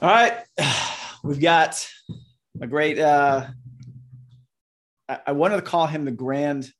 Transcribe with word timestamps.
All 0.00 0.08
right, 0.08 0.38
we've 1.24 1.40
got 1.40 1.84
a 2.60 2.66
great. 2.66 2.98
Uh, 2.98 3.46
I, 5.08 5.18
I 5.28 5.32
wanted 5.32 5.56
to 5.56 5.62
call 5.62 5.86
him 5.86 6.04
the 6.04 6.12
Grand 6.12 6.70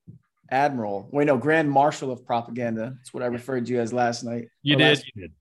Admiral. 0.51 1.09
Wait, 1.13 1.27
no, 1.27 1.37
Grand 1.37 1.71
Marshal 1.71 2.13
of 2.13 2.25
Propaganda. 2.25 2.95
That's 2.97 3.13
what 3.13 3.23
I 3.23 3.27
referred 3.27 3.67
to 3.67 3.73
you 3.73 3.81
as 3.81 3.93
last 3.93 4.23
night. 4.25 4.49
You 4.63 4.77
did. 4.77 4.85
last- 4.85 5.07
You 5.15 5.23
did. 5.23 5.33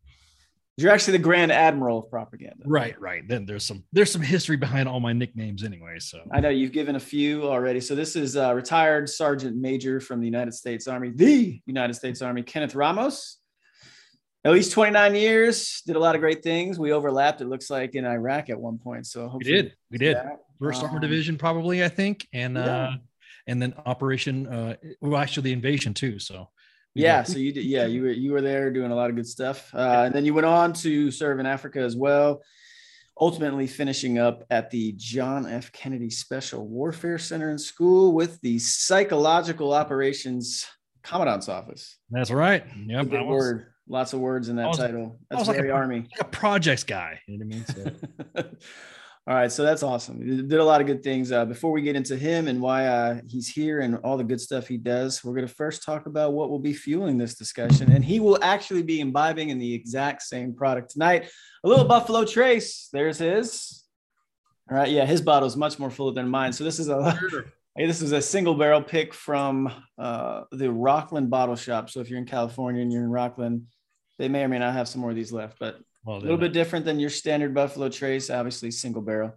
You're 0.79 0.91
actually 0.91 1.13
the 1.17 1.23
Grand 1.23 1.51
Admiral 1.51 1.97
of 2.03 2.09
Propaganda. 2.11 2.63
Right, 2.63 2.99
right. 3.01 3.27
Then 3.27 3.47
there's 3.47 3.65
some 3.65 3.83
there's 3.93 4.11
some 4.11 4.21
history 4.21 4.57
behind 4.57 4.87
all 4.87 4.99
my 4.99 5.11
nicknames 5.11 5.63
anyway. 5.63 5.97
So 5.97 6.19
I 6.31 6.39
know 6.39 6.49
you've 6.49 6.71
given 6.71 6.95
a 6.95 6.99
few 6.99 7.45
already. 7.45 7.79
So 7.79 7.95
this 7.95 8.15
is 8.15 8.37
uh, 8.37 8.53
retired 8.53 9.09
Sergeant 9.09 9.57
Major 9.57 9.99
from 9.99 10.19
the 10.19 10.27
United 10.27 10.53
States 10.53 10.87
Army, 10.87 11.09
the 11.09 11.59
United 11.65 11.95
States 11.95 12.21
Army, 12.21 12.43
Kenneth 12.43 12.75
Ramos. 12.75 13.37
At 14.45 14.53
least 14.53 14.71
29 14.71 15.15
years, 15.15 15.81
did 15.85 15.95
a 15.95 15.99
lot 15.99 16.15
of 16.15 16.21
great 16.21 16.41
things. 16.43 16.79
We 16.79 16.93
overlapped, 16.93 17.41
it 17.41 17.47
looks 17.47 17.69
like, 17.69 17.95
in 17.95 18.05
Iraq 18.05 18.49
at 18.49 18.59
one 18.59 18.77
point. 18.77 19.05
So 19.05 19.29
we 19.37 19.43
did. 19.43 19.73
We 19.91 19.97
did. 19.97 20.15
that. 20.15 20.37
First 20.59 20.81
Armor 20.83 20.95
Um, 20.95 21.01
Division, 21.01 21.37
probably, 21.37 21.83
I 21.83 21.89
think. 21.89 22.27
And 22.33 22.55
yeah. 22.55 22.61
uh 22.65 22.91
and 23.47 23.61
then 23.61 23.73
Operation 23.85 24.47
uh 24.47 24.75
well 25.01 25.17
actually 25.21 25.43
the 25.43 25.53
invasion 25.53 25.93
too. 25.93 26.19
So 26.19 26.49
Yeah, 26.95 27.23
did- 27.23 27.31
so 27.33 27.39
you 27.39 27.51
did. 27.53 27.65
Yeah, 27.65 27.85
you 27.87 28.03
were 28.03 28.09
you 28.11 28.31
were 28.31 28.41
there 28.41 28.71
doing 28.71 28.91
a 28.91 28.95
lot 28.95 29.09
of 29.09 29.15
good 29.15 29.27
stuff, 29.27 29.69
uh, 29.73 30.03
and 30.05 30.13
then 30.15 30.23
you 30.25 30.33
went 30.33 30.45
on 30.47 30.71
to 30.73 31.11
serve 31.11 31.39
in 31.39 31.45
Africa 31.45 31.79
as 31.79 31.95
well. 31.95 32.41
Ultimately, 33.19 33.65
finishing 33.67 34.19
up 34.19 34.43
at 34.51 34.69
the 34.69 34.93
John 34.95 35.47
F. 35.47 35.71
Kennedy 35.71 36.09
Special 36.11 36.67
Warfare 36.67 37.17
Center 37.17 37.49
and 37.49 37.59
School 37.59 38.13
with 38.13 38.39
the 38.41 38.59
Psychological 38.59 39.73
Operations 39.73 40.65
Commandant's 41.03 41.49
Office. 41.49 41.97
that's 42.11 42.29
right. 42.31 42.63
Yep. 42.85 43.09
Big 43.09 43.19
I 43.19 43.23
word, 43.23 43.73
lots 43.87 44.13
of 44.13 44.19
words 44.19 44.49
in 44.49 44.55
that 44.57 44.67
was- 44.67 44.77
title. 44.77 45.19
That's 45.29 45.41
was 45.41 45.47
like 45.47 45.57
a 45.57 45.61
very 45.61 45.71
army. 45.71 46.07
like 46.11 46.21
a 46.21 46.25
projects 46.25 46.83
guy. 46.83 47.19
You 47.27 47.39
know 47.39 47.45
what 47.45 47.53
I 47.53 48.43
mean? 48.43 48.45
So 48.45 48.49
all 49.27 49.35
right, 49.35 49.51
so 49.51 49.63
that's 49.63 49.83
awesome. 49.83 50.21
He 50.21 50.41
did 50.41 50.59
a 50.59 50.63
lot 50.63 50.79
of 50.79 50.87
good 50.87 51.03
things. 51.03 51.31
Uh, 51.31 51.45
before 51.45 51.71
we 51.71 51.81
get 51.81 51.95
into 51.95 52.15
him 52.15 52.47
and 52.47 52.61
why 52.61 52.87
uh, 52.87 53.19
he's 53.27 53.47
here 53.49 53.81
and 53.81 53.97
all 53.97 54.17
the 54.17 54.23
good 54.23 54.39
stuff 54.39 54.67
he 54.67 54.77
does, 54.77 55.23
we're 55.23 55.33
going 55.33 55.47
to 55.47 55.53
first 55.53 55.83
talk 55.83 56.05
about 56.05 56.33
what 56.33 56.49
will 56.49 56.59
be 56.59 56.73
fueling 56.73 57.17
this 57.17 57.35
discussion. 57.35 57.91
And 57.91 58.05
he 58.05 58.19
will 58.19 58.41
actually 58.41 58.83
be 58.83 59.01
imbibing 59.01 59.49
in 59.49 59.59
the 59.59 59.73
exact 59.73 60.21
same 60.21 60.53
product 60.53 60.91
tonight. 60.91 61.29
A 61.63 61.67
little 61.67 61.85
Buffalo 61.85 62.23
Trace. 62.23 62.89
There's 62.93 63.17
his. 63.17 63.83
All 64.69 64.77
right, 64.77 64.89
yeah, 64.89 65.05
his 65.05 65.21
bottle 65.21 65.47
is 65.47 65.55
much 65.55 65.79
more 65.79 65.89
full 65.89 66.11
than 66.13 66.27
mine. 66.29 66.51
So 66.53 66.63
this 66.63 66.79
is 66.79 66.89
a 66.89 67.19
Hey, 67.77 67.85
this 67.85 68.01
is 68.01 68.11
a 68.11 68.21
single 68.23 68.55
barrel 68.55 68.81
pick 68.81 69.13
from 69.13 69.71
uh, 69.99 70.45
the 70.51 70.65
Rocklin 70.65 71.29
Bottle 71.29 71.55
Shop. 71.55 71.91
So 71.91 71.99
if 71.99 72.09
you're 72.09 72.17
in 72.17 72.25
California 72.25 72.81
and 72.81 72.91
you're 72.91 73.03
in 73.03 73.11
Rocklin, 73.11 73.65
they 74.17 74.27
may 74.27 74.43
or 74.43 74.47
may 74.47 74.59
not 74.59 74.73
have 74.73 74.87
some 74.87 75.01
more 75.01 75.09
of 75.11 75.15
these 75.15 75.31
left, 75.31 75.59
but 75.59 75.79
well 76.05 76.17
a 76.17 76.19
little 76.19 76.37
bit 76.37 76.53
different 76.53 76.85
than 76.85 76.99
your 76.99 77.09
standard 77.09 77.53
Buffalo 77.53 77.89
Trace, 77.89 78.29
obviously 78.29 78.71
single 78.71 79.01
barrel. 79.01 79.33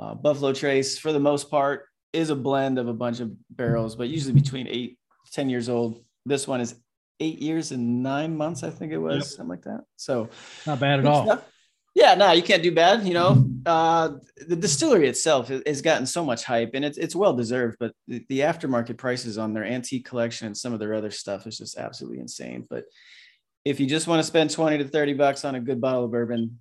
Uh, 0.00 0.14
Buffalo 0.14 0.52
Trace, 0.52 0.98
for 0.98 1.12
the 1.12 1.20
most 1.20 1.50
part, 1.50 1.86
is 2.12 2.30
a 2.30 2.36
blend 2.36 2.78
of 2.78 2.88
a 2.88 2.92
bunch 2.92 3.20
of 3.20 3.32
barrels, 3.50 3.96
but 3.96 4.08
usually 4.08 4.34
between 4.34 4.66
eight, 4.66 4.98
10 5.32 5.48
years 5.48 5.68
old. 5.68 6.04
This 6.26 6.48
one 6.48 6.60
is 6.60 6.74
eight 7.20 7.38
years 7.38 7.70
and 7.70 8.02
nine 8.02 8.36
months, 8.36 8.62
I 8.62 8.70
think 8.70 8.92
it 8.92 8.98
was, 8.98 9.16
Yep. 9.16 9.24
something 9.24 9.48
like 9.48 9.62
that. 9.62 9.84
So, 9.96 10.28
not 10.66 10.80
bad 10.80 11.00
at 11.00 11.06
all. 11.06 11.24
stuff. 11.24 11.44
Yeah, 11.94 12.14
no, 12.14 12.30
you 12.32 12.42
can't 12.42 12.62
do 12.62 12.72
bad. 12.72 13.04
You 13.06 13.14
know, 13.14 13.44
uh, 13.66 14.10
the 14.46 14.54
distillery 14.56 15.08
itself 15.08 15.48
has, 15.48 15.82
gotten 15.82 16.06
so 16.06 16.24
much 16.24 16.44
hype, 16.44 16.70
and 16.74 16.84
it's 16.84 16.96
it's 16.96 17.16
well 17.16 17.32
deserved. 17.34 17.78
But 17.80 17.92
the, 18.06 18.24
the 18.28 18.40
aftermarket 18.40 18.96
prices 18.96 19.38
on 19.38 19.54
their 19.54 19.64
antique 19.64 20.04
collection 20.06 20.46
and 20.46 20.56
some 20.56 20.72
of 20.72 20.78
their 20.78 20.94
other 20.94 21.10
stuff 21.10 21.48
is 21.48 21.58
just 21.58 21.76
absolutely 21.76 22.20
insane. 22.20 22.64
But 22.70 22.84
if 23.64 23.80
you 23.80 23.86
just 23.86 24.06
want 24.06 24.20
to 24.20 24.24
spend 24.24 24.50
twenty 24.50 24.78
to 24.78 24.84
thirty 24.84 25.12
bucks 25.12 25.44
on 25.44 25.54
a 25.54 25.60
good 25.60 25.80
bottle 25.80 26.04
of 26.04 26.10
bourbon, 26.10 26.58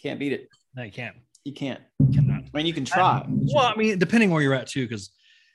can't 0.00 0.18
beat 0.18 0.32
it. 0.32 0.48
No, 0.74 0.82
you 0.82 0.92
can't. 0.92 1.16
You 1.44 1.52
can't. 1.52 1.80
Cannot. 2.14 2.42
I 2.42 2.56
mean, 2.56 2.66
you 2.66 2.72
can 2.72 2.84
try. 2.84 3.24
Well, 3.28 3.64
I 3.64 3.76
mean, 3.76 3.98
depending 3.98 4.30
where 4.30 4.42
you're 4.42 4.54
at 4.54 4.68
too, 4.68 4.86
because 4.86 5.10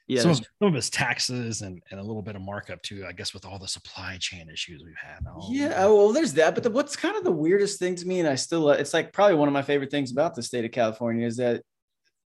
yeah, 0.08 0.22
some, 0.22 0.32
of, 0.32 0.38
some 0.38 0.68
of 0.70 0.76
it's 0.76 0.90
taxes 0.90 1.62
and, 1.62 1.82
and 1.92 2.00
a 2.00 2.04
little 2.04 2.22
bit 2.22 2.36
of 2.36 2.42
markup 2.42 2.82
too, 2.82 3.06
I 3.06 3.12
guess, 3.12 3.34
with 3.34 3.46
all 3.46 3.60
the 3.60 3.68
supply 3.68 4.18
chain 4.20 4.50
issues 4.50 4.82
we've 4.86 4.96
had. 4.96 5.20
Oh, 5.28 5.50
yeah. 5.52 5.86
Well, 5.86 6.14
there's 6.14 6.34
that. 6.34 6.56
But 6.56 6.64
the, 6.64 6.72
what's 6.72 6.96
kind 6.96 7.18
of 7.18 7.24
the 7.24 7.32
weirdest 7.32 7.80
thing 7.80 7.96
to 7.96 8.08
me, 8.08 8.20
and 8.20 8.30
I 8.30 8.36
still, 8.36 8.70
uh, 8.70 8.74
it's 8.74 8.94
like 8.94 9.12
probably 9.12 9.36
one 9.36 9.50
of 9.50 9.54
my 9.54 9.62
favorite 9.62 9.92
things 9.92 10.12
about 10.12 10.36
the 10.36 10.44
state 10.44 10.64
of 10.64 10.72
California 10.72 11.26
is 11.26 11.38
that 11.38 11.62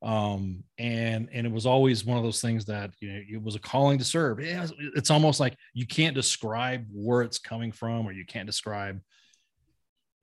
Um, 0.03 0.63
and 0.77 1.27
and 1.31 1.47
it 1.47 1.51
was 1.51 1.65
always 1.65 2.05
one 2.05 2.17
of 2.17 2.23
those 2.23 2.41
things 2.41 2.65
that 2.65 2.91
you 2.99 3.11
know 3.11 3.21
it 3.29 3.41
was 3.41 3.55
a 3.55 3.59
calling 3.59 3.97
to 3.99 4.03
serve. 4.03 4.39
It 4.39 4.59
was- 4.59 4.73
it's 4.95 5.09
almost 5.09 5.39
like 5.39 5.55
you 5.73 5.87
can't 5.87 6.13
describe 6.15 6.85
where 6.91 7.21
it's 7.23 7.39
coming 7.39 7.71
from, 7.71 8.05
or 8.07 8.11
you 8.11 8.25
can't 8.25 8.45
describe. 8.47 8.99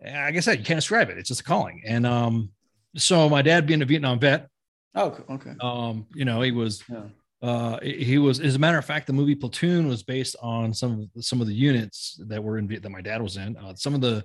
Like 0.00 0.36
I 0.36 0.40
said, 0.40 0.58
you 0.58 0.64
can't 0.64 0.78
describe 0.78 1.08
it. 1.10 1.18
It's 1.18 1.28
just 1.28 1.40
a 1.40 1.44
calling. 1.44 1.82
And 1.86 2.06
um, 2.06 2.50
so 2.96 3.28
my 3.28 3.42
dad 3.42 3.66
being 3.66 3.82
a 3.82 3.84
Vietnam 3.84 4.18
vet, 4.18 4.48
oh 4.94 5.18
okay. 5.30 5.52
um, 5.60 6.06
you 6.14 6.24
know, 6.24 6.40
he 6.42 6.50
was 6.52 6.82
Yeah. 6.88 7.02
uh, 7.42 7.80
he 7.80 8.18
was, 8.18 8.40
as 8.40 8.54
a 8.54 8.58
matter 8.58 8.78
of 8.78 8.84
fact, 8.84 9.06
the 9.06 9.12
movie 9.12 9.34
Platoon 9.34 9.88
was 9.88 10.02
based 10.02 10.36
on 10.40 10.72
some 10.74 11.08
of 11.16 11.24
some 11.24 11.40
of 11.40 11.46
the 11.46 11.54
units 11.54 12.20
that 12.28 12.42
were 12.42 12.58
in 12.58 12.66
that 12.68 12.88
my 12.90 13.00
dad 13.00 13.20
was 13.22 13.36
in. 13.36 13.56
Uh, 13.56 13.74
some 13.74 13.94
of 13.94 14.00
the 14.00 14.24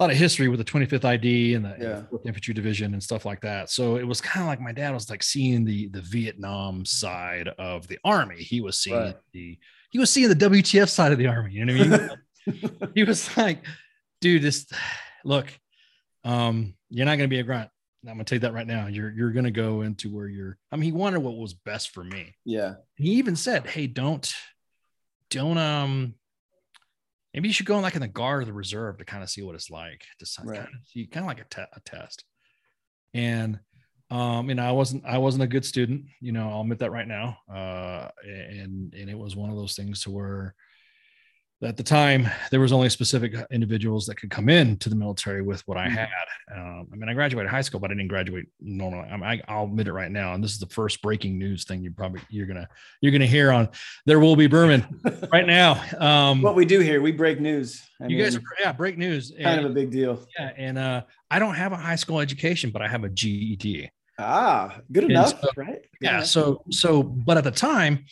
a 0.00 0.02
lot 0.04 0.10
of 0.10 0.16
history 0.16 0.48
with 0.48 0.58
the 0.58 0.64
25th 0.64 1.04
ID 1.04 1.54
and 1.54 1.64
the, 1.64 1.74
and 1.74 1.82
the 1.82 2.08
4th 2.10 2.26
Infantry 2.26 2.54
Division 2.54 2.92
and 2.94 3.02
stuff 3.02 3.24
like 3.24 3.40
that. 3.42 3.70
So 3.70 3.96
it 3.96 4.02
was 4.06 4.20
kind 4.20 4.42
of 4.42 4.48
like 4.48 4.60
my 4.60 4.72
dad 4.72 4.92
was 4.94 5.08
like 5.10 5.22
seeing 5.22 5.64
the 5.64 5.88
the 5.90 6.00
Vietnam 6.00 6.84
side 6.84 7.48
of 7.58 7.86
the 7.88 7.98
army. 8.04 8.36
He 8.42 8.60
was 8.60 8.80
seeing 8.82 8.96
Right. 8.96 9.16
the 9.32 9.58
he 9.90 9.98
was 9.98 10.08
seeing 10.10 10.28
the 10.30 10.34
WTF 10.34 10.88
side 10.88 11.12
of 11.12 11.18
the 11.18 11.26
army. 11.26 11.52
You 11.52 11.66
know 11.66 11.76
what 11.76 12.00
I 12.00 12.08
mean? 12.48 12.90
he 12.94 13.04
was 13.04 13.36
like, 13.36 13.62
dude, 14.22 14.42
this 14.42 14.66
look, 15.24 15.46
um, 16.24 16.74
you're 16.92 17.06
not 17.06 17.16
gonna 17.16 17.28
be 17.28 17.38
a 17.40 17.42
grunt. 17.42 17.70
I'm 18.06 18.14
gonna 18.14 18.24
tell 18.24 18.36
you 18.36 18.40
that 18.40 18.52
right 18.52 18.66
now. 18.66 18.86
You're 18.86 19.10
you're 19.10 19.30
gonna 19.32 19.50
go 19.50 19.82
into 19.82 20.12
where 20.14 20.28
you're. 20.28 20.58
I 20.70 20.76
mean, 20.76 20.84
he 20.84 20.92
wanted 20.92 21.20
what 21.20 21.36
was 21.36 21.54
best 21.54 21.90
for 21.90 22.02
me. 22.04 22.34
Yeah. 22.44 22.74
He 22.96 23.12
even 23.12 23.36
said, 23.36 23.66
"Hey, 23.66 23.86
don't, 23.86 24.32
don't 25.30 25.56
um, 25.58 26.14
maybe 27.32 27.48
you 27.48 27.54
should 27.54 27.66
go 27.66 27.76
in 27.76 27.82
like 27.82 27.94
in 27.94 28.00
the 28.00 28.08
guard 28.08 28.42
or 28.42 28.44
the 28.46 28.52
reserve 28.52 28.98
to 28.98 29.04
kind 29.04 29.22
of 29.22 29.30
see 29.30 29.42
what 29.42 29.54
it's 29.54 29.70
like. 29.70 30.04
to 30.18 30.26
Right. 30.44 30.56
kind 30.58 30.68
of 30.74 30.80
see, 30.86 31.06
kind 31.06 31.24
of 31.24 31.28
like 31.28 31.40
a, 31.40 31.44
te- 31.48 31.70
a 31.72 31.80
test. 31.84 32.24
And 33.14 33.60
um, 34.10 34.48
you 34.48 34.54
know, 34.56 34.64
I 34.68 34.72
wasn't 34.72 35.04
I 35.06 35.18
wasn't 35.18 35.44
a 35.44 35.46
good 35.48 35.64
student. 35.64 36.06
You 36.20 36.32
know, 36.32 36.50
I'll 36.50 36.60
admit 36.62 36.80
that 36.80 36.90
right 36.92 37.08
now. 37.08 37.38
Uh, 37.48 38.08
and 38.24 38.92
and 38.94 39.08
it 39.08 39.16
was 39.18 39.36
one 39.36 39.48
of 39.50 39.56
those 39.56 39.74
things 39.74 40.02
to 40.02 40.10
where 40.10 40.54
at 41.62 41.76
the 41.76 41.82
time 41.82 42.28
there 42.50 42.60
was 42.60 42.72
only 42.72 42.88
specific 42.88 43.34
individuals 43.50 44.06
that 44.06 44.16
could 44.16 44.30
come 44.30 44.48
in 44.48 44.76
to 44.78 44.88
the 44.88 44.96
military 44.96 45.42
with 45.42 45.60
what 45.68 45.76
I 45.76 45.86
Mhm. 45.88 45.96
had. 45.96 46.08
Um, 46.56 46.88
I 46.92 46.96
mean, 46.96 47.08
I 47.08 47.14
graduated 47.14 47.50
high 47.50 47.60
school, 47.60 47.78
but 47.80 47.90
I 47.90 47.94
didn't 47.94 48.08
graduate 48.08 48.46
normally. 48.60 49.08
I'm, 49.08 49.22
I, 49.22 49.40
I'll 49.48 49.64
admit 49.64 49.86
it 49.88 49.92
right 49.92 50.10
now, 50.10 50.34
and 50.34 50.42
this 50.42 50.52
is 50.52 50.58
the 50.58 50.66
first 50.66 51.00
breaking 51.02 51.38
news 51.38 51.64
thing 51.64 51.82
you 51.82 51.92
probably 51.92 52.20
you're 52.30 52.46
gonna 52.46 52.68
you're 53.00 53.12
gonna 53.12 53.26
hear 53.26 53.52
on 53.52 53.68
there 54.06 54.18
will 54.20 54.36
be 54.36 54.46
Berman 54.48 54.84
right 55.32 55.46
now. 55.46 55.82
Um, 55.98 56.42
what 56.42 56.56
we 56.56 56.64
do 56.64 56.80
here, 56.80 57.00
we 57.00 57.12
break 57.12 57.40
news. 57.40 57.80
I 58.00 58.06
you 58.08 58.22
guys 58.22 58.34
are 58.36 58.42
yeah, 58.60 58.72
break 58.72 58.98
news. 58.98 59.30
kind 59.30 59.58
And, 59.58 59.66
of 59.66 59.70
a 59.72 59.74
big 59.74 59.90
deal. 59.90 60.26
yeah, 60.38 60.50
and 60.56 60.76
uh, 60.78 61.02
I 61.30 61.38
don't 61.38 61.54
have 61.54 61.72
a 61.72 61.76
high 61.76 61.96
school 61.96 62.18
education, 62.20 62.70
but 62.70 62.82
I 62.82 62.88
have 62.88 63.04
a 63.04 63.08
GED. 63.08 63.88
Ah, 64.18 64.80
good 64.90 65.04
And 65.04 65.12
enough, 65.12 65.40
so- 65.40 65.48
right? 65.56 65.80
Good 65.80 65.82
yeah 66.02 66.22
so 66.22 66.62
so 66.70 67.02
but 67.02 67.36
at 67.38 67.44
the 67.44 67.50
time 67.50 68.04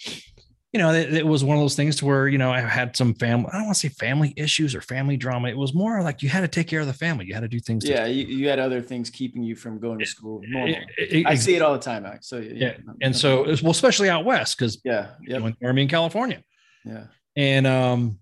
you 0.72 0.78
know 0.78 0.92
it, 0.92 1.12
it 1.12 1.26
was 1.26 1.42
one 1.42 1.56
of 1.56 1.62
those 1.62 1.74
things 1.74 1.96
to 1.96 2.06
where 2.06 2.28
you 2.28 2.38
know 2.38 2.52
i 2.52 2.60
had 2.60 2.96
some 2.96 3.12
family 3.14 3.48
i 3.52 3.56
don't 3.56 3.64
want 3.66 3.74
to 3.74 3.80
say 3.80 3.88
family 3.88 4.32
issues 4.36 4.74
or 4.74 4.80
family 4.80 5.16
drama 5.16 5.48
it 5.48 5.56
was 5.56 5.74
more 5.74 6.00
like 6.02 6.22
you 6.22 6.28
had 6.28 6.42
to 6.42 6.48
take 6.48 6.68
care 6.68 6.80
of 6.80 6.86
the 6.86 6.92
family 6.92 7.24
you 7.26 7.34
had 7.34 7.40
to 7.40 7.48
do 7.48 7.58
things 7.58 7.88
yeah, 7.88 8.06
you, 8.06 8.24
you 8.26 8.48
had 8.48 8.58
other 8.58 8.80
things 8.80 9.10
keeping 9.10 9.42
you 9.42 9.56
from 9.56 9.78
going 9.80 9.98
to 9.98 10.06
school. 10.06 10.40
Normal. 10.46 10.76
It- 10.96 11.12
it- 11.12 11.26
I 11.26 11.34
see 11.34 11.56
it 11.56 11.62
all 11.62 11.72
the 11.72 11.78
time. 11.80 12.06
Alex. 12.06 12.28
So 12.28 12.38
yeah, 12.38 12.52
Yeah, 12.54 12.72
and 13.02 13.16
so 13.16 13.42
well 13.62 13.72
especially 13.72 14.08
out 14.08 14.24
west 14.24 14.56
because 14.56 14.80
yeah, 14.84 15.12
you 15.20 15.32
yeah, 15.32 15.38
know, 15.38 15.46
in 15.46 15.56
army 15.64 15.82
in 15.82 15.88
california 15.88 16.42
yeah. 16.84 17.04
and 17.36 17.66
um 17.66 18.18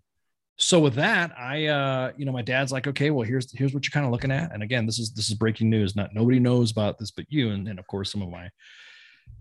so 0.56 0.80
with 0.80 0.94
that 0.94 1.32
i 1.38 1.66
uh 1.66 2.12
you 2.16 2.24
know 2.24 2.32
my 2.32 2.42
dad's 2.42 2.72
like 2.72 2.86
okay 2.86 3.10
well 3.10 3.26
here's 3.26 3.52
here's 3.56 3.74
what 3.74 3.84
you're 3.84 3.92
kind 3.92 4.06
of 4.06 4.12
looking 4.12 4.32
at 4.32 4.52
and 4.52 4.62
again 4.62 4.86
this 4.86 4.98
is 4.98 5.12
this 5.12 5.28
is 5.28 5.34
breaking 5.34 5.68
news 5.70 5.94
not 5.94 6.14
nobody 6.14 6.40
knows 6.40 6.70
about 6.70 6.98
this 6.98 7.10
but 7.10 7.26
you 7.28 7.50
and, 7.50 7.68
and 7.68 7.78
of 7.78 7.86
course 7.86 8.10
some 8.10 8.22
of 8.22 8.28
my 8.30 8.48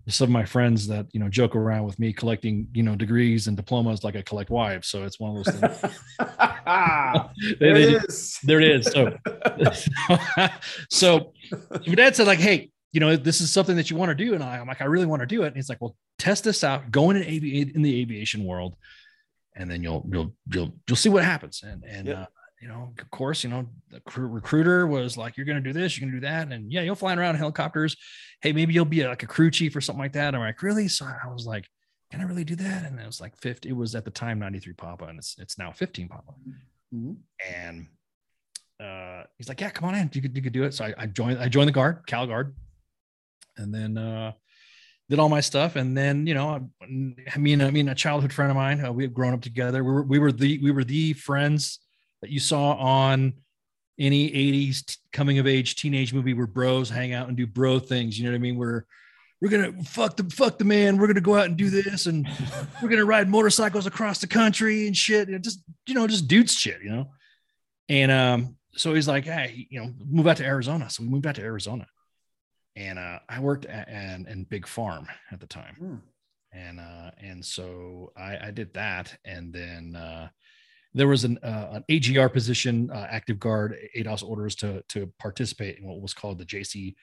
some 0.08 0.24
of 0.26 0.30
my 0.32 0.44
friends 0.44 0.86
that 0.86 1.06
you 1.12 1.20
know 1.20 1.28
joke 1.28 1.54
around 1.54 1.84
with 1.84 1.98
me 1.98 2.12
collecting 2.14 2.66
you 2.72 2.82
know 2.82 2.96
degrees 2.96 3.46
and 3.46 3.56
diplomas 3.58 4.04
like 4.04 4.16
i 4.16 4.22
collect 4.22 4.48
wives. 4.50 4.88
So 4.88 5.04
it's 5.04 5.20
one 5.20 5.36
of 5.36 5.44
those 5.44 5.54
things. 5.54 5.82
There 7.60 7.76
it 7.76 8.04
is. 8.04 8.38
there 8.42 8.60
it 8.60 8.70
is. 8.80 8.86
So 8.86 9.16
so 10.90 11.32
your 11.82 11.96
dad 11.96 12.16
said 12.16 12.26
like 12.26 12.38
hey 12.38 12.70
you 12.92 13.00
know 13.00 13.16
this 13.16 13.40
is 13.40 13.52
something 13.52 13.76
that 13.76 13.90
you 13.90 13.96
want 13.96 14.10
to 14.10 14.14
do. 14.14 14.34
And 14.34 14.42
I, 14.42 14.58
i'm 14.58 14.66
like 14.66 14.80
i 14.80 14.84
really 14.86 15.06
want 15.06 15.20
to 15.20 15.26
do 15.26 15.42
it. 15.42 15.48
And 15.48 15.56
he's 15.56 15.68
like 15.68 15.80
well 15.80 15.94
test 16.18 16.44
this 16.44 16.64
out. 16.64 16.90
Go 16.90 17.10
in 17.10 17.16
an 17.16 17.22
in 17.24 17.82
the 17.82 18.00
aviation 18.00 18.44
world 18.44 18.76
and 19.56 19.70
then 19.70 19.82
you'll 19.82 20.06
you'll 20.10 20.32
you'll 20.52 20.72
you'll 20.86 20.96
see 20.96 21.08
what 21.10 21.24
happens. 21.24 21.62
And 21.62 21.84
and 21.84 22.08
Yep. 22.08 22.16
uh, 22.16 22.26
you 22.60 22.68
know 22.68 22.92
of 22.98 23.10
course 23.10 23.44
you 23.44 23.50
know 23.50 23.66
the 23.90 24.00
crew, 24.00 24.26
recruiter 24.26 24.86
was 24.86 25.16
like 25.16 25.36
you're 25.36 25.46
going 25.46 25.62
to 25.62 25.72
do 25.72 25.72
this 25.72 25.96
you're 25.98 26.08
going 26.08 26.12
to 26.12 26.20
do 26.20 26.26
that 26.26 26.50
and 26.52 26.72
yeah 26.72 26.82
you'll 26.82 26.94
fly 26.94 27.14
around 27.14 27.34
in 27.34 27.38
helicopters 27.38 27.96
hey 28.42 28.52
maybe 28.52 28.72
you'll 28.74 28.84
be 28.84 29.06
like 29.06 29.22
a 29.22 29.26
crew 29.26 29.50
chief 29.50 29.74
or 29.76 29.80
something 29.80 30.02
like 30.02 30.12
that 30.12 30.34
i'm 30.34 30.40
like 30.40 30.60
really 30.62 30.88
so 30.88 31.04
i 31.06 31.28
was 31.32 31.46
like 31.46 31.66
can 32.10 32.20
i 32.20 32.24
really 32.24 32.44
do 32.44 32.56
that 32.56 32.84
and 32.84 32.98
it 32.98 33.06
was 33.06 33.20
like 33.20 33.36
50 33.36 33.68
it 33.68 33.72
was 33.72 33.94
at 33.94 34.04
the 34.04 34.10
time 34.10 34.38
93 34.38 34.72
papa 34.72 35.04
and 35.04 35.18
it's 35.18 35.36
it's 35.38 35.58
now 35.58 35.70
15 35.72 36.08
papa 36.08 36.32
Mhm. 36.94 37.16
and 37.54 37.86
uh, 38.80 39.24
he's 39.36 39.48
like, 39.48 39.60
"Yeah, 39.60 39.70
come 39.70 39.88
on 39.88 39.94
in. 39.96 40.08
You 40.14 40.22
could 40.22 40.36
you 40.36 40.40
could 40.42 40.52
do 40.52 40.62
it." 40.62 40.72
So 40.72 40.84
I, 40.84 40.94
I 40.96 41.06
joined 41.06 41.38
I 41.40 41.48
joined 41.48 41.66
the 41.68 41.72
guard, 41.72 42.04
Cal 42.06 42.26
Guard, 42.28 42.54
and 43.56 43.74
then 43.74 43.98
uh, 43.98 44.32
did 45.10 45.18
all 45.18 45.28
my 45.28 45.40
stuff. 45.40 45.74
And 45.76 45.96
then 45.96 46.26
you 46.28 46.34
know, 46.34 46.48
I, 46.48 46.84
I 47.34 47.38
mean, 47.38 47.60
I 47.60 47.70
mean, 47.72 47.88
a 47.88 47.94
childhood 47.94 48.32
friend 48.32 48.50
of 48.52 48.56
mine. 48.56 48.84
Uh, 48.84 48.92
we 48.92 49.02
had 49.02 49.12
grown 49.12 49.34
up 49.34 49.40
together. 49.42 49.82
We 49.82 49.90
were 49.92 50.02
we 50.04 50.18
were 50.20 50.30
the 50.32 50.58
we 50.62 50.70
were 50.70 50.84
the 50.84 51.12
friends 51.14 51.80
that 52.22 52.30
you 52.30 52.40
saw 52.40 52.72
on 52.74 53.34
any 53.98 54.30
80s 54.30 54.84
t- 54.86 54.94
coming 55.12 55.38
of 55.38 55.46
age 55.46 55.76
teenage 55.76 56.12
movie 56.14 56.34
where 56.34 56.46
bros 56.46 56.88
hang 56.88 57.12
out 57.12 57.28
and 57.28 57.36
do 57.36 57.46
bro 57.46 57.78
things. 57.78 58.18
You 58.18 58.24
know 58.24 58.30
what 58.30 58.36
I 58.36 58.40
mean? 58.40 58.56
We're 58.56 58.84
we're 59.40 59.50
gonna 59.50 59.82
fuck 59.84 60.16
the 60.16 60.24
fuck 60.24 60.58
the 60.58 60.64
man. 60.64 60.98
We're 60.98 61.06
gonna 61.06 61.20
go 61.20 61.36
out 61.36 61.46
and 61.46 61.56
do 61.56 61.70
this, 61.70 62.06
and 62.06 62.26
we're 62.82 62.88
gonna 62.88 63.04
ride 63.04 63.28
motorcycles 63.28 63.86
across 63.86 64.18
the 64.20 64.26
country 64.26 64.86
and 64.86 64.96
shit. 64.96 65.28
You 65.28 65.34
know, 65.34 65.40
just 65.40 65.62
you 65.86 65.94
know, 65.94 66.06
just 66.06 66.26
dudes 66.28 66.54
shit, 66.54 66.82
you 66.82 66.90
know. 66.90 67.10
And 67.88 68.10
um, 68.12 68.56
so 68.74 68.94
he's 68.94 69.08
like, 69.08 69.24
hey, 69.24 69.66
you 69.70 69.80
know, 69.80 69.92
move 70.04 70.26
out 70.26 70.36
to 70.38 70.44
Arizona. 70.44 70.90
So 70.90 71.02
we 71.04 71.08
moved 71.08 71.26
out 71.26 71.36
to 71.36 71.42
Arizona, 71.42 71.86
and 72.76 72.98
uh, 72.98 73.20
I 73.28 73.40
worked 73.40 73.64
at 73.66 73.88
an, 73.88 74.26
in 74.28 74.44
Big 74.44 74.66
Farm 74.66 75.06
at 75.30 75.38
the 75.40 75.46
time, 75.46 75.76
Hmm. 75.78 75.94
and 76.52 76.80
uh, 76.80 77.10
and 77.20 77.44
so 77.44 78.12
I, 78.16 78.48
I 78.48 78.50
did 78.50 78.74
that, 78.74 79.16
and 79.24 79.52
then 79.52 79.94
uh, 79.96 80.28
there 80.94 81.08
was 81.08 81.24
an 81.24 81.38
uh, 81.42 81.68
an 81.72 81.84
AGR 81.88 82.28
position, 82.28 82.90
uh, 82.90 83.06
active 83.10 83.38
guard, 83.38 83.76
ADOS 83.96 84.22
orders 84.22 84.54
to 84.56 84.82
to 84.88 85.12
participate 85.18 85.78
in 85.78 85.86
what 85.86 86.00
was 86.00 86.14
called 86.14 86.38
the 86.38 86.46
JC. 86.46 86.94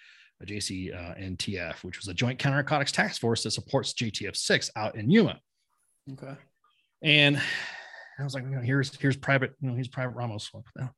A 0.41 0.45
JC 0.45 0.93
uh, 0.93 1.15
NTF, 1.15 1.75
which 1.85 1.97
was 1.97 2.09
a 2.09 2.13
Joint 2.13 2.37
Counternarcotics 2.39 2.91
Task 2.91 3.21
Force 3.21 3.43
that 3.43 3.51
supports 3.51 3.93
JTF 3.93 4.35
six 4.35 4.69
out 4.75 4.97
in 4.97 5.09
Yuma. 5.09 5.39
Okay. 6.11 6.35
And 7.01 7.41
I 8.19 8.23
was 8.23 8.33
like, 8.33 8.43
you 8.43 8.49
know, 8.49 8.59
here's 8.59 8.93
here's 8.97 9.15
private, 9.15 9.53
you 9.61 9.69
know, 9.69 9.75
here's 9.75 9.87
private 9.87 10.13
Ramos. 10.13 10.51
The- 10.75 10.89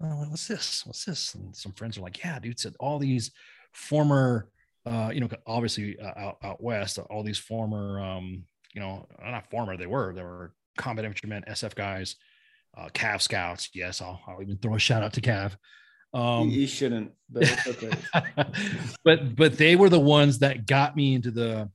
Oh, 0.00 0.06
what's 0.28 0.46
this? 0.46 0.86
What's 0.86 1.04
this? 1.04 1.34
And 1.34 1.54
some 1.56 1.72
friends 1.72 1.98
are 1.98 2.02
like, 2.02 2.18
yeah, 2.22 2.38
dude, 2.38 2.58
said 2.60 2.74
all 2.78 2.98
these 3.00 3.32
former, 3.72 4.48
uh, 4.86 5.10
you 5.12 5.20
know, 5.20 5.28
obviously 5.46 5.98
uh, 5.98 6.12
out 6.16 6.36
out 6.44 6.62
west, 6.62 6.98
all 6.98 7.22
these 7.24 7.38
former, 7.38 8.00
um, 8.00 8.44
you 8.74 8.80
know, 8.80 9.06
not 9.20 9.50
former, 9.50 9.76
they 9.76 9.86
were, 9.86 10.12
they 10.14 10.22
were 10.22 10.52
combat 10.78 11.04
infantrymen, 11.04 11.44
SF 11.48 11.74
guys, 11.74 12.16
uh, 12.76 12.88
Cav 12.94 13.20
scouts. 13.20 13.68
Yes, 13.74 14.00
I'll, 14.00 14.20
I'll 14.26 14.40
even 14.40 14.56
throw 14.56 14.74
a 14.74 14.78
shout 14.78 15.02
out 15.02 15.12
to 15.14 15.20
Cav. 15.20 15.56
Um, 16.14 16.48
you, 16.48 16.66
shouldn't, 16.66 17.12
but 17.28 17.44
okay. 17.66 17.90
but 19.04 19.36
but 19.36 19.58
they 19.58 19.76
were 19.76 19.90
the 19.90 20.00
ones 20.00 20.38
that 20.38 20.66
got 20.66 20.96
me 20.96 21.14
into 21.14 21.30
the 21.30 21.70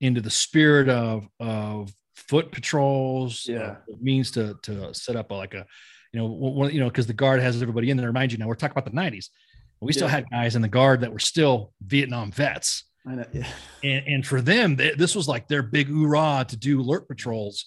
into 0.00 0.20
the 0.20 0.30
spirit 0.30 0.88
of 0.90 1.26
of 1.40 1.90
foot 2.14 2.52
patrols 2.52 3.46
Yeah. 3.48 3.58
uh, 3.60 3.76
it 3.88 4.02
means 4.02 4.30
to 4.32 4.56
to 4.64 4.92
set 4.92 5.16
up 5.16 5.30
a, 5.30 5.34
like 5.34 5.54
a 5.54 5.64
you 6.12 6.20
know 6.20 6.26
one 6.26 6.70
you 6.70 6.80
know 6.80 6.88
because 6.88 7.06
the 7.06 7.12
guard 7.14 7.40
has 7.40 7.60
everybody 7.62 7.88
in 7.90 7.96
there 7.96 8.06
remind 8.06 8.30
you 8.32 8.36
now 8.38 8.46
we're 8.46 8.54
talking 8.56 8.76
about 8.76 8.84
the 8.84 8.90
90s 8.96 9.28
we 9.80 9.92
still 9.92 10.06
Yeah. 10.08 10.12
had 10.16 10.30
guys 10.30 10.54
in 10.56 10.62
the 10.62 10.68
guard 10.68 11.00
that 11.00 11.12
were 11.12 11.18
still 11.18 11.72
vietnam 11.82 12.30
vets 12.30 12.84
I 13.06 13.14
know. 13.14 13.24
Yeah. 13.32 13.46
and, 13.84 14.06
and 14.06 14.26
for 14.26 14.40
them 14.42 14.76
th- 14.76 14.96
this 14.98 15.14
was 15.14 15.28
like 15.28 15.48
their 15.48 15.62
big 15.62 15.88
hoorah 15.88 16.44
to 16.48 16.56
do 16.56 16.80
alert 16.80 17.06
patrols 17.08 17.66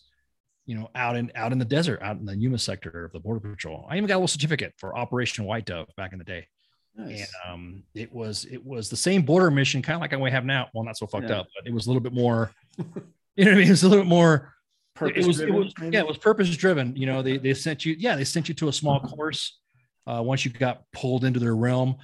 you 0.70 0.76
know 0.78 0.88
out 0.96 1.16
in 1.16 1.32
out 1.36 1.52
in 1.52 1.58
the 1.58 1.66
desert 1.66 2.00
out 2.02 2.18
in 2.18 2.26
the 2.26 2.36
yuma 2.38 2.58
sector 2.58 3.06
of 3.06 3.12
the 3.12 3.20
border 3.20 3.40
patrol 3.40 3.88
i 3.90 3.96
even 3.98 4.08
got 4.08 4.16
a 4.16 4.20
little 4.22 4.28
certificate 4.28 4.74
for 4.78 4.96
operation 4.98 5.44
white 5.46 5.66
dove 5.66 5.88
back 5.98 6.12
in 6.14 6.20
the 6.20 6.26
day 6.26 6.48
Nice. 6.96 7.20
and 7.46 7.54
um, 7.54 7.84
it 7.96 8.12
was 8.14 8.46
it 8.46 8.64
was 8.66 8.90
the 8.90 8.98
same 8.98 9.22
border 9.22 9.50
mission, 9.50 9.82
kind 9.82 9.96
of 9.96 10.02
like 10.02 10.20
we 10.20 10.32
have 10.32 10.44
now. 10.44 10.68
Well, 10.74 10.84
not 10.84 10.98
so 10.98 11.08
fucked 11.08 11.30
Yeah. 11.30 11.42
up, 11.42 11.48
but 11.56 11.66
it 11.66 11.74
was 11.74 11.86
a 11.86 11.90
little 11.90 12.02
bit 12.02 12.12
more. 12.14 12.52
You 12.78 13.46
know 13.46 13.52
what 13.52 13.56
I 13.56 13.60
mean? 13.60 13.68
It 13.68 13.70
was 13.70 13.84
a 13.84 13.88
little 13.90 14.04
bit 14.04 14.10
more. 14.10 14.54
It 15.02 15.26
was, 15.26 15.40
it 15.40 15.54
was 15.54 15.72
maybe? 15.80 15.94
yeah, 15.94 16.02
it 16.02 16.08
was 16.08 16.18
purpose 16.18 16.50
driven. 16.58 16.94
You 16.98 17.06
know, 17.06 17.22
they 17.22 17.38
they 17.38 17.54
sent 17.54 17.86
you 17.86 17.96
yeah 17.98 18.18
they 18.18 18.26
sent 18.26 18.50
you 18.50 18.56
to 18.56 18.68
a 18.68 18.74
small 18.74 19.00
course. 19.00 19.60
Uh, 20.06 20.22
once 20.22 20.44
you 20.44 20.52
got 20.52 20.82
pulled 20.92 21.24
into 21.24 21.40
their 21.40 21.56
realm, 21.56 21.96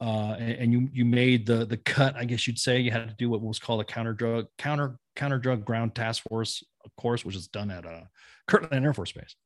uh, 0.00 0.36
and, 0.38 0.52
and 0.52 0.72
you 0.72 0.88
you 0.92 1.04
made 1.04 1.46
the 1.46 1.64
the 1.64 1.78
cut, 1.78 2.14
I 2.14 2.24
guess 2.24 2.46
you'd 2.46 2.58
say 2.58 2.78
you 2.78 2.92
had 2.92 3.08
to 3.08 3.14
do 3.18 3.28
what 3.28 3.40
was 3.40 3.58
called 3.58 3.80
a 3.80 3.84
counter 3.84 4.12
drug 4.12 4.46
counter 4.56 4.98
counter 5.16 5.38
drug 5.38 5.64
ground 5.64 5.96
task 5.96 6.22
force 6.28 6.62
course, 6.96 7.24
which 7.24 7.36
is 7.36 7.48
done 7.48 7.70
at 7.70 7.86
uh, 7.86 8.02
Kirtland 8.48 8.84
Air 8.84 8.94
Force 8.94 9.12
Base 9.12 9.36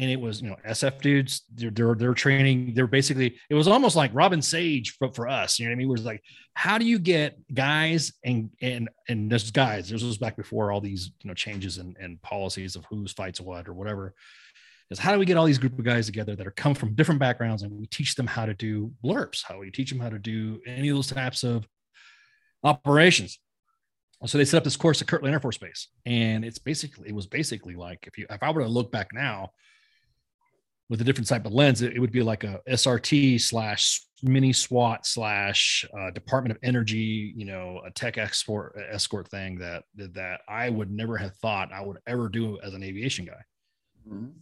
and 0.00 0.10
it 0.10 0.18
was 0.18 0.40
you 0.40 0.48
know 0.48 0.56
SF 0.66 1.02
dudes. 1.02 1.42
They're 1.54 1.70
they're, 1.70 1.94
they're 1.94 2.14
training. 2.14 2.72
They're 2.74 2.86
basically 2.86 3.36
it 3.50 3.54
was 3.54 3.68
almost 3.68 3.96
like 3.96 4.10
Robin 4.14 4.40
Sage 4.40 4.96
for, 4.96 5.12
for 5.12 5.28
us. 5.28 5.58
You 5.58 5.66
know 5.66 5.70
what 5.70 5.74
I 5.74 5.76
mean? 5.76 5.88
It 5.88 5.92
was 5.92 6.04
like 6.04 6.22
how 6.54 6.78
do 6.78 6.86
you 6.86 6.98
get 6.98 7.38
guys 7.52 8.12
and 8.24 8.50
and 8.62 8.88
and 9.08 9.30
this 9.30 9.50
guys. 9.50 9.90
This 9.90 10.02
was 10.02 10.16
back 10.16 10.36
before 10.36 10.72
all 10.72 10.80
these 10.80 11.10
you 11.22 11.28
know 11.28 11.34
changes 11.34 11.76
and 11.76 11.96
and 12.00 12.20
policies 12.22 12.76
of 12.76 12.86
who's 12.86 13.12
fights 13.12 13.40
what 13.40 13.68
or 13.68 13.74
whatever. 13.74 14.14
Is 14.90 14.98
how 14.98 15.12
do 15.12 15.18
we 15.18 15.26
get 15.26 15.36
all 15.36 15.44
these 15.44 15.58
group 15.58 15.78
of 15.78 15.84
guys 15.84 16.06
together 16.06 16.34
that 16.34 16.46
are 16.46 16.52
come 16.52 16.74
from 16.74 16.94
different 16.94 17.20
backgrounds 17.20 17.62
and 17.62 17.70
we 17.70 17.86
teach 17.86 18.14
them 18.14 18.26
how 18.26 18.46
to 18.46 18.54
do 18.54 18.90
blurps? 19.04 19.44
How 19.46 19.58
we 19.58 19.70
teach 19.70 19.90
them 19.90 20.00
how 20.00 20.08
to 20.08 20.18
do 20.18 20.60
any 20.66 20.88
of 20.88 20.96
those 20.96 21.08
types 21.08 21.44
of 21.44 21.68
operations. 22.64 23.38
So 24.26 24.36
they 24.36 24.44
set 24.44 24.58
up 24.58 24.64
this 24.64 24.76
course 24.76 25.00
at 25.00 25.08
Kirtland 25.08 25.32
Air 25.32 25.40
Force 25.40 25.56
Base, 25.56 25.88
and 26.04 26.44
it's 26.44 26.58
basically 26.58 27.08
it 27.08 27.14
was 27.14 27.26
basically 27.26 27.74
like 27.74 28.06
if 28.06 28.18
you 28.18 28.26
if 28.28 28.42
I 28.42 28.50
were 28.50 28.62
to 28.62 28.68
look 28.68 28.92
back 28.92 29.08
now 29.14 29.52
with 30.90 31.00
a 31.00 31.04
different 31.04 31.28
type 31.28 31.46
of 31.46 31.52
lens, 31.52 31.80
it, 31.80 31.94
it 31.94 32.00
would 32.00 32.12
be 32.12 32.22
like 32.22 32.44
a 32.44 32.60
SRT 32.68 33.40
slash 33.40 34.02
mini 34.22 34.52
SWAT 34.52 35.06
slash 35.06 35.86
uh, 35.98 36.10
Department 36.10 36.54
of 36.54 36.58
Energy, 36.62 37.32
you 37.34 37.46
know, 37.46 37.80
a 37.86 37.90
tech 37.92 38.18
export 38.18 38.76
escort 38.90 39.28
thing 39.28 39.58
that 39.58 39.84
that 39.96 40.40
I 40.46 40.68
would 40.68 40.90
never 40.90 41.16
have 41.16 41.34
thought 41.36 41.72
I 41.72 41.80
would 41.80 41.98
ever 42.06 42.28
do 42.28 42.58
as 42.60 42.74
an 42.74 42.82
aviation 42.82 43.24
guy. 43.24 43.42
Mhm. 44.06 44.32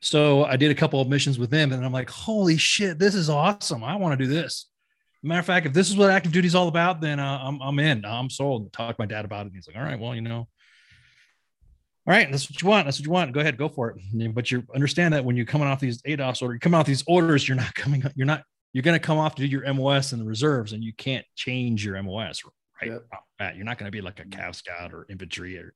So 0.00 0.44
I 0.44 0.56
did 0.56 0.70
a 0.70 0.74
couple 0.74 0.98
of 1.02 1.08
missions 1.08 1.38
with 1.38 1.50
them, 1.50 1.72
and 1.72 1.84
I'm 1.84 1.92
like, 1.92 2.08
holy 2.08 2.56
shit, 2.56 2.98
this 2.98 3.14
is 3.14 3.28
awesome! 3.28 3.84
I 3.84 3.96
want 3.96 4.18
to 4.18 4.24
do 4.24 4.32
this. 4.32 4.69
Matter 5.22 5.40
of 5.40 5.46
fact, 5.46 5.66
if 5.66 5.72
this 5.72 5.90
is 5.90 5.96
what 5.96 6.10
active 6.10 6.32
duty 6.32 6.46
is 6.46 6.54
all 6.54 6.68
about, 6.68 7.00
then 7.00 7.20
uh, 7.20 7.40
I'm 7.42 7.60
I'm 7.60 7.78
in. 7.78 8.04
I'm 8.04 8.30
sold. 8.30 8.72
Talk 8.72 8.96
to 8.96 9.02
my 9.02 9.06
dad 9.06 9.24
about 9.24 9.40
it. 9.40 9.48
And 9.48 9.54
he's 9.54 9.66
like, 9.66 9.76
all 9.76 9.82
right, 9.82 10.00
well, 10.00 10.14
you 10.14 10.22
know, 10.22 10.48
all 12.06 12.14
right, 12.14 12.30
that's 12.30 12.50
what 12.50 12.60
you 12.62 12.68
want. 12.68 12.86
That's 12.86 12.98
what 12.98 13.04
you 13.04 13.12
want. 13.12 13.32
Go 13.32 13.40
ahead, 13.40 13.58
go 13.58 13.68
for 13.68 13.90
it. 13.90 14.34
But 14.34 14.50
you 14.50 14.64
understand 14.74 15.12
that 15.12 15.24
when 15.24 15.36
you're 15.36 15.44
coming 15.44 15.68
off 15.68 15.80
these 15.80 16.00
ADOS 16.02 16.40
orders, 16.40 16.54
you're 16.54 16.58
coming 16.58 16.80
off 16.80 16.86
these 16.86 17.04
orders, 17.06 17.46
you're 17.46 17.56
not 17.56 17.74
coming, 17.74 18.02
you're 18.16 18.26
not, 18.26 18.42
you're 18.72 18.82
going 18.82 18.98
to 18.98 19.06
come 19.06 19.18
off 19.18 19.34
to 19.34 19.42
do 19.42 19.48
your 19.48 19.72
MOS 19.74 20.12
and 20.12 20.20
the 20.20 20.26
reserves, 20.26 20.72
and 20.72 20.82
you 20.82 20.94
can't 20.94 21.26
change 21.36 21.84
your 21.84 22.02
MOS, 22.02 22.42
right? 22.80 22.92
Yep. 22.92 23.54
You're 23.54 23.64
not 23.64 23.78
going 23.78 23.86
to 23.86 23.92
be 23.92 24.00
like 24.00 24.18
a 24.18 24.24
Cav 24.24 24.54
Scout 24.54 24.94
or 24.94 25.06
infantry 25.10 25.58
or 25.58 25.74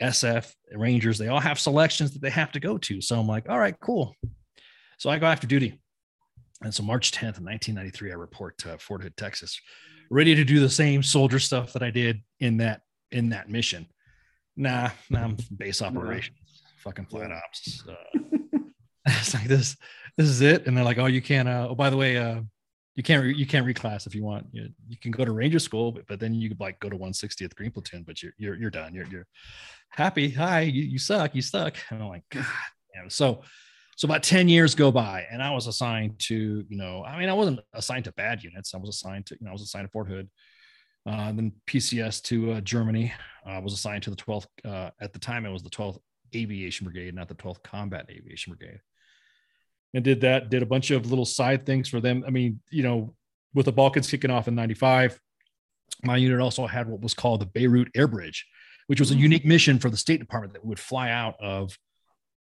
SF 0.00 0.50
Rangers. 0.74 1.18
They 1.18 1.28
all 1.28 1.40
have 1.40 1.60
selections 1.60 2.12
that 2.12 2.22
they 2.22 2.30
have 2.30 2.52
to 2.52 2.60
go 2.60 2.78
to. 2.78 3.02
So 3.02 3.20
I'm 3.20 3.26
like, 3.26 3.48
all 3.48 3.58
right, 3.58 3.78
cool. 3.78 4.16
So 4.98 5.10
I 5.10 5.18
go 5.18 5.26
after 5.26 5.46
duty. 5.46 5.81
And 6.62 6.74
so 6.74 6.82
March 6.82 7.10
10th, 7.12 7.40
1993, 7.40 8.12
I 8.12 8.14
report 8.14 8.58
to 8.58 8.78
Fort 8.78 9.02
Hood, 9.02 9.16
Texas, 9.16 9.60
ready 10.10 10.34
to 10.34 10.44
do 10.44 10.60
the 10.60 10.70
same 10.70 11.02
soldier 11.02 11.38
stuff 11.38 11.72
that 11.72 11.82
I 11.82 11.90
did 11.90 12.22
in 12.40 12.58
that 12.58 12.82
in 13.10 13.30
that 13.30 13.50
mission. 13.50 13.86
Nah, 14.56 14.90
nah 15.10 15.24
I'm 15.24 15.36
base 15.56 15.82
operations, 15.82 16.62
fucking 16.78 17.06
flat 17.06 17.30
yeah. 17.30 17.40
ops. 17.44 17.84
Uh, 19.04 19.10
it's 19.18 19.34
like 19.34 19.48
this, 19.48 19.76
this 20.16 20.28
is 20.28 20.42
it. 20.42 20.64
And 20.68 20.76
they're 20.76 20.84
like, 20.84 20.98
oh, 20.98 21.06
you 21.06 21.20
can't. 21.20 21.48
Uh, 21.48 21.66
oh, 21.70 21.74
by 21.74 21.90
the 21.90 21.96
way, 21.96 22.18
uh, 22.18 22.40
you 22.94 23.02
can't 23.02 23.24
re- 23.24 23.34
you 23.34 23.46
can't 23.46 23.66
reclass 23.66 24.06
if 24.06 24.14
you 24.14 24.22
want. 24.22 24.46
You, 24.52 24.68
you 24.86 24.96
can 24.96 25.10
go 25.10 25.24
to 25.24 25.32
Ranger 25.32 25.58
School, 25.58 25.90
but, 25.90 26.06
but 26.06 26.20
then 26.20 26.34
you 26.34 26.48
could 26.48 26.60
like 26.60 26.78
go 26.78 26.88
to 26.88 26.96
160th 26.96 27.54
Green 27.56 27.72
Platoon, 27.72 28.04
but 28.06 28.22
you're 28.22 28.32
you're 28.38 28.54
you're 28.54 28.70
done. 28.70 28.94
You're 28.94 29.06
you're 29.06 29.26
happy. 29.90 30.30
Hi, 30.30 30.60
you, 30.60 30.82
you 30.82 30.98
suck. 31.00 31.34
You 31.34 31.42
suck. 31.42 31.76
And 31.90 32.00
I'm 32.00 32.08
like, 32.10 32.22
God 32.30 32.46
damn. 32.94 33.10
So 33.10 33.42
so 33.96 34.06
about 34.06 34.22
10 34.22 34.48
years 34.48 34.74
go 34.74 34.90
by 34.90 35.26
and 35.30 35.42
I 35.42 35.50
was 35.50 35.66
assigned 35.66 36.18
to, 36.20 36.64
you 36.68 36.76
know, 36.76 37.04
I 37.04 37.18
mean, 37.18 37.28
I 37.28 37.34
wasn't 37.34 37.60
assigned 37.74 38.04
to 38.06 38.12
bad 38.12 38.42
units. 38.42 38.74
I 38.74 38.78
was 38.78 38.88
assigned 38.88 39.26
to, 39.26 39.36
you 39.38 39.44
know, 39.44 39.50
I 39.50 39.52
was 39.52 39.62
assigned 39.62 39.86
to 39.86 39.90
Fort 39.92 40.08
Hood, 40.08 40.28
uh, 41.06 41.32
then 41.32 41.52
PCS 41.66 42.22
to 42.24 42.52
uh, 42.52 42.60
Germany. 42.60 43.12
I 43.44 43.58
was 43.58 43.74
assigned 43.74 44.04
to 44.04 44.10
the 44.10 44.16
12th, 44.16 44.46
uh, 44.64 44.90
at 45.00 45.12
the 45.12 45.18
time, 45.18 45.44
it 45.44 45.50
was 45.50 45.62
the 45.62 45.70
12th 45.70 45.98
Aviation 46.34 46.84
Brigade, 46.84 47.14
not 47.14 47.28
the 47.28 47.34
12th 47.34 47.62
Combat 47.62 48.06
Aviation 48.10 48.54
Brigade. 48.54 48.80
And 49.94 50.02
did 50.02 50.22
that, 50.22 50.48
did 50.48 50.62
a 50.62 50.66
bunch 50.66 50.90
of 50.90 51.10
little 51.10 51.26
side 51.26 51.66
things 51.66 51.88
for 51.88 52.00
them. 52.00 52.24
I 52.26 52.30
mean, 52.30 52.60
you 52.70 52.82
know, 52.82 53.14
with 53.52 53.66
the 53.66 53.72
Balkans 53.72 54.10
kicking 54.10 54.30
off 54.30 54.48
in 54.48 54.54
95, 54.54 55.20
my 56.04 56.16
unit 56.16 56.40
also 56.40 56.66
had 56.66 56.88
what 56.88 57.02
was 57.02 57.14
called 57.14 57.40
the 57.40 57.46
Beirut 57.46 57.90
Air 57.94 58.08
Bridge, 58.08 58.46
which 58.86 59.00
was 59.00 59.10
a 59.10 59.14
mm-hmm. 59.14 59.24
unique 59.24 59.44
mission 59.44 59.78
for 59.78 59.90
the 59.90 59.96
State 59.96 60.20
Department 60.20 60.54
that 60.54 60.64
would 60.64 60.80
fly 60.80 61.10
out 61.10 61.36
of 61.40 61.76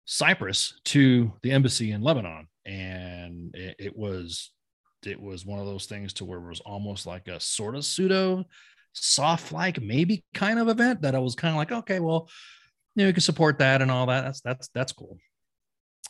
Cyprus 0.08 0.80
to 0.86 1.32
the 1.44 1.52
embassy 1.52 1.92
in 1.92 2.02
Lebanon, 2.02 2.48
and 2.66 3.54
it, 3.54 3.76
it, 3.78 3.98
was 3.98 4.52
it 5.06 5.22
was 5.22 5.46
one 5.46 5.60
of 5.60 5.66
those 5.66 5.86
things 5.86 6.14
to 6.14 6.26
where 6.26 6.40
it 6.40 6.48
was 6.48 6.62
almost 6.62 7.06
like 7.06 7.28
a 7.28 7.40
sort 7.40 7.76
of 7.76 7.86
pseudo 7.86 8.44
soft 8.94 9.52
like 9.52 9.80
maybe 9.80 10.24
kind 10.34 10.58
of 10.58 10.70
event 10.70 11.04
that 11.04 11.14
I 11.14 11.20
was 11.20 11.36
kind 11.36 11.52
of 11.52 11.58
like 11.58 11.72
okay 11.72 12.00
well 12.00 12.28
you 12.96 13.04
know 13.04 13.10
we 13.10 13.14
can 13.14 13.22
support 13.22 13.60
that 13.60 13.84
and 13.84 13.92
all 13.92 14.08
that 14.08 14.22
that's 14.24 14.42
that's 14.42 14.70
that's 14.74 14.94
cool. 14.94 15.18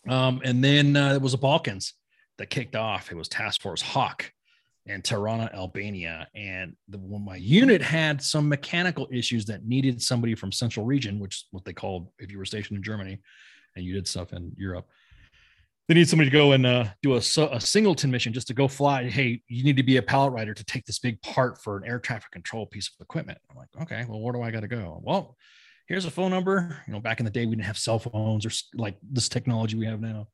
Um, 0.07 0.41
and 0.45 0.63
then 0.63 0.95
uh, 0.95 1.15
it 1.15 1.21
was 1.21 1.33
the 1.33 1.37
Balkans 1.39 1.93
that 2.37 2.49
kicked 2.49 2.75
off. 2.75 3.11
It 3.11 3.15
was 3.15 3.27
Task 3.27 3.61
Force 3.61 3.81
Hawk 3.81 4.31
and 4.85 5.03
Tirana, 5.03 5.49
Albania. 5.53 6.27
And 6.33 6.75
the, 6.87 6.97
when 6.97 7.25
my 7.25 7.35
unit 7.35 7.81
had 7.81 8.21
some 8.21 8.47
mechanical 8.47 9.07
issues 9.11 9.43
that 9.45 9.65
needed 9.65 10.01
somebody 10.01 10.33
from 10.33 10.51
Central 10.51 10.85
Region, 10.85 11.19
which 11.19 11.45
what 11.51 11.65
they 11.65 11.73
called 11.73 12.09
if 12.19 12.31
you 12.31 12.37
were 12.37 12.45
stationed 12.45 12.77
in 12.77 12.83
Germany, 12.83 13.19
and 13.77 13.85
you 13.85 13.93
did 13.93 14.07
stuff 14.07 14.33
in 14.33 14.51
Europe. 14.57 14.87
They 15.87 15.93
need 15.93 16.09
somebody 16.09 16.29
to 16.29 16.35
go 16.35 16.51
and 16.51 16.65
uh, 16.65 16.85
do 17.01 17.13
a, 17.13 17.17
a 17.17 17.61
singleton 17.61 18.11
mission 18.11 18.33
just 18.33 18.47
to 18.47 18.53
go 18.53 18.67
fly. 18.67 19.09
Hey, 19.09 19.41
you 19.47 19.63
need 19.63 19.77
to 19.77 19.83
be 19.83 19.95
a 19.97 20.01
pallet 20.01 20.33
rider 20.33 20.53
to 20.53 20.65
take 20.65 20.85
this 20.85 20.99
big 20.99 21.21
part 21.21 21.61
for 21.61 21.77
an 21.77 21.83
air 21.85 21.99
traffic 21.99 22.29
control 22.31 22.65
piece 22.65 22.89
of 22.89 23.01
equipment. 23.01 23.37
I'm 23.49 23.55
like, 23.55 23.69
okay, 23.83 24.05
well, 24.09 24.19
where 24.19 24.33
do 24.33 24.41
I 24.41 24.51
got 24.51 24.61
to 24.61 24.67
go? 24.67 24.99
Well, 25.01 25.37
here's 25.87 26.03
a 26.03 26.11
phone 26.11 26.31
number. 26.31 26.77
You 26.87 26.93
know, 26.93 26.99
back 26.99 27.19
in 27.19 27.25
the 27.25 27.31
day, 27.31 27.45
we 27.45 27.55
didn't 27.55 27.65
have 27.65 27.77
cell 27.77 27.99
phones 27.99 28.45
or 28.45 28.51
like 28.75 28.97
this 29.01 29.29
technology 29.29 29.77
we 29.77 29.85
have 29.85 30.01
now. 30.01 30.27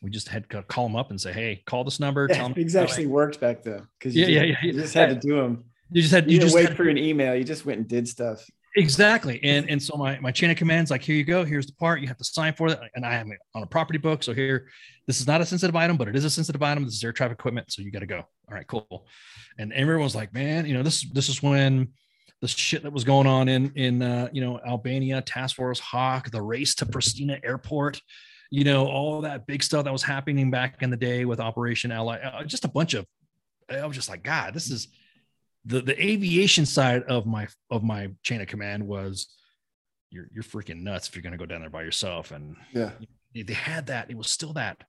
We 0.00 0.10
just 0.10 0.28
had 0.28 0.48
to 0.50 0.62
call 0.62 0.86
them 0.86 0.96
up 0.96 1.10
and 1.10 1.20
say, 1.20 1.32
"Hey, 1.32 1.62
call 1.66 1.82
this 1.82 1.98
number." 1.98 2.28
Yeah, 2.30 2.46
things 2.52 2.76
actually 2.76 3.06
worked 3.06 3.40
back 3.40 3.62
then 3.62 3.88
because 3.98 4.14
yeah, 4.14 4.26
yeah, 4.26 4.42
yeah, 4.42 4.56
you 4.62 4.72
just 4.74 4.94
had 4.94 5.08
to 5.08 5.16
do 5.16 5.36
them. 5.36 5.64
You 5.90 6.02
just 6.02 6.12
had 6.12 6.30
you, 6.30 6.34
you 6.34 6.40
just 6.42 6.54
wait 6.54 6.68
had, 6.68 6.76
for 6.76 6.88
an 6.88 6.98
email. 6.98 7.34
You 7.34 7.42
just 7.42 7.64
went 7.64 7.78
and 7.78 7.88
did 7.88 8.06
stuff. 8.06 8.44
Exactly. 8.76 9.38
And 9.44 9.70
and 9.70 9.80
so 9.80 9.96
my, 9.96 10.18
my 10.18 10.32
chain 10.32 10.50
of 10.50 10.56
commands 10.56 10.90
like, 10.90 11.02
here 11.02 11.14
you 11.14 11.22
go. 11.24 11.44
Here's 11.44 11.66
the 11.66 11.74
part. 11.74 12.00
You 12.00 12.08
have 12.08 12.16
to 12.16 12.24
sign 12.24 12.54
for 12.54 12.68
it. 12.68 12.80
And 12.96 13.06
I 13.06 13.14
am 13.14 13.30
on 13.54 13.62
a 13.62 13.66
property 13.66 13.98
book. 13.98 14.24
So 14.24 14.34
here, 14.34 14.68
this 15.06 15.20
is 15.20 15.28
not 15.28 15.40
a 15.40 15.46
sensitive 15.46 15.76
item, 15.76 15.96
but 15.96 16.08
it 16.08 16.16
is 16.16 16.24
a 16.24 16.30
sensitive 16.30 16.62
item. 16.62 16.84
This 16.84 16.94
is 16.94 17.04
air 17.04 17.12
traffic 17.12 17.38
equipment. 17.38 17.70
So 17.70 17.82
you 17.82 17.92
got 17.92 18.00
to 18.00 18.06
go. 18.06 18.18
All 18.18 18.54
right, 18.54 18.66
cool. 18.66 19.06
And 19.58 19.72
everyone's 19.72 20.16
like, 20.16 20.34
man, 20.34 20.66
you 20.66 20.74
know, 20.74 20.82
this, 20.82 21.02
this 21.12 21.28
is 21.28 21.40
when 21.40 21.88
the 22.40 22.48
shit 22.48 22.82
that 22.82 22.92
was 22.92 23.04
going 23.04 23.28
on 23.28 23.48
in, 23.48 23.70
in, 23.76 24.02
uh, 24.02 24.28
you 24.32 24.40
know, 24.40 24.58
Albania, 24.66 25.22
Task 25.22 25.54
Force 25.54 25.78
Hawk, 25.78 26.30
the 26.32 26.42
race 26.42 26.74
to 26.76 26.86
Pristina 26.86 27.38
Airport, 27.44 28.00
you 28.50 28.64
know, 28.64 28.86
all 28.86 29.20
that 29.20 29.46
big 29.46 29.62
stuff 29.62 29.84
that 29.84 29.92
was 29.92 30.02
happening 30.02 30.50
back 30.50 30.82
in 30.82 30.90
the 30.90 30.96
day 30.96 31.24
with 31.24 31.38
Operation 31.38 31.92
Ally, 31.92 32.18
uh, 32.18 32.42
just 32.42 32.64
a 32.64 32.68
bunch 32.68 32.94
of, 32.94 33.06
I 33.70 33.86
was 33.86 33.96
just 33.96 34.08
like, 34.08 34.24
God, 34.24 34.52
this 34.52 34.68
is, 34.68 34.88
the 35.64 35.80
the 35.80 36.04
aviation 36.04 36.66
side 36.66 37.02
of 37.04 37.26
my 37.26 37.48
of 37.70 37.82
my 37.82 38.10
chain 38.22 38.40
of 38.40 38.48
command 38.48 38.86
was 38.86 39.28
you're 40.10 40.28
you're 40.32 40.44
freaking 40.44 40.82
nuts 40.82 41.08
if 41.08 41.14
you're 41.14 41.22
going 41.22 41.32
to 41.32 41.38
go 41.38 41.46
down 41.46 41.60
there 41.60 41.70
by 41.70 41.82
yourself. 41.82 42.30
And 42.30 42.56
yeah. 42.72 42.90
they 43.34 43.52
had 43.52 43.86
that 43.86 44.10
it 44.10 44.16
was 44.16 44.30
still 44.30 44.52
that 44.54 44.84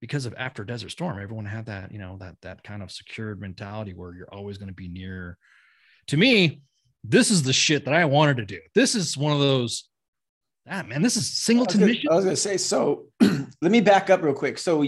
because 0.00 0.26
of 0.26 0.34
after 0.36 0.62
desert 0.62 0.90
storm 0.90 1.18
everyone 1.20 1.46
had 1.46 1.66
that 1.66 1.90
you 1.90 1.98
know 1.98 2.16
that 2.20 2.36
that 2.42 2.62
kind 2.62 2.82
of 2.82 2.92
secured 2.92 3.40
mentality 3.40 3.94
where 3.94 4.14
you're 4.14 4.32
always 4.32 4.58
going 4.58 4.68
to 4.68 4.74
be 4.74 4.88
near. 4.88 5.38
To 6.08 6.16
me 6.16 6.62
this 7.08 7.30
is 7.30 7.44
the 7.44 7.52
shit 7.52 7.84
that 7.84 7.94
i 7.94 8.04
wanted 8.04 8.36
to 8.38 8.44
do. 8.44 8.60
This 8.74 8.94
is 8.94 9.16
one 9.16 9.32
of 9.32 9.40
those 9.40 9.88
ah 10.68 10.82
man 10.82 11.02
this 11.02 11.16
is 11.16 11.32
singleton 11.32 11.82
I 11.84 11.86
mission 11.86 12.10
i 12.10 12.16
was 12.16 12.24
going 12.24 12.34
to 12.34 12.42
say 12.42 12.56
so 12.56 13.04
let 13.20 13.70
me 13.70 13.80
back 13.80 14.10
up 14.10 14.22
real 14.22 14.34
quick. 14.34 14.58
So 14.58 14.84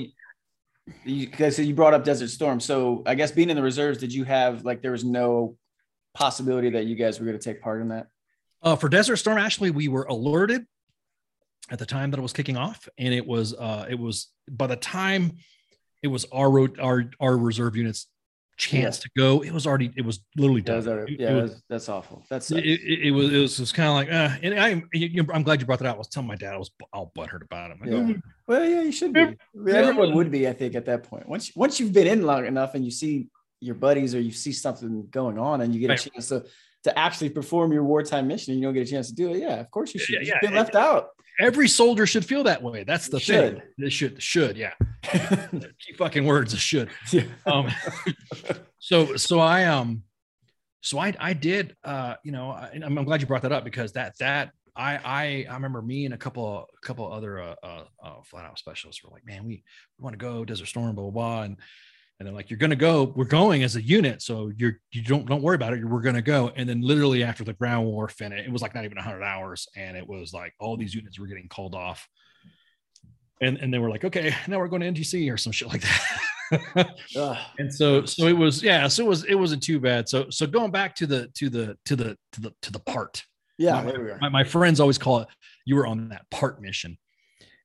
you 1.05 1.27
guys 1.27 1.59
you 1.59 1.75
brought 1.75 1.95
up 1.95 2.05
Desert 2.05 2.29
Storm. 2.29 2.61
So 2.61 3.03
I 3.07 3.15
guess 3.15 3.31
being 3.31 3.51
in 3.51 3.57
the 3.57 3.63
reserves, 3.63 3.99
did 3.99 4.13
you 4.13 4.25
have 4.25 4.65
like 4.65 4.83
there 4.83 4.93
was 4.93 5.05
no 5.05 5.57
possibility 6.15 6.71
that 6.71 6.87
you 6.87 6.97
guys 6.97 7.19
were 7.19 7.27
going 7.27 7.39
to 7.39 7.43
take 7.43 7.61
part 7.61 7.81
in 7.81 7.89
that? 7.89 8.09
Uh, 8.63 8.77
for 8.77 8.89
Desert 8.89 9.17
Storm, 9.17 9.39
actually, 9.39 9.71
we 9.71 9.89
were 9.89 10.05
alerted 10.05 10.67
at 11.71 11.79
the 11.79 11.87
time 11.87 12.11
that 12.11 12.19
it 12.19 12.23
was 12.23 12.33
kicking 12.33 12.57
off, 12.57 12.89
and 12.99 13.15
it 13.15 13.27
was 13.27 13.55
uh, 13.55 13.87
it 13.89 13.99
was 13.99 14.29
by 14.51 14.67
the 14.67 14.77
time 14.77 15.33
it 16.03 16.09
was 16.09 16.25
our 16.33 16.51
road 16.51 16.79
our 16.81 17.11
our 17.21 17.37
reserve 17.37 17.77
units 17.77 18.07
chance 18.59 18.99
yeah. 18.99 19.03
to 19.03 19.11
go. 19.17 19.43
It 19.43 19.53
was 19.53 19.67
already, 19.67 19.91
it 19.97 20.05
was 20.05 20.21
literally 20.37 20.61
done. 20.61 20.85
Yeah, 20.85 20.91
already, 20.91 21.17
yeah 21.19 21.35
was, 21.35 21.63
that's 21.69 21.89
awful. 21.89 22.23
That's 22.29 22.51
it, 22.51 22.65
it, 22.67 23.07
it, 23.07 23.11
was, 23.13 23.33
it 23.33 23.39
was, 23.39 23.59
was 23.59 23.73
kind 23.73 23.89
of 23.89 23.95
like, 23.95 24.09
uh, 24.13 24.37
and 24.43 24.61
I, 24.61 24.83
I'm 25.33 25.43
glad 25.43 25.61
you 25.61 25.67
brought 25.67 25.79
that 25.79 25.87
out. 25.87 25.95
I 25.95 25.99
was 25.99 26.09
telling 26.09 26.27
my 26.27 26.37
dad 26.37 26.55
I 26.55 26.59
was 26.59 26.71
all 26.93 27.11
butthurt 27.17 27.43
about 27.43 27.71
it. 27.71 27.81
Like, 27.81 27.91
yeah. 27.91 27.97
Oh. 27.97 28.15
Well, 28.47 28.69
yeah, 28.69 28.83
you 28.83 28.93
should 28.93 29.13
be. 29.13 29.21
I 29.21 29.37
mean, 29.55 29.75
everyone 29.75 30.15
would 30.15 30.31
be, 30.31 30.47
I 30.47 30.53
think, 30.53 30.75
at 30.75 30.85
that 30.87 31.05
point. 31.05 31.29
Once, 31.29 31.55
once 31.57 31.81
you've 31.81 31.93
been 31.93 32.07
in 32.07 32.23
long 32.23 32.45
enough 32.45 32.75
and 32.75 32.85
you 32.85 32.91
see 32.91 33.29
your 33.61 33.75
buddies 33.75 34.15
or 34.15 34.21
you 34.21 34.33
see 34.33 34.53
something 34.53 35.09
going 35.11 35.39
on 35.39 35.63
and 35.63 35.75
you 35.75 35.81
get 35.81 35.91
right. 35.91 36.07
a 36.07 36.11
chance 36.11 36.29
to 36.29 36.45
to 36.85 36.97
actually 36.97 37.29
perform 37.29 37.73
your 37.73 37.83
wartime 37.83 38.29
mission 38.29 38.53
and 38.53 38.61
you 38.61 38.67
don't 38.67 38.73
get 38.73 38.87
a 38.87 38.91
chance 38.91 39.09
to 39.09 39.15
do 39.15 39.33
it, 39.33 39.39
yeah, 39.39 39.57
of 39.57 39.71
course 39.71 39.93
you 39.93 40.01
should. 40.01 40.15
Yeah, 40.15 40.21
yeah. 40.23 40.35
You've 40.35 40.51
been 40.51 40.55
left 40.55 40.77
out. 40.77 41.09
Every 41.39 41.69
soldier 41.69 42.07
should 42.07 42.25
feel 42.25 42.45
that 42.45 42.63
way. 42.63 42.85
That's 42.85 43.09
the 43.09 43.21
should. 43.21 43.59
thing. 43.59 43.87
It 43.87 43.91
should, 43.91 44.23
should, 44.23 44.57
yeah. 44.57 44.73
Key 45.03 45.93
fucking 45.97 46.25
words, 46.25 46.57
should. 46.59 46.91
Yeah. 47.13 47.25
Um, 47.47 47.69
so, 48.81 49.17
so 49.17 49.39
I, 49.39 49.65
um, 49.67 50.03
so 50.81 50.99
I, 50.99 51.15
I 51.19 51.33
did, 51.35 51.77
uh, 51.85 52.15
you 52.25 52.33
know, 52.33 52.51
I, 52.51 52.73
I'm, 52.85 52.99
I'm 52.99 53.05
glad 53.05 53.21
you 53.21 53.27
brought 53.27 53.43
that 53.43 53.53
up 53.53 53.65
because 53.65 53.93
that, 53.93 54.19
that, 54.19 54.51
I, 54.75 54.97
I, 54.97 55.47
I 55.51 55.55
remember 55.55 55.83
me 55.83 56.05
and 56.05 56.15
a 56.15 56.19
couple, 56.19 56.47
a 56.59 56.87
couple 56.87 57.13
other, 57.13 57.41
uh, 57.41 57.55
uh, 57.63 57.85
uh 58.03 58.23
flat 58.25 58.45
out 58.45 58.59
specialists 58.59 59.03
were 59.03 59.11
like, 59.11 59.27
man, 59.27 59.45
we, 59.45 59.63
we 59.99 60.03
want 60.03 60.15
to 60.15 60.19
go 60.19 60.45
Desert 60.45 60.67
Storm, 60.67 60.95
blah, 60.95 61.05
blah, 61.05 61.11
blah. 61.11 61.43
And, 61.43 61.57
and 62.19 62.27
they're 62.27 62.35
like, 62.35 62.51
"You're 62.51 62.59
going 62.59 62.71
to 62.71 62.77
go. 62.77 63.13
We're 63.15 63.25
going 63.25 63.63
as 63.63 63.77
a 63.77 63.83
unit, 63.83 64.23
so 64.23 64.51
you're 64.57 64.81
you 64.93 65.03
don't 65.03 65.27
don't 65.27 65.43
worry 65.43 65.55
about 65.55 65.73
it. 65.73 65.85
We're 65.85 66.01
going 66.01 66.17
to 66.17 66.23
go." 66.23 66.53
And 66.57 66.69
then 66.69 66.81
literally 66.81 67.23
after 67.23 67.45
the 67.45 67.53
ground 67.53 67.87
war 67.87 68.09
finished, 68.09 68.47
it 68.47 68.53
was 68.53 68.63
like 68.63 68.75
not 68.75 68.85
even 68.85 68.97
100 68.97 69.23
hours, 69.23 69.69
and 69.77 69.97
it 69.97 70.07
was 70.07 70.33
like 70.33 70.55
all 70.59 70.77
these 70.77 70.95
units 70.95 71.19
were 71.19 71.27
getting 71.27 71.49
called 71.49 71.75
off, 71.75 72.09
and 73.41 73.59
and 73.59 73.73
they 73.73 73.79
were 73.79 73.91
like, 73.91 74.05
"Okay, 74.05 74.35
now 74.49 74.59
we're 74.59 74.69
going 74.69 74.83
to 74.83 75.01
NGC 75.01 75.33
or 75.33 75.37
some 75.37 75.53
shit 75.53 75.69
like 75.69 75.83
that." 75.83 76.19
and 77.59 77.73
so 77.73 78.05
so 78.05 78.27
it 78.27 78.37
was 78.37 78.63
yeah, 78.63 78.89
so 78.89 79.05
it 79.05 79.09
was 79.09 79.25
it 79.25 79.35
wasn't 79.35 79.63
too 79.63 79.79
bad. 79.79 80.09
So 80.09 80.31
so 80.31 80.47
going 80.47 80.71
back 80.71 80.95
to 80.97 81.07
the 81.07 81.29
to 81.35 81.49
the 81.49 81.77
to 81.85 81.97
the 81.97 82.17
to 82.33 82.41
the 82.41 82.55
to 82.63 82.73
the 82.73 82.81
part. 82.81 83.25
Yeah, 83.59 83.83
my, 83.83 84.19
my, 84.21 84.29
my 84.29 84.45
friends 84.45 84.79
always 84.79 84.99
call 84.99 85.19
it. 85.19 85.29
You 85.65 85.77
were 85.77 85.87
on 85.87 86.11
that 86.11 86.31
part 86.31 86.63
mission. 86.63 86.97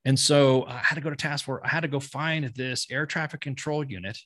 And 0.06 0.20
so 0.20 0.66
I 0.66 0.80
had 0.80 0.96
to 0.96 1.02
go 1.02 1.10
to 1.10 1.16
task 1.16 1.46
force. 1.46 1.62
I 1.64 1.70
had 1.70 1.82
to 1.82 1.88
go 1.88 2.00
find 2.00 2.46
this 2.56 2.88
air 2.92 3.06
traffic 3.06 3.42
control 3.42 3.84
unit 3.84 4.18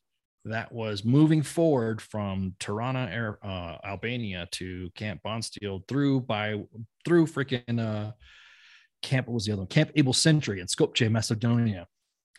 that 0.48 0.72
was 0.72 1.04
moving 1.04 1.42
forward 1.42 2.01
from 2.01 2.56
Tirana, 2.60 3.10
Air, 3.12 3.39
uh, 3.44 3.77
Albania 3.86 4.48
to 4.51 4.89
Camp 4.96 5.22
Bondsteel 5.25 5.88
through 5.88 6.22
by 6.22 6.62
through 7.06 7.27
freaking 7.27 7.80
uh, 7.80 8.12
Camp. 9.01 9.27
What 9.27 9.34
was 9.34 9.46
the 9.46 9.54
other 9.54 9.62
one? 9.62 9.68
Camp 9.68 9.92
Able 9.96 10.13
Sentry 10.13 10.60
in 10.60 10.68
Skopje, 10.68 11.10
Macedonia. 11.10 11.88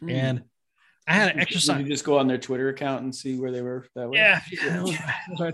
Mm. 0.02 0.12
And 0.12 0.42
I 1.06 1.14
had 1.14 1.32
an 1.32 1.40
exercise. 1.40 1.80
You 1.80 1.88
just 1.88 2.04
go 2.04 2.18
on 2.18 2.28
their 2.28 2.38
Twitter 2.38 2.68
account 2.68 3.02
and 3.02 3.14
see 3.14 3.38
where 3.38 3.50
they 3.50 3.62
were 3.62 3.86
that 3.94 4.10
way? 4.10 4.18
Yeah, 4.18 4.40
yeah. 4.50 5.50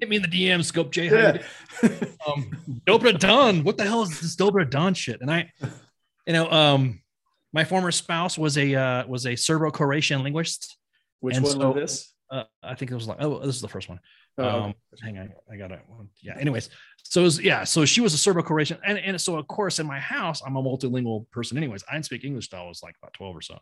Hit 0.00 0.08
me 0.08 0.16
in 0.16 0.22
the 0.22 0.28
DM, 0.28 0.60
Skopje. 0.60 1.10
Yeah. 1.10 1.42
Um, 2.26 2.50
Dobra 2.86 3.18
Don. 3.18 3.64
What 3.64 3.78
the 3.78 3.84
hell 3.84 4.02
is 4.02 4.20
this 4.20 4.36
Dobra 4.36 4.68
Don 4.68 4.94
shit? 4.94 5.20
And 5.20 5.30
I, 5.30 5.50
you 6.26 6.32
know, 6.32 6.50
um, 6.50 7.00
my 7.52 7.64
former 7.64 7.90
spouse 7.90 8.36
was 8.36 8.58
a 8.58 8.74
uh, 8.74 9.06
was 9.06 9.26
a 9.26 9.36
Serbo-Croatian 9.36 10.22
linguist. 10.22 10.76
Which 11.22 11.36
And 11.36 11.44
one 11.44 11.52
so- 11.52 11.70
was 11.72 11.74
this? 11.80 12.14
Uh, 12.30 12.44
I 12.62 12.74
think 12.74 12.90
it 12.90 12.94
was 12.94 13.06
like, 13.06 13.18
oh, 13.20 13.40
this 13.44 13.54
is 13.56 13.60
the 13.60 13.68
first 13.68 13.90
one. 13.90 14.00
Oh, 14.38 14.48
um, 14.62 14.74
hang 15.02 15.18
on, 15.18 15.30
I 15.52 15.56
got 15.56 15.70
it. 15.70 15.80
Yeah. 16.22 16.36
Anyways, 16.38 16.70
so 17.02 17.20
it 17.20 17.24
was, 17.24 17.38
yeah, 17.40 17.64
so 17.64 17.84
she 17.84 18.00
was 18.00 18.14
a 18.14 18.18
Serbo-Croatian, 18.18 18.78
and 18.86 18.96
and 18.98 19.20
so 19.20 19.36
of 19.36 19.46
course 19.48 19.78
in 19.78 19.86
my 19.86 19.98
house 20.00 20.40
I'm 20.46 20.56
a 20.56 20.62
multilingual 20.62 21.30
person. 21.30 21.58
Anyways, 21.58 21.84
I 21.90 21.92
didn't 21.92 22.06
speak 22.06 22.24
English 22.24 22.48
till 22.48 22.60
I 22.60 22.64
was 22.66 22.82
like 22.82 22.94
about 23.02 23.12
twelve 23.12 23.36
or 23.36 23.42
so, 23.42 23.58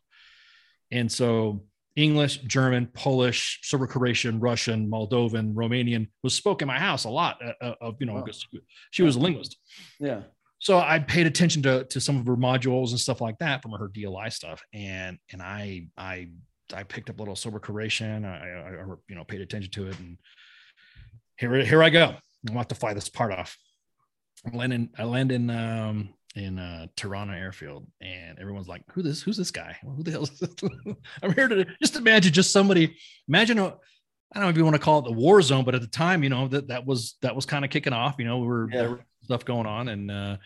and 0.92 1.10
so 1.10 1.64
English, 1.96 2.38
German, 2.42 2.86
Polish, 2.94 3.58
Serbo-Croatian, 3.64 4.38
Russian, 4.38 4.88
Moldovan, 4.88 5.52
Romanian 5.54 6.08
was 6.22 6.34
spoken 6.34 6.68
in 6.68 6.72
my 6.74 6.78
house 6.78 7.02
a 7.04 7.10
lot. 7.10 7.38
uh, 7.44 7.52
uh, 7.60 7.74
Of 7.80 7.96
you 7.98 8.06
know, 8.06 8.14
Wow. 8.14 8.24
she 8.92 9.02
was 9.02 9.16
a 9.16 9.18
linguist. 9.18 9.56
yeah. 9.98 10.22
So 10.60 10.78
I 10.78 11.00
paid 11.00 11.26
attention 11.26 11.62
to 11.64 11.84
to 11.86 12.00
some 12.00 12.16
of 12.18 12.26
her 12.28 12.36
modules 12.36 12.90
and 12.90 13.00
stuff 13.00 13.20
like 13.20 13.38
that 13.38 13.62
from 13.62 13.72
her 13.72 13.88
DLI 13.88 14.30
stuff, 14.32 14.62
and 14.72 15.18
and 15.32 15.42
I 15.42 15.88
I 15.96 16.28
I 16.74 16.82
picked 16.84 17.10
up 17.10 17.18
a 17.18 17.22
little 17.22 17.36
Serbo-Croatian. 17.36 18.24
I, 18.24 18.36
I, 18.36 18.70
you 19.08 19.14
know 19.14 19.24
paid 19.24 19.40
attention 19.40 19.70
to 19.72 19.88
it, 19.88 19.98
and 19.98 20.18
here 21.36 21.64
here 21.64 21.82
I 21.82 21.90
go. 21.90 22.14
I'm 22.48 22.52
about 22.54 22.68
to 22.70 22.74
fly 22.74 22.94
this 22.94 23.08
part 23.08 23.32
off. 23.32 23.56
I 24.50 24.56
land 24.56 24.72
in 24.72 24.90
I 24.98 25.04
land 25.04 25.32
in 25.32 25.50
um 25.50 26.14
in 26.36 26.58
uh 26.58 26.86
Tirana 26.96 27.34
airfield, 27.36 27.86
and 28.00 28.38
everyone's 28.38 28.68
like, 28.68 28.82
"Who 28.92 29.02
this? 29.02 29.22
Who's 29.22 29.36
this 29.36 29.50
guy? 29.50 29.76
Who 29.82 30.02
the 30.02 30.10
hell 30.12 30.22
is 30.22 30.38
this?" 30.38 30.54
I'm 31.22 31.34
here 31.34 31.48
to 31.48 31.66
just 31.82 31.96
imagine 31.96 32.32
just 32.32 32.52
somebody. 32.52 32.96
Imagine 33.28 33.58
a 33.58 33.66
I 34.32 34.38
don't 34.38 34.44
know 34.44 34.50
if 34.50 34.56
you 34.56 34.64
want 34.64 34.76
to 34.76 34.80
call 34.82 35.00
it 35.00 35.06
the 35.06 35.12
war 35.12 35.42
zone, 35.42 35.64
but 35.64 35.74
at 35.74 35.80
the 35.80 35.88
time, 35.88 36.22
you 36.22 36.28
know 36.30 36.46
that 36.48 36.68
that 36.68 36.86
was 36.86 37.16
that 37.22 37.34
was 37.34 37.46
kind 37.46 37.64
of 37.64 37.70
kicking 37.70 37.92
off. 37.92 38.16
You 38.18 38.26
know, 38.26 38.38
we 38.38 38.46
were 38.46 38.68
Yeah. 38.70 38.86
was 38.88 39.00
stuff 39.24 39.44
going 39.44 39.66
on, 39.66 39.88
and 39.88 40.10
uh, 40.10 40.36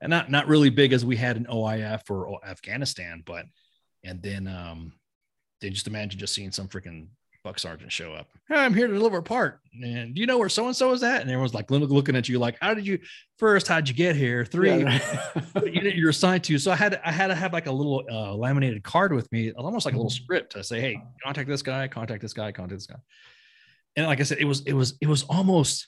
and 0.00 0.10
not 0.10 0.30
not 0.30 0.48
really 0.48 0.70
big 0.70 0.92
as 0.92 1.04
we 1.04 1.16
had 1.16 1.36
in 1.36 1.44
OIF 1.46 2.08
or 2.10 2.28
O- 2.28 2.40
Afghanistan, 2.44 3.22
but 3.26 3.44
and 4.02 4.22
then 4.22 4.46
um, 4.48 4.92
they 5.60 5.70
just 5.70 5.86
imagine 5.86 6.18
just 6.18 6.34
seeing 6.34 6.52
some 6.52 6.68
freaking 6.68 7.08
buck 7.44 7.58
sergeant 7.60 7.92
show 7.92 8.12
up. 8.12 8.28
"Hey, 8.48 8.56
I'm 8.56 8.74
here 8.74 8.88
to 8.88 8.92
deliver 8.92 9.18
a 9.18 9.22
part, 9.22 9.60
and 9.72 10.14
do 10.14 10.20
you 10.20 10.26
know 10.26 10.36
where 10.38 10.48
so 10.48 10.66
and 10.66 10.74
so 10.74 10.92
is 10.92 11.02
at? 11.02 11.20
And 11.20 11.30
everyone's 11.30 11.54
like 11.54 11.70
looking 11.70 12.16
at 12.16 12.28
you 12.28 12.38
like, 12.38 12.56
how 12.60 12.74
did 12.74 12.86
you 12.86 12.98
first? 13.38 13.68
How'd 13.68 13.88
you 13.88 13.94
get 13.94 14.16
here? 14.16 14.44
Three, 14.44 14.82
Yeah. 14.82 15.00
you're 15.64 16.10
assigned 16.10 16.44
to. 16.44 16.58
So 16.58 16.72
I 16.72 16.76
had 16.76 17.00
I 17.04 17.12
had 17.12 17.28
to 17.28 17.34
have 17.34 17.52
like 17.52 17.66
a 17.66 17.72
little 17.72 18.04
uh, 18.10 18.34
laminated 18.34 18.82
card 18.82 19.12
with 19.12 19.30
me, 19.30 19.52
almost 19.52 19.86
like 19.86 19.94
a 19.94 19.96
little 19.96 20.10
script 20.10 20.52
to 20.52 20.64
say, 20.64 20.80
hey, 20.80 21.00
contact 21.22 21.48
this 21.48 21.62
guy, 21.62 21.86
contact 21.88 22.20
this 22.22 22.32
guy, 22.32 22.50
contact 22.52 22.78
this 22.80 22.86
guy. 22.86 22.96
And 23.94 24.06
like 24.06 24.20
I 24.20 24.24
said, 24.24 24.38
it 24.38 24.44
was 24.44 24.62
it 24.62 24.72
was 24.74 24.94
it 25.00 25.06
was 25.06 25.22
almost 25.24 25.86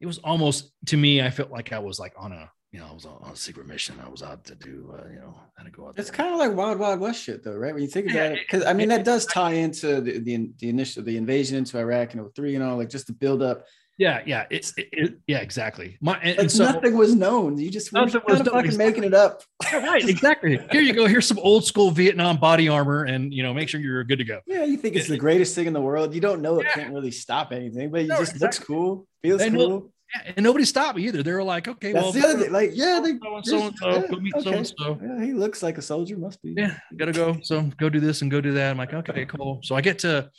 it 0.00 0.06
was 0.06 0.18
almost 0.18 0.70
to 0.86 0.96
me. 0.96 1.20
I 1.20 1.30
felt 1.30 1.50
like 1.50 1.72
I 1.72 1.80
was 1.80 1.98
like 1.98 2.14
on 2.16 2.32
a 2.32 2.50
you 2.72 2.78
know 2.80 2.86
I 2.90 2.92
was 2.92 3.06
on 3.06 3.18
on 3.22 3.32
a 3.32 3.36
secret 3.36 3.66
mission. 3.66 3.96
I 4.04 4.08
was 4.08 4.22
out 4.22 4.44
to 4.44 4.54
do 4.54 4.92
uh, 4.94 5.08
you 5.10 5.18
know 5.20 5.34
how 5.56 5.64
to 5.64 5.70
go 5.70 5.88
out. 5.88 5.94
It's 5.98 6.10
kind 6.10 6.32
of 6.32 6.38
like 6.38 6.52
Wild 6.54 6.78
Wild 6.78 7.00
West 7.00 7.22
shit, 7.22 7.42
though, 7.42 7.56
right? 7.56 7.72
When 7.72 7.82
you 7.82 7.88
think 7.88 8.08
Yeah, 8.08 8.24
about 8.24 8.32
it, 8.32 8.38
because 8.46 8.64
I 8.66 8.72
mean 8.74 8.88
that 8.90 9.04
does 9.04 9.24
tie 9.26 9.52
into 9.54 10.00
the, 10.00 10.18
the 10.18 10.50
the 10.58 10.68
initial 10.68 11.02
the 11.02 11.16
invasion 11.16 11.56
into 11.56 11.78
Iraq 11.78 12.14
in 12.14 12.28
03 12.30 12.54
and 12.56 12.64
all, 12.64 12.76
like 12.76 12.90
just 12.90 13.06
to 13.06 13.12
build 13.12 13.42
up. 13.42 13.64
yeah 13.98 14.20
yeah 14.26 14.44
it's 14.50 14.74
it, 14.76 14.88
it- 14.92 15.18
yeah 15.26 15.38
exactly. 15.38 15.96
My 16.00 16.18
and, 16.18 16.36
Like 16.36 16.38
and 16.40 16.52
so 16.52 16.64
nothing 16.64 16.96
was 16.96 17.14
known. 17.14 17.56
You 17.58 17.70
just 17.70 17.90
were 17.92 18.00
Nothing 18.00 18.20
kind 18.20 18.30
was 18.30 18.40
of 18.40 18.46
known, 18.46 18.54
fucking 18.56 18.66
exactly. 18.72 18.86
making 18.86 19.04
it 19.04 19.14
up. 19.14 19.42
Yeah, 19.72 19.78
right 19.86 20.04
exactly. 20.08 20.58
Here 20.70 20.82
you 20.82 20.92
go. 20.92 21.06
Here's 21.06 21.26
some 21.26 21.38
old 21.40 21.64
school 21.64 21.90
Vietnam 21.90 22.36
body 22.36 22.68
armor, 22.68 23.04
and 23.04 23.32
you 23.32 23.42
know 23.42 23.52
make 23.54 23.68
sure 23.70 23.80
you're 23.80 24.04
good 24.04 24.18
to 24.18 24.24
go. 24.24 24.40
Yeah, 24.46 24.64
you 24.64 24.76
think 24.76 24.94
it's 24.94 25.08
the 25.08 25.16
greatest 25.16 25.54
thing 25.54 25.66
in 25.66 25.72
the 25.72 25.80
world. 25.80 26.14
You 26.14 26.20
don't 26.20 26.42
know 26.42 26.60
it 26.60 26.64
Yeah. 26.66 26.74
can't 26.74 26.92
really 26.94 27.10
stop 27.12 27.50
anything, 27.52 27.90
but 27.90 28.02
it 28.02 28.08
No, 28.08 28.18
just 28.18 28.38
looks 28.40 28.58
cool, 28.58 29.06
feels 29.22 29.40
And 29.42 29.54
cool. 29.56 29.90
Yeah, 30.14 30.32
and 30.36 30.44
nobody 30.44 30.64
stopped 30.64 30.96
me 30.96 31.06
either. 31.06 31.22
They 31.22 31.32
were 31.32 31.42
like, 31.42 31.68
okay, 31.68 31.92
That's 31.92 32.02
well, 32.02 32.12
the 32.12 32.24
other 32.24 32.38
thing. 32.44 32.52
Like, 32.52 32.70
yeah, 32.72 33.00
they, 33.02 33.18
so 33.42 33.66
and 33.66 33.76
so 33.76 34.08
go 34.08 34.16
meet 34.18 34.32
so 34.40 34.52
and 34.52 34.66
so. 34.66 34.98
yeah, 35.02 35.24
he 35.24 35.32
looks 35.32 35.62
like 35.62 35.76
a 35.76 35.82
soldier, 35.82 36.16
must 36.16 36.42
be. 36.42 36.54
Yeah, 36.56 36.78
gotta 36.96 37.12
go. 37.12 37.38
So 37.42 37.62
go 37.76 37.88
do 37.88 38.00
this 38.00 38.22
and 38.22 38.30
go 38.30 38.40
do 38.40 38.52
that. 38.52 38.70
I'm 38.70 38.78
like, 38.78 38.94
okay, 38.94 39.26
cool. 39.26 39.60
So 39.62 39.74
I 39.74 39.80
get 39.80 39.98
to, 40.00 40.30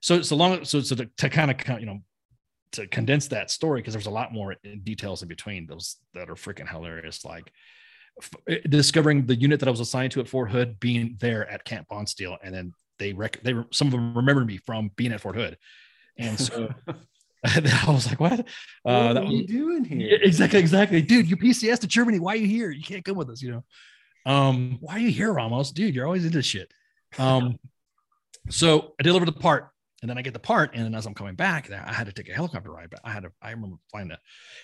so 0.00 0.22
so 0.22 0.36
long. 0.36 0.64
So 0.64 0.80
so 0.80 0.94
to, 0.96 1.08
to 1.18 1.28
kind 1.28 1.50
of 1.50 1.80
you 1.80 1.86
know 1.86 2.00
to 2.72 2.86
condense 2.88 3.28
that 3.28 3.50
story 3.50 3.80
because 3.80 3.94
there's 3.94 4.06
a 4.06 4.10
lot 4.10 4.32
more 4.32 4.56
in 4.64 4.80
details 4.80 5.22
in 5.22 5.28
between 5.28 5.66
those 5.66 5.96
that 6.14 6.28
are 6.30 6.34
freaking 6.34 6.68
hilarious. 6.68 7.24
Like 7.24 7.52
f- 8.20 8.30
eh, 8.48 8.58
discovering 8.68 9.26
the 9.26 9.36
unit 9.36 9.60
that 9.60 9.68
I 9.68 9.70
was 9.70 9.80
assigned 9.80 10.12
to 10.12 10.20
at 10.20 10.28
Fort 10.28 10.50
Hood, 10.50 10.80
being 10.80 11.16
there 11.20 11.48
at 11.48 11.64
Camp 11.64 11.88
Bondsteel, 11.90 12.36
and 12.42 12.54
then 12.54 12.72
they 12.98 13.12
rec- 13.12 13.42
they 13.42 13.54
were- 13.54 13.66
some 13.70 13.88
of 13.88 13.92
them 13.92 14.16
remembered 14.16 14.46
me 14.46 14.56
from 14.56 14.90
being 14.96 15.12
at 15.12 15.20
Fort 15.20 15.36
Hood, 15.36 15.56
and 16.16 16.38
so 16.38 16.68
I 17.54 17.84
was 17.88 18.06
like, 18.08 18.20
what? 18.20 18.46
what 18.82 18.92
Uh, 18.92 19.12
that 19.12 19.22
are 19.22 19.26
was, 19.26 19.32
you 19.32 19.46
doing 19.46 19.84
here? 19.84 20.18
exactly, 20.22 20.58
exactly. 20.58 21.02
Dude, 21.02 21.28
you 21.28 21.36
PCS 21.36 21.80
to 21.80 21.86
Germany. 21.86 22.18
Why 22.18 22.32
are 22.32 22.36
you 22.36 22.46
here? 22.46 22.70
You 22.70 22.82
can't 22.82 23.04
come 23.04 23.16
with 23.16 23.28
us, 23.30 23.42
you 23.42 23.50
know. 23.52 23.64
Um, 24.26 24.78
why 24.80 24.94
are 24.94 24.98
you 25.00 25.10
here, 25.10 25.32
Ramos? 25.32 25.70
Dude, 25.70 25.94
you're 25.94 26.06
always 26.06 26.24
into 26.24 26.40
shit. 26.42 26.72
Um, 27.18 27.58
so 28.50 28.94
I 28.98 29.02
delivered 29.02 29.26
the 29.28 29.32
part, 29.32 29.68
and 30.00 30.08
then 30.08 30.16
I 30.16 30.22
get 30.22 30.32
the 30.32 30.38
part, 30.40 30.70
and 30.74 30.84
then 30.84 30.94
as 30.94 31.04
I'm 31.06 31.14
coming 31.14 31.34
back, 31.34 31.70
I 31.70 31.92
had 31.92 32.06
to 32.06 32.12
take 32.12 32.28
a 32.30 32.34
helicopter 32.34 32.70
ride. 32.70 32.88
But 32.90 33.00
I 33.04 33.10
had 33.10 33.24
to, 33.24 33.32
I 33.42 33.50
remember 33.50 33.76
flying 33.90 34.10
a 34.10 34.18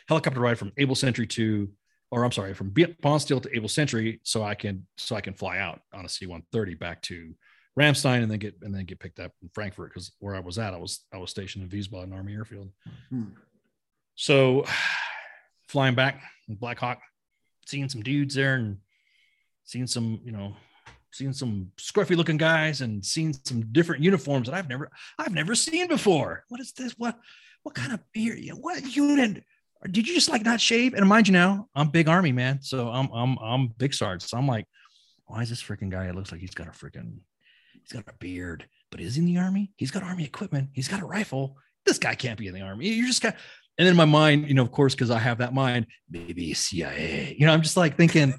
helicopter 0.09 0.41
ride 0.41 0.59
from 0.59 0.73
Able 0.79 0.95
Sentry 0.95 1.27
to, 1.29 1.69
or 2.11 2.25
I'm 2.25 2.33
sorry, 2.33 2.55
from 2.55 2.71
Bondsteel 2.71 3.43
to 3.43 3.55
Able 3.55 3.69
Sentry, 3.69 4.21
so 4.25 4.43
I 4.43 4.55
can 4.55 4.87
so 4.97 5.17
I 5.17 5.21
can 5.21 5.35
fly 5.35 5.59
out 5.59 5.81
on 5.93 6.05
a 6.07 6.09
C-130 6.09 6.79
back 6.79 7.03
to 7.03 7.35
Ramstein, 7.79 8.23
and 8.23 8.31
then 8.31 8.39
get 8.39 8.57
and 8.63 8.75
then 8.75 8.85
get 8.85 8.99
picked 8.99 9.21
up 9.21 9.33
in 9.43 9.49
Frankfurt 9.51 9.91
because 9.91 10.13
where 10.19 10.35
I 10.35 10.41
was 10.41 10.59
at, 10.59 10.75
I 10.75 10.79
was 10.79 11.05
I 11.13 11.19
was 11.19 11.31
stationed 11.31 11.65
in 11.65 11.79
Wiesbaden 11.79 12.15
Army 12.15 12.35
Airfield. 12.35 12.71
Hmm. 13.11 13.25
So 14.15 14.65
flying 15.69 15.95
back 15.95 16.23
in 16.49 16.57
Black 16.57 16.79
Hawk, 16.79 17.01
seeing 17.67 17.89
some 17.89 18.03
dudes 18.03 18.35
there 18.35 18.57
and 18.57 18.79
seeing 19.65 19.87
some, 19.87 20.21
you 20.25 20.33
know, 20.33 20.57
seeing 21.13 21.33
some 21.33 21.71
scruffy 21.79 22.17
looking 22.17 22.37
guys 22.37 22.81
and 22.81 23.05
seeing 23.05 23.35
some 23.45 23.63
different 23.73 24.03
uniforms 24.03 24.49
that 24.49 24.55
I've 24.55 24.69
never 24.69 24.91
I've 25.19 25.35
never 25.35 25.55
seen 25.55 25.89
before. 25.89 26.45
What 26.49 26.61
is 26.61 26.73
this? 26.73 26.93
What 26.99 27.19
what 27.63 27.75
kind 27.75 27.93
of 27.93 28.01
beer? 28.13 28.37
What 28.55 28.97
unit? 28.97 29.45
Did 29.91 30.07
you 30.07 30.15
just 30.15 30.29
like 30.29 30.45
not 30.45 30.61
shave? 30.61 30.95
And 30.95 31.09
mind 31.09 31.29
you 31.29 31.33
now, 31.33 31.69
I'm 31.75 31.89
big 31.89 32.09
army 32.09 32.33
man. 32.33 32.61
So 32.63 32.89
I'm 32.89 33.11
I'm 33.13 33.39
I'm 33.39 33.69
big 33.69 33.95
sarge. 33.95 34.23
So 34.23 34.37
I'm 34.37 34.47
like, 34.47 34.67
why 35.27 35.43
is 35.43 35.49
this 35.49 35.63
freaking 35.63 35.91
guy? 35.91 36.07
It 36.07 36.15
looks 36.15 36.33
like 36.33 36.41
he's 36.41 36.55
got 36.55 36.67
a 36.67 36.71
freaking 36.71 37.19
he's 37.91 38.01
got 38.03 38.13
a 38.13 38.17
beard, 38.19 38.67
but 38.91 39.01
is 39.01 39.15
he 39.17 39.21
in 39.21 39.27
the 39.27 39.39
army? 39.39 39.73
He's 39.77 39.91
got 39.91 40.03
army 40.03 40.25
equipment, 40.25 40.71
he's 40.73 40.89
got 40.89 41.03
a 41.03 41.07
rifle. 41.07 41.57
This 41.87 41.99
guy 41.99 42.15
can't 42.15 42.39
be 42.39 42.47
in 42.47 42.55
the 42.55 42.61
army. 42.61 42.89
You 42.89 43.07
just 43.07 43.23
got 43.23 43.37
and 43.79 43.89
then 43.89 43.97
my 43.97 44.05
mind, 44.05 44.47
you 44.47 44.55
know, 44.55 44.63
of 44.63 44.73
course, 44.73 44.95
because 44.95 45.11
I 45.11 45.19
have 45.19 45.39
that 45.39 45.55
mind, 45.55 45.87
maybe 46.11 46.53
CIA. 46.53 47.35
You 47.39 47.47
know, 47.47 47.53
I'm 47.53 47.63
just 47.63 47.79
like 47.79 47.97
thinking, 47.97 48.35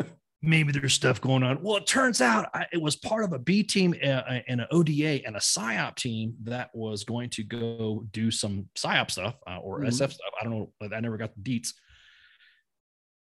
maybe 0.42 0.72
there's 0.72 0.94
stuff 0.94 1.20
going 1.20 1.42
on. 1.42 1.62
Well, 1.62 1.76
it 1.76 1.86
turns 1.86 2.22
out 2.22 2.48
I, 2.54 2.64
it 2.72 2.80
was 2.80 2.96
part 2.96 3.24
of 3.24 3.34
a 3.34 3.38
B 3.38 3.62
team 3.62 3.94
uh, 4.02 4.22
and 4.48 4.62
an 4.62 4.66
ODA 4.70 5.26
and 5.26 5.36
a 5.36 5.40
PSYOP 5.40 5.96
team 5.96 6.34
that 6.44 6.70
was 6.72 7.04
going 7.04 7.28
to 7.30 7.42
go 7.44 8.06
do 8.12 8.30
some 8.30 8.68
PSYOP 8.74 9.10
stuff 9.10 9.34
uh, 9.46 9.58
or 9.58 9.80
Mhm. 9.80 9.88
SF 9.88 10.12
stuff. 10.12 10.30
I 10.40 10.44
don't 10.44 10.52
know. 10.52 10.72
I 10.96 11.00
never 11.00 11.18
got 11.18 11.32
the 11.34 11.42
deets 11.42 11.74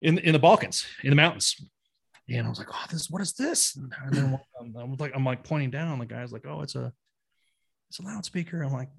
in 0.04 0.20
in 0.20 0.34
the 0.34 0.40
Balkans, 0.40 0.86
in 1.04 1.10
the 1.10 1.16
mountains. 1.16 1.56
And 2.28 2.48
I 2.48 2.50
was 2.50 2.58
like, 2.58 2.70
oh, 2.72 2.86
this 2.92 3.10
what 3.10 3.22
is 3.22 3.34
this? 3.34 3.76
And 3.76 3.94
then 4.12 4.40
I'm, 4.60 4.96
like, 4.98 5.12
I'm 5.16 5.26
like 5.26 5.44
pointing 5.44 5.70
down. 5.70 6.00
The 6.00 6.06
guy's 6.06 6.32
like, 6.32 6.46
oh, 6.48 6.62
it's 6.62 6.76
a 6.76 6.92
it's 7.90 8.00
a 8.00 8.04
loudspeaker. 8.04 8.64
I'm 8.64 8.74
like, 8.74 8.90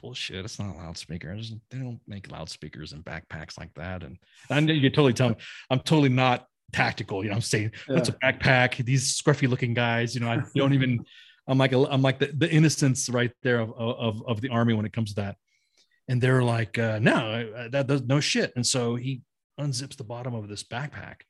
bullshit. 0.00 0.44
It's 0.44 0.58
not 0.58 0.74
a 0.74 0.78
loudspeaker. 0.78 1.32
I 1.32 1.38
just, 1.38 1.54
they 1.70 1.78
don't 1.78 2.00
make 2.06 2.30
loudspeakers 2.30 2.92
in 2.92 3.02
backpacks 3.02 3.58
like 3.58 3.72
that. 3.74 4.02
And 4.02 4.18
I 4.50 4.60
know 4.60 4.74
you 4.74 4.82
can 4.82 4.92
totally 4.92 5.14
tell 5.14 5.30
me 5.30 5.36
I'm 5.70 5.80
totally 5.80 6.10
not 6.10 6.46
tactical. 6.72 7.22
You 7.24 7.30
know, 7.30 7.36
I'm 7.36 7.40
saying 7.40 7.72
what's 7.86 8.10
a 8.10 8.12
backpack? 8.12 8.84
These 8.84 9.20
scruffy 9.20 9.48
looking 9.48 9.72
guys. 9.72 10.14
You 10.14 10.20
know, 10.20 10.28
I 10.28 10.42
don't 10.54 10.74
even. 10.74 11.04
I'm 11.48 11.58
like 11.58 11.72
I'm 11.72 12.02
like 12.02 12.18
the, 12.18 12.32
the 12.36 12.50
innocence 12.50 13.08
right 13.08 13.32
there 13.42 13.60
of, 13.60 13.72
of 13.78 14.22
of 14.26 14.40
the 14.40 14.50
army 14.50 14.74
when 14.74 14.84
it 14.84 14.92
comes 14.92 15.14
to 15.14 15.22
that. 15.22 15.36
And 16.08 16.20
they're 16.20 16.42
like, 16.42 16.78
uh, 16.78 16.98
no, 17.00 17.52
uh, 17.56 17.68
that 17.70 17.86
does 17.86 18.02
no 18.02 18.20
shit. 18.20 18.52
And 18.54 18.66
so 18.66 18.96
he 18.96 19.22
unzips 19.58 19.96
the 19.96 20.04
bottom 20.04 20.34
of 20.34 20.48
this 20.48 20.62
backpack 20.62 21.22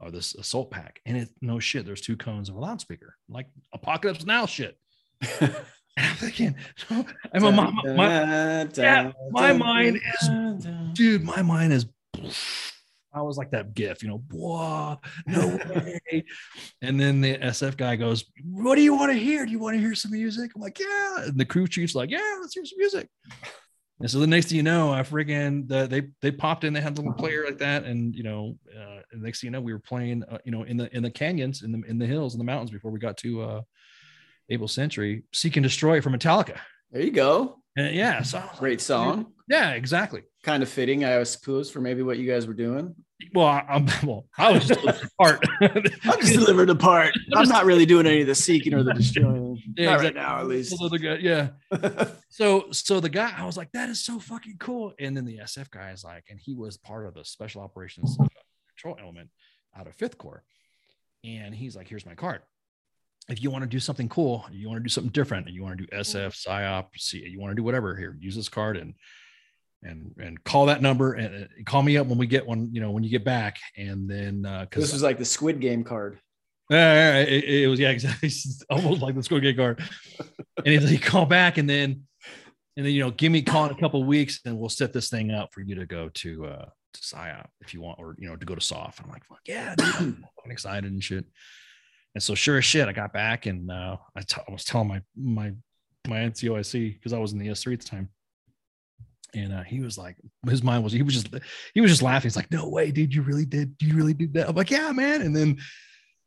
or 0.00 0.10
this 0.10 0.34
assault 0.34 0.70
pack, 0.70 1.00
and 1.06 1.16
it 1.16 1.28
no 1.40 1.58
shit. 1.58 1.84
There's 1.84 2.00
two 2.00 2.16
cones 2.16 2.48
of 2.48 2.56
a 2.56 2.60
loudspeaker, 2.60 3.16
like 3.28 3.46
apocalypse 3.72 4.24
now 4.24 4.46
shit. 4.46 4.78
And 5.98 6.06
I'm 6.06 6.16
thinking, 6.16 6.54
and 7.32 7.42
my, 7.42 7.50
mom, 7.50 7.80
my, 7.96 8.68
yeah, 8.76 9.10
my 9.32 9.52
mind 9.52 9.96
is 10.20 10.66
dude, 10.92 11.24
my 11.24 11.42
mind 11.42 11.72
is. 11.72 11.86
I 13.12 13.22
was 13.22 13.38
like 13.38 13.50
that 13.50 13.74
gif, 13.74 14.02
you 14.02 14.08
know, 14.10 14.22
whoa, 14.30 15.00
no 15.26 15.58
way. 15.74 16.24
and 16.82 17.00
then 17.00 17.20
the 17.20 17.38
SF 17.38 17.76
guy 17.76 17.96
goes, 17.96 18.24
What 18.44 18.76
do 18.76 18.82
you 18.82 18.94
want 18.94 19.10
to 19.10 19.18
hear? 19.18 19.46
Do 19.46 19.50
you 19.50 19.58
want 19.58 19.74
to 19.74 19.80
hear 19.80 19.94
some 19.94 20.12
music? 20.12 20.52
I'm 20.54 20.60
like, 20.60 20.78
Yeah. 20.78 21.24
And 21.24 21.40
the 21.40 21.46
crew 21.46 21.66
chief's 21.66 21.94
like, 21.94 22.10
Yeah, 22.10 22.36
let's 22.40 22.54
hear 22.54 22.66
some 22.66 22.78
music. 22.78 23.08
And 24.00 24.08
so 24.08 24.20
the 24.20 24.26
next 24.28 24.46
thing 24.46 24.56
you 24.56 24.62
know, 24.62 24.92
I 24.92 25.00
friggin' 25.00 25.66
the, 25.66 25.86
they 25.86 26.08
they 26.22 26.30
popped 26.30 26.62
in, 26.62 26.72
they 26.72 26.80
had 26.80 26.96
a 26.96 27.00
little 27.00 27.14
player 27.14 27.44
like 27.44 27.58
that, 27.58 27.84
and 27.84 28.14
you 28.14 28.22
know, 28.22 28.56
uh, 28.72 29.00
and 29.10 29.22
next 29.22 29.40
thing 29.40 29.48
you 29.48 29.52
know, 29.52 29.60
we 29.60 29.72
were 29.72 29.80
playing, 29.80 30.22
uh, 30.24 30.38
you 30.44 30.52
know, 30.52 30.62
in 30.62 30.76
the 30.76 30.94
in 30.96 31.02
the 31.02 31.10
canyons, 31.10 31.62
in 31.62 31.72
the 31.72 31.82
in 31.88 31.98
the 31.98 32.06
hills, 32.06 32.34
in 32.34 32.38
the 32.38 32.44
mountains 32.44 32.70
before 32.70 32.92
we 32.92 33.00
got 33.00 33.16
to 33.18 33.42
uh, 33.42 33.60
Able 34.50 34.68
Sentry, 34.68 35.24
Seek 35.32 35.56
and 35.56 35.64
Destroy 35.64 36.00
from 36.00 36.12
Metallica. 36.12 36.58
There 36.92 37.02
you 37.02 37.10
go. 37.10 37.58
And 37.76 37.94
yeah, 37.94 38.22
so 38.22 38.42
Great 38.58 38.80
song. 38.80 39.32
yeah, 39.48 39.70
exactly. 39.72 40.22
Kind 40.42 40.62
of 40.62 40.68
fitting, 40.68 41.04
I 41.04 41.22
suppose, 41.24 41.70
for 41.70 41.80
maybe 41.80 42.02
what 42.02 42.18
you 42.18 42.30
guys 42.30 42.46
were 42.46 42.54
doing. 42.54 42.94
Well, 43.34 43.46
I, 43.46 43.64
I'm 43.68 43.86
well, 44.04 44.26
I 44.36 44.52
was 44.52 44.66
just 44.66 44.84
a 44.84 45.10
part. 45.20 45.44
I'm 45.60 46.20
just 46.20 46.34
delivering 46.34 46.68
the 46.68 46.76
part. 46.76 47.14
I'm 47.34 47.48
not 47.48 47.64
really 47.64 47.86
doing 47.86 48.06
any 48.06 48.20
of 48.20 48.26
the 48.26 48.34
seeking 48.34 48.74
or 48.74 48.82
the 48.82 48.94
destroying. 48.94 49.60
Yeah, 49.76 49.86
not 49.86 49.94
exactly. 49.96 50.20
right 50.20 50.28
now, 50.28 50.40
at 50.40 50.46
least. 50.46 50.74
Guy- 51.02 51.18
yeah. 51.20 51.48
So 52.28 52.70
so 52.70 53.00
the 53.00 53.08
guy, 53.08 53.32
I 53.36 53.44
was 53.44 53.56
like, 53.56 53.72
that 53.72 53.88
is 53.88 54.04
so 54.04 54.18
fucking 54.18 54.56
cool. 54.58 54.94
And 54.98 55.16
then 55.16 55.24
the 55.24 55.38
SF 55.38 55.70
guy 55.70 55.90
is 55.90 56.04
like, 56.04 56.24
and 56.30 56.38
he 56.38 56.54
was 56.54 56.76
part 56.76 57.06
of 57.06 57.14
the 57.14 57.24
special 57.24 57.62
operations 57.62 58.16
uh, 58.20 58.26
control 58.68 58.98
element 59.00 59.30
out 59.76 59.86
of 59.86 59.94
Fifth 59.94 60.18
Corps. 60.18 60.44
And 61.24 61.54
he's 61.54 61.76
like, 61.76 61.88
here's 61.88 62.06
my 62.06 62.14
card. 62.14 62.42
If 63.28 63.42
you 63.42 63.50
want 63.50 63.62
to 63.62 63.68
do 63.68 63.80
something 63.80 64.08
cool, 64.08 64.46
you 64.50 64.68
want 64.68 64.78
to 64.78 64.82
do 64.82 64.88
something 64.88 65.12
different, 65.12 65.46
and 65.46 65.54
you 65.54 65.62
want 65.62 65.78
to 65.78 65.84
do 65.84 65.96
SF, 65.96 66.46
PSYOP, 66.46 66.86
C, 66.96 67.26
you 67.28 67.38
want 67.38 67.50
to 67.50 67.56
do 67.56 67.62
whatever 67.62 67.94
here, 67.94 68.16
use 68.18 68.36
this 68.36 68.48
card 68.48 68.78
and 68.78 68.94
and 69.82 70.14
and 70.18 70.42
call 70.44 70.66
that 70.66 70.82
number 70.82 71.14
and, 71.14 71.48
and 71.56 71.66
call 71.66 71.82
me 71.82 71.96
up 71.96 72.06
when 72.06 72.18
we 72.18 72.26
get 72.26 72.46
one, 72.46 72.68
you 72.72 72.80
know, 72.80 72.90
when 72.90 73.04
you 73.04 73.10
get 73.10 73.24
back. 73.24 73.58
And 73.76 74.08
then 74.08 74.44
uh 74.44 74.62
because 74.62 74.84
this 74.84 74.92
was 74.92 75.02
like 75.02 75.18
the 75.18 75.24
Squid 75.24 75.60
Game 75.60 75.84
card. 75.84 76.18
yeah, 76.70 77.20
it, 77.20 77.44
it 77.44 77.68
was 77.68 77.78
yeah, 77.80 77.90
exactly. 77.90 78.30
Almost 78.70 79.02
like 79.02 79.14
the 79.14 79.22
Squid 79.22 79.42
Game 79.42 79.56
card. 79.56 79.82
And 80.56 80.66
he's 80.66 80.90
like, 80.90 81.02
call 81.02 81.26
back 81.26 81.58
and 81.58 81.68
then 81.68 82.02
and 82.76 82.86
then 82.86 82.92
you 82.92 83.00
know, 83.00 83.10
give 83.10 83.32
me 83.32 83.40
a 83.40 83.42
call 83.42 83.66
in 83.66 83.72
a 83.72 83.78
couple 83.78 84.00
of 84.00 84.06
weeks 84.06 84.40
and 84.44 84.58
we'll 84.58 84.68
set 84.68 84.92
this 84.92 85.10
thing 85.10 85.30
up 85.30 85.52
for 85.52 85.60
you 85.60 85.74
to 85.76 85.86
go 85.86 86.08
to 86.14 86.46
uh 86.46 86.66
to 86.94 87.00
PSYOP 87.00 87.46
if 87.60 87.74
you 87.74 87.80
want, 87.80 87.98
or 87.98 88.16
you 88.18 88.28
know, 88.28 88.36
to 88.36 88.46
go 88.46 88.54
to 88.54 88.60
soft. 88.60 89.00
I'm 89.02 89.10
like, 89.10 89.24
fuck 89.24 89.40
yeah, 89.46 89.74
dude, 89.76 90.24
I'm 90.44 90.50
excited 90.50 90.90
and 90.90 91.02
shit. 91.02 91.24
And 92.14 92.22
so 92.22 92.34
sure 92.34 92.58
as 92.58 92.64
shit, 92.64 92.88
I 92.88 92.92
got 92.92 93.12
back 93.12 93.46
and 93.46 93.70
uh 93.70 93.96
I, 94.16 94.22
t- 94.22 94.40
I 94.46 94.52
was 94.52 94.64
telling 94.64 94.88
my 94.88 95.02
my 95.16 95.52
my 96.06 96.18
NCOIC 96.18 96.94
because 96.94 97.12
I 97.12 97.18
was 97.18 97.32
in 97.32 97.38
the 97.38 97.48
S3 97.48 97.74
at 97.74 97.80
the 97.80 97.86
time. 97.86 98.08
And 99.34 99.52
uh, 99.52 99.62
he 99.62 99.80
was 99.80 99.98
like, 99.98 100.16
his 100.48 100.62
mind 100.62 100.82
was, 100.84 100.92
he 100.92 101.02
was 101.02 101.14
just, 101.14 101.28
he 101.74 101.80
was 101.80 101.90
just 101.90 102.02
laughing. 102.02 102.28
He's 102.28 102.36
like, 102.36 102.50
no 102.50 102.68
way, 102.68 102.90
dude, 102.90 103.14
you 103.14 103.22
really 103.22 103.44
did, 103.44 103.74
you 103.80 103.94
really 103.94 104.14
did 104.14 104.32
that. 104.34 104.48
I'm 104.48 104.56
like, 104.56 104.70
yeah, 104.70 104.90
man. 104.92 105.20
And 105.22 105.36
then 105.36 105.58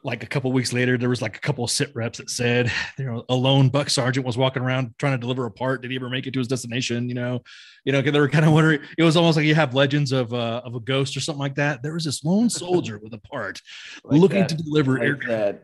like 0.04 0.24
a 0.24 0.28
couple 0.28 0.52
weeks 0.52 0.72
later, 0.74 0.98
there 0.98 1.10
was 1.10 1.22
like 1.22 1.38
a 1.38 1.40
couple 1.40 1.64
of 1.64 1.70
sit 1.72 1.92
reps 1.96 2.18
that 2.20 2.30
said, 2.30 2.72
you 2.98 3.06
know, 3.06 3.24
a 3.30 3.36
lone 3.36 3.70
buck 3.70 3.90
sergeant 3.90 4.26
was 4.26 4.38
walking 4.38 4.62
around 4.64 4.94
trying 4.98 5.14
to 5.14 5.18
deliver 5.20 5.46
a 5.46 5.52
part. 5.52 5.82
Did 5.82 5.92
he 5.92 5.98
ever 5.98 6.10
make 6.10 6.26
it 6.28 6.32
to 6.32 6.40
his 6.40 6.48
destination? 6.48 7.08
You 7.08 7.16
know, 7.16 7.42
you 7.86 7.92
know 7.92 8.02
they 8.02 8.20
were 8.20 8.30
kind 8.30 8.46
of 8.46 8.52
wondering. 8.54 8.82
It 8.98 9.04
was 9.04 9.16
almost 9.16 9.36
like 9.38 9.46
you 9.46 9.54
have 9.56 9.76
legends 9.76 10.12
of 10.12 10.34
uh, 10.34 10.62
of 10.66 10.74
a 10.74 10.80
ghost 10.80 11.16
or 11.16 11.20
something 11.20 11.40
like 11.40 11.56
that. 11.56 11.84
There 11.84 11.94
was 11.94 12.06
this 12.06 12.24
lone 12.24 12.50
soldier 12.62 12.98
with 12.98 13.14
a 13.14 13.20
part 13.20 13.62
Like 14.04 14.20
looking 14.20 14.40
that- 14.40 14.50
to 14.50 14.56
deliver. 14.56 14.94
like 14.94 15.02
air- 15.04 15.20
that 15.28 15.64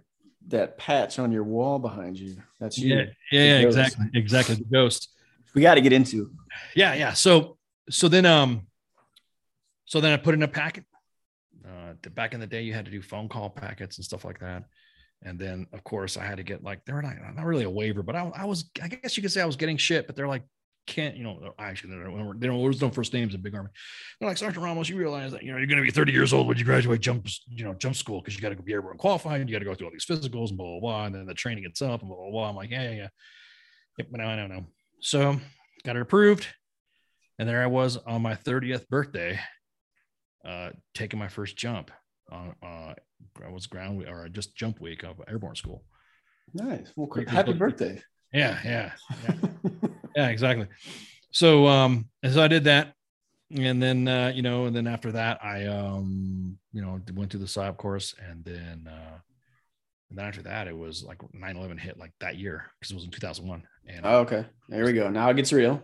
that 0.50 0.78
patch 0.78 1.18
on 1.20 1.32
your 1.32 1.44
wall 1.44 1.78
behind 1.80 2.18
you. 2.20 2.38
That's 2.60 2.78
you. 2.78 2.96
yeah, 2.96 3.04
yeah, 3.32 3.60
yeah, 3.60 3.66
exactly, 3.66 4.06
exactly. 4.14 4.56
The 4.56 4.66
ghost. 4.72 5.10
We 5.58 5.64
got 5.64 5.74
to 5.74 5.82
get 5.82 5.92
into. 5.92 6.30
yeah 6.76 6.94
yeah. 6.94 7.14
So 7.14 7.58
so 7.90 8.08
then 8.08 8.28
um 8.28 8.68
so 9.86 10.00
then 10.00 10.14
i 10.14 10.18
put 10.18 10.36
in 10.36 10.44
a 10.44 10.48
packet. 10.48 10.84
Uh 11.68 11.94
back 12.12 12.36
in 12.36 12.40
the 12.40 12.46
day 12.46 12.62
you 12.62 12.76
had 12.76 12.86
to 12.86 12.92
do 12.92 13.02
phone 13.02 13.28
call 13.28 13.50
packets 13.50 13.98
and 13.98 14.06
stuff 14.06 14.24
like 14.24 14.40
that. 14.42 14.66
And 15.24 15.40
then 15.40 15.66
of 15.74 15.84
course 15.84 16.16
i 16.16 16.24
had 16.24 16.38
to 16.38 16.44
get 16.44 16.64
like 16.64 16.86
they're 16.86 17.02
not 17.02 17.16
not 17.36 17.46
really 17.46 17.64
a 17.64 17.70
waiver 17.72 18.04
but 18.04 18.16
i, 18.16 18.32
I 18.36 18.46
was 18.46 18.70
i 18.84 18.88
guess 18.88 19.18
you 19.18 19.24
could 19.24 19.32
say 19.32 19.42
i 19.42 19.46
was 19.46 19.56
getting 19.56 19.78
shit 19.78 20.06
but 20.06 20.16
they're 20.16 20.28
like 20.28 20.44
can't 20.86 21.18
you 21.18 21.24
know 21.24 21.56
actually 21.58 21.96
they 21.96 22.04
don't, 22.04 22.40
they 22.40 22.46
don't 22.46 22.62
there's 22.62 22.80
no 22.80 22.92
first 22.92 23.14
names 23.14 23.34
in 23.34 23.42
big 23.42 23.56
army. 23.56 23.70
They're 24.20 24.30
like 24.30 24.38
sergeant 24.38 24.64
ramos 24.64 24.90
you 24.90 24.96
realize 24.96 25.32
that 25.32 25.42
you 25.42 25.52
know 25.52 25.58
you're 25.58 25.66
going 25.66 25.80
to 25.80 25.84
be 25.84 25.90
30 25.90 26.12
years 26.12 26.34
old 26.34 26.48
when 26.48 26.56
you 26.58 26.64
graduate 26.64 27.02
jump 27.02 27.28
you 27.50 27.66
know 27.66 27.74
jump 27.74 27.96
school 27.96 28.22
because 28.22 28.36
you 28.36 28.42
got 28.44 28.56
to 28.56 28.62
be 28.62 28.74
airborne 28.74 28.98
qualified 28.98 29.50
you 29.50 29.56
got 29.56 29.60
to 29.60 29.66
go 29.66 29.74
through 29.74 29.88
all 29.88 29.92
these 29.92 30.06
physicals 30.06 30.50
and 30.50 30.58
blah 30.60 30.68
blah 30.68 30.80
blah 30.80 31.06
and 31.06 31.16
then 31.16 31.26
the 31.26 31.34
training 31.34 31.66
itself 31.66 32.02
and 32.02 32.10
blah 32.10 32.18
blah 32.18 32.30
blah. 32.30 32.50
I'm 32.50 32.56
like 32.56 32.70
yeah 32.70 32.84
yeah 32.84 32.96
yeah. 32.96 33.08
Yep 33.98 34.08
but 34.12 34.20
now 34.20 34.30
i 34.30 34.36
don't 34.36 34.50
know 34.50 34.68
so 35.00 35.40
got 35.84 35.96
it 35.96 36.02
approved 36.02 36.48
and 37.40 37.48
there 37.48 37.62
I 37.62 37.68
was 37.68 37.98
on 37.98 38.22
my 38.22 38.36
30th 38.36 38.88
birthday, 38.90 39.40
uh, 40.44 40.70
taking 40.94 41.20
my 41.20 41.28
first 41.28 41.56
jump 41.56 41.92
on, 42.32 42.56
uh, 42.64 42.94
I 43.46 43.50
was 43.50 43.68
ground 43.68 43.98
week 43.98 44.08
or 44.08 44.28
just 44.30 44.56
jump 44.56 44.82
week 44.82 45.04
of 45.04 45.22
airborne 45.28 45.56
school. 45.56 45.84
Nice. 46.54 46.92
Well, 46.96 47.08
Great 47.08 47.30
happy 47.30 47.54
birthday. 47.54 48.02
Yeah. 48.34 48.60
Yeah. 48.64 48.92
Yeah. 49.24 49.36
yeah 50.16 50.28
exactly. 50.30 50.68
So, 51.32 51.68
um, 51.68 52.10
and 52.24 52.34
so 52.34 52.42
I 52.42 52.48
did 52.48 52.64
that. 52.64 52.94
And 53.56 53.82
then, 53.82 54.08
uh, 54.08 54.32
you 54.34 54.42
know, 54.42 54.66
and 54.66 54.76
then 54.76 54.88
after 54.88 55.12
that, 55.14 55.40
I, 55.44 55.66
um, 55.68 56.58
you 56.74 56.82
know, 56.82 57.00
went 57.14 57.32
to 57.32 57.38
the 57.38 57.46
PSYOP 57.46 57.78
course 57.78 58.14
and 58.30 58.44
then, 58.44 58.90
uh, 58.92 59.20
and 60.10 60.18
then 60.18 60.26
after 60.26 60.42
that, 60.44 60.68
it 60.68 60.78
was 60.78 61.04
like 61.04 61.18
9 61.34 61.58
11 61.58 61.78
hit 61.78 61.98
like 61.98 62.12
that 62.20 62.38
year 62.38 62.72
because 62.80 62.92
it 62.92 62.96
was 62.96 63.04
in 63.06 63.12
2001. 63.12 63.64
And 63.88 64.06
oh, 64.06 64.20
okay. 64.20 64.46
There 64.70 64.86
we 64.86 64.94
go. 64.94 65.10
Now 65.10 65.30
it 65.30 65.36
gets 65.36 65.52
real. 65.54 65.82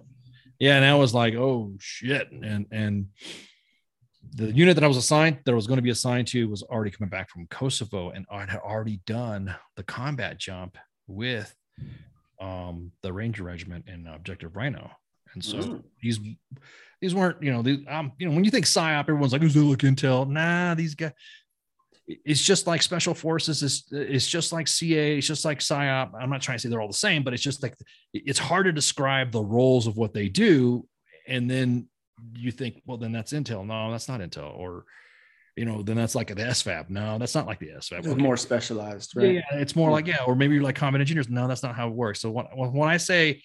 yeah 0.59 0.75
and 0.77 0.85
i 0.85 0.93
was 0.95 1.13
like 1.13 1.33
oh 1.33 1.73
shit 1.79 2.31
and 2.31 2.67
and 2.71 3.07
the 4.35 4.51
unit 4.51 4.75
that 4.75 4.83
i 4.83 4.87
was 4.87 4.97
assigned 4.97 5.39
that 5.45 5.51
I 5.51 5.55
was 5.55 5.67
going 5.67 5.77
to 5.77 5.81
be 5.83 5.89
assigned 5.89 6.27
to 6.29 6.47
was 6.47 6.63
already 6.63 6.91
coming 6.91 7.09
back 7.09 7.29
from 7.29 7.47
kosovo 7.47 8.11
and 8.11 8.25
i 8.31 8.41
had 8.45 8.59
already 8.59 8.99
done 9.05 9.53
the 9.75 9.83
combat 9.83 10.37
jump 10.37 10.77
with 11.07 11.53
um 12.39 12.91
the 13.01 13.11
ranger 13.11 13.43
regiment 13.43 13.85
in 13.87 14.07
objective 14.07 14.55
rhino 14.55 14.89
and 15.33 15.43
so 15.43 15.57
Mm. 15.57 15.83
these 16.01 16.19
these 17.01 17.15
weren't 17.15 17.41
you 17.43 17.51
know 17.51 17.61
these, 17.61 17.79
um 17.89 18.11
you 18.19 18.27
know 18.27 18.33
when 18.35 18.43
you 18.43 18.51
think 18.51 18.65
psyop 18.65 19.01
everyone's 19.09 19.33
like 19.33 19.43
is 19.43 19.55
it 19.55 19.59
like 19.59 19.79
intel 19.79 20.27
nah 20.29 20.73
these 20.75 20.95
guys 20.95 21.11
it's 22.07 22.41
just 22.41 22.67
like 22.67 22.81
special 22.81 23.13
forces 23.13 23.63
it's, 23.63 23.85
it's 23.91 24.27
just 24.27 24.51
like 24.51 24.67
ca 24.67 25.17
it's 25.17 25.25
just 25.27 25.45
like 25.45 25.59
psyop. 25.59 26.11
I'm 26.19 26.29
not 26.29 26.41
trying 26.41 26.57
to 26.57 26.61
say 26.61 26.69
they're 26.69 26.81
all 26.81 26.87
the 26.87 26.93
same 26.93 27.23
but 27.23 27.33
it's 27.33 27.43
just 27.43 27.63
like 27.63 27.75
it's 28.13 28.39
hard 28.39 28.65
to 28.65 28.73
describe 28.73 29.31
the 29.31 29.41
roles 29.41 29.87
of 29.87 29.95
what 29.95 30.13
they 30.13 30.27
do. 30.27 30.85
And 31.27 31.49
then 31.49 31.87
you 32.35 32.51
think 32.51 32.81
well 32.85 32.97
then 32.97 33.11
that's 33.13 33.31
intel. 33.31 33.65
No 33.65 33.89
that's 33.91 34.09
not 34.09 34.19
intel. 34.19 34.53
Or 34.57 34.83
you 35.55 35.65
know 35.65 35.81
then 35.81 35.95
that's 35.95 36.15
like 36.15 36.27
the 36.27 36.35
sfab 36.35 36.89
no 36.89 37.17
that's 37.19 37.35
not 37.35 37.45
like 37.47 37.59
the 37.59 37.67
sfab 37.67 37.99
It's 37.99 38.07
Okay. 38.07 38.21
more 38.21 38.35
specialized, 38.37 39.15
right? 39.15 39.35
yeah 39.35 39.41
it's 39.53 39.75
more 39.75 39.91
like 39.91 40.05
yeah 40.07 40.23
or 40.27 40.35
maybe 40.35 40.55
you're 40.55 40.63
like 40.63 40.75
combat 40.75 40.99
engineers. 40.99 41.29
No 41.29 41.47
that's 41.47 41.63
not 41.63 41.75
how 41.75 41.87
it 41.87 41.93
works. 41.93 42.19
So 42.19 42.31
when, 42.31 42.45
when 42.53 42.89
i 42.89 42.97
say 42.97 43.41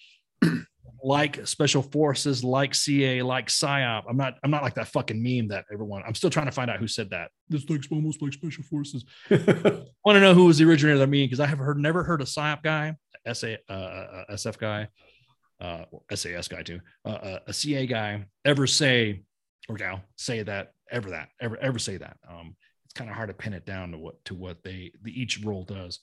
like 1.03 1.45
special 1.47 1.81
forces 1.81 2.43
like 2.43 2.73
ca 2.73 3.21
like 3.21 3.47
psyop. 3.47 4.03
I'm 4.09 4.17
not 4.17 4.35
i'm 4.43 4.51
not 4.51 4.63
like 4.63 4.75
that 4.75 4.87
fucking 4.87 5.21
meme 5.21 5.49
that 5.49 5.65
everyone 5.71 6.03
i'm 6.05 6.15
still 6.15 6.29
trying 6.29 6.45
to 6.47 6.51
find 6.51 6.69
out 6.69 6.79
who 6.79 6.87
said 6.87 7.09
that. 7.11 7.31
This 7.49 7.69
looks 7.69 7.87
almost 7.91 8.21
like 8.21 8.33
special 8.33 8.63
forces. 8.63 9.05
I 9.29 9.35
want 10.05 10.15
to 10.15 10.19
know 10.19 10.33
who 10.33 10.45
was 10.45 10.57
the 10.57 10.65
originator 10.65 10.93
of 10.93 10.99
that 10.99 11.07
meme? 11.07 11.25
Because 11.25 11.39
I 11.39 11.47
have 11.47 11.59
heard 11.59 11.77
never 11.77 12.03
heard 12.03 12.21
a 12.21 12.25
PSYOP 12.25 12.63
guy, 12.63 12.95
SA, 13.33 13.55
uh, 13.69 13.73
uh, 13.73 14.23
SF 14.31 14.57
guy, 14.57 14.87
uh, 15.59 15.85
SAS 16.13 16.47
guy 16.47 16.63
too, 16.63 16.79
uh, 17.05 17.09
uh, 17.09 17.39
a 17.47 17.53
CA 17.53 17.85
guy 17.85 18.25
ever 18.45 18.67
say 18.67 19.23
or 19.69 19.75
gal 19.75 20.01
say 20.17 20.43
that 20.43 20.73
ever 20.91 21.11
that 21.11 21.29
ever 21.39 21.57
ever 21.57 21.79
say 21.79 21.97
that. 21.97 22.17
Um, 22.29 22.55
it's 22.85 22.93
kind 22.93 23.09
of 23.09 23.15
hard 23.15 23.29
to 23.29 23.35
pin 23.35 23.53
it 23.53 23.65
down 23.65 23.91
to 23.91 23.97
what 23.97 24.23
to 24.25 24.33
what 24.33 24.63
they 24.63 24.91
the 25.03 25.11
each 25.11 25.43
role 25.43 25.63
does. 25.63 25.99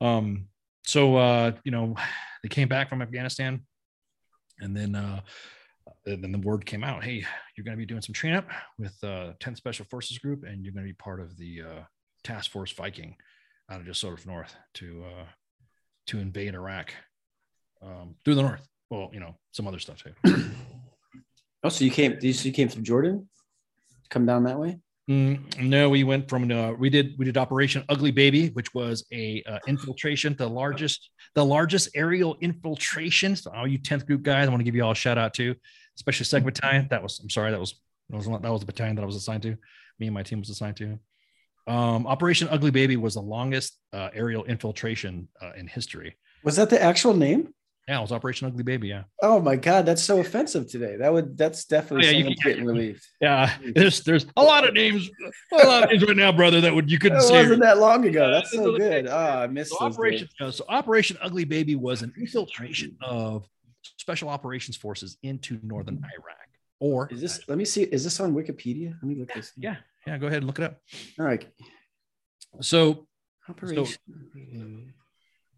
Um, 0.00 0.48
so 0.86 1.16
uh, 1.16 1.52
you 1.64 1.70
know, 1.70 1.94
they 2.42 2.48
came 2.48 2.68
back 2.68 2.88
from 2.88 3.02
Afghanistan, 3.02 3.62
and 4.60 4.76
then 4.76 4.94
uh, 4.94 5.20
and 6.06 6.22
then 6.22 6.32
the 6.32 6.38
word 6.38 6.64
came 6.64 6.82
out, 6.82 7.04
hey, 7.04 7.24
you're 7.56 7.64
going 7.64 7.76
to 7.76 7.80
be 7.80 7.86
doing 7.86 8.00
some 8.00 8.14
train 8.14 8.34
up 8.34 8.48
with 8.78 8.96
uh 9.02 9.32
10th 9.40 9.56
Special 9.56 9.84
Forces 9.86 10.18
Group, 10.18 10.44
and 10.44 10.64
you're 10.64 10.72
going 10.72 10.84
to 10.84 10.90
be 10.90 10.94
part 10.94 11.20
of 11.20 11.36
the 11.36 11.62
uh, 11.62 11.82
Task 12.22 12.50
Force 12.50 12.72
Viking 12.72 13.16
out 13.70 13.80
of 13.80 13.86
just 13.86 14.00
sort 14.00 14.18
of 14.18 14.26
north 14.26 14.54
to 14.74 15.04
uh, 15.04 15.24
to 16.08 16.18
invade 16.18 16.54
Iraq 16.54 16.92
um, 17.82 18.16
through 18.24 18.34
the 18.34 18.42
north. 18.42 18.66
Well, 18.90 19.10
you 19.12 19.20
know, 19.20 19.36
some 19.52 19.66
other 19.66 19.78
stuff 19.78 20.02
too. 20.02 20.44
oh, 21.64 21.68
so 21.68 21.84
you 21.84 21.90
came? 21.90 22.18
You 22.20 22.52
came 22.52 22.68
from 22.68 22.84
Jordan? 22.84 23.28
Come 24.10 24.26
down 24.26 24.44
that 24.44 24.58
way? 24.58 24.78
Mm, 25.10 25.60
no, 25.60 25.90
we 25.90 26.02
went 26.02 26.30
from 26.30 26.50
uh, 26.50 26.72
we 26.72 26.88
did 26.88 27.14
we 27.18 27.26
did 27.26 27.36
Operation 27.36 27.84
Ugly 27.90 28.12
Baby, 28.12 28.48
which 28.48 28.72
was 28.72 29.04
a 29.12 29.42
uh, 29.46 29.58
infiltration, 29.66 30.34
the 30.38 30.48
largest 30.48 31.10
the 31.34 31.44
largest 31.44 31.90
aerial 31.94 32.36
infiltration. 32.40 33.36
So, 33.36 33.50
all 33.50 33.66
you 33.66 33.78
10th 33.78 34.06
group 34.06 34.22
guys, 34.22 34.46
I 34.46 34.50
want 34.50 34.60
to 34.60 34.64
give 34.64 34.74
you 34.74 34.82
all 34.82 34.92
a 34.92 34.94
shout 34.94 35.18
out 35.18 35.34
to, 35.34 35.54
especially 35.96 36.24
Second 36.24 36.46
Battalion. 36.46 36.86
That 36.88 37.02
was 37.02 37.20
I'm 37.20 37.28
sorry, 37.28 37.50
that 37.50 37.60
was 37.60 37.78
that 38.08 38.16
was 38.16 38.26
that 38.26 38.50
was 38.50 38.60
the 38.60 38.66
battalion 38.66 38.96
that 38.96 39.02
I 39.02 39.06
was 39.06 39.16
assigned 39.16 39.42
to. 39.42 39.56
Me 39.98 40.06
and 40.06 40.14
my 40.14 40.22
team 40.22 40.40
was 40.40 40.48
assigned 40.48 40.76
to. 40.78 40.98
Um, 41.66 42.06
Operation 42.06 42.48
Ugly 42.50 42.70
Baby 42.70 42.96
was 42.96 43.14
the 43.14 43.22
longest 43.22 43.78
uh, 43.92 44.08
aerial 44.14 44.44
infiltration 44.44 45.28
uh, 45.42 45.52
in 45.56 45.66
history. 45.66 46.16
Was 46.44 46.56
that 46.56 46.70
the 46.70 46.82
actual 46.82 47.14
name? 47.14 47.52
Yeah, 47.86 47.98
it 47.98 48.00
was 48.00 48.12
Operation 48.12 48.46
Ugly 48.46 48.62
Baby. 48.62 48.88
Yeah. 48.88 49.02
Oh 49.22 49.40
my 49.40 49.56
God, 49.56 49.84
that's 49.84 50.02
so 50.02 50.18
offensive 50.20 50.70
today. 50.70 50.96
That 50.96 51.12
would 51.12 51.36
that's 51.36 51.66
definitely 51.66 52.06
Oh, 52.08 52.10
yeah, 52.12 52.24
can- 52.24 52.34
getting 52.42 52.64
relieved. 52.64 53.04
Yeah, 53.20 53.54
there's 53.74 54.00
there's 54.04 54.24
a 54.36 54.42
lot 54.42 54.66
of 54.66 54.72
names, 54.72 55.10
a 55.52 55.56
lot 55.66 55.84
of 55.84 55.90
names 55.90 56.02
right 56.06 56.16
now, 56.16 56.32
brother, 56.32 56.62
that 56.62 56.74
would 56.74 56.90
you 56.90 56.98
couldn't 56.98 57.18
That 57.18 57.24
say. 57.24 57.42
wasn't 57.42 57.60
that 57.60 57.78
long 57.78 58.06
ago. 58.06 58.30
That's 58.30 58.52
so 58.52 58.76
good. 58.76 59.06
okay. 59.06 59.08
Oh, 59.10 59.16
I 59.42 59.46
missed 59.48 59.72
So 59.72 59.84
those 59.84 59.94
Operation, 59.94 60.28
uh, 60.40 60.50
so 60.50 60.64
Operation 60.68 61.18
Ugly 61.20 61.44
Baby 61.44 61.76
was 61.76 62.00
an 62.02 62.12
infiltration 62.18 62.96
of 63.02 63.46
special 63.98 64.30
operations 64.30 64.76
forces 64.76 65.18
into 65.22 65.58
northern 65.62 65.96
Iraq. 65.96 66.38
Or 66.80 67.08
Is 67.12 67.20
this? 67.20 67.40
Let 67.48 67.58
me 67.58 67.64
see. 67.66 67.82
Is 67.84 68.02
this 68.02 68.18
on 68.20 68.34
Wikipedia? 68.34 68.94
Let 68.94 69.04
me 69.04 69.14
look 69.14 69.32
this. 69.34 69.52
yeah, 69.58 69.76
yeah, 70.06 70.16
go 70.18 70.26
ahead 70.26 70.38
and 70.38 70.46
look 70.46 70.58
it 70.58 70.64
up. 70.64 70.80
All 71.18 71.26
right. 71.26 71.46
So 72.62 73.06
Operation. 73.48 74.92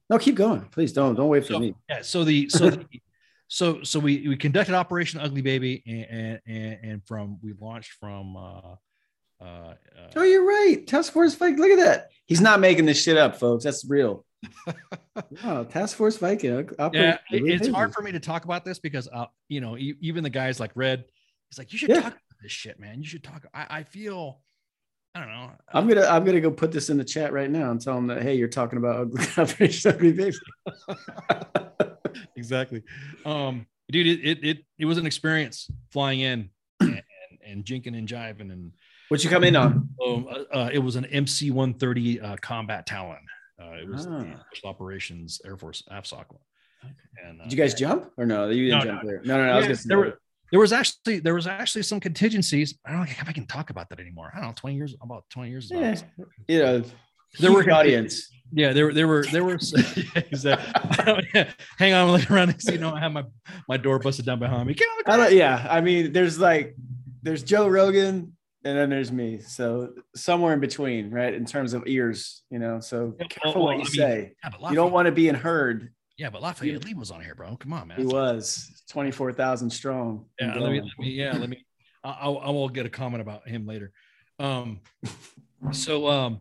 No, 0.09 0.19
keep 0.19 0.35
going. 0.35 0.62
Please 0.71 0.92
don't. 0.92 1.14
Don't 1.14 1.29
wait 1.29 1.47
for 1.47 1.55
So- 1.55 1.59
me. 1.59 1.75
yeah, 1.88 2.03
so 2.03 2.25
the 2.25 2.49
so 2.49 2.71
the 2.71 2.87
so 3.49 3.83
so 3.83 3.99
we 4.01 4.29
we 4.29 4.37
conducted 4.37 4.75
Operation 4.75 5.21
Ugly 5.21 5.42
Baby, 5.42 5.83
and 5.87 6.40
and, 6.47 6.79
and 6.83 7.07
from 7.07 7.38
we 7.42 7.55
launched 7.59 7.92
from. 7.92 8.37
Uh, 8.37 8.75
uh, 9.38 9.45
uh, 9.45 9.75
oh, 10.16 10.23
you're 10.23 10.47
right. 10.47 10.87
Task 10.87 11.12
Force 11.12 11.35
Viking. 11.35 11.59
Look 11.59 11.71
at 11.71 11.85
that. 11.85 12.11
He's 12.27 12.40
not 12.40 12.59
making 12.59 12.87
this 12.87 13.03
shit 13.03 13.19
up, 13.19 13.38
folks. 13.38 13.64
That's 13.64 13.85
real. 13.87 14.25
wow, 15.45 15.64
Task 15.64 15.97
Force 15.97 16.16
Viking. 16.16 16.71
yeah, 16.92 17.19
it's 17.31 17.69
hard 17.69 17.92
for 17.92 18.03
me 18.03 18.12
to 18.12 18.21
talk 18.21 18.45
about 18.45 18.64
this 18.64 18.79
because, 18.79 19.09
uh, 19.12 19.27
you 19.49 19.61
know, 19.61 19.77
even 19.77 20.25
the 20.25 20.31
guys 20.31 20.59
like 20.59 20.71
Red, 20.75 21.05
he's 21.51 21.59
like, 21.59 21.73
you 21.73 21.79
should 21.79 21.90
yeah. 21.90 21.97
talk 21.97 22.12
about 22.12 22.40
this 22.42 22.53
shit, 22.53 22.81
man. 22.81 23.03
You 23.03 23.07
should 23.09 23.25
talk. 23.25 23.45
I, 23.53 23.66
I 23.69 23.83
feel, 23.83 24.40
I 25.17 25.21
don't 25.21 25.29
know. 25.29 25.51
I'm 25.73 25.89
gonna, 25.89 26.07
I'm 26.07 26.25
gonna 26.25 26.43
go 26.43 26.51
put 26.51 26.73
this 26.73 26.91
in 26.91 26.99
the 26.99 27.05
chat 27.05 27.33
right 27.33 27.51
now 27.51 27.71
and 27.71 27.81
tell 27.81 27.95
them 27.95 28.07
that, 28.09 28.23
hey, 28.23 28.35
you're 28.35 28.49
talking 28.49 28.77
about 28.79 29.01
ugly 29.01 29.25
Operation 29.39 29.93
Ugly 29.93 30.13
Baby. 30.13 30.37
exactly, 32.37 32.83
um, 33.25 33.67
dude. 33.91 34.07
It, 34.07 34.21
it 34.21 34.45
it 34.45 34.59
it 34.79 34.85
was 34.85 34.99
an 34.99 35.07
experience 35.07 35.71
flying 35.91 36.21
in 36.21 36.51
and, 36.81 36.91
and, 37.31 37.39
and 37.47 37.65
jinking 37.65 37.97
and 37.97 38.07
jiving 38.07 38.53
and 38.53 38.73
what 39.09 39.25
you 39.25 39.31
come 39.31 39.45
in 39.45 39.57
on? 39.57 39.89
Um, 40.05 40.29
uh, 40.29 40.55
uh, 40.55 40.71
it 40.71 40.81
was 40.81 40.97
an 40.97 41.07
MC 41.07 41.51
130 41.51 42.21
uh, 42.21 42.37
combat 42.43 42.87
Talon. 42.87 43.19
Uh, 43.59 43.77
it 43.81 43.89
was 43.89 44.07
ah. 44.07 44.25
Special 44.51 44.69
Operations 44.69 45.41
Air 45.45 45.57
Force 45.57 45.83
AFSOC. 45.91 46.25
And, 47.25 47.41
Did 47.41 47.53
you 47.53 47.59
guys 47.59 47.73
jump 47.75 48.11
or 48.19 48.27
no? 48.27 48.51
You 48.51 48.67
didn't 48.67 48.81
no, 48.81 48.85
jump 48.85 49.03
no. 49.05 49.09
there. 49.09 49.23
No, 49.25 49.37
no, 49.37 49.45
no. 49.45 49.59
Yeah, 49.59 49.65
I 49.65 49.69
was 49.69 49.85
there, 49.85 49.99
were, 49.99 50.21
there 50.51 50.61
was 50.61 50.73
actually 50.73 51.19
there 51.21 51.35
was 51.35 51.47
actually 51.47 51.83
some 51.83 52.01
contingencies. 52.01 52.79
I 52.85 52.91
don't 52.91 53.01
know 53.01 53.07
if 53.09 53.29
I 53.29 53.33
can 53.33 53.47
talk 53.47 53.71
about 53.71 53.89
that 53.91 54.01
anymore. 54.01 54.33
I 54.35 54.41
don't 54.41 54.49
know, 54.49 54.55
20 54.57 54.77
years, 54.77 54.95
about 55.01 55.25
20 55.31 55.51
years 55.51 55.71
ago. 55.71 55.81
Yeah, 55.81 55.97
you 56.49 56.59
know, 56.59 56.85
there 57.41 57.53
were 57.53 57.71
audience. 57.73 58.29
Yeah, 58.53 58.73
there 58.73 58.87
were 58.87 58.93
there 58.93 59.09
were 59.09 59.25
there 59.33 59.45
were 59.45 59.59
yeah, 59.75 61.51
hang 61.79 61.93
on, 61.93 62.07
I'm 62.07 62.11
looking 62.11 62.35
around 62.35 62.55
you 62.65 62.79
know 62.79 62.95
I 62.95 63.01
have 63.01 63.13
my 63.13 63.25
my 63.69 63.77
door 63.77 63.99
busted 63.99 64.25
down 64.25 64.39
behind 64.39 64.69
me. 64.69 64.77
I 65.07 65.17
don't, 65.17 65.33
yeah, 65.33 65.67
I 65.69 65.81
mean, 65.81 66.13
there's 66.13 66.39
like 66.39 66.77
there's 67.23 67.43
Joe 67.43 67.67
Rogan, 67.67 68.37
and 68.65 68.79
then 68.79 68.89
there's 68.89 69.11
me. 69.11 69.41
So 69.41 69.95
somewhere 70.15 70.55
in 70.55 70.61
between, 70.61 71.11
right? 71.11 71.35
In 71.35 71.45
terms 71.45 71.73
of 71.73 71.85
ears, 71.87 72.43
you 72.51 72.61
know. 72.61 72.79
So 72.79 73.15
yeah, 73.19 73.27
careful 73.27 73.65
well, 73.65 73.77
what 73.77 73.93
you 73.93 74.05
I 74.05 74.09
say. 74.09 74.19
Mean, 74.45 74.53
yeah, 74.61 74.69
you 74.71 74.77
don't 74.77 74.93
want 74.93 75.07
to 75.07 75.13
be 75.13 75.29
in 75.29 75.35
herd. 75.35 75.93
Yeah, 76.17 76.31
but 76.31 76.41
Lafayette 76.41 76.85
Lee 76.85 76.95
was 76.95 77.11
on 77.11 77.21
here, 77.21 77.35
bro. 77.35 77.57
Come 77.57 77.73
on, 77.73 77.89
man. 77.89 77.99
He 77.99 78.07
was 78.07 78.83
twenty 78.91 79.11
four 79.11 79.33
thousand 79.33 79.71
strong. 79.71 80.27
Yeah, 80.41 80.55
let 80.59 80.73
me, 80.73 80.81
let 80.81 80.99
me, 80.99 81.11
yeah, 81.11 81.37
let 81.37 81.51
me. 81.51 81.65
I, 82.03 82.29
I 82.29 82.51
will 82.51 82.69
get 82.69 82.87
a 82.87 82.91
comment 82.91 83.21
about 83.21 83.47
him 83.49 83.67
later. 83.67 83.93
Um, 84.39 84.81
so 85.73 86.09
um, 86.09 86.41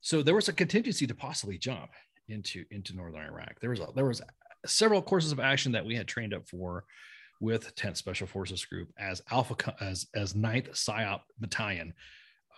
so 0.00 0.22
there 0.22 0.34
was 0.34 0.48
a 0.48 0.52
contingency 0.52 1.06
to 1.06 1.14
possibly 1.14 1.58
jump 1.58 1.90
into 2.28 2.64
into 2.70 2.94
northern 2.94 3.22
Iraq. 3.22 3.58
There 3.60 3.70
was 3.70 3.80
a, 3.80 3.88
there 3.94 4.04
was 4.04 4.22
several 4.66 5.02
courses 5.02 5.32
of 5.32 5.40
action 5.40 5.72
that 5.72 5.84
we 5.84 5.96
had 5.96 6.06
trained 6.06 6.34
up 6.34 6.48
for 6.48 6.84
with 7.40 7.74
10th 7.74 7.96
Special 7.96 8.26
Forces 8.26 8.64
Group 8.64 8.90
as 8.98 9.20
Alpha 9.30 9.74
as 9.80 10.06
as 10.14 10.34
9th 10.34 10.70
PSYOP 10.70 11.20
Battalion 11.38 11.92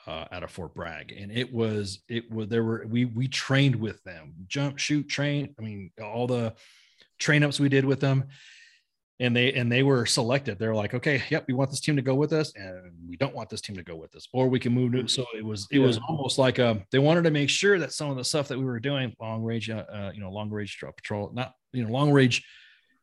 uh, 0.06 0.24
out 0.30 0.42
of 0.42 0.50
Fort 0.50 0.74
Bragg, 0.74 1.12
and 1.12 1.32
it 1.32 1.52
was 1.52 2.00
it 2.08 2.30
was 2.30 2.48
there 2.48 2.64
were 2.64 2.86
we 2.88 3.04
we 3.04 3.28
trained 3.28 3.76
with 3.76 4.02
them, 4.04 4.34
jump, 4.46 4.78
shoot, 4.78 5.08
train. 5.08 5.54
I 5.58 5.62
mean, 5.62 5.90
all 6.02 6.26
the 6.26 6.54
train 7.18 7.42
ups 7.42 7.58
we 7.58 7.68
did 7.68 7.84
with 7.84 8.00
them, 8.00 8.24
and 9.18 9.34
they 9.34 9.52
and 9.54 9.70
they 9.70 9.82
were 9.82 10.06
selected. 10.06 10.58
They're 10.58 10.74
like, 10.74 10.94
okay, 10.94 11.22
yep, 11.30 11.46
we 11.48 11.54
want 11.54 11.70
this 11.70 11.80
team 11.80 11.96
to 11.96 12.02
go 12.02 12.14
with 12.14 12.32
us, 12.32 12.52
and 12.54 12.92
we 13.08 13.16
don't 13.16 13.34
want 13.34 13.48
this 13.48 13.60
team 13.60 13.76
to 13.76 13.82
go 13.82 13.96
with 13.96 14.14
us, 14.14 14.28
or 14.32 14.48
we 14.48 14.60
can 14.60 14.72
move 14.72 14.92
to. 14.92 15.08
So 15.08 15.26
it 15.36 15.44
was 15.44 15.66
it 15.70 15.78
yeah. 15.78 15.86
was 15.86 15.98
almost 16.08 16.38
like 16.38 16.58
a 16.58 16.84
they 16.92 16.98
wanted 16.98 17.24
to 17.24 17.30
make 17.30 17.50
sure 17.50 17.78
that 17.78 17.92
some 17.92 18.10
of 18.10 18.16
the 18.16 18.24
stuff 18.24 18.48
that 18.48 18.58
we 18.58 18.64
were 18.64 18.80
doing, 18.80 19.14
long 19.20 19.42
range, 19.42 19.70
uh, 19.70 19.84
uh 19.92 20.12
you 20.14 20.20
know, 20.20 20.30
long 20.30 20.50
range 20.50 20.78
patrol, 20.78 21.32
not 21.34 21.52
you 21.72 21.84
know, 21.84 21.90
long 21.90 22.12
range 22.12 22.44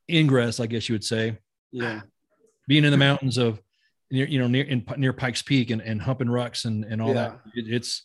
ingress, 0.10 0.60
I 0.60 0.68
guess 0.68 0.88
you 0.88 0.96
would 0.96 1.04
say, 1.04 1.38
yeah. 1.72 2.02
Being 2.66 2.86
in 2.86 2.92
the 2.92 2.98
mountains 2.98 3.38
of 3.38 3.62
near, 4.14 4.28
you 4.28 4.40
know, 4.40 4.48
near 4.48 4.64
in, 4.64 4.86
near 4.96 5.12
Pikes 5.12 5.42
Peak 5.42 5.72
and, 5.72 5.82
and 5.82 6.02
humping 6.02 6.28
rucks 6.28 6.64
and, 6.64 6.86
and 6.86 7.02
all 7.02 7.10
yeah. 7.10 7.14
that. 7.14 7.40
It, 7.56 7.66
it's 7.68 8.04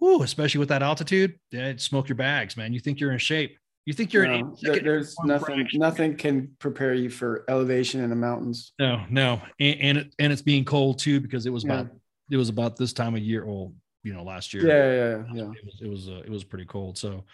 whoo, 0.00 0.22
especially 0.22 0.60
with 0.60 0.68
that 0.68 0.82
altitude, 0.82 1.40
yeah, 1.50 1.72
smoke 1.78 2.08
your 2.08 2.16
bags, 2.16 2.56
man. 2.56 2.72
You 2.72 2.78
think 2.78 3.00
you're 3.00 3.10
in 3.10 3.18
shape. 3.18 3.56
You 3.86 3.94
think 3.94 4.12
you're 4.12 4.26
no, 4.26 4.54
in 4.62 4.84
there's 4.84 5.16
nothing, 5.24 5.66
nothing 5.72 6.14
can 6.14 6.50
prepare 6.58 6.92
you 6.92 7.08
for 7.08 7.46
elevation 7.48 8.02
in 8.02 8.10
the 8.10 8.16
mountains. 8.16 8.74
No, 8.78 9.02
no. 9.08 9.40
And, 9.58 9.80
and 9.80 9.98
it, 9.98 10.14
and 10.18 10.30
it's 10.30 10.42
being 10.42 10.66
cold 10.66 10.98
too, 10.98 11.20
because 11.20 11.46
it 11.46 11.52
was 11.52 11.64
yeah. 11.64 11.80
about, 11.80 11.92
it 12.30 12.36
was 12.36 12.50
about 12.50 12.76
this 12.76 12.92
time 12.92 13.14
of 13.14 13.22
year. 13.22 13.46
Well, 13.46 13.72
you 14.04 14.12
know, 14.12 14.22
last 14.22 14.52
year. 14.52 14.68
Yeah. 14.68 15.24
Yeah. 15.34 15.42
Yeah. 15.42 15.50
It 15.52 15.64
was, 15.64 15.80
it 15.80 15.88
was, 15.88 16.08
uh, 16.08 16.22
it 16.22 16.30
was 16.30 16.44
pretty 16.44 16.66
cold. 16.66 16.98
So 16.98 17.24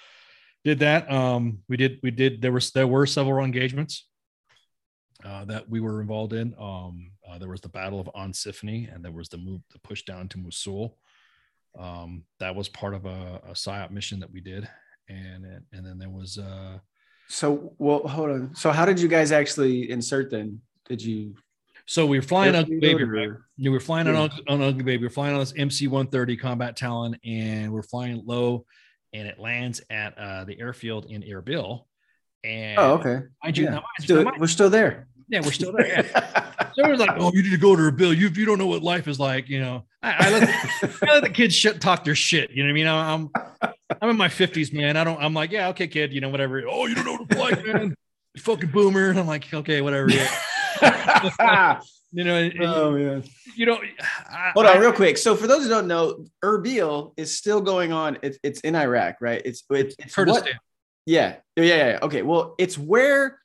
did 0.64 0.78
that. 0.78 1.10
Um, 1.10 1.58
we 1.68 1.76
did, 1.76 1.98
we 2.04 2.12
did, 2.12 2.40
there 2.40 2.52
was, 2.52 2.70
there 2.70 2.86
were 2.86 3.04
several 3.04 3.44
engagements 3.44 4.06
uh, 5.24 5.44
that 5.46 5.68
we 5.68 5.80
were 5.80 6.00
involved 6.00 6.32
in. 6.32 6.54
Um, 6.58 7.10
uh, 7.28 7.38
there 7.38 7.48
was 7.48 7.60
the 7.60 7.68
Battle 7.68 8.00
of 8.00 8.10
An 8.14 8.32
and 8.92 9.04
there 9.04 9.12
was 9.12 9.28
the 9.28 9.38
move, 9.38 9.62
the 9.72 9.78
push 9.78 10.02
down 10.02 10.28
to 10.28 10.38
Mosul. 10.38 10.98
Um, 11.78 12.24
that 12.38 12.54
was 12.54 12.68
part 12.68 12.94
of 12.94 13.06
a, 13.06 13.40
a 13.48 13.52
PSYOP 13.52 13.90
mission 13.90 14.20
that 14.20 14.30
we 14.30 14.40
did, 14.40 14.68
and 15.08 15.44
and 15.72 15.86
then 15.86 15.98
there 15.98 16.10
was. 16.10 16.38
Uh, 16.38 16.78
so 17.28 17.74
well, 17.78 18.00
hold 18.06 18.30
on. 18.30 18.54
So 18.54 18.70
how 18.70 18.84
did 18.84 19.00
you 19.00 19.08
guys 19.08 19.32
actually 19.32 19.90
insert 19.90 20.30
then? 20.30 20.60
Did 20.86 21.02
you? 21.02 21.34
So 21.86 22.06
we 22.06 22.18
were 22.18 22.22
flying 22.22 22.54
Ugly 22.54 22.78
Baby. 22.80 23.04
Right? 23.04 23.30
We 23.58 23.68
were 23.68 23.80
flying 23.80 24.06
yeah. 24.06 24.20
on, 24.20 24.30
on 24.48 24.62
Ugly 24.62 24.84
Baby. 24.84 25.02
We 25.02 25.06
are 25.06 25.10
flying 25.10 25.34
on 25.34 25.40
this 25.40 25.52
MC 25.56 25.88
130 25.88 26.36
Combat 26.36 26.76
Talon, 26.76 27.18
and 27.24 27.72
we're 27.72 27.82
flying 27.82 28.22
low, 28.24 28.66
and 29.12 29.26
it 29.26 29.38
lands 29.38 29.82
at 29.90 30.16
uh, 30.16 30.44
the 30.44 30.58
airfield 30.60 31.06
in 31.06 31.22
Erbil. 31.22 31.84
And 32.44 32.78
oh, 32.78 32.94
okay. 32.94 33.22
Mind 33.42 33.56
you, 33.56 33.64
yeah. 33.64 33.80
still, 34.00 34.30
we're 34.38 34.46
still 34.46 34.70
there. 34.70 35.08
Yeah, 35.28 35.40
we're 35.40 35.52
still 35.52 35.72
there. 35.72 35.86
Yeah. 35.86 36.50
Someone's 36.74 37.00
like, 37.00 37.16
"Oh, 37.16 37.32
you 37.32 37.42
need 37.42 37.50
to 37.50 37.56
go 37.56 37.76
to 37.76 37.82
Erbil. 37.82 38.16
You 38.16 38.28
you 38.28 38.44
don't 38.44 38.58
know 38.58 38.66
what 38.66 38.82
life 38.82 39.06
is 39.06 39.20
like." 39.20 39.48
You 39.48 39.60
know, 39.60 39.84
I, 40.02 40.26
I, 40.26 40.30
let, 40.30 41.02
I 41.02 41.12
let 41.14 41.22
the 41.22 41.30
kids 41.30 41.54
shit 41.54 41.80
talk 41.80 42.04
their 42.04 42.14
shit. 42.14 42.50
You 42.50 42.64
know 42.64 42.68
what 42.68 42.70
I 42.70 42.74
mean? 42.74 42.86
I'm 42.86 43.30
I'm 44.02 44.10
in 44.10 44.16
my 44.16 44.28
fifties, 44.28 44.72
man. 44.72 44.96
I 44.96 45.04
don't. 45.04 45.20
I'm 45.22 45.34
like, 45.34 45.50
yeah, 45.50 45.68
okay, 45.68 45.86
kid. 45.86 46.12
You 46.12 46.20
know, 46.20 46.28
whatever. 46.30 46.62
Oh, 46.68 46.86
you 46.86 46.94
don't 46.94 47.04
know 47.04 47.12
what 47.12 47.30
it's 47.30 47.40
like, 47.40 47.66
man. 47.66 47.94
You 48.34 48.42
fucking 48.42 48.70
boomer. 48.70 49.10
And 49.10 49.18
I'm 49.18 49.26
like, 49.26 49.52
okay, 49.52 49.80
whatever. 49.80 50.10
Yeah. 50.10 50.28
you 52.12 52.24
know, 52.24 52.50
oh 52.60 52.90
man. 52.92 53.24
You 53.56 53.66
know, 53.66 53.78
I, 54.28 54.50
hold 54.54 54.66
on, 54.66 54.80
real 54.80 54.92
quick. 54.92 55.16
So 55.16 55.36
for 55.36 55.46
those 55.46 55.62
who 55.62 55.68
don't 55.68 55.86
know, 55.86 56.26
Erbil 56.42 57.12
is 57.16 57.36
still 57.36 57.60
going 57.60 57.92
on. 57.92 58.18
It's 58.22 58.38
it's 58.42 58.60
in 58.60 58.74
Iraq, 58.74 59.16
right? 59.20 59.40
It's 59.44 59.62
it's, 59.70 59.94
it's 59.98 60.14
Kurdistan. 60.14 60.44
What, 60.44 60.52
yeah, 61.06 61.36
yeah, 61.56 61.64
yeah. 61.64 61.98
Okay, 62.02 62.22
well, 62.22 62.54
it's 62.58 62.76
where 62.76 63.38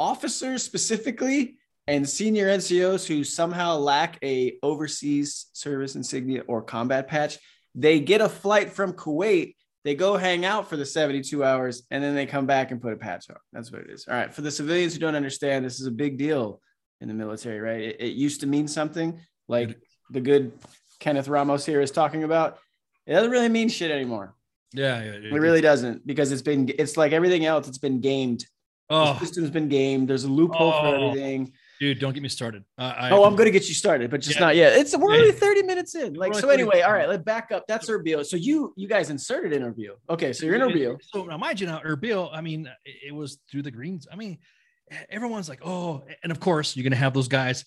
officers 0.00 0.62
specifically 0.62 1.58
and 1.86 2.08
senior 2.08 2.48
NCOs 2.48 3.06
who 3.06 3.24
somehow 3.24 3.76
lack 3.76 4.18
a 4.22 4.58
overseas 4.62 5.46
service 5.52 5.94
insignia 5.94 6.42
or 6.46 6.62
combat 6.62 7.08
patch, 7.08 7.38
they 7.74 8.00
get 8.00 8.20
a 8.20 8.28
flight 8.28 8.70
from 8.70 8.92
Kuwait. 8.92 9.54
They 9.84 9.94
go 9.94 10.16
hang 10.16 10.44
out 10.44 10.68
for 10.68 10.76
the 10.76 10.84
72 10.84 11.42
hours 11.42 11.84
and 11.90 12.02
then 12.02 12.14
they 12.14 12.26
come 12.26 12.46
back 12.46 12.70
and 12.70 12.80
put 12.82 12.92
a 12.92 12.96
patch 12.96 13.30
on. 13.30 13.36
That's 13.52 13.72
what 13.72 13.82
it 13.82 13.90
is. 13.90 14.06
All 14.06 14.14
right. 14.14 14.32
For 14.32 14.42
the 14.42 14.50
civilians 14.50 14.92
who 14.92 15.00
don't 15.00 15.14
understand, 15.14 15.64
this 15.64 15.80
is 15.80 15.86
a 15.86 15.90
big 15.90 16.18
deal 16.18 16.60
in 17.00 17.08
the 17.08 17.14
military, 17.14 17.60
right? 17.60 17.80
It, 17.80 18.00
it 18.00 18.12
used 18.14 18.40
to 18.40 18.46
mean 18.46 18.68
something 18.68 19.20
like 19.46 19.78
the 20.10 20.20
good 20.20 20.52
Kenneth 21.00 21.28
Ramos 21.28 21.64
here 21.64 21.80
is 21.80 21.90
talking 21.90 22.24
about. 22.24 22.58
It 23.06 23.12
doesn't 23.12 23.30
really 23.30 23.48
mean 23.48 23.68
shit 23.68 23.90
anymore. 23.90 24.34
Yeah, 24.74 25.02
yeah, 25.02 25.12
yeah, 25.12 25.34
it 25.34 25.40
really 25.40 25.62
doesn't 25.62 26.06
because 26.06 26.30
it's 26.30 26.42
been 26.42 26.70
it's 26.78 26.98
like 26.98 27.12
everything 27.12 27.46
else. 27.46 27.68
It's 27.68 27.78
been 27.78 28.02
gamed 28.02 28.44
Oh. 28.90 29.14
The 29.14 29.20
system's 29.20 29.50
been 29.50 29.68
gamed. 29.68 30.08
There's 30.08 30.24
a 30.24 30.28
loophole 30.30 30.72
oh. 30.72 30.80
for 30.80 30.94
everything. 30.94 31.52
Dude, 31.80 32.00
don't 32.00 32.12
get 32.12 32.22
me 32.22 32.28
started. 32.28 32.64
Uh, 32.76 32.92
I, 32.96 33.10
oh, 33.10 33.22
I'm 33.22 33.36
going 33.36 33.46
to 33.46 33.52
get 33.52 33.68
you 33.68 33.74
started, 33.74 34.10
but 34.10 34.20
just 34.20 34.40
yeah. 34.40 34.46
not 34.46 34.56
yet. 34.56 34.72
It's 34.76 34.96
we're 34.96 35.14
only 35.14 35.30
30 35.30 35.62
minutes 35.62 35.94
in. 35.94 36.14
Like 36.14 36.34
so. 36.34 36.48
Anyway, 36.48 36.80
all 36.80 36.92
right, 36.92 37.08
let's 37.08 37.22
back 37.22 37.52
up. 37.52 37.66
That's 37.68 37.88
Erbil. 37.88 38.26
So 38.26 38.36
you 38.36 38.72
you 38.76 38.88
guys 38.88 39.10
inserted 39.10 39.52
in 39.52 39.62
Erbil. 39.62 39.92
Okay, 40.10 40.32
so 40.32 40.44
you're 40.44 40.56
in 40.56 40.62
Erbil. 40.62 40.98
So 41.02 41.24
now, 41.24 41.36
mind 41.36 41.60
you, 41.60 41.68
now 41.68 41.80
Erbil. 41.86 42.30
I 42.32 42.40
mean, 42.40 42.68
it 42.84 43.14
was 43.14 43.38
through 43.48 43.62
the 43.62 43.70
greens. 43.70 44.08
I 44.10 44.16
mean, 44.16 44.38
everyone's 45.08 45.48
like, 45.48 45.60
oh, 45.64 46.02
and 46.24 46.32
of 46.32 46.40
course 46.40 46.74
you're 46.74 46.82
going 46.82 46.90
to 46.90 46.96
have 46.96 47.14
those 47.14 47.28
guys. 47.28 47.64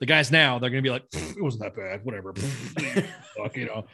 The 0.00 0.06
guys 0.06 0.30
now 0.30 0.58
they're 0.58 0.70
going 0.70 0.82
to 0.82 0.86
be 0.86 0.90
like, 0.90 1.04
it 1.12 1.42
wasn't 1.42 1.64
that 1.64 1.76
bad. 1.76 2.02
Whatever. 2.02 2.32
Fuck, 3.36 3.56
you 3.56 3.66
know 3.66 3.86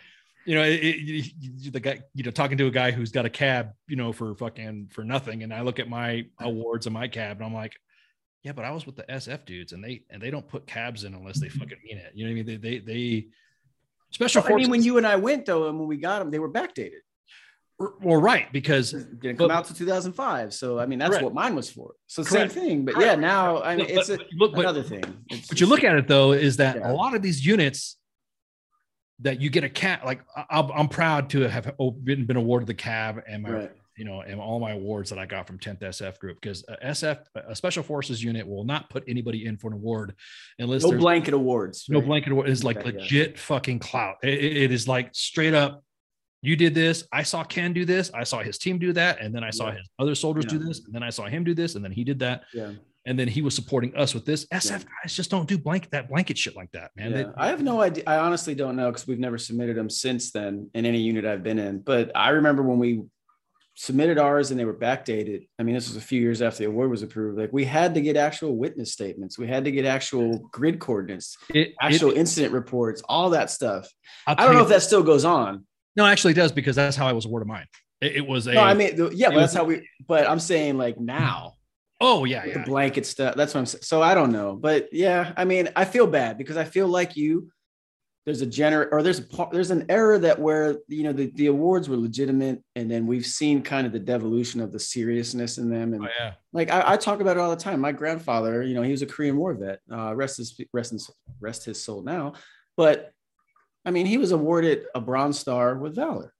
you 0.50 0.56
know, 0.56 0.64
it, 0.64 0.80
it, 0.82 1.72
the 1.72 1.78
guy, 1.78 2.00
you 2.12 2.24
know, 2.24 2.32
talking 2.32 2.58
to 2.58 2.66
a 2.66 2.72
guy 2.72 2.90
who's 2.90 3.12
got 3.12 3.24
a 3.24 3.30
cab, 3.30 3.70
you 3.86 3.94
know, 3.94 4.12
for 4.12 4.34
fucking 4.34 4.88
for 4.90 5.04
nothing, 5.04 5.44
and 5.44 5.54
I 5.54 5.60
look 5.60 5.78
at 5.78 5.88
my 5.88 6.26
awards 6.40 6.86
and 6.86 6.92
my 6.92 7.06
cab, 7.06 7.36
and 7.36 7.46
I'm 7.46 7.54
like, 7.54 7.74
yeah, 8.42 8.50
but 8.50 8.64
I 8.64 8.72
was 8.72 8.84
with 8.84 8.96
the 8.96 9.04
SF 9.04 9.44
dudes, 9.44 9.70
and 9.72 9.84
they 9.84 10.02
and 10.10 10.20
they 10.20 10.28
don't 10.28 10.48
put 10.48 10.66
cabs 10.66 11.04
in 11.04 11.14
unless 11.14 11.38
they 11.38 11.46
mm-hmm. 11.46 11.60
fucking 11.60 11.78
mean 11.84 11.98
it. 11.98 12.10
You 12.16 12.24
know 12.24 12.30
what 12.30 12.32
I 12.32 12.42
mean? 12.42 12.46
They 12.46 12.56
they, 12.56 12.78
they 12.80 13.26
special. 14.10 14.42
Well, 14.42 14.54
I 14.54 14.56
mean, 14.56 14.70
when 14.70 14.82
you 14.82 14.98
and 14.98 15.06
I 15.06 15.14
went 15.14 15.46
though, 15.46 15.68
and 15.68 15.78
when 15.78 15.86
we 15.86 15.98
got 15.98 16.18
them, 16.18 16.32
they 16.32 16.40
were 16.40 16.50
backdated. 16.50 16.98
Well, 17.78 18.20
right, 18.20 18.52
because 18.52 18.92
it 18.92 19.20
didn't 19.20 19.38
come 19.38 19.46
but, 19.46 19.54
out 19.54 19.66
to 19.66 19.74
2005. 19.74 20.52
So 20.52 20.80
I 20.80 20.86
mean, 20.86 20.98
that's 20.98 21.10
correct. 21.10 21.24
what 21.26 21.32
mine 21.32 21.54
was 21.54 21.70
for. 21.70 21.92
So 22.08 22.24
correct. 22.24 22.54
same 22.54 22.62
thing, 22.64 22.84
but 22.84 22.96
correct. 22.96 23.06
yeah, 23.06 23.14
now 23.14 23.62
I 23.62 23.76
mean, 23.76 23.86
it's 23.88 24.10
a, 24.10 24.18
look, 24.32 24.56
another 24.56 24.82
thing. 24.82 25.04
It's 25.28 25.46
but 25.46 25.60
you 25.60 25.68
look 25.68 25.84
at 25.84 25.94
it 25.94 26.08
though, 26.08 26.32
is 26.32 26.56
that 26.56 26.74
yeah. 26.74 26.90
a 26.90 26.92
lot 26.92 27.14
of 27.14 27.22
these 27.22 27.46
units 27.46 27.98
that 29.22 29.40
you 29.40 29.50
get 29.50 29.64
a 29.64 29.68
cat 29.68 30.04
like 30.04 30.22
I'm, 30.48 30.70
I'm 30.70 30.88
proud 30.88 31.30
to 31.30 31.48
have 31.48 31.72
been, 32.02 32.26
been 32.26 32.36
awarded 32.36 32.66
the 32.66 32.74
cab 32.74 33.22
and 33.26 33.42
my 33.42 33.50
right. 33.50 33.72
you 33.96 34.04
know, 34.04 34.22
and 34.22 34.40
all 34.40 34.58
my 34.60 34.72
awards 34.72 35.10
that 35.10 35.18
I 35.18 35.26
got 35.26 35.46
from 35.46 35.58
10th 35.58 35.80
SF 35.80 36.18
group 36.18 36.40
because 36.40 36.64
uh, 36.68 36.76
SF, 36.84 37.18
a 37.34 37.54
special 37.54 37.82
forces 37.82 38.22
unit, 38.22 38.46
will 38.46 38.64
not 38.64 38.88
put 38.90 39.04
anybody 39.06 39.46
in 39.46 39.56
for 39.56 39.68
an 39.68 39.74
award 39.74 40.14
unless 40.58 40.82
no 40.82 40.92
blanket 40.92 41.34
awards. 41.34 41.86
No 41.88 41.98
right? 41.98 42.06
blanket 42.06 42.32
award 42.32 42.48
is 42.48 42.64
like 42.64 42.78
okay, 42.78 42.92
legit 42.92 43.30
yeah. 43.32 43.36
fucking 43.36 43.78
clout. 43.78 44.16
It, 44.22 44.42
it 44.42 44.72
is 44.72 44.88
like 44.88 45.10
straight 45.14 45.54
up. 45.54 45.84
You 46.42 46.56
did 46.56 46.74
this. 46.74 47.04
I 47.12 47.22
saw 47.22 47.44
Ken 47.44 47.74
do 47.74 47.84
this. 47.84 48.10
I 48.14 48.24
saw 48.24 48.42
his 48.42 48.56
team 48.56 48.78
do 48.78 48.94
that, 48.94 49.20
and 49.20 49.34
then 49.34 49.44
I 49.44 49.50
saw 49.50 49.68
yeah. 49.68 49.76
his 49.76 49.88
other 49.98 50.14
soldiers 50.14 50.46
yeah. 50.46 50.58
do 50.58 50.64
this, 50.64 50.80
and 50.86 50.94
then 50.94 51.02
I 51.02 51.10
saw 51.10 51.26
him 51.26 51.44
do 51.44 51.54
this, 51.54 51.74
and 51.74 51.84
then 51.84 51.92
he 51.92 52.02
did 52.02 52.18
that. 52.20 52.44
Yeah 52.54 52.72
and 53.06 53.18
then 53.18 53.28
he 53.28 53.42
was 53.42 53.54
supporting 53.54 53.94
us 53.96 54.14
with 54.14 54.24
this. 54.24 54.46
SF 54.46 54.70
yeah. 54.70 54.78
guys 55.02 55.14
just 55.14 55.30
don't 55.30 55.48
do 55.48 55.56
blanket 55.56 55.90
that 55.92 56.08
blanket 56.08 56.36
shit 56.36 56.54
like 56.54 56.70
that, 56.72 56.90
man. 56.96 57.12
Yeah. 57.12 57.16
They, 57.16 57.26
I 57.36 57.48
have 57.48 57.62
no 57.62 57.80
idea. 57.80 58.04
I 58.06 58.18
honestly 58.18 58.54
don't 58.54 58.76
know 58.76 58.90
because 58.90 59.06
we've 59.06 59.18
never 59.18 59.38
submitted 59.38 59.76
them 59.76 59.88
since 59.88 60.30
then 60.32 60.70
in 60.74 60.84
any 60.84 61.00
unit 61.00 61.24
I've 61.24 61.42
been 61.42 61.58
in. 61.58 61.80
But 61.80 62.12
I 62.14 62.30
remember 62.30 62.62
when 62.62 62.78
we 62.78 63.02
submitted 63.74 64.18
ours 64.18 64.50
and 64.50 64.60
they 64.60 64.66
were 64.66 64.74
backdated. 64.74 65.48
I 65.58 65.62
mean, 65.62 65.74
this 65.74 65.88
was 65.88 65.96
a 65.96 66.02
few 66.02 66.20
years 66.20 66.42
after 66.42 66.58
the 66.58 66.64
award 66.66 66.90
was 66.90 67.02
approved. 67.02 67.38
Like 67.38 67.52
we 67.52 67.64
had 67.64 67.94
to 67.94 68.02
get 68.02 68.16
actual 68.16 68.54
witness 68.56 68.92
statements. 68.92 69.38
We 69.38 69.48
had 69.48 69.64
to 69.64 69.70
get 69.70 69.86
actual 69.86 70.38
grid 70.52 70.78
coordinates, 70.78 71.38
it, 71.54 71.72
actual 71.80 72.10
it, 72.10 72.18
incident 72.18 72.52
reports, 72.52 73.02
all 73.08 73.30
that 73.30 73.50
stuff. 73.50 73.88
I 74.26 74.34
don't 74.34 74.54
know 74.54 74.62
if 74.62 74.68
that 74.68 74.82
still 74.82 75.02
goes 75.02 75.24
on. 75.24 75.66
No, 75.96 76.04
actually, 76.04 76.32
it 76.32 76.36
does 76.36 76.52
because 76.52 76.76
that's 76.76 76.96
how 76.96 77.06
I 77.06 77.14
was 77.14 77.24
awarded 77.24 77.48
mine. 77.48 77.66
It, 78.02 78.16
it 78.16 78.26
was 78.26 78.46
a. 78.46 78.52
No, 78.52 78.62
I 78.62 78.74
mean, 78.74 79.10
yeah, 79.14 79.30
but 79.30 79.36
that's 79.40 79.54
how 79.54 79.64
we. 79.64 79.88
But 80.06 80.28
I'm 80.28 80.40
saying 80.40 80.76
like 80.76 81.00
now 81.00 81.54
Oh 82.00 82.24
yeah, 82.24 82.44
yeah. 82.44 82.54
The 82.54 82.60
blanket 82.60 83.04
stuff. 83.04 83.34
That's 83.34 83.54
what 83.54 83.60
I'm 83.60 83.66
saying. 83.66 83.82
So 83.82 84.02
I 84.02 84.14
don't 84.14 84.32
know, 84.32 84.56
but 84.56 84.88
yeah, 84.92 85.32
I 85.36 85.44
mean, 85.44 85.68
I 85.76 85.84
feel 85.84 86.06
bad 86.06 86.38
because 86.38 86.56
I 86.56 86.64
feel 86.64 86.88
like 86.88 87.16
you. 87.16 87.50
There's 88.26 88.42
a 88.42 88.46
gener 88.46 88.86
or 88.92 89.02
there's 89.02 89.18
a 89.18 89.48
there's 89.50 89.70
an 89.70 89.86
error 89.88 90.18
that 90.18 90.38
where 90.38 90.76
you 90.88 91.04
know 91.04 91.12
the, 91.12 91.32
the 91.34 91.46
awards 91.46 91.88
were 91.88 91.96
legitimate, 91.96 92.62
and 92.76 92.90
then 92.90 93.06
we've 93.06 93.24
seen 93.24 93.62
kind 93.62 93.86
of 93.86 93.94
the 93.94 93.98
devolution 93.98 94.60
of 94.60 94.72
the 94.72 94.78
seriousness 94.78 95.56
in 95.56 95.70
them. 95.70 95.94
And 95.94 96.04
oh, 96.04 96.08
yeah. 96.18 96.32
like 96.52 96.70
I, 96.70 96.92
I, 96.92 96.96
talk 96.98 97.20
about 97.20 97.38
it 97.38 97.40
all 97.40 97.50
the 97.50 97.56
time. 97.56 97.80
My 97.80 97.92
grandfather, 97.92 98.62
you 98.62 98.74
know, 98.74 98.82
he 98.82 98.90
was 98.90 99.00
a 99.00 99.06
Korean 99.06 99.38
War 99.38 99.54
vet. 99.54 99.80
Uh, 99.90 100.14
rest 100.14 100.36
his 100.36 100.60
rest 100.72 100.92
his, 100.92 101.10
rest 101.40 101.64
his 101.64 101.82
soul 101.82 102.02
now, 102.02 102.34
but 102.76 103.10
I 103.86 103.90
mean, 103.90 104.04
he 104.04 104.18
was 104.18 104.32
awarded 104.32 104.84
a 104.94 105.00
Bronze 105.00 105.38
Star 105.38 105.76
with 105.76 105.94
valor 105.94 106.34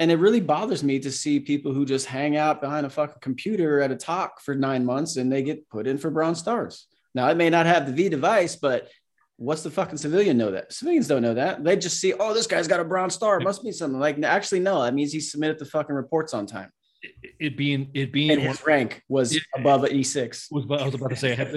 and 0.00 0.10
it 0.10 0.16
really 0.16 0.40
bothers 0.40 0.84
me 0.84 0.98
to 1.00 1.10
see 1.10 1.40
people 1.40 1.72
who 1.72 1.84
just 1.84 2.06
hang 2.06 2.36
out 2.36 2.60
behind 2.60 2.86
a 2.86 2.90
fucking 2.90 3.20
computer 3.20 3.80
at 3.80 3.90
a 3.90 3.96
TOC 3.96 4.40
for 4.40 4.54
nine 4.54 4.84
months 4.84 5.16
and 5.16 5.30
they 5.30 5.42
get 5.42 5.68
put 5.68 5.86
in 5.86 5.98
for 5.98 6.10
bronze 6.10 6.38
stars. 6.38 6.86
Now 7.14 7.28
it 7.28 7.36
may 7.36 7.50
not 7.50 7.66
have 7.66 7.86
the 7.86 7.92
V 7.92 8.08
device, 8.08 8.54
but 8.56 8.88
what's 9.36 9.62
the 9.62 9.70
fucking 9.70 9.98
civilian 9.98 10.36
know 10.36 10.52
that? 10.52 10.72
Civilians 10.72 11.08
don't 11.08 11.22
know 11.22 11.34
that. 11.34 11.64
They 11.64 11.76
just 11.76 12.00
see, 12.00 12.12
oh, 12.12 12.32
this 12.32 12.46
guy's 12.46 12.68
got 12.68 12.80
a 12.80 12.84
bronze 12.84 13.14
star. 13.14 13.40
It 13.40 13.44
must 13.44 13.64
be 13.64 13.72
something 13.72 13.98
like. 13.98 14.22
Actually, 14.22 14.60
no. 14.60 14.82
That 14.82 14.94
means 14.94 15.12
he 15.12 15.20
submitted 15.20 15.58
the 15.58 15.64
fucking 15.64 15.94
reports 15.94 16.34
on 16.34 16.46
time 16.46 16.70
it 17.02 17.56
being 17.56 17.90
it 17.94 18.12
being 18.12 18.30
and 18.30 18.40
his 18.40 18.64
rank 18.66 19.02
was 19.08 19.34
it, 19.34 19.42
above 19.54 19.84
an 19.84 19.92
E6. 19.92 20.50
Was 20.50 20.64
I 20.68 20.84
was 20.84 20.94
about 20.94 21.10
to 21.10 21.16
say, 21.16 21.34
and 21.34 21.54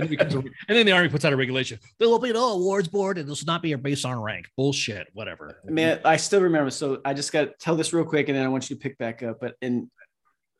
then 0.67 0.85
the 0.85 0.91
army 0.91 1.09
puts 1.09 1.25
out 1.25 1.33
a 1.33 1.35
regulation. 1.35 1.79
There 1.99 2.09
will 2.09 2.19
be 2.19 2.31
no 2.31 2.53
awards 2.53 2.87
board, 2.87 3.17
and 3.17 3.27
this 3.27 3.41
will 3.41 3.47
not 3.47 3.61
be 3.61 3.73
based 3.75 4.05
on 4.05 4.19
rank. 4.21 4.47
Bullshit. 4.55 5.07
Whatever. 5.13 5.61
Man, 5.65 5.99
I 6.05 6.17
still 6.17 6.41
remember. 6.41 6.69
So 6.69 7.01
I 7.03 7.13
just 7.13 7.31
got 7.31 7.45
to 7.45 7.53
tell 7.59 7.75
this 7.75 7.93
real 7.93 8.05
quick, 8.05 8.29
and 8.29 8.37
then 8.37 8.45
I 8.45 8.49
want 8.49 8.69
you 8.69 8.75
to 8.75 8.81
pick 8.81 8.97
back 8.97 9.23
up. 9.23 9.39
But 9.39 9.55
and 9.61 9.89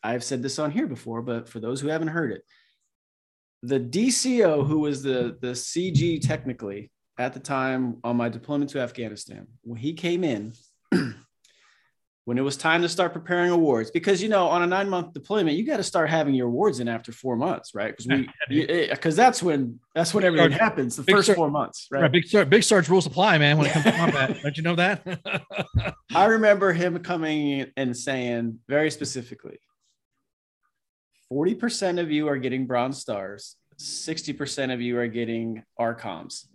I've 0.04 0.24
said 0.24 0.42
this 0.42 0.58
on 0.58 0.72
here 0.72 0.88
before, 0.88 1.22
but 1.22 1.48
for 1.48 1.60
those 1.60 1.80
who 1.80 1.88
haven't 1.90 2.10
heard 2.10 2.32
it, 2.32 2.42
the 3.62 3.80
DCO 3.80 4.66
who 4.66 4.80
was 4.80 5.04
the 5.04 5.38
the 5.42 5.52
CG 5.52 6.26
technically 6.26 6.92
at 7.20 7.34
the 7.34 7.40
time 7.40 7.98
on 8.04 8.18
my 8.18 8.30
deployment 8.30 8.72
to 8.72 8.80
Afghanistan, 8.80 9.48
when 9.62 9.78
he 9.78 9.94
came 9.94 10.24
in. 10.24 10.54
when 12.26 12.38
it 12.38 12.42
was 12.42 12.56
time 12.56 12.82
to 12.82 12.90
start 12.90 13.14
preparing 13.14 13.50
awards. 13.50 13.92
Because 13.92 14.22
you 14.22 14.30
know 14.30 14.48
on 14.48 14.62
a 14.62 14.68
nine 14.68 14.90
month 14.90 15.14
deployment 15.14 15.58
you 15.58 15.66
got 15.66 15.78
to 15.78 15.84
start 15.84 16.10
having 16.10 16.34
your 16.34 16.48
awards 16.48 16.80
in 16.80 16.88
after 16.88 17.12
four 17.12 17.36
months 17.36 17.74
right? 17.74 17.96
Because 17.96 18.08
we 18.08 18.30
because 18.90 19.18
eh, 19.18 19.24
that's 19.24 19.42
when 19.42 19.80
that's 19.96 20.14
when 20.14 20.24
everything 20.24 20.52
happens 20.52 20.96
the 20.96 21.04
first 21.04 21.34
four 21.34 21.50
months 21.50 21.88
right? 21.92 22.02
right 22.02 22.12
big 22.12 22.26
start 22.26 22.50
big 22.50 22.64
starts 22.64 22.90
rules 22.90 23.06
apply 23.06 23.38
man 23.38 23.58
when 23.58 23.68
it 23.68 23.74
comes 23.74 23.86
to 23.86 23.92
combat. 23.98 24.38
Don't 24.42 24.58
you 24.58 24.64
know 24.64 24.76
that? 24.76 25.96
I 26.16 26.26
remember 26.26 26.74
him 26.74 27.00
coming 27.00 27.72
and 27.78 27.96
saying 27.96 28.60
very 28.68 28.92
specifically 28.92 29.60
40% 31.32 32.02
of 32.02 32.12
you 32.12 32.28
are 32.28 32.38
getting 32.38 32.68
bronze 32.68 33.00
stars 33.00 33.56
60% 33.80 34.72
of 34.72 34.80
you 34.80 35.00
are 35.00 35.08
getting 35.08 35.64
arcoms 35.78 36.48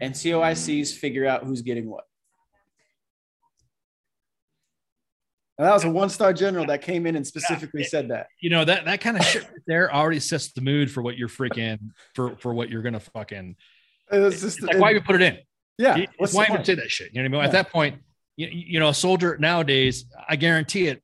and 0.00 0.14
coics 0.14 0.92
figure 0.92 1.26
out 1.26 1.44
who's 1.44 1.62
getting 1.62 1.90
what 1.90 2.04
And 5.58 5.66
that 5.66 5.72
was 5.72 5.84
a 5.84 5.90
one 5.90 6.08
star 6.08 6.32
general 6.32 6.66
that 6.66 6.82
came 6.82 7.06
in 7.06 7.14
and 7.14 7.26
specifically 7.26 7.82
yeah, 7.82 7.88
said 7.88 8.08
that. 8.10 8.26
You 8.40 8.50
know 8.50 8.64
that 8.64 8.84
that 8.86 9.00
kind 9.00 9.16
of 9.16 9.24
shit 9.24 9.46
there 9.66 9.94
already 9.94 10.18
sets 10.18 10.52
the 10.52 10.60
mood 10.60 10.90
for 10.90 11.02
what 11.02 11.16
you're 11.16 11.28
freaking 11.28 11.78
for 12.14 12.36
for 12.38 12.52
what 12.52 12.70
you're 12.70 12.82
gonna 12.82 13.00
fucking. 13.00 13.56
It 14.10 14.18
was 14.18 14.40
just 14.40 14.62
like 14.62 14.76
it, 14.76 14.80
why 14.80 14.90
you 14.90 15.00
put 15.00 15.16
it 15.16 15.22
in. 15.22 15.38
Yeah, 15.78 16.06
why 16.18 16.46
even 16.46 16.64
say 16.64 16.74
that 16.74 16.90
shit? 16.90 17.10
You 17.12 17.22
know 17.22 17.22
what 17.22 17.26
I 17.26 17.28
mean? 17.28 17.40
Yeah. 17.40 17.46
At 17.46 17.52
that 17.52 17.72
point, 17.72 18.00
you, 18.36 18.48
you 18.48 18.80
know, 18.80 18.88
a 18.88 18.94
soldier 18.94 19.36
nowadays, 19.38 20.06
I 20.28 20.36
guarantee 20.36 20.88
it. 20.88 21.02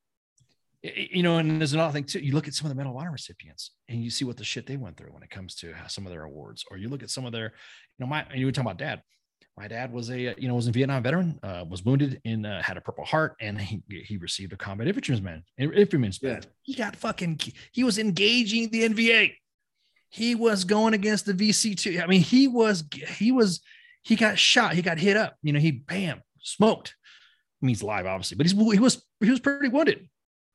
You 0.83 1.23
know, 1.23 1.37
and 1.37 1.61
there's 1.61 1.75
another 1.75 1.93
thing 1.93 2.05
too. 2.05 2.21
You 2.21 2.35
look 2.35 2.49
at 2.49 2.55
some 2.55 2.67
of 2.67 2.71
the 2.71 2.75
Medal 2.75 2.93
of 2.93 2.99
Honor 2.99 3.13
recipients, 3.13 3.73
and 3.89 4.03
you 4.03 4.11
see 4.11 4.25
what 4.25 4.37
the 4.37 4.45
shit 4.45 4.67
they 4.67 4.77
went 4.77 4.97
through 4.97 5.13
when 5.13 5.23
it 5.23 5.31
comes 5.31 5.55
to 5.57 5.75
some 5.89 6.07
of 6.07 6.13
their 6.13 6.25
awards. 6.25 6.65
Or 6.71 6.77
you 6.77 6.89
look 6.89 7.03
at 7.03 7.11
some 7.11 7.27
of 7.27 7.33
their, 7.33 7.45
you 7.45 8.01
know, 8.01 8.07
my. 8.07 8.25
And 8.31 8.41
you 8.41 8.47
were 8.47 8.53
talking 8.53 8.71
about 8.71 8.79
dad 8.79 9.03
my 9.57 9.69
dad 9.69 9.93
was 9.93 10.11
a 10.11 10.19
you 10.39 10.49
know 10.49 10.55
was 10.55 10.69
a 10.69 10.73
Vietnam 10.73 11.03
veteran, 11.03 11.39
uh, 11.43 11.65
was 11.69 11.85
wounded 11.85 12.21
and 12.25 12.47
uh, 12.47 12.63
had 12.63 12.77
a 12.77 12.81
Purple 12.81 13.05
Heart, 13.05 13.37
and 13.41 13.61
he 13.61 13.83
he 13.89 14.17
received 14.17 14.53
a 14.53 14.57
combat 14.57 14.89
infantryman 14.89 15.45
infantryman's 15.59 16.19
badge. 16.19 16.45
Yeah. 16.45 16.51
He 16.63 16.75
got 16.75 16.97
fucking 16.97 17.41
he 17.73 17.85
was 17.85 17.99
engaging 17.99 18.71
the 18.71 18.89
NVA. 18.89 19.35
He 20.09 20.35
was 20.35 20.65
going 20.65 20.95
against 20.95 21.27
the 21.27 21.35
VC 21.35 21.77
two. 21.77 22.01
I 22.03 22.07
mean, 22.07 22.23
he 22.23 22.49
was 22.49 22.85
he 23.19 23.33
was 23.33 23.61
he 24.03 24.17
got 24.17 24.39
shot. 24.39 24.75
He 24.75 24.83
got 24.83 24.99
hit 24.99 25.17
up. 25.17 25.37
You 25.43 25.53
know, 25.53 25.61
he 25.61 25.73
bam 25.73 26.23
smoked. 26.43 26.95
I 27.63 27.67
mean, 27.67 27.69
he's 27.71 27.83
alive, 27.83 28.07
obviously, 28.07 28.37
but 28.37 28.47
he's 28.47 28.53
he 28.53 28.79
was 28.79 29.05
he 29.21 29.31
was 29.31 29.41
pretty 29.41 29.69
wounded. 29.69 30.09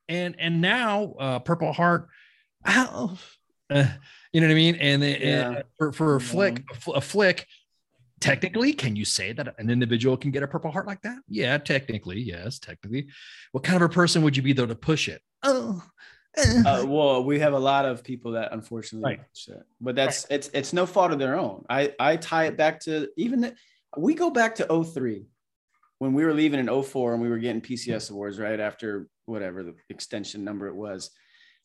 And 0.08 0.34
and 0.38 0.60
now 0.60 1.14
uh, 1.18 1.38
Purple 1.40 1.72
Heart, 1.72 2.08
ow, 2.66 3.16
uh, 3.70 3.86
you 4.32 4.40
know 4.40 4.48
what 4.48 4.52
I 4.52 4.56
mean? 4.56 4.74
And, 4.76 5.02
yeah. 5.02 5.48
and 5.48 5.64
for 5.78 5.92
for 5.92 6.16
a 6.16 6.20
flick, 6.20 6.64
a 6.92 7.00
flick 7.00 7.46
technically 8.20 8.72
can 8.72 8.96
you 8.96 9.04
say 9.04 9.32
that 9.32 9.54
an 9.58 9.70
individual 9.70 10.16
can 10.16 10.30
get 10.30 10.42
a 10.42 10.48
purple 10.48 10.70
heart 10.70 10.86
like 10.86 11.02
that 11.02 11.18
yeah 11.28 11.58
technically 11.58 12.18
yes 12.18 12.58
technically 12.58 13.06
what 13.52 13.62
kind 13.62 13.76
of 13.76 13.90
a 13.90 13.92
person 13.92 14.22
would 14.22 14.36
you 14.36 14.42
be 14.42 14.52
though 14.52 14.66
to 14.66 14.74
push 14.74 15.08
it 15.08 15.20
oh 15.42 15.82
eh. 16.36 16.62
uh, 16.64 16.84
well 16.86 17.24
we 17.24 17.38
have 17.38 17.52
a 17.52 17.58
lot 17.58 17.84
of 17.84 18.02
people 18.02 18.32
that 18.32 18.52
unfortunately 18.52 19.18
right. 19.18 19.58
but 19.80 19.94
that's 19.94 20.26
right. 20.30 20.36
it's 20.36 20.50
it's 20.54 20.72
no 20.72 20.86
fault 20.86 21.12
of 21.12 21.18
their 21.18 21.38
own 21.38 21.64
i 21.68 21.92
i 22.00 22.16
tie 22.16 22.46
it 22.46 22.56
back 22.56 22.80
to 22.80 23.08
even 23.16 23.40
the, 23.42 23.54
we 23.98 24.14
go 24.14 24.30
back 24.30 24.54
to 24.54 24.84
03 24.84 25.26
when 25.98 26.12
we 26.12 26.24
were 26.24 26.34
leaving 26.34 26.60
in 26.60 26.82
04 26.82 27.12
and 27.12 27.22
we 27.22 27.28
were 27.28 27.38
getting 27.38 27.60
pcs 27.60 28.10
awards 28.10 28.38
right 28.38 28.60
after 28.60 29.08
whatever 29.26 29.62
the 29.62 29.74
extension 29.90 30.42
number 30.42 30.68
it 30.68 30.74
was 30.74 31.10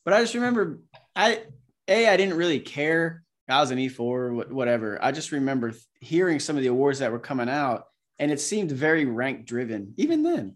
but 0.04 0.14
i 0.14 0.20
just 0.20 0.34
remember 0.34 0.80
i 1.16 1.42
a 1.88 2.10
i 2.10 2.18
didn't 2.18 2.36
really 2.36 2.60
care 2.60 3.24
I 3.52 3.60
was 3.60 3.72
an 3.72 3.78
E4, 3.78 4.50
whatever. 4.50 4.98
I 5.04 5.12
just 5.12 5.32
remember 5.32 5.74
hearing 6.00 6.40
some 6.40 6.56
of 6.56 6.62
the 6.62 6.70
awards 6.70 7.00
that 7.00 7.12
were 7.12 7.20
coming 7.20 7.50
out, 7.50 7.86
and 8.20 8.32
it 8.32 8.40
seemed 8.40 8.72
very 8.72 9.06
rank 9.06 9.46
driven, 9.46 9.94
even 9.98 10.24
then. 10.24 10.56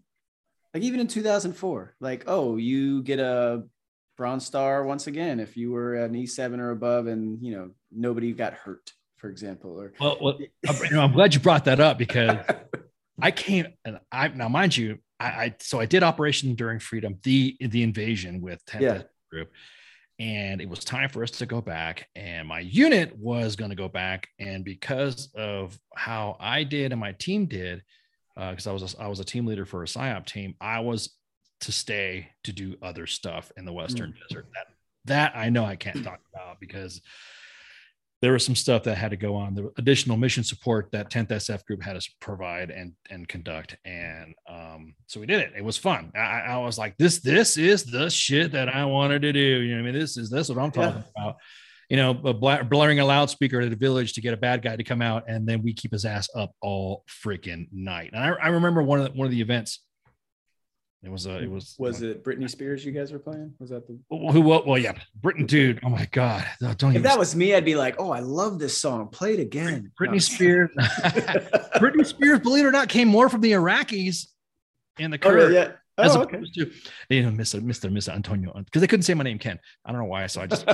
Like 0.72 0.82
even 0.82 1.00
in 1.00 1.06
2004, 1.06 1.94
like, 2.00 2.24
oh, 2.26 2.56
you 2.56 3.02
get 3.02 3.18
a 3.18 3.64
bronze 4.16 4.46
star 4.46 4.84
once 4.84 5.06
again 5.06 5.40
if 5.40 5.56
you 5.56 5.70
were 5.70 5.94
an 5.94 6.14
E7 6.14 6.58
or 6.58 6.70
above, 6.70 7.06
and 7.06 7.42
you 7.42 7.52
know 7.52 7.70
nobody 7.90 8.32
got 8.32 8.54
hurt, 8.54 8.92
for 9.16 9.30
example. 9.30 9.80
Or 9.80 9.92
well, 10.00 10.18
well 10.20 10.38
you 10.40 10.90
know, 10.90 11.02
I'm 11.02 11.12
glad 11.12 11.34
you 11.34 11.40
brought 11.40 11.64
that 11.64 11.80
up 11.80 11.98
because 11.98 12.38
I 13.20 13.30
came 13.30 13.68
and 13.84 14.00
I 14.12 14.28
now 14.28 14.48
mind 14.48 14.76
you, 14.76 14.98
I, 15.18 15.26
I 15.26 15.54
so 15.60 15.80
I 15.80 15.86
did 15.86 16.02
Operation 16.02 16.50
Enduring 16.50 16.80
Freedom, 16.80 17.18
the 17.22 17.56
the 17.60 17.82
invasion 17.82 18.40
with 18.42 18.64
10th 18.66 18.80
yeah. 18.80 19.02
group 19.30 19.50
and 20.18 20.60
it 20.60 20.68
was 20.68 20.80
time 20.80 21.08
for 21.08 21.22
us 21.22 21.30
to 21.30 21.46
go 21.46 21.60
back 21.60 22.08
and 22.16 22.48
my 22.48 22.60
unit 22.60 23.14
was 23.18 23.54
going 23.54 23.70
to 23.70 23.76
go 23.76 23.88
back 23.88 24.28
and 24.38 24.64
because 24.64 25.28
of 25.34 25.78
how 25.94 26.36
i 26.40 26.64
did 26.64 26.92
and 26.92 27.00
my 27.00 27.12
team 27.12 27.46
did 27.46 27.82
because 28.34 28.66
uh, 28.66 28.70
i 28.70 28.72
was 28.72 28.94
a, 28.94 29.02
I 29.02 29.06
was 29.08 29.20
a 29.20 29.24
team 29.24 29.46
leader 29.46 29.66
for 29.66 29.82
a 29.82 29.86
psyop 29.86 30.26
team 30.26 30.54
i 30.60 30.80
was 30.80 31.10
to 31.60 31.72
stay 31.72 32.30
to 32.44 32.52
do 32.52 32.76
other 32.82 33.06
stuff 33.06 33.52
in 33.56 33.64
the 33.64 33.72
western 33.72 34.12
mm. 34.12 34.28
desert 34.28 34.46
that 34.54 34.66
that 35.04 35.36
i 35.36 35.50
know 35.50 35.64
i 35.64 35.76
can't 35.76 36.02
talk 36.02 36.20
about 36.34 36.60
because 36.60 37.02
there 38.22 38.32
was 38.32 38.44
some 38.44 38.54
stuff 38.54 38.84
that 38.84 38.96
had 38.96 39.10
to 39.10 39.16
go 39.16 39.34
on. 39.34 39.54
The 39.54 39.70
additional 39.76 40.16
mission 40.16 40.42
support 40.42 40.88
that 40.92 41.10
10th 41.10 41.28
sf 41.28 41.64
group 41.64 41.82
had 41.82 42.00
to 42.00 42.10
provide 42.20 42.70
and 42.70 42.92
and 43.10 43.28
conduct. 43.28 43.76
And 43.84 44.34
um, 44.48 44.94
so 45.06 45.20
we 45.20 45.26
did 45.26 45.40
it. 45.40 45.52
It 45.56 45.64
was 45.64 45.76
fun. 45.76 46.12
I, 46.14 46.40
I, 46.40 46.58
was 46.58 46.78
like 46.78 46.96
this 46.96 47.20
this 47.20 47.56
is 47.56 47.84
the 47.84 48.08
shit 48.10 48.52
that 48.52 48.74
i 48.74 48.84
wanted 48.84 49.22
to 49.22 49.32
do. 49.32 49.40
You 49.40 49.74
know 49.74 49.80
i 49.80 49.84
mean? 49.84 49.94
This 49.94 50.16
is 50.16 50.30
this 50.30 50.48
what 50.48 50.58
i'm 50.58 50.70
talking 50.70 51.02
yeah. 51.16 51.22
about. 51.22 51.36
You 51.90 51.96
know 51.98 52.14
blaring 52.14 53.00
a 53.00 53.04
loudspeaker 53.04 53.60
at 53.60 53.72
a 53.72 53.76
village 53.76 54.14
to 54.14 54.20
get 54.20 54.34
a 54.34 54.38
bad 54.38 54.62
guy 54.62 54.76
to 54.76 54.84
come 54.84 55.02
out 55.02 55.24
and 55.28 55.46
then 55.46 55.62
we 55.62 55.72
keep 55.72 55.92
his 55.92 56.04
ass 56.04 56.28
up 56.34 56.52
all 56.60 57.04
freaking 57.24 57.68
night. 57.72 58.10
And 58.12 58.24
i, 58.24 58.28
I 58.28 58.48
remember 58.48 58.82
one 58.82 59.00
of 59.00 59.06
the, 59.06 59.18
one 59.18 59.26
of 59.26 59.30
the 59.30 59.40
events 59.40 59.80
It 61.02 61.10
was 61.10 61.26
uh, 61.26 61.38
it 61.42 61.48
was 61.50 61.76
Was 61.78 62.02
it 62.02 62.24
Britney 62.24 62.50
Spears 62.50 62.84
you 62.84 62.90
guys 62.90 63.12
were 63.12 63.18
playing? 63.18 63.52
Was 63.60 63.70
that 63.70 63.86
the? 63.86 63.98
who 64.10 64.40
well, 64.40 64.64
well 64.66 64.78
yeah 64.78 64.92
Britain 65.22 65.46
dude 65.46 65.78
oh 65.84 65.88
my 65.90 66.06
god 66.10 66.44
Oh, 66.62 66.72
don't 66.74 66.90
If 66.90 66.96
even 66.96 67.02
that 67.02 67.18
was 67.18 67.36
me, 67.36 67.54
I'd 67.54 67.64
be 67.64 67.76
like, 67.76 67.96
"Oh, 67.98 68.10
I 68.10 68.20
love 68.20 68.58
this 68.58 68.76
song. 68.76 69.08
Play 69.08 69.34
it 69.34 69.40
again." 69.40 69.92
Britney 70.00 70.20
Spears 70.22 70.70
Britney 71.76 72.04
Spears 72.04 72.40
believe 72.40 72.64
it 72.64 72.68
or 72.68 72.72
not 72.72 72.88
came 72.88 73.08
more 73.08 73.28
from 73.28 73.40
the 73.40 73.52
Iraqis 73.52 74.26
in 74.98 75.10
the 75.10 75.16
Oh, 75.18 75.20
Kurds 75.20 75.34
really? 75.36 75.54
yeah. 75.54 75.72
as 75.98 76.16
Oh, 76.16 76.22
okay. 76.22 76.36
opposed 76.38 76.54
to 76.54 76.70
you 77.10 77.22
know 77.22 77.30
Mr. 77.30 77.60
Mr. 77.60 77.90
Mr. 77.92 78.12
Antonio 78.12 78.52
because 78.64 78.80
they 78.80 78.86
couldn't 78.88 79.04
say 79.04 79.14
my 79.14 79.22
name 79.24 79.38
Ken 79.38 79.60
I 79.84 79.92
don't 79.92 80.00
know 80.00 80.06
why 80.08 80.26
so 80.26 80.40
I 80.40 80.46
just 80.46 80.66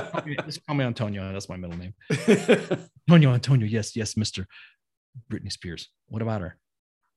just 0.45 0.65
call 0.65 0.75
me 0.75 0.83
Antonio 0.85 1.31
that's 1.31 1.49
my 1.49 1.57
middle 1.57 1.77
name 1.77 1.93
Antonio 3.07 3.33
Antonio 3.33 3.67
yes 3.67 3.95
yes 3.95 4.15
Mr. 4.15 4.45
Britney 5.31 5.51
Spears 5.51 5.89
what 6.07 6.21
about 6.23 6.41
her 6.41 6.57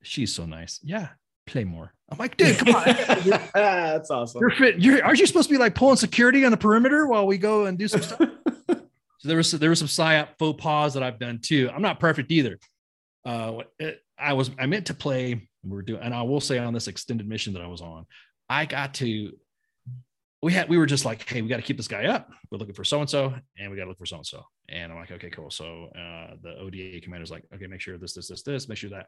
she's 0.03 0.35
so 0.35 0.45
nice 0.45 0.81
yeah 0.83 1.09
play 1.47 1.65
more 1.65 1.93
I'm 2.11 2.19
like 2.19 2.37
dude 2.37 2.59
come 2.59 2.75
on 2.75 2.85
That's 3.55 4.11
awesome. 4.11 4.41
You're 4.41 4.51
fit. 4.51 4.81
You're 4.81 5.05
aren't 5.05 5.19
you 5.19 5.27
supposed 5.27 5.49
to 5.49 5.55
be 5.55 5.59
like 5.59 5.75
pulling 5.75 5.97
security 5.97 6.45
on 6.45 6.51
the 6.51 6.57
perimeter 6.57 7.07
while 7.07 7.27
we 7.27 7.39
go 7.39 7.67
and 7.67 7.77
do 7.79 7.89
some 7.89 8.03
stuff? 8.03 8.21
so 8.69 8.79
there 9.25 9.37
was 9.37 9.51
there 9.51 9.71
was 9.71 9.79
some 9.79 9.89
psyop 9.89 10.29
faux 10.39 10.63
pas 10.63 10.95
that 10.95 11.03
I've 11.03 11.19
done 11.19 11.41
too. 11.43 11.71
I'm 11.75 11.83
not 11.83 11.99
perfect 11.99 12.31
either. 12.31 12.59
Uh, 13.25 13.63
it- 13.79 14.03
I 14.19 14.33
was 14.33 14.51
I 14.59 14.67
meant 14.67 14.87
to 14.87 14.95
play. 14.95 15.49
We 15.63 15.71
were 15.71 15.83
doing, 15.83 16.01
and 16.01 16.15
I 16.15 16.23
will 16.23 16.41
say 16.41 16.59
on 16.59 16.73
this 16.73 16.89
extended 16.89 17.29
mission 17.29 17.53
that 17.55 17.61
I 17.63 17.67
was 17.67 17.81
on, 17.83 18.07
I 18.49 18.65
got 18.67 18.95
to. 18.95 19.33
We 20.43 20.53
had 20.53 20.69
we 20.69 20.79
were 20.79 20.87
just 20.87 21.05
like, 21.05 21.29
hey, 21.29 21.43
we 21.43 21.49
got 21.49 21.57
to 21.57 21.63
keep 21.63 21.77
this 21.77 21.89
guy 21.89 22.07
up. 22.07 22.31
We're 22.51 22.59
looking 22.59 22.75
for 22.75 22.85
so 22.85 23.01
and 23.01 23.11
so, 23.11 23.35
and 23.59 23.71
we 23.71 23.77
got 23.77 23.85
to 23.85 23.89
look 23.89 23.99
for 23.99 24.07
so 24.07 24.17
and 24.17 24.27
so. 24.27 24.43
And 24.69 24.93
I'm 24.93 24.99
like, 24.99 25.11
okay, 25.11 25.29
cool. 25.31 25.51
So 25.51 25.91
uh, 25.95 26.37
the 26.43 26.57
ODA 26.59 27.01
commander's 27.03 27.31
like, 27.31 27.45
okay, 27.55 27.67
make 27.67 27.81
sure 27.81 27.99
this, 27.99 28.15
this, 28.15 28.29
this, 28.29 28.43
this, 28.43 28.69
make 28.69 28.79
sure 28.79 28.91
that. 28.91 29.07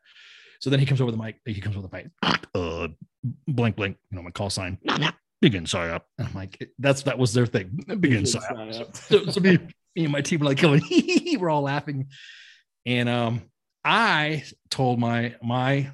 So 0.60 0.70
then 0.70 0.80
he 0.80 0.86
comes 0.86 1.00
over 1.00 1.10
the 1.10 1.16
mic. 1.16 1.36
He 1.44 1.60
comes 1.60 1.76
over 1.76 1.86
the 1.86 1.96
mic. 1.96 2.10
Uh, 2.54 2.88
blank, 3.46 3.76
blank. 3.76 3.96
You 4.10 4.16
know 4.16 4.22
my 4.22 4.30
call 4.30 4.50
sign. 4.50 4.78
Begin 5.40 5.64
psyop. 5.64 6.02
And 6.18 6.28
I'm 6.28 6.34
like, 6.34 6.70
that's 6.78 7.02
that 7.02 7.18
was 7.18 7.32
their 7.32 7.46
thing. 7.46 7.84
Begin 8.00 8.24
psyop. 8.24 8.96
So, 8.96 9.26
so 9.26 9.40
me, 9.40 9.58
me 9.94 10.04
and 10.04 10.12
my 10.12 10.20
team 10.20 10.40
were 10.40 10.46
like 10.46 10.60
going, 10.60 10.82
we're 11.38 11.50
all 11.50 11.62
laughing. 11.62 12.08
And 12.86 13.08
um, 13.08 13.42
I 13.84 14.44
told 14.70 14.98
my 14.98 15.36
my 15.42 15.90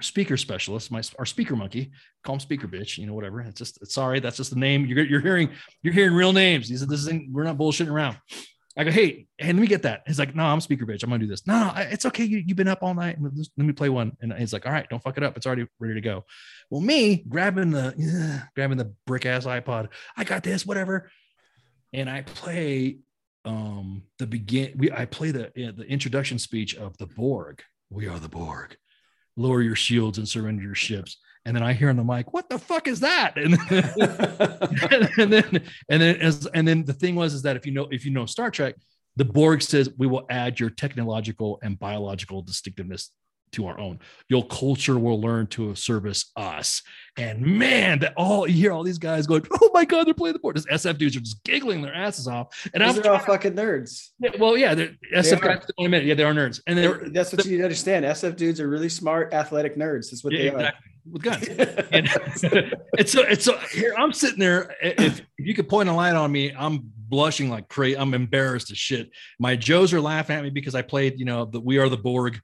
speaker, 0.00 0.36
specialist, 0.36 0.90
my 0.90 1.02
our 1.18 1.26
speaker 1.26 1.56
monkey, 1.56 1.92
call 2.24 2.34
him 2.34 2.40
speaker 2.40 2.68
bitch, 2.68 2.98
you 2.98 3.06
know, 3.06 3.14
whatever. 3.14 3.40
It's 3.40 3.58
just 3.58 3.80
it's 3.82 3.94
sorry, 3.94 4.20
that's 4.20 4.36
just 4.36 4.50
the 4.50 4.58
name. 4.58 4.86
You're 4.86 5.04
you're 5.04 5.20
hearing 5.20 5.50
you're 5.82 5.94
hearing 5.94 6.14
real 6.14 6.32
names. 6.32 6.68
He 6.68 6.76
said, 6.76 6.88
This 6.88 7.00
isn't 7.00 7.32
we're 7.32 7.44
not 7.44 7.58
bullshitting 7.58 7.90
around. 7.90 8.18
I 8.78 8.84
go, 8.84 8.92
hey, 8.92 9.26
hey, 9.38 9.48
let 9.48 9.56
me 9.56 9.66
get 9.66 9.82
that. 9.82 10.04
He's 10.06 10.20
like, 10.20 10.36
no, 10.36 10.44
I'm 10.44 10.60
speaker 10.60 10.86
bitch. 10.86 11.02
I'm 11.02 11.10
gonna 11.10 11.18
do 11.18 11.26
this. 11.26 11.44
No, 11.48 11.72
it's 11.76 12.06
okay. 12.06 12.22
You, 12.22 12.38
you've 12.46 12.56
been 12.56 12.68
up 12.68 12.78
all 12.80 12.94
night. 12.94 13.18
Let 13.20 13.66
me 13.66 13.72
play 13.72 13.88
one. 13.88 14.16
And 14.20 14.32
he's 14.34 14.52
like, 14.52 14.66
all 14.66 14.72
right, 14.72 14.88
don't 14.88 15.02
fuck 15.02 15.16
it 15.16 15.24
up. 15.24 15.36
It's 15.36 15.46
already 15.46 15.66
ready 15.80 15.94
to 15.94 16.00
go. 16.00 16.24
Well, 16.70 16.80
me 16.80 17.24
grabbing 17.28 17.72
the 17.72 18.44
grabbing 18.54 18.78
the 18.78 18.94
brick 19.04 19.26
ass 19.26 19.46
iPod, 19.46 19.88
I 20.16 20.22
got 20.22 20.44
this, 20.44 20.64
whatever. 20.64 21.10
And 21.92 22.08
I 22.08 22.22
play 22.22 22.98
um 23.44 24.02
the 24.20 24.26
begin 24.28 24.74
we 24.76 24.92
I 24.92 25.06
play 25.06 25.32
the 25.32 25.50
the 25.56 25.84
introduction 25.84 26.38
speech 26.38 26.76
of 26.76 26.96
the 26.98 27.06
Borg. 27.06 27.62
We 27.90 28.06
are 28.06 28.20
the 28.20 28.28
Borg. 28.28 28.76
Lower 29.36 29.60
your 29.60 29.76
shields 29.76 30.18
and 30.18 30.28
surrender 30.28 30.62
your 30.62 30.76
ships. 30.76 31.18
And 31.48 31.56
then 31.56 31.62
I 31.62 31.72
hear 31.72 31.88
on 31.88 31.96
the 31.96 32.04
mic, 32.04 32.34
what 32.34 32.50
the 32.50 32.58
fuck 32.58 32.86
is 32.86 33.00
that? 33.00 33.38
And, 33.38 33.54
and 35.18 35.32
then 35.32 35.64
and 35.88 36.02
then 36.02 36.16
as 36.20 36.44
and 36.52 36.68
then 36.68 36.84
the 36.84 36.92
thing 36.92 37.14
was 37.14 37.32
is 37.32 37.40
that 37.40 37.56
if 37.56 37.64
you 37.64 37.72
know 37.72 37.88
if 37.90 38.04
you 38.04 38.10
know 38.10 38.26
Star 38.26 38.50
Trek, 38.50 38.74
the 39.16 39.24
Borg 39.24 39.62
says 39.62 39.88
we 39.96 40.06
will 40.06 40.26
add 40.28 40.60
your 40.60 40.68
technological 40.68 41.58
and 41.62 41.78
biological 41.78 42.42
distinctiveness 42.42 43.12
to 43.52 43.66
our 43.66 43.78
own. 43.78 43.98
Your 44.28 44.46
culture 44.46 44.98
will 44.98 45.20
learn 45.20 45.46
to 45.48 45.74
service 45.74 46.30
us. 46.36 46.82
And 47.16 47.40
man, 47.40 47.98
that 48.00 48.14
all 48.16 48.46
you 48.46 48.54
hear 48.54 48.72
all 48.72 48.84
these 48.84 48.98
guys 48.98 49.26
going, 49.26 49.44
oh 49.60 49.70
my 49.74 49.84
god, 49.84 50.06
they're 50.06 50.14
playing 50.14 50.34
the 50.34 50.38
Borg. 50.38 50.54
These 50.54 50.66
SF 50.66 50.98
dudes 50.98 51.16
are 51.16 51.20
just 51.20 51.42
giggling 51.44 51.82
their 51.82 51.94
asses 51.94 52.28
off. 52.28 52.68
And 52.74 52.82
I'm 52.82 52.98
are 52.98 53.10
all 53.10 53.18
fucking 53.18 53.54
nerds. 53.54 54.08
yeah, 54.20 54.30
well, 54.38 54.56
yeah, 54.56 54.74
they're 54.74 54.94
SF 55.14 55.42
are. 55.42 55.56
guys 55.56 55.66
in 55.78 55.86
a 55.86 55.88
minute. 55.88 56.06
Yeah, 56.06 56.14
they 56.14 56.24
are 56.24 56.32
nerds. 56.32 56.60
And 56.66 56.78
they're 56.78 57.08
That's 57.10 57.32
what 57.32 57.44
you 57.44 57.52
need 57.52 57.58
to 57.58 57.64
understand. 57.64 58.04
SF 58.04 58.36
dudes 58.36 58.60
are 58.60 58.68
really 58.68 58.88
smart, 58.88 59.32
athletic 59.32 59.76
nerds. 59.76 60.10
That's 60.10 60.22
what 60.22 60.32
yeah, 60.32 60.42
they 60.42 60.48
exactly, 60.48 60.90
with 61.10 61.22
guns. 61.22 61.48
are. 61.48 61.84
and 61.92 62.06
it's 62.98 63.12
so 63.12 63.22
it's 63.22 63.44
so 63.44 63.58
here 63.72 63.94
I'm 63.96 64.12
sitting 64.12 64.38
there. 64.38 64.74
If, 64.82 65.20
if 65.20 65.46
you 65.46 65.54
could 65.54 65.68
point 65.68 65.88
a 65.88 65.92
light 65.92 66.14
on 66.14 66.30
me, 66.30 66.52
I'm 66.52 66.92
blushing 67.08 67.50
like 67.50 67.68
crazy. 67.68 67.98
I'm 67.98 68.14
embarrassed 68.14 68.70
as 68.70 68.78
shit. 68.78 69.10
My 69.38 69.56
Joes 69.56 69.92
are 69.92 70.00
laughing 70.00 70.36
at 70.36 70.42
me 70.42 70.50
because 70.50 70.74
I 70.74 70.82
played, 70.82 71.18
you 71.18 71.24
know, 71.24 71.44
the 71.44 71.60
We 71.60 71.78
Are 71.78 71.88
the 71.88 71.96
Borg. 71.96 72.40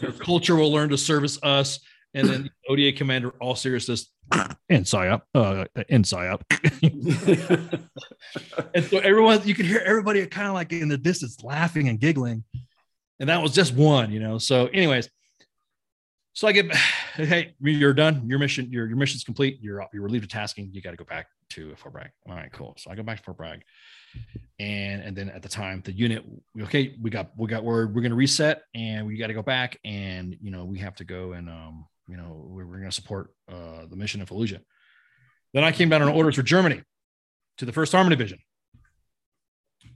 Your 0.00 0.12
culture 0.18 0.56
will 0.56 0.72
learn 0.72 0.90
to 0.90 0.98
service 0.98 1.38
us. 1.42 1.80
And 2.16 2.28
then 2.28 2.42
the 2.44 2.72
ODA 2.72 2.92
commander, 2.96 3.30
all 3.40 3.56
seriousness, 3.56 4.08
and 4.30 4.84
psyop, 4.84 5.22
uh, 5.34 5.64
and 5.88 6.04
psyop. 6.04 6.42
and 8.74 8.84
so 8.84 8.98
everyone, 8.98 9.40
you 9.44 9.54
could 9.54 9.66
hear 9.66 9.82
everybody 9.84 10.24
kind 10.26 10.46
of 10.46 10.54
like 10.54 10.72
in 10.72 10.88
the 10.88 10.96
distance 10.96 11.42
laughing 11.42 11.88
and 11.88 11.98
giggling. 11.98 12.44
And 13.18 13.28
that 13.28 13.42
was 13.42 13.52
just 13.52 13.74
one, 13.74 14.12
you 14.12 14.20
know. 14.20 14.38
So, 14.38 14.66
anyways, 14.66 15.08
so 16.34 16.48
I 16.48 16.52
get, 16.52 16.74
hey, 17.16 17.54
you're 17.60 17.94
done. 17.94 18.28
Your 18.28 18.38
mission, 18.38 18.70
your 18.70 18.86
your 18.86 18.96
mission's 18.96 19.24
complete. 19.24 19.58
You're 19.62 19.80
up. 19.80 19.90
you're 19.94 20.02
relieved 20.02 20.24
of 20.24 20.30
tasking. 20.30 20.68
You 20.72 20.82
got 20.82 20.90
to 20.90 20.96
go 20.96 21.04
back 21.04 21.28
to 21.50 21.74
Fort 21.76 21.94
Bragg. 21.94 22.10
All 22.28 22.34
right, 22.34 22.52
cool. 22.52 22.74
So 22.78 22.90
I 22.90 22.94
go 22.94 23.02
back 23.02 23.18
to 23.18 23.22
Fort 23.22 23.38
Bragg, 23.38 23.62
and 24.58 25.02
and 25.02 25.16
then 25.16 25.30
at 25.30 25.42
the 25.42 25.48
time 25.48 25.80
the 25.84 25.92
unit, 25.92 26.24
okay, 26.60 26.96
we 27.00 27.08
got 27.08 27.30
we 27.36 27.48
got 27.48 27.64
we're 27.64 27.86
we're 27.86 28.02
gonna 28.02 28.14
reset, 28.14 28.62
and 28.74 29.06
we 29.06 29.16
got 29.16 29.28
to 29.28 29.34
go 29.34 29.42
back, 29.42 29.78
and 29.84 30.36
you 30.40 30.50
know 30.50 30.64
we 30.64 30.78
have 30.78 30.96
to 30.96 31.04
go 31.04 31.32
and 31.32 31.48
um 31.48 31.86
you 32.08 32.16
know 32.16 32.44
we're, 32.48 32.66
we're 32.66 32.78
gonna 32.78 32.92
support 32.92 33.30
uh 33.50 33.86
the 33.88 33.96
mission 33.96 34.20
in 34.20 34.26
Fallujah. 34.26 34.60
Then 35.52 35.64
I 35.64 35.70
came 35.70 35.88
down 35.88 36.02
on 36.02 36.08
orders 36.08 36.34
for 36.34 36.42
Germany 36.42 36.82
to 37.58 37.64
the 37.64 37.72
First 37.72 37.94
Armor 37.94 38.10
Division 38.10 38.38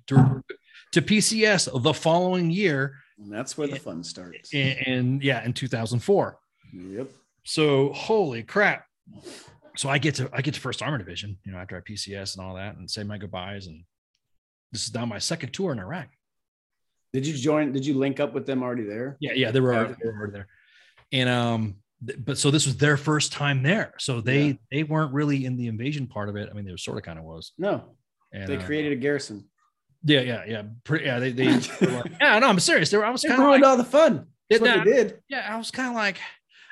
to 0.07 0.43
to 0.93 1.03
PCS 1.03 1.82
the 1.82 1.93
following 1.93 2.51
year, 2.51 2.97
And 3.21 3.33
that's 3.33 3.59
where 3.59 3.66
the 3.69 3.77
fun 3.81 4.05
starts. 4.05 4.53
and, 4.55 4.79
and 4.87 5.23
yeah, 5.25 5.45
in 5.45 5.53
2004. 5.53 6.39
Yep. 6.73 7.11
So 7.45 7.93
holy 7.93 8.43
crap. 8.43 8.85
So 9.77 9.89
I 9.89 9.99
get 9.99 10.16
to 10.16 10.29
I 10.33 10.43
get 10.43 10.55
to 10.55 10.61
first 10.61 10.83
armor 10.83 10.99
division, 10.99 11.39
you 11.45 11.53
know, 11.53 11.59
after 11.59 11.77
I 11.77 11.81
PCS 11.81 12.37
and 12.37 12.45
all 12.47 12.55
that 12.57 12.77
and 12.77 12.91
say 12.91 13.03
my 13.05 13.19
goodbyes. 13.19 13.66
And 13.66 13.85
this 14.73 14.87
is 14.87 14.95
now 14.95 15.07
my 15.07 15.19
second 15.19 15.53
tour 15.53 15.73
in 15.73 15.79
Iraq. 15.79 16.09
Did 17.12 17.27
you 17.27 17.35
join? 17.35 17.73
Did 17.73 17.87
you 17.87 17.95
link 17.95 18.21
up 18.21 18.35
with 18.35 18.45
them 18.47 18.62
already 18.62 18.83
there? 18.85 19.16
Yeah, 19.21 19.33
yeah, 19.35 19.51
they 19.51 19.61
were 19.61 19.75
already, 19.75 19.95
they 20.03 20.09
were 20.11 20.16
already 20.16 20.33
there. 20.33 20.47
And 21.11 21.29
um, 21.29 21.77
th- 22.07 22.19
but 22.23 22.37
so 22.39 22.51
this 22.51 22.66
was 22.66 22.77
their 22.77 22.99
first 22.99 23.33
time 23.33 23.62
there. 23.62 23.95
So 23.99 24.21
they 24.21 24.47
Yeah. 24.49 24.53
they 24.71 24.83
weren't 24.83 25.14
really 25.14 25.47
in 25.47 25.57
the 25.57 25.69
invasion 25.69 26.07
part 26.07 26.29
of 26.29 26.37
it. 26.37 26.49
I 26.51 26.55
mean, 26.55 26.66
they 26.66 26.71
were 26.73 26.77
sort 26.77 26.99
of 26.99 27.05
kind 27.05 27.19
of 27.19 27.25
was. 27.25 27.53
No, 27.57 27.97
And 28.33 28.47
they 28.47 28.57
uh, 28.59 28.66
created 28.66 28.93
a 28.93 28.97
garrison. 28.97 29.49
Yeah, 30.05 30.20
yeah, 30.20 30.44
yeah. 30.46 30.62
Pretty, 30.84 31.05
yeah, 31.07 31.18
they, 31.18 31.32
they, 31.32 31.53
they 31.53 31.68
were 31.86 31.92
like- 31.92 32.12
yeah, 32.20 32.38
no, 32.38 32.49
I'm 32.49 32.61
serious. 32.61 32.90
They 32.90 32.96
were, 32.99 33.05
I 33.07 33.11
was 33.11 33.22
kind 33.22 33.34
of 33.40 33.46
ruined 33.46 33.62
like, 33.62 33.70
all 33.70 33.76
the 33.76 33.84
fun. 33.84 34.26
That's 34.51 34.62
Yeah, 34.62 34.76
what 34.76 34.84
they 34.84 34.92
did. 34.92 35.20
yeah, 35.28 35.46
I 35.53 35.57
was 35.57 35.70
kind 35.70 35.88
of 35.88 35.94
like, 35.94 36.18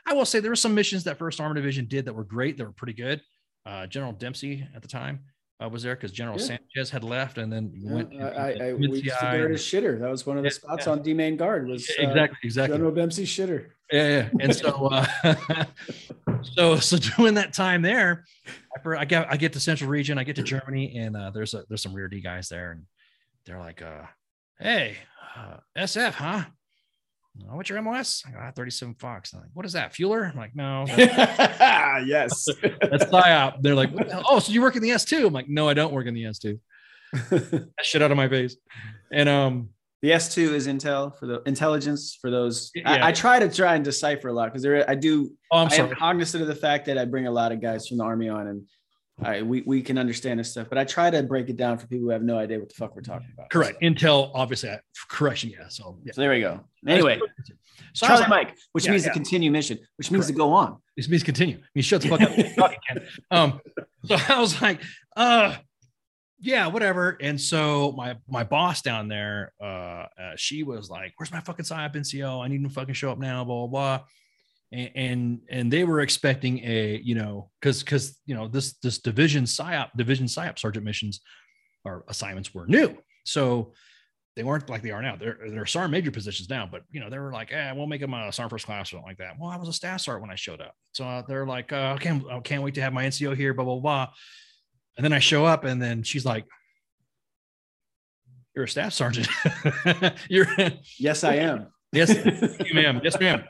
I 0.07 0.15
will 0.15 0.25
say 0.25 0.41
there 0.41 0.51
were 0.51 0.57
some 0.57 0.75
missions 0.75 1.05
that 1.05 1.19
First 1.19 1.41
Armor 1.41 1.55
Division 1.55 1.87
did 1.87 2.05
that 2.05 2.15
were 2.15 2.25
great, 2.25 2.57
that 2.59 2.65
were 2.65 2.73
pretty 2.73 2.93
good. 2.95 3.21
Uh, 3.65 3.87
General 3.87 4.13
Dempsey 4.13 4.67
at 4.75 4.83
the 4.83 4.89
time 4.89 5.25
uh, 5.63 5.69
was 5.69 5.83
there 5.83 5.97
because 5.97 6.13
General 6.13 6.39
Yeah. 6.39 6.59
Sanchez 6.75 6.91
had 6.91 7.03
left, 7.03 7.39
and 7.39 7.53
then 7.53 7.73
Yeah, 7.75 7.93
went. 7.93 8.13
I, 8.21 8.27
I, 8.29 8.69
I 8.69 8.75
we 8.75 8.87
used 9.01 9.05
to 9.19 9.27
shitter. 9.27 9.99
That 9.99 10.11
was 10.11 10.25
one 10.25 10.37
of 10.37 10.45
the 10.45 10.51
Yeah, 10.51 10.55
spots 10.55 10.87
on 10.87 11.03
D 11.03 11.13
main 11.15 11.37
guard. 11.37 11.67
Was 11.67 11.89
uh, 11.99 12.03
exactly, 12.03 12.39
exactly. 12.45 12.77
General 12.77 12.93
Dempsey 12.95 13.25
shitter. 13.25 13.71
Yeah, 13.91 14.09
yeah. 14.09 14.31
And 14.41 14.55
so, 14.55 14.89
uh, 14.93 15.07
so, 16.43 16.77
so 16.77 16.97
during 16.99 17.35
that 17.35 17.53
time 17.53 17.83
there, 17.83 18.25
I, 18.85 18.91
I 18.99 19.05
get 19.05 19.33
I 19.33 19.37
get 19.37 19.53
to 19.55 19.61
Central 19.61 19.91
Region, 19.91 20.19
I 20.19 20.25
get 20.25 20.37
to 20.37 20.43
Germany, 20.43 20.97
and 20.99 21.17
uh, 21.17 21.31
there's 21.31 21.55
a 21.55 21.65
there's 21.69 21.83
some 21.83 21.95
rear 21.95 22.09
D 22.09 22.21
guys 22.21 22.49
there, 22.49 22.73
and 22.73 22.83
they're 23.47 23.59
like, 23.59 23.83
uh, 23.83 24.03
"Hey, 24.59 24.97
uh, 25.37 25.57
SF, 25.77 26.13
huh? 26.13 26.45
What's 27.51 27.69
your 27.69 27.81
MOS? 27.83 28.25
I 28.27 28.31
go, 28.31 28.39
ah, 28.41 28.51
37 28.51 28.95
Fox. 28.95 29.33
I'm 29.33 29.41
like, 29.41 29.51
what 29.53 29.67
is 29.67 29.73
that? 29.75 29.93
Fueler? 29.93 30.31
I'm 30.31 30.37
like, 30.37 30.55
no, 30.55 30.85
that's, 30.87 30.99
yes. 32.07 32.47
that's 32.63 33.05
PSYOP. 33.05 33.63
They're 33.63 33.75
like, 33.75 33.93
what 33.93 34.07
the 34.07 34.15
hell? 34.15 34.25
oh, 34.29 34.39
so 34.39 34.53
you 34.53 34.63
work 34.63 34.77
in 34.77 34.83
the 34.83 34.91
S2? 34.91 35.27
I'm 35.27 35.33
like, 35.33 35.49
no, 35.49 35.69
I 35.69 35.75
don't 35.75 35.93
work 35.93 36.07
in 36.07 36.15
the 36.15 36.25
S2. 36.25 36.59
That 37.31 37.69
shit 37.83 38.03
out 38.03 38.11
of 38.11 38.17
my 38.17 38.29
face. 38.29 38.57
And 39.13 39.29
um, 39.29 39.71
The 40.03 40.11
S2 40.11 40.53
is 40.53 40.67
intel 40.67 41.17
for 41.19 41.27
the 41.27 41.43
intelligence 41.47 42.19
for 42.21 42.31
those. 42.31 42.71
Yeah. 42.75 42.91
I, 42.91 43.09
I 43.09 43.13
try 43.13 43.39
to 43.39 43.49
try 43.49 43.75
and 43.75 43.85
decipher 43.85 44.29
a 44.29 44.33
lot 44.33 44.47
because 44.47 44.63
there 44.63 44.89
I 44.89 44.95
do 44.95 45.31
oh, 45.53 45.59
I'm 45.59 45.61
I 45.61 45.65
am 45.65 45.71
sorry. 45.71 45.97
cognizant 45.97 46.43
of 46.43 46.49
the 46.49 46.55
fact 46.55 46.87
that 46.87 46.99
I 46.99 47.05
bring 47.05 47.27
a 47.27 47.31
lot 47.31 47.53
of 47.53 47.61
guys 47.63 47.87
from 47.87 47.99
the 47.99 48.05
army 48.05 48.29
on 48.29 48.49
and 48.49 48.67
I 49.23 49.43
we, 49.43 49.63
we 49.63 49.81
can 49.81 49.97
understand 49.97 50.39
this 50.41 50.51
stuff, 50.51 50.69
but 50.69 50.77
I 50.77 50.85
try 50.85 51.09
to 51.09 51.23
break 51.23 51.49
it 51.49 51.57
down 51.57 51.79
for 51.79 51.87
people 51.87 52.05
who 52.05 52.11
have 52.11 52.23
no 52.23 52.39
idea 52.39 52.59
what 52.59 52.69
the 52.69 52.75
fuck 52.75 52.95
we're 52.95 53.03
talking 53.03 53.29
about. 53.33 53.49
Correct. 53.49 53.81
Intel, 53.81 54.31
obviously, 54.35 54.71
I- 54.71 54.81
correction. 55.09 55.51
Yeah. 55.51 55.69
So, 55.69 55.99
yeah. 56.05 56.13
So 56.13 56.21
there 56.21 56.31
we 56.31 56.41
go. 56.41 56.61
Anyway, 56.87 57.19
so 57.95 58.07
Charlie 58.07 58.21
like, 58.23 58.29
Mike, 58.29 58.57
which 58.73 58.85
Yeah, 58.85 58.91
means 58.91 59.05
yeah. 59.05 59.09
to 59.09 59.15
continue 59.15 59.51
mission, 59.51 59.79
which 59.97 60.11
means 60.11 60.27
to 60.27 60.35
go 60.35 60.53
on. 60.53 60.77
This 60.97 61.09
means 61.09 61.23
continue. 61.23 61.59
He 61.75 61.81
shut 61.81 62.03
the 62.03 62.09
fuck 62.09 62.21
up. 62.21 62.31
Keep 62.37 62.57
talking, 62.57 62.79
Ken. 62.89 63.07
Um, 63.31 63.61
so 64.05 64.17
I 64.29 64.39
was 64.39 64.61
like, 64.61 64.83
uh, 65.17 65.57
yeah, 66.39 66.67
whatever. 66.67 67.17
And 67.21 67.41
so 67.41 67.93
my 67.93 68.17
my 68.29 68.45
boss 68.45 68.83
down 68.83 69.09
there, 69.09 69.53
uh, 69.61 69.65
uh 69.65 70.33
she 70.37 70.63
was 70.63 70.91
like, 70.91 71.15
"Where's 71.17 71.33
my 71.33 71.41
fucking 71.41 71.65
PSYOP 71.65 71.97
NCO? 71.97 72.45
I 72.45 72.49
need 72.49 72.57
him 72.57 72.69
to 72.69 72.75
fucking 72.75 72.95
show 72.95 73.11
up 73.11 73.19
now." 73.19 73.45
Blah 73.45 73.67
blah. 73.67 73.99
blah. 73.99 74.07
And 74.77 74.91
and, 74.95 75.41
and 75.51 75.73
they 75.73 75.85
were 75.85 76.01
expecting 76.01 76.59
a 76.59 77.01
you 77.03 77.15
know 77.15 77.51
because 77.61 77.83
because 77.83 78.19
you 78.27 78.35
know 78.35 78.49
this 78.49 78.75
this 78.83 78.99
division 78.99 79.45
psyop 79.45 79.89
division 79.97 80.27
psyop 80.27 80.59
sergeant 80.59 80.85
missions 80.85 81.21
or 81.85 82.05
assignments 82.09 82.55
were 82.55 82.67
new, 82.67 82.97
so 83.25 83.73
they 84.37 84.45
weren't 84.45 84.69
like 84.69 84.83
they 84.83 84.91
are 84.91 85.01
now. 85.01 85.17
They're 85.17 85.39
they're 85.49 85.65
sergeant 85.65 85.93
major 85.93 86.11
positions 86.11 86.51
now, 86.51 86.69
but 86.71 86.83
you 86.91 87.01
know 87.01 87.09
they 87.09 87.19
were 87.19 87.33
like, 87.33 87.53
eh, 87.53 87.73
we'll 87.73 87.87
make 87.87 88.03
them 88.03 88.13
a 88.13 88.31
sergeant 88.31 88.51
first 88.51 88.67
class 88.67 88.89
or 88.89 88.97
something 88.97 89.09
like 89.09 89.19
that. 89.19 89.35
Well, 89.41 89.51
I 89.51 89.57
was 89.57 89.69
a 89.69 89.73
staff 89.73 90.03
sergeant 90.03 90.23
when 90.23 90.31
I 90.31 90.35
showed 90.35 90.61
up, 90.61 90.75
so 90.93 91.07
uh, 91.07 91.23
they're 91.27 91.47
like, 91.47 91.73
uh, 91.73 91.95
I 91.97 91.99
can't 91.99 92.23
I 92.31 92.39
can't 92.41 92.63
wait 92.63 92.75
to 92.75 92.83
have 92.83 92.93
my 92.93 93.07
NCO 93.07 93.35
here, 93.35 93.55
blah 93.55 93.65
blah 93.65 93.81
blah. 93.81 94.09
And 94.97 95.05
then 95.05 95.13
I 95.13 95.19
show 95.19 95.47
up, 95.47 95.65
and 95.65 95.81
then 95.81 96.03
she's 96.03 96.27
like, 96.27 96.45
"You're 98.55 98.65
a 98.65 98.69
staff 98.69 98.93
sergeant. 98.93 99.29
You're 100.29 100.47
yes, 100.99 101.25
I 101.25 101.37
am. 101.37 101.69
yes, 101.93 102.15
ma'am. 102.75 103.01
Yes, 103.03 103.19
ma'am." 103.19 103.45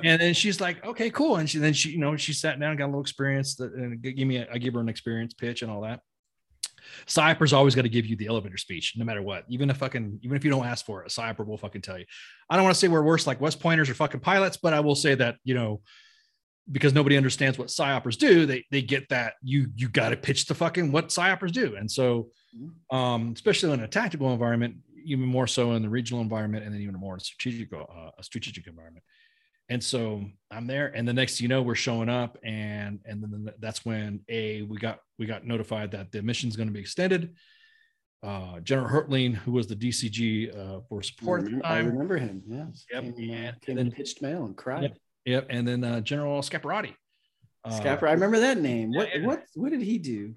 And 0.04 0.20
then 0.20 0.34
she's 0.34 0.60
like, 0.60 0.84
"Okay, 0.84 1.10
cool." 1.10 1.36
And 1.36 1.48
she 1.48 1.58
then 1.58 1.72
she 1.72 1.90
you 1.90 1.98
know 1.98 2.16
she 2.16 2.32
sat 2.32 2.58
down, 2.58 2.76
got 2.76 2.86
a 2.86 2.86
little 2.86 3.00
experience, 3.00 3.56
that, 3.56 3.72
and 3.72 4.00
gave 4.00 4.26
me 4.26 4.38
a, 4.38 4.48
I 4.52 4.58
gave 4.58 4.74
her 4.74 4.80
an 4.80 4.88
experience 4.88 5.34
pitch 5.34 5.62
and 5.62 5.70
all 5.70 5.82
that. 5.82 6.00
PSYOPer's 7.06 7.52
always 7.52 7.74
got 7.74 7.82
to 7.82 7.88
give 7.88 8.06
you 8.06 8.16
the 8.16 8.26
elevator 8.26 8.56
speech, 8.56 8.94
no 8.96 9.04
matter 9.04 9.22
what. 9.22 9.44
Even 9.48 9.70
if 9.70 9.76
fucking, 9.76 10.20
even 10.22 10.36
if 10.36 10.44
you 10.44 10.50
don't 10.50 10.66
ask 10.66 10.84
for 10.84 11.02
it, 11.02 11.06
a 11.06 11.20
Cyper 11.20 11.46
will 11.46 11.56
fucking 11.56 11.82
tell 11.82 11.98
you. 11.98 12.04
I 12.48 12.56
don't 12.56 12.64
want 12.64 12.74
to 12.74 12.80
say 12.80 12.88
we're 12.88 13.02
worse 13.02 13.26
like 13.26 13.40
West 13.40 13.60
Pointers 13.60 13.88
or 13.88 13.94
fucking 13.94 14.20
pilots, 14.20 14.56
but 14.56 14.72
I 14.72 14.80
will 14.80 14.94
say 14.94 15.14
that 15.14 15.36
you 15.44 15.54
know, 15.54 15.80
because 16.70 16.94
nobody 16.94 17.16
understands 17.16 17.58
what 17.58 17.68
psyopers 17.68 18.16
do, 18.16 18.46
they 18.46 18.64
they 18.70 18.82
get 18.82 19.08
that 19.08 19.34
you 19.42 19.68
you 19.76 19.88
got 19.88 20.10
to 20.10 20.16
pitch 20.16 20.46
the 20.46 20.54
fucking 20.54 20.92
what 20.92 21.08
psyopers 21.08 21.52
do, 21.52 21.76
and 21.76 21.90
so, 21.90 22.28
um, 22.90 23.32
especially 23.34 23.72
in 23.72 23.80
a 23.80 23.88
tactical 23.88 24.32
environment, 24.32 24.76
even 25.04 25.24
more 25.24 25.46
so 25.46 25.72
in 25.72 25.82
the 25.82 25.88
regional 25.88 26.22
environment, 26.22 26.64
and 26.64 26.74
then 26.74 26.80
even 26.80 26.94
more 26.94 27.14
in 27.14 27.20
a 27.20 27.24
strategic 27.24 27.72
uh, 27.72 28.10
a 28.18 28.22
strategic 28.22 28.66
environment. 28.66 29.04
And 29.70 29.82
so 29.82 30.24
I'm 30.50 30.66
there, 30.66 30.88
and 30.88 31.06
the 31.06 31.12
next 31.12 31.40
you 31.40 31.46
know 31.46 31.62
we're 31.62 31.76
showing 31.76 32.08
up, 32.08 32.36
and 32.42 32.98
and 33.04 33.22
then 33.22 33.50
that's 33.60 33.84
when 33.84 34.20
a 34.28 34.62
we 34.62 34.76
got 34.78 34.98
we 35.16 35.26
got 35.26 35.46
notified 35.46 35.92
that 35.92 36.10
the 36.10 36.22
mission's 36.22 36.56
going 36.56 36.68
to 36.68 36.74
be 36.74 36.80
extended. 36.80 37.34
Uh, 38.22 38.58
General 38.60 38.88
Hertling, 38.88 39.34
who 39.34 39.52
was 39.52 39.68
the 39.68 39.76
DCG 39.76 40.54
uh, 40.54 40.80
for 40.88 41.02
support 41.02 41.40
I 41.40 41.44
remember, 41.44 41.66
I 41.66 41.78
remember 41.78 42.16
him. 42.18 42.42
Yes. 42.46 42.84
Yep. 42.92 43.16
Came, 43.16 43.30
uh, 43.30 43.34
And 43.34 43.60
came 43.62 43.76
then- 43.76 43.90
pitched 43.92 44.20
mail 44.20 44.44
and 44.44 44.56
cried. 44.56 44.82
Yep. 44.82 44.98
Yep, 45.26 45.46
and 45.50 45.68
then 45.68 45.84
uh, 45.84 46.00
General 46.00 46.42
Scaparrotti. 46.42 46.94
Uh, 47.64 47.70
Scapper, 47.70 48.08
I 48.08 48.12
remember 48.12 48.40
that 48.40 48.58
name. 48.58 48.90
What 48.92 49.08
yeah. 49.14 49.24
what 49.24 49.44
what 49.54 49.70
did 49.70 49.82
he 49.82 49.98
do? 49.98 50.34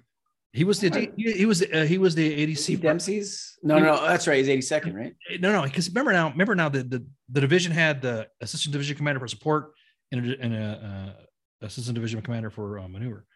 He 0.54 0.62
was 0.64 0.78
the 0.80 0.88
Right. 0.88 1.12
he, 1.16 1.32
he 1.32 1.46
was 1.46 1.62
uh, 1.62 1.84
he 1.84 1.98
was 1.98 2.14
the 2.14 2.46
ADC. 2.46 2.80
Dempsey's? 2.80 3.58
No, 3.62 3.78
no, 3.78 3.96
no, 3.96 4.06
that's 4.06 4.26
right. 4.28 4.44
He's 4.44 4.70
82nd, 4.70 4.94
right? 4.94 5.14
No, 5.40 5.50
no, 5.52 5.62
because 5.62 5.88
remember 5.88 6.12
now, 6.12 6.30
remember 6.30 6.54
now 6.54 6.68
the, 6.68 6.84
the 6.84 7.04
the 7.28 7.40
division 7.40 7.72
had 7.72 8.00
the 8.00 8.28
assistant 8.40 8.72
division 8.72 8.96
commander 8.96 9.18
for 9.20 9.26
support 9.28 9.72
and 10.12 10.30
a, 10.30 10.40
and 10.40 10.54
a 10.54 11.14
uh, 11.60 11.66
assistant 11.66 11.96
division 11.96 12.22
commander 12.22 12.50
for 12.50 12.78
uh, 12.78 12.86
maneuver. 12.88 13.26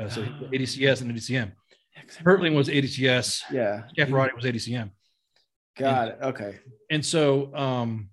Uh, 0.00 0.08
so 0.08 0.22
Ah. 0.26 0.42
ADCS 0.52 1.02
and 1.02 1.10
ADCM. 1.12 1.52
Yeah, 1.94 2.02
'cause 2.02 2.16
I 2.18 2.22
remember- 2.24 2.48
Hertling 2.50 2.54
was 2.56 2.68
ADCS. 2.68 3.42
Yeah. 3.52 3.84
Scaparrotti 3.96 4.34
was 4.34 4.44
ADCM. 4.44 4.90
Got 5.78 6.08
it. 6.08 6.18
Okay. 6.22 6.58
and 6.90 7.04
so 7.04 7.54
um 7.54 8.10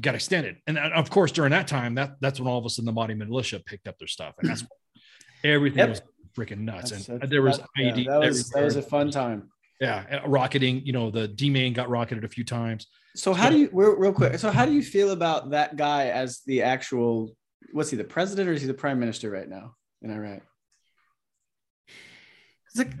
got 0.00 0.14
extended 0.14 0.56
and 0.66 0.76
uh, 0.78 0.90
of 0.94 1.08
course 1.08 1.32
during 1.32 1.50
that 1.52 1.66
time 1.66 1.94
that 1.94 2.16
that's 2.20 2.38
when 2.38 2.46
all 2.48 2.58
of 2.58 2.66
a 2.66 2.68
sudden 2.70 2.84
the 2.84 2.92
Mahdi 2.92 3.14
militia 3.14 3.58
picked 3.60 3.88
up 3.88 3.96
their 3.98 4.06
stuff 4.08 4.34
and 4.40 4.50
that's 4.50 4.62
everything 5.42 5.78
Yep. 5.78 5.88
was 5.88 6.02
freaking 6.36 6.58
nuts 6.60 6.90
That's- 6.90 7.08
and 7.08 7.16
that's- 7.20 7.30
there 7.30 7.42
was 7.42 7.58
that, 7.58 7.68
yeah, 7.76 7.92
that 8.10 8.20
was 8.20 8.50
that 8.50 8.62
was 8.64 8.76
a 8.76 8.82
fun 8.82 9.10
time. 9.10 9.50
yeah 9.80 10.20
uh, 10.24 10.28
rocketing 10.28 10.82
you 10.84 10.92
know 10.92 11.10
the 11.10 11.26
D 11.28 11.48
main 11.50 11.72
got 11.72 11.88
rocketed 11.88 12.24
a 12.24 12.28
few 12.28 12.44
times 12.44 12.86
So 13.16 13.32
how 13.32 13.48
do 13.50 13.56
you 13.58 13.68
real, 13.72 13.94
real 13.96 14.12
quick? 14.12 14.38
So 14.38 14.50
how 14.50 14.64
do 14.68 14.72
you 14.78 14.82
feel 14.82 15.10
about 15.18 15.50
that 15.56 15.76
guy 15.76 16.02
as 16.22 16.28
the 16.50 16.58
actual? 16.74 17.12
What's 17.72 17.88
he, 17.90 17.96
the 17.96 18.04
president 18.16 18.44
or 18.48 18.52
is 18.52 18.60
he 18.60 18.68
the 18.68 18.80
prime 18.84 18.98
minister 19.00 19.30
right 19.30 19.48
now 19.48 19.66
in 20.02 20.10
Iraq? 20.10 20.42
It's 22.68 22.76
like 22.78 22.92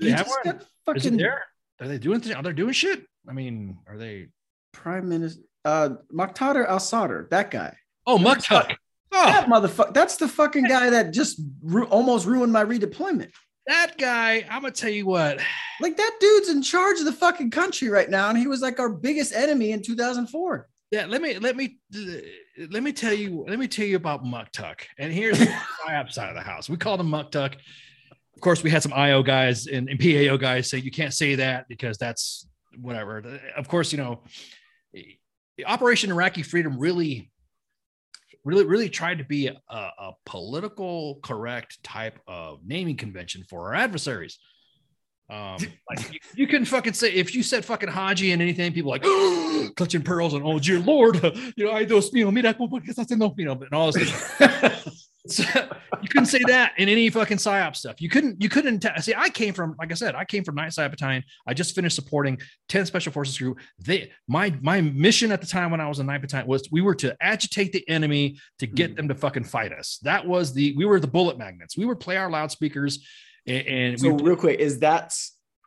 he 0.00 0.08
Yeah, 0.10 0.16
just 0.22 0.30
we're- 0.30 0.44
got 0.52 0.62
is 0.62 0.66
fucking 1.04 1.16
there 1.16 1.42
are 1.80 1.88
they 1.88 1.98
doing 1.98 2.20
th- 2.20 2.36
are 2.36 2.42
they 2.42 2.52
doing 2.52 2.72
shit 2.72 3.00
I 3.28 3.32
mean 3.32 3.78
are 3.88 3.96
they 3.96 4.28
prime 4.72 5.08
minister. 5.08 5.40
Uh, 5.64 5.88
Muqtada 6.12 6.68
al 6.68 6.78
Sadr, 6.80 7.26
that 7.30 7.50
guy. 7.50 7.72
oh 8.06 8.18
Muktuk 8.18 8.76
oh 9.14 9.26
That 9.26 9.46
motherfucker. 9.48 9.94
That's 9.94 10.16
the 10.16 10.28
fucking 10.28 10.64
guy 10.64 10.90
that 10.90 11.12
just 11.12 11.40
ru- 11.62 11.86
almost 11.86 12.26
ruined 12.26 12.52
my 12.52 12.64
redeployment. 12.64 13.30
that 13.66 13.96
guy 13.98 14.44
I'm 14.50 14.62
gonna 14.62 14.72
tell 14.72 14.90
you 14.90 15.06
what 15.06 15.40
Like 15.80 15.96
that 15.96 16.16
dude's 16.20 16.48
in 16.50 16.62
charge 16.62 16.98
of 17.00 17.04
the 17.06 17.12
fucking 17.12 17.50
country 17.50 17.88
right 17.88 18.08
now, 18.08 18.28
and 18.28 18.38
he 18.38 18.46
was 18.46 18.60
like 18.60 18.78
our 18.78 18.88
biggest 18.90 19.32
enemy 19.34 19.72
in 19.72 19.82
2004. 19.82 20.68
yeah 20.92 21.06
let 21.06 21.20
me 21.22 21.38
let 21.38 21.56
me 21.56 21.78
uh, 21.96 22.00
let 22.70 22.82
me 22.82 22.92
tell 22.92 23.12
you 23.12 23.44
let 23.48 23.58
me 23.58 23.66
tell 23.66 23.86
you 23.86 23.96
about 23.96 24.22
Muktuk 24.24 24.82
and 24.98 25.12
here's 25.12 25.38
the 25.38 25.46
PSYOP 25.86 26.12
side 26.12 26.28
of 26.28 26.36
the 26.36 26.42
house 26.42 26.68
we 26.68 26.76
called 26.76 27.00
him 27.00 27.08
Muktuk 27.10 27.54
of 28.36 28.40
course 28.40 28.62
we 28.62 28.70
had 28.70 28.82
some 28.82 28.92
IO 28.92 29.22
guys 29.22 29.66
and, 29.66 29.88
and 29.88 29.98
PAO 29.98 30.36
guys 30.36 30.68
say 30.70 30.78
you 30.78 30.90
can't 30.92 31.14
say 31.14 31.34
that 31.36 31.66
because 31.68 31.98
that's 31.98 32.46
whatever 32.80 33.40
of 33.56 33.66
course 33.68 33.90
you 33.92 33.98
know 33.98 34.22
the 34.92 35.64
Operation 35.66 36.10
Iraqi 36.10 36.42
Freedom 36.42 36.78
really 36.78 37.30
really 38.44 38.64
really 38.64 38.88
tried 38.88 39.18
to 39.18 39.24
be 39.24 39.46
a, 39.46 39.54
a 39.70 40.12
political 40.26 41.18
correct 41.22 41.82
type 41.82 42.18
of 42.26 42.60
naming 42.64 42.96
convention 42.96 43.44
for 43.48 43.68
our 43.68 43.74
adversaries 43.74 44.38
um, 45.30 45.56
like 45.90 46.12
you, 46.12 46.20
you 46.34 46.46
couldn't 46.46 46.66
fucking 46.66 46.92
say 46.92 47.12
if 47.12 47.34
you 47.34 47.42
said 47.42 47.64
fucking 47.64 47.88
Haji 47.88 48.32
and 48.32 48.42
anything, 48.42 48.72
people 48.72 48.90
like 48.90 49.02
clutching 49.76 50.02
pearls 50.02 50.34
and 50.34 50.44
oh 50.44 50.58
dear 50.58 50.78
Lord, 50.78 51.22
you 51.56 51.64
know 51.64 51.72
I 51.72 51.84
dos 51.84 52.10
mío, 52.10 52.32
mira 52.32 52.54
como 52.54 52.80
que 52.80 52.92
estás 52.92 53.06
haciendo, 53.06 53.34
you 53.38 53.46
know, 53.46 53.52
and 53.52 53.72
all 53.72 53.90
this. 53.92 54.10
So, 55.26 55.42
you 56.02 56.08
couldn't 56.08 56.26
say 56.26 56.40
that 56.48 56.72
in 56.76 56.88
any 56.90 57.08
fucking 57.08 57.38
psyop 57.38 57.76
stuff. 57.76 57.98
You 57.98 58.10
couldn't. 58.10 58.42
You 58.42 58.50
couldn't 58.50 58.80
ta- 58.80 59.00
see. 59.00 59.14
I 59.16 59.30
came 59.30 59.54
from, 59.54 59.74
like 59.78 59.90
I 59.90 59.94
said, 59.94 60.14
I 60.14 60.26
came 60.26 60.44
from 60.44 60.54
Ninth 60.54 60.74
Psyop 60.74 60.90
Battalion. 60.90 61.24
I 61.46 61.54
just 61.54 61.74
finished 61.74 61.96
supporting 61.96 62.38
10 62.68 62.84
Special 62.84 63.10
Forces 63.10 63.38
Group. 63.38 63.58
They, 63.78 64.12
my 64.28 64.54
my 64.60 64.82
mission 64.82 65.32
at 65.32 65.40
the 65.40 65.46
time 65.46 65.70
when 65.70 65.80
I 65.80 65.88
was 65.88 65.98
in 65.98 66.06
Ninth 66.06 66.20
Battalion 66.20 66.46
was 66.46 66.68
we 66.70 66.82
were 66.82 66.94
to 66.96 67.16
agitate 67.22 67.72
the 67.72 67.88
enemy 67.88 68.36
to 68.58 68.66
get 68.66 68.92
Mhm. 68.92 68.96
them 68.96 69.08
to 69.08 69.14
fucking 69.14 69.44
fight 69.44 69.72
us. 69.72 69.98
That 70.02 70.26
was 70.26 70.52
the 70.52 70.74
we 70.76 70.84
were 70.84 71.00
the 71.00 71.06
bullet 71.06 71.38
magnets. 71.38 71.74
We 71.76 71.86
would 71.86 72.00
play 72.00 72.18
our 72.18 72.30
loudspeakers 72.30 73.06
and, 73.46 73.66
and 73.66 74.00
So 74.00 74.10
we 74.12 74.22
real 74.24 74.36
quick, 74.36 74.58
is 74.60 74.80
that 74.80 75.16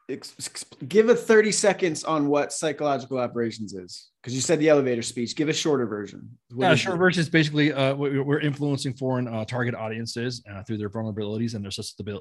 ex- 0.10 0.66
give 0.88 1.10
a 1.10 1.16
30 1.16 1.52
seconds 1.52 2.04
on 2.04 2.28
what 2.28 2.54
psychological 2.54 3.18
operations 3.18 3.74
is? 3.74 4.10
Because 4.22 4.34
you 4.36 4.42
said 4.42 4.60
the 4.60 4.70
elevator 4.70 5.02
speech. 5.02 5.36
Give 5.36 5.50
a 5.50 5.54
shorter 5.54 5.86
version. 5.86 6.30
What 6.54 6.68
Yeah, 6.70 6.76
short 6.76 6.98
version 6.98 7.22
is 7.22 7.30
basically 7.30 7.74
uh, 7.74 7.96
we- 7.96 8.20
we're 8.20 8.40
influencing 8.40 8.94
foreign 8.96 9.28
uh, 9.28 9.46
target 9.46 9.76
audiences 9.76 10.44
uh, 10.52 10.64
through 10.64 10.78
their 10.78 10.90
vulnerabilities 10.90 11.54
and 11.56 11.64
their 11.64 11.72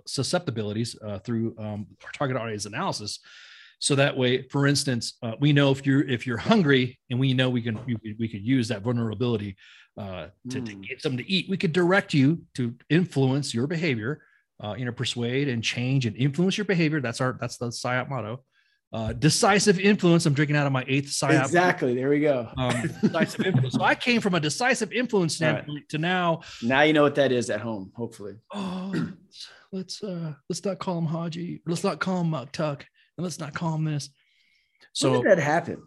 susceptibilities 0.06 0.96
uh, 1.04 1.18
through 1.20 1.54
um, 1.58 1.86
our 2.04 2.10
target 2.12 2.36
audience 2.36 2.66
analysis. 2.66 3.20
So 3.78 3.94
that 3.96 4.16
way, 4.16 4.42
for 4.50 4.66
instance, 4.66 5.14
uh, 5.22 5.32
we 5.38 5.52
know 5.52 5.70
if 5.70 5.84
you're 5.84 6.02
if 6.08 6.26
you're 6.26 6.38
hungry, 6.38 6.98
and 7.10 7.20
we 7.20 7.34
know 7.34 7.50
we 7.50 7.60
can 7.60 7.78
we, 7.86 7.94
could- 7.96 8.16
we 8.18 8.28
could 8.28 8.42
use 8.44 8.68
that 8.68 8.80
vulnerability 8.82 9.54
uh, 9.98 10.28
to, 10.50 10.60
to 10.62 10.72
Hmm. 10.72 10.80
get 10.80 11.02
something 11.02 11.22
to 11.24 11.30
eat. 11.30 11.48
We 11.50 11.56
could 11.58 11.72
direct 11.72 12.14
you 12.14 12.42
to 12.54 12.74
influence 12.88 13.52
your 13.52 13.66
behavior, 13.66 14.22
uh, 14.62 14.74
you 14.76 14.84
know, 14.84 14.92
persuade 14.92 15.48
and 15.48 15.62
change 15.62 16.06
and 16.06 16.16
influence 16.16 16.56
your 16.56 16.64
behavior. 16.64 17.00
That's 17.00 17.20
our 17.20 17.36
that's 17.40 17.56
the 17.58 17.66
PSYOP 17.68 18.08
motto. 18.08 18.44
Uh, 18.92 19.12
decisive 19.12 19.78
influence. 19.80 20.24
I'm 20.26 20.32
drinking 20.32 20.56
out 20.56 20.66
of 20.66 20.72
my 20.72 20.84
eighth 20.88 21.08
PSYOP 21.10 21.40
Exactly. 21.42 21.94
There 21.94 22.08
we 22.08 22.20
go. 22.20 22.48
um, 22.56 22.90
decisive 23.02 23.46
influence. 23.46 23.74
So 23.74 23.82
I 23.82 23.94
came 23.94 24.20
from 24.20 24.34
a 24.34 24.40
decisive 24.40 24.92
influence 24.92 25.40
All 25.40 25.48
right. 25.48 25.54
standpoint 25.56 25.88
to 25.90 25.98
now, 25.98 26.40
Now 26.62 26.82
you 26.82 26.92
know 26.92 27.02
what 27.02 27.16
that 27.16 27.32
is 27.32 27.50
at 27.50 27.60
home. 27.60 27.92
Hopefully. 27.94 28.36
oh, 28.54 29.08
let's 29.72 30.02
uh, 30.02 30.34
let's 30.48 30.64
not 30.64 30.78
call 30.78 30.98
him 30.98 31.06
Haji. 31.06 31.62
Let's 31.66 31.84
not 31.84 31.98
call 32.00 32.20
him 32.22 32.30
Muktuk, 32.30 32.82
and 33.18 33.24
let's 33.24 33.38
not 33.38 33.54
call 33.54 33.74
him 33.74 33.84
this. 33.84 34.08
So 34.92 35.10
when 35.10 35.22
did 35.22 35.30
that 35.32 35.38
happen? 35.42 35.82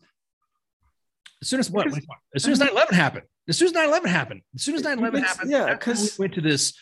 as 1.42 1.48
soon 1.48 1.60
as 1.60 1.72
what? 1.72 1.88
As 2.36 2.44
soon 2.44 2.52
as 2.52 2.60
9/11 2.60 2.92
happened. 2.92 3.26
As 3.48 3.58
soon 3.58 3.68
as 3.68 3.74
9/11 3.74 4.06
happened. 4.08 4.42
As 4.56 4.62
soon 4.64 4.76
as 4.76 4.84
9/11 4.84 5.24
happened. 5.24 5.52
yeah, 5.52 5.74
because 5.74 6.18
we 6.20 6.24
went 6.24 6.34
to 6.36 6.42
this. 6.42 6.74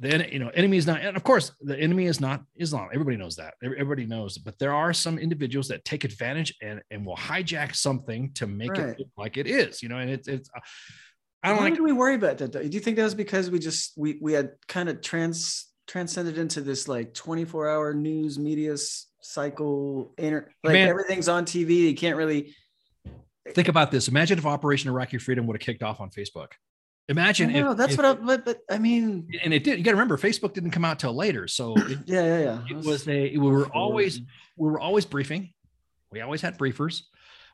Then 0.00 0.26
you 0.30 0.38
know, 0.38 0.48
enemy 0.50 0.76
is 0.76 0.86
not, 0.86 1.00
and 1.00 1.16
of 1.16 1.24
course, 1.24 1.52
the 1.60 1.78
enemy 1.78 2.06
is 2.06 2.20
not 2.20 2.42
Islam. 2.56 2.88
Everybody 2.92 3.16
knows 3.16 3.36
that. 3.36 3.54
Everybody 3.62 4.06
knows, 4.06 4.38
but 4.38 4.58
there 4.58 4.72
are 4.74 4.92
some 4.92 5.18
individuals 5.18 5.68
that 5.68 5.84
take 5.84 6.04
advantage 6.04 6.54
and 6.62 6.82
and 6.90 7.04
will 7.06 7.16
hijack 7.16 7.74
something 7.74 8.32
to 8.34 8.46
make 8.46 8.70
Right. 8.72 8.80
it 8.90 8.98
look 8.98 9.08
like 9.16 9.36
it 9.36 9.46
is. 9.46 9.82
You 9.82 9.88
know, 9.88 9.98
and 9.98 10.10
it's 10.10 10.28
it's. 10.28 10.50
I 11.44 11.48
don't 11.48 11.56
Why 11.58 11.64
like 11.64 11.74
did 11.74 11.82
we 11.82 11.92
worry 11.92 12.14
about 12.14 12.38
that? 12.38 12.52
though? 12.52 12.62
Do 12.62 12.68
you 12.68 12.80
think 12.80 12.96
that 12.96 13.04
was 13.04 13.14
because 13.14 13.50
we 13.50 13.58
just 13.58 13.92
we 13.96 14.18
we 14.20 14.32
had 14.32 14.52
kind 14.68 14.88
of 14.88 15.00
trans 15.02 15.66
transcended 15.88 16.38
into 16.38 16.60
this 16.60 16.86
like 16.86 17.12
24 17.12 17.68
hour 17.68 17.92
news 17.92 18.38
media 18.38 18.76
cycle 19.20 20.14
inter 20.18 20.48
like 20.64 20.74
Man. 20.74 20.88
everything's 20.88 21.28
on 21.28 21.44
TV. 21.44 21.70
You 21.90 21.94
can't 21.96 22.16
really 22.16 22.54
think 23.54 23.68
about 23.68 23.90
this. 23.90 24.08
Imagine 24.08 24.38
if 24.38 24.46
Operation 24.46 24.90
Iraqi 24.90 25.18
Freedom 25.18 25.46
would 25.46 25.56
have 25.56 25.60
kicked 25.60 25.82
off 25.82 26.00
on 26.00 26.10
Facebook. 26.10 26.52
Imagine 27.08 27.50
if, 27.50 27.64
no, 27.64 27.74
that's 27.74 27.92
if- 27.92 27.98
what 27.98 28.06
I 28.06 28.14
but, 28.14 28.44
but 28.44 28.58
I 28.70 28.78
mean 28.78 29.28
and 29.42 29.52
it 29.52 29.64
did. 29.64 29.78
You 29.78 29.84
got 29.84 29.90
to 29.90 29.96
remember, 29.96 30.16
Facebook 30.16 30.54
didn't 30.54 30.70
come 30.70 30.84
out 30.84 30.98
till 30.98 31.14
later, 31.14 31.48
so 31.48 31.74
it, 31.76 31.98
yeah, 32.06 32.22
yeah, 32.22 32.38
yeah. 32.38 32.78
it 32.78 32.84
was 32.84 33.06
a. 33.08 33.36
We 33.36 33.50
were 33.50 33.66
always 33.66 34.20
we 34.56 34.70
were 34.70 34.80
always 34.80 35.04
briefing. 35.04 35.52
We 36.10 36.20
always 36.20 36.40
had 36.40 36.58
briefers. 36.58 37.02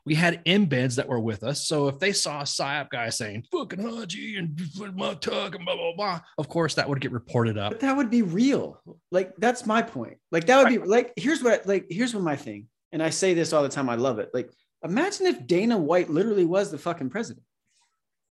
we 0.05 0.15
had 0.15 0.43
embeds 0.45 0.95
that 0.95 1.07
were 1.07 1.19
with 1.19 1.43
us. 1.43 1.67
So 1.67 1.87
if 1.87 1.99
they 1.99 2.13
saw 2.13 2.41
a 2.41 2.43
PSYOP 2.43 2.89
guy 2.89 3.09
saying 3.09 3.45
fucking 3.51 3.79
Haji 3.79 4.37
and 4.37 4.55
Muktuk 4.57 5.55
and 5.55 5.65
blah, 5.65 5.75
blah, 5.75 5.95
blah, 5.95 6.19
of 6.37 6.49
course 6.49 6.75
that 6.75 6.87
would 6.87 7.01
get 7.01 7.11
reported 7.11 7.57
up. 7.57 7.71
But 7.71 7.81
that 7.81 7.95
would 7.95 8.09
be 8.09 8.21
real. 8.21 8.81
Like, 9.11 9.35
that's 9.37 9.65
my 9.65 9.81
point. 9.81 10.17
Like, 10.31 10.45
that 10.47 10.57
would 10.57 10.65
right. 10.65 10.81
be 10.81 10.87
like, 10.87 11.13
here's 11.15 11.43
what, 11.43 11.67
like, 11.67 11.85
here's 11.89 12.13
what 12.13 12.23
my 12.23 12.35
thing, 12.35 12.67
and 12.91 13.03
I 13.03 13.09
say 13.09 13.33
this 13.33 13.53
all 13.53 13.63
the 13.63 13.69
time. 13.69 13.89
I 13.89 13.95
love 13.95 14.19
it. 14.19 14.29
Like, 14.33 14.51
imagine 14.83 15.27
if 15.27 15.45
Dana 15.45 15.77
White 15.77 16.09
literally 16.09 16.45
was 16.45 16.71
the 16.71 16.77
fucking 16.77 17.09
president 17.09 17.45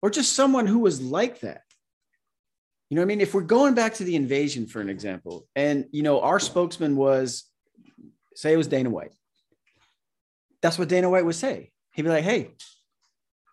or 0.01 0.09
just 0.09 0.33
someone 0.33 0.67
who 0.67 0.79
was 0.79 1.01
like 1.01 1.41
that. 1.41 1.61
You 2.89 2.95
know 2.95 3.01
what 3.01 3.07
I 3.07 3.07
mean? 3.07 3.21
If 3.21 3.33
we're 3.33 3.41
going 3.41 3.73
back 3.73 3.95
to 3.95 4.03
the 4.03 4.15
invasion 4.15 4.65
for 4.65 4.79
an 4.79 4.89
example, 4.89 5.45
and 5.55 5.85
you 5.91 6.03
know, 6.03 6.21
our 6.21 6.39
spokesman 6.39 6.95
was 6.95 7.43
say 8.35 8.53
it 8.53 8.57
was 8.57 8.67
Dana 8.67 8.89
White. 8.89 9.11
That's 10.61 10.79
what 10.79 10.87
Dana 10.87 11.09
White 11.09 11.25
would 11.25 11.35
say. 11.35 11.71
He'd 11.93 12.03
be 12.03 12.09
like, 12.09 12.23
hey, 12.23 12.51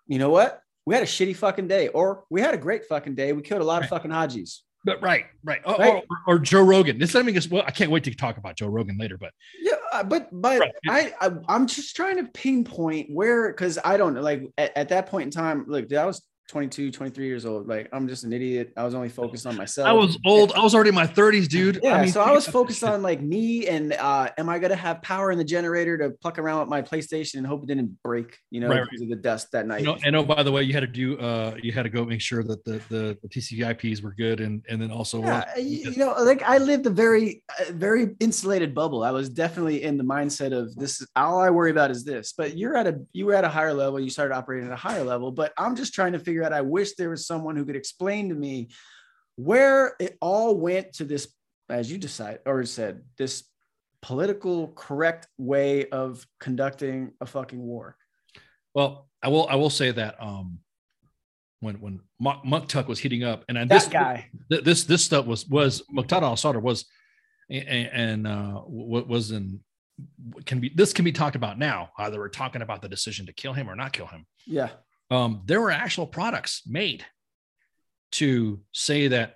you 0.06 0.18
know 0.18 0.30
what? 0.30 0.60
We 0.86 0.94
had 0.94 1.02
a 1.02 1.06
shitty 1.06 1.34
fucking 1.36 1.66
day, 1.66 1.88
or 1.88 2.24
we 2.30 2.42
had 2.42 2.54
a 2.54 2.58
great 2.58 2.84
fucking 2.84 3.14
day. 3.14 3.32
We 3.32 3.42
killed 3.42 3.62
a 3.62 3.64
lot 3.64 3.76
right. 3.76 3.84
of 3.84 3.90
fucking 3.90 4.10
Hajis. 4.10 4.60
But 4.84 5.00
right, 5.00 5.24
right. 5.42 5.62
Oh, 5.64 5.78
right. 5.78 6.04
Or, 6.10 6.34
or, 6.34 6.38
Joe 6.38 6.62
Rogan. 6.62 6.98
This 6.98 7.14
let 7.14 7.24
me 7.24 7.32
just 7.32 7.50
well, 7.50 7.64
I 7.66 7.70
can't 7.70 7.90
wait 7.90 8.04
to 8.04 8.14
talk 8.14 8.36
about 8.36 8.56
Joe 8.56 8.66
Rogan 8.66 8.98
later, 8.98 9.16
but 9.16 9.32
yeah, 9.58 9.72
uh, 9.92 10.02
but 10.02 10.28
but 10.30 10.60
right. 10.60 10.72
I, 11.20 11.32
I 11.48 11.56
am 11.56 11.66
just 11.66 11.96
trying 11.96 12.18
to 12.18 12.24
pinpoint 12.24 13.08
where 13.10 13.48
because 13.48 13.78
I 13.82 13.96
don't 13.96 14.12
know, 14.12 14.20
like 14.20 14.42
at, 14.58 14.76
at, 14.76 14.88
that 14.90 15.06
point 15.06 15.24
in 15.24 15.30
time, 15.30 15.64
look, 15.66 15.88
that 15.88 16.04
was 16.04 16.22
22, 16.48 16.90
23 16.90 17.26
years 17.26 17.46
old. 17.46 17.66
Like 17.66 17.88
I'm 17.92 18.06
just 18.06 18.24
an 18.24 18.32
idiot. 18.32 18.72
I 18.76 18.84
was 18.84 18.94
only 18.94 19.08
focused 19.08 19.46
on 19.46 19.56
myself. 19.56 19.88
I 19.88 19.92
was 19.92 20.18
old. 20.26 20.52
I 20.52 20.62
was 20.62 20.74
already 20.74 20.90
in 20.90 20.94
my 20.94 21.06
30s, 21.06 21.48
dude. 21.48 21.80
Yeah. 21.82 21.94
I 21.94 22.02
mean, 22.02 22.10
so 22.10 22.20
I 22.20 22.32
was 22.32 22.46
focused 22.58 22.84
on 22.84 23.02
like 23.02 23.22
me 23.22 23.66
and 23.66 23.94
uh 23.94 24.28
am 24.36 24.48
I 24.48 24.58
gonna 24.58 24.76
have 24.76 25.00
power 25.02 25.32
in 25.32 25.38
the 25.38 25.44
generator 25.44 25.96
to 25.98 26.10
pluck 26.10 26.38
around 26.38 26.60
with 26.60 26.68
my 26.68 26.82
PlayStation 26.82 27.36
and 27.36 27.46
hope 27.46 27.62
it 27.62 27.66
didn't 27.66 28.02
break, 28.02 28.38
you 28.50 28.60
know, 28.60 28.68
right, 28.68 28.82
because 28.84 29.02
of 29.02 29.08
the 29.08 29.16
dust 29.16 29.52
that 29.52 29.66
night. 29.66 29.80
You 29.80 29.86
know, 29.86 29.98
and 30.04 30.16
oh, 30.16 30.24
by 30.24 30.42
the 30.42 30.52
way, 30.52 30.62
you 30.62 30.74
had 30.74 30.80
to 30.80 30.86
do 30.86 31.18
uh 31.18 31.56
you 31.62 31.72
had 31.72 31.84
to 31.84 31.90
go 31.90 32.04
make 32.04 32.20
sure 32.20 32.42
that 32.42 32.64
the 32.64 32.80
the, 32.90 33.18
the 33.22 33.28
TCPIPs 33.28 34.02
were 34.02 34.14
good 34.14 34.40
and 34.40 34.62
and 34.68 34.80
then 34.80 34.90
also 34.90 35.22
yeah, 35.22 35.44
uh, 35.56 35.58
you, 35.58 35.92
you 35.92 35.96
know, 35.96 36.14
like 36.18 36.42
I 36.42 36.58
lived 36.58 36.86
a 36.86 36.90
very 36.90 37.42
uh, 37.58 37.72
very 37.72 38.16
insulated 38.20 38.74
bubble. 38.74 39.02
I 39.02 39.12
was 39.12 39.30
definitely 39.30 39.82
in 39.82 39.96
the 39.96 40.04
mindset 40.04 40.52
of 40.52 40.74
this 40.76 41.00
is 41.00 41.08
all 41.16 41.40
I 41.40 41.48
worry 41.50 41.70
about 41.70 41.90
is 41.90 42.04
this. 42.04 42.34
But 42.36 42.58
you're 42.58 42.76
at 42.76 42.86
a 42.86 43.00
you 43.12 43.24
were 43.24 43.34
at 43.34 43.44
a 43.44 43.48
higher 43.48 43.72
level, 43.72 43.98
you 43.98 44.10
started 44.10 44.34
operating 44.34 44.66
at 44.66 44.72
a 44.72 44.76
higher 44.76 45.04
level, 45.04 45.32
but 45.32 45.52
I'm 45.56 45.74
just 45.74 45.94
trying 45.94 46.12
to 46.12 46.18
figure 46.18 46.33
figure 46.34 46.44
out. 46.44 46.52
I 46.52 46.62
wish 46.62 46.94
there 46.94 47.10
was 47.10 47.26
someone 47.26 47.56
who 47.56 47.64
could 47.64 47.76
explain 47.76 48.28
to 48.28 48.34
me 48.34 48.68
where 49.36 49.94
it 50.00 50.16
all 50.20 50.56
went 50.56 50.94
to 50.94 51.04
this, 51.04 51.32
as 51.68 51.90
you 51.90 51.98
decide 51.98 52.40
or 52.46 52.64
said, 52.64 53.02
this 53.16 53.44
political 54.02 54.68
correct 54.68 55.28
way 55.38 55.88
of 55.88 56.26
conducting 56.40 57.12
a 57.20 57.26
fucking 57.26 57.60
war. 57.60 57.96
Well, 58.74 59.08
I 59.22 59.28
will. 59.28 59.46
I 59.48 59.54
will 59.54 59.70
say 59.70 59.92
that 59.92 60.16
um, 60.20 60.58
when 61.60 61.76
when 61.76 62.00
Muktuk 62.20 62.88
was 62.88 62.98
heating 62.98 63.22
up, 63.22 63.44
and, 63.48 63.56
and 63.56 63.70
this 63.70 63.86
guy, 63.86 64.28
this 64.50 64.84
this 64.84 65.04
stuff 65.04 65.26
was 65.26 65.46
was 65.46 65.82
Muqtada 65.94 66.22
al-Sadr 66.22 66.58
was, 66.58 66.84
and, 67.48 67.68
and 67.68 68.26
uh, 68.26 68.62
was 68.66 69.30
in 69.30 69.60
can 70.44 70.58
be 70.58 70.72
this 70.74 70.92
can 70.92 71.04
be 71.04 71.12
talked 71.12 71.36
about 71.36 71.56
now. 71.56 71.90
Either 71.98 72.18
we're 72.18 72.28
talking 72.28 72.62
about 72.62 72.82
the 72.82 72.88
decision 72.88 73.26
to 73.26 73.32
kill 73.32 73.52
him 73.52 73.70
or 73.70 73.76
not 73.76 73.92
kill 73.92 74.08
him. 74.08 74.26
Yeah 74.44 74.70
um, 75.10 75.42
there 75.44 75.60
were 75.60 75.70
actual 75.70 76.06
products 76.06 76.62
made 76.66 77.04
to 78.12 78.60
say 78.72 79.08
that 79.08 79.34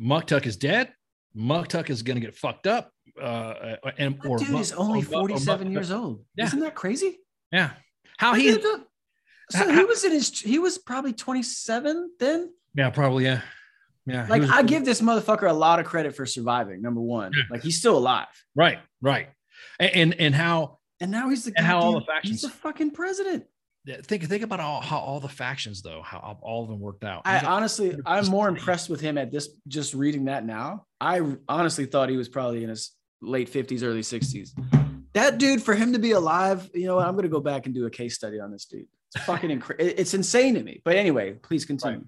Muktuk 0.00 0.46
is 0.46 0.56
dead. 0.56 0.92
Muktuk 1.36 1.90
is 1.90 2.02
going 2.02 2.16
to 2.16 2.20
get 2.20 2.34
fucked 2.34 2.66
up. 2.66 2.92
Uh, 3.20 3.76
and 3.98 4.20
that 4.20 4.28
or 4.28 4.38
dude 4.38 4.58
is 4.60 4.72
only 4.72 5.02
47 5.02 5.72
years 5.72 5.90
old. 5.90 6.24
Yeah. 6.36 6.46
Isn't 6.46 6.60
that 6.60 6.74
crazy? 6.74 7.18
Yeah. 7.52 7.70
How 8.18 8.34
he, 8.34 8.52
so 8.52 8.84
how, 9.52 9.72
he 9.72 9.84
was 9.84 10.04
in 10.04 10.12
his, 10.12 10.40
he 10.40 10.58
was 10.58 10.78
probably 10.78 11.12
27 11.12 12.12
then. 12.18 12.52
Yeah, 12.74 12.90
probably. 12.90 13.24
Yeah. 13.24 13.42
Yeah. 14.06 14.26
Like 14.28 14.42
was, 14.42 14.50
I 14.50 14.62
give 14.62 14.84
this 14.84 15.00
motherfucker 15.00 15.48
a 15.48 15.52
lot 15.52 15.80
of 15.80 15.86
credit 15.86 16.14
for 16.14 16.26
surviving. 16.26 16.82
Number 16.82 17.00
one, 17.00 17.32
yeah. 17.34 17.42
like 17.50 17.62
he's 17.62 17.78
still 17.78 17.96
alive. 17.98 18.28
Right. 18.54 18.78
Right. 19.00 19.28
And, 19.78 19.90
and, 19.94 20.20
and 20.20 20.34
how, 20.34 20.78
and 21.00 21.10
now 21.10 21.30
he's 21.30 21.44
the, 21.44 21.52
and 21.56 21.66
how 21.66 21.80
all 21.80 21.92
the 21.92 22.00
factions, 22.02 22.42
he's 22.42 22.42
the 22.42 22.56
fucking 22.56 22.92
president 22.92 23.44
think 23.86 24.24
think 24.24 24.42
about 24.42 24.60
all 24.60 24.80
how 24.80 24.98
all 24.98 25.20
the 25.20 25.28
factions 25.28 25.82
though 25.82 26.02
how 26.02 26.38
all 26.42 26.62
of 26.62 26.68
them 26.68 26.80
worked 26.80 27.04
out. 27.04 27.22
I 27.24 27.40
honestly 27.40 27.96
i'm 28.04 28.26
more 28.26 28.48
impressed 28.48 28.90
with 28.90 29.00
him 29.00 29.16
at 29.16 29.30
this 29.30 29.48
just 29.68 29.94
reading 29.94 30.26
that 30.26 30.44
now. 30.44 30.86
I 31.00 31.22
honestly 31.48 31.86
thought 31.86 32.08
he 32.08 32.16
was 32.16 32.28
probably 32.28 32.62
in 32.62 32.68
his 32.68 32.92
late 33.22 33.52
50s 33.52 33.82
early 33.82 34.00
60s 34.00 34.50
that 35.12 35.38
dude 35.38 35.62
for 35.62 35.74
him 35.74 35.92
to 35.92 35.98
be 35.98 36.12
alive 36.12 36.70
you 36.74 36.86
know 36.86 36.96
what? 36.96 37.06
I'm 37.06 37.12
going 37.12 37.24
to 37.24 37.28
go 37.28 37.40
back 37.40 37.66
and 37.66 37.74
do 37.74 37.86
a 37.86 37.90
case 37.90 38.14
study 38.14 38.40
on 38.40 38.50
this 38.50 38.64
dude. 38.66 38.86
It's 39.14 39.24
fucking 39.24 39.50
incredible 39.56 39.92
it's 39.98 40.14
insane 40.14 40.54
to 40.54 40.62
me. 40.62 40.82
But 40.84 40.96
anyway 40.96 41.32
please 41.32 41.64
continue. 41.64 41.98
Right. 41.98 42.06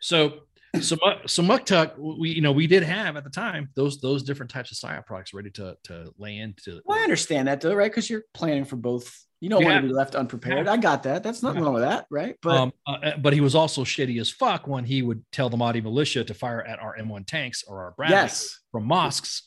so 0.00 0.40
so 0.80 0.96
so 1.26 1.42
Muktuk, 1.42 1.98
we 1.98 2.30
you 2.30 2.40
know 2.40 2.52
we 2.52 2.66
did 2.66 2.82
have 2.82 3.16
at 3.16 3.24
the 3.24 3.30
time 3.30 3.70
those 3.74 4.00
those 4.00 4.22
different 4.22 4.50
types 4.50 4.70
of 4.70 4.78
PSYOP 4.78 5.06
products 5.06 5.34
ready 5.34 5.50
to 5.50 5.76
to 5.84 6.12
lay 6.18 6.38
into. 6.38 6.80
Well, 6.84 6.98
I 6.98 7.02
understand 7.02 7.48
that 7.48 7.60
though, 7.60 7.74
right? 7.74 7.90
Because 7.90 8.08
you're 8.08 8.24
planning 8.34 8.64
for 8.64 8.76
both 8.76 9.12
you 9.40 9.48
don't 9.48 9.62
yeah. 9.62 9.68
want 9.68 9.82
to 9.82 9.88
be 9.88 9.94
left 9.94 10.14
unprepared. 10.14 10.68
I 10.68 10.76
got 10.76 11.02
that. 11.04 11.22
That's 11.22 11.42
nothing 11.42 11.60
yeah. 11.60 11.64
wrong 11.64 11.74
with 11.74 11.82
that, 11.82 12.06
right? 12.10 12.36
But 12.42 12.56
um, 12.56 12.72
uh, 12.86 12.96
uh, 13.02 13.16
but 13.16 13.32
he 13.32 13.40
was 13.40 13.54
also 13.54 13.84
shitty 13.84 14.20
as 14.20 14.30
fuck 14.30 14.66
when 14.66 14.84
he 14.84 15.00
would 15.00 15.24
tell 15.32 15.48
the 15.48 15.56
Mahdi 15.56 15.80
militia 15.80 16.24
to 16.24 16.34
fire 16.34 16.62
at 16.62 16.78
our 16.78 16.96
M1 16.98 17.26
tanks 17.26 17.64
or 17.66 17.82
our 17.82 17.92
Bradley 17.92 18.16
yes. 18.16 18.60
from 18.70 18.84
mosques, 18.84 19.42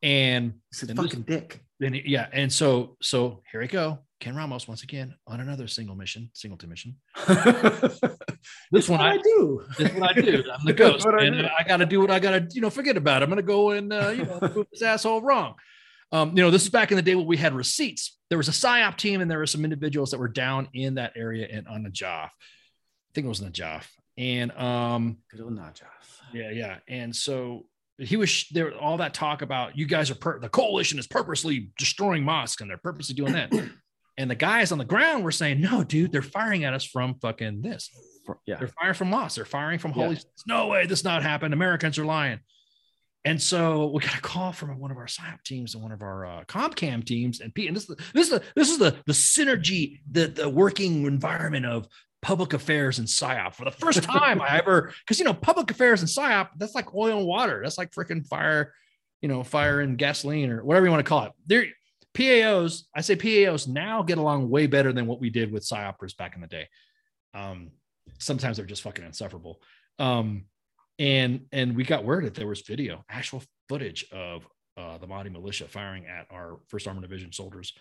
and 0.00 0.54
it's 0.70 0.84
a 0.84 0.94
fucking 0.94 1.24
this, 1.26 1.40
dick. 1.40 1.64
Then 1.80 2.00
yeah, 2.04 2.28
and 2.32 2.52
so 2.52 2.96
so 3.02 3.42
here 3.50 3.60
we 3.60 3.66
go. 3.66 3.98
Ken 4.22 4.36
Ramos 4.36 4.68
once 4.68 4.84
again 4.84 5.16
on 5.26 5.40
another 5.40 5.66
single 5.66 5.96
mission, 5.96 6.30
singleton 6.32 6.68
mission. 6.68 6.94
this 8.70 8.88
one 8.88 9.00
I, 9.00 9.14
I, 9.14 9.18
do. 9.18 9.64
This 9.76 9.92
one 9.92 10.04
I 10.04 10.12
do. 10.12 10.44
I'm 10.48 10.64
the 10.64 10.72
ghost, 10.76 11.04
and 11.04 11.44
I, 11.44 11.50
I 11.58 11.64
got 11.64 11.78
to 11.78 11.86
do 11.86 12.00
what 12.00 12.12
I 12.12 12.20
got 12.20 12.30
to, 12.30 12.46
you 12.52 12.60
know, 12.60 12.70
forget 12.70 12.96
about. 12.96 13.20
It. 13.20 13.24
I'm 13.24 13.30
going 13.30 13.38
to 13.38 13.42
go 13.42 13.70
and 13.70 13.92
uh, 13.92 14.10
you 14.10 14.24
know 14.24 14.38
prove 14.38 14.68
this 14.70 14.80
asshole 14.80 15.22
wrong. 15.22 15.56
Um, 16.12 16.36
you 16.36 16.42
know, 16.44 16.52
this 16.52 16.62
is 16.62 16.70
back 16.70 16.92
in 16.92 16.96
the 16.96 17.02
day 17.02 17.16
when 17.16 17.26
we 17.26 17.36
had 17.36 17.52
receipts. 17.52 18.16
There 18.28 18.38
was 18.38 18.46
a 18.46 18.52
PSYOP 18.52 18.96
team 18.96 19.22
and 19.22 19.28
there 19.28 19.38
were 19.38 19.46
some 19.46 19.64
individuals 19.64 20.12
that 20.12 20.20
were 20.20 20.28
down 20.28 20.68
in 20.72 20.94
that 20.94 21.14
area 21.16 21.48
and 21.50 21.66
on 21.66 21.84
Najaf. 21.84 22.26
I 22.26 22.30
think 23.14 23.24
it 23.24 23.28
was 23.28 23.40
Najaf. 23.40 23.86
And 24.16 24.52
um 24.52 25.16
good 25.32 25.40
old 25.40 25.58
Najaf. 25.58 25.82
Yeah, 26.32 26.50
yeah. 26.50 26.76
And 26.86 27.16
so 27.16 27.64
he 27.98 28.16
was 28.16 28.46
there 28.52 28.72
all 28.76 28.98
that 28.98 29.14
talk 29.14 29.42
about 29.42 29.76
you 29.76 29.86
guys 29.86 30.10
are 30.10 30.14
per- 30.14 30.38
the 30.38 30.48
coalition 30.48 30.98
is 30.98 31.06
purposely 31.06 31.72
destroying 31.78 32.22
mosques 32.24 32.60
and 32.60 32.70
they're 32.70 32.76
purposely 32.78 33.14
doing 33.14 33.32
that. 33.32 33.50
And 34.22 34.30
the 34.30 34.36
guys 34.36 34.70
on 34.70 34.78
the 34.78 34.84
ground 34.84 35.24
were 35.24 35.32
saying, 35.32 35.60
no, 35.60 35.82
dude, 35.82 36.12
they're 36.12 36.22
firing 36.22 36.62
at 36.62 36.74
us 36.74 36.84
from 36.84 37.16
fucking 37.16 37.60
this. 37.60 37.90
Yeah. 38.46 38.56
They're 38.56 38.68
firing 38.68 38.94
from 38.94 39.10
mosques. 39.10 39.34
They're 39.34 39.44
firing 39.44 39.80
from 39.80 39.90
holy. 39.90 40.14
Yeah. 40.14 40.20
No 40.46 40.68
way, 40.68 40.86
this 40.86 41.02
not 41.02 41.24
happened. 41.24 41.52
Americans 41.52 41.98
are 41.98 42.04
lying. 42.04 42.38
And 43.24 43.42
so 43.42 43.90
we 43.92 44.00
got 44.00 44.16
a 44.16 44.20
call 44.20 44.52
from 44.52 44.78
one 44.78 44.92
of 44.92 44.96
our 44.96 45.06
PSYOP 45.06 45.42
teams 45.44 45.74
and 45.74 45.82
one 45.82 45.90
of 45.90 46.02
our 46.02 46.24
uh, 46.24 46.44
ComCam 46.44 47.04
teams. 47.04 47.40
And 47.40 47.52
Pete, 47.52 47.66
and 47.66 47.76
this 47.76 47.88
is 47.88 47.96
the, 47.96 48.04
this 48.14 48.26
is 48.26 48.30
the, 48.30 48.42
this 48.54 48.70
is 48.70 48.78
the, 48.78 48.96
the 49.06 49.12
synergy, 49.12 49.98
the, 50.08 50.28
the 50.28 50.48
working 50.48 51.04
environment 51.04 51.66
of 51.66 51.88
public 52.20 52.52
affairs 52.52 53.00
and 53.00 53.08
PSYOP 53.08 53.54
for 53.54 53.64
the 53.64 53.72
first 53.72 54.02
time 54.04 54.40
I 54.40 54.58
ever, 54.58 54.94
because, 55.04 55.18
you 55.18 55.24
know, 55.24 55.34
public 55.34 55.68
affairs 55.72 56.00
and 56.00 56.08
PSYOP, 56.08 56.50
that's 56.58 56.76
like 56.76 56.94
oil 56.94 57.18
and 57.18 57.26
water. 57.26 57.58
That's 57.60 57.76
like 57.76 57.90
freaking 57.90 58.24
fire, 58.24 58.72
you 59.20 59.28
know, 59.28 59.42
fire 59.42 59.80
and 59.80 59.98
gasoline 59.98 60.50
or 60.50 60.64
whatever 60.64 60.86
you 60.86 60.92
want 60.92 61.04
to 61.04 61.08
call 61.08 61.24
it. 61.24 61.32
There, 61.46 61.66
PAOs, 62.14 62.82
I 62.94 63.00
say 63.00 63.16
PAOs 63.16 63.68
now 63.68 64.02
get 64.02 64.18
along 64.18 64.50
way 64.50 64.66
better 64.66 64.92
than 64.92 65.06
what 65.06 65.20
we 65.20 65.30
did 65.30 65.50
with 65.50 65.64
PSYOPers 65.64 66.16
back 66.16 66.34
in 66.34 66.40
the 66.40 66.46
day. 66.46 66.68
Um, 67.34 67.70
sometimes 68.18 68.56
they're 68.56 68.66
just 68.66 68.82
fucking 68.82 69.04
insufferable. 69.04 69.62
Um, 69.98 70.44
and 70.98 71.46
and 71.52 71.74
we 71.74 71.84
got 71.84 72.04
word 72.04 72.26
that 72.26 72.34
there 72.34 72.46
was 72.46 72.60
video, 72.60 73.04
actual 73.08 73.42
footage 73.68 74.04
of 74.12 74.46
uh, 74.76 74.98
the 74.98 75.06
Mahdi 75.06 75.30
militia 75.30 75.66
firing 75.68 76.06
at 76.06 76.26
our 76.30 76.58
First 76.68 76.86
Armored 76.86 77.02
Division 77.02 77.32
soldiers 77.32 77.72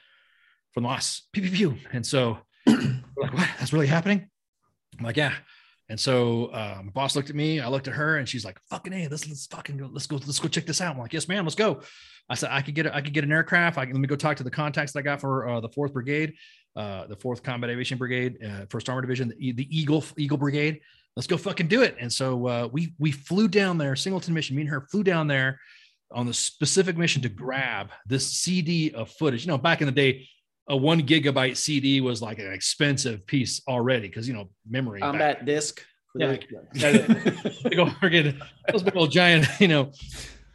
from 0.74 0.84
the 0.84 0.90
loss. 0.90 1.28
Pew 1.34 1.44
pew 1.44 1.52
pew. 1.52 1.78
And 1.92 2.06
so 2.06 2.38
we're 2.66 3.02
like, 3.18 3.34
what? 3.34 3.50
That's 3.60 3.74
really 3.74 3.88
happening? 3.88 4.30
I'm 4.98 5.06
like, 5.06 5.18
yeah. 5.18 5.34
And 5.92 6.00
so 6.00 6.50
my 6.54 6.92
boss 6.94 7.16
looked 7.16 7.30
at 7.30 7.36
me, 7.36 7.60
I 7.60 7.68
looked 7.68 7.88
at 7.88 7.94
her, 7.94 8.18
and 8.18 8.28
she's 8.28 8.46
like, 8.46 8.60
"Fucking 8.70 8.94
hey, 8.94 9.08
let's 9.10 9.28
let's 9.28 9.46
fucking 9.48 9.78
go, 9.78 9.90
let's 9.92 10.08
go, 10.08 10.16
let's 10.16 10.40
go 10.40 10.48
check 10.48 10.66
this 10.66 10.82
out." 10.82 10.96
I'm 10.96 11.02
like, 11.02 11.14
"Yes, 11.14 11.28
ma'am, 11.28 11.46
let's 11.46 11.56
go." 11.56 11.82
I 12.30 12.36
said, 12.36 12.50
"I 12.52 12.62
could 12.62 12.76
get, 12.76 12.86
a, 12.86 12.96
I 12.96 13.02
could 13.02 13.14
get 13.14 13.24
an 13.24 13.32
aircraft. 13.32 13.78
I 13.78 13.86
can, 13.86 13.94
let 13.94 14.00
me 14.00 14.08
go 14.08 14.16
talk 14.16 14.38
to 14.38 14.44
the 14.44 14.50
contacts 14.50 14.94
that 14.94 15.00
I 15.00 15.02
got 15.04 15.22
for 15.22 15.48
uh, 15.48 15.60
the 15.60 15.70
Fourth 15.70 15.94
Brigade, 15.94 16.34
uh, 16.76 17.06
the 17.08 17.18
Fourth 17.18 17.44
Combat 17.44 17.70
Aviation 17.70 17.98
Brigade, 17.98 18.38
uh, 18.44 18.66
First 18.70 18.90
Armor 18.90 19.02
Division, 19.02 19.34
the, 19.38 19.52
the 19.52 19.68
Eagle 19.70 20.04
Eagle 20.18 20.38
Brigade 20.38 20.80
let's 21.16 21.28
go 21.28 21.38
fucking 21.38 21.68
do 21.68 21.82
it. 21.82 21.96
And 22.00 22.12
so 22.12 22.48
uh, 22.48 22.70
we 22.72 22.94
we 23.00 23.12
flew 23.12 23.48
down 23.48 23.78
there, 23.78 23.96
singleton 23.96 24.34
mission. 24.34 24.56
Me 24.56 24.64
and 24.64 24.72
her 24.72 24.88
flew 24.92 25.04
down 25.04 25.28
there 25.28 25.60
on 26.12 26.26
the 26.26 26.34
specific 26.34 26.98
mission 26.98 27.22
to 27.22 27.30
grab 27.30 27.90
this 28.06 28.28
CD 28.28 28.92
of 28.92 29.10
footage. 29.12 29.46
You 29.46 29.52
know, 29.52 29.58
back 29.58 29.82
in 29.82 29.86
the 29.86 29.92
day, 29.92 30.28
a 30.72 30.78
one 30.78 31.02
gigabyte 31.02 31.58
CD 31.58 32.00
was 32.00 32.22
like 32.22 32.40
an 32.40 32.52
expensive 32.52 33.28
piece 33.28 33.62
already 33.68 34.08
because 34.08 34.28
you 34.28 34.34
know 34.34 34.50
memory. 34.68 35.02
On 35.02 35.18
that 35.18 35.46
disc. 35.46 35.84
Yeah, 36.16 36.38
big 36.74 37.80
old 37.80 37.94
those 38.72 38.84
big 38.84 38.96
old 38.96 39.12
giant, 39.12 39.46
you 39.60 39.68
know. 39.68 39.92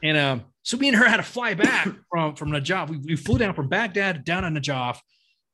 And 0.02 0.16
um, 0.16 0.44
so 0.62 0.76
me 0.78 0.88
and 0.88 0.96
her 0.96 1.08
had 1.08 1.18
to 1.18 1.22
fly 1.22 1.54
back 1.54 1.88
from 2.10 2.34
from 2.34 2.50
Najaf. 2.50 2.88
We, 2.88 2.98
we 2.98 3.16
flew 3.16 3.38
down 3.38 3.54
from 3.54 3.68
Baghdad 3.68 4.24
down 4.24 4.42
to 4.42 4.60
Najaf 4.60 4.98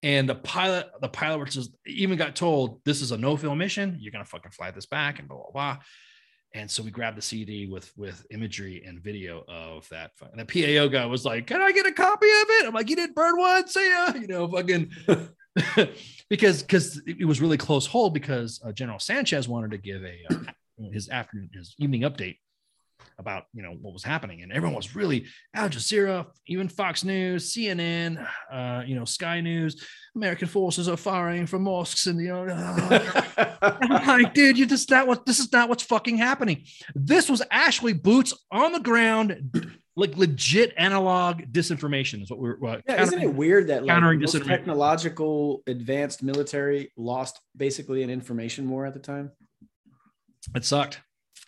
And 0.02 0.28
the 0.28 0.36
pilot, 0.36 0.90
the 1.00 1.08
pilot 1.08 1.40
was 1.40 1.54
just 1.54 1.74
even 1.86 2.16
got 2.16 2.36
told 2.36 2.80
this 2.84 3.02
is 3.02 3.10
a 3.10 3.16
no 3.16 3.36
film 3.36 3.58
mission. 3.58 3.98
You're 4.00 4.12
gonna 4.12 4.24
fucking 4.24 4.52
fly 4.52 4.70
this 4.70 4.86
back 4.86 5.18
and 5.18 5.28
blah 5.28 5.38
blah 5.38 5.50
blah. 5.52 5.78
And 6.54 6.70
so 6.70 6.82
we 6.82 6.90
grabbed 6.90 7.16
the 7.16 7.22
CD 7.22 7.66
with 7.66 7.92
with 7.96 8.26
imagery 8.30 8.82
and 8.86 9.00
video 9.00 9.44
of 9.48 9.88
that. 9.88 10.12
And 10.32 10.40
the 10.40 10.44
PAO 10.44 10.88
guy 10.88 11.06
was 11.06 11.24
like, 11.24 11.46
"Can 11.46 11.60
I 11.60 11.72
get 11.72 11.86
a 11.86 11.92
copy 11.92 12.26
of 12.26 12.46
it?" 12.48 12.66
I'm 12.66 12.74
like, 12.74 12.90
"You 12.90 12.96
didn't 12.96 13.14
burn 13.14 13.38
one, 13.38 13.66
see 13.68 13.90
ya." 13.90 14.12
You 14.14 14.26
know, 14.26 14.48
fucking 14.48 14.90
because 16.28 16.62
because 16.62 17.02
it 17.06 17.26
was 17.26 17.40
really 17.40 17.56
close 17.58 17.86
hold 17.86 18.14
because 18.14 18.60
uh, 18.64 18.72
General 18.72 18.98
Sanchez 18.98 19.48
wanted 19.48 19.70
to 19.70 19.78
give 19.78 20.04
a 20.04 20.18
uh, 20.30 20.90
his 20.92 21.08
afternoon 21.08 21.50
his 21.54 21.74
evening 21.78 22.02
update 22.02 22.36
about 23.18 23.44
you 23.52 23.62
know 23.62 23.76
what 23.80 23.92
was 23.92 24.04
happening. 24.04 24.42
And 24.42 24.52
everyone 24.52 24.76
was 24.76 24.94
really 24.96 25.26
al 25.54 25.68
jazeera 25.68 26.26
even 26.46 26.68
fox 26.68 27.04
news 27.04 27.52
cnn 27.54 28.26
uh, 28.50 28.82
you 28.86 28.94
know 28.94 29.04
sky 29.04 29.40
news 29.40 29.84
american 30.14 30.48
forces 30.48 30.88
are 30.88 30.96
firing 30.96 31.46
from 31.46 31.62
mosques 31.62 32.06
and 32.06 32.20
you 32.20 32.28
know 32.28 32.46
i'm 33.62 34.22
like 34.22 34.34
dude 34.34 34.58
you 34.58 34.66
just 34.66 34.90
not 34.90 35.06
what 35.06 35.26
this 35.26 35.38
is 35.38 35.52
not 35.52 35.68
what's 35.68 35.82
fucking 35.82 36.16
happening. 36.16 36.64
This 36.94 37.28
was 37.28 37.42
actually 37.50 37.92
boots 37.94 38.32
on 38.50 38.72
the 38.72 38.80
ground 38.80 39.70
like 39.96 40.16
legit 40.16 40.72
analog 40.76 41.42
disinformation 41.52 42.22
is 42.22 42.30
what 42.30 42.38
we're 42.38 42.56
uh, 42.66 42.80
yeah, 42.88 43.02
isn't 43.02 43.20
it 43.20 43.34
weird 43.34 43.66
that 43.68 43.84
like, 43.84 44.02
most 44.18 44.44
technological 44.44 45.62
advanced 45.66 46.22
military 46.22 46.92
lost 46.96 47.40
basically 47.56 48.02
an 48.02 48.10
information 48.10 48.68
war 48.70 48.86
at 48.86 48.94
the 48.94 49.00
time? 49.00 49.32
It 50.54 50.64
sucked 50.64 51.00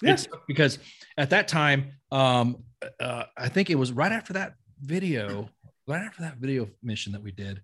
Yes, 0.03 0.27
because 0.47 0.79
at 1.17 1.31
that 1.31 1.49
time, 1.49 1.93
um, 2.11 2.65
uh, 3.01 3.25
I 3.37 3.49
think 3.49 3.71
it 3.71 3.77
was 3.77 3.93
right 3.93 4.13
after 4.13 4.35
that 4.35 4.55
video, 4.81 5.49
right 5.87 6.03
after 6.03 6.23
that 6.23 6.37
video 6.37 6.69
mission 6.83 7.13
that 7.13 7.23
we 7.23 7.33
did. 7.33 7.63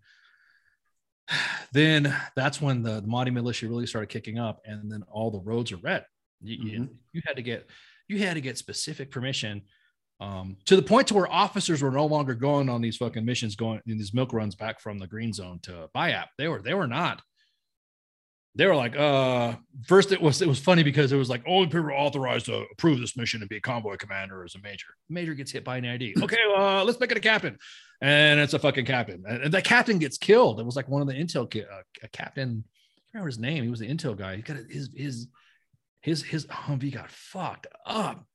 Then 1.73 2.13
that's 2.35 2.61
when 2.61 2.83
the, 2.83 3.01
the 3.01 3.07
Mahdi 3.07 3.31
militia 3.31 3.69
really 3.69 3.87
started 3.87 4.09
kicking 4.09 4.41
up, 4.41 4.61
and 4.65 4.91
then 4.91 5.05
all 5.09 5.31
the 5.31 5.39
roads 5.39 5.71
are 5.71 5.77
red. 5.77 6.05
You, 6.43 6.59
mm-hmm. 6.59 6.85
you, 7.13 7.23
had 7.25 7.37
to 7.37 7.43
get 7.43 7.71
you 8.09 8.19
had 8.19 8.35
to 8.35 8.41
get 8.41 8.59
specific 8.59 9.13
permission 9.13 9.63
um, 10.21 10.57
to 10.67 10.75
the 10.75 10.83
point 10.83 11.07
to 11.09 11.15
where 11.15 11.31
officers 11.31 11.81
were 11.81 11.91
no 11.91 12.07
longer 12.07 12.35
going 12.35 12.69
on 12.69 12.81
these 12.81 12.97
fucking 12.97 13.25
missions, 13.25 13.55
going 13.55 13.81
in 13.87 13.99
these 13.99 14.13
milk 14.13 14.33
runs 14.33 14.55
back 14.55 14.81
from 14.81 14.99
the 14.99 15.07
green 15.07 15.33
zone 15.33 15.61
to 15.63 15.89
BIAP. 15.95 16.27
They 16.39 16.49
were 16.49 16.61
they 16.61 16.75
were 16.75 16.89
not 16.89 17.23
they 18.57 18.67
were 18.67 18.75
like, 18.75 18.97
uh, 18.97 19.55
first 19.87 20.11
it 20.13 20.21
was 20.21 20.43
it 20.43 20.49
was 20.49 20.59
funny 20.59 20.83
because 20.83 21.13
it 21.13 21.17
was 21.17 21.31
like 21.31 21.43
only 21.47 21.67
people 21.69 21.91
authorized 21.93 22.47
to 22.47 22.65
approve 22.73 22.99
this 22.99 23.17
mission 23.17 23.41
and 23.41 23.49
be 23.49 23.57
a 23.57 23.61
convoy 23.61 23.97
commander 23.97 24.45
as 24.45 24.55
a 24.57 24.59
major. 24.61 24.89
Major 25.09 25.35
gets 25.35 25.53
hit 25.53 25.65
by 25.65 25.77
an 25.77 25.87
ID. 25.87 26.15
Okay, 26.23 26.39
uh, 26.57 26.85
let's 26.85 26.99
make 26.99 27.11
it 27.13 27.17
a 27.17 27.21
captain, 27.21 27.57
and 28.01 28.41
it's 28.41 28.55
a 28.55 28.59
fucking 28.59 28.87
captain, 28.87 29.23
and 29.27 29.53
the 29.53 29.63
captain 29.63 29.99
gets 29.99 30.19
killed. 30.19 30.59
It 30.59 30.67
was 30.67 30.77
like 30.77 30.89
one 30.89 31.01
of 31.01 31.09
the 31.09 31.15
intel 31.15 31.49
ki- 31.49 31.63
uh, 31.63 31.83
a 32.03 32.09
captain. 32.09 32.65
I 32.67 33.01
can't 33.13 33.25
remember 33.25 33.29
his 33.29 33.39
name. 33.39 33.63
He 33.63 33.71
was 33.71 33.81
the 33.81 33.89
intel 33.89 34.17
guy. 34.17 34.37
He 34.37 34.43
got 34.43 34.57
his 34.69 34.91
his 34.95 35.27
his 36.01 36.23
his 36.23 36.47
Humvee 36.47 36.93
got 36.93 37.11
fucked 37.11 37.69
up, 37.87 38.27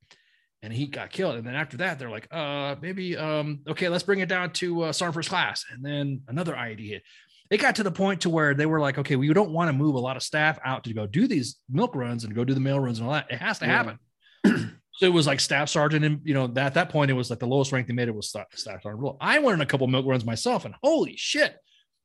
and 0.61 0.72
he 0.72 0.88
got 0.88 1.11
killed. 1.11 1.36
And 1.36 1.45
then 1.45 1.55
after 1.55 1.78
that, 1.78 1.99
they're 1.99 2.09
like, 2.09 2.28
uh, 2.32 2.76
maybe 2.82 3.18
um, 3.18 3.59
okay, 3.68 3.89
let's 3.89 4.03
bring 4.03 4.20
it 4.20 4.30
down 4.30 4.51
to 4.53 4.84
uh, 4.84 4.93
sergeant 4.93 5.16
first 5.16 5.30
class, 5.30 5.66
and 5.72 5.84
then 5.84 6.22
another 6.30 6.55
ID 6.55 6.88
hit 6.89 7.03
it 7.50 7.58
got 7.58 7.76
to 7.76 7.84
the 7.84 7.91
point 7.91 8.22
to 8.22 8.30
where 8.30 8.54
they 8.54 8.66
were 8.66 8.80
like, 8.80 8.98
okay, 8.98 9.16
we 9.16 9.32
don't 9.32 9.52
want 9.52 9.70
to 9.70 9.74
move 9.74 9.96
a 9.96 10.00
lot 10.00 10.18
of 10.18 10.24
staff 10.24 10.58
out 10.66 10.84
to 10.86 10.93
go 10.93 11.06
do 11.06 11.28
these 11.28 11.58
milk 11.70 11.96
runs 11.96 12.24
and 12.24 12.34
go 12.36 12.43
do 12.43 12.54
the 12.54 12.60
mail 12.60 12.80
runs 12.80 13.00
and 13.00 13.08
all 13.08 13.14
that. 13.14 13.28
It 13.30 13.38
has 13.38 13.60
to 13.60 13.66
happen. 13.66 14.00
so 14.46 15.06
it 15.06 15.14
was 15.14 15.28
like 15.28 15.39
staff 15.39 15.70
sergeant, 15.70 16.06
and 16.06 16.22
you 16.24 16.34
know, 16.34 16.52
at 16.56 16.74
that 16.74 16.89
point, 16.89 17.12
it 17.12 17.16
was 17.16 17.30
like 17.30 17.39
the 17.39 17.48
lowest 17.48 17.72
rank 17.72 17.88
they 17.88 17.93
made 17.93 18.08
it 18.08 18.16
was 18.16 18.30
staff 18.30 18.48
sergeant. 18.82 19.16
I 19.22 19.39
went 19.39 19.56
in 19.56 19.62
a 19.62 19.66
couple 19.66 19.88
milk 19.88 20.06
runs 20.06 20.26
myself, 20.26 20.66
and 20.66 20.74
holy 20.82 21.16
shit, 21.18 21.58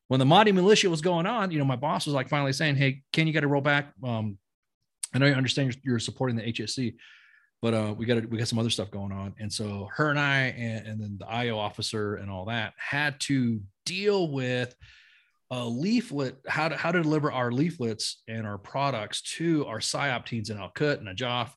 when 0.08 0.20
the 0.20 0.26
Mahdi 0.26 0.52
militia 0.52 0.90
was 0.90 1.00
going 1.00 1.26
on, 1.26 1.50
you 1.50 1.58
know, 1.58 1.64
my 1.64 1.76
boss 1.76 2.04
was 2.04 2.14
like 2.14 2.28
finally 2.28 2.52
saying, 2.52 2.76
"Hey, 2.76 3.02
Ken, 3.12 3.26
you 3.26 3.32
got 3.32 3.40
to 3.40 3.48
roll 3.48 3.62
back." 3.62 3.92
Um, 4.04 4.38
I 5.14 5.18
know 5.18 5.26
you 5.26 5.34
understand 5.34 5.74
you're, 5.82 5.92
you're 5.92 6.00
supporting 6.00 6.36
the 6.36 6.52
HSC, 6.52 6.94
but 7.62 7.74
uh, 7.74 7.94
we 7.96 8.06
got 8.06 8.24
we 8.26 8.38
got 8.38 8.48
some 8.48 8.58
other 8.58 8.70
stuff 8.70 8.90
going 8.90 9.12
on, 9.12 9.34
and 9.38 9.52
so 9.52 9.88
her 9.94 10.10
and 10.10 10.18
I, 10.18 10.54
and, 10.56 10.86
and 10.86 11.00
then 11.00 11.16
the 11.18 11.28
IO 11.28 11.58
officer 11.58 12.16
and 12.16 12.30
all 12.30 12.46
that 12.46 12.74
had 12.76 13.18
to 13.20 13.60
deal 13.86 14.30
with 14.30 14.74
a 15.50 15.64
leaflet, 15.64 16.36
how 16.46 16.68
to 16.68 16.76
how 16.76 16.92
to 16.92 17.02
deliver 17.02 17.32
our 17.32 17.50
leaflets 17.50 18.22
and 18.28 18.46
our 18.46 18.58
products 18.58 19.22
to 19.22 19.66
our 19.66 19.78
PSYOP 19.78 20.24
teams 20.24 20.50
in 20.50 20.58
Al 20.58 20.70
Quds 20.70 20.98
and 20.98 21.08
Najaf. 21.08 21.50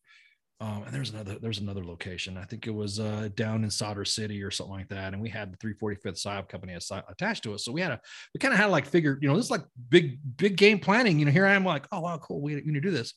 Um, 0.60 0.84
and 0.84 0.94
there's 0.94 1.10
another 1.10 1.38
there's 1.40 1.60
another 1.60 1.84
location. 1.84 2.38
I 2.38 2.46
think 2.46 2.68
it 2.68 2.74
was 2.74 3.00
uh, 3.00 3.30
down 3.36 3.64
in 3.64 3.70
Sadr 3.70 4.06
City 4.06 4.42
or 4.42 4.50
something 4.50 4.74
like 4.74 4.88
that. 4.90 5.14
And 5.14 5.22
we 5.22 5.30
had 5.30 5.52
the 5.52 5.58
345th 5.58 6.24
PSYOP 6.24 6.48
company 6.48 6.74
attached 6.74 7.44
to 7.44 7.54
us. 7.54 7.66
So 7.66 7.72
we 7.72 7.82
had 7.82 7.92
a 7.92 8.00
we 8.34 8.40
kind 8.40 8.54
of 8.54 8.60
had 8.60 8.68
like 8.68 8.86
figured, 8.86 9.20
you 9.22 9.28
know, 9.28 9.36
this 9.36 9.46
is 9.46 9.52
like 9.52 9.66
big 9.90 10.20
big 10.38 10.56
game 10.56 10.80
planning. 10.80 11.20
You 11.20 11.26
know, 11.26 11.32
here 11.32 11.46
I 11.46 11.54
am 11.54 11.66
like, 11.66 11.86
oh 11.92 12.00
wow, 12.00 12.18
cool, 12.18 12.42
we 12.42 12.56
need 12.56 12.74
to 12.74 12.82
do 12.82 12.92
this. 12.92 13.14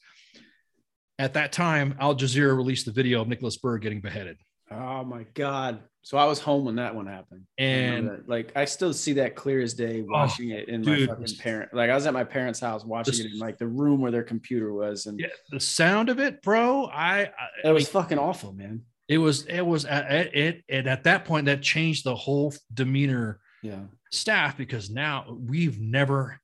At 1.18 1.34
that 1.34 1.52
time, 1.52 1.94
Al 1.98 2.14
Jazeera 2.14 2.54
released 2.54 2.84
the 2.84 2.92
video 2.92 3.22
of 3.22 3.28
Nicholas 3.28 3.56
Berg 3.56 3.80
getting 3.80 4.02
beheaded. 4.02 4.36
Oh 4.70 5.04
my 5.04 5.24
God. 5.34 5.80
So 6.02 6.18
I 6.18 6.24
was 6.24 6.38
home 6.38 6.64
when 6.64 6.76
that 6.76 6.94
one 6.94 7.06
happened. 7.06 7.46
And 7.58 8.10
I 8.10 8.14
like 8.26 8.52
I 8.56 8.64
still 8.64 8.92
see 8.92 9.14
that 9.14 9.34
clear 9.34 9.60
as 9.60 9.74
day 9.74 10.02
oh, 10.02 10.06
watching 10.08 10.52
oh, 10.52 10.56
it 10.56 10.68
in 10.68 10.82
dude. 10.82 11.08
my 11.08 11.14
fucking 11.14 11.36
parent. 11.38 11.74
Like 11.74 11.90
I 11.90 11.94
was 11.94 12.06
at 12.06 12.14
my 12.14 12.24
parents' 12.24 12.60
house 12.60 12.84
watching 12.84 13.12
this, 13.12 13.20
it 13.20 13.32
in 13.32 13.38
like 13.38 13.58
the 13.58 13.66
room 13.66 14.00
where 14.00 14.10
their 14.10 14.22
computer 14.22 14.72
was. 14.72 15.06
And 15.06 15.18
yeah, 15.18 15.28
the 15.50 15.60
sound 15.60 16.08
of 16.08 16.20
it, 16.20 16.42
bro. 16.42 16.86
I, 16.86 17.22
I 17.22 17.68
it 17.68 17.72
was 17.72 17.88
I 17.88 17.90
fucking 17.90 18.18
awful, 18.18 18.52
man. 18.52 18.82
It 19.08 19.18
was 19.18 19.46
it 19.46 19.62
was 19.62 19.84
at 19.84 20.34
it, 20.34 20.64
it 20.68 20.86
at 20.86 21.04
that 21.04 21.24
point 21.24 21.46
that 21.46 21.62
changed 21.62 22.04
the 22.04 22.14
whole 22.14 22.52
demeanor 22.72 23.40
yeah 23.62 23.80
staff 24.12 24.56
because 24.56 24.90
now 24.90 25.36
we've 25.46 25.80
never 25.80 26.40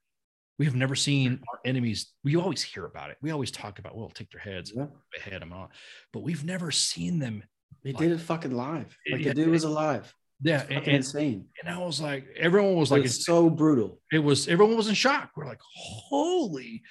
we 0.59 0.67
have 0.67 0.75
never 0.75 0.95
seen 0.95 1.33
mm-hmm. 1.33 1.45
our 1.51 1.61
enemies. 1.65 2.13
We 2.23 2.37
always 2.37 2.63
hear 2.63 2.85
about 2.85 3.11
it. 3.11 3.17
We 3.21 3.31
always 3.31 3.51
talk 3.51 3.79
about, 3.79 3.97
well, 3.97 4.11
take 4.11 4.31
their 4.31 4.41
heads, 4.41 4.73
yeah. 4.75 4.87
behead 5.13 5.43
them 5.43 5.53
on, 5.53 5.69
but 6.13 6.23
we've 6.23 6.45
never 6.45 6.71
seen 6.71 7.19
them 7.19 7.43
they 7.85 7.93
did 7.93 8.13
it 8.13 8.21
fucking 8.21 8.53
live. 8.53 8.97
Like 9.11 9.25
the 9.25 9.35
dude 9.35 9.49
was 9.49 9.65
alive. 9.65 10.13
Yeah, 10.45 10.65
and, 10.69 10.87
insane. 10.89 11.47
And 11.61 11.73
I 11.73 11.79
was 11.79 12.01
like, 12.01 12.27
everyone 12.37 12.75
was 12.75 12.91
like, 12.91 13.05
it's 13.05 13.25
so 13.25 13.49
brutal. 13.49 14.01
It 14.11 14.19
was 14.19 14.49
everyone 14.49 14.77
was 14.77 14.89
in 14.89 14.95
shock. 14.95 15.31
We're 15.37 15.47
like, 15.47 15.61
holy. 15.63 16.83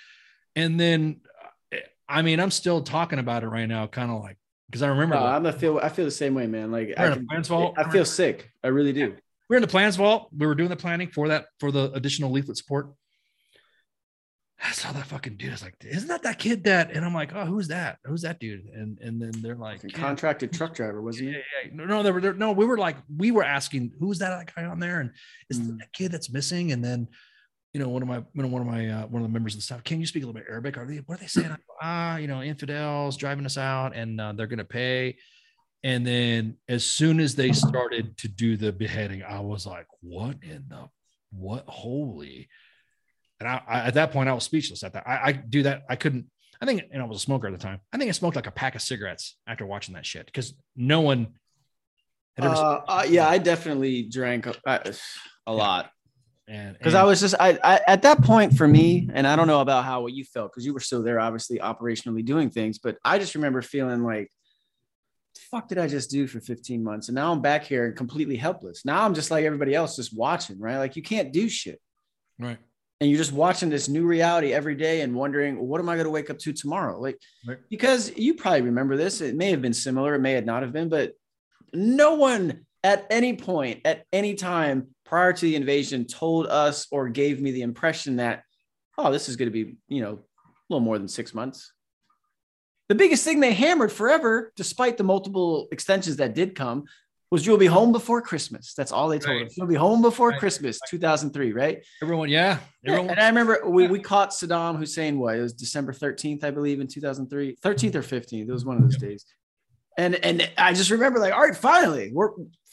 And 0.56 0.80
then, 0.80 1.22
I 2.08 2.22
mean, 2.22 2.40
I'm 2.40 2.52
still 2.52 2.82
talking 2.82 3.20
about 3.20 3.44
it 3.44 3.48
right 3.48 3.68
now, 3.68 3.88
kind 3.88 4.12
of 4.12 4.22
like 4.22 4.38
because 4.70 4.82
I 4.82 4.88
remember. 4.88 5.16
No, 5.16 5.26
I'm 5.26 5.46
a 5.46 5.52
feel. 5.52 5.80
I 5.80 5.90
feel 5.90 6.06
the 6.06 6.12
same 6.12 6.34
way, 6.34 6.48
man. 6.48 6.72
Like 6.72 6.94
I, 6.98 7.14
can, 7.14 7.28
I 7.78 7.90
feel 7.90 8.06
sick. 8.06 8.50
I 8.64 8.70
really 8.70 8.94
do. 8.94 9.16
We're 9.50 9.58
in 9.58 9.62
the 9.62 9.68
plans 9.68 9.98
vault. 9.98 10.30
We 10.36 10.48
were 10.48 10.56
doing 10.56 10.70
the 10.70 10.78
planning 10.78 11.10
for 11.10 11.28
that 11.28 11.48
for 11.60 11.72
the 11.72 11.92
additional 11.92 12.32
leaflet 12.32 12.56
support. 12.56 12.94
I 14.64 14.72
saw 14.74 14.92
that 14.92 15.08
fucking 15.08 15.38
dude. 15.38 15.50
I 15.50 15.54
was 15.54 15.64
like, 15.64 15.76
isn't 15.82 16.08
that 16.08 16.24
that 16.24 16.38
kid 16.38 16.64
that? 16.66 16.92
And 16.92 17.04
I'm 17.04 17.14
like, 17.14 17.34
oh, 17.34 17.46
who's 17.46 17.68
that? 17.70 17.98
Who's 18.06 18.22
that 18.22 18.40
dude? 18.40 18.66
And 18.74 19.00
and 19.00 19.20
then 19.20 19.32
they're 19.42 19.56
like, 19.56 19.82
yeah. 19.84 19.98
contracted 19.98 20.54
truck 20.54 20.76
driver, 20.76 21.02
was 21.02 21.18
he? 21.18 21.28
Yeah, 21.28 21.38
yeah. 21.64 21.72
No, 21.74 21.86
no, 21.86 22.04
they 22.04 22.12
were 22.12 22.22
there. 22.22 22.34
No, 22.34 22.52
we 22.52 22.66
were 22.66 22.78
like, 22.78 22.98
we 23.16 23.32
were 23.32 23.44
asking, 23.44 23.92
who's 24.00 24.20
that 24.20 24.54
guy 24.56 24.66
on 24.66 24.80
there? 24.80 25.00
And 25.00 25.12
is 25.50 25.60
mm. 25.60 25.80
that 25.80 25.92
kid 25.94 26.12
that's 26.12 26.32
missing? 26.32 26.72
And 26.72 26.84
then, 26.84 27.08
you 27.74 27.80
know, 27.80 27.90
one 27.90 28.04
of 28.04 28.08
my, 28.08 28.18
you 28.18 28.42
know, 28.44 28.50
one 28.50 28.62
of 28.62 28.68
my, 28.68 28.88
uh, 28.88 29.08
one 29.08 29.24
of 29.24 29.28
the 29.28 29.34
members 29.34 29.56
of 29.56 29.60
the 29.60 29.64
staff, 29.64 29.84
can 29.84 30.00
you 30.00 30.06
speak 30.06 30.24
a 30.24 30.28
little 30.28 30.40
bit 30.40 30.48
Arabic? 30.48 30.78
Are 30.78 30.86
they, 30.86 30.98
what 30.98 31.16
are 31.16 31.22
they 31.22 31.28
saying? 31.28 31.56
ah, 31.82 32.18
you 32.18 32.28
know, 32.28 32.44
infidels 32.44 33.18
driving 33.18 33.46
us 33.46 33.58
out, 33.58 33.96
and 33.96 34.22
uh, 34.22 34.32
they're 34.34 34.48
gonna 34.48 34.64
pay. 34.64 35.18
And 35.84 36.06
then 36.06 36.58
as 36.70 36.86
soon 36.86 37.20
as 37.20 37.34
they 37.34 37.52
started 37.52 38.16
to 38.20 38.28
do 38.28 38.58
the 38.58 38.72
beheading, 38.72 39.24
I 39.24 39.40
was 39.40 39.66
like, 39.66 39.88
what 40.02 40.38
in 40.44 40.66
the 40.70 40.88
what? 41.32 41.64
Holy 41.68 42.48
and 43.42 43.50
I, 43.50 43.62
I, 43.68 43.80
at 43.88 43.96
that 43.96 44.12
point, 44.12 44.30
I 44.30 44.34
was 44.34 44.44
speechless 44.44 44.84
at 44.84 44.94
that. 44.94 45.08
I, 45.08 45.30
I 45.30 45.32
do 45.32 45.64
that. 45.64 45.82
I 45.90 45.96
couldn't, 45.96 46.28
I 46.62 46.66
think, 46.68 46.84
and 46.92 47.02
I 47.02 47.06
was 47.06 47.18
a 47.18 47.22
smoker 47.22 47.48
at 47.48 47.54
the 47.54 47.60
time. 47.60 47.80
I 47.92 47.98
think 47.98 48.10
I 48.10 48.12
smoked 48.12 48.36
like 48.36 48.46
a 48.46 48.52
pack 48.52 48.76
of 48.76 48.84
cigarettes 48.84 49.36
after 49.48 49.66
watching 49.66 49.96
that 49.96 50.06
shit 50.06 50.28
because 50.28 50.54
no 50.76 51.02
one 51.02 51.34
had 52.38 52.46
ever. 52.46 52.56
Uh, 52.56 52.82
uh, 52.88 53.06
yeah, 53.10 53.28
I 53.28 53.40
definitely 53.40 54.04
drank 54.04 54.46
a, 54.46 54.56
a 54.68 54.84
yeah. 54.84 54.94
lot. 55.48 55.92
And 56.48 56.78
because 56.78 56.94
I 56.94 57.04
was 57.04 57.20
just, 57.20 57.34
I, 57.40 57.58
I, 57.64 57.82
at 57.88 58.04
that 58.04 58.22
point 58.22 58.54
for 58.54 58.68
me, 58.68 59.10
and 59.12 59.26
I 59.26 59.36
don't 59.36 59.48
know 59.48 59.62
about 59.62 59.86
how 59.86 60.06
you 60.06 60.24
felt 60.24 60.52
because 60.52 60.66
you 60.66 60.74
were 60.74 60.80
still 60.80 61.02
there, 61.02 61.20
obviously 61.20 61.58
operationally 61.58 62.24
doing 62.24 62.52
things, 62.52 62.78
but 62.78 62.98
I 63.04 63.18
just 63.18 63.34
remember 63.34 63.64
feeling 63.64 64.04
like, 64.04 64.30
fuck 65.50 65.68
did 65.68 65.80
I 65.80 65.88
just 65.88 66.12
do 66.12 66.28
for 66.28 66.42
15 66.42 66.84
months? 66.84 67.08
And 67.08 67.16
now 67.16 67.32
I'm 67.32 67.42
back 67.42 67.64
here 67.64 67.86
and 67.86 67.96
completely 67.96 68.36
helpless. 68.36 68.86
Now 68.86 69.04
I'm 69.04 69.16
just 69.16 69.32
like 69.32 69.46
everybody 69.46 69.74
else, 69.74 69.96
just 69.96 70.16
watching, 70.16 70.60
right? 70.60 70.78
Like 70.78 70.96
you 70.96 71.02
can't 71.02 71.32
do 71.32 71.50
shit. 71.50 71.80
Right 72.38 72.60
and 73.02 73.10
you're 73.10 73.18
just 73.18 73.34
watching 73.34 73.70
this 73.70 73.90
new 73.90 74.06
reality 74.06 74.54
every 74.54 74.76
day 74.76 75.02
and 75.02 75.14
wondering 75.14 75.58
what 75.58 75.82
am 75.82 75.90
i 75.90 75.96
going 75.96 76.06
to 76.06 76.12
wake 76.12 76.30
up 76.30 76.38
to 76.38 76.54
tomorrow 76.54 77.00
like 77.00 77.20
right. 77.46 77.58
because 77.70 78.16
you 78.16 78.36
probably 78.36 78.62
remember 78.62 78.96
this 78.96 79.20
it 79.20 79.36
may 79.36 79.50
have 79.50 79.62
been 79.62 79.74
similar 79.74 80.16
it 80.16 80.20
may 80.20 80.34
have 80.34 80.46
not 80.46 80.62
have 80.62 80.72
been 80.72 80.88
but 80.88 81.14
no 81.74 82.14
one 82.14 82.66
at 82.84 83.06
any 83.10 83.36
point 83.36 83.82
at 83.84 84.06
any 84.14 84.36
time 84.36 84.88
prior 85.04 85.34
to 85.34 85.42
the 85.42 85.56
invasion 85.56 86.06
told 86.06 86.48
us 86.48 86.88
or 86.92 87.10
gave 87.10 87.42
me 87.42 87.52
the 87.52 87.64
impression 87.64 88.18
that 88.18 88.44
oh 88.98 89.12
this 89.12 89.28
is 89.28 89.36
going 89.36 89.52
to 89.52 89.52
be 89.52 89.76
you 89.90 90.02
know 90.02 90.14
a 90.14 90.20
little 90.70 90.80
more 90.80 90.98
than 90.98 91.08
six 91.08 91.34
months 91.34 91.74
the 92.88 92.96
biggest 92.96 93.24
thing 93.24 93.40
they 93.40 93.54
hammered 93.54 93.92
forever 93.92 94.54
despite 94.56 94.98
the 94.98 95.04
multiple 95.04 95.68
extensions 95.72 96.18
that 96.18 96.36
did 96.36 96.56
come 96.56 96.86
was 97.32 97.46
you'll 97.46 97.58
be 97.58 97.66
home 97.66 97.94
before 97.94 98.22
Christmas. 98.22 98.74
That's 98.74 98.92
all 98.92 99.08
they 99.08 99.18
told 99.18 99.38
Right. 99.38 99.46
us. 99.48 99.56
You'll 99.58 99.66
be 99.68 99.76
home 99.76 100.02
before 100.02 100.30
Right. 100.30 100.40
Christmas, 100.40 100.80
2003, 100.90 101.54
right? 101.54 101.84
Everyone, 102.04 102.28
yeah, 102.30 102.60
Yeah, 102.84 102.92
everyone. 102.92 103.10
and 103.12 103.20
I 103.22 103.28
remember 103.30 103.62
we, 103.68 103.88
we 103.88 104.00
caught 104.00 104.32
Saddam 104.32 104.78
Hussein. 104.78 105.18
What 105.18 105.38
it 105.38 105.42
was 105.42 105.54
December 105.54 105.94
13th, 105.94 106.44
I 106.44 106.52
believe, 106.52 106.82
in 106.82 106.88
2003, 106.88 107.56
13th 107.64 107.96
or 107.96 108.02
15th. 108.04 108.50
It 108.50 108.52
was 108.52 108.66
one 108.66 108.76
of 108.76 108.84
those 108.84 108.98
days. 108.98 109.26
And 109.98 110.16
and 110.16 110.50
I 110.58 110.74
just 110.74 110.90
remember 110.92 111.20
like, 111.20 111.34
all 111.34 111.42
right, 111.42 111.56
finally, 111.56 112.12
we're 112.14 112.32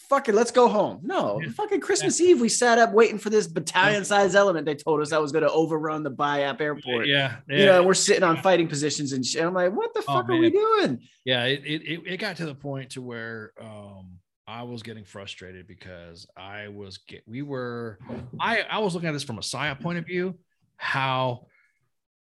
fucking 0.09 0.35
let's 0.35 0.51
go 0.51 0.69
home. 0.69 1.01
No, 1.05 1.41
Yeah. 1.43 1.51
fucking 1.51 1.81
Christmas 1.81 2.21
Eve, 2.21 2.41
we 2.41 2.49
sat 2.49 2.79
up 2.79 2.93
waiting 2.93 3.19
for 3.19 3.29
this 3.31 3.47
battalion 3.47 4.05
size 4.05 4.35
element. 4.35 4.67
They 4.67 4.75
told 4.75 5.01
us 5.03 5.11
that 5.11 5.21
was 5.23 5.31
going 5.33 5.45
to 5.45 5.51
overrun 5.51 6.03
the 6.03 6.11
BIAP 6.11 6.61
airport. 6.61 7.07
yeah, 7.07 7.37
yeah, 7.49 7.57
You 7.59 7.67
know, 7.67 7.83
we're 7.85 7.95
sitting 7.95 8.23
on 8.25 8.39
fighting 8.39 8.67
positions 8.69 9.13
and 9.13 9.25
shit. 9.25 9.43
I'm 9.45 9.53
like, 9.55 9.73
what 9.73 9.93
the 9.95 10.01
Oh, 10.09 10.15
fuck 10.15 10.31
are 10.31 10.37
we 10.37 10.51
doing? 10.51 11.01
yeah. 11.25 11.45
It 11.45 11.63
it 11.65 12.01
it 12.07 12.17
got 12.17 12.37
to 12.39 12.47
the 12.47 12.55
point 12.55 12.91
to 12.91 13.03
where 13.03 13.53
um 13.61 14.18
I 14.49 14.63
was 14.63 14.83
getting 14.83 15.05
frustrated 15.05 15.69
because 15.69 16.27
I 16.35 16.69
was 16.69 16.99
get 17.07 17.23
we 17.27 17.43
were 17.43 17.99
I 18.41 18.63
I 18.63 18.79
was 18.79 18.95
looking 18.95 19.11
at 19.11 19.13
this 19.13 19.23
from 19.23 19.37
a 19.37 19.43
PSYOP 19.43 19.81
point 19.81 19.99
of 19.99 20.07
view, 20.07 20.39
how 20.79 21.49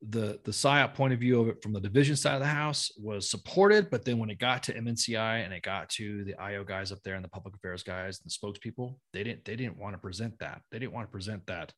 the 0.06 0.38
the 0.44 0.50
PSYOP 0.50 0.92
point 0.92 1.14
of 1.14 1.20
view 1.20 1.40
of 1.40 1.48
it 1.48 1.62
from 1.62 1.72
the 1.72 1.80
division 1.80 2.14
side 2.14 2.34
of 2.34 2.40
the 2.40 2.46
house 2.46 2.92
was 2.98 3.30
supported, 3.30 3.88
but 3.88 4.04
then 4.04 4.18
when 4.18 4.28
it 4.28 4.38
got 4.38 4.62
to 4.64 4.74
MNCI 4.74 5.42
and 5.42 5.54
it 5.54 5.62
got 5.62 5.88
to 5.90 6.22
the 6.24 6.34
IO 6.38 6.64
guys 6.64 6.92
up 6.92 6.98
there 7.02 7.14
and 7.14 7.24
the 7.24 7.30
public 7.30 7.54
affairs 7.54 7.82
guys 7.82 8.20
and 8.20 8.30
the 8.30 8.30
spokespeople, 8.30 8.94
they 9.14 9.24
didn't 9.24 9.46
they 9.46 9.56
didn't 9.56 9.78
want 9.78 9.94
to 9.94 9.98
present 9.98 10.38
that. 10.40 10.60
They 10.70 10.78
didn't 10.78 10.92
want 10.92 11.08
to 11.08 11.12
present 11.12 11.46
that 11.46 11.72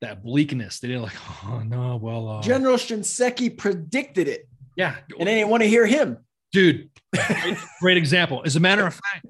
that 0.00 0.24
bleakness. 0.24 0.80
They 0.80 0.88
didn't 0.88 1.02
like, 1.02 1.16
oh 1.44 1.58
no, 1.60 1.96
well, 1.96 2.26
uh, 2.26 2.42
General 2.42 2.76
Shinseki 2.76 3.58
predicted 3.58 4.28
it, 4.28 4.48
yeah, 4.76 4.96
and 5.18 5.28
they 5.28 5.34
didn't 5.34 5.50
want 5.50 5.62
to 5.62 5.68
hear 5.68 5.84
him. 5.84 6.24
dude 6.52 6.88
great, 7.14 7.58
great 7.80 7.96
example 7.98 8.42
as 8.46 8.56
a 8.56 8.60
matter 8.60 8.86
of 8.86 8.94
fact 8.94 9.26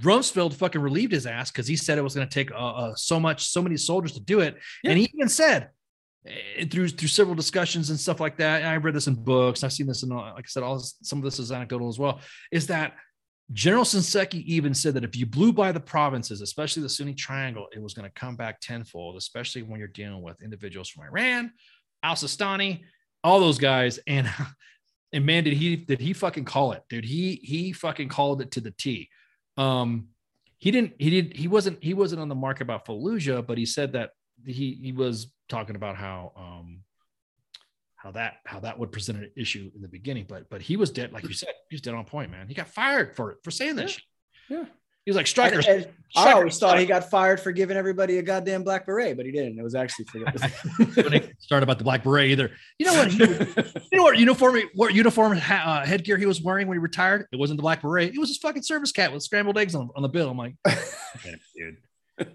rumsfeld 0.00 0.54
fucking 0.54 0.80
relieved 0.80 1.12
his 1.12 1.26
ass 1.26 1.50
because 1.50 1.66
he 1.66 1.76
said 1.76 1.98
it 1.98 2.02
was 2.02 2.14
going 2.14 2.28
to 2.28 2.34
take 2.34 2.50
uh, 2.52 2.54
uh, 2.54 2.94
so 2.94 3.18
much 3.18 3.44
so 3.44 3.62
many 3.62 3.76
soldiers 3.76 4.12
to 4.12 4.20
do 4.20 4.40
it. 4.40 4.56
Yeah. 4.82 4.90
and 4.90 4.98
he 4.98 5.10
even 5.14 5.28
said 5.28 5.70
eh, 6.26 6.66
through 6.70 6.88
through 6.88 7.08
several 7.08 7.34
discussions 7.34 7.90
and 7.90 7.98
stuff 7.98 8.20
like 8.20 8.36
that 8.36 8.60
and 8.60 8.70
i 8.70 8.76
read 8.76 8.94
this 8.94 9.06
in 9.06 9.14
books 9.14 9.64
i've 9.64 9.72
seen 9.72 9.86
this 9.86 10.02
in 10.02 10.10
like 10.10 10.34
i 10.36 10.42
said 10.46 10.62
all 10.62 10.76
this, 10.76 10.96
some 11.02 11.18
of 11.18 11.24
this 11.24 11.38
is 11.38 11.50
anecdotal 11.50 11.88
as 11.88 11.98
well 11.98 12.20
is 12.52 12.66
that 12.66 12.94
general 13.52 13.82
Shinseki 13.82 14.44
even 14.44 14.74
said 14.74 14.94
that 14.94 15.02
if 15.02 15.16
you 15.16 15.26
blew 15.26 15.52
by 15.52 15.72
the 15.72 15.80
provinces 15.80 16.42
especially 16.42 16.82
the 16.82 16.88
sunni 16.88 17.14
triangle 17.14 17.66
it 17.72 17.82
was 17.82 17.94
going 17.94 18.08
to 18.08 18.20
come 18.20 18.36
back 18.36 18.60
tenfold 18.60 19.16
especially 19.16 19.62
when 19.62 19.78
you're 19.78 19.88
dealing 19.88 20.20
with 20.20 20.42
individuals 20.42 20.90
from 20.90 21.04
iran 21.04 21.50
al-sistani 22.02 22.82
all 23.22 23.40
those 23.40 23.58
guys. 23.58 23.98
And 24.06 24.28
and 25.12 25.26
man 25.26 25.44
did 25.44 25.54
he 25.54 25.76
did 25.76 26.00
he 26.00 26.12
fucking 26.12 26.44
call 26.44 26.72
it 26.72 26.82
dude. 26.88 27.04
He 27.04 27.40
he 27.42 27.72
fucking 27.72 28.08
called 28.08 28.40
it 28.42 28.52
to 28.52 28.60
the 28.60 28.70
t 28.70 29.08
um 29.60 30.08
he 30.58 30.70
didn't 30.70 30.92
he 30.98 31.10
did 31.10 31.36
he 31.36 31.48
wasn't 31.48 31.82
he 31.82 31.94
wasn't 31.94 32.20
on 32.20 32.28
the 32.28 32.34
mark 32.34 32.60
about 32.60 32.86
fallujah 32.86 33.46
but 33.46 33.58
he 33.58 33.66
said 33.66 33.92
that 33.92 34.10
he 34.44 34.78
he 34.82 34.92
was 34.92 35.30
talking 35.48 35.76
about 35.76 35.96
how 35.96 36.32
um 36.36 36.80
how 37.96 38.10
that 38.10 38.36
how 38.46 38.58
that 38.60 38.78
would 38.78 38.90
present 38.92 39.18
an 39.18 39.30
issue 39.36 39.70
in 39.74 39.82
the 39.82 39.88
beginning 39.88 40.24
but 40.28 40.48
but 40.48 40.62
he 40.62 40.76
was 40.76 40.90
dead 40.90 41.12
like 41.12 41.24
you 41.24 41.34
said 41.34 41.50
he 41.68 41.74
was 41.74 41.82
dead 41.82 41.94
on 41.94 42.04
point 42.04 42.30
man 42.30 42.48
he 42.48 42.54
got 42.54 42.68
fired 42.68 43.14
for 43.14 43.32
it 43.32 43.38
for 43.44 43.50
saying 43.50 43.76
that 43.76 43.90
Yeah. 44.48 44.58
Yeah. 44.58 44.64
he 45.04 45.10
was 45.10 45.16
like 45.16 45.26
Strykers 45.26 45.66
And- 45.68 45.84
and 45.84 45.92
I 46.16 46.32
always 46.32 46.58
thought 46.58 46.78
he 46.78 46.86
got 46.86 47.10
fired 47.10 47.40
for 47.40 47.52
giving 47.52 47.76
everybody 47.76 48.18
a 48.18 48.22
goddamn 48.22 48.62
black 48.62 48.86
beret, 48.86 49.16
but 49.16 49.26
he 49.26 49.32
didn't. 49.32 49.58
It 49.58 49.62
was 49.62 49.74
actually 49.74 50.06
for 50.06 50.18
Don't 51.02 51.14
even 51.14 51.32
start 51.38 51.62
about 51.62 51.78
the 51.78 51.84
black 51.84 52.02
beret 52.02 52.30
either 52.30 52.50
you 52.78 52.86
know 52.86 52.94
what 52.94 53.10
the. 53.10 53.84
You 53.92 53.98
know 53.98 54.04
what 54.04 54.18
uniform 54.18 54.60
what 54.74 54.94
uniform 54.94 55.32
uh, 55.32 55.84
headgear 55.84 56.16
he 56.16 56.26
was 56.26 56.40
wearing 56.40 56.66
when 56.66 56.76
he 56.76 56.80
retired? 56.80 57.26
It 57.32 57.36
wasn't 57.36 57.58
the 57.58 57.62
black 57.62 57.82
beret. 57.82 58.14
It 58.14 58.18
was 58.18 58.30
his 58.30 58.38
fucking 58.38 58.62
service 58.62 58.92
cap 58.92 59.12
with 59.12 59.22
scrambled 59.22 59.58
eggs 59.58 59.74
on, 59.74 59.90
on 59.94 60.02
the 60.02 60.08
bill. 60.08 60.30
I'm 60.30 60.38
like, 60.38 60.54
"Man, 60.66 61.40
dude, 61.54 61.76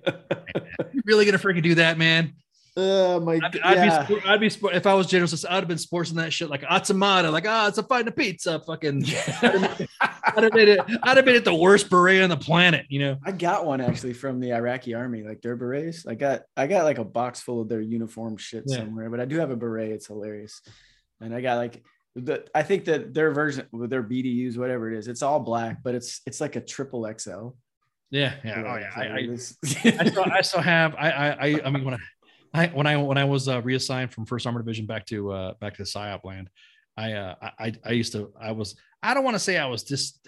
you 0.93 1.01
really 1.05 1.25
gonna 1.25 1.39
freaking 1.39 1.63
do 1.63 1.75
that, 1.75 1.97
man? 1.97 2.33
Oh 2.77 3.19
my 3.19 3.35
I'd, 3.35 3.51
god! 3.51 3.61
I'd 3.63 3.77
yeah. 3.77 3.99
be, 3.99 4.05
sport- 4.05 4.27
I'd 4.27 4.39
be, 4.39 4.49
sport- 4.49 4.75
if 4.75 4.85
I 4.85 4.93
was 4.93 5.07
generous. 5.07 5.45
I'd 5.45 5.53
have 5.55 5.67
been 5.67 5.77
sporting 5.77 6.15
that 6.15 6.33
shit 6.33 6.49
like 6.49 6.61
Atsumata, 6.63 7.31
like 7.31 7.45
ah, 7.47 7.67
it's 7.67 7.77
a 7.77 7.83
fighting 7.83 8.07
a 8.07 8.11
pizza, 8.11 8.59
fucking. 8.59 9.05
I'd 10.01 10.43
have 10.43 10.51
been, 10.51 10.67
it, 10.69 10.79
I'd 11.03 11.17
have 11.17 11.25
been 11.25 11.35
at 11.35 11.45
the 11.45 11.55
worst 11.55 11.89
beret 11.89 12.21
on 12.21 12.29
the 12.29 12.37
planet, 12.37 12.85
you 12.89 12.99
know. 12.99 13.17
I 13.23 13.31
got 13.31 13.65
one 13.65 13.79
actually 13.79 14.13
from 14.13 14.39
the 14.39 14.53
Iraqi 14.53 14.93
army, 14.93 15.23
like 15.23 15.41
their 15.41 15.55
berets. 15.55 16.05
I 16.05 16.15
got 16.15 16.41
I 16.57 16.67
got 16.67 16.83
like 16.83 16.97
a 16.97 17.05
box 17.05 17.41
full 17.41 17.61
of 17.61 17.69
their 17.69 17.81
uniform 17.81 18.37
shit 18.37 18.63
Yeah. 18.67 18.77
somewhere, 18.77 19.09
but 19.09 19.19
I 19.19 19.25
do 19.25 19.39
have 19.39 19.51
a 19.51 19.55
beret. 19.55 19.91
It's 19.91 20.07
hilarious, 20.07 20.61
and 21.21 21.33
I 21.33 21.41
got 21.41 21.57
like 21.57 21.83
the 22.15 22.45
I 22.53 22.63
think 22.63 22.85
that 22.85 23.13
their 23.13 23.31
version 23.31 23.67
with 23.71 23.89
their 23.89 24.03
BDUs, 24.03 24.57
whatever 24.57 24.91
it 24.91 24.97
is, 24.97 25.07
it's 25.07 25.21
all 25.21 25.39
black, 25.39 25.83
but 25.83 25.95
it's 25.95 26.21
it's 26.25 26.41
like 26.41 26.55
a 26.55 26.61
triple 26.61 27.09
XL. 27.17 27.49
Yeah, 28.11 28.33
yeah, 28.45 28.63
oh 28.65 28.77
yeah. 28.77 28.91
I, 28.95 29.07
I, 29.07 29.29
I 29.31 29.35
still, 29.35 30.23
I 30.31 30.41
still 30.41 30.61
have. 30.61 30.95
I, 30.95 31.09
I, 31.09 31.29
I, 31.29 31.61
I 31.65 31.69
mean, 31.71 31.83
when 31.83 31.95
I, 31.95 31.97
I, 32.55 32.67
when 32.67 32.87
I, 32.87 32.97
when 32.97 33.17
I 33.17 33.23
was 33.25 33.47
uh, 33.47 33.61
reassigned 33.61 34.11
from 34.13 34.25
First 34.25 34.45
Armored 34.45 34.65
Division 34.65 34.85
back 34.85 35.05
to, 35.07 35.31
uh, 35.31 35.53
back 35.59 35.75
to 35.77 35.83
PSYOP 35.83 36.23
land, 36.23 36.49
I, 36.97 37.13
uh, 37.13 37.35
I, 37.59 37.73
I 37.85 37.91
used 37.91 38.13
to, 38.13 38.31
I 38.39 38.51
was, 38.51 38.75
I 39.03 39.13
don't 39.13 39.23
want 39.23 39.35
to 39.35 39.39
say 39.39 39.57
I 39.57 39.65
was 39.67 39.83
just, 39.83 40.25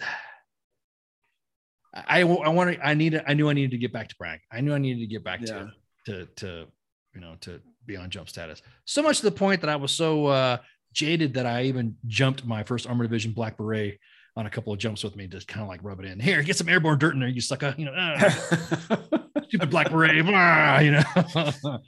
I, 1.94 2.20
I 2.20 2.24
wanted, 2.24 2.80
I 2.82 2.94
needed, 2.94 3.22
I 3.26 3.34
knew 3.34 3.48
I 3.48 3.52
needed 3.54 3.70
to 3.72 3.78
get 3.78 3.92
back 3.92 4.08
to 4.08 4.16
Bragg. 4.16 4.40
I 4.52 4.60
knew 4.60 4.74
I 4.74 4.78
needed 4.78 5.00
to 5.00 5.06
get 5.06 5.24
back 5.24 5.40
Yeah. 5.40 5.68
to, 6.06 6.26
to, 6.26 6.26
to, 6.36 6.66
you 7.14 7.20
know, 7.20 7.36
to 7.42 7.60
be 7.86 7.96
on 7.96 8.10
jump 8.10 8.28
status. 8.28 8.62
So 8.84 9.02
much 9.02 9.18
to 9.18 9.24
the 9.24 9.32
point 9.32 9.60
that 9.62 9.70
I 9.70 9.76
was 9.76 9.90
so 9.92 10.26
uh, 10.26 10.58
jaded 10.92 11.34
that 11.34 11.46
I 11.46 11.64
even 11.64 11.96
jumped 12.06 12.44
my 12.44 12.62
First 12.62 12.86
Armor 12.86 13.04
Division 13.04 13.32
black 13.32 13.56
beret 13.56 13.98
on 14.36 14.46
a 14.46 14.50
couple 14.50 14.72
of 14.72 14.78
jumps 14.78 15.02
with 15.02 15.16
me, 15.16 15.26
just 15.26 15.48
kind 15.48 15.62
of 15.62 15.68
like 15.68 15.80
rub 15.82 15.98
it 15.98 16.06
in. 16.06 16.20
Here, 16.20 16.42
get 16.42 16.56
some 16.56 16.68
airborne 16.68 16.98
dirt 16.98 17.14
in 17.14 17.20
there, 17.20 17.28
you 17.28 17.40
sucker. 17.40 17.74
You 17.76 17.86
know. 17.86 17.94
ah 17.96 18.98
stupid 19.48 19.70
black 19.70 19.90
beret, 19.90 20.14
you 20.14 20.92
know. 20.92 21.02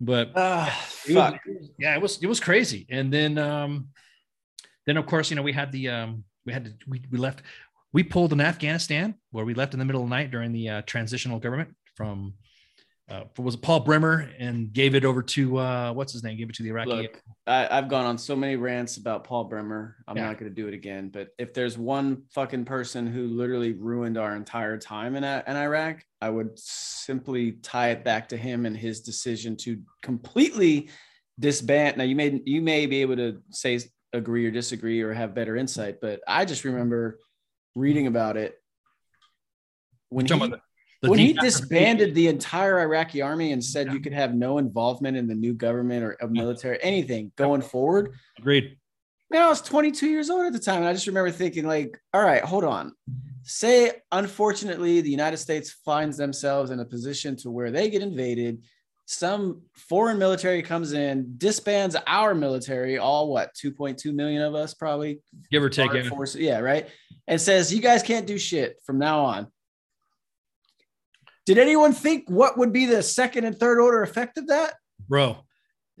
but 0.00 0.32
Ah, 0.34 0.86
it 1.08 1.14
was, 1.14 1.34
yeah, 1.78 1.94
it 1.94 2.02
was 2.02 2.22
it 2.22 2.26
was 2.26 2.40
crazy. 2.40 2.86
And 2.90 3.12
then 3.12 3.38
um 3.38 3.88
then 4.86 4.96
of 4.96 5.06
course, 5.06 5.30
you 5.30 5.36
know, 5.36 5.42
we 5.42 5.52
had 5.52 5.72
the 5.72 5.88
um 5.88 6.24
we 6.46 6.52
had 6.52 6.64
to 6.66 6.72
we, 6.86 7.02
we 7.10 7.18
left 7.18 7.42
we 7.92 8.02
pulled 8.02 8.32
in 8.32 8.40
Afghanistan 8.40 9.14
where 9.30 9.44
we 9.44 9.54
left 9.54 9.72
in 9.72 9.78
the 9.78 9.84
middle 9.84 10.02
of 10.02 10.08
the 10.08 10.14
night 10.14 10.30
during 10.30 10.52
the 10.52 10.68
uh, 10.68 10.82
transitional 10.82 11.38
government 11.38 11.74
from 11.94 12.34
uh, 13.10 13.24
was 13.38 13.54
it 13.54 13.60
Paul 13.60 13.80
Bremer 13.80 14.30
and 14.38 14.72
gave 14.72 14.94
it 14.94 15.04
over 15.04 15.22
to 15.22 15.58
uh, 15.58 15.92
what's 15.92 16.12
his 16.12 16.22
name? 16.22 16.38
Gave 16.38 16.48
it 16.48 16.54
to 16.56 16.62
the 16.62 16.70
Iraqi. 16.70 16.90
Look, 16.90 17.22
I, 17.46 17.68
I've 17.70 17.88
gone 17.88 18.06
on 18.06 18.16
so 18.16 18.34
many 18.34 18.56
rants 18.56 18.96
about 18.96 19.24
Paul 19.24 19.44
Bremer. 19.44 19.96
I'm 20.08 20.16
Yeah. 20.16 20.26
not 20.26 20.38
going 20.38 20.50
to 20.50 20.54
do 20.54 20.68
it 20.68 20.74
again. 20.74 21.10
But 21.10 21.28
if 21.38 21.52
there's 21.52 21.76
one 21.76 22.22
fucking 22.34 22.64
person 22.64 23.06
who 23.06 23.26
literally 23.26 23.72
ruined 23.72 24.16
our 24.16 24.34
entire 24.34 24.78
time 24.78 25.16
in, 25.16 25.24
in 25.24 25.56
Iraq, 25.56 26.02
I 26.22 26.30
would 26.30 26.58
simply 26.58 27.52
tie 27.62 27.90
it 27.90 28.04
back 28.04 28.28
to 28.30 28.38
him 28.38 28.64
and 28.64 28.74
his 28.76 29.02
decision 29.02 29.56
to 29.58 29.82
completely 30.02 30.88
disband. 31.38 31.98
Now 31.98 32.04
you 32.04 32.16
may 32.16 32.40
you 32.46 32.62
may 32.62 32.86
be 32.86 33.02
able 33.02 33.16
to 33.16 33.42
say 33.50 33.80
agree 34.14 34.46
or 34.46 34.50
disagree 34.50 35.02
or 35.02 35.12
have 35.12 35.34
better 35.34 35.56
insight, 35.56 36.00
but 36.00 36.20
I 36.26 36.46
just 36.46 36.64
remember 36.64 37.18
reading 37.74 38.06
about 38.06 38.36
it 38.38 38.54
when 40.08 40.24
he, 40.24 40.54
the 41.04 41.10
when 41.10 41.18
he 41.18 41.34
disbanded 41.34 42.14
the 42.14 42.28
entire 42.28 42.80
Iraqi 42.80 43.22
army 43.22 43.52
and 43.52 43.62
said 43.62 43.92
you 43.92 44.00
could 44.00 44.12
have 44.12 44.34
no 44.34 44.58
involvement 44.58 45.16
in 45.16 45.26
the 45.26 45.34
new 45.34 45.54
government 45.54 46.04
or 46.04 46.12
of 46.12 46.30
military 46.30 46.78
anything 46.82 47.30
going 47.36 47.60
forward. 47.60 48.14
Agreed. 48.38 48.76
Man, 49.30 49.42
I 49.42 49.48
was 49.48 49.60
22 49.62 50.08
years 50.08 50.30
old 50.30 50.46
at 50.46 50.52
the 50.52 50.58
time, 50.58 50.78
and 50.78 50.86
I 50.86 50.92
just 50.92 51.06
remember 51.06 51.30
thinking, 51.30 51.66
like, 51.66 52.00
all 52.12 52.22
right, 52.22 52.42
hold 52.42 52.64
on. 52.64 52.92
Say, 53.42 53.92
unfortunately, 54.12 55.00
the 55.00 55.10
United 55.10 55.38
States 55.38 55.70
finds 55.84 56.16
themselves 56.16 56.70
in 56.70 56.80
a 56.80 56.84
position 56.84 57.36
to 57.36 57.50
where 57.50 57.70
they 57.70 57.90
get 57.90 58.02
invaded. 58.02 58.62
Some 59.06 59.62
foreign 59.74 60.18
military 60.18 60.62
comes 60.62 60.94
in, 60.94 61.34
disbands 61.36 61.96
our 62.06 62.34
military, 62.34 62.96
all 62.96 63.30
what 63.30 63.54
2.2 63.54 64.14
million 64.14 64.40
of 64.40 64.54
us, 64.54 64.72
probably 64.72 65.20
Give 65.50 65.62
or 65.62 65.68
take. 65.68 65.92
Yeah. 65.92 66.08
forces, 66.08 66.40
yeah, 66.40 66.60
right. 66.60 66.88
And 67.28 67.40
says 67.40 67.72
you 67.72 67.82
guys 67.82 68.02
can't 68.02 68.26
do 68.26 68.38
shit 68.38 68.76
from 68.86 68.98
now 68.98 69.24
on. 69.24 69.48
Did 71.46 71.58
anyone 71.58 71.92
think 71.92 72.28
what 72.28 72.56
would 72.56 72.72
be 72.72 72.86
the 72.86 73.02
second 73.02 73.44
and 73.44 73.58
third 73.58 73.78
order 73.78 74.02
effect 74.02 74.38
of 74.38 74.46
that? 74.48 74.74
Bro, 75.08 75.38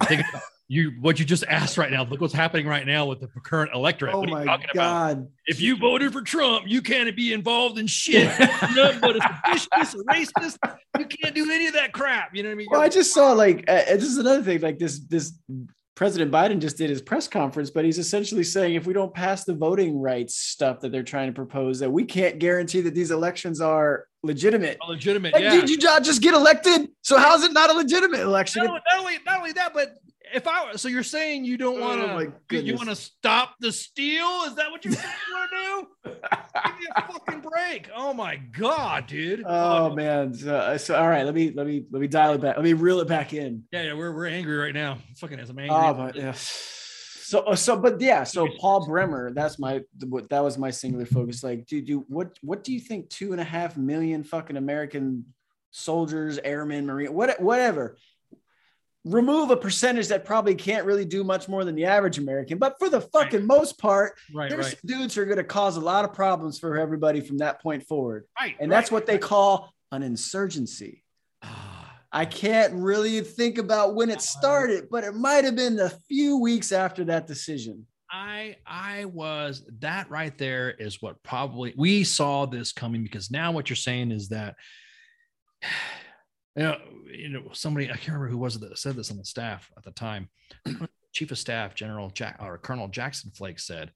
think 0.04 0.22
about 0.28 0.42
you 0.68 0.92
what 1.00 1.18
you 1.18 1.24
just 1.24 1.44
asked 1.48 1.76
right 1.76 1.90
now. 1.90 2.04
Look 2.04 2.20
what's 2.20 2.32
happening 2.32 2.66
right 2.66 2.86
now 2.86 3.06
with 3.06 3.20
the 3.20 3.28
current 3.44 3.70
electorate. 3.74 4.14
Oh 4.14 4.20
what 4.20 4.28
are 4.28 4.30
you 4.30 4.36
my 4.36 4.44
talking 4.44 4.66
about? 4.72 4.74
god! 4.74 5.28
If 5.46 5.60
you 5.60 5.76
voted 5.76 6.12
for 6.12 6.22
Trump, 6.22 6.64
you 6.66 6.80
can't 6.80 7.14
be 7.14 7.34
involved 7.34 7.78
in 7.78 7.86
shit. 7.86 8.26
None 8.74 8.98
but 9.00 9.16
a 9.16 9.40
vicious, 9.46 9.94
racist. 10.08 10.56
You 10.98 11.06
can't 11.06 11.34
do 11.34 11.50
any 11.50 11.66
of 11.66 11.74
that 11.74 11.92
crap. 11.92 12.34
You 12.34 12.42
know 12.42 12.48
what 12.48 12.54
I 12.54 12.56
mean? 12.56 12.68
Well, 12.70 12.80
I 12.80 12.88
just 12.88 13.12
saw 13.12 13.32
like 13.32 13.64
uh, 13.68 13.84
this 13.88 14.04
is 14.04 14.16
another 14.16 14.42
thing. 14.42 14.60
Like 14.60 14.78
this, 14.78 15.00
this 15.00 15.38
President 15.94 16.32
Biden 16.32 16.58
just 16.58 16.76
did 16.76 16.90
his 16.90 17.00
press 17.00 17.28
conference, 17.28 17.70
but 17.70 17.84
he's 17.84 17.98
essentially 17.98 18.42
saying 18.42 18.74
if 18.74 18.84
we 18.84 18.92
don't 18.92 19.14
pass 19.14 19.44
the 19.44 19.54
voting 19.54 20.00
rights 20.00 20.34
stuff 20.34 20.80
that 20.80 20.90
they're 20.90 21.04
trying 21.04 21.28
to 21.28 21.32
propose, 21.32 21.78
that 21.78 21.90
we 21.90 22.04
can't 22.04 22.40
guarantee 22.40 22.80
that 22.80 22.94
these 22.94 23.12
elections 23.12 23.60
are 23.60 24.06
legitimate. 24.24 24.78
A 24.82 24.90
legitimate. 24.90 25.34
Like, 25.34 25.44
yeah. 25.44 25.50
did 25.50 25.70
you 25.70 25.78
just 25.78 26.20
get 26.20 26.34
elected? 26.34 26.88
So 27.02 27.16
how's 27.16 27.44
it 27.44 27.52
not 27.52 27.70
a 27.70 27.74
legitimate 27.74 28.20
election? 28.20 28.64
not, 28.64 28.70
only, 28.70 28.82
not 28.84 28.98
only 28.98 29.18
not 29.24 29.38
only 29.38 29.52
that, 29.52 29.72
but 29.72 29.98
if 30.32 30.46
I 30.46 30.76
so 30.76 30.88
you're 30.88 31.02
saying 31.02 31.44
you 31.44 31.56
don't 31.56 31.80
want 31.80 32.00
Oh 32.00 32.06
my 32.14 32.26
to 32.50 32.62
you 32.62 32.74
want 32.76 32.88
to 32.88 32.96
stop 32.96 33.54
the 33.60 33.72
steal? 33.72 34.44
Is 34.46 34.54
that 34.56 34.70
what 34.70 34.84
you're 34.84 34.94
saying 34.94 35.14
you 35.28 35.34
want 35.34 35.50
to 35.50 36.10
do? 36.10 36.10
Give 36.64 36.78
me 36.78 36.86
a 36.94 37.02
fucking 37.02 37.40
break. 37.40 37.90
Oh 37.94 38.14
my 38.14 38.36
god, 38.36 39.06
dude. 39.06 39.42
Oh 39.46 39.94
man. 39.94 40.34
So, 40.34 40.56
uh, 40.56 40.78
so 40.78 40.96
all 40.96 41.08
right, 41.08 41.24
let 41.24 41.34
me 41.34 41.52
let 41.54 41.66
me 41.66 41.84
let 41.90 42.00
me 42.00 42.08
dial 42.08 42.34
it 42.34 42.40
back. 42.40 42.56
Let 42.56 42.64
me 42.64 42.72
reel 42.72 43.00
it 43.00 43.08
back 43.08 43.32
in. 43.32 43.64
Yeah, 43.72 43.82
yeah, 43.82 43.92
we're, 43.94 44.12
we're 44.12 44.26
angry 44.26 44.56
right 44.56 44.74
now. 44.74 44.98
Fucking 45.16 45.38
as 45.38 45.50
I'm 45.50 45.58
angry. 45.58 45.76
Oh, 45.76 45.94
but 45.94 46.16
yeah. 46.16 46.32
So 46.34 47.40
uh, 47.40 47.56
so 47.56 47.76
but 47.76 48.00
yeah, 48.00 48.24
so 48.24 48.48
Paul 48.60 48.86
Bremer, 48.86 49.32
that's 49.32 49.58
my 49.58 49.82
what 50.06 50.28
that 50.30 50.42
was 50.42 50.58
my 50.58 50.70
singular 50.70 51.06
focus. 51.06 51.42
Like, 51.42 51.66
dude, 51.66 51.88
you 51.88 52.04
what 52.08 52.38
what 52.42 52.64
do 52.64 52.72
you 52.72 52.80
think 52.80 53.08
two 53.10 53.32
and 53.32 53.40
a 53.40 53.44
half 53.44 53.76
million 53.76 54.22
fucking 54.24 54.56
American 54.56 55.24
soldiers, 55.74 56.38
airmen, 56.42 56.86
marine, 56.86 57.12
what 57.12 57.40
whatever. 57.40 57.96
Remove 59.04 59.50
a 59.50 59.56
percentage 59.56 60.08
that 60.08 60.24
probably 60.24 60.54
can't 60.54 60.86
really 60.86 61.04
do 61.04 61.24
much 61.24 61.48
more 61.48 61.64
than 61.64 61.74
the 61.74 61.84
average 61.84 62.18
American, 62.18 62.58
but 62.58 62.76
for 62.78 62.88
the 62.88 63.00
fucking 63.00 63.46
most 63.46 63.78
part, 63.78 64.14
right, 64.34 64.48
there's 64.48 64.68
right, 64.68 64.80
dudes 64.86 65.14
who 65.14 65.20
are 65.20 65.26
going 65.26 65.36
to 65.36 65.44
cause 65.44 65.76
a 65.76 65.80
lot 65.80 66.04
of 66.04 66.14
problems 66.14 66.58
for 66.58 66.78
everybody 66.78 67.20
from 67.20 67.38
that 67.38 67.60
point 67.60 67.82
forward. 67.82 68.24
right. 68.40 68.56
And 68.60 68.70
right. 68.70 68.76
that's 68.76 68.90
what 68.90 69.06
they 69.06 69.18
call 69.18 69.74
an 69.92 70.02
insurgency. 70.02 71.04
Ah, 71.42 71.92
I 72.12 72.24
can't 72.24 72.72
really 72.74 73.20
think 73.20 73.58
about 73.58 73.94
when 73.94 74.08
it 74.08 74.22
started, 74.22 74.88
but 74.90 75.04
it 75.04 75.14
might 75.14 75.44
have 75.44 75.56
been 75.56 75.78
a 75.80 75.90
few 76.08 76.38
weeks 76.38 76.72
after 76.72 77.04
that 77.04 77.26
decision. 77.26 77.86
I 78.14 78.56
I 78.64 79.06
was 79.06 79.64
that 79.80 80.08
right 80.08 80.36
there 80.38 80.70
is 80.70 81.02
what 81.02 81.20
probably 81.24 81.74
we 81.76 82.04
saw 82.04 82.46
this 82.46 82.70
coming 82.70 83.02
because 83.02 83.32
now 83.32 83.50
what 83.50 83.68
you're 83.68 83.76
saying 83.76 84.12
is 84.12 84.28
that 84.28 84.54
you 86.56 86.62
know, 86.62 86.78
you 87.10 87.28
know 87.28 87.42
somebody 87.52 87.86
I 87.86 87.96
can't 87.96 88.08
remember 88.08 88.28
who 88.28 88.38
was 88.38 88.56
it 88.56 88.60
that 88.60 88.78
said 88.78 88.96
this 88.96 89.10
on 89.10 89.18
the 89.18 89.24
staff 89.24 89.70
at 89.76 89.84
the 89.84 89.90
time. 89.92 90.28
Chief 91.12 91.30
of 91.30 91.38
Staff 91.38 91.74
General 91.74 92.10
Jack 92.10 92.36
or 92.40 92.58
Colonel 92.58 92.88
Jackson 92.88 93.30
Flake 93.30 93.60
said 93.60 93.92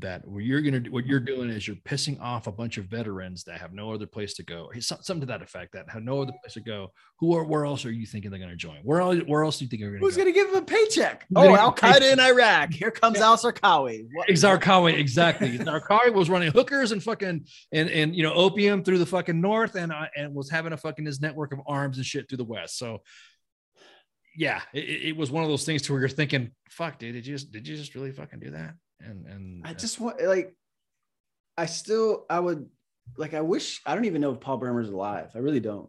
that 0.00 0.26
what 0.26 0.44
you're 0.44 0.60
gonna 0.60 0.80
do, 0.80 0.90
what 0.90 1.06
you're 1.06 1.20
doing 1.20 1.50
is 1.50 1.66
you're 1.66 1.76
pissing 1.76 2.20
off 2.20 2.46
a 2.46 2.52
bunch 2.52 2.78
of 2.78 2.86
veterans 2.86 3.44
that 3.44 3.60
have 3.60 3.72
no 3.72 3.92
other 3.92 4.06
place 4.06 4.34
to 4.34 4.42
go. 4.42 4.70
Some- 4.80 4.98
Something 5.02 5.20
to 5.20 5.26
that 5.26 5.42
effect 5.42 5.72
that 5.72 5.88
have 5.90 6.02
no 6.02 6.20
other 6.22 6.32
place 6.42 6.54
to 6.54 6.60
go. 6.60 6.92
Who 7.20 7.34
are 7.34 7.44
where 7.44 7.64
else 7.64 7.84
are 7.84 7.90
you 7.92 8.06
thinking 8.06 8.30
they're 8.30 8.40
gonna 8.40 8.56
join? 8.56 8.78
Where 8.82 9.00
else 9.00 9.18
where 9.26 9.44
else 9.44 9.58
do 9.58 9.64
you 9.64 9.68
think 9.68 9.82
they're 9.82 9.90
gonna 9.90 10.00
Who's 10.00 10.16
go? 10.16 10.22
going 10.22 10.34
to 10.34 10.38
give 10.40 10.52
them 10.52 10.62
a 10.62 10.66
paycheck? 10.66 11.24
Who's 11.28 11.38
Oh, 11.38 11.44
gonna 11.48 11.58
Al 11.60 11.74
Qaeda 11.74 12.12
in 12.12 12.20
Iraq. 12.20 12.72
Here 12.72 12.90
comes 12.90 13.18
Al 13.20 13.36
Sarkawi. 13.36 14.06
Zarqawi, 14.30 14.94
exactly. 14.98 15.58
Zarqawi 15.58 16.12
was 16.12 16.28
running 16.30 16.50
hookers 16.52 16.92
and 16.92 17.02
fucking 17.02 17.46
and 17.72 17.90
and 17.90 18.14
you 18.16 18.22
know 18.22 18.32
opium 18.34 18.82
through 18.84 18.98
the 18.98 19.06
fucking 19.06 19.40
north 19.40 19.74
and 19.76 19.92
uh, 19.92 20.06
and 20.16 20.34
was 20.34 20.50
having 20.50 20.72
a 20.72 20.76
fucking 20.76 21.04
his 21.06 21.20
network 21.20 21.52
of 21.52 21.60
arms 21.66 21.96
and 21.96 22.06
shit 22.06 22.28
through 22.28 22.38
the 22.38 22.44
west. 22.44 22.78
So 22.78 23.02
yeah, 24.38 24.60
it, 24.74 24.84
it 24.84 25.08
it 25.08 25.16
was 25.16 25.30
one 25.30 25.42
of 25.44 25.48
those 25.48 25.64
things 25.64 25.82
to 25.82 25.92
where 25.92 26.00
you're 26.00 26.08
thinking, 26.10 26.50
"Fuck, 26.68 26.98
dude, 26.98 27.14
did 27.14 27.26
you 27.26 27.34
just 27.34 27.50
did 27.52 27.66
you 27.66 27.76
just 27.76 27.94
really 27.94 28.12
fucking 28.12 28.38
do 28.40 28.50
that?" 28.50 28.74
And 29.00 29.26
and 29.26 29.62
I 29.66 29.74
just 29.74 30.00
want, 30.00 30.22
like, 30.22 30.54
I 31.56 31.66
still, 31.66 32.24
I 32.30 32.40
would, 32.40 32.68
like, 33.16 33.34
I 33.34 33.40
wish, 33.40 33.80
I 33.86 33.94
don't 33.94 34.04
even 34.06 34.20
know 34.20 34.32
if 34.32 34.40
Paul 34.40 34.56
Bremer's 34.58 34.88
alive. 34.88 35.30
I 35.34 35.38
really 35.38 35.60
don't. 35.60 35.88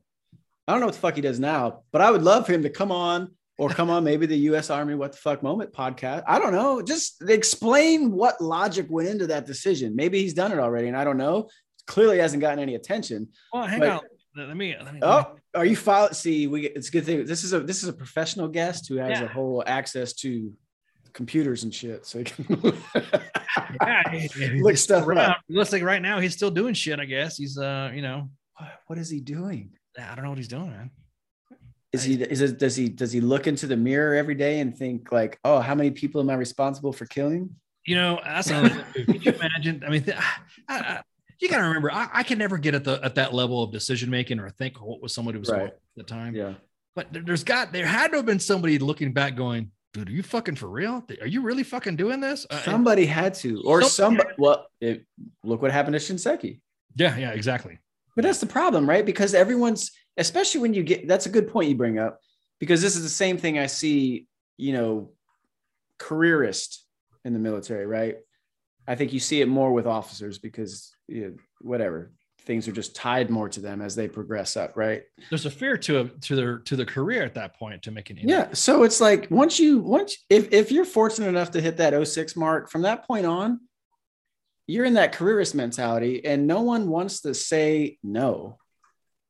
I 0.67 0.73
don't 0.73 0.81
know 0.81 0.87
what 0.87 0.95
the 0.95 1.01
fuck 1.01 1.15
he 1.15 1.21
does 1.21 1.39
now, 1.39 1.83
but 1.91 2.01
I 2.01 2.11
would 2.11 2.21
love 2.23 2.45
for 2.45 2.51
him 2.53 2.63
to 2.63 2.69
come 2.69 2.91
on 2.91 3.31
or 3.57 3.69
come 3.69 3.89
on 3.89 4.03
maybe 4.03 4.25
the 4.25 4.37
U.S. 4.51 4.69
Army 4.69 4.95
What 4.95 5.13
the 5.13 5.17
Fuck 5.17 5.41
Moment 5.41 5.71
podcast. 5.73 6.23
I 6.27 6.39
don't 6.39 6.51
know. 6.53 6.81
Just 6.81 7.21
explain 7.27 8.11
what 8.11 8.39
logic 8.41 8.87
went 8.89 9.07
into 9.09 9.27
that 9.27 9.45
decision. 9.45 9.95
Maybe 9.95 10.21
he's 10.21 10.33
done 10.33 10.51
it 10.51 10.59
already, 10.59 10.89
and 10.89 10.97
I 10.97 11.03
don't 11.05 11.17
know. 11.17 11.49
Clearly 11.87 12.19
hasn't 12.19 12.41
gotten 12.41 12.59
any 12.59 12.75
attention. 12.75 13.29
well, 13.53 13.65
hang 13.65 13.79
but- 13.79 13.89
on. 13.89 13.99
Let 14.35 14.55
me. 14.55 14.75
Let 14.79 14.93
me 14.93 14.99
Oh, 15.01 15.35
are 15.55 15.65
you 15.65 15.75
file? 15.75 16.13
See, 16.13 16.45
we 16.45 16.61
get, 16.61 16.75
it's 16.75 16.89
a 16.89 16.91
good 16.91 17.05
thing. 17.05 17.25
This 17.25 17.43
is 17.43 17.53
a 17.53 17.59
this 17.61 17.81
is 17.81 17.89
a 17.89 17.93
professional 17.93 18.47
guest 18.47 18.87
who 18.87 18.97
has 18.97 19.19
Yeah. 19.19 19.23
a 19.23 19.27
whole 19.27 19.63
access 19.65 20.13
to 20.21 20.53
computers 21.17 21.63
and 21.63 21.73
shit. 21.73 22.05
So 22.05 22.19
he 22.19 22.23
can 22.23 22.45
yeah, 23.81 24.09
he- 24.15 24.61
look 24.61 24.77
stuff 24.77 25.05
around. 25.07 25.17
up. 25.31 25.37
Looks 25.49 25.73
like 25.73 25.83
right 25.83 26.01
now 26.01 26.19
he's 26.19 26.33
still 26.33 26.51
doing 26.51 26.73
shit. 26.73 26.99
I 26.99 27.05
guess 27.05 27.35
he's 27.37 27.57
uh 27.57 27.91
you 27.93 28.01
know 28.01 28.29
What- 28.57 28.79
what 28.87 28.97
is 28.99 29.09
he 29.09 29.19
doing? 29.19 29.71
I 29.99 30.13
don't 30.15 30.23
know 30.23 30.29
what 30.29 30.37
he's 30.37 30.47
doing, 30.47 30.69
man. 30.69 30.91
Is 31.91 32.03
he 32.03 32.21
is 32.21 32.41
it 32.41 32.59
does 32.59 32.75
he 32.75 32.87
does 32.89 33.11
he 33.11 33.19
look 33.19 33.47
into 33.47 33.65
the 33.65 33.75
mirror 33.77 34.13
every 34.15 34.35
day 34.35 34.59
and 34.59 34.77
think 34.77 35.11
like, 35.11 35.39
oh, 35.43 35.59
how 35.59 35.73
many 35.73 35.89
people 35.91 36.21
am 36.21 36.29
I 36.29 36.35
responsible 36.35 36.93
for 36.93 37.05
killing? 37.05 37.49
You 37.85 37.95
know, 37.95 38.19
that's 38.23 38.49
another. 38.49 38.85
Could 38.93 39.25
you 39.25 39.31
imagine? 39.31 39.81
I 39.85 39.89
mean, 39.89 40.03
th- 40.03 40.17
I, 40.67 40.77
I, 40.79 41.01
you 41.39 41.47
got 41.49 41.57
to 41.59 41.63
remember, 41.63 41.89
I, 41.91 42.09
I 42.13 42.23
can 42.23 42.37
never 42.37 42.57
get 42.57 42.75
at 42.75 42.83
the 42.83 42.99
at 43.01 43.15
that 43.15 43.33
level 43.33 43.63
of 43.63 43.71
decision 43.71 44.09
making 44.09 44.39
or 44.39 44.49
think 44.49 44.75
what 44.81 45.01
was 45.01 45.13
somebody 45.15 45.37
was 45.39 45.49
Right. 45.49 45.67
at 45.67 45.79
the 45.95 46.03
time. 46.03 46.35
Yeah. 46.35 46.55
But 46.95 47.07
there's 47.11 47.43
got 47.45 47.71
there 47.71 47.85
had 47.87 48.11
to 48.11 48.17
have 48.17 48.25
been 48.25 48.39
somebody 48.41 48.77
looking 48.77 49.13
back, 49.13 49.35
going, 49.37 49.71
"Dude, 49.97 50.09
are 50.09 50.11
you 50.11 50.23
fucking 50.23 50.55
for 50.55 50.67
real? 50.69 51.03
Are 51.21 51.27
you 51.27 51.41
really 51.41 51.63
fucking 51.63 51.95
doing 51.95 52.19
this?" 52.21 52.45
Uh, 52.49 52.59
Somebody 52.61 53.05
had 53.05 53.33
to, 53.35 53.61
or 53.65 53.81
Somebody 53.81 53.89
somebody. 53.89 54.29
Well, 54.37 54.67
it, 54.79 55.05
look 55.43 55.61
what 55.61 55.71
happened 55.71 55.93
to 55.93 55.99
Shinseki. 55.99 56.59
yeah, 56.95 57.17
yeah, 57.17 57.31
exactly. 57.31 57.79
But 58.15 58.23
that's 58.23 58.39
the 58.39 58.45
problem, 58.47 58.87
right? 58.87 59.05
Because 59.05 59.33
everyone's, 59.33 59.91
especially 60.17 60.61
when 60.61 60.73
you 60.73 60.83
get, 60.83 61.07
that's 61.07 61.25
a 61.25 61.29
good 61.29 61.47
point 61.47 61.69
you 61.69 61.75
bring 61.75 61.99
up, 61.99 62.19
because 62.59 62.81
this 62.81 62.95
is 62.95 63.03
the 63.03 63.09
same 63.09 63.37
thing 63.37 63.59
I 63.59 63.67
see, 63.67 64.27
you 64.57 64.73
know, 64.73 65.11
careerist 65.99 66.83
in 67.25 67.33
the 67.33 67.39
military, 67.39 67.85
right? 67.85 68.17
I 68.87 68.95
think 68.95 69.13
you 69.13 69.19
see 69.19 69.41
it 69.41 69.47
more 69.47 69.71
with 69.73 69.85
officers 69.85 70.39
because, 70.39 70.91
you 71.07 71.21
know, 71.21 71.35
whatever, 71.61 72.11
things 72.47 72.67
are 72.67 72.71
just 72.71 72.95
tied 72.95 73.29
more 73.29 73.49
to 73.49 73.59
them 73.59 73.81
as 73.81 73.93
they 73.93 74.07
progress 74.07 74.57
up, 74.57 74.75
right? 74.75 75.03
There's 75.29 75.45
a 75.45 75.51
fear 75.51 75.77
to 75.77 75.99
a, 75.99 76.03
to 76.05 76.35
their 76.35 76.59
to 76.59 76.75
the 76.75 76.85
career 76.85 77.23
at 77.23 77.35
that 77.35 77.59
point 77.59 77.83
to 77.83 77.91
make 77.91 78.09
an 78.09 78.17
Yeah. 78.17 78.53
So 78.53 78.83
it's 78.83 78.99
like 78.99 79.27
once 79.29 79.59
you, 79.59 79.79
once, 79.79 80.17
if, 80.29 80.51
if 80.51 80.71
you're 80.71 80.85
fortunate 80.85 81.27
enough 81.27 81.51
to 81.51 81.61
hit 81.61 81.77
that 81.77 82.07
06 82.07 82.35
mark 82.35 82.71
from 82.71 82.83
that 82.83 83.05
point 83.05 83.25
on, 83.25 83.59
you're 84.65 84.85
in 84.85 84.95
that 84.95 85.11
careerist 85.11 85.53
mentality 85.53 86.25
and 86.25 86.47
no 86.47 86.61
one 86.61 86.89
wants 86.89 87.21
to 87.21 87.33
say 87.33 87.99
no. 88.01 88.57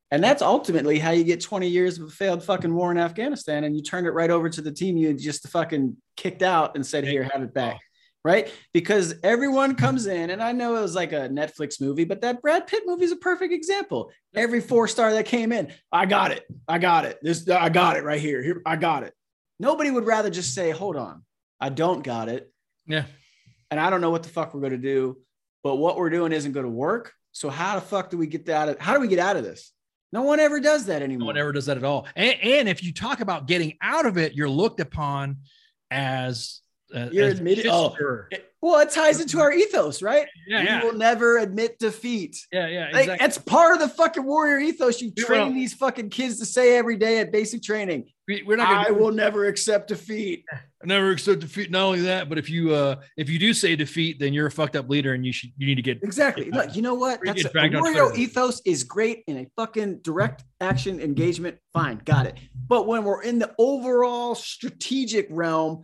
And 0.09 0.23
that's 0.23 0.41
ultimately 0.41 0.99
how 0.99 1.11
you 1.11 1.25
get 1.25 1.41
20 1.41 1.67
years 1.67 1.99
of 1.99 2.07
a 2.07 2.11
failed 2.11 2.41
fucking 2.43 2.73
war 2.73 2.91
in 2.91 2.97
Afghanistan 2.97 3.65
and 3.65 3.75
you 3.75 3.83
turned 3.83 4.07
it 4.07 4.11
right 4.11 4.29
over 4.29 4.49
to 4.49 4.61
the 4.61 4.71
team 4.71 4.95
you 4.95 5.13
just 5.13 5.47
fucking 5.49 5.97
kicked 6.15 6.43
out 6.43 6.75
and 6.75 6.85
said, 6.85 7.03
here, 7.03 7.27
have 7.33 7.43
it 7.43 7.53
back. 7.53 7.79
Right. 8.25 8.51
Because 8.73 9.15
everyone 9.23 9.75
comes 9.75 10.05
in, 10.05 10.31
and 10.31 10.43
I 10.43 10.51
know 10.51 10.75
it 10.75 10.81
was 10.81 10.95
like 10.95 11.13
a 11.13 11.29
Netflix 11.29 11.79
movie, 11.79 12.03
but 12.03 12.21
that 12.21 12.41
Brad 12.41 12.67
Pitt 12.67 12.83
movie 12.85 13.05
is 13.05 13.13
a 13.13 13.17
perfect 13.17 13.53
example. 13.53 14.11
Every 14.35 14.59
four 14.59 14.89
star 14.89 15.13
that 15.13 15.25
came 15.25 15.53
in, 15.53 15.71
I 15.93 16.05
got 16.07 16.31
it. 16.31 16.45
I 16.67 16.77
got 16.77 17.05
it. 17.05 17.19
This, 17.21 17.47
I 17.49 17.69
got 17.69 17.95
it 17.95 18.03
right 18.03 18.19
here. 18.19 18.43
Here, 18.43 18.61
I 18.65 18.75
got 18.75 19.03
it. 19.03 19.13
Nobody 19.59 19.91
would 19.91 20.05
rather 20.05 20.29
just 20.29 20.53
say, 20.53 20.71
hold 20.71 20.97
on, 20.97 21.23
I 21.61 21.69
don't 21.69 22.03
got 22.03 22.27
it. 22.27 22.51
Yeah. 22.85 23.05
And 23.71 23.79
I 23.79 23.89
don't 23.89 24.01
know 24.01 24.11
what 24.11 24.23
the 24.23 24.29
fuck 24.29 24.53
we're 24.53 24.61
going 24.61 24.73
to 24.73 24.77
do, 24.77 25.17
but 25.63 25.77
what 25.77 25.97
we're 25.97 26.09
doing 26.09 26.31
isn't 26.33 26.51
going 26.51 26.65
to 26.65 26.71
work. 26.71 27.13
So 27.31 27.49
how 27.49 27.75
the 27.75 27.81
fuck 27.81 28.09
do 28.09 28.17
we 28.17 28.27
get 28.27 28.49
out 28.49 28.67
of, 28.69 28.79
how 28.79 28.93
do 28.93 28.99
we 28.99 29.07
get 29.07 29.19
out 29.19 29.37
of 29.37 29.43
this? 29.43 29.71
No 30.11 30.23
one 30.23 30.39
ever 30.39 30.59
does 30.59 30.85
that 30.85 31.01
anymore. 31.01 31.19
No 31.19 31.25
one 31.27 31.37
ever 31.37 31.51
does 31.51 31.65
that 31.67 31.77
at 31.77 31.83
all. 31.83 32.07
And, 32.15 32.39
and 32.41 32.69
if 32.69 32.83
you 32.83 32.93
talk 32.93 33.19
about 33.19 33.47
getting 33.47 33.77
out 33.81 34.05
of 34.05 34.17
it, 34.17 34.33
you're 34.33 34.49
looked 34.49 34.79
upon 34.79 35.37
as 35.91 36.61
uh, 36.93 37.09
You're 37.11 37.27
as 37.27 37.33
a 37.33 37.37
admitted- 37.37 37.67
oh. 37.67 37.95
It- 38.31 38.43
well, 38.59 38.79
it 38.79 38.89
ties 38.89 39.21
into 39.21 39.39
our 39.39 39.53
ethos, 39.53 40.01
right? 40.01 40.27
yeah, 40.47 40.59
we 40.61 40.65
yeah, 40.65 40.83
will 40.83 40.93
never 40.97 41.37
admit 41.37 41.77
defeat. 41.77 42.35
yeah, 42.51 42.67
yeah, 42.67 42.89
Like, 42.91 43.03
exactly. 43.03 43.25
It's 43.27 43.37
part 43.37 43.73
of 43.75 43.79
the 43.79 43.87
fucking 43.87 44.25
warrior 44.25 44.57
ethos. 44.57 44.99
You 44.99 45.11
train 45.11 45.53
these 45.53 45.75
fucking 45.75 46.09
kids 46.09 46.39
to 46.39 46.45
say 46.45 46.75
every 46.75 46.95
day 46.97 47.19
at 47.19 47.31
basic 47.31 47.61
training. 47.61 48.05
We, 48.27 48.41
we're 48.41 48.57
not 48.57 48.67
I 48.67 48.83
gonna 48.89 48.95
will 48.95 49.11
never 49.11 49.45
accept 49.45 49.89
defeat. 49.89 50.43
never 50.83 51.11
accept 51.11 51.41
defeat. 51.41 51.69
Not 51.69 51.83
only 51.83 52.01
that, 52.01 52.29
but 52.29 52.39
if 52.39 52.49
you 52.49 52.73
uh 52.73 52.95
if 53.15 53.29
you 53.29 53.37
do 53.37 53.53
say 53.53 53.75
defeat, 53.75 54.19
then 54.19 54.33
you're 54.33 54.47
a 54.47 54.51
fucked 54.51 54.75
up 54.75 54.89
leader, 54.89 55.13
and 55.13 55.23
you 55.25 55.31
should 55.31 55.51
you 55.57 55.67
need 55.67 55.75
to 55.75 55.81
get 55.83 55.99
Exactly. 56.01 56.49
Look, 56.49 56.75
you 56.75 56.81
know 56.81 56.95
what? 56.95 57.19
That's 57.23 57.45
a, 57.45 57.51
a 57.55 57.69
warrior 57.69 58.13
ethos 58.15 58.61
is 58.65 58.83
great 58.83 59.23
in 59.27 59.37
a 59.37 59.47
fucking 59.55 59.99
direct 59.99 60.43
action 60.59 60.99
engagement. 60.99 61.57
Fine, 61.73 62.01
got 62.05 62.25
it. 62.25 62.37
But 62.67 62.87
when 62.87 63.03
we're 63.05 63.21
in 63.21 63.37
the 63.39 63.53
overall 63.59 64.35
strategic 64.35 65.27
realm, 65.29 65.83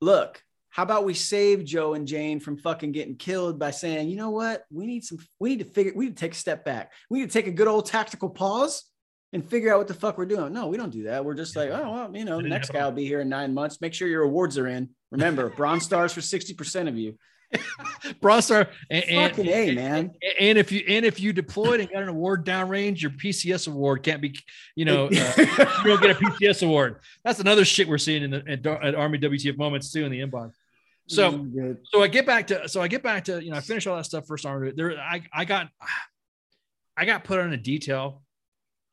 look, 0.00 0.42
how 0.70 0.82
about 0.82 1.04
we 1.04 1.14
save 1.14 1.64
Joe 1.64 1.94
and 1.94 2.06
Jane 2.06 2.40
from 2.40 2.56
fucking 2.56 2.92
getting 2.92 3.16
killed 3.16 3.58
by 3.58 3.70
saying, 3.70 4.08
you 4.08 4.16
know 4.16 4.30
what? 4.30 4.64
We 4.70 4.86
need 4.86 5.04
some, 5.04 5.18
we 5.40 5.50
need 5.50 5.60
to 5.60 5.64
figure, 5.64 5.92
we 5.94 6.06
need 6.06 6.16
to 6.16 6.20
take 6.20 6.32
a 6.32 6.36
step 6.36 6.64
back. 6.64 6.92
We 7.10 7.20
need 7.20 7.30
to 7.30 7.32
take 7.32 7.46
a 7.46 7.52
good 7.52 7.68
old 7.68 7.86
tactical 7.86 8.30
pause 8.30 8.84
and 9.32 9.44
figure 9.44 9.72
out 9.72 9.78
what 9.78 9.88
the 9.88 9.94
fuck 9.94 10.18
we're 10.18 10.26
doing. 10.26 10.52
No, 10.52 10.68
we 10.68 10.76
don't 10.76 10.92
do 10.92 11.04
that. 11.04 11.24
We're 11.24 11.34
just 11.34 11.56
like, 11.56 11.70
oh, 11.70 11.90
well, 11.90 12.16
you 12.16 12.24
know, 12.24 12.40
the 12.40 12.48
next 12.48 12.72
guy 12.72 12.84
will 12.84 12.92
be 12.92 13.06
here 13.06 13.20
in 13.20 13.28
nine 13.28 13.54
months. 13.54 13.80
Make 13.80 13.94
sure 13.94 14.08
your 14.08 14.22
awards 14.22 14.56
are 14.56 14.66
in. 14.66 14.90
Remember, 15.10 15.48
bronze 15.50 15.84
stars 15.84 16.12
for 16.12 16.20
60% 16.20 16.88
of 16.88 16.96
you. 16.96 17.18
Bronze 18.20 18.46
Star. 18.46 18.68
And, 18.90 19.04
and, 19.04 19.36
Fucking 19.36 19.50
A, 19.52 19.74
man. 19.74 20.10
and 20.40 20.58
if 20.58 20.70
you 20.72 20.84
and 20.88 21.04
if 21.04 21.20
you 21.20 21.32
deployed 21.32 21.80
and 21.80 21.90
got 21.90 22.02
an 22.02 22.08
award 22.08 22.44
downrange, 22.44 23.00
your 23.00 23.10
PCS 23.12 23.68
award 23.68 24.02
can't 24.02 24.20
be, 24.20 24.38
you 24.74 24.84
know, 24.84 25.06
uh, 25.06 25.08
you 25.08 25.84
don't 25.84 26.02
get 26.02 26.10
a 26.10 26.14
PCS 26.14 26.64
award. 26.64 27.00
That's 27.24 27.40
another 27.40 27.64
shit 27.64 27.88
we're 27.88 27.98
seeing 27.98 28.22
in 28.22 28.30
the 28.30 28.44
at, 28.48 28.66
at 28.66 28.94
Army 28.94 29.18
WTF 29.18 29.56
moments 29.56 29.92
too 29.92 30.04
in 30.04 30.12
the 30.12 30.20
inbox. 30.20 30.52
So 31.06 31.32
Mm, 31.32 31.78
so 31.84 32.02
I 32.02 32.08
get 32.08 32.26
back 32.26 32.48
to 32.48 32.68
so 32.68 32.82
I 32.82 32.88
get 32.88 33.02
back 33.02 33.24
to 33.24 33.42
you 33.42 33.50
know 33.50 33.56
I 33.56 33.60
finished 33.60 33.86
all 33.86 33.96
that 33.96 34.04
stuff 34.04 34.26
first 34.26 34.44
army. 34.44 34.72
There 34.76 34.98
I 34.98 35.22
I 35.32 35.44
got 35.46 35.68
I 36.96 37.06
got 37.06 37.24
put 37.24 37.40
on 37.40 37.52
a 37.52 37.56
detail 37.56 38.22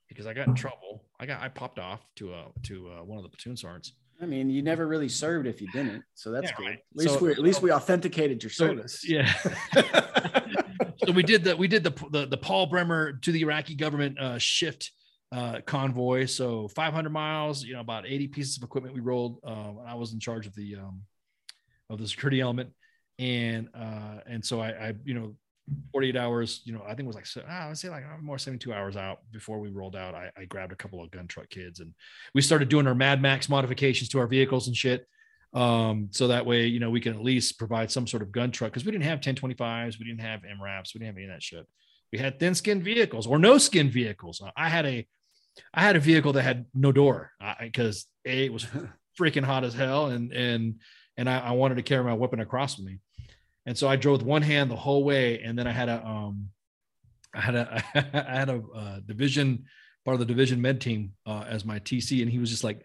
because 0.07 0.25
I 0.25 0.33
got 0.33 0.47
in 0.47 0.55
trouble. 0.55 1.03
I 1.19 1.25
got 1.25 1.41
I 1.41 1.49
popped 1.49 1.77
off 1.77 1.99
to 2.17 2.33
uh 2.33 2.45
to 2.63 2.89
uh, 2.89 3.03
one 3.03 3.17
of 3.17 3.23
the 3.23 3.29
platoon 3.29 3.57
sergeants 3.57 3.93
I 4.21 4.25
mean, 4.25 4.49
you 4.49 4.61
never 4.61 4.87
really 4.87 5.09
served 5.09 5.45
if 5.47 5.61
you 5.61 5.67
didn't, 5.71 6.03
so 6.13 6.31
that's 6.31 6.49
Yeah, 6.51 6.55
good. 6.57 6.65
right. 6.65 6.79
At 6.79 6.95
least 6.95 7.13
So- 7.15 7.19
we 7.25 7.31
at 7.31 7.39
least 7.39 7.61
we 7.61 7.71
authenticated 7.71 8.43
your 8.43 8.49
So, 8.49 8.67
service. 8.67 9.07
yeah. 9.07 9.31
so 11.05 11.11
we 11.11 11.23
did 11.23 11.43
the 11.43 11.55
we 11.57 11.67
did 11.67 11.83
the 11.83 11.91
the, 12.11 12.25
the 12.25 12.37
Paul 12.37 12.67
Bremer 12.67 13.13
to 13.13 13.31
the 13.31 13.41
Iraqi 13.41 13.75
government 13.75 14.19
uh, 14.19 14.37
shift 14.37 14.91
uh, 15.31 15.59
convoy. 15.65 16.25
So 16.25 16.67
500 16.69 17.09
miles, 17.09 17.63
you 17.63 17.73
know, 17.73 17.81
about 17.81 18.05
80 18.07 18.27
pieces 18.29 18.57
of 18.57 18.63
equipment 18.63 18.95
we 18.95 19.01
rolled. 19.01 19.39
Um, 19.43 19.79
I 19.85 19.95
was 19.95 20.13
in 20.13 20.19
charge 20.19 20.47
of 20.47 20.55
the 20.55 20.75
um, 20.77 21.01
of 21.89 21.99
the 21.99 22.07
security 22.07 22.39
element, 22.39 22.71
and 23.19 23.69
uh, 23.73 24.19
and 24.25 24.43
so 24.45 24.61
I, 24.61 24.69
I 24.69 24.93
you 25.03 25.13
know 25.13 25.35
48 25.91 26.15
hours, 26.15 26.61
you 26.63 26.73
know, 26.73 26.81
I 26.83 26.89
think 26.89 27.01
it 27.01 27.07
was 27.07 27.15
like, 27.15 27.25
so, 27.25 27.41
I 27.47 27.67
would 27.67 27.77
say 27.77 27.89
like 27.89 28.03
uh, 28.03 28.21
more 28.21 28.37
72 28.37 28.71
hours 28.73 28.95
out 28.95 29.19
before 29.31 29.59
we 29.59 29.69
rolled 29.69 29.95
out. 29.95 30.13
I, 30.13 30.29
I 30.37 30.45
grabbed 30.45 30.71
a 30.71 30.75
couple 30.75 31.03
of 31.03 31.09
gun 31.11 31.27
truck 31.27 31.49
kids 31.49 31.79
and 31.79 31.93
we 32.33 32.41
started 32.41 32.69
doing 32.69 32.87
our 32.87 32.95
Mad 32.95 33.21
Max 33.21 33.49
modifications 33.49 34.09
to 34.09 34.19
our 34.19 34.27
vehicles 34.27 34.67
and 34.67 34.75
shit. 34.75 35.07
Um, 35.53 36.09
so 36.11 36.27
that 36.27 36.45
way, 36.45 36.67
you 36.67 36.79
know, 36.79 36.89
we 36.89 36.99
can 36.99 37.13
at 37.13 37.23
least 37.23 37.57
provide 37.57 37.89
some 37.89 38.05
sort 38.05 38.21
of 38.21 38.31
gun 38.31 38.51
truck 38.51 38.71
because 38.71 38.85
we 38.85 38.91
didn't 38.91 39.05
have 39.05 39.21
1025s, 39.21 39.97
we 39.97 40.05
didn't 40.05 40.21
have 40.21 40.41
MRAPs, 40.41 40.93
we 40.93 40.99
didn't 40.99 41.07
have 41.07 41.17
any 41.17 41.25
of 41.25 41.31
that 41.31 41.43
shit. 41.43 41.65
We 42.11 42.19
had 42.19 42.39
thin 42.39 42.55
skinned 42.55 42.83
vehicles 42.83 43.25
or 43.25 43.39
no 43.39 43.57
skin 43.57 43.89
vehicles. 43.89 44.43
I 44.55 44.69
had 44.69 44.85
a, 44.85 45.07
I 45.73 45.81
had 45.81 45.95
a 45.95 46.01
vehicle 46.01 46.33
that 46.33 46.43
had 46.43 46.65
no 46.73 46.91
door 46.91 47.31
because 47.59 48.05
a 48.25 48.45
it 48.45 48.53
was 48.53 48.67
freaking 49.19 49.45
hot 49.45 49.63
as 49.63 49.73
hell 49.73 50.07
and 50.07 50.33
and 50.33 50.75
and 51.17 51.29
I, 51.29 51.39
I 51.39 51.51
wanted 51.51 51.75
to 51.75 51.83
carry 51.83 52.03
my 52.03 52.13
weapon 52.13 52.41
across 52.41 52.77
with 52.77 52.85
me. 52.85 52.99
And 53.65 53.77
so 53.77 53.87
I 53.87 53.95
drove 53.95 54.19
with 54.19 54.27
one 54.27 54.41
hand 54.41 54.69
the 54.69 54.75
whole 54.75 55.03
way, 55.03 55.41
and 55.41 55.57
then 55.57 55.67
I 55.67 55.71
had 55.71 55.89
a 55.89 56.05
um, 56.05 56.49
I 57.33 57.41
had 57.41 57.55
a 57.55 57.83
I 57.95 58.35
had 58.35 58.49
a 58.49 58.61
uh, 58.75 58.99
division 59.05 59.65
part 60.03 60.15
of 60.15 60.19
the 60.19 60.25
division 60.25 60.61
med 60.61 60.79
team 60.79 61.13
uh, 61.25 61.45
as 61.47 61.65
my 61.65 61.79
TC, 61.79 62.21
and 62.21 62.31
he 62.31 62.39
was 62.39 62.49
just 62.49 62.63
like, 62.63 62.81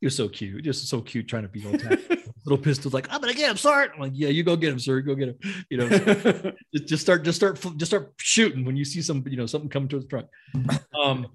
he 0.00 0.06
was 0.06 0.16
so 0.16 0.28
cute, 0.28 0.64
just 0.64 0.88
so 0.88 1.00
cute, 1.00 1.28
trying 1.28 1.44
to 1.44 1.48
be 1.48 1.64
all 1.66 1.72
tap. 1.72 2.00
little 2.46 2.62
pistols, 2.62 2.92
like 2.92 3.06
I'm 3.10 3.20
gonna 3.20 3.32
get 3.32 3.50
him, 3.50 3.56
Sart. 3.56 3.92
I'm 3.94 4.00
like, 4.00 4.12
yeah, 4.14 4.28
you 4.28 4.42
go 4.42 4.54
get 4.56 4.72
him, 4.72 4.78
sir, 4.78 5.00
go 5.00 5.14
get 5.14 5.28
him. 5.28 5.64
You 5.70 5.78
know, 5.78 5.88
just, 6.74 6.86
just 6.86 7.02
start, 7.02 7.22
just 7.22 7.36
start, 7.36 7.58
just 7.76 7.90
start 7.90 8.12
shooting 8.18 8.64
when 8.64 8.76
you 8.76 8.84
see 8.84 9.00
some, 9.00 9.24
you 9.26 9.36
know, 9.36 9.46
something 9.46 9.70
coming 9.70 9.88
towards 9.88 10.04
the 10.04 10.10
truck. 10.10 10.26
Um, 11.02 11.28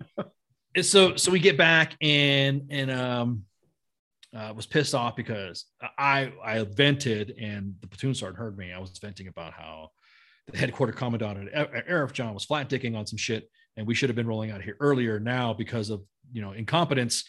so 0.82 1.16
so 1.16 1.32
we 1.32 1.40
get 1.40 1.58
back 1.58 1.96
and 2.00 2.68
and 2.70 2.92
um 2.92 3.46
uh, 4.36 4.54
was 4.56 4.66
pissed 4.66 4.94
off 4.94 5.16
because 5.16 5.66
I 5.98 6.32
I 6.44 6.64
vented 6.64 7.36
and 7.40 7.76
the 7.82 7.88
platoon 7.88 8.14
sergeant 8.14 8.38
heard 8.38 8.58
me. 8.58 8.72
I 8.72 8.80
was 8.80 8.98
venting 9.00 9.28
about 9.28 9.54
how 9.54 9.90
the 10.52 10.58
headquarter 10.58 10.94
commandant 10.94 11.50
at 11.54 11.88
Arifjan 11.88 12.34
was 12.34 12.46
flat 12.46 12.70
dicking 12.70 12.96
on 12.96 13.06
some 13.06 13.18
shit, 13.18 13.50
and 13.78 13.88
we 13.88 13.96
should 13.96 14.10
have 14.10 14.16
been 14.16 14.28
rolling 14.28 14.52
out 14.52 14.62
here 14.62 14.78
earlier. 14.80 15.20
Now 15.20 15.54
because 15.54 15.90
of 15.90 16.02
you 16.32 16.42
know 16.42 16.52
incompetence, 16.52 17.24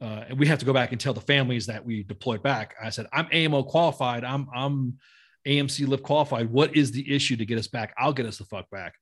uh, 0.00 0.24
and 0.28 0.38
we 0.38 0.46
have 0.46 0.58
to 0.58 0.66
go 0.66 0.72
back 0.72 0.92
and 0.92 1.00
tell 1.00 1.14
the 1.14 1.20
families 1.20 1.66
that 1.66 1.84
we 1.84 2.02
deployed 2.02 2.42
back. 2.42 2.74
I 2.82 2.90
said 2.90 3.06
I'm 3.12 3.28
AMO 3.32 3.62
qualified. 3.64 4.24
I'm 4.24 4.48
I'm 4.54 4.98
AMC 5.46 5.86
lift 5.86 6.02
qualified. 6.02 6.50
What 6.50 6.76
is 6.76 6.92
the 6.92 7.14
issue 7.14 7.36
to 7.36 7.46
get 7.46 7.58
us 7.58 7.68
back? 7.68 7.94
I'll 7.96 8.12
get 8.12 8.26
us 8.26 8.38
the 8.38 8.44
fuck 8.44 8.68
back. 8.70 8.94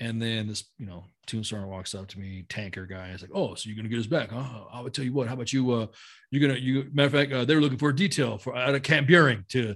And 0.00 0.22
then 0.22 0.46
this, 0.46 0.64
you 0.78 0.86
know, 0.86 1.04
Sergeant 1.28 1.68
walks 1.68 1.94
up 1.94 2.06
to 2.08 2.18
me, 2.18 2.44
tanker 2.48 2.86
guy. 2.86 3.10
Is 3.10 3.22
like, 3.22 3.30
"Oh, 3.34 3.54
so 3.54 3.68
you're 3.68 3.76
gonna 3.76 3.88
get 3.88 3.98
us 3.98 4.06
back? 4.06 4.30
Oh, 4.32 4.68
I 4.72 4.80
would 4.80 4.94
tell 4.94 5.04
you 5.04 5.12
what. 5.12 5.28
How 5.28 5.34
about 5.34 5.52
you? 5.52 5.70
Uh, 5.72 5.86
you're 6.30 6.46
gonna. 6.46 6.58
You 6.58 6.88
matter 6.92 7.06
of 7.06 7.12
fact, 7.12 7.32
uh, 7.32 7.44
they 7.44 7.54
were 7.54 7.60
looking 7.60 7.78
for 7.78 7.90
a 7.90 7.96
detail 7.96 8.38
for 8.38 8.56
out 8.56 8.74
of 8.74 8.82
Camp 8.82 9.08
Buehring 9.08 9.46
to, 9.48 9.74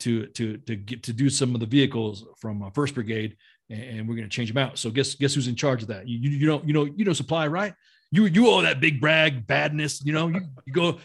to, 0.00 0.26
to, 0.26 0.58
to 0.58 0.76
get 0.76 1.02
to 1.04 1.12
do 1.12 1.28
some 1.28 1.54
of 1.54 1.60
the 1.60 1.66
vehicles 1.66 2.24
from 2.38 2.62
uh, 2.62 2.70
First 2.70 2.94
Brigade, 2.94 3.36
and, 3.68 3.82
and 3.82 4.08
we're 4.08 4.14
gonna 4.14 4.28
change 4.28 4.48
them 4.48 4.58
out. 4.58 4.78
So 4.78 4.90
guess 4.90 5.14
guess 5.14 5.34
who's 5.34 5.48
in 5.48 5.56
charge 5.56 5.82
of 5.82 5.88
that? 5.88 6.06
You, 6.06 6.18
you, 6.18 6.30
you 6.30 6.62
you 6.64 6.72
know 6.72 6.84
you 6.84 7.04
know 7.04 7.12
supply 7.12 7.46
right? 7.48 7.74
You 8.10 8.26
you 8.26 8.48
owe 8.48 8.62
that 8.62 8.80
big 8.80 9.00
brag 9.00 9.46
badness. 9.46 10.04
You 10.04 10.12
know 10.12 10.28
you, 10.28 10.40
you 10.66 10.72
go. 10.72 10.98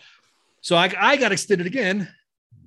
So 0.62 0.76
I 0.76 0.94
I 1.00 1.16
got 1.18 1.32
extended 1.32 1.66
again, 1.66 2.08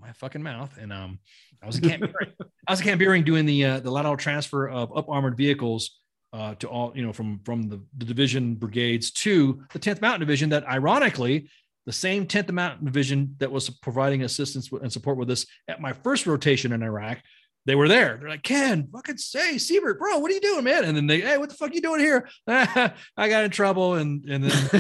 my 0.01 0.13
fucking 0.13 0.43
mouth, 0.43 0.77
and 0.79 0.93
um 0.93 1.19
I 1.63 1.67
was 1.67 1.79
in 1.79 1.89
Camp. 1.89 2.05
I 2.67 2.73
was 2.73 2.81
in 2.81 2.99
Camp 2.99 3.25
doing 3.25 3.47
the 3.47 3.65
uh, 3.65 3.81
the 3.81 3.91
lateral 3.91 4.17
transfer 4.17 4.69
of 4.69 4.97
up 4.97 5.09
armored 5.09 5.37
vehicles 5.37 5.99
uh, 6.33 6.55
to 6.57 6.69
all 6.69 6.93
you 6.95 7.03
know 7.03 7.13
from 7.13 7.41
from 7.45 7.69
the, 7.69 7.83
the 7.99 8.05
division 8.05 8.55
brigades 8.55 9.11
to 9.11 9.63
the 9.73 9.79
10th 9.79 10.01
Mountain 10.01 10.21
Division. 10.21 10.51
That 10.51 10.67
ironically, 10.67 11.51
the 11.87 11.93
same 11.93 12.27
10th 12.27 12.51
Mountain 12.53 12.85
Division 12.85 13.35
that 13.39 13.51
was 13.51 13.71
providing 13.71 14.23
assistance 14.23 14.71
and 14.73 14.93
support 14.93 15.17
with 15.17 15.31
us 15.31 15.47
at 15.69 15.81
my 15.81 15.93
first 15.93 16.27
rotation 16.27 16.73
in 16.73 16.83
Iraq. 16.83 17.19
They 17.67 17.75
were 17.75 17.89
there. 17.89 18.17
They're 18.19 18.31
like, 18.31 18.43
Ken, 18.43 18.89
fucking 18.91 19.19
say, 19.19 19.59
Siebert, 19.59 19.99
bro, 19.99 20.19
what 20.19 20.31
are 20.31 20.35
you 20.35 20.41
doing, 20.41 20.65
man? 20.65 20.85
And 20.85 20.97
then 20.97 21.07
they, 21.07 21.21
hey, 21.21 21.37
what 21.37 21.51
the 21.51 21.55
fuck 21.55 21.71
are 21.71 21.75
you 21.75 21.83
doing 21.83 22.01
here? 22.01 22.27
I 22.47 22.95
got 23.17 23.45
in 23.45 23.51
trouble. 23.51 23.95
And 23.95 24.25
and 24.25 24.45
then 24.45 24.51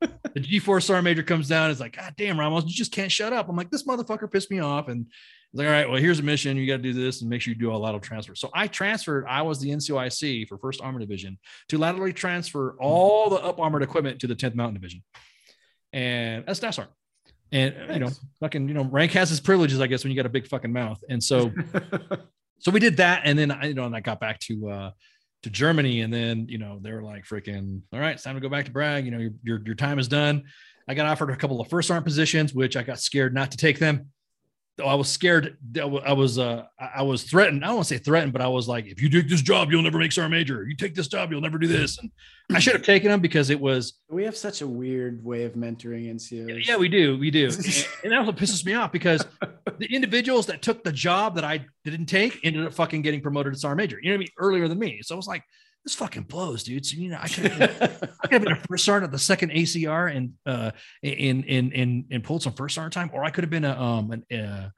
the 0.00 0.40
G4 0.40 0.82
Sergeant 0.82 1.04
Major 1.04 1.22
comes 1.22 1.48
down. 1.48 1.70
It's 1.70 1.80
like, 1.80 1.96
God 1.96 2.14
damn, 2.16 2.40
Ramos, 2.40 2.64
you 2.64 2.72
just 2.72 2.92
can't 2.92 3.12
shut 3.12 3.34
up. 3.34 3.48
I'm 3.48 3.56
like, 3.56 3.70
this 3.70 3.84
motherfucker 3.84 4.30
pissed 4.30 4.50
me 4.50 4.60
off. 4.60 4.88
And 4.88 5.06
like, 5.54 5.66
all 5.66 5.72
right, 5.72 5.88
well, 5.88 6.00
here's 6.00 6.18
a 6.18 6.22
mission. 6.22 6.56
You 6.56 6.66
got 6.66 6.76
to 6.76 6.82
do 6.82 6.92
this 6.92 7.22
and 7.22 7.30
make 7.30 7.40
sure 7.40 7.52
you 7.52 7.58
do 7.58 7.72
a 7.72 7.76
lateral 7.76 8.00
transfer. 8.00 8.34
So 8.34 8.50
I 8.54 8.66
transferred, 8.66 9.24
I 9.26 9.42
was 9.42 9.60
the 9.60 9.70
NCOIC 9.70 10.46
for 10.46 10.58
First 10.58 10.82
Armored 10.82 11.00
Division 11.00 11.38
to 11.68 11.78
laterally 11.78 12.12
transfer 12.12 12.76
all 12.78 13.30
the 13.30 13.36
up 13.36 13.58
armored 13.58 13.82
equipment 13.82 14.20
to 14.20 14.26
the 14.26 14.36
10th 14.36 14.54
Mountain 14.54 14.74
Division. 14.74 15.02
And 15.92 16.44
that's 16.46 16.58
staff 16.58 16.74
sergeant. 16.74 16.94
And 17.50 17.74
you 17.94 17.98
know, 18.00 18.10
fucking, 18.40 18.68
you 18.68 18.74
know, 18.74 18.84
rank 18.84 19.12
has 19.12 19.30
its 19.30 19.40
privileges, 19.40 19.80
I 19.80 19.86
guess, 19.86 20.04
when 20.04 20.10
you 20.10 20.16
got 20.16 20.26
a 20.26 20.30
big 20.30 20.46
fucking 20.46 20.72
mouth. 20.72 21.02
And 21.08 21.22
so, 21.22 21.50
so 22.58 22.70
we 22.70 22.78
did 22.78 22.98
that. 22.98 23.22
And 23.24 23.38
then 23.38 23.50
I, 23.50 23.66
you 23.68 23.74
know, 23.74 23.84
and 23.84 23.96
I 23.96 24.00
got 24.00 24.20
back 24.20 24.38
to 24.40 24.68
uh 24.68 24.90
to 25.44 25.50
Germany. 25.50 26.02
And 26.02 26.12
then, 26.12 26.46
you 26.48 26.58
know, 26.58 26.78
they 26.82 26.92
were 26.92 27.02
like 27.02 27.24
freaking, 27.24 27.80
all 27.92 28.00
right, 28.00 28.14
it's 28.14 28.24
time 28.24 28.34
to 28.34 28.40
go 28.40 28.48
back 28.48 28.66
to 28.66 28.70
Bragg. 28.70 29.06
You 29.06 29.12
know, 29.12 29.18
your 29.18 29.30
your, 29.42 29.62
your 29.64 29.74
time 29.76 29.98
is 29.98 30.08
done. 30.08 30.44
I 30.88 30.94
got 30.94 31.06
offered 31.06 31.30
a 31.30 31.36
couple 31.36 31.60
of 31.60 31.68
first 31.68 31.90
arm 31.90 32.04
positions, 32.04 32.52
which 32.52 32.76
I 32.76 32.82
got 32.82 33.00
scared 33.00 33.32
not 33.32 33.50
to 33.52 33.56
take 33.56 33.78
them. 33.78 34.10
I 34.84 34.94
was 34.94 35.08
scared. 35.08 35.56
I 35.76 36.12
was 36.12 36.38
uh, 36.38 36.64
I 36.78 37.02
was 37.02 37.24
threatened. 37.24 37.64
I 37.64 37.68
don't 37.68 37.76
want 37.76 37.88
to 37.88 37.94
say 37.94 37.98
threatened, 37.98 38.32
but 38.32 38.42
I 38.42 38.48
was 38.48 38.68
like, 38.68 38.86
if 38.86 39.02
you 39.02 39.08
take 39.08 39.28
this 39.28 39.42
job, 39.42 39.70
you'll 39.70 39.82
never 39.82 39.98
make 39.98 40.12
sergeant 40.12 40.32
major. 40.32 40.66
You 40.66 40.76
take 40.76 40.94
this 40.94 41.08
job, 41.08 41.30
you'll 41.30 41.40
never 41.40 41.58
do 41.58 41.66
this. 41.66 41.98
And 41.98 42.10
I 42.54 42.60
should 42.60 42.74
have 42.74 42.82
taken 42.82 43.10
them 43.10 43.20
because 43.20 43.50
it 43.50 43.60
was. 43.60 43.94
We 44.08 44.24
have 44.24 44.36
such 44.36 44.62
a 44.62 44.66
weird 44.66 45.24
way 45.24 45.44
of 45.44 45.54
mentoring 45.54 46.12
NCOs. 46.14 46.66
Yeah, 46.66 46.76
we 46.76 46.88
do, 46.88 47.18
we 47.18 47.30
do, 47.30 47.46
and 48.04 48.12
that's 48.12 48.26
what 48.26 48.36
pisses 48.36 48.64
me 48.64 48.74
off 48.74 48.92
because 48.92 49.24
the 49.78 49.86
individuals 49.94 50.46
that 50.46 50.62
took 50.62 50.84
the 50.84 50.92
job 50.92 51.34
that 51.34 51.44
I 51.44 51.66
didn't 51.84 52.06
take 52.06 52.38
ended 52.44 52.64
up 52.64 52.72
fucking 52.72 53.02
getting 53.02 53.20
promoted 53.20 53.54
to 53.54 53.58
sergeant 53.58 53.78
major. 53.78 53.98
You 54.00 54.10
know 54.10 54.14
what 54.14 54.18
I 54.18 54.18
mean? 54.20 54.28
Earlier 54.38 54.68
than 54.68 54.78
me. 54.78 55.00
So 55.02 55.14
I 55.14 55.16
was 55.16 55.26
like, 55.26 55.42
this 55.84 55.94
fucking 55.94 56.24
blows, 56.24 56.64
dude. 56.64 56.84
So 56.84 56.96
you 56.96 57.10
know, 57.10 57.18
I 57.20 57.28
could 57.28 57.46
have 57.46 57.58
been, 57.78 58.10
I 58.22 58.26
could 58.26 58.32
have 58.32 58.42
been 58.42 58.52
a 58.52 58.62
first 58.68 58.84
sergeant 58.84 59.04
at 59.04 59.12
the 59.12 59.18
second 59.18 59.52
ACR 59.52 60.14
and 60.14 60.32
uh 60.44 60.70
in 61.02 61.44
in 61.44 61.72
in 61.72 62.04
and 62.10 62.22
pulled 62.24 62.42
some 62.42 62.52
first 62.52 62.74
sergeant 62.74 62.92
time, 62.94 63.10
or 63.12 63.24
I 63.24 63.30
could 63.30 63.44
have 63.44 63.50
been 63.50 63.64
a 63.64 63.80
um 63.80 64.10
an 64.10 64.24
uh, 64.38 64.68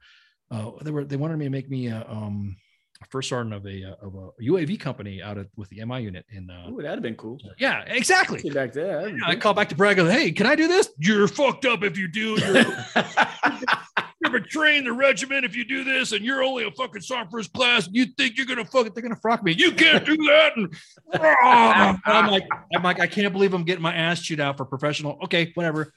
uh 0.53 0.71
they 0.81 0.91
were 0.91 1.03
they 1.05 1.17
wanted 1.17 1.37
me 1.37 1.45
to 1.45 1.51
make 1.51 1.69
me 1.69 1.87
a 1.87 2.05
um 2.07 2.55
a 3.01 3.05
first 3.07 3.29
sergeant 3.29 3.53
of 3.55 3.65
a 3.65 3.95
of 4.01 4.13
a 4.15 4.29
UAV 4.43 4.79
company 4.79 5.21
out 5.23 5.37
of 5.37 5.47
with 5.57 5.69
the 5.69 5.83
MI 5.83 6.01
unit 6.01 6.25
in 6.29 6.49
uh 6.49 6.69
Ooh, 6.69 6.77
that'd 6.77 6.91
have 6.91 7.01
been 7.01 7.15
cool. 7.15 7.39
yeah 7.57 7.81
exactly. 7.87 8.47
Back 8.49 8.73
there. 8.73 9.11
Know, 9.11 9.25
I 9.25 9.35
call 9.35 9.53
back 9.53 9.69
to 9.69 9.75
Bragg. 9.75 9.97
Go, 9.97 10.07
Hey, 10.07 10.31
can 10.31 10.45
I 10.45 10.55
do 10.55 10.67
this? 10.67 10.89
You're 10.97 11.27
fucked 11.27 11.65
up 11.65 11.83
if 11.83 11.97
you 11.97 12.07
do. 12.07 12.37
Betraying 14.31 14.83
the 14.83 14.93
regiment 14.93 15.45
if 15.45 15.55
you 15.55 15.63
do 15.63 15.83
this, 15.83 16.11
and 16.11 16.23
you're 16.23 16.43
only 16.43 16.65
a 16.65 16.71
fucking 16.71 17.01
sergeant 17.01 17.31
first 17.31 17.53
class. 17.53 17.87
And 17.87 17.95
you 17.95 18.05
think 18.17 18.37
you're 18.37 18.45
gonna 18.45 18.65
fuck 18.65 18.87
it? 18.87 18.95
They're 18.95 19.03
gonna 19.03 19.15
frock 19.15 19.43
me. 19.43 19.53
You 19.53 19.71
can't 19.71 20.05
do 20.05 20.15
that. 20.15 20.53
And, 20.55 20.75
I'm 22.05 22.31
like, 22.31 22.47
I'm 22.75 22.83
like, 22.83 22.99
I 22.99 23.07
can't 23.07 23.31
believe 23.33 23.53
I'm 23.53 23.63
getting 23.63 23.83
my 23.83 23.93
ass 23.93 24.21
chewed 24.21 24.39
out 24.39 24.57
for 24.57 24.65
professional. 24.65 25.19
Okay, 25.23 25.51
whatever. 25.55 25.93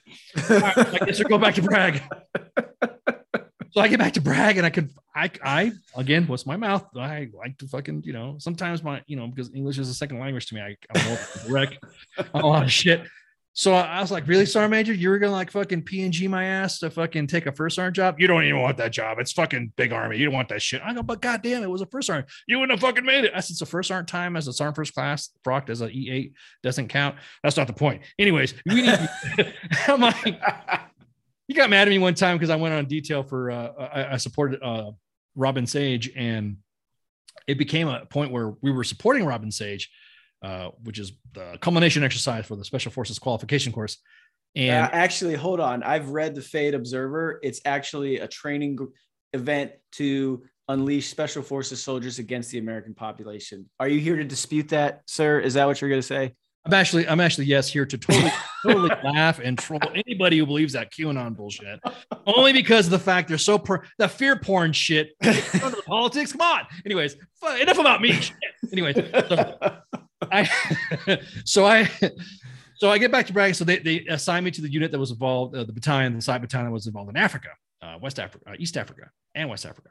Right, 0.49 0.77
I 0.77 1.05
guess 1.05 1.19
I'll 1.19 1.27
go 1.27 1.37
back 1.37 1.55
to 1.55 1.61
Bragg. 1.61 2.01
So 3.75 3.81
I 3.81 3.89
get 3.89 3.99
back 3.99 4.13
to 4.13 4.21
Bragg, 4.21 4.55
and 4.55 4.65
I 4.65 4.69
can, 4.69 4.89
I, 5.13 5.29
I 5.43 5.73
again, 5.97 6.27
what's 6.27 6.45
my 6.45 6.55
mouth? 6.55 6.85
I 6.95 7.27
like 7.33 7.57
to 7.57 7.67
fucking, 7.67 8.03
you 8.05 8.13
know, 8.13 8.37
sometimes 8.39 8.81
my, 8.81 9.03
you 9.05 9.17
know, 9.17 9.27
because 9.27 9.53
English 9.53 9.77
is 9.79 9.89
a 9.89 9.93
second 9.93 10.19
language 10.19 10.45
to 10.45 10.55
me. 10.55 10.61
I, 10.61 10.77
I'm 10.95 11.05
more 11.05 11.19
wreck 11.49 11.77
a 12.33 12.39
lot 12.39 12.63
of 12.63 12.71
shit. 12.71 13.01
So 13.57 13.73
I 13.73 14.01
was 14.01 14.11
like, 14.11 14.27
really, 14.27 14.45
Sergeant 14.45 14.71
Major? 14.71 14.93
You 14.93 15.09
were 15.09 15.17
gonna 15.17 15.31
like 15.31 15.49
fucking 15.49 15.83
PNG 15.83 16.29
my 16.29 16.43
ass 16.43 16.79
to 16.79 16.89
fucking 16.89 17.27
take 17.27 17.45
a 17.45 17.53
first 17.53 17.77
sergeant 17.77 17.95
job? 17.95 18.19
You 18.19 18.27
don't 18.27 18.43
even 18.43 18.59
want 18.59 18.75
that 18.77 18.91
job. 18.91 19.17
It's 19.17 19.31
fucking 19.31 19.71
big 19.77 19.93
army. 19.93 20.17
You 20.17 20.25
don't 20.25 20.33
want 20.33 20.49
that 20.49 20.61
shit. 20.61 20.81
I 20.83 20.93
go, 20.93 21.01
but 21.01 21.21
goddamn, 21.21 21.63
it 21.63 21.69
was 21.69 21.79
a 21.79 21.85
first 21.85 22.07
sergeant. 22.07 22.29
You 22.47 22.59
wouldn't 22.59 22.77
have 22.77 22.85
fucking 22.85 23.05
made 23.05 23.23
it. 23.23 23.31
I 23.33 23.39
said, 23.39 23.55
so 23.55 23.65
first 23.65 23.87
sergeant 23.87 24.09
time 24.09 24.35
as 24.35 24.49
a 24.49 24.53
sergeant 24.53 24.75
first 24.75 24.93
class, 24.93 25.29
frocked 25.41 25.69
as 25.69 25.79
an 25.79 25.87
E8 25.87 26.33
doesn't 26.63 26.89
count. 26.89 27.15
That's 27.43 27.55
not 27.55 27.67
the 27.67 27.73
point. 27.73 28.01
Anyways, 28.19 28.55
we 28.65 28.81
need. 28.81 29.09
I'm 29.87 30.01
like, 30.01 30.37
you 31.47 31.55
got 31.55 31.69
mad 31.69 31.87
at 31.87 31.91
me 31.91 31.97
one 31.97 32.13
time 32.13 32.35
because 32.35 32.49
I 32.49 32.57
went 32.57 32.73
on 32.73 32.87
detail 32.87 33.23
for 33.23 33.51
uh, 33.51 33.71
I, 33.79 34.13
I 34.13 34.17
supported 34.17 34.61
uh, 34.61 34.91
Robin 35.33 35.65
Sage, 35.65 36.11
and 36.13 36.57
it 37.47 37.57
became 37.57 37.87
a 37.87 38.05
point 38.05 38.33
where 38.33 38.53
we 38.61 38.71
were 38.71 38.83
supporting 38.83 39.25
Robin 39.25 39.49
Sage, 39.49 39.89
uh, 40.45 40.69
which 40.83 40.99
is 40.99 41.13
the 41.33 41.57
culmination 41.59 42.03
exercise 42.03 42.45
for 42.45 42.55
the 42.55 42.63
Special 42.63 42.91
Forces 42.91 43.17
qualification 43.17 43.73
course. 43.73 43.97
And 44.55 44.85
Uh, 44.85 44.89
actually, 44.93 45.33
hold 45.35 45.59
on. 45.59 45.81
I've 45.81 46.09
read 46.09 46.35
the 46.35 46.41
Fade 46.41 46.75
Observer. 46.75 47.39
It's 47.41 47.61
actually 47.65 48.19
a 48.19 48.27
training 48.27 48.77
event 49.33 49.71
to 49.93 50.43
unleash 50.67 51.09
special 51.09 51.41
forces 51.41 51.81
soldiers 51.83 52.19
against 52.19 52.51
the 52.51 52.59
American 52.59 52.93
population. 52.93 53.67
Are 53.79 53.87
you 53.87 53.99
here 53.99 54.15
to 54.17 54.23
dispute 54.23 54.69
that, 54.69 55.01
sir? 55.07 55.39
Is 55.39 55.55
that 55.55 55.65
what 55.65 55.81
you're 55.81 55.89
going 55.89 56.01
to 56.01 56.07
say? 56.07 56.33
I'm 56.65 56.73
actually, 56.73 57.07
I'm 57.07 57.19
actually, 57.19 57.45
yes, 57.45 57.71
here 57.71 57.85
to 57.85 57.97
totally, 57.97 58.31
totally 58.65 58.89
laugh 59.03 59.39
and 59.43 59.57
troll 59.57 59.79
anybody 59.93 60.37
who 60.39 60.45
believes 60.47 60.73
that 60.73 60.91
QAnon 60.91 61.35
bullshit. 61.35 61.79
Only 62.25 62.53
because 62.53 62.85
of 62.87 62.91
the 62.91 62.99
fact 62.99 63.29
they're 63.29 63.37
so 63.37 63.59
per- 63.59 63.83
the 63.99 64.07
fear 64.07 64.35
porn 64.35 64.73
shit. 64.73 65.09
the 65.21 65.83
politics, 65.85 66.31
come 66.31 66.41
on. 66.41 66.61
Anyways, 66.85 67.17
enough 67.61 67.77
about 67.77 68.01
me. 68.01 68.13
Shit. 68.13 68.35
Anyways, 68.71 68.95
so 68.95 69.77
I, 70.35 71.19
so 71.45 71.65
I, 71.65 71.89
so 72.77 72.89
I 72.89 72.97
get 72.97 73.11
back 73.11 73.25
to 73.27 73.33
Bragg. 73.33 73.55
So 73.55 73.63
they, 73.63 73.79
they 73.79 74.05
assigned 74.07 74.45
me 74.45 74.51
to 74.51 74.61
the 74.61 74.71
unit 74.71 74.91
that 74.91 74.99
was 74.99 75.11
involved, 75.11 75.55
uh, 75.55 75.63
the 75.63 75.73
battalion, 75.73 76.15
the 76.15 76.21
side 76.21 76.41
battalion 76.41 76.71
was 76.71 76.87
involved 76.87 77.09
in 77.09 77.17
Africa, 77.17 77.49
uh, 77.81 77.97
West 78.01 78.19
Africa, 78.19 78.43
uh, 78.49 78.55
East 78.59 78.77
Africa, 78.77 79.09
and 79.33 79.49
West 79.49 79.65
Africa. 79.65 79.89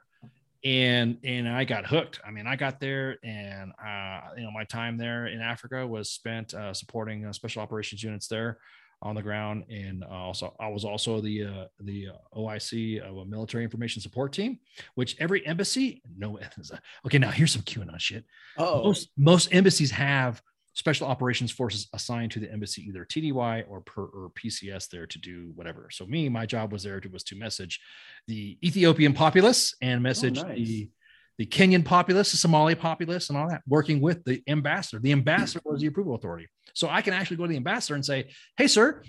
And 0.64 1.18
and 1.22 1.46
I 1.46 1.64
got 1.64 1.84
hooked. 1.84 2.20
I 2.26 2.30
mean, 2.30 2.46
I 2.46 2.56
got 2.56 2.80
there, 2.80 3.18
and 3.22 3.70
uh, 3.72 4.20
you 4.34 4.44
know, 4.44 4.50
my 4.50 4.64
time 4.64 4.96
there 4.96 5.26
in 5.26 5.42
Africa 5.42 5.86
was 5.86 6.08
spent 6.08 6.54
uh, 6.54 6.72
supporting 6.72 7.26
uh, 7.26 7.34
special 7.34 7.60
operations 7.60 8.02
units 8.02 8.28
there 8.28 8.56
on 9.04 9.14
the 9.14 9.22
ground, 9.22 9.64
and 9.68 10.02
uh, 10.02 10.08
also 10.08 10.56
I 10.58 10.68
was 10.68 10.84
also 10.84 11.20
the 11.20 11.44
uh, 11.44 11.64
the 11.80 12.08
uh, 12.08 12.38
OIC 12.38 13.00
of 13.00 13.16
uh, 13.16 13.20
a 13.20 13.26
military 13.26 13.62
information 13.62 14.02
support 14.02 14.32
team, 14.32 14.58
which 14.94 15.16
every 15.20 15.46
embassy 15.46 16.02
no 16.16 16.38
okay 17.06 17.18
now 17.18 17.30
here's 17.30 17.52
some 17.52 17.62
QAnon 17.62 18.00
shit. 18.00 18.24
Oh, 18.58 18.82
most 18.82 19.10
most 19.16 19.54
embassies 19.54 19.90
have 19.90 20.42
special 20.72 21.06
operations 21.06 21.52
forces 21.52 21.86
assigned 21.92 22.32
to 22.32 22.40
the 22.40 22.50
embassy, 22.50 22.82
either 22.82 23.04
TDY 23.04 23.64
or 23.68 23.80
per 23.82 24.02
or 24.02 24.30
PCS 24.30 24.88
there 24.88 25.06
to 25.06 25.18
do 25.18 25.52
whatever. 25.54 25.88
So 25.92 26.04
me, 26.06 26.28
my 26.28 26.46
job 26.46 26.72
was 26.72 26.82
there 26.82 26.98
to 27.00 27.08
was 27.08 27.22
to 27.24 27.36
message 27.36 27.80
the 28.26 28.58
Ethiopian 28.64 29.12
populace 29.12 29.74
and 29.80 29.98
oh, 29.98 30.02
message 30.02 30.38
oh, 30.38 30.48
nice. 30.48 30.56
the 30.56 30.90
the 31.38 31.46
Kenyan 31.46 31.84
populace, 31.84 32.30
the 32.30 32.38
Somali 32.38 32.74
populace, 32.74 33.28
and 33.28 33.38
all 33.38 33.48
that, 33.48 33.62
working 33.66 34.00
with 34.00 34.24
the 34.24 34.42
ambassador. 34.48 35.00
The 35.00 35.12
ambassador 35.12 35.62
was 35.64 35.80
the 35.80 35.88
approval 35.88 36.14
authority. 36.14 36.46
So 36.74 36.88
I 36.88 37.02
can 37.02 37.14
actually 37.14 37.38
go 37.38 37.44
to 37.44 37.50
the 37.50 37.56
ambassador 37.56 37.94
and 37.94 38.04
say, 38.04 38.30
hey, 38.56 38.66
sir, 38.66 39.02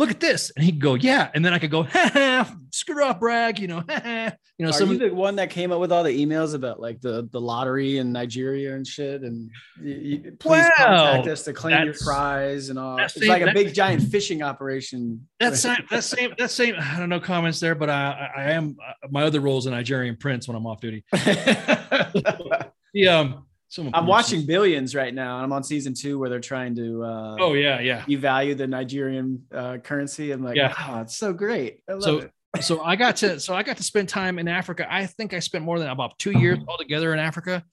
look 0.00 0.10
at 0.10 0.18
this. 0.18 0.50
And 0.56 0.64
he'd 0.64 0.80
go, 0.80 0.94
yeah. 0.94 1.30
And 1.34 1.44
then 1.44 1.52
I 1.52 1.58
could 1.58 1.70
go, 1.70 1.82
ha, 1.92 2.10
ha, 2.12 2.56
screw 2.72 3.04
up, 3.04 3.20
Bragg, 3.20 3.58
you 3.58 3.68
know, 3.68 3.84
ha, 3.88 4.00
ha. 4.02 4.32
you 4.58 4.64
know, 4.64 4.70
Are 4.70 4.72
some 4.72 4.92
you 4.92 4.98
the 4.98 5.14
one 5.14 5.36
that 5.36 5.50
came 5.50 5.70
up 5.70 5.78
with 5.78 5.92
all 5.92 6.02
the 6.02 6.10
emails 6.10 6.54
about 6.54 6.80
like 6.80 7.00
the, 7.00 7.28
the 7.30 7.40
lottery 7.40 7.98
in 7.98 8.10
Nigeria 8.10 8.74
and 8.74 8.86
shit. 8.86 9.22
And 9.22 9.50
you, 9.80 9.94
you, 9.94 10.32
please 10.40 10.64
well, 10.78 11.06
contact 11.06 11.28
us 11.28 11.44
to 11.44 11.52
claim 11.52 11.84
your 11.84 11.94
prize 11.94 12.70
and 12.70 12.78
all. 12.78 12.98
It's 12.98 13.14
same, 13.14 13.28
like 13.28 13.42
a 13.42 13.52
big 13.52 13.74
giant 13.74 14.02
fishing 14.02 14.42
operation. 14.42 15.28
That's 15.38 15.60
same, 15.60 15.76
that 15.90 16.02
same, 16.02 16.34
that 16.38 16.50
same, 16.50 16.74
I 16.80 16.98
don't 16.98 17.10
know 17.10 17.20
comments 17.20 17.60
there, 17.60 17.74
but 17.74 17.90
I, 17.90 18.30
I 18.36 18.42
am, 18.52 18.76
uh, 18.84 19.08
my 19.10 19.22
other 19.22 19.40
role 19.40 19.58
is 19.58 19.66
a 19.66 19.70
Nigerian 19.70 20.16
prince 20.16 20.48
when 20.48 20.56
I'm 20.56 20.66
off 20.66 20.80
duty. 20.80 21.04
the, 21.12 23.08
um, 23.08 23.46
Someone 23.70 23.94
I'm 23.94 24.06
watching 24.06 24.44
Billions 24.46 24.96
right 24.96 25.14
now, 25.14 25.36
and 25.36 25.44
I'm 25.44 25.52
on 25.52 25.62
season 25.62 25.94
two 25.94 26.18
where 26.18 26.28
they're 26.28 26.40
trying 26.40 26.74
to. 26.74 27.04
Uh, 27.04 27.36
oh 27.38 27.54
yeah, 27.54 27.78
yeah. 27.78 28.02
You 28.08 28.18
value 28.18 28.56
the 28.56 28.66
Nigerian 28.66 29.44
uh, 29.54 29.78
currency. 29.78 30.32
I'm 30.32 30.42
like, 30.42 30.56
yeah, 30.56 30.74
wow, 30.76 31.02
it's 31.02 31.16
so 31.16 31.32
great. 31.32 31.84
I 31.88 31.92
love 31.92 32.02
so, 32.02 32.18
it. 32.18 32.32
so 32.62 32.82
I 32.82 32.96
got 32.96 33.14
to, 33.16 33.38
so 33.38 33.54
I 33.54 33.62
got 33.62 33.76
to 33.76 33.84
spend 33.84 34.08
time 34.08 34.40
in 34.40 34.48
Africa. 34.48 34.92
I 34.92 35.06
think 35.06 35.34
I 35.34 35.38
spent 35.38 35.64
more 35.64 35.78
than 35.78 35.88
about 35.88 36.18
two 36.18 36.32
years 36.32 36.58
altogether 36.66 37.12
in 37.12 37.20
Africa. 37.20 37.64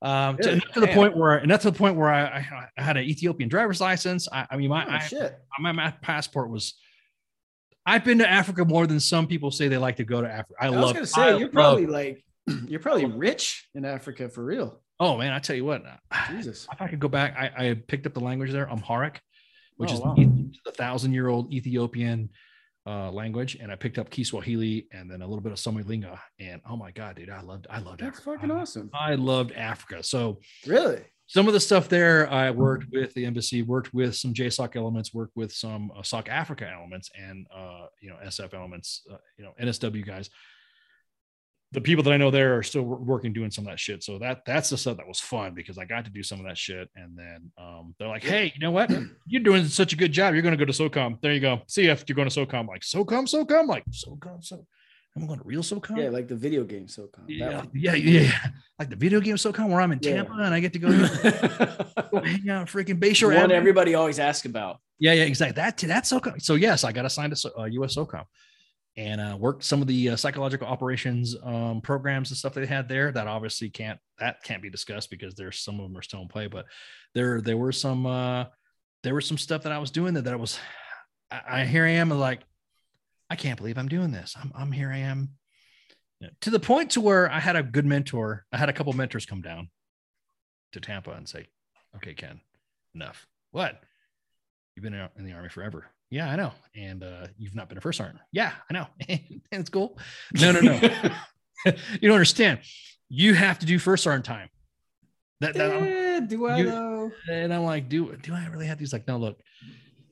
Um, 0.00 0.36
to, 0.36 0.60
to, 0.60 0.80
the 0.80 0.88
point 0.88 1.16
where, 1.16 1.36
and 1.38 1.50
that's 1.50 1.64
the 1.64 1.72
point 1.72 1.96
where 1.96 2.08
I, 2.08 2.22
I, 2.22 2.68
I, 2.76 2.82
had 2.82 2.96
an 2.96 3.04
Ethiopian 3.04 3.48
driver's 3.48 3.80
license. 3.80 4.28
I, 4.32 4.46
I 4.48 4.56
mean, 4.56 4.68
my, 4.68 4.84
oh, 4.84 5.16
I, 5.16 5.60
my, 5.60 5.72
my 5.72 5.90
passport 6.02 6.50
was. 6.50 6.74
I've 7.84 8.04
been 8.04 8.18
to 8.18 8.30
Africa 8.30 8.64
more 8.64 8.86
than 8.86 9.00
some 9.00 9.26
people 9.26 9.50
say 9.50 9.66
they 9.66 9.78
like 9.78 9.96
to 9.96 10.04
go 10.04 10.22
to 10.22 10.28
Africa. 10.28 10.54
I, 10.60 10.66
I 10.66 10.68
love. 10.68 10.82
was 10.82 10.92
gonna 10.92 11.06
say 11.06 11.38
you're 11.40 11.48
probably 11.48 11.86
like 11.86 12.24
you're 12.68 12.80
probably 12.80 13.06
rich 13.06 13.68
in 13.74 13.84
Africa 13.84 14.28
for 14.28 14.44
real. 14.44 14.80
Oh 15.00 15.16
man, 15.16 15.32
I 15.32 15.38
tell 15.38 15.56
you 15.56 15.64
what, 15.64 15.84
Jesus, 16.30 16.66
if 16.72 16.80
I 16.80 16.88
could 16.88 17.00
go 17.00 17.08
back, 17.08 17.34
I, 17.36 17.68
I 17.68 17.74
picked 17.74 18.06
up 18.06 18.14
the 18.14 18.20
language 18.20 18.52
there, 18.52 18.68
Amharic, 18.68 19.20
which 19.76 19.90
oh, 19.90 19.94
is 19.94 20.00
wow. 20.00 20.14
the 20.16 20.72
thousand 20.72 21.12
year 21.12 21.28
old 21.28 21.52
Ethiopian 21.52 22.30
uh, 22.86 23.10
language, 23.10 23.56
and 23.60 23.72
I 23.72 23.76
picked 23.76 23.98
up 23.98 24.10
Kiswahili 24.10 24.86
and 24.92 25.10
then 25.10 25.22
a 25.22 25.26
little 25.26 25.42
bit 25.42 25.52
of 25.52 25.58
Somalinga, 25.58 26.18
and 26.38 26.60
oh 26.68 26.76
my 26.76 26.90
god, 26.90 27.16
dude, 27.16 27.30
I 27.30 27.40
loved, 27.40 27.66
I 27.70 27.78
loved 27.78 28.00
That's 28.00 28.18
Africa. 28.18 28.38
fucking 28.38 28.50
awesome. 28.50 28.90
I 28.94 29.14
loved 29.14 29.52
Africa. 29.52 30.02
So 30.02 30.38
really, 30.66 31.02
some 31.26 31.48
of 31.48 31.54
the 31.54 31.60
stuff 31.60 31.88
there, 31.88 32.30
I 32.30 32.50
worked 32.50 32.86
with 32.92 33.14
the 33.14 33.24
embassy, 33.24 33.62
worked 33.62 33.94
with 33.94 34.14
some 34.16 34.34
JSOC 34.34 34.76
elements, 34.76 35.14
worked 35.14 35.36
with 35.36 35.52
some 35.52 35.90
uh, 35.96 36.02
SOC 36.02 36.28
Africa 36.28 36.70
elements, 36.70 37.10
and 37.16 37.46
uh, 37.54 37.86
you 38.00 38.10
know 38.10 38.16
SF 38.24 38.54
elements, 38.54 39.02
uh, 39.10 39.16
you 39.38 39.44
know 39.44 39.52
NSW 39.60 40.06
guys 40.06 40.28
the 41.72 41.80
people 41.80 42.04
that 42.04 42.12
I 42.12 42.18
know 42.18 42.30
there 42.30 42.56
are 42.56 42.62
still 42.62 42.82
working 42.82 43.32
doing 43.32 43.50
some 43.50 43.64
of 43.64 43.70
that 43.70 43.80
shit. 43.80 44.04
So 44.04 44.18
that 44.18 44.42
that's 44.44 44.68
the 44.70 44.76
stuff 44.76 44.98
that 44.98 45.08
was 45.08 45.20
fun 45.20 45.54
because 45.54 45.78
I 45.78 45.86
got 45.86 46.04
to 46.04 46.10
do 46.10 46.22
some 46.22 46.38
of 46.38 46.46
that 46.46 46.58
shit. 46.58 46.88
And 46.94 47.16
then 47.16 47.50
um, 47.58 47.94
they're 47.98 48.08
like, 48.08 48.22
"Hey, 48.22 48.52
you 48.54 48.60
know 48.60 48.70
what? 48.70 48.90
You're 49.26 49.42
doing 49.42 49.66
such 49.66 49.92
a 49.92 49.96
good 49.96 50.12
job. 50.12 50.34
You're 50.34 50.42
going 50.42 50.56
to 50.56 50.64
go 50.64 50.70
to 50.70 50.72
SOCOM. 50.72 51.20
There 51.22 51.32
you 51.32 51.40
go. 51.40 51.62
See 51.66 51.86
if 51.86 52.04
you're 52.06 52.16
going 52.16 52.28
to 52.28 52.46
SOCOM. 52.46 52.68
Like 52.68 52.82
SOCOM, 52.82 53.26
SOCOM, 53.26 53.66
like 53.66 53.84
SOCOM, 53.90 54.44
so." 54.44 54.66
I'm 55.14 55.26
going 55.26 55.38
to 55.38 55.44
real 55.44 55.60
SOCOM. 55.60 55.98
Yeah, 55.98 56.08
like 56.08 56.26
the 56.26 56.34
video 56.34 56.64
game 56.64 56.86
SOCOM. 56.86 57.24
Yeah, 57.28 57.64
yeah, 57.74 57.92
yeah, 57.92 58.32
Like 58.78 58.88
the 58.88 58.96
video 58.96 59.20
game 59.20 59.36
SOCOM 59.36 59.68
where 59.68 59.82
I'm 59.82 59.92
in 59.92 59.98
Tampa 59.98 60.32
yeah. 60.38 60.46
and 60.46 60.54
I 60.54 60.60
get 60.60 60.72
to 60.72 60.78
go, 60.78 60.88
go 60.88 60.96
hang 62.24 62.48
out 62.48 62.66
freaking 62.68 62.98
Bayshore. 62.98 63.38
One 63.38 63.52
everybody 63.52 63.94
always 63.94 64.18
asks 64.18 64.46
about. 64.46 64.78
Yeah, 64.98 65.12
yeah, 65.12 65.24
exactly. 65.24 65.56
That 65.56 65.76
that's 65.76 66.10
SOCOM. 66.10 66.40
So 66.40 66.54
yes, 66.54 66.82
I 66.82 66.92
got 66.92 67.04
assigned 67.04 67.36
to 67.36 67.58
uh, 67.58 67.64
US 67.64 67.96
SOCOM 67.96 68.24
and 68.96 69.20
uh, 69.20 69.36
worked 69.38 69.64
some 69.64 69.80
of 69.80 69.88
the 69.88 70.10
uh, 70.10 70.16
psychological 70.16 70.66
operations 70.66 71.34
um, 71.42 71.80
programs 71.80 72.30
and 72.30 72.36
stuff 72.36 72.54
they 72.54 72.66
had 72.66 72.88
there. 72.88 73.10
That 73.10 73.26
obviously 73.26 73.70
can't 73.70 73.98
that 74.18 74.42
can't 74.42 74.62
be 74.62 74.70
discussed 74.70 75.10
because 75.10 75.34
there's 75.34 75.60
some 75.60 75.80
of 75.80 75.88
them 75.88 75.96
are 75.96 76.02
still 76.02 76.20
in 76.20 76.28
play. 76.28 76.46
But 76.46 76.66
there 77.14 77.40
there 77.40 77.56
were 77.56 77.72
some 77.72 78.06
uh, 78.06 78.46
there 79.02 79.14
was 79.14 79.26
some 79.26 79.38
stuff 79.38 79.62
that 79.62 79.72
I 79.72 79.78
was 79.78 79.90
doing 79.90 80.14
that 80.14 80.24
that 80.24 80.38
was 80.38 80.58
I, 81.30 81.40
I 81.48 81.64
here 81.64 81.84
I 81.84 81.90
am 81.90 82.10
like 82.10 82.42
I 83.30 83.36
can't 83.36 83.58
believe 83.58 83.78
I'm 83.78 83.88
doing 83.88 84.10
this. 84.10 84.34
I'm 84.40 84.52
I'm 84.54 84.72
here 84.72 84.90
I 84.90 84.98
am 84.98 85.30
you 86.20 86.26
know, 86.26 86.32
to 86.42 86.50
the 86.50 86.60
point 86.60 86.90
to 86.90 87.00
where 87.00 87.30
I 87.30 87.40
had 87.40 87.56
a 87.56 87.62
good 87.62 87.86
mentor. 87.86 88.44
I 88.52 88.58
had 88.58 88.68
a 88.68 88.74
couple 88.74 88.92
mentors 88.92 89.26
come 89.26 89.40
down 89.40 89.70
to 90.72 90.80
Tampa 90.80 91.12
and 91.12 91.26
say, 91.26 91.46
"Okay, 91.96 92.12
Ken, 92.14 92.40
enough. 92.94 93.26
What? 93.52 93.82
You've 94.74 94.84
been 94.84 94.94
in 94.94 95.24
the 95.24 95.32
army 95.32 95.48
forever 95.48 95.86
yeah, 96.12 96.30
I 96.30 96.36
know. 96.36 96.52
And 96.76 97.02
uh, 97.02 97.26
you've 97.38 97.54
not 97.54 97.70
been 97.70 97.78
a 97.78 97.80
first 97.80 97.96
sergeant. 97.96 98.20
Yeah, 98.32 98.52
I 98.70 98.74
know. 98.74 98.86
and 99.08 99.40
it's 99.50 99.70
cool. 99.70 99.98
No, 100.38 100.52
no, 100.52 100.60
no. 100.60 100.74
you 101.64 101.72
don't 102.02 102.12
understand. 102.12 102.60
You 103.08 103.32
have 103.32 103.58
to 103.60 103.66
do 103.66 103.78
first 103.78 104.04
sergeant 104.04 104.26
time. 104.26 104.50
That, 105.40 105.54
that 105.54 105.82
yeah, 105.82 106.20
do 106.20 106.46
I 106.46 106.58
you, 106.58 106.64
know? 106.64 107.10
And 107.30 107.52
I'm 107.52 107.64
like, 107.64 107.88
do 107.88 108.14
do 108.16 108.34
I 108.34 108.46
really 108.46 108.66
have 108.66 108.76
to? 108.76 108.82
He's 108.82 108.92
like, 108.92 109.08
no, 109.08 109.16
look. 109.16 109.40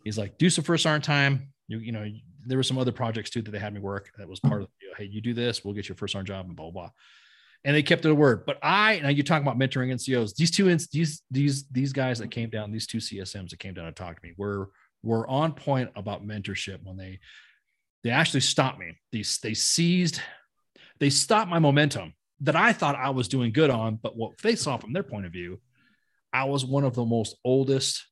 He's 0.03 0.17
like, 0.17 0.39
do 0.39 0.49
some 0.49 0.65
first 0.65 0.85
sergeant 0.85 1.05
time. 1.05 1.53
You, 1.69 1.79
you 1.79 1.93
know, 1.93 2.11
there 2.47 2.57
were 2.57 2.65
some 2.65 2.79
other 2.79 2.93
projects 2.93 3.29
too 3.29 3.43
that 3.43 3.51
they 3.51 3.59
had 3.59 3.75
me 3.75 3.81
work 3.81 4.11
that 4.17 4.27
was 4.27 4.41
part 4.41 4.63
of 4.63 4.69
the 4.69 4.97
Hey, 4.97 5.05
you 5.05 5.21
do 5.21 5.35
this, 5.35 5.65
we'll 5.65 5.75
get 5.75 5.89
your 5.89 5.97
first 5.97 6.13
sergeant 6.13 6.29
job 6.29 6.47
and 6.47 6.57
blah, 6.57 6.71
blah, 6.71 6.83
blah. 6.83 6.91
And 7.65 7.77
they 7.77 7.83
kept 7.83 8.03
their 8.03 8.15
word. 8.15 8.45
But 8.47 8.59
I, 8.63 9.01
now 9.01 9.11
you're 9.11 9.23
talking 9.23 9.47
about 9.47 9.59
mentoring 9.59 9.93
NCOs. 9.93 10.35
These 10.35 10.51
two, 10.51 10.65
these, 10.93 11.23
these, 11.31 11.65
these 11.69 11.93
guys 11.93 12.19
that 12.19 12.31
came 12.31 12.49
down, 12.49 12.73
these 12.73 12.87
two 12.87 12.99
CSMs 12.99 13.51
that 13.51 13.59
came 13.59 13.75
down 13.75 13.87
and 13.87 13.95
talked 13.95 14.23
to 14.23 14.27
me 14.27 14.35
were 14.37 14.71
were 15.03 15.29
on 15.29 15.53
point 15.53 15.91
about 15.97 16.27
mentorship 16.27 16.79
when 16.83 16.97
they 16.97 17.21
they 18.03 18.11
actually 18.11 18.41
stopped 18.41 18.79
me. 18.79 18.99
They, 19.13 19.25
they 19.43 19.55
seized, 19.55 20.21
they 20.99 21.11
stopped 21.11 21.51
my 21.51 21.59
momentum 21.59 22.15
that 22.41 22.57
I 22.57 22.73
thought 22.73 22.97
I 22.97 23.11
was 23.11 23.29
doing 23.29 23.53
good 23.53 23.71
on, 23.71 23.97
but 23.97 24.17
what 24.17 24.39
they 24.39 24.57
saw 24.57 24.79
from 24.79 24.93
their 24.93 25.03
point 25.03 25.27
of 25.27 25.33
view, 25.33 25.61
I 26.33 26.45
was 26.45 26.65
one 26.65 26.85
of 26.85 26.95
the 26.95 27.05
most 27.05 27.37
oldest 27.45 28.07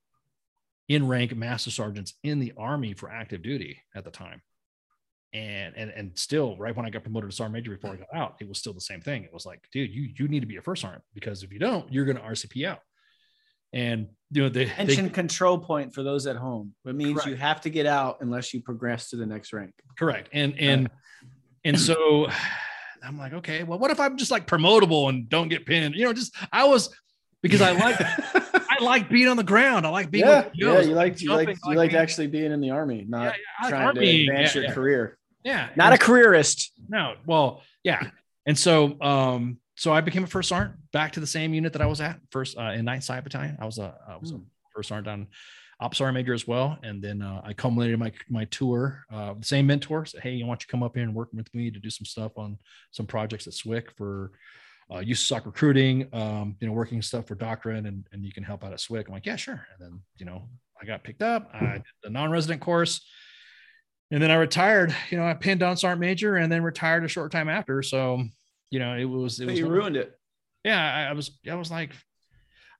in 0.89 1.06
rank 1.06 1.35
master 1.35 1.70
sergeants 1.70 2.15
in 2.23 2.39
the 2.39 2.52
army 2.56 2.94
for 2.94 3.10
active 3.10 3.43
duty 3.43 3.82
at 3.94 4.05
the 4.05 4.10
time. 4.10 4.43
And, 5.35 5.77
and 5.77 5.90
and 5.90 6.19
still, 6.19 6.56
right 6.56 6.74
when 6.74 6.86
I 6.86 6.90
got 6.90 7.02
promoted 7.02 7.31
to 7.31 7.36
sergeant 7.36 7.52
major 7.52 7.70
before 7.70 7.93
I 7.93 7.97
got 7.97 8.15
out, 8.15 8.36
it 8.40 8.48
was 8.48 8.59
still 8.59 8.73
the 8.73 8.81
same 8.81 9.02
thing. 9.02 9.24
It 9.24 9.32
was 9.32 9.44
like, 9.44 9.60
dude, 9.73 9.90
you 9.90 10.09
you 10.19 10.27
need 10.27 10.40
to 10.40 10.47
be 10.47 10.56
a 10.56 10.62
first 10.62 10.81
sergeant 10.81 11.05
because 11.12 11.43
if 11.43 11.52
you 11.52 11.59
don't, 11.59 11.93
you're 11.93 12.06
going 12.06 12.16
to 12.16 12.23
RCP 12.23 12.66
out. 12.66 12.81
And 13.73 14.09
you 14.31 14.43
know, 14.43 14.49
the 14.49 14.66
tension 14.66 15.07
they, 15.07 15.11
control 15.11 15.59
point 15.59 15.95
for 15.95 16.03
those 16.03 16.27
at 16.27 16.36
home. 16.36 16.74
It 16.85 16.95
means 16.95 17.15
correct. 17.15 17.28
you 17.28 17.36
have 17.36 17.61
to 17.62 17.70
get 17.70 17.86
out 17.86 18.19
unless 18.20 18.53
you 18.53 18.61
progress 18.61 19.11
to 19.11 19.16
the 19.16 19.27
next 19.27 19.53
rank. 19.53 19.73
Correct. 19.99 20.28
And 20.32 20.59
and 20.59 20.90
and 21.65 21.78
so 21.78 22.28
I'm 23.03 23.19
like, 23.19 23.32
okay, 23.32 23.62
well, 23.62 23.78
what 23.78 23.90
if 23.90 24.01
I'm 24.01 24.16
just 24.16 24.31
like 24.31 24.47
promotable 24.47 25.09
and 25.09 25.28
don't 25.28 25.49
get 25.49 25.65
pinned? 25.66 25.95
You 25.95 26.05
know, 26.05 26.12
just 26.12 26.35
I 26.53 26.65
was 26.65 26.90
because 27.43 27.62
I 27.62 27.73
like 27.73 27.97
I 28.01 28.82
like 28.82 29.09
being 29.09 29.28
on 29.28 29.36
the 29.36 29.45
ground. 29.45 29.86
I 29.86 29.90
like 29.90 30.11
being 30.11 30.27
yeah, 30.27 30.49
yeah. 30.55 30.81
You 30.81 30.95
like 30.95 31.20
you 31.20 31.31
like 31.31 31.49
you 31.49 31.74
like, 31.74 31.95
actually 31.95 32.27
being 32.27 32.53
in 32.53 32.61
the 32.61 32.70
army, 32.70 33.07
not 33.09 33.23
yeah, 33.23 33.32
yeah, 33.62 33.69
trying 33.70 33.86
army, 33.86 34.27
to 34.27 34.32
advance 34.32 34.55
yeah, 34.55 34.62
your 34.62 34.73
career. 34.73 35.19
Yeah, 35.45 35.69
not 35.77 35.93
a 35.93 35.99
careerist. 35.99 36.73
No, 36.89 37.15
well, 37.27 37.62
yeah, 37.82 38.11
and 38.45 38.59
so 38.59 39.01
um 39.01 39.59
so 39.78 39.92
I 39.92 40.00
became 40.00 40.24
a 40.24 40.26
first 40.26 40.48
sergeant 40.48 40.76
back 40.92 41.12
to 41.12 41.20
the 41.20 41.26
same 41.26 41.55
unit 41.55 41.72
that 41.72 41.82
I 41.82 41.86
was 41.86 42.00
at 42.00 42.18
first 42.30 42.59
uh, 42.59 42.72
in 42.72 42.84
Ninth 42.84 43.05
Side 43.05 43.22
Battalion. 43.22 43.56
I 43.60 43.64
was 43.64 43.78
a 43.78 43.94
I 44.06 44.16
was 44.16 44.32
a 44.32 44.34
hmm. 44.34 44.42
first 44.74 44.88
sergeant 44.88 45.09
on 45.09 45.26
op 45.80 45.94
sergeant 45.94 46.14
major 46.14 46.34
as 46.34 46.46
well, 46.46 46.76
and 46.82 47.02
then 47.02 47.22
uh, 47.22 47.40
I 47.44 47.52
culminated 47.52 47.98
my 47.98 48.12
my 48.28 48.44
tour. 48.46 49.05
Uh, 49.10 49.34
the 49.34 49.44
same 49.44 49.66
mentor 49.66 50.05
said, 50.05 50.22
"Hey, 50.22 50.32
you 50.32 50.46
want 50.46 50.62
you 50.62 50.66
come 50.68 50.82
up 50.82 50.96
here 50.96 51.05
and 51.05 51.14
work 51.14 51.28
with 51.32 51.55
me 51.55 51.70
to 51.70 51.78
do 51.78 51.90
some 51.90 52.05
stuff 52.05 52.32
on 52.36 52.59
some 52.90 53.06
projects 53.06 53.46
at 53.46 53.52
SWCS 53.52 53.96
for 53.96 54.32
uh, 54.92 54.98
youth 54.98 55.30
recruiting, 55.44 56.09
um, 56.12 56.56
you 56.60 56.66
know, 56.66 56.72
working 56.72 57.02
stuff 57.02 57.26
for 57.26 57.34
Doctrine, 57.34 57.86
and 57.86 58.06
and 58.12 58.24
you 58.24 58.32
can 58.32 58.42
help 58.42 58.64
out 58.64 58.72
at 58.72 58.78
SWCS. 58.78 59.06
I'm 59.06 59.12
like, 59.12 59.26
yeah, 59.26 59.36
sure. 59.36 59.66
And 59.72 59.80
then 59.80 60.00
you 60.16 60.26
know, 60.26 60.48
I 60.80 60.86
got 60.86 61.05
picked 61.05 61.22
up. 61.22 61.50
I 61.55 61.74
did 61.74 61.84
the 62.02 62.10
non-resident 62.10 62.60
course, 62.60 63.06
and 64.10 64.22
then 64.22 64.30
I 64.30 64.36
retired. 64.36 64.94
You 65.10 65.18
know, 65.18 65.26
I 65.26 65.34
pinned 65.34 65.62
on 65.62 65.76
sergeant 65.76 66.00
major, 66.00 66.36
and 66.36 66.50
then 66.50 66.62
retired 66.62 67.05
a 67.05 67.09
short 67.09 67.30
time 67.32 67.48
after. 67.48 67.82
So, 67.82 68.24
you 68.70 68.78
know, 68.78 68.95
it 68.97 69.05
was 69.05 69.40
it 69.40 69.47
But 69.47 69.53
was 69.53 69.61
you 69.61 69.69
ruined 69.69 69.97
it. 69.97 70.12
yeah, 70.65 70.81
I, 71.07 71.11
I 71.11 71.12
was 71.12 71.39
I 71.51 71.55
was 71.55 71.70
like, 71.70 71.93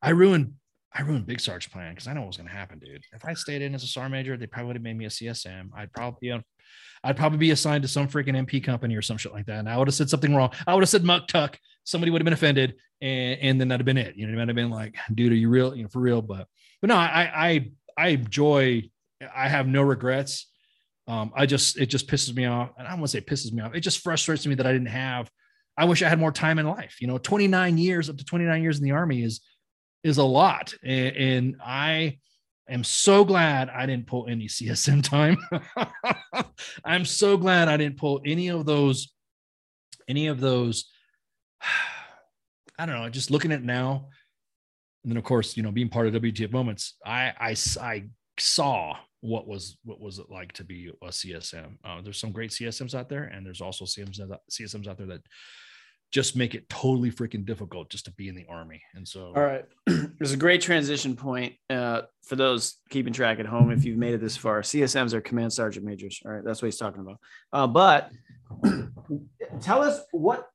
I 0.03 0.11
ruined 0.11 0.55
I 0.93 1.03
ruined 1.03 1.27
Big 1.27 1.41
Sarge's 1.41 1.69
plan 1.71 1.93
because 1.95 2.09
I 2.09 2.15
know 2.15 2.21
what 2.23 2.29
was 2.29 2.37
going 2.39 2.49
to 2.49 2.55
happen, 2.55 2.79
dude. 2.79 3.03
If 3.13 3.25
I 3.25 3.35
stayed 3.35 3.61
in 3.63 3.75
as 3.75 3.83
a 3.85 3.87
sergeant 3.87 4.13
major, 4.13 4.37
they 4.37 4.47
probably 4.47 4.69
would 4.69 4.77
have 4.77 4.83
made 4.83 4.97
me 4.97 5.05
a 5.05 5.09
CSM. 5.09 5.69
I'd 5.77 5.93
probably 5.93 6.19
be 6.21 6.31
on, 6.31 6.43
I'd 7.05 7.17
probably 7.17 7.39
be 7.39 7.51
assigned 7.51 7.83
to 7.83 7.89
some 7.89 8.09
freaking 8.09 8.35
MP 8.35 8.65
company 8.65 8.97
or 8.97 9.03
some 9.03 9.19
shit 9.19 9.33
like 9.33 9.47
that. 9.47 9.59
And 9.59 9.69
I 9.69 9.77
would 9.77 9.87
have 9.87 9.95
said 9.95 10.09
something 10.09 10.35
wrong. 10.35 10.51
I 10.67 10.75
would 10.75 10.83
have 10.83 10.89
said 10.89 11.03
Muktuk. 11.05 11.57
Somebody 11.85 12.11
would 12.11 12.21
have 12.21 12.25
been 12.25 12.33
offended, 12.33 12.75
and, 13.03 13.39
and 13.41 13.61
then 13.61 13.69
that'd 13.69 13.81
have 13.81 13.87
been 13.87 13.99
it. 13.99 14.17
You 14.17 14.27
know, 14.27 14.33
it 14.33 14.37
might 14.37 14.49
have 14.49 14.57
been 14.57 14.71
like, 14.71 14.97
dude, 15.15 15.33
are 15.33 15.37
you 15.37 15.49
real? 15.51 15.77
You 15.77 15.85
know, 15.85 15.89
for 15.91 16.01
real. 16.01 16.23
But 16.23 16.47
but 16.81 16.89
no, 16.89 16.97
I 16.97 17.31
I 17.35 17.71
I 17.97 18.09
enjoy. 18.09 18.91
I 19.35 19.49
have 19.49 19.67
no 19.69 19.83
regrets. 19.83 20.51
Um, 21.07 21.33
I 21.37 21.47
just 21.47 21.79
it 21.79 21.87
just 21.87 22.09
pisses 22.09 22.35
me 22.35 22.47
off, 22.47 22.71
and 22.79 22.87
I 22.87 22.91
don't 22.91 23.01
want 23.01 23.11
to 23.11 23.19
say 23.19 23.21
pisses 23.23 23.53
me 23.53 23.63
off. 23.63 23.75
It 23.75 23.81
just 23.81 24.01
frustrates 24.01 24.47
me 24.47 24.55
that 24.57 24.67
I 24.67 24.73
didn't 24.73 24.89
have. 24.89 25.31
I 25.79 25.85
wish 25.85 26.03
I 26.03 26.09
had 26.09 26.19
more 26.19 26.33
time 26.33 26.59
in 26.59 26.67
life. 26.67 26.97
You 27.01 27.07
know, 27.07 27.19
29 27.19 27.79
years 27.79 28.11
up 28.11 28.19
to 28.19 28.25
29 28.25 28.63
years 28.63 28.79
in 28.79 28.85
the 28.85 28.91
army 28.91 29.23
is 29.23 29.41
is 30.03 30.19
a 30.19 30.25
lot, 30.25 30.75
and, 30.83 31.17
and 31.17 31.57
I 31.65 32.19
am 32.69 32.83
so 32.83 33.25
glad 33.25 33.71
I 33.71 33.87
didn't 33.87 34.09
pull 34.09 34.27
any 34.29 34.49
CSM 34.49 35.03
time. 35.05 35.39
I'm 36.85 37.05
so 37.05 37.37
glad 37.37 37.69
I 37.69 37.77
didn't 37.77 37.97
pull 37.97 38.21
any 38.27 38.49
of 38.49 38.67
those, 38.67 39.13
any 40.09 40.27
of 40.27 40.41
those. 40.41 40.91
I 42.79 42.87
don't 42.87 43.01
know. 43.01 43.09
Just 43.09 43.31
looking 43.31 43.53
at 43.53 43.63
now, 43.63 44.09
and 45.05 45.13
then 45.13 45.17
of 45.17 45.25
course, 45.25 45.57
you 45.57 45.63
know, 45.63 45.71
being 45.71 45.89
part 45.89 46.09
of 46.09 46.15
WTF 46.15 46.51
moments, 46.51 46.97
I 47.07 47.33
I 47.39 47.57
I 47.81 48.05
saw 48.41 48.97
what 49.21 49.47
was 49.47 49.79
what 49.85 50.01
was 50.01 50.19
it 50.19 50.27
like 50.29 50.53
to 50.55 50.65
be 50.65 50.91
a 51.03 51.09
CSM. 51.09 51.77
Uh, 51.85 52.01
there's 52.03 52.21
some 52.21 52.33
great 52.33 52.51
CSMs 52.51 52.97
out 52.97 53.09
there, 53.09 53.25
and 53.25 53.47
there's 53.47 53.61
also 53.61 53.85
CSMs 53.85 54.21
CSMs 54.51 54.89
out 54.89 54.99
there 54.99 55.07
that 55.07 55.23
just 56.11 56.37
make 56.37 56.55
it 56.55 56.69
totally 56.69 57.11
freaking 57.11 57.45
difficult 57.45 57.91
just 57.91 58.07
to 58.07 58.11
be 58.13 58.29
in 58.29 58.35
the 58.35 58.47
army. 58.49 58.83
And 58.95 59.07
so, 59.07 59.33
All 59.37 59.43
right. 59.43 59.65
There's 59.87 60.33
a 60.33 60.39
great 60.39 60.63
transition 60.63 61.17
point 61.17 61.55
uh, 61.69 62.03
for 62.25 62.37
those 62.37 62.77
keeping 62.89 63.13
track 63.13 63.41
at 63.41 63.47
home. 63.47 63.71
If 63.71 63.85
you've 63.85 63.99
made 63.99 64.15
it 64.15 64.21
this 64.21 64.37
far, 64.37 64.63
CSMs 64.63 65.13
are 65.13 65.21
command 65.21 65.53
sergeant 65.53 65.85
majors. 65.85 66.21
All 66.25 66.33
right. 66.33 66.45
That's 66.45 66.63
what 66.63 66.67
he's 66.67 66.79
talking 66.79 67.01
about. 67.01 67.19
Uh, 67.53 67.67
but 67.67 68.11
tell 69.61 69.83
us 69.83 70.01
what. 70.13 70.47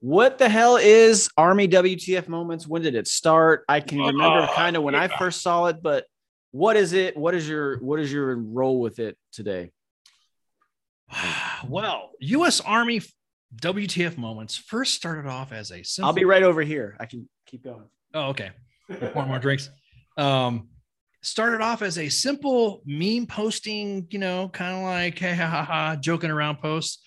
What 0.00 0.38
the 0.38 0.48
hell 0.48 0.76
is 0.76 1.30
Army 1.36 1.66
WTF 1.66 2.28
moments? 2.28 2.66
When 2.66 2.82
did 2.82 2.94
it 2.94 3.08
start? 3.08 3.64
I 3.68 3.80
can 3.80 3.98
remember 3.98 4.46
Oh, 4.48 4.54
kind 4.54 4.76
of 4.76 4.82
when 4.84 4.94
I 4.94 5.08
first 5.08 5.40
saw 5.40 5.66
it, 5.66 5.82
but 5.82 6.04
what 6.52 6.76
is 6.76 6.92
it? 6.92 7.16
What 7.16 7.34
is 7.34 7.48
your 7.48 7.78
what 7.80 7.98
is 7.98 8.12
your 8.12 8.36
role 8.36 8.78
with 8.78 8.98
it 8.98 9.16
today? 9.32 9.72
well, 11.68 12.10
U.S. 12.20 12.60
Army 12.60 13.00
WTF 13.54 14.18
moments 14.18 14.56
first 14.56 14.94
started 14.94 15.28
off 15.28 15.52
as 15.52 15.70
a 15.70 15.82
simple. 15.82 16.08
I'll 16.08 16.14
be 16.14 16.24
right 16.24 16.42
over 16.42 16.62
here. 16.62 16.96
I 16.98 17.06
can 17.06 17.28
keep 17.46 17.64
going. 17.64 17.88
Oh, 18.12 18.28
okay. 18.28 18.50
Pour 19.12 19.24
more 19.26 19.38
drinks. 19.38 19.70
Um, 20.16 20.68
started 21.22 21.60
off 21.60 21.82
as 21.82 21.98
a 21.98 22.08
simple 22.08 22.82
meme 22.84 23.26
posting, 23.26 24.06
you 24.10 24.18
know, 24.18 24.48
kind 24.48 24.76
of 24.76 24.82
like 24.82 25.18
hey, 25.18 25.34
ha, 25.34 25.46
ha, 25.46 25.64
ha, 25.64 25.96
joking 25.96 26.30
around 26.30 26.58
posts 26.58 27.02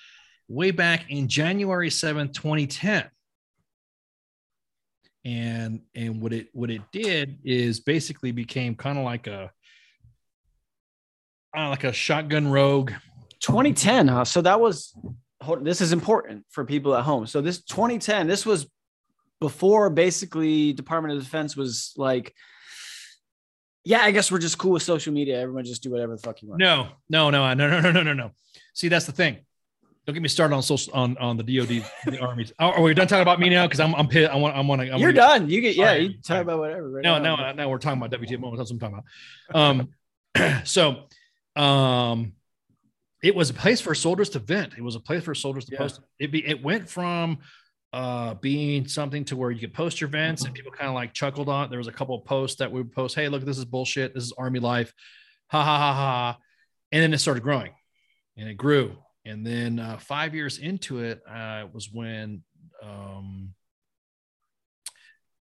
way 0.47 0.71
back 0.71 1.09
in 1.09 1.27
January 1.27 1.89
7th, 1.89 2.33
2010. 2.33 3.05
And 5.25 5.81
and 5.93 6.21
what 6.21 6.31
it 6.31 6.47
what 6.53 6.71
it 6.71 6.81
did 6.93 7.39
is 7.43 7.81
basically 7.81 8.31
became 8.31 8.75
kind 8.75 8.97
of 8.97 9.03
like 9.03 9.27
a 9.27 9.51
uh, 11.55 11.69
like 11.69 11.83
a 11.83 11.91
shotgun 11.91 12.47
rogue 12.47 12.91
2010, 13.41 14.07
huh? 14.07 14.23
So 14.23 14.41
that 14.41 14.61
was 14.61 14.95
hold- 15.41 15.63
this 15.65 15.81
is 15.81 15.91
important 15.93 16.45
for 16.49 16.65
people 16.65 16.95
at 16.95 17.03
home. 17.03 17.25
So 17.27 17.41
this 17.41 17.61
2010, 17.63 18.27
this 18.27 18.45
was 18.45 18.67
before 19.39 19.89
basically 19.89 20.73
Department 20.73 21.15
of 21.17 21.23
Defense 21.23 21.55
was 21.55 21.93
like, 21.97 22.33
yeah, 23.85 23.99
I 24.01 24.11
guess 24.11 24.31
we're 24.31 24.39
just 24.39 24.57
cool 24.57 24.71
with 24.71 24.83
social 24.83 25.13
media. 25.13 25.39
Everyone 25.39 25.63
just 25.63 25.81
do 25.81 25.89
whatever 25.91 26.15
the 26.15 26.21
fuck 26.21 26.41
you 26.41 26.49
want. 26.49 26.59
No, 26.59 26.89
no, 27.09 27.29
no, 27.29 27.53
no, 27.53 27.67
no, 27.69 27.79
no, 27.79 27.91
no, 27.91 28.03
no, 28.03 28.13
no. 28.13 28.31
See, 28.73 28.89
that's 28.89 29.05
the 29.05 29.11
thing. 29.13 29.37
Don't 30.05 30.13
get 30.13 30.21
me 30.23 30.27
started 30.29 30.55
on 30.55 30.63
social 30.63 30.91
on 30.93 31.17
on 31.19 31.37
the 31.37 31.43
DoD, 31.43 31.85
the 32.05 32.19
armies. 32.21 32.51
Oh, 32.59 32.71
are 32.71 32.81
we 32.81 32.93
done 32.93 33.07
talking 33.07 33.21
about 33.21 33.39
me 33.39 33.47
now? 33.49 33.65
Because 33.67 33.79
I'm 33.79 33.93
I'm 33.95 34.07
pissed. 34.07 34.31
I 34.31 34.35
want 34.37 34.55
I 34.55 34.61
want 34.61 34.81
to. 34.81 34.97
You're 34.97 35.13
done. 35.13 35.49
You 35.49 35.61
get 35.61 35.75
yeah. 35.75 35.93
You 35.93 36.13
talk 36.21 36.41
about 36.41 36.59
whatever. 36.59 36.89
Right 36.89 37.03
No, 37.03 37.19
now. 37.19 37.35
no, 37.35 37.51
no. 37.53 37.69
We're 37.69 37.77
talking 37.77 38.01
about 38.01 38.19
WTF 38.19 38.39
moments. 38.39 38.59
That's 38.59 38.71
what 38.73 38.83
I'm 38.83 38.91
talking 38.91 39.03
about. 39.53 39.89
Um, 40.35 40.63
so, 40.65 41.61
um, 41.61 42.33
it 43.21 43.35
was 43.35 43.49
a 43.49 43.53
place 43.53 43.81
for 43.81 43.93
soldiers 43.95 44.29
to 44.29 44.39
vent. 44.39 44.73
It 44.77 44.81
was 44.83 44.95
a 44.95 44.99
place 44.99 45.23
for 45.23 45.35
soldiers 45.35 45.65
to 45.65 45.73
Yeah. 45.73 45.79
post. 45.79 46.01
It 46.19 46.31
be 46.31 46.45
it 46.47 46.63
went 46.63 46.89
from 46.89 47.39
uh 47.91 48.35
being 48.35 48.87
something 48.87 49.25
to 49.25 49.35
where 49.35 49.49
you 49.51 49.59
could 49.59 49.73
post 49.73 49.99
your 49.99 50.09
vents 50.09 50.45
and 50.45 50.53
people 50.53 50.71
kind 50.71 50.87
of 50.89 50.93
like 50.95 51.13
chuckled 51.13 51.49
on 51.49 51.65
it. 51.65 51.69
There 51.69 51.79
was 51.79 51.87
a 51.87 51.91
couple 51.91 52.15
of 52.15 52.23
posts 52.25 52.57
that 52.59 52.71
we 52.71 52.81
would 52.81 52.91
post, 52.91 53.15
hey, 53.15 53.27
look, 53.29 53.43
this 53.43 53.57
is 53.57 53.65
bullshit. 53.65 54.13
This 54.13 54.23
is 54.23 54.33
army 54.37 54.59
life. 54.59 54.93
Ha 55.47 55.63
ha 55.63 55.77
ha 55.77 55.93
ha. 55.93 56.37
And 56.91 57.01
then 57.03 57.13
it 57.13 57.17
started 57.19 57.41
growing 57.43 57.71
and 58.37 58.47
it 58.47 58.55
grew. 58.55 58.95
And 59.25 59.45
then 59.45 59.79
uh, 59.79 59.97
five 59.97 60.33
years 60.35 60.57
into 60.59 60.99
it 60.99 61.21
uh, 61.29 61.63
it 61.65 61.73
was 61.73 61.89
when 61.91 62.43
um, 62.81 63.53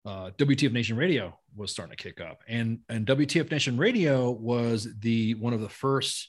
uh, 0.04 0.30
WTF 0.36 0.72
Nation 0.72 0.96
Radio 0.96 1.38
was 1.56 1.70
starting 1.70 1.96
to 1.96 2.02
kick 2.02 2.20
up, 2.20 2.40
and 2.48 2.80
and 2.88 3.06
WTF 3.06 3.50
Nation 3.50 3.76
Radio 3.78 4.30
was 4.30 4.86
the 5.00 5.34
one 5.34 5.54
of 5.54 5.60
the 5.60 5.68
first 5.68 6.28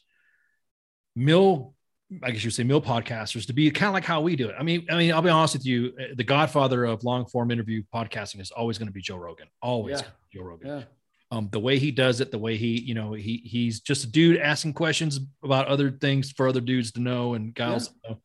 mill, 1.15 1.73
I 2.23 2.31
guess 2.31 2.43
you 2.43 2.47
would 2.49 2.53
say 2.53 2.63
mill 2.63 2.81
podcasters 2.81 3.47
to 3.47 3.53
be 3.53 3.69
kind 3.71 3.87
of 3.87 3.93
like 3.93 4.03
how 4.05 4.21
we 4.21 4.35
do 4.35 4.49
it. 4.49 4.55
I 4.59 4.63
mean, 4.63 4.85
I 4.89 4.97
mean, 4.97 5.11
I'll 5.13 5.21
be 5.21 5.29
honest 5.29 5.55
with 5.55 5.65
you, 5.65 5.93
uh, 5.99 6.03
the 6.15 6.23
godfather 6.23 6.85
of 6.85 7.03
long 7.03 7.25
form 7.25 7.51
interview 7.51 7.83
podcasting 7.93 8.41
is 8.41 8.51
always 8.51 8.77
going 8.77 8.87
to 8.87 8.93
be 8.93 9.01
Joe 9.01 9.17
Rogan. 9.17 9.47
Always 9.61 10.01
Yeah. 10.01 10.07
Joe 10.33 10.41
Rogan 10.43 10.67
Yeah. 10.67 10.83
um, 11.31 11.49
the 11.51 11.59
way 11.59 11.79
he 11.79 11.91
does 11.91 12.21
it, 12.21 12.31
the 12.31 12.37
way 12.37 12.57
he, 12.57 12.79
you 12.79 12.93
know, 12.93 13.13
he 13.13 13.37
he's 13.45 13.79
just 13.79 14.03
a 14.03 14.07
dude 14.07 14.37
asking 14.37 14.73
questions 14.73 15.19
about 15.43 15.67
other 15.67 15.89
things 15.91 16.31
for 16.31 16.47
other 16.47 16.61
dudes 16.61 16.91
to 16.93 17.01
know 17.01 17.33
and 17.33 17.53
gals. 17.53 17.87
to 17.87 17.93
know. 18.09 18.21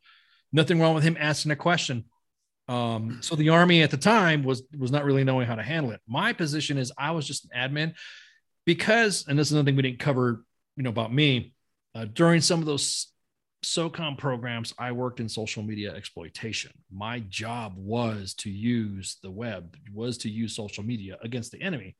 Nothing 0.52 0.80
wrong 0.80 0.94
with 0.94 1.04
him 1.04 1.16
asking 1.18 1.52
a 1.52 1.56
question. 1.56 2.04
Um, 2.68 3.18
so 3.20 3.34
the 3.34 3.48
army 3.48 3.82
at 3.82 3.90
the 3.90 3.96
time 3.96 4.42
was 4.44 4.62
was 4.78 4.92
not 4.92 5.04
really 5.04 5.24
knowing 5.24 5.46
how 5.46 5.54
to 5.56 5.62
handle 5.62 5.90
it. 5.92 6.00
My 6.06 6.32
position 6.32 6.76
is 6.78 6.92
I 6.98 7.12
was 7.12 7.26
just 7.26 7.46
an 7.46 7.50
admin 7.72 7.94
because, 8.66 9.26
and 9.26 9.38
this 9.38 9.48
is 9.48 9.52
another 9.52 9.66
thing 9.66 9.76
we 9.76 9.82
didn't 9.82 9.98
cover, 9.98 10.44
you 10.76 10.82
know, 10.82 10.90
about 10.90 11.12
me. 11.12 11.54
Uh, 11.94 12.06
during 12.12 12.40
some 12.40 12.60
of 12.60 12.66
those 12.66 13.12
SOCOM 13.64 14.16
programs, 14.16 14.72
I 14.78 14.92
worked 14.92 15.20
in 15.20 15.28
social 15.28 15.62
media 15.62 15.92
exploitation. 15.92 16.72
My 16.90 17.20
job 17.20 17.74
was 17.76 18.34
to 18.34 18.50
use 18.50 19.18
the 19.22 19.30
web, 19.30 19.76
was 19.92 20.18
to 20.18 20.30
use 20.30 20.54
social 20.54 20.84
media 20.84 21.18
against 21.22 21.52
the 21.52 21.60
enemy 21.60 21.96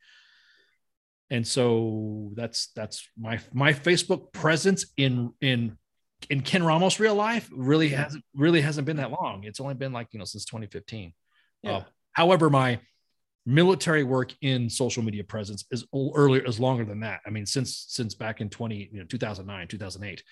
and 1.30 1.46
so 1.46 2.32
that's 2.34 2.68
that's 2.74 3.08
my 3.18 3.38
my 3.52 3.72
Facebook 3.72 4.32
presence 4.32 4.86
in 4.96 5.32
in 5.40 5.78
in 6.28 6.42
Ken 6.42 6.62
Ramos 6.62 7.00
real 7.00 7.14
life 7.14 7.48
really 7.52 7.88
hasn't 7.88 8.24
really 8.34 8.60
hasn't 8.60 8.86
been 8.86 8.96
that 8.96 9.12
long. 9.12 9.44
It's 9.44 9.60
only 9.60 9.74
been 9.74 9.92
like 9.92 10.08
you 10.12 10.18
know 10.18 10.24
since 10.24 10.44
2015. 10.44 11.12
Yeah. 11.62 11.70
Uh, 11.70 11.84
however, 12.12 12.50
my 12.50 12.80
military 13.50 14.04
work 14.04 14.32
in 14.42 14.70
social 14.70 15.02
media 15.02 15.24
presence 15.24 15.64
is 15.70 15.84
earlier 16.14 16.44
is 16.46 16.60
longer 16.60 16.84
than 16.84 17.00
that. 17.00 17.20
I 17.26 17.30
mean, 17.30 17.46
since 17.46 17.86
since 17.88 18.14
back 18.14 18.40
in 18.40 18.48
20 18.48 18.90
you 18.92 19.00
know 19.00 19.06
2009 19.06 19.68
2008. 19.68 20.22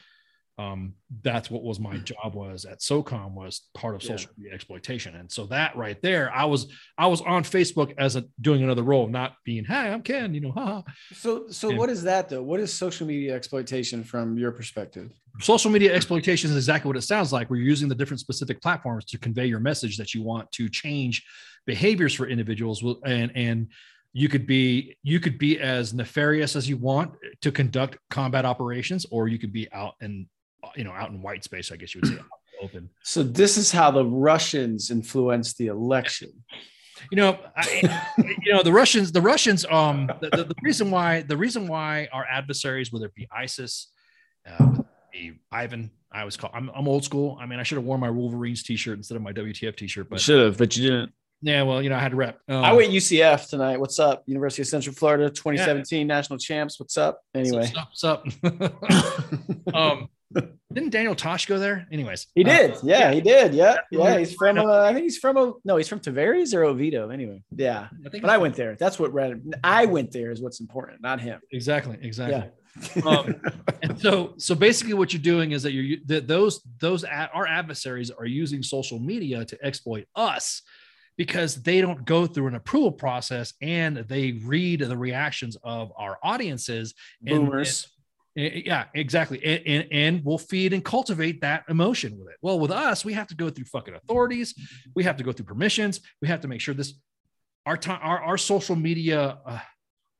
Um, 0.58 0.94
that's 1.22 1.50
what 1.52 1.62
was 1.62 1.78
my 1.78 1.98
job 1.98 2.34
was 2.34 2.64
at 2.64 2.80
SOCOM 2.80 3.32
was 3.34 3.68
part 3.74 3.94
of 3.94 4.02
Yeah. 4.02 4.16
social 4.16 4.32
media 4.36 4.52
exploitation, 4.54 5.14
and 5.14 5.30
so 5.30 5.46
that 5.46 5.76
right 5.76 6.00
there, 6.02 6.34
I 6.34 6.46
was 6.46 6.72
I 6.98 7.06
was 7.06 7.20
on 7.22 7.44
Facebook 7.44 7.94
as 7.96 8.16
a 8.16 8.24
doing 8.40 8.64
another 8.64 8.82
role, 8.82 9.06
not 9.08 9.34
being 9.44 9.64
hey 9.64 9.92
I'm 9.92 10.02
Ken, 10.02 10.34
you 10.34 10.40
know, 10.40 10.50
haha. 10.58 10.82
So 11.12 11.48
so 11.50 11.70
Yeah. 11.70 11.76
what 11.78 11.90
is 11.90 12.02
that 12.02 12.28
though? 12.28 12.42
What 12.42 12.58
is 12.58 12.74
social 12.74 13.06
media 13.06 13.34
exploitation 13.36 14.02
from 14.02 14.36
your 14.36 14.50
perspective? 14.52 15.12
social 15.40 15.70
media 15.70 15.94
exploitation 15.94 16.50
is 16.50 16.56
exactly 16.56 16.88
what 16.88 16.96
it 16.96 17.02
sounds 17.02 17.32
like 17.32 17.48
where 17.48 17.60
you're 17.60 17.68
using 17.68 17.88
the 17.88 17.94
different 17.94 18.18
specific 18.18 18.60
platforms 18.60 19.04
to 19.04 19.16
convey 19.16 19.46
your 19.46 19.60
message 19.60 19.96
that 19.96 20.12
you 20.12 20.20
want 20.20 20.50
to 20.50 20.68
change 20.68 21.24
behaviors 21.64 22.12
for 22.12 22.26
individuals 22.26 22.82
and 23.04 23.30
and 23.36 23.68
you 24.12 24.28
could 24.28 24.48
be 24.48 24.96
you 25.04 25.20
could 25.20 25.38
be 25.38 25.60
as 25.60 25.94
nefarious 25.94 26.56
as 26.56 26.68
you 26.68 26.76
want 26.76 27.12
to 27.40 27.52
conduct 27.52 27.98
combat 28.10 28.44
operations 28.44 29.06
or 29.12 29.28
you 29.28 29.38
could 29.38 29.52
be 29.52 29.70
out 29.72 29.94
in 30.00 30.26
you 30.76 30.84
know 30.84 30.92
out 30.92 31.10
in 31.10 31.22
white 31.22 31.44
space 31.44 31.70
i 31.72 31.76
guess 31.76 31.94
you 31.94 32.00
would 32.00 32.08
say 32.08 32.14
out 32.14 32.20
in 32.20 32.26
the 32.60 32.64
open 32.64 32.90
So 33.02 33.22
this 33.22 33.56
is 33.56 33.70
how 33.70 33.90
the 33.90 34.04
Russians 34.04 34.90
influenced 34.90 35.58
the 35.58 35.68
election. 35.68 36.30
you 37.10 37.16
know 37.16 37.38
I, 37.56 38.12
you 38.42 38.52
know 38.52 38.62
the 38.64 38.72
russians 38.72 39.12
the 39.12 39.20
russians 39.22 39.64
um 39.70 40.10
the, 40.20 40.30
the, 40.30 40.44
the 40.44 40.54
reason 40.62 40.90
why 40.90 41.22
the 41.22 41.36
reason 41.36 41.68
why 41.68 42.08
our 42.12 42.26
adversaries 42.28 42.92
whether 42.92 43.06
it 43.06 43.14
be 43.14 43.28
isis 43.30 43.92
uh, 44.48 44.72
it 44.78 44.86
be 45.12 45.32
ivan 45.52 45.92
i 46.10 46.24
was 46.24 46.36
called 46.36 46.52
I'm, 46.56 46.68
I'm 46.74 46.88
old 46.88 47.04
school 47.04 47.38
i 47.40 47.46
mean 47.46 47.60
i 47.60 47.62
should 47.62 47.76
have 47.76 47.84
worn 47.84 48.00
my 48.00 48.10
wolverines 48.10 48.64
t-shirt 48.64 48.98
instead 48.98 49.14
of 49.14 49.22
my 49.22 49.32
wtf 49.32 49.76
t-shirt 49.76 50.10
but 50.10 50.20
Should 50.20 50.44
have, 50.44 50.58
but 50.58 50.76
you 50.76 50.90
didn't. 50.90 51.12
Yeah, 51.40 51.62
well, 51.62 51.80
you 51.80 51.88
know, 51.88 51.94
I 51.94 52.00
had 52.00 52.10
to 52.10 52.16
rep. 52.16 52.40
Um, 52.48 52.64
I 52.64 52.72
went 52.72 52.90
UCF 52.92 53.48
tonight. 53.48 53.78
What's 53.78 54.00
up? 54.00 54.24
University 54.26 54.62
of 54.62 54.68
Central 54.68 54.92
Florida, 54.92 55.30
2017 55.30 56.04
national 56.04 56.38
champs. 56.40 56.80
What's 56.80 56.98
up? 56.98 57.20
Anyway, 57.32 57.70
what's 57.72 58.02
up? 58.02 58.24
What's 58.42 58.64
up? 58.64 59.74
um, 59.74 60.08
didn't 60.72 60.90
Daniel 60.90 61.14
Tosh 61.14 61.46
go 61.46 61.58
there? 61.58 61.86
Anyways, 61.90 62.26
he 62.34 62.44
did. 62.44 62.72
uh, 62.72 62.78
yeah, 62.82 63.12
he 63.12 63.20
did. 63.20 63.54
Yeah, 63.54 63.76
Yeah. 63.90 63.98
yeah. 64.12 64.18
He's 64.18 64.34
from. 64.34 64.58
Uh, 64.58 64.80
I 64.82 64.92
think 64.92 65.04
he's 65.04 65.18
from. 65.18 65.36
A, 65.36 65.52
no, 65.64 65.76
he's 65.76 65.88
from 65.88 66.00
Tavares 66.00 66.54
or 66.54 66.64
Oviedo. 66.64 67.10
Anyway, 67.10 67.42
yeah. 67.56 67.88
I 68.04 68.08
think 68.10 68.22
But 68.22 68.30
I 68.30 68.38
went 68.38 68.54
there. 68.54 68.76
That's 68.76 68.98
what 68.98 69.12
read. 69.12 69.42
I 69.64 69.86
went 69.86 70.12
there 70.12 70.30
is 70.30 70.40
what's 70.42 70.60
important, 70.60 71.00
not 71.00 71.20
him. 71.20 71.40
exactly, 71.52 71.96
exactly. 72.02 72.50
Yeah. 72.96 73.02
Um, 73.04 73.40
and 73.82 73.98
so 74.00 74.34
so 74.36 74.54
basically 74.54 74.94
what 74.94 75.12
you're 75.12 75.22
doing 75.22 75.52
is 75.52 75.62
that 75.64 75.72
you're 75.72 75.98
that 76.06 76.28
those 76.28 76.60
those 76.78 77.02
a- 77.04 77.30
our 77.32 77.46
adversaries 77.46 78.10
are 78.10 78.26
using 78.26 78.62
social 78.62 78.98
media 79.00 79.44
to 79.46 79.58
exploit 79.64 80.06
us 80.14 80.62
because 81.16 81.56
they 81.62 81.80
don't 81.80 82.04
go 82.04 82.26
through 82.26 82.46
an 82.46 82.54
approval 82.54 82.92
process 82.92 83.52
and 83.60 83.96
they 84.06 84.38
read 84.44 84.80
the 84.80 84.96
reactions 84.96 85.56
of 85.64 85.90
our 85.96 86.18
audiences 86.22 86.94
and- 87.26 87.46
Boomers. 87.46 87.84
and- 87.84 87.92
yeah 88.38 88.84
exactly. 88.94 89.44
And, 89.44 89.62
and, 89.66 89.88
and 89.92 90.24
we'll 90.24 90.38
feed 90.38 90.72
and 90.72 90.84
cultivate 90.84 91.40
that 91.40 91.64
emotion 91.68 92.18
with 92.18 92.28
it. 92.28 92.36
Well 92.40 92.58
with 92.58 92.70
us 92.70 93.04
we 93.04 93.12
have 93.14 93.26
to 93.28 93.34
go 93.34 93.50
through 93.50 93.64
fucking 93.64 93.94
authorities. 93.94 94.54
We 94.94 95.04
have 95.04 95.16
to 95.16 95.24
go 95.24 95.32
through 95.32 95.46
permissions. 95.46 96.00
We 96.22 96.28
have 96.28 96.40
to 96.42 96.48
make 96.48 96.60
sure 96.60 96.74
this 96.74 96.94
our 97.66 97.76
time 97.76 98.00
our, 98.02 98.20
our 98.20 98.38
social 98.38 98.76
media 98.76 99.38
uh, 99.44 99.58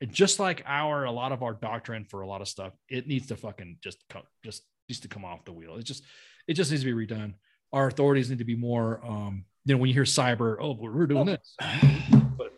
just 0.09 0.39
like 0.39 0.63
our 0.67 1.05
a 1.05 1.11
lot 1.11 1.33
of 1.33 1.43
our 1.43 1.55
doctrine 1.55 2.05
for 2.05 2.21
a 2.21 2.27
lot 2.27 2.41
of 2.41 2.49
stuff 2.49 2.73
it 2.89 3.07
needs 3.07 3.27
to 3.29 3.37
fucking 3.37 3.79
just 3.83 4.05
come 4.09 4.23
just 4.45 4.63
needs 4.89 5.01
to 5.01 5.09
come 5.09 5.25
off 5.25 5.45
the 5.45 5.53
wheel. 5.53 5.77
It 5.77 5.85
just 5.85 6.03
it 6.47 6.55
just 6.55 6.71
needs 6.71 6.83
to 6.83 6.95
be 6.95 7.07
redone. 7.07 7.35
Our 7.73 7.89
authorities 7.89 8.31
need 8.31 8.39
to 8.39 8.45
be 8.45 8.57
more 8.57 9.01
um 9.07 9.45
you 9.65 9.75
know 9.75 9.79
when 9.79 9.89
you 9.89 9.95
hear 9.95 10.05
cyber 10.05 10.57
oh 10.61 10.73
well, 10.73 10.93
we're 10.93 11.07
doing 11.07 11.27
this. 11.27 11.55
But 12.37 12.53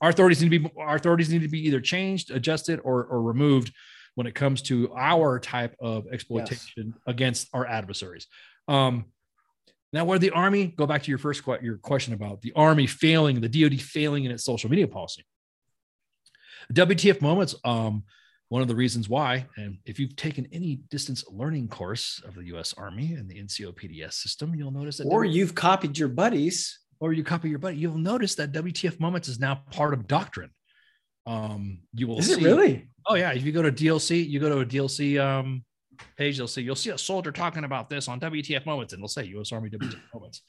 our 0.00 0.10
authorities 0.10 0.42
need 0.42 0.50
to 0.50 0.58
be 0.58 0.70
our 0.78 0.96
authorities 0.96 1.30
need 1.30 1.42
to 1.42 1.48
be 1.48 1.66
either 1.66 1.80
changed 1.80 2.30
adjusted 2.30 2.80
or 2.84 3.04
or 3.04 3.22
removed 3.22 3.72
when 4.14 4.26
it 4.26 4.34
comes 4.34 4.62
to 4.62 4.92
our 4.94 5.38
type 5.38 5.74
of 5.80 6.06
exploitation 6.12 6.94
against 7.06 7.48
our 7.52 7.66
adversaries 7.66 8.26
um 8.68 9.04
now, 9.92 10.06
where 10.06 10.18
the 10.18 10.30
army 10.30 10.68
go 10.68 10.86
back 10.86 11.02
to 11.02 11.10
your 11.10 11.18
first 11.18 11.44
que- 11.44 11.58
your 11.60 11.76
question 11.76 12.14
about 12.14 12.40
the 12.40 12.52
army 12.56 12.86
failing, 12.86 13.40
the 13.40 13.48
DoD 13.48 13.80
failing 13.80 14.24
in 14.24 14.30
its 14.30 14.44
social 14.44 14.70
media 14.70 14.88
policy. 14.88 15.24
WTF 16.72 17.20
moments. 17.20 17.54
Um, 17.64 18.04
one 18.48 18.62
of 18.62 18.68
the 18.68 18.74
reasons 18.74 19.08
why, 19.08 19.46
and 19.56 19.78
if 19.86 19.98
you've 19.98 20.14
taken 20.14 20.46
any 20.52 20.76
distance 20.90 21.24
learning 21.30 21.68
course 21.68 22.22
of 22.26 22.34
the 22.34 22.44
U.S. 22.46 22.74
Army 22.76 23.14
and 23.14 23.28
the 23.28 23.42
NCOPDS 23.42 24.12
system, 24.12 24.54
you'll 24.54 24.70
notice 24.70 24.98
that. 24.98 25.06
Or 25.06 25.24
you've 25.24 25.54
copied 25.54 25.98
your 25.98 26.08
buddies. 26.08 26.78
or 27.00 27.12
you 27.12 27.24
copy 27.24 27.48
your 27.48 27.58
buddy, 27.58 27.76
you'll 27.76 27.96
notice 27.96 28.34
that 28.36 28.52
WTF 28.52 29.00
moments 29.00 29.28
is 29.28 29.40
now 29.40 29.62
part 29.72 29.92
of 29.94 30.06
doctrine. 30.06 30.50
Um, 31.26 31.78
you 31.94 32.06
will 32.08 32.18
Is 32.18 32.30
it 32.30 32.38
see- 32.38 32.44
really? 32.44 32.88
Oh 33.06 33.14
yeah, 33.14 33.32
if 33.32 33.44
you 33.44 33.52
go 33.52 33.62
to 33.62 33.72
DLC, 33.72 34.28
you 34.28 34.38
go 34.38 34.48
to 34.48 34.60
a 34.60 34.66
DLC 34.66 35.20
um, 35.20 35.64
page, 36.16 36.38
you'll 36.38 36.48
see 36.48 36.62
you'll 36.62 36.76
see 36.76 36.90
a 36.90 36.98
soldier 36.98 37.32
talking 37.32 37.64
about 37.64 37.88
this 37.88 38.08
on 38.08 38.20
WTF 38.20 38.64
moments, 38.66 38.92
and 38.92 39.02
they'll 39.02 39.08
say 39.08 39.24
U.S. 39.24 39.52
Army 39.52 39.70
WTF 39.70 39.98
moments. 40.14 40.42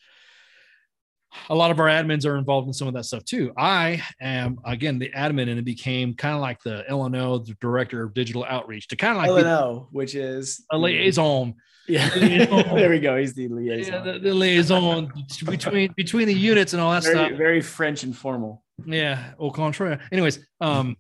A 1.50 1.56
lot 1.56 1.72
of 1.72 1.80
our 1.80 1.88
admins 1.88 2.28
are 2.28 2.38
involved 2.38 2.68
in 2.68 2.74
some 2.74 2.88
of 2.88 2.94
that 2.94 3.06
stuff 3.06 3.26
too. 3.26 3.52
I 3.58 4.04
am 4.22 4.60
again 4.66 5.00
the 5.00 5.10
admin, 5.16 5.50
and 5.50 5.58
it 5.58 5.66
became 5.66 6.14
kind 6.14 6.36
of 6.36 6.42
like 6.42 6.62
the 6.64 6.86
LNO, 6.90 7.46
the 7.46 7.56
director 7.60 8.04
of 8.04 8.14
digital 8.14 8.46
outreach, 8.48 8.88
to 8.90 8.96
kind 8.96 9.18
of 9.18 9.24
like 9.36 9.44
LNO, 9.44 9.88
which 9.92 10.14
is 10.14 10.64
a 10.72 10.78
liaison. 10.78 11.56
Yeah. 11.88 12.08
there 12.16 12.90
we 12.90 13.00
go. 13.00 13.18
He's 13.18 13.34
the 13.34 13.48
liaison. 13.48 13.94
Yeah, 13.94 14.14
the, 14.14 14.20
the 14.20 14.34
liaison 14.34 15.12
between 15.46 15.92
between 15.98 16.28
the 16.28 16.34
units 16.34 16.74
and 16.74 16.82
all 16.82 16.92
that 16.92 17.04
very, 17.04 17.16
stuff. 17.16 17.32
very 17.38 17.62
French 17.62 18.04
and 18.04 18.16
formal. 18.16 18.63
Yeah, 18.86 19.34
au 19.40 19.52
contraire. 19.52 20.00
Anyways, 20.12 20.40
um, 20.62 20.98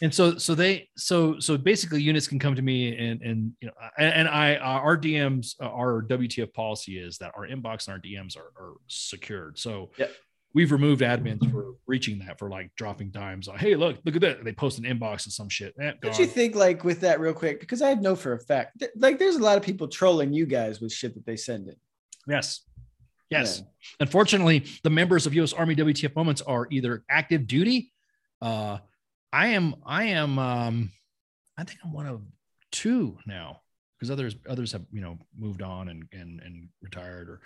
and 0.00 0.12
so 0.12 0.36
so 0.38 0.54
they 0.54 0.88
so 0.96 1.38
so 1.38 1.56
basically 1.56 2.02
units 2.02 2.26
can 2.26 2.38
come 2.38 2.54
to 2.56 2.62
me 2.62 2.96
and 2.96 3.22
and 3.22 3.52
you 3.60 3.68
know 3.68 3.74
and, 3.98 4.14
and 4.14 4.28
I 4.28 4.56
uh, 4.56 4.60
our 4.60 4.96
DMs 4.96 5.54
uh, 5.60 5.66
our 5.66 6.02
WTF 6.02 6.52
policy 6.52 6.98
is 6.98 7.18
that 7.18 7.32
our 7.36 7.46
inbox 7.46 7.86
and 7.86 7.94
our 7.94 8.00
DMs 8.00 8.36
are, 8.36 8.50
are 8.60 8.74
secured. 8.88 9.58
So 9.58 9.90
Yep. 9.98 10.10
we've 10.54 10.72
removed 10.72 11.02
admins 11.02 11.48
for 11.50 11.74
reaching 11.86 12.18
that 12.20 12.38
for 12.38 12.48
like 12.50 12.70
dropping 12.76 13.10
dimes 13.10 13.46
on 13.46 13.58
hey 13.58 13.74
look 13.76 13.98
look 14.04 14.16
at 14.16 14.22
that 14.22 14.42
they 14.44 14.52
post 14.52 14.78
an 14.78 14.84
inbox 14.84 15.24
and 15.24 15.32
some 15.32 15.48
shit. 15.48 15.74
Eh, 15.80 15.92
Don't 16.00 16.18
you 16.18 16.26
think, 16.26 16.54
like, 16.56 16.82
with 16.82 17.00
that, 17.02 17.20
real 17.20 17.34
quick, 17.34 17.60
because 17.60 17.82
I 17.82 17.94
know 17.94 18.16
for 18.16 18.32
a 18.32 18.40
fact, 18.40 18.80
th- 18.80 18.90
like, 18.96 19.18
there's 19.18 19.36
a 19.36 19.42
lot 19.42 19.56
of 19.56 19.62
people 19.62 19.86
trolling 19.86 20.32
you 20.32 20.46
guys 20.46 20.80
with 20.80 20.92
shit 20.92 21.14
that 21.14 21.24
they 21.26 21.36
send 21.36 21.68
in. 21.68 21.76
yes. 22.26 22.62
Yes. 23.32 23.58
Yeah. 23.60 23.66
Unfortunately, 24.00 24.64
the 24.82 24.90
members 24.90 25.26
of 25.26 25.34
U.S. 25.34 25.52
Army 25.52 25.74
WTF 25.74 26.14
moments 26.14 26.40
are 26.42 26.66
either 26.70 27.04
active 27.10 27.46
duty. 27.46 27.92
Uh, 28.40 28.78
I 29.32 29.48
am. 29.48 29.76
I 29.84 30.04
am. 30.04 30.38
Um, 30.38 30.90
I 31.56 31.64
think 31.64 31.80
I'm 31.84 31.92
one 31.92 32.06
of 32.06 32.22
two 32.70 33.18
now 33.26 33.60
because 33.98 34.10
others 34.10 34.36
others 34.48 34.72
have 34.72 34.82
you 34.92 35.00
know 35.00 35.18
moved 35.36 35.62
on 35.62 35.88
and 35.88 36.04
and 36.12 36.40
and 36.40 36.68
retired 36.82 37.28
or. 37.28 37.40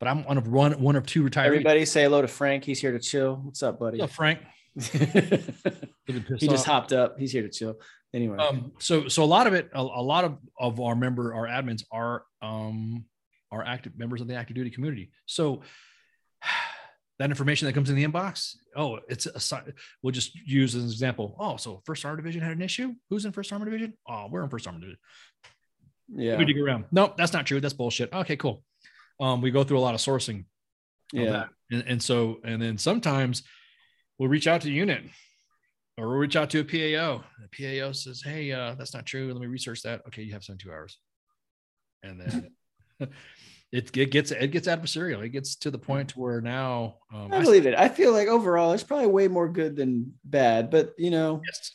But 0.00 0.08
I'm 0.08 0.24
one 0.24 0.38
of 0.38 0.46
one 0.46 0.80
one 0.80 0.94
of 0.96 1.06
two 1.06 1.22
retired. 1.24 1.46
Everybody 1.46 1.84
say 1.84 2.04
hello 2.04 2.22
to 2.22 2.28
Frank. 2.28 2.64
He's 2.64 2.80
here 2.80 2.92
to 2.92 3.00
chill. 3.00 3.36
What's 3.42 3.62
up, 3.64 3.80
buddy? 3.80 4.00
Up, 4.00 4.10
Frank. 4.10 4.40
he 4.76 6.46
just 6.46 6.64
hopped 6.64 6.92
up. 6.92 7.18
He's 7.18 7.32
here 7.32 7.42
to 7.42 7.48
chill. 7.48 7.74
Anyway, 8.14 8.38
Um, 8.38 8.72
so 8.78 9.08
so 9.08 9.22
a 9.22 9.26
lot 9.26 9.46
of 9.46 9.54
it, 9.54 9.68
a, 9.74 9.80
a 9.80 10.02
lot 10.02 10.24
of 10.24 10.38
of 10.58 10.80
our 10.80 10.94
member, 10.94 11.34
our 11.34 11.46
admins 11.46 11.82
are 11.90 12.24
um 12.40 13.04
are 13.50 13.64
active 13.64 13.98
members 13.98 14.20
of 14.20 14.28
the 14.28 14.34
active 14.34 14.56
duty 14.56 14.70
community. 14.70 15.10
So 15.26 15.62
that 17.18 17.30
information 17.30 17.66
that 17.66 17.72
comes 17.72 17.90
in 17.90 17.96
the 17.96 18.06
inbox, 18.06 18.54
oh, 18.76 19.00
it's 19.08 19.26
a 19.26 19.64
we'll 20.02 20.12
just 20.12 20.34
use 20.34 20.74
as 20.74 20.82
an 20.82 20.88
example. 20.88 21.36
Oh, 21.38 21.56
so 21.56 21.82
First 21.84 22.04
Armor 22.04 22.16
Division 22.16 22.42
had 22.42 22.52
an 22.52 22.62
issue. 22.62 22.94
Who's 23.10 23.24
in 23.24 23.32
First 23.32 23.52
Armor 23.52 23.64
Division? 23.64 23.94
Oh, 24.08 24.28
we're 24.30 24.44
in 24.44 24.50
First 24.50 24.66
Armor 24.66 24.80
Division. 24.80 25.00
yeah, 26.08 26.36
We 26.36 26.44
dig 26.44 26.58
around. 26.58 26.84
Nope, 26.92 27.16
that's 27.16 27.32
not 27.32 27.46
true. 27.46 27.60
That's 27.60 27.74
bullshit. 27.74 28.12
Okay, 28.12 28.36
cool. 28.36 28.62
Um, 29.20 29.40
we 29.40 29.50
go 29.50 29.64
through 29.64 29.78
a 29.78 29.80
lot 29.80 29.94
of 29.94 30.00
sourcing. 30.00 30.40
of 30.40 31.20
yeah. 31.20 31.30
that. 31.30 31.48
And, 31.70 31.84
and 31.86 32.02
so, 32.02 32.38
and 32.44 32.62
then 32.62 32.78
sometimes 32.78 33.42
we'll 34.18 34.28
reach 34.28 34.46
out 34.46 34.60
to 34.62 34.70
unit 34.70 35.02
or 35.96 36.08
we'll 36.08 36.18
reach 36.18 36.36
out 36.36 36.50
to 36.50 36.60
a 36.60 36.64
PAO. 36.64 37.24
The 37.50 37.80
PAO 37.80 37.92
says, 37.92 38.22
Hey, 38.22 38.52
uh, 38.52 38.74
that's 38.76 38.94
not 38.94 39.06
true. 39.06 39.32
Let 39.32 39.40
me 39.40 39.48
research 39.48 39.82
that. 39.82 40.02
Okay. 40.06 40.22
You 40.22 40.32
have 40.32 40.44
72 40.44 40.70
hours. 40.70 40.98
And 42.02 42.20
then 42.20 42.52
it, 43.72 43.96
it 43.96 44.10
gets, 44.10 44.30
it 44.30 44.50
gets 44.50 44.68
adversarial. 44.68 45.24
It 45.24 45.30
gets 45.30 45.56
to 45.56 45.70
the 45.70 45.78
point 45.78 46.16
where 46.16 46.40
now, 46.40 46.96
um, 47.12 47.32
I 47.32 47.40
believe 47.40 47.66
it. 47.66 47.74
I 47.74 47.88
feel 47.88 48.12
like 48.12 48.28
overall, 48.28 48.72
it's 48.72 48.82
probably 48.82 49.06
way 49.06 49.28
more 49.28 49.48
good 49.48 49.76
than 49.76 50.14
bad. 50.24 50.70
But 50.70 50.94
you 50.98 51.10
know, 51.10 51.42
Yes. 51.44 51.72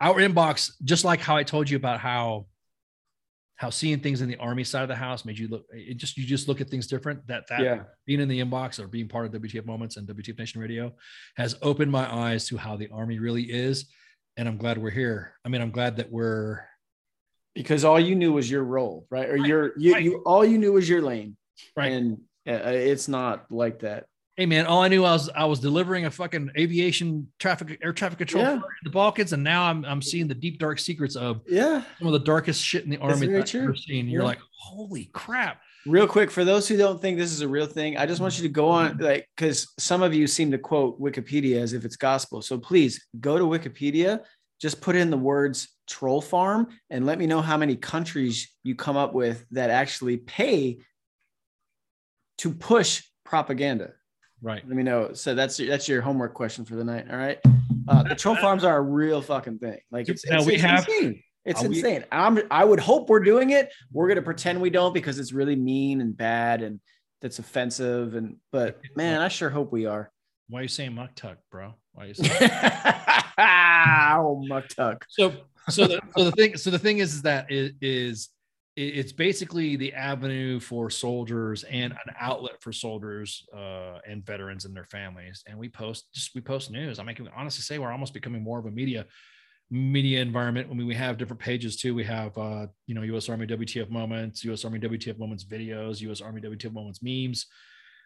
Our 0.00 0.16
inbox, 0.16 0.72
just 0.84 1.04
like 1.04 1.20
how 1.20 1.36
I 1.36 1.42
told 1.42 1.70
you 1.70 1.76
about 1.76 2.00
how 2.00 2.46
how 3.56 3.70
seeing 3.70 4.00
things 4.00 4.20
in 4.20 4.28
the 4.28 4.36
army 4.36 4.64
side 4.64 4.82
of 4.82 4.88
the 4.88 4.94
house 4.94 5.24
made 5.24 5.38
you 5.38 5.48
look 5.48 5.64
it 5.70 5.96
just 5.96 6.18
you 6.18 6.26
just 6.26 6.46
look 6.46 6.60
at 6.60 6.68
things 6.68 6.86
different. 6.86 7.26
That 7.26 7.46
that 7.48 7.60
yeah, 7.60 7.84
being 8.06 8.20
in 8.20 8.28
the 8.28 8.40
inbox 8.40 8.78
or 8.78 8.86
being 8.86 9.08
part 9.08 9.26
of 9.26 9.40
WTF 9.40 9.64
Moments 9.64 9.96
and 9.96 10.06
WTF 10.06 10.38
Nation 10.38 10.60
Radio 10.60 10.92
has 11.36 11.56
opened 11.62 11.90
my 11.90 12.12
eyes 12.12 12.46
to 12.48 12.56
how 12.56 12.76
the 12.76 12.88
army 12.92 13.18
really 13.18 13.44
is. 13.44 13.86
And 14.36 14.46
I'm 14.46 14.58
glad 14.58 14.76
we're 14.76 14.90
here. 14.90 15.32
I 15.44 15.48
mean, 15.48 15.62
I'm 15.62 15.70
glad 15.70 15.96
that 15.96 16.12
we're 16.12 16.60
because 17.56 17.84
all 17.84 17.98
you 17.98 18.14
knew 18.14 18.32
was 18.32 18.48
your 18.50 18.62
role, 18.62 19.06
right? 19.10 19.28
Or 19.28 19.36
Right, 19.36 19.46
your 19.48 19.72
you, 19.78 19.92
right. 19.94 20.04
you 20.04 20.16
all 20.26 20.44
you 20.44 20.58
knew 20.58 20.72
was 20.74 20.88
your 20.88 21.02
lane, 21.02 21.36
right. 21.76 21.90
and 21.92 22.18
uh, 22.48 22.52
it's 22.70 23.08
not 23.08 23.50
like 23.50 23.80
that. 23.80 24.04
hey 24.36 24.44
man, 24.46 24.66
all 24.66 24.82
I 24.82 24.88
knew 24.88 25.02
I 25.04 25.12
was 25.12 25.28
I 25.30 25.46
was 25.46 25.58
delivering 25.60 26.04
a 26.04 26.10
fucking 26.10 26.50
aviation 26.58 27.26
traffic 27.38 27.78
air 27.82 27.92
traffic 27.94 28.18
control 28.18 28.44
Yeah. 28.44 28.54
in 28.56 28.62
the 28.84 28.90
Balkans, 28.90 29.32
and 29.32 29.42
now 29.42 29.62
I'm 29.64 29.84
I'm 29.84 30.02
seeing 30.02 30.28
the 30.28 30.34
deep 30.34 30.58
dark 30.58 30.78
secrets 30.78 31.16
of 31.16 31.40
Yeah. 31.48 31.82
some 31.98 32.06
of 32.06 32.12
the 32.12 32.20
darkest 32.34 32.62
shit 32.62 32.84
in 32.84 32.90
the 32.90 32.98
army 32.98 33.26
that 33.28 33.48
I've 33.54 33.62
ever 33.62 33.74
seen. 33.74 34.06
You're 34.08 34.22
Yeah. 34.22 34.28
like, 34.28 34.40
holy 34.58 35.06
crap. 35.12 35.60
Real 35.86 36.08
quick, 36.08 36.32
for 36.32 36.44
those 36.44 36.66
who 36.66 36.76
don't 36.76 37.00
think 37.00 37.16
this 37.16 37.30
is 37.32 37.42
a 37.42 37.48
real 37.48 37.66
thing, 37.66 37.96
I 37.96 38.06
just 38.06 38.20
want 38.20 38.36
you 38.36 38.42
to 38.42 38.48
go 38.48 38.68
on, 38.68 38.96
like, 38.98 39.28
because 39.36 39.72
some 39.78 40.02
of 40.02 40.12
you 40.12 40.26
seem 40.26 40.50
to 40.50 40.58
quote 40.58 41.00
Wikipedia 41.00 41.58
as 41.62 41.74
if 41.74 41.84
it's 41.84 41.94
gospel. 41.94 42.42
So 42.42 42.58
please 42.58 43.06
go 43.20 43.38
to 43.38 43.44
Wikipedia, 43.44 44.20
just 44.60 44.80
put 44.80 44.96
in 44.96 45.10
the 45.10 45.16
words 45.18 45.68
troll 45.86 46.20
farm, 46.20 46.68
and 46.90 47.06
let 47.06 47.18
me 47.18 47.26
know 47.26 47.40
how 47.40 47.56
many 47.56 47.76
countries 47.76 48.52
you 48.64 48.74
come 48.74 48.96
up 48.96 49.12
with 49.14 49.44
that 49.52 49.70
actually 49.70 50.16
pay 50.16 50.78
to 52.38 52.52
push 52.52 53.02
propaganda. 53.24 53.92
Right. 54.42 54.62
Let 54.66 54.76
me 54.76 54.82
know. 54.82 55.12
So 55.14 55.34
that's 55.34 55.56
that's 55.56 55.88
your 55.88 56.02
homework 56.02 56.34
question 56.34 56.64
for 56.64 56.76
the 56.76 56.84
night. 56.84 57.06
All 57.10 57.16
right. 57.16 57.38
Uh, 57.88 58.02
the 58.02 58.14
troll 58.14 58.36
farms 58.36 58.64
are 58.64 58.76
a 58.76 58.82
real 58.82 59.22
fucking 59.22 59.58
thing. 59.58 59.78
Like 59.90 60.08
it's, 60.08 60.26
Now 60.26 60.38
it's, 60.38 60.46
we 60.46 60.54
it's 60.54 60.62
have- 60.62 60.86
insane. 60.88 61.22
It's 61.44 61.62
Are 61.62 61.68
we- 61.68 61.76
insane. 61.76 62.04
I'm 62.10 62.40
I 62.50 62.64
would 62.64 62.80
hope 62.80 63.08
we're 63.08 63.20
doing 63.20 63.50
it. 63.50 63.72
We're 63.92 64.08
gonna 64.08 64.22
pretend 64.22 64.60
we 64.60 64.70
don't 64.70 64.92
because 64.92 65.18
it's 65.20 65.32
really 65.32 65.54
mean 65.56 66.00
and 66.00 66.16
bad 66.16 66.60
and 66.62 66.80
that's 67.22 67.38
offensive. 67.38 68.14
And 68.14 68.36
but 68.52 68.80
man, 68.96 69.20
I 69.22 69.28
sure 69.28 69.48
hope 69.48 69.72
we 69.72 69.86
are. 69.86 70.10
Why 70.48 70.60
are 70.60 70.62
you 70.62 70.68
saying 70.68 70.92
Muktuk, 70.92 71.36
bro? 71.50 71.74
Why 71.92 72.04
are 72.04 72.06
you 72.08 72.14
saying 72.14 72.50
Muktuk. 73.38 75.02
so 75.08 75.32
so 75.68 75.86
the, 75.86 76.00
so 76.16 76.24
the 76.24 76.32
thing 76.32 76.56
so 76.56 76.70
the 76.70 76.78
thing 76.78 76.98
is, 76.98 77.14
is 77.14 77.22
that 77.22 77.50
is, 77.50 77.72
is 77.80 78.28
it- 78.76 78.96
it's 78.98 79.12
basically 79.12 79.76
the 79.76 79.92
avenue 79.94 80.60
for 80.60 80.90
soldiers 80.90 81.64
and 81.64 81.92
an 81.92 82.14
outlet 82.20 82.60
for 82.62 82.72
soldiers 82.72 83.46
uh, 83.56 83.98
and 84.08 84.24
veterans 84.24 84.64
and 84.64 84.76
their 84.76 84.84
families. 84.84 85.42
And 85.46 85.58
we 85.58 85.68
post 85.68 86.06
just 86.14 86.34
we 86.34 86.40
post 86.40 86.70
news. 86.70 86.98
I 86.98 87.02
mean, 87.02 87.10
I 87.10 87.14
can 87.14 87.28
honestly 87.36 87.62
say 87.62 87.78
we're 87.78 87.90
almost 87.92 88.14
becoming 88.14 88.42
more 88.42 88.58
of 88.58 88.66
a 88.66 88.70
media 88.70 89.06
media 89.70 90.20
environment. 90.22 90.68
I 90.70 90.74
mean, 90.74 90.86
we 90.86 90.94
have 90.94 91.18
different 91.18 91.40
pages 91.40 91.76
too. 91.76 91.94
We 91.94 92.04
have 92.04 92.36
uh, 92.38 92.66
you 92.86 92.94
know 92.94 93.02
U.S. 93.02 93.28
Army 93.28 93.46
WTF 93.46 93.90
moments, 93.90 94.44
U.S. 94.44 94.64
Army 94.64 94.78
WTF 94.78 95.18
moments 95.18 95.44
videos, 95.44 96.00
U.S. 96.02 96.20
Army 96.20 96.40
WTF 96.40 96.72
moments 96.72 97.00
memes. 97.02 97.46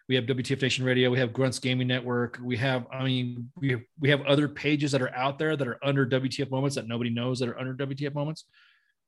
We 0.09 0.15
have 0.15 0.25
WTF 0.25 0.61
Nation 0.61 0.85
Radio. 0.85 1.09
We 1.09 1.19
have 1.19 1.33
Grunts 1.33 1.59
Gaming 1.59 1.87
Network. 1.87 2.39
We 2.43 2.57
have, 2.57 2.85
I 2.91 3.03
mean, 3.03 3.49
we 3.55 3.71
have, 3.71 3.81
we 3.99 4.09
have 4.09 4.21
other 4.21 4.47
pages 4.47 4.91
that 4.91 5.01
are 5.01 5.13
out 5.15 5.39
there 5.39 5.55
that 5.55 5.67
are 5.67 5.77
under 5.83 6.05
WTF 6.05 6.49
moments 6.51 6.75
that 6.75 6.87
nobody 6.87 7.09
knows 7.09 7.39
that 7.39 7.49
are 7.49 7.59
under 7.59 7.73
WTF 7.73 8.13
moments. 8.13 8.45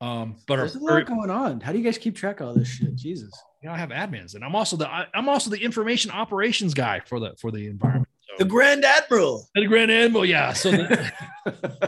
Um, 0.01 0.35
but 0.47 0.57
There's 0.57 0.75
are 0.75 0.79
a 0.79 0.81
lot 0.81 1.05
going 1.05 1.29
on. 1.29 1.61
How 1.61 1.71
do 1.71 1.77
you 1.77 1.83
guys 1.83 1.97
keep 1.97 2.15
track 2.15 2.41
of 2.41 2.47
all 2.47 2.53
this 2.53 2.67
shit? 2.67 2.95
Jesus. 2.95 3.31
you 3.61 3.69
know, 3.69 3.75
I 3.75 3.77
have 3.77 3.89
admins, 3.89 4.35
and 4.35 4.43
I'm 4.43 4.55
also 4.55 4.75
the 4.75 4.89
I, 4.89 5.05
I'm 5.13 5.29
also 5.29 5.49
the 5.49 5.63
information 5.63 6.11
operations 6.11 6.73
guy 6.73 6.99
for 7.05 7.21
the 7.21 7.35
for 7.39 7.51
the 7.51 7.67
environment. 7.67 8.09
So, 8.37 8.43
The 8.43 8.45
Grand 8.45 8.83
Admiral. 8.85 9.47
the 9.55 9.65
Grand 9.65 9.91
Admiral, 9.91 10.25
yeah. 10.25 10.53
So 10.53 10.71
the, 10.71 11.11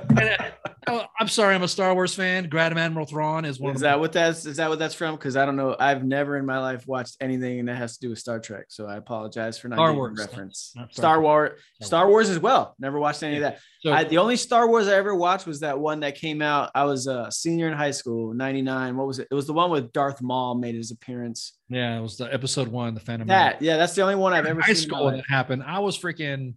and, 0.10 0.20
uh, 0.40 0.46
oh, 0.88 1.06
I'm 1.20 1.28
sorry, 1.28 1.56
I'm 1.56 1.64
a 1.64 1.68
Star 1.68 1.94
Wars 1.94 2.14
fan. 2.14 2.50
Grand 2.50 2.78
Admiral 2.78 3.06
Thrawn 3.06 3.46
is 3.46 3.60
one 3.60 3.72
Is 3.76 3.78
of 3.82 3.82
that 3.82 4.00
what 4.00 4.14
that's 4.14 4.46
is 4.46 4.58
that 4.58 4.70
what 4.70 4.78
that's 4.80 4.94
from? 4.96 5.16
Because 5.16 5.36
I 5.38 5.46
don't 5.46 5.56
know. 5.56 5.76
I've 5.80 6.04
never 6.04 6.38
in 6.38 6.46
my 6.46 6.60
life 6.60 6.88
watched 6.88 7.18
anything 7.22 7.66
that 7.66 7.76
has 7.78 7.96
to 7.96 8.00
do 8.02 8.10
with 8.10 8.20
Star 8.20 8.40
Trek. 8.40 8.66
So 8.70 8.86
I 8.86 8.98
apologize 8.98 9.58
for 9.58 9.68
not 9.70 9.78
Star 9.78 9.88
getting 9.88 9.98
Wars. 9.98 10.20
reference. 10.20 10.74
Not 10.76 10.94
Star 10.94 11.02
Star 11.02 11.22
Wars, 11.22 11.60
Star 11.80 11.88
Star 11.88 12.08
Wars 12.10 12.30
as 12.30 12.40
well. 12.40 12.76
Never 12.80 13.00
watched 13.00 13.24
any 13.24 13.38
of 13.38 13.42
that. 13.42 13.60
So, 13.86 13.94
I, 13.94 14.04
the 14.04 14.18
only 14.18 14.36
Star 14.36 14.68
Wars 14.68 14.88
I 14.88 14.96
ever 14.96 15.14
watched 15.14 15.46
was 15.46 15.60
that 15.60 15.78
one 15.78 16.00
that 16.00 16.16
came 16.16 16.42
out. 16.42 16.72
I 16.74 16.86
was 16.86 17.06
a 17.06 17.32
senior 17.32 17.68
in 17.68 17.74
high 17.74 17.92
school, 17.92 18.34
99. 18.34 18.98
What 18.98 19.06
was 19.06 19.20
it? 19.20 19.28
It 19.30 19.36
was 19.36 19.46
the 19.46 19.54
one 19.54 19.70
with 19.70 19.92
Darth 19.92 20.22
Maul 20.24 20.56
made 20.56 20.74
his 20.74 20.90
appearance. 20.90 21.54
yeah, 21.70 21.98
it 21.98 22.02
was 22.02 22.18
the 22.18 22.34
episode 22.34 22.68
one, 22.68 22.96
the 22.96 23.00
Phantom. 23.00 23.28
That, 23.28 23.62
yeah, 23.62 23.78
that's 23.78 23.94
the 23.94 24.02
only 24.02 24.16
one 24.16 24.34
I've 24.34 24.48
ever 24.48 24.60
high 24.62 24.74
seen. 24.74 24.90
school 24.90 25.12
that 25.12 25.24
happened. 25.30 25.62
I 25.64 25.80
was 25.80 25.98
freaking 25.98 26.56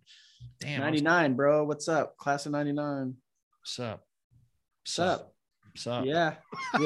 damn. 0.61 0.83
I 0.83 0.91
was- 0.91 1.03
99, 1.03 1.35
bro. 1.35 1.65
What's 1.65 1.87
up? 1.87 2.17
Class 2.17 2.47
of 2.47 2.53
99. 2.53 3.15
What's 3.61 3.79
up? 3.79 4.05
What's 4.83 4.99
up? 4.99 5.35
What's 5.75 5.87
up? 5.87 6.05
Yeah. 6.07 6.35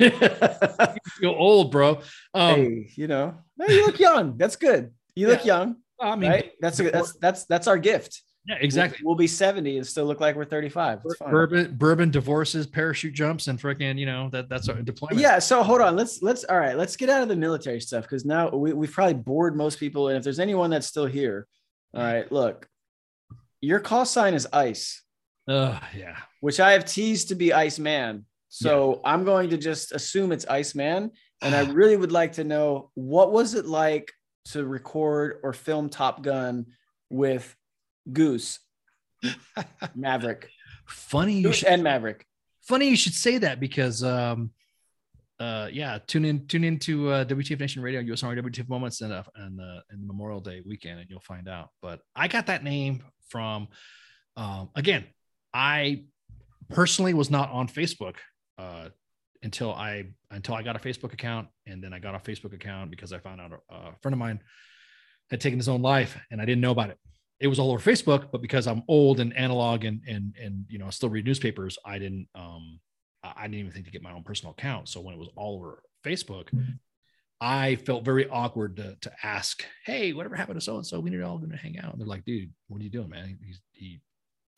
You 0.00 1.28
feel 1.28 1.34
old, 1.36 1.70
bro. 1.70 2.00
Um, 2.32 2.54
hey, 2.56 2.90
you 2.94 3.06
know, 3.06 3.34
hey, 3.58 3.74
you 3.74 3.86
look 3.86 3.98
young. 3.98 4.38
That's 4.38 4.56
good. 4.56 4.92
You 5.14 5.28
look 5.28 5.44
young, 5.44 5.76
I 6.00 6.16
mean, 6.16 6.30
right? 6.30 6.52
That's 6.60 6.80
a, 6.80 6.90
that's 6.90 7.12
that's 7.14 7.44
that's 7.44 7.66
our 7.66 7.76
gift. 7.76 8.22
Yeah, 8.46 8.56
exactly. 8.60 8.98
We'll, 9.02 9.12
we'll 9.12 9.18
be 9.18 9.26
70 9.26 9.76
and 9.78 9.86
still 9.86 10.04
look 10.06 10.20
like 10.20 10.34
we're 10.36 10.44
35. 10.44 11.00
It's 11.04 11.16
fine. 11.16 11.30
Bourbon, 11.30 11.76
bourbon 11.76 12.10
divorces, 12.10 12.66
parachute 12.66 13.12
jumps, 13.14 13.48
and 13.48 13.60
freaking, 13.60 13.98
you 13.98 14.06
know, 14.06 14.28
that 14.30 14.48
that's 14.48 14.68
our 14.68 14.80
deployment. 14.82 15.20
Yeah. 15.20 15.38
So 15.38 15.62
hold 15.62 15.80
on. 15.80 15.96
Let's 15.96 16.22
let's 16.22 16.44
all 16.44 16.58
right. 16.58 16.76
Let's 16.76 16.96
get 16.96 17.10
out 17.10 17.22
of 17.22 17.28
the 17.28 17.36
military 17.36 17.80
stuff 17.80 18.04
because 18.04 18.24
now 18.24 18.48
we, 18.50 18.72
we've 18.72 18.92
probably 18.92 19.14
bored 19.14 19.56
most 19.56 19.78
people. 19.78 20.08
And 20.08 20.16
if 20.16 20.24
there's 20.24 20.40
anyone 20.40 20.70
that's 20.70 20.86
still 20.86 21.06
here, 21.06 21.46
all 21.94 22.02
right, 22.02 22.30
look, 22.32 22.66
your 23.60 23.80
call 23.80 24.04
sign 24.06 24.34
is 24.34 24.46
ice, 24.52 25.02
Uh, 25.48 25.78
yeah. 25.96 26.16
which 26.40 26.60
I 26.60 26.72
have 26.72 26.84
teased 26.84 27.28
to 27.28 27.34
be 27.34 27.52
Ice 27.52 27.78
Man. 27.78 28.24
So 28.48 29.00
I'm 29.04 29.24
going 29.24 29.50
to 29.50 29.56
just 29.58 29.92
assume 29.92 30.32
it's 30.32 30.46
Ice 30.46 30.74
Man. 30.74 31.10
And 31.42 31.54
I 31.54 31.62
really 31.72 31.96
would 31.96 32.12
like 32.12 32.32
to 32.34 32.44
know 32.44 32.90
what 32.94 33.32
was 33.32 33.54
it 33.54 33.66
like 33.66 34.12
to 34.46 34.64
record 34.64 35.40
or 35.42 35.52
film 35.52 35.88
Top 35.90 36.22
Gun 36.22 36.66
with 37.10 37.54
Goose, 38.12 38.60
Maverick, 39.94 40.50
Funny 40.86 41.42
Goose 41.42 41.58
should, 41.58 41.68
and 41.68 41.82
Maverick. 41.82 42.26
funny 42.62 42.88
you 42.88 42.96
should 42.96 43.14
say 43.14 43.38
that 43.38 43.60
because 43.60 44.02
um 44.02 44.50
uh 45.38 45.68
yeah 45.72 45.98
tune 46.06 46.24
in 46.24 46.46
tune 46.46 46.64
into 46.64 47.10
uh 47.10 47.24
WTF 47.24 47.60
Nation 47.60 47.82
Radio 47.82 48.00
US 48.12 48.22
Army 48.22 48.40
WTF 48.42 48.68
moments 48.68 49.00
and 49.00 49.12
uh, 49.12 49.22
and 49.36 49.60
uh 49.60 49.80
in 49.92 50.00
the 50.00 50.06
Memorial 50.06 50.40
Day 50.40 50.62
weekend 50.66 51.00
and 51.00 51.08
you'll 51.08 51.20
find 51.20 51.48
out. 51.48 51.68
But 51.80 52.00
I 52.14 52.28
got 52.28 52.46
that 52.46 52.64
name 52.64 53.02
from 53.28 53.68
um 54.36 54.70
again 54.74 55.04
I 55.54 56.04
personally 56.68 57.14
was 57.14 57.30
not 57.30 57.50
on 57.50 57.68
Facebook 57.68 58.16
uh 58.58 58.88
until 59.42 59.72
I 59.72 60.04
until 60.30 60.54
I 60.54 60.62
got 60.62 60.76
a 60.76 60.78
Facebook 60.78 61.12
account 61.12 61.48
and 61.66 61.82
then 61.82 61.92
I 61.92 61.98
got 61.98 62.14
a 62.14 62.18
Facebook 62.18 62.52
account 62.52 62.90
because 62.90 63.12
I 63.12 63.18
found 63.18 63.40
out 63.40 63.52
a, 63.52 63.74
a 63.74 63.94
friend 64.02 64.12
of 64.12 64.18
mine 64.18 64.40
had 65.30 65.40
taken 65.40 65.58
his 65.58 65.68
own 65.68 65.80
life 65.82 66.18
and 66.30 66.40
I 66.42 66.44
didn't 66.44 66.60
know 66.60 66.72
about 66.72 66.90
it 66.90 66.98
it 67.40 67.48
was 67.48 67.58
all 67.58 67.72
over 67.72 67.90
Facebook, 67.90 68.30
but 68.30 68.42
because 68.42 68.66
I'm 68.66 68.82
old 68.86 69.18
and 69.18 69.36
analog 69.36 69.84
and 69.84 70.02
and 70.06 70.34
and 70.40 70.66
you 70.68 70.78
know 70.78 70.86
I 70.86 70.90
still 70.90 71.08
read 71.08 71.24
newspapers, 71.24 71.78
I 71.84 71.98
didn't 71.98 72.28
um 72.34 72.78
I 73.22 73.42
didn't 73.42 73.60
even 73.60 73.72
think 73.72 73.86
to 73.86 73.90
get 73.90 74.02
my 74.02 74.12
own 74.12 74.22
personal 74.22 74.52
account. 74.52 74.88
So 74.88 75.00
when 75.00 75.14
it 75.14 75.18
was 75.18 75.28
all 75.36 75.56
over 75.56 75.82
Facebook, 76.04 76.48
I 77.40 77.76
felt 77.76 78.04
very 78.04 78.28
awkward 78.28 78.76
to, 78.76 78.96
to 79.00 79.12
ask, 79.22 79.64
"Hey, 79.84 80.12
whatever 80.12 80.36
happened 80.36 80.60
to 80.60 80.64
so 80.64 80.76
and 80.76 80.86
so? 80.86 81.00
We 81.00 81.10
need 81.10 81.22
all 81.22 81.38
going 81.38 81.50
to 81.50 81.56
hang 81.56 81.78
out." 81.78 81.92
And 81.92 82.00
they're 82.00 82.06
like, 82.06 82.24
"Dude, 82.24 82.52
what 82.68 82.80
are 82.80 82.84
you 82.84 82.90
doing, 82.90 83.08
man? 83.08 83.38
He's 83.42 83.60
he, 83.72 84.00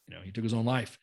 you 0.09 0.15
know, 0.15 0.21
he 0.23 0.33
took 0.33 0.45
his 0.45 0.55
own 0.55 0.65
life." 0.65 0.99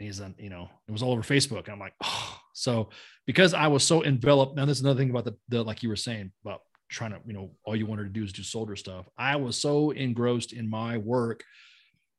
And 0.00 0.06
he's 0.06 0.20
on, 0.20 0.34
you 0.38 0.50
know, 0.50 0.68
it 0.88 0.90
was 0.92 1.04
all 1.04 1.12
over 1.12 1.22
Facebook. 1.22 1.68
I'm 1.68 1.78
like, 1.78 1.94
oh, 2.02 2.40
so 2.52 2.90
because 3.26 3.54
I 3.54 3.68
was 3.68 3.84
so 3.84 4.04
enveloped. 4.04 4.56
Now, 4.56 4.64
there's 4.64 4.80
another 4.80 4.98
thing 4.98 5.10
about 5.10 5.24
the, 5.24 5.36
the 5.48 5.62
like 5.62 5.84
you 5.84 5.88
were 5.88 5.94
saying 5.94 6.32
about 6.44 6.62
trying 6.94 7.12
to, 7.12 7.20
you 7.26 7.32
know, 7.32 7.50
all 7.64 7.76
you 7.76 7.86
wanted 7.86 8.04
to 8.04 8.08
do 8.08 8.24
is 8.24 8.32
do 8.32 8.42
soldier 8.42 8.76
stuff. 8.76 9.06
I 9.18 9.36
was 9.36 9.56
so 9.56 9.90
engrossed 9.90 10.52
in 10.52 10.68
my 10.68 10.96
work. 10.98 11.44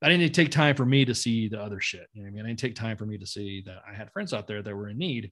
I 0.01 0.09
didn't 0.09 0.33
take 0.33 0.51
time 0.51 0.75
for 0.75 0.85
me 0.85 1.05
to 1.05 1.15
see 1.15 1.47
the 1.47 1.59
other 1.59 1.79
shit. 1.79 2.07
You 2.13 2.21
know 2.21 2.25
what 2.25 2.33
I 2.33 2.35
mean? 2.35 2.45
I 2.45 2.47
didn't 2.49 2.59
take 2.59 2.75
time 2.75 2.97
for 2.97 3.05
me 3.05 3.17
to 3.17 3.25
see 3.25 3.63
that 3.65 3.81
I 3.89 3.93
had 3.93 4.11
friends 4.11 4.33
out 4.33 4.47
there 4.47 4.61
that 4.61 4.75
were 4.75 4.89
in 4.89 4.97
need 4.97 5.31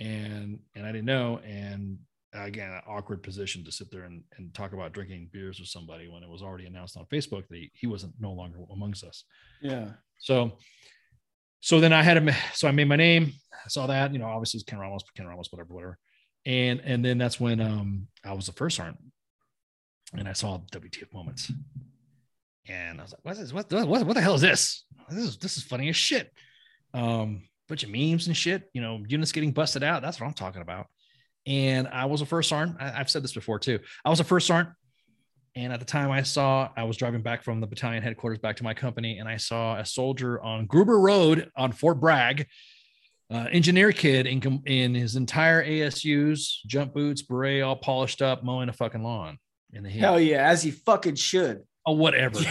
and 0.00 0.58
and 0.74 0.86
I 0.86 0.92
didn't 0.92 1.04
know. 1.04 1.40
And 1.44 1.98
again, 2.32 2.70
an 2.70 2.80
awkward 2.88 3.22
position 3.22 3.64
to 3.64 3.72
sit 3.72 3.90
there 3.90 4.04
and, 4.04 4.22
and 4.36 4.52
talk 4.54 4.72
about 4.72 4.92
drinking 4.92 5.28
beers 5.32 5.58
with 5.58 5.68
somebody 5.68 6.08
when 6.08 6.22
it 6.22 6.28
was 6.28 6.42
already 6.42 6.66
announced 6.66 6.96
on 6.96 7.04
Facebook 7.06 7.46
that 7.48 7.56
he, 7.56 7.70
he 7.74 7.86
wasn't 7.86 8.14
no 8.20 8.32
longer 8.32 8.58
amongst 8.72 9.04
us. 9.04 9.24
Yeah. 9.60 9.90
So, 10.18 10.52
so 11.60 11.80
then 11.80 11.92
I 11.92 12.02
had 12.02 12.16
him. 12.16 12.30
So 12.54 12.68
I 12.68 12.72
made 12.72 12.88
my 12.88 12.96
name. 12.96 13.32
I 13.52 13.68
saw 13.68 13.86
that, 13.86 14.12
you 14.12 14.18
know, 14.18 14.26
obviously 14.26 14.58
it's 14.58 14.64
Ken 14.64 14.78
Ramos, 14.78 15.02
Ken 15.16 15.26
Ramos, 15.26 15.48
whatever, 15.50 15.74
whatever. 15.74 15.98
And 16.46 16.80
and 16.84 17.04
then 17.04 17.18
that's 17.18 17.38
when 17.38 17.60
um 17.60 18.08
I 18.24 18.32
was 18.32 18.46
the 18.46 18.52
first 18.52 18.76
sergeant, 18.76 18.98
and 20.16 20.28
I 20.28 20.32
saw 20.32 20.58
WTF 20.72 21.12
moments, 21.12 21.52
and 22.68 23.00
I 23.00 23.02
was 23.02 23.12
like, 23.12 23.20
what's 23.22 23.38
this? 23.38 23.52
What 23.52 23.70
what 23.70 24.06
what 24.06 24.14
the 24.14 24.20
hell 24.20 24.34
is 24.34 24.40
this? 24.40 24.84
This 25.10 25.24
is 25.24 25.36
this 25.36 25.56
is 25.56 25.62
funny 25.62 25.88
as 25.88 25.96
shit. 25.96 26.32
Um, 26.94 27.42
bunch 27.68 27.84
of 27.84 27.90
memes 27.90 28.26
and 28.26 28.36
shit. 28.36 28.70
You 28.72 28.80
know, 28.80 29.02
units 29.06 29.32
getting 29.32 29.52
busted 29.52 29.82
out. 29.82 30.02
That's 30.02 30.20
what 30.20 30.26
I'm 30.26 30.34
talking 30.34 30.62
about. 30.62 30.86
And 31.46 31.88
I 31.88 32.06
was 32.06 32.20
a 32.20 32.26
first 32.26 32.48
sergeant. 32.48 32.76
I, 32.80 33.00
I've 33.00 33.10
said 33.10 33.22
this 33.22 33.32
before 33.32 33.58
too. 33.58 33.78
I 34.04 34.10
was 34.10 34.20
a 34.20 34.24
first 34.24 34.46
sergeant. 34.46 34.74
And 35.56 35.72
at 35.72 35.80
the 35.80 35.86
time 35.86 36.10
I 36.10 36.22
saw, 36.22 36.68
I 36.76 36.84
was 36.84 36.96
driving 36.96 37.22
back 37.22 37.42
from 37.42 37.60
the 37.60 37.66
battalion 37.66 38.02
headquarters 38.02 38.38
back 38.38 38.56
to 38.56 38.64
my 38.64 38.72
company, 38.72 39.18
and 39.18 39.28
I 39.28 39.36
saw 39.36 39.76
a 39.76 39.84
soldier 39.84 40.40
on 40.40 40.66
Gruber 40.66 41.00
Road 41.00 41.50
on 41.56 41.72
Fort 41.72 41.98
Bragg, 41.98 42.46
uh, 43.30 43.46
engineer 43.52 43.92
kid 43.92 44.26
in, 44.26 44.62
in 44.66 44.94
his 44.94 45.16
entire 45.16 45.64
ASUs, 45.64 46.56
jump 46.66 46.92
boots, 46.94 47.22
beret, 47.22 47.62
all 47.62 47.76
polished 47.76 48.22
up, 48.22 48.42
mowing 48.42 48.68
a 48.68 48.72
fucking 48.72 49.02
lawn 49.02 49.38
in 49.72 49.82
the 49.82 49.90
heat. 49.90 50.00
Hell 50.00 50.18
yeah, 50.18 50.48
as 50.48 50.62
he 50.62 50.70
fucking 50.70 51.14
should. 51.14 51.62
Oh, 51.86 51.92
whatever. 51.92 52.38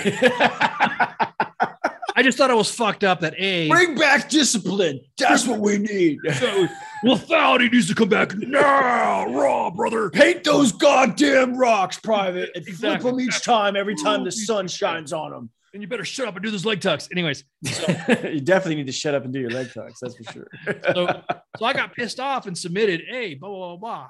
I 2.15 2.21
just 2.21 2.37
thought 2.37 2.49
it 2.49 2.55
was 2.55 2.69
fucked 2.69 3.03
up 3.03 3.21
that 3.21 3.33
A, 3.37 3.69
Bring 3.69 3.95
back 3.95 4.29
discipline. 4.29 4.99
That's 5.17 5.47
what 5.47 5.59
we 5.59 5.77
need. 5.77 6.19
lethality 7.05 7.71
needs 7.71 7.87
to 7.87 7.95
come 7.95 8.09
back 8.09 8.35
now, 8.35 9.25
raw, 9.33 9.69
brother. 9.69 10.09
Paint 10.09 10.43
those 10.43 10.71
goddamn 10.71 11.55
rocks, 11.55 11.97
Private, 11.99 12.51
and 12.55 12.65
flip 12.65 13.01
them 13.01 13.19
each 13.19 13.41
time 13.43 13.75
every 13.75 13.95
time 13.95 14.23
the 14.23 14.31
sun 14.31 14.67
shines 14.67 15.13
on 15.13 15.31
them. 15.31 15.49
And 15.73 15.81
you 15.81 15.87
better 15.87 16.05
shut 16.05 16.27
up 16.27 16.35
and 16.35 16.43
do 16.43 16.51
those 16.51 16.65
leg 16.65 16.81
tucks. 16.81 17.09
Anyways, 17.11 17.43
you 17.61 18.39
definitely 18.39 18.75
need 18.75 18.87
to 18.87 18.91
shut 18.93 19.13
up 19.15 19.23
and 19.23 19.33
do 19.33 19.39
your 19.39 19.51
leg 19.51 19.71
tucks. 19.73 19.99
That's 20.01 20.15
for 20.15 20.23
sure. 20.31 20.47
so, 20.93 21.21
so 21.57 21.65
I 21.65 21.73
got 21.73 21.93
pissed 21.93 22.19
off 22.19 22.47
and 22.47 22.57
submitted, 22.57 23.03
hey, 23.07 23.35
blah, 23.35 23.49
blah, 23.49 23.67
blah, 23.67 23.77
blah. 23.77 24.07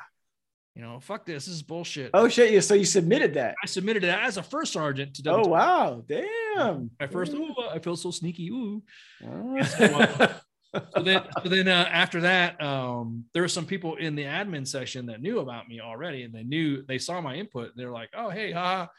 You 0.75 0.83
know, 0.83 0.99
fuck 0.99 1.25
this. 1.25 1.45
This 1.45 1.55
is 1.55 1.63
bullshit. 1.63 2.11
oh 2.13 2.29
shit! 2.29 2.51
You 2.51 2.61
so 2.61 2.73
you 2.73 2.85
submitted 2.85 3.33
that? 3.33 3.55
I 3.61 3.65
submitted 3.65 4.05
it 4.05 4.15
as 4.15 4.37
a 4.37 4.43
first 4.43 4.71
sergeant 4.71 5.13
to 5.15 5.29
Oh 5.29 5.45
wow! 5.45 6.03
Damn. 6.07 6.91
My 6.99 7.07
first, 7.07 7.33
ooh, 7.33 7.53
I 7.69 7.79
feel 7.79 7.97
so 7.97 8.11
sneaky. 8.11 8.49
Ooh. 8.49 8.81
Oh. 9.25 9.59
So 10.95 11.01
then, 11.01 11.23
so 11.43 11.49
then 11.49 11.67
uh, 11.67 11.87
after 11.91 12.21
that, 12.21 12.61
um, 12.61 13.25
there 13.33 13.41
were 13.41 13.47
some 13.47 13.65
people 13.65 13.95
in 13.95 14.15
the 14.15 14.23
admin 14.23 14.67
section 14.67 15.07
that 15.07 15.21
knew 15.21 15.39
about 15.39 15.67
me 15.67 15.79
already, 15.81 16.23
and 16.23 16.33
they 16.33 16.43
knew 16.43 16.83
they 16.83 16.99
saw 16.99 17.19
my 17.21 17.35
input. 17.35 17.71
They're 17.75 17.91
like, 17.91 18.09
"Oh, 18.15 18.29
hey, 18.29 18.51
ha, 18.51 18.89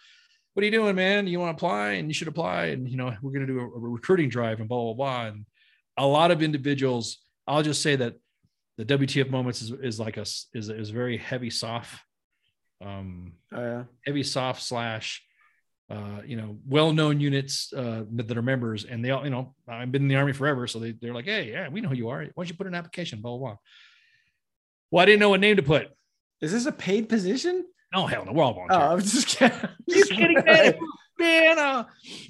what 0.54 0.62
are 0.62 0.66
you 0.66 0.72
doing, 0.72 0.94
man? 0.96 1.26
You 1.26 1.38
want 1.40 1.56
to 1.56 1.64
apply? 1.64 1.92
And 1.92 2.08
you 2.08 2.14
should 2.14 2.28
apply. 2.28 2.66
And 2.66 2.88
you 2.88 2.96
know, 2.96 3.14
we're 3.22 3.32
gonna 3.32 3.46
do 3.46 3.60
a, 3.60 3.64
a 3.64 3.78
recruiting 3.78 4.28
drive 4.28 4.60
and 4.60 4.68
blah 4.68 4.82
blah 4.82 4.94
blah." 4.94 5.26
And 5.26 5.46
a 5.96 6.06
lot 6.06 6.30
of 6.30 6.42
individuals, 6.42 7.18
I'll 7.46 7.62
just 7.62 7.82
say 7.82 7.96
that 7.96 8.14
the 8.78 8.84
WTF 8.84 9.30
moments 9.30 9.62
is, 9.62 9.70
is 9.72 10.00
like 10.00 10.16
a, 10.16 10.22
is 10.22 10.46
is 10.54 10.90
very 10.90 11.16
heavy 11.18 11.50
soft, 11.50 12.00
um, 12.84 13.34
Oh, 13.52 13.60
yeah. 13.62 13.84
heavy 14.06 14.22
soft 14.22 14.62
slash 14.62 15.22
uh, 15.90 16.22
you 16.24 16.36
know, 16.36 16.56
well-known 16.68 17.18
units 17.18 17.72
uh, 17.72 18.04
that 18.12 18.28
that 18.28 18.38
are 18.38 18.42
members, 18.42 18.84
and 18.84 19.04
they 19.04 19.10
all, 19.10 19.24
you 19.24 19.30
know, 19.30 19.54
I've 19.68 19.90
been 19.90 20.02
in 20.02 20.08
the 20.08 20.14
army 20.14 20.32
forever, 20.32 20.68
so 20.68 20.78
they 20.78 20.92
they're 20.92 21.12
like, 21.12 21.24
hey, 21.24 21.50
yeah, 21.50 21.68
we 21.68 21.80
know 21.80 21.88
who 21.88 21.96
you 21.96 22.08
are. 22.10 22.20
Why 22.22 22.30
don't 22.36 22.48
you 22.48 22.54
put 22.54 22.68
an 22.68 22.76
application? 22.76 23.20
Blah 23.20 23.36
blah 23.36 23.48
blah. 23.48 23.56
Well, 24.92 25.02
I 25.02 25.06
didn't 25.06 25.18
know 25.20 25.30
what 25.30 25.40
name 25.40 25.56
to 25.56 25.62
put. 25.64 25.88
Is 26.40 26.52
this 26.52 26.66
a 26.66 26.72
paid 26.72 27.08
position? 27.08 27.64
Oh 27.94 28.06
hell 28.06 28.24
no, 28.24 28.32
we're 28.32 28.44
all 28.44 28.50
Oh, 28.52 28.68
volunteer. 28.68 28.88
I 28.88 28.94
was 28.94 29.12
just 29.12 29.28
kidding. 29.28 29.58
you 29.86 30.04
kidding, 30.04 30.42
man? 30.44 30.74
man, 31.18 31.58
uh, 31.58 31.84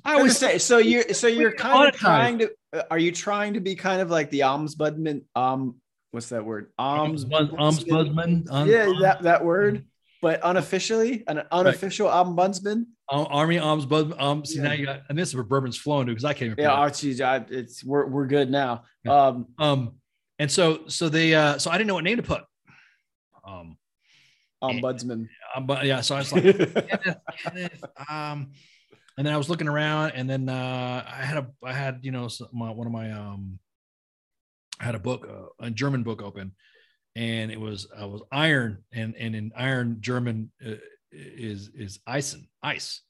I 0.05 0.15
I 0.15 0.17
was 0.17 0.25
was 0.25 0.39
say 0.39 0.59
so 0.59 0.79
you're 0.79 1.13
so 1.13 1.27
you're 1.27 1.53
kind 1.53 1.89
of 1.89 1.95
trying 1.95 2.39
to 2.39 2.51
uh, 2.73 2.83
are 2.91 2.99
you 2.99 3.13
trying 3.13 3.55
to 3.55 3.61
be 3.61 3.75
kind 3.75 4.01
of 4.01 4.11
like 4.11 4.31
the 4.31 4.41
ombudsman 4.41 5.23
um 5.37 5.77
what's 6.13 6.31
that 6.31 6.45
word 6.45 6.73
ombudsman, 6.79 7.51
ombudsman, 7.51 8.51
um, 8.51 8.69
yeah 8.69 8.93
that 9.01 9.23
that 9.23 9.45
word 9.45 9.85
but 10.23 10.41
unofficially 10.43 11.25
an 11.29 11.43
unofficial 11.53 12.09
ombudsman 12.09 12.87
um, 13.13 13.27
army 13.29 13.57
ombudsman. 13.59 14.21
Um, 14.21 14.45
see 14.45 14.59
Yeah. 14.59 14.63
now 14.65 14.73
you 14.73 14.87
got, 14.87 15.03
and 15.09 15.19
this 15.19 15.29
is 15.31 15.35
where 15.35 15.43
bourbon's 15.45 15.77
flowing 15.77 16.07
to 16.07 16.13
because 16.13 16.25
I 16.25 16.33
can't 16.33 16.53
even. 16.53 16.57
yeah 16.59 16.69
pronounce 16.75 17.05
oh, 17.05 17.25
I, 17.25 17.45
it's 17.51 17.85
we're, 17.85 18.07
we're 18.07 18.27
good 18.27 18.51
now 18.51 18.85
Yeah. 19.05 19.27
um 19.27 19.47
Um, 19.59 19.95
and 20.39 20.51
so 20.51 20.87
so 20.89 21.09
they 21.09 21.35
uh 21.35 21.59
so 21.59 21.71
I 21.71 21.77
didn't 21.79 21.89
know 21.89 21.95
what 21.95 22.05
name 22.05 22.17
to 22.17 22.23
put. 22.23 22.43
Um, 23.47 23.77
ombudsman 24.63 25.27
but 25.63 25.85
yeah, 25.85 26.01
so 26.01 26.15
I 26.15 26.19
was 26.19 26.33
like, 26.33 26.43
Kenneth, 26.45 27.19
Kenneth, 27.43 27.85
um, 28.09 28.53
and 29.17 29.27
then 29.27 29.35
I 29.35 29.37
was 29.37 29.49
looking 29.49 29.69
around, 29.69 30.13
and 30.13 30.29
then 30.29 30.49
uh, 30.49 31.05
I 31.07 31.23
had 31.23 31.39
a 31.39 31.47
I 31.65 31.73
had 31.73 32.01
you 32.03 32.13
know 32.13 32.29
some, 32.29 32.49
my, 32.53 32.71
one 32.71 32.87
of 32.87 32.93
my 32.93 33.11
um, 33.13 33.59
I 34.81 34.85
had 34.85 34.95
a 34.95 34.99
book, 35.01 35.27
uh, 35.29 35.67
a 35.67 35.71
German 35.71 36.03
book 36.03 36.23
open, 36.23 36.53
and 37.17 37.51
it 37.51 37.61
was 37.61 37.89
I 37.97 38.07
was 38.07 38.23
iron, 38.33 38.85
and 38.93 39.15
and 39.17 39.35
in 39.35 39.53
iron 39.57 39.99
German 40.01 40.51
uh, 40.67 40.75
is 41.13 41.71
is 41.75 41.99
Eisen, 42.07 42.49
ice. 42.63 43.03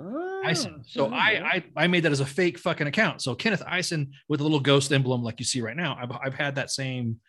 Ah, 0.00 0.40
Eisen. 0.46 0.84
So 0.86 1.10
there 1.10 1.34
you 1.34 1.40
go. 1.40 1.44
I, 1.44 1.48
I 1.50 1.64
I 1.84 1.86
made 1.86 2.04
that 2.04 2.12
as 2.12 2.20
a 2.20 2.26
fake 2.26 2.58
fucking 2.58 2.86
account. 2.86 3.20
So 3.20 3.34
Kenneth 3.34 3.62
Eisen 3.66 4.12
with 4.28 4.40
a 4.40 4.44
little 4.44 4.60
ghost 4.60 4.92
emblem 4.92 5.22
like 5.22 5.38
you 5.38 5.44
see 5.44 5.60
right 5.60 5.76
now. 5.76 5.98
I've 6.00 6.12
I've 6.12 6.34
had 6.34 6.54
that 6.54 6.70
same 6.70 7.20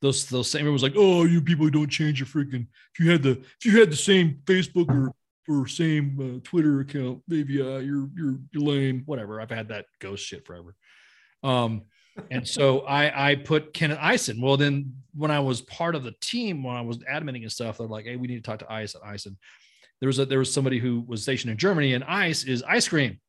those 0.00 0.26
those 0.26 0.50
same. 0.50 0.70
Was 0.72 0.82
like, 0.82 0.94
oh, 0.96 1.24
you 1.24 1.40
people 1.40 1.64
who 1.64 1.70
don't 1.70 1.88
change 1.90 2.20
your 2.20 2.26
freaking. 2.26 2.66
If 2.94 3.04
you 3.04 3.10
had 3.10 3.22
the 3.22 3.32
if 3.32 3.64
you 3.64 3.78
had 3.80 3.90
the 3.90 3.96
same 3.96 4.40
Facebook 4.44 4.88
or 4.88 5.12
or 5.48 5.66
same 5.66 6.18
uh, 6.20 6.48
Twitter 6.48 6.80
account, 6.80 7.22
maybe 7.28 7.60
uh, 7.60 7.78
you're 7.78 8.08
you're 8.16 8.38
you're 8.52 8.62
lame. 8.62 9.02
Whatever. 9.06 9.40
I've 9.40 9.50
had 9.50 9.68
that 9.68 9.86
ghost 10.00 10.24
shit 10.24 10.46
forever. 10.46 10.74
Um, 11.42 11.82
and 12.30 12.46
so 12.46 12.80
I 12.80 13.30
I 13.30 13.34
put 13.36 13.72
Kenneth 13.72 13.98
Eisen. 14.00 14.40
Well, 14.40 14.56
then 14.56 14.94
when 15.14 15.30
I 15.30 15.40
was 15.40 15.62
part 15.62 15.94
of 15.94 16.04
the 16.04 16.14
team, 16.20 16.62
when 16.62 16.76
I 16.76 16.82
was 16.82 16.98
admitting 17.08 17.42
and 17.42 17.52
stuff, 17.52 17.78
they're 17.78 17.86
like, 17.86 18.04
hey, 18.04 18.16
we 18.16 18.28
need 18.28 18.42
to 18.44 18.50
talk 18.50 18.60
to 18.60 18.72
Eisen. 18.72 19.00
Eisen 19.04 19.36
there 20.00 20.06
was 20.06 20.18
a 20.18 20.26
there 20.26 20.38
was 20.38 20.52
somebody 20.52 20.78
who 20.78 21.04
was 21.06 21.22
stationed 21.22 21.50
in 21.50 21.58
Germany, 21.58 21.94
and 21.94 22.02
ice 22.04 22.44
is 22.44 22.62
ice 22.62 22.88
cream. 22.88 23.20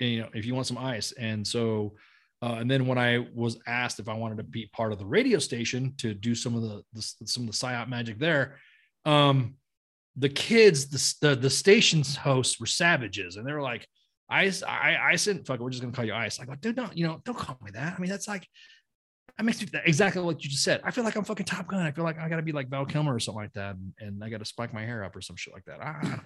And, 0.00 0.10
you 0.10 0.20
know, 0.20 0.28
if 0.34 0.46
you 0.46 0.54
want 0.54 0.66
some 0.66 0.78
ice, 0.78 1.12
and 1.12 1.46
so, 1.46 1.92
uh, 2.42 2.56
and 2.58 2.70
then 2.70 2.86
when 2.86 2.98
I 2.98 3.26
was 3.34 3.58
asked 3.66 4.00
if 4.00 4.08
I 4.08 4.14
wanted 4.14 4.38
to 4.38 4.44
be 4.44 4.66
part 4.72 4.92
of 4.92 4.98
the 4.98 5.04
radio 5.06 5.38
station 5.38 5.94
to 5.98 6.14
do 6.14 6.34
some 6.34 6.54
of 6.56 6.62
the, 6.62 6.82
the 6.94 7.02
some 7.26 7.44
of 7.44 7.50
the 7.50 7.56
psyop 7.56 7.88
magic 7.88 8.18
there, 8.18 8.56
um, 9.04 9.56
the 10.16 10.28
kids, 10.28 10.88
the, 10.88 11.28
the 11.28 11.36
the 11.36 11.50
station's 11.50 12.16
hosts 12.16 12.58
were 12.58 12.66
savages, 12.66 13.36
and 13.36 13.46
they 13.46 13.52
were 13.52 13.62
like, 13.62 13.86
"Ice, 14.28 14.62
I, 14.62 14.92
and 15.28 15.46
fuck, 15.46 15.60
we're 15.60 15.70
just 15.70 15.82
gonna 15.82 15.92
call 15.94 16.04
you 16.04 16.14
ice." 16.14 16.40
I 16.40 16.46
go, 16.46 16.54
dude, 16.54 16.76
no, 16.76 16.88
you 16.94 17.06
know, 17.06 17.20
don't 17.24 17.36
call 17.36 17.58
me 17.62 17.70
that. 17.72 17.94
I 17.96 18.00
mean, 18.00 18.10
that's 18.10 18.28
like. 18.28 18.46
That 19.38 19.44
makes 19.44 19.62
me 19.62 19.68
exactly 19.86 20.20
what 20.20 20.44
you 20.44 20.50
just 20.50 20.64
said. 20.64 20.82
I 20.84 20.90
feel 20.90 21.02
like 21.02 21.16
I'm 21.16 21.24
fucking 21.24 21.46
Top 21.46 21.66
Gun. 21.66 21.80
I 21.80 21.92
feel 21.92 22.04
like 22.04 22.18
I 22.18 22.28
got 22.28 22.36
to 22.36 22.42
be 22.42 22.52
like 22.52 22.68
Val 22.68 22.84
Kilmer 22.84 23.14
or 23.14 23.18
something 23.20 23.40
like 23.40 23.52
that, 23.54 23.74
and, 23.76 23.92
and 23.98 24.24
I 24.24 24.28
got 24.28 24.40
to 24.40 24.44
spike 24.44 24.74
my 24.74 24.84
hair 24.84 25.02
up 25.02 25.16
or 25.16 25.22
some 25.22 25.36
shit 25.36 25.54
like 25.54 25.64
that. 25.64 25.80
I, 25.80 25.88
I 25.88 26.02
don't 26.02 26.10
know. 26.12 26.20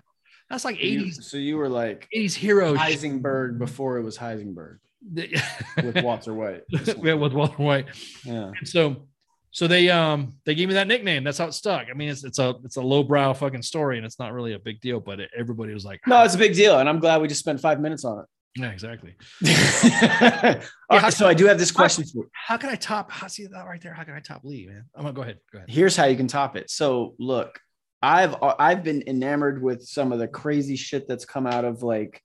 That's 0.50 0.64
like 0.64 0.82
You- 0.82 1.04
80s 1.04 1.22
so 1.22 1.36
you 1.36 1.56
were 1.56 1.68
like 1.68 2.08
80s 2.14 2.34
hero 2.34 2.74
shit. 2.74 2.98
Heisenberg 2.98 3.58
before 3.58 3.98
it 3.98 4.02
was 4.02 4.18
Heisenberg 4.18 4.78
with 5.12 5.96
Walter 6.02 6.34
White 6.34 6.62
yeah, 7.02 7.14
with 7.14 7.32
Walter 7.32 7.62
White. 7.62 7.86
yeah 8.24 8.52
And 8.58 8.68
so 8.68 9.06
so 9.50 9.68
they 9.68 9.88
um 9.88 10.34
they 10.44 10.54
gave 10.54 10.68
me 10.68 10.74
that 10.74 10.88
nickname. 10.88 11.22
That's 11.22 11.38
how 11.38 11.46
it 11.46 11.52
stuck. 11.52 11.86
I 11.88 11.94
mean, 11.94 12.08
it's 12.08 12.24
it's 12.24 12.38
a 12.40 12.56
it's 12.64 12.76
a 12.76 12.82
lowbrow 12.82 13.34
fucking 13.34 13.62
story, 13.62 13.98
and 13.98 14.06
it's 14.06 14.18
not 14.18 14.32
really 14.32 14.54
a 14.54 14.58
big 14.58 14.80
deal, 14.80 14.98
but 14.98 15.20
it, 15.20 15.30
everybody 15.36 15.72
was 15.72 15.84
like, 15.84 16.00
no 16.06 16.24
it's 16.24 16.34
a 16.34 16.38
big 16.38 16.54
deal 16.54 16.78
and 16.80 16.88
I'm 16.88 16.98
glad 16.98 17.20
we 17.22 17.28
just 17.28 17.40
spent 17.40 17.60
five 17.60 17.80
minutes 17.80 18.04
on 18.04 18.18
it. 18.20 18.26
yeah, 18.56 18.70
exactly. 18.70 19.14
All 20.90 20.98
right, 21.00 21.12
so 21.12 21.28
I 21.28 21.34
do 21.34 21.46
have 21.46 21.58
this 21.58 21.70
question 21.70 22.04
for 22.04 22.24
you. 22.24 22.30
How 22.32 22.56
can 22.56 22.70
I 22.70 22.74
top? 22.74 23.10
How 23.10 23.28
see 23.28 23.46
that 23.46 23.64
right 23.66 23.80
there? 23.80 23.94
How 23.94 24.04
can 24.04 24.14
I 24.14 24.20
top 24.20 24.44
Lee, 24.44 24.66
man? 24.66 24.84
I'm 24.94 25.02
gonna 25.02 25.14
go 25.14 25.22
ahead. 25.22 25.38
Go 25.52 25.58
ahead. 25.58 25.70
here's 25.70 25.96
how 25.96 26.06
you 26.06 26.16
can 26.16 26.26
top 26.26 26.56
it. 26.56 26.68
So 26.70 27.14
look, 27.18 27.60
I've 28.02 28.34
I've 28.42 28.82
been 28.82 29.04
enamored 29.06 29.62
with 29.62 29.82
some 29.82 30.12
of 30.12 30.18
the 30.18 30.28
crazy 30.28 30.76
shit 30.76 31.06
that's 31.06 31.24
come 31.24 31.46
out 31.46 31.64
of 31.64 31.82
like 31.82 32.20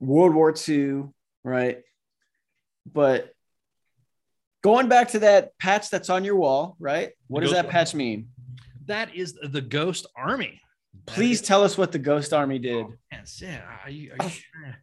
World 0.00 0.34
War 0.34 0.54
II, 0.68 1.04
right? 1.46 1.82
But 2.92 3.30
going 4.62 4.88
back 4.88 5.08
to 5.10 5.20
that 5.20 5.56
patch 5.58 5.90
that's 5.90 6.10
on 6.10 6.24
your 6.24 6.36
wall, 6.36 6.76
right? 6.78 7.12
What 7.28 7.40
does 7.40 7.52
that 7.52 7.68
patch 7.68 7.94
mean? 7.94 8.28
That 8.86 9.14
is 9.14 9.38
the 9.42 9.60
Ghost 9.60 10.06
Army. 10.16 10.60
Please 11.06 11.40
tell 11.40 11.62
us 11.62 11.78
what 11.78 11.92
the 11.92 11.98
Ghost 11.98 12.32
Army 12.32 12.58
did. 12.58 12.86
Yes, 13.12 13.40
yeah. 13.40 13.62
Are 13.84 13.90
you, 13.90 14.12
are 14.18 14.24
you 14.24 14.30
sure? 14.30 14.76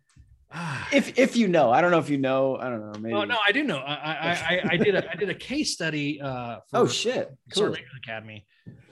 Ah. 0.55 0.87
If 0.93 1.17
if 1.17 1.35
you 1.35 1.47
know, 1.47 1.71
I 1.71 1.81
don't 1.81 1.89
know 1.89 1.97
if 1.97 2.09
you 2.09 2.19
know. 2.19 2.57
I 2.57 2.69
don't 2.69 2.79
know. 2.79 2.99
Maybe. 2.99 3.15
Oh 3.15 3.23
no, 3.23 3.37
I 3.45 3.51
do 3.51 3.63
know. 3.63 3.77
I 3.77 3.93
I, 3.93 4.31
I, 4.31 4.61
I 4.71 4.77
did 4.77 4.95
a 4.95 5.11
I 5.11 5.15
did 5.15 5.29
a 5.29 5.33
case 5.33 5.73
study. 5.73 6.21
Uh, 6.21 6.59
for 6.69 6.77
Oh 6.77 6.87
shit. 6.87 7.35
Cool. 7.53 7.75
Academy. 7.97 8.45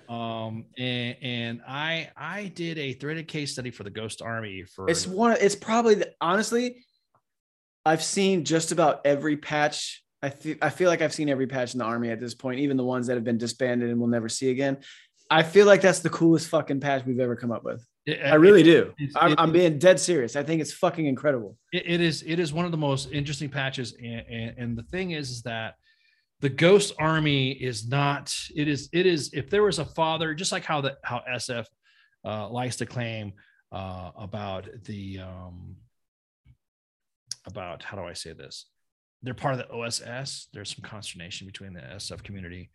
Um, 0.10 0.66
and, 0.78 1.16
and 1.22 1.62
I 1.68 2.10
I 2.18 2.48
did 2.48 2.80
a 2.80 2.94
threaded 2.94 3.28
case 3.28 3.54
study 3.54 3.70
for 3.70 3.84
the 3.84 3.92
Ghost 3.92 4.24
Army 4.24 4.64
for 4.64 4.90
It's 4.90 5.06
one. 5.06 5.38
It's 5.40 5.56
probably 5.56 5.96
the, 5.96 6.12
honestly. 6.20 6.84
I've 7.86 8.04
seen 8.04 8.46
just 8.46 8.72
about 8.72 9.02
every 9.06 9.38
patch. 9.38 10.04
I 10.22 10.30
feel 10.30 10.56
I 10.62 10.70
feel 10.70 10.88
like 10.90 11.02
I've 11.02 11.14
seen 11.14 11.30
every 11.30 11.48
patch 11.48 11.74
in 11.74 11.80
the 11.80 11.86
army 11.86 12.10
at 12.12 12.20
this 12.20 12.36
point, 12.36 12.60
even 12.60 12.78
the 12.78 12.84
ones 12.84 13.08
that 13.08 13.16
have 13.16 13.24
been 13.24 13.38
disbanded 13.40 13.90
and 13.90 14.00
we'll 14.00 14.10
never 14.10 14.30
see 14.30 14.52
again. 14.52 14.78
I 15.30 15.44
feel 15.44 15.66
like 15.66 15.82
that's 15.82 16.00
the 16.00 16.10
coolest 16.10 16.50
fucking 16.50 16.80
patch 16.82 17.06
we've 17.06 17.20
ever 17.20 17.36
come 17.36 17.52
up 17.52 17.64
with. 17.64 17.84
I 18.08 18.36
really 18.36 18.64
do. 18.64 18.94
it's- 19.00 19.14
I'm, 19.16 19.32
it- 19.32 19.40
I'm 19.40 19.52
being 19.52 19.80
dead 19.80 20.00
serious. 20.00 20.36
I 20.36 20.44
think 20.44 20.62
it's 20.62 20.74
fucking 20.74 21.06
incredible. 21.06 21.58
it, 21.72 21.84
it 21.86 22.02
is 22.02 22.24
it 22.28 22.38
is 22.40 22.52
one 22.54 22.66
of 22.66 22.72
the 22.72 22.78
most 22.78 23.12
interesting 23.12 23.50
patches 23.50 23.94
and, 23.94 24.24
and 24.30 24.58
and 24.58 24.78
the 24.78 24.84
thing 24.84 25.12
is 25.12 25.30
is 25.32 25.42
that 25.44 25.76
the 26.42 26.50
ghost 26.50 26.94
army 27.00 27.52
is 27.52 27.88
not 27.88 28.34
it 28.56 28.68
is 28.68 28.90
it 28.94 29.06
is 29.06 29.32
if 29.34 29.50
there 29.50 29.64
was 29.64 29.78
a 29.80 29.86
father 29.86 30.34
just 30.34 30.52
like 30.52 30.66
how 30.66 30.82
the 30.82 30.98
how 31.04 31.22
sf 31.36 31.66
uh, 32.26 32.50
likes 32.50 32.76
to 32.78 32.86
claim 32.86 33.34
uh, 33.72 34.10
about 34.18 34.68
the 34.86 35.20
um 35.20 35.76
about 37.46 37.84
how 37.84 37.98
do 37.98 38.04
i 38.04 38.14
say 38.14 38.34
this 38.34 38.66
they're 39.24 39.34
part 39.34 39.54
of 39.54 39.60
the 39.60 39.70
oss 39.74 40.48
there's 40.54 40.74
some 40.76 40.84
consternation 40.84 41.48
between 41.48 41.74
the 41.74 41.82
sf 41.82 42.24
community 42.24 42.70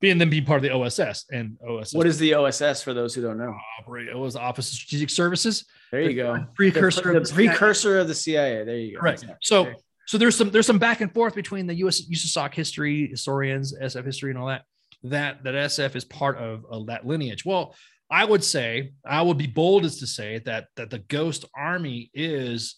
being 0.00 0.18
them 0.18 0.30
being 0.30 0.44
part 0.44 0.58
of 0.58 0.62
the 0.62 0.70
oss 0.72 1.24
and 1.32 1.56
oss 1.68 1.92
What 1.92 2.06
is 2.06 2.18
the 2.18 2.34
OSS 2.34 2.82
for 2.82 2.94
those 2.94 3.14
who 3.16 3.22
don't 3.22 3.36
know? 3.38 3.52
operate 3.80 4.06
it 4.08 4.16
was 4.16 4.36
office 4.36 4.68
of 4.70 4.74
strategic 4.76 5.10
services 5.10 5.64
There 5.90 6.02
you 6.02 6.14
go. 6.14 6.46
precursor 6.54 7.02
The, 7.02 7.08
of 7.08 7.14
the 7.14 7.20
the 7.20 7.26
CIA. 7.26 7.46
precursor 7.48 7.98
of 7.98 8.06
the 8.08 8.14
CIA. 8.14 8.64
There 8.64 8.76
you 8.76 8.94
go. 8.94 9.00
Correct. 9.00 9.24
So 9.42 9.72
so 10.06 10.16
there's 10.16 10.36
some 10.36 10.50
there's 10.50 10.66
some 10.66 10.78
back 10.78 11.00
and 11.00 11.12
forth 11.12 11.34
between 11.34 11.66
the 11.66 11.74
US 11.86 12.00
USASOC 12.08 12.54
history 12.54 13.08
historians, 13.08 13.76
SF 13.76 14.04
history, 14.04 14.30
and 14.30 14.38
all 14.38 14.46
that. 14.46 14.62
That 15.02 15.42
that 15.44 15.54
SF 15.54 15.96
is 15.96 16.04
part 16.04 16.38
of, 16.38 16.64
of 16.70 16.86
that 16.86 17.04
lineage. 17.04 17.44
Well, 17.44 17.74
I 18.10 18.24
would 18.24 18.42
say 18.44 18.92
I 19.04 19.20
would 19.22 19.36
be 19.36 19.46
bold 19.48 19.84
as 19.84 19.98
to 19.98 20.06
say 20.06 20.38
that 20.46 20.68
that 20.76 20.90
the 20.90 21.00
Ghost 21.00 21.44
Army 21.56 22.10
is 22.14 22.76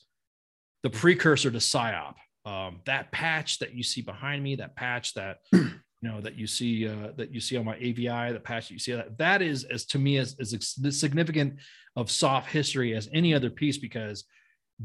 the 0.83 0.91
precursor 0.91 1.51
to 1.51 1.59
PSYOP. 1.59 2.15
Um, 2.47 2.81
that 2.87 3.13
patch 3.13 3.59
that 3.59 3.75
you 3.75 3.83
see 3.83 4.01
behind 4.01 4.43
me, 4.43 4.57
that 4.57 4.75
patch 4.75 5.13
that 5.15 5.39
you 5.53 5.71
know 6.03 6.21
that 6.23 6.37
you 6.37 6.47
see 6.47 6.89
uh, 6.89 7.13
that 7.17 7.33
you 7.33 7.41
see 7.41 7.57
on 7.57 7.67
my 7.67 7.77
AVI, 7.77 8.33
the 8.33 8.41
patch 8.43 8.69
that 8.69 8.75
you 8.75 8.79
see 8.79 8.93
that 8.93 9.19
that 9.19 9.43
is 9.43 9.65
as 9.65 9.85
to 9.87 9.99
me 9.99 10.17
as 10.17 10.37
as 10.41 10.99
significant 10.99 11.59
of 11.97 12.11
soft 12.11 12.51
history 12.51 12.95
as 12.95 13.09
any 13.13 13.35
other 13.35 13.51
piece 13.51 13.77
because 13.77 14.25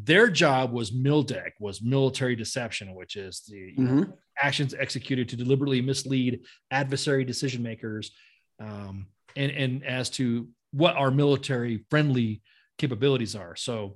their 0.03 0.29
job 0.29 0.73
was 0.73 0.91
MILDEC, 0.91 1.51
was 1.59 1.81
military 1.81 2.35
deception, 2.35 2.93
which 2.93 3.15
is 3.15 3.43
the 3.47 3.73
you 3.77 3.83
know, 3.83 4.13
actions 4.37 4.73
executed 4.73 5.29
to 5.29 5.37
deliberately 5.37 5.81
mislead 5.81 6.41
adversary 6.69 7.23
decision 7.23 7.63
makers, 7.63 8.11
um, 8.59 9.07
and 9.37 9.51
and 9.51 9.85
as 9.85 10.09
to 10.11 10.49
what 10.71 10.97
our 10.97 11.11
military 11.11 11.85
friendly 11.89 12.41
capabilities 12.77 13.35
are. 13.35 13.55
So, 13.55 13.95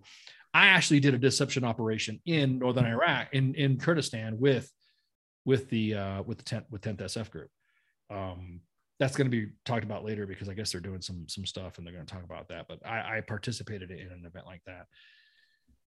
I 0.53 0.67
actually 0.67 0.99
did 0.99 1.13
a 1.13 1.17
deception 1.17 1.63
operation 1.63 2.19
in 2.25 2.59
northern 2.59 2.85
Iraq, 2.85 3.33
in 3.33 3.53
in 3.55 3.77
Kurdistan, 3.77 4.39
with 4.39 4.71
with 5.45 5.69
the 5.69 5.95
uh, 5.95 6.23
with 6.23 6.37
the 6.37 6.43
tenth 6.43 6.65
with 6.69 6.81
tenth 6.81 6.99
SF 6.99 7.29
group. 7.29 7.49
Um, 8.09 8.61
that's 8.99 9.15
going 9.15 9.29
to 9.29 9.35
be 9.35 9.51
talked 9.65 9.83
about 9.83 10.03
later 10.03 10.25
because 10.25 10.49
I 10.49 10.53
guess 10.53 10.71
they're 10.71 10.81
doing 10.81 11.01
some 11.01 11.27
some 11.27 11.45
stuff 11.45 11.77
and 11.77 11.85
they're 11.85 11.93
going 11.93 12.05
to 12.05 12.13
talk 12.13 12.23
about 12.23 12.49
that. 12.49 12.67
But 12.67 12.85
I, 12.85 13.17
I 13.17 13.21
participated 13.21 13.91
in 13.91 14.11
an 14.11 14.23
event 14.25 14.45
like 14.45 14.61
that. 14.65 14.87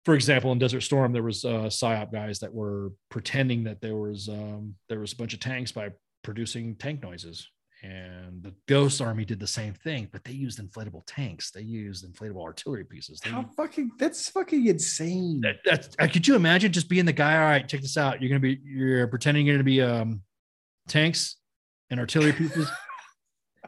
For 0.05 0.15
example, 0.15 0.51
in 0.51 0.59
Desert 0.59 0.81
Storm, 0.81 1.13
there 1.13 1.23
was 1.23 1.45
uh, 1.45 1.65
psyop 1.65 2.11
guys 2.11 2.39
that 2.39 2.53
were 2.53 2.91
pretending 3.09 3.63
that 3.65 3.81
there 3.81 3.95
was 3.95 4.29
um, 4.29 4.75
there 4.89 4.99
was 4.99 5.13
a 5.13 5.17
bunch 5.17 5.33
of 5.33 5.39
tanks 5.39 5.71
by 5.71 5.89
producing 6.23 6.75
tank 6.75 7.01
noises, 7.01 7.49
and 7.83 8.43
the 8.43 8.53
Ghost 8.67 9.01
Army 9.01 9.25
did 9.25 9.39
the 9.39 9.47
same 9.47 9.73
thing, 9.73 10.07
but 10.11 10.23
they 10.23 10.31
used 10.31 10.59
inflatable 10.59 11.03
tanks. 11.07 11.51
They 11.51 11.61
used 11.61 12.05
inflatable 12.05 12.41
artillery 12.41 12.83
pieces. 12.83 13.19
They 13.19 13.31
How 13.31 13.45
fucking 13.57 13.91
that's 13.97 14.29
fucking 14.29 14.67
insane. 14.67 15.41
that, 15.41 15.57
that's 15.65 15.89
uh, 15.99 16.07
could 16.07 16.27
you 16.27 16.35
imagine 16.35 16.71
just 16.71 16.89
being 16.89 17.05
the 17.05 17.13
guy 17.13 17.35
all 17.37 17.45
right 17.45 17.67
check 17.67 17.81
this 17.81 17.97
out 17.97 18.21
you're 18.21 18.29
gonna 18.29 18.39
be 18.39 18.59
you're 18.63 19.07
pretending 19.07 19.45
you're 19.45 19.55
gonna 19.55 19.63
be 19.63 19.81
um 19.81 20.21
tanks 20.87 21.37
and 21.89 21.99
artillery 21.99 22.33
pieces 22.33 22.69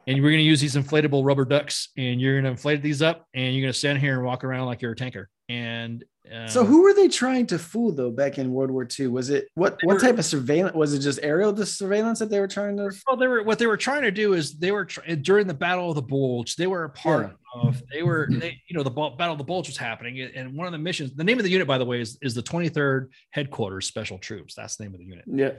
and 0.07 0.21
we're 0.21 0.29
going 0.31 0.39
to 0.39 0.43
use 0.43 0.59
these 0.59 0.75
inflatable 0.75 1.25
rubber 1.25 1.45
ducks, 1.45 1.89
and 1.97 2.19
you're 2.19 2.33
going 2.33 2.43
to 2.43 2.51
inflate 2.51 2.81
these 2.81 3.01
up, 3.01 3.27
and 3.33 3.53
you're 3.53 3.61
going 3.61 3.73
to 3.73 3.77
stand 3.77 3.99
here 3.99 4.15
and 4.15 4.23
walk 4.23 4.43
around 4.43 4.65
like 4.65 4.81
you're 4.81 4.91
a 4.91 4.95
tanker. 4.95 5.29
And 5.49 6.05
uh, 6.33 6.47
So 6.47 6.63
who 6.63 6.83
were 6.83 6.93
they 6.93 7.09
trying 7.09 7.47
to 7.47 7.59
fool 7.59 7.91
though 7.91 8.11
back 8.11 8.37
in 8.37 8.53
World 8.53 8.71
War 8.71 8.87
II? 8.97 9.07
Was 9.07 9.29
it 9.29 9.47
what 9.55 9.77
what 9.83 9.95
were- 9.95 9.99
type 9.99 10.17
of 10.17 10.25
surveillance? 10.25 10.73
Was 10.75 10.93
it 10.93 10.99
just 10.99 11.19
aerial 11.21 11.55
surveillance 11.65 12.19
that 12.19 12.29
they 12.29 12.39
were 12.39 12.47
trying 12.47 12.77
to? 12.77 12.91
Well, 13.05 13.17
they 13.17 13.27
were 13.27 13.43
what 13.43 13.59
they 13.59 13.67
were 13.67 13.75
trying 13.77 14.03
to 14.03 14.11
do 14.11 14.33
is 14.33 14.57
they 14.57 14.71
were 14.71 14.85
tr- 14.85 15.01
during 15.21 15.47
the 15.47 15.53
Battle 15.53 15.89
of 15.89 15.95
the 15.95 16.01
Bulge. 16.01 16.55
They 16.55 16.67
were 16.67 16.85
a 16.85 16.89
part 16.89 17.35
of. 17.55 17.83
They 17.91 18.03
were 18.03 18.27
they 18.31 18.57
you 18.69 18.77
know 18.77 18.83
the 18.83 18.89
Battle 18.89 19.33
of 19.33 19.37
the 19.37 19.43
Bulge 19.43 19.67
was 19.67 19.77
happening, 19.77 20.21
and 20.21 20.55
one 20.55 20.65
of 20.65 20.71
the 20.71 20.79
missions. 20.79 21.13
The 21.13 21.23
name 21.25 21.39
of 21.39 21.43
the 21.43 21.51
unit, 21.51 21.67
by 21.67 21.77
the 21.77 21.85
way, 21.85 21.99
is 21.99 22.17
is 22.21 22.33
the 22.33 22.43
23rd 22.43 23.09
Headquarters 23.31 23.85
Special 23.85 24.17
Troops. 24.17 24.55
That's 24.55 24.77
the 24.77 24.85
name 24.85 24.93
of 24.93 24.99
the 24.99 25.05
unit. 25.05 25.25
Yeah. 25.27 25.51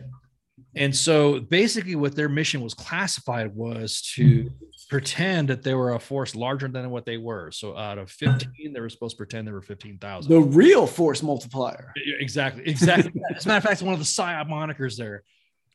And 0.76 0.94
so 0.94 1.40
basically, 1.40 1.97
what 1.97 2.14
their 2.14 2.28
mission 2.28 2.60
was 2.60 2.74
classified 2.74 3.55
was 3.55 4.02
to 4.14 4.51
pretend 4.89 5.48
that 5.48 5.62
they 5.62 5.74
were 5.74 5.93
a 5.94 5.98
force 5.98 6.35
larger 6.35 6.68
than 6.68 6.90
what 6.90 7.05
they 7.05 7.16
were. 7.16 7.51
So 7.51 7.76
out 7.76 7.98
of 7.98 8.10
15, 8.10 8.72
they 8.72 8.81
were 8.81 8.89
supposed 8.89 9.12
to 9.12 9.16
pretend 9.16 9.47
there 9.47 9.55
were 9.55 9.62
15,000. 9.62 10.31
The 10.31 10.40
real 10.40 10.86
force 10.86 11.22
multiplier. 11.22 11.93
Exactly. 12.20 12.62
Exactly. 12.66 13.12
As 13.36 13.44
a 13.44 13.48
matter 13.48 13.59
of 13.59 13.64
fact, 13.64 13.82
one 13.82 13.94
of 13.94 14.01
the 14.01 14.05
PSYOP 14.05 14.48
monikers 14.48 14.97
there. 14.97 15.22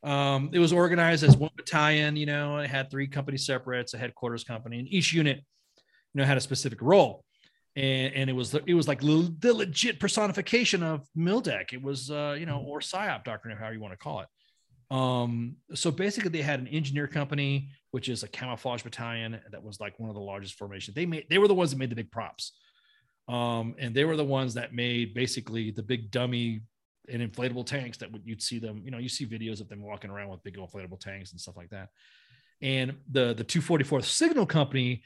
Um, 0.01 0.51
it 0.53 0.59
was 0.59 0.71
organized 0.71 1.25
as 1.25 1.35
one 1.35 1.51
battalion, 1.57 2.15
you 2.15 2.25
know, 2.25 2.59
it 2.59 2.69
had 2.69 2.89
three 2.89 3.07
company 3.07 3.37
separates, 3.37 3.93
a 3.93 3.97
headquarters 3.97 4.45
company, 4.45 4.79
and 4.79 4.87
each 4.87 5.11
unit, 5.11 5.43
you 6.13 6.21
know, 6.21 6.23
had 6.23 6.37
a 6.37 6.41
specific 6.41 6.81
role. 6.81 7.25
And, 7.75 8.13
and 8.13 8.29
it 8.29 8.33
was 8.33 8.55
it 8.65 8.73
was 8.73 8.87
like 8.87 9.01
the 9.01 9.53
legit 9.53 9.99
personification 9.99 10.83
of 10.83 11.05
Mildec. 11.17 11.73
It 11.73 11.81
was 11.81 12.09
uh, 12.09 12.37
you 12.39 12.45
know, 12.45 12.63
or 12.65 12.79
PSYOP 12.79 13.25
doctrine, 13.25 13.57
however 13.57 13.73
you 13.73 13.81
want 13.81 13.91
to 13.93 13.97
call 13.97 14.21
it. 14.21 14.27
Um, 14.91 15.57
so 15.75 15.91
basically 15.91 16.31
they 16.31 16.41
had 16.41 16.59
an 16.59 16.67
engineer 16.67 17.07
company, 17.07 17.69
which 17.91 18.09
is 18.09 18.23
a 18.23 18.27
camouflage 18.27 18.81
battalion 18.81 19.39
that 19.51 19.63
was 19.63 19.79
like 19.79 19.99
one 19.99 20.09
of 20.09 20.15
the 20.15 20.21
largest 20.21 20.55
formations. 20.55 20.95
They 20.95 21.05
made 21.05 21.25
they 21.29 21.37
were 21.37 21.47
the 21.47 21.53
ones 21.53 21.71
that 21.71 21.77
made 21.77 21.91
the 21.91 21.95
big 21.95 22.11
props. 22.11 22.53
Um, 23.27 23.75
and 23.77 23.93
they 23.93 24.05
were 24.05 24.15
the 24.15 24.25
ones 24.25 24.55
that 24.55 24.73
made 24.73 25.13
basically 25.13 25.69
the 25.69 25.83
big 25.83 26.09
dummy 26.09 26.61
and 27.07 27.21
inflatable 27.21 27.65
tanks 27.65 27.97
that 27.99 28.11
would 28.11 28.23
you'd 28.25 28.41
see 28.41 28.57
them, 28.57 28.81
you 28.83 28.89
know, 28.89 28.97
you 28.97 29.09
see 29.09 29.25
videos 29.25 29.61
of 29.61 29.69
them 29.69 29.81
walking 29.81 30.09
around 30.09 30.29
with 30.29 30.43
big 30.43 30.57
inflatable 30.57 30.99
tanks 30.99 31.31
and 31.31 31.39
stuff 31.39 31.55
like 31.55 31.69
that. 31.69 31.89
And 32.61 32.97
the 33.11 33.33
the 33.35 33.43
244th 33.43 34.05
Signal 34.05 34.47
Company, 34.47 35.03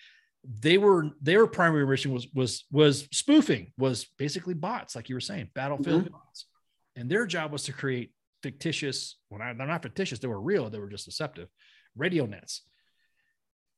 they 0.60 0.78
were 0.78 1.10
their 1.22 1.46
primary 1.48 1.86
mission 1.86 2.14
was 2.14 2.28
was 2.34 2.66
was 2.72 3.08
spoofing, 3.12 3.74
was 3.78 4.06
basically 4.18 4.54
bots, 4.54 4.96
like 4.96 5.10
you 5.10 5.16
were 5.16 5.22
saying, 5.22 5.50
battlefield 5.54 6.10
bots. 6.10 6.46
And 6.96 7.10
their 7.10 7.26
job 7.26 7.52
was 7.52 7.64
to 7.64 7.74
create 7.74 8.14
fictitious, 8.44 9.18
well, 9.30 9.40
they're 9.40 9.68
not 9.68 9.84
fictitious, 9.84 10.20
they 10.20 10.28
were 10.28 10.42
real, 10.42 10.70
they 10.70 10.80
were 10.80 10.90
just 10.90 11.06
deceptive 11.06 11.50
radio 11.96 12.26
nets. 12.26 12.62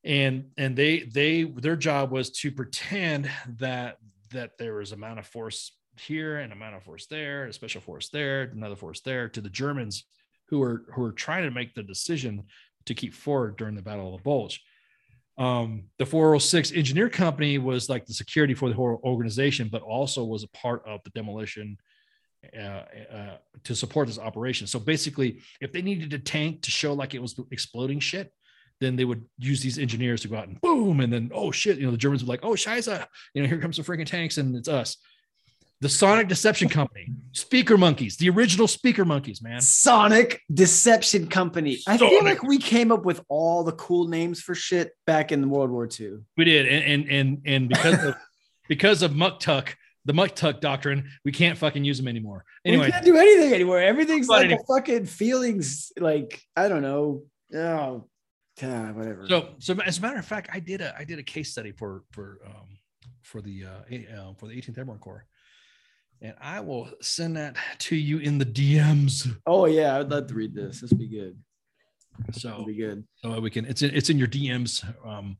And 0.04 0.50
and 0.56 0.76
they 0.76 1.00
they 1.00 1.44
their 1.44 1.76
job 1.76 2.12
was 2.12 2.30
to 2.30 2.52
pretend 2.52 3.30
that 3.58 3.96
that 4.30 4.58
there 4.58 4.74
was 4.74 4.92
amount 4.92 5.18
of 5.18 5.26
force 5.26 5.72
here 5.98 6.38
and 6.38 6.52
amount 6.52 6.76
of 6.76 6.82
force 6.82 7.06
there 7.06 7.46
a 7.46 7.52
special 7.54 7.80
force 7.80 8.10
there 8.10 8.42
another 8.42 8.76
force 8.76 9.00
there 9.00 9.30
to 9.30 9.40
the 9.40 9.48
germans 9.48 10.04
who 10.48 10.58
were 10.58 10.84
who 10.92 11.02
were 11.02 11.12
trying 11.12 11.44
to 11.44 11.50
make 11.50 11.74
the 11.74 11.82
decision 11.82 12.44
to 12.86 12.94
keep 12.94 13.14
forward 13.14 13.56
during 13.56 13.74
the 13.74 13.82
battle 13.82 14.14
of 14.14 14.20
the 14.20 14.22
bulge. 14.22 14.62
Um, 15.38 15.84
the 15.98 16.06
406 16.06 16.72
engineer 16.72 17.10
company 17.10 17.58
was 17.58 17.90
like 17.90 18.06
the 18.06 18.14
security 18.14 18.54
for 18.54 18.70
the 18.70 18.74
whole 18.74 19.00
organization 19.04 19.68
but 19.70 19.82
also 19.82 20.24
was 20.24 20.42
a 20.42 20.48
part 20.48 20.82
of 20.86 21.00
the 21.04 21.10
demolition 21.10 21.76
uh, 22.56 22.82
uh, 23.12 23.36
to 23.64 23.74
support 23.74 24.08
this 24.08 24.18
operation. 24.18 24.66
So 24.66 24.78
basically, 24.78 25.42
if 25.60 25.72
they 25.72 25.82
needed 25.82 26.12
a 26.12 26.18
tank 26.18 26.62
to 26.62 26.70
show 26.70 26.92
like 26.92 27.14
it 27.14 27.22
was 27.22 27.38
exploding 27.50 28.00
shit, 28.00 28.32
then 28.80 28.96
they 28.96 29.04
would 29.04 29.24
use 29.38 29.62
these 29.62 29.78
engineers 29.78 30.20
to 30.22 30.28
go 30.28 30.36
out 30.36 30.48
and 30.48 30.60
boom, 30.60 31.00
and 31.00 31.12
then 31.12 31.30
oh 31.34 31.50
shit, 31.50 31.78
you 31.78 31.86
know 31.86 31.90
the 31.90 31.96
Germans 31.96 32.22
would 32.22 32.28
like 32.28 32.44
oh 32.44 32.52
scheiße, 32.52 33.06
you 33.34 33.42
know 33.42 33.48
here 33.48 33.60
comes 33.60 33.76
the 33.76 33.82
freaking 33.82 34.06
tanks 34.06 34.38
and 34.38 34.54
it's 34.54 34.68
us. 34.68 34.96
The 35.82 35.90
Sonic 35.90 36.28
Deception 36.28 36.70
Company, 36.70 37.12
Speaker 37.32 37.76
Monkeys, 37.76 38.16
the 38.16 38.30
original 38.30 38.66
Speaker 38.66 39.04
Monkeys, 39.04 39.42
man. 39.42 39.60
Sonic 39.60 40.40
Deception 40.52 41.28
Company. 41.28 41.80
I 41.86 41.98
feel 41.98 42.24
like 42.24 42.42
we 42.42 42.56
came 42.56 42.90
up 42.90 43.04
with 43.04 43.20
all 43.28 43.62
the 43.62 43.72
cool 43.72 44.08
names 44.08 44.40
for 44.40 44.54
shit 44.54 44.92
back 45.06 45.32
in 45.32 45.50
World 45.50 45.70
War 45.70 45.86
II. 45.86 46.18
We 46.38 46.44
did, 46.46 46.66
and 46.66 46.84
and 46.84 47.10
and, 47.10 47.42
and 47.44 47.68
because 47.68 48.04
of 48.04 48.16
because 48.68 49.02
of 49.02 49.10
Muktuk, 49.12 49.74
the 50.06 50.12
Muktuk 50.12 50.60
doctrine, 50.60 51.10
we 51.24 51.32
can't 51.32 51.58
fucking 51.58 51.84
use 51.84 51.98
them 51.98 52.08
anymore. 52.08 52.44
Anyway, 52.64 52.86
we 52.86 52.92
can't 52.92 53.04
do 53.04 53.16
anything 53.16 53.52
anymore. 53.52 53.80
Everything's 53.80 54.28
like 54.28 54.46
anyway. 54.46 54.60
a 54.62 54.74
fucking 54.74 55.06
feelings. 55.06 55.92
Like 55.98 56.40
I 56.56 56.68
don't 56.68 56.82
know. 56.82 57.24
Oh, 57.54 58.08
ah, 58.62 58.92
whatever. 58.92 59.26
So, 59.28 59.48
so 59.58 59.74
as 59.84 59.98
a 59.98 60.00
matter 60.00 60.18
of 60.18 60.24
fact, 60.24 60.48
I 60.52 60.60
did 60.60 60.80
a 60.80 60.96
I 60.96 61.04
did 61.04 61.18
a 61.18 61.22
case 61.22 61.50
study 61.50 61.72
for 61.72 62.04
for 62.12 62.38
um, 62.46 62.78
for 63.22 63.42
the 63.42 63.64
uh, 63.64 63.94
uh, 63.94 64.32
for 64.38 64.46
the 64.46 64.54
18th 64.54 64.78
Airborne 64.78 64.98
Corps, 64.98 65.26
and 66.22 66.34
I 66.40 66.60
will 66.60 66.88
send 67.02 67.36
that 67.36 67.56
to 67.80 67.96
you 67.96 68.18
in 68.18 68.38
the 68.38 68.46
DMs. 68.46 69.28
oh 69.46 69.66
yeah, 69.66 69.98
I'd 69.98 70.08
love 70.08 70.28
to 70.28 70.34
read 70.34 70.54
this. 70.54 70.80
This 70.80 70.90
would 70.90 71.00
be 71.00 71.08
good. 71.08 71.36
So, 72.32 72.48
It'll 72.48 72.64
be 72.64 72.74
good. 72.74 73.04
so 73.16 73.38
we 73.40 73.50
can 73.50 73.66
it's 73.66 73.82
in, 73.82 73.94
it's 73.94 74.08
in 74.08 74.16
your 74.18 74.28
DMs. 74.28 74.82
Um, 75.06 75.36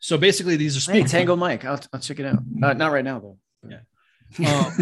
so 0.00 0.18
basically, 0.18 0.56
these 0.56 0.76
are 0.76 0.92
Hey, 0.92 0.98
speakers. 0.98 1.12
Tango 1.12 1.36
Mike. 1.36 1.64
I'll, 1.64 1.80
I'll 1.92 2.00
check 2.00 2.18
it 2.18 2.26
out. 2.26 2.38
Uh, 2.62 2.72
not 2.72 2.90
right 2.90 3.04
now 3.04 3.20
though. 3.20 3.38
Yeah. 3.68 3.78
Um, 4.38 4.72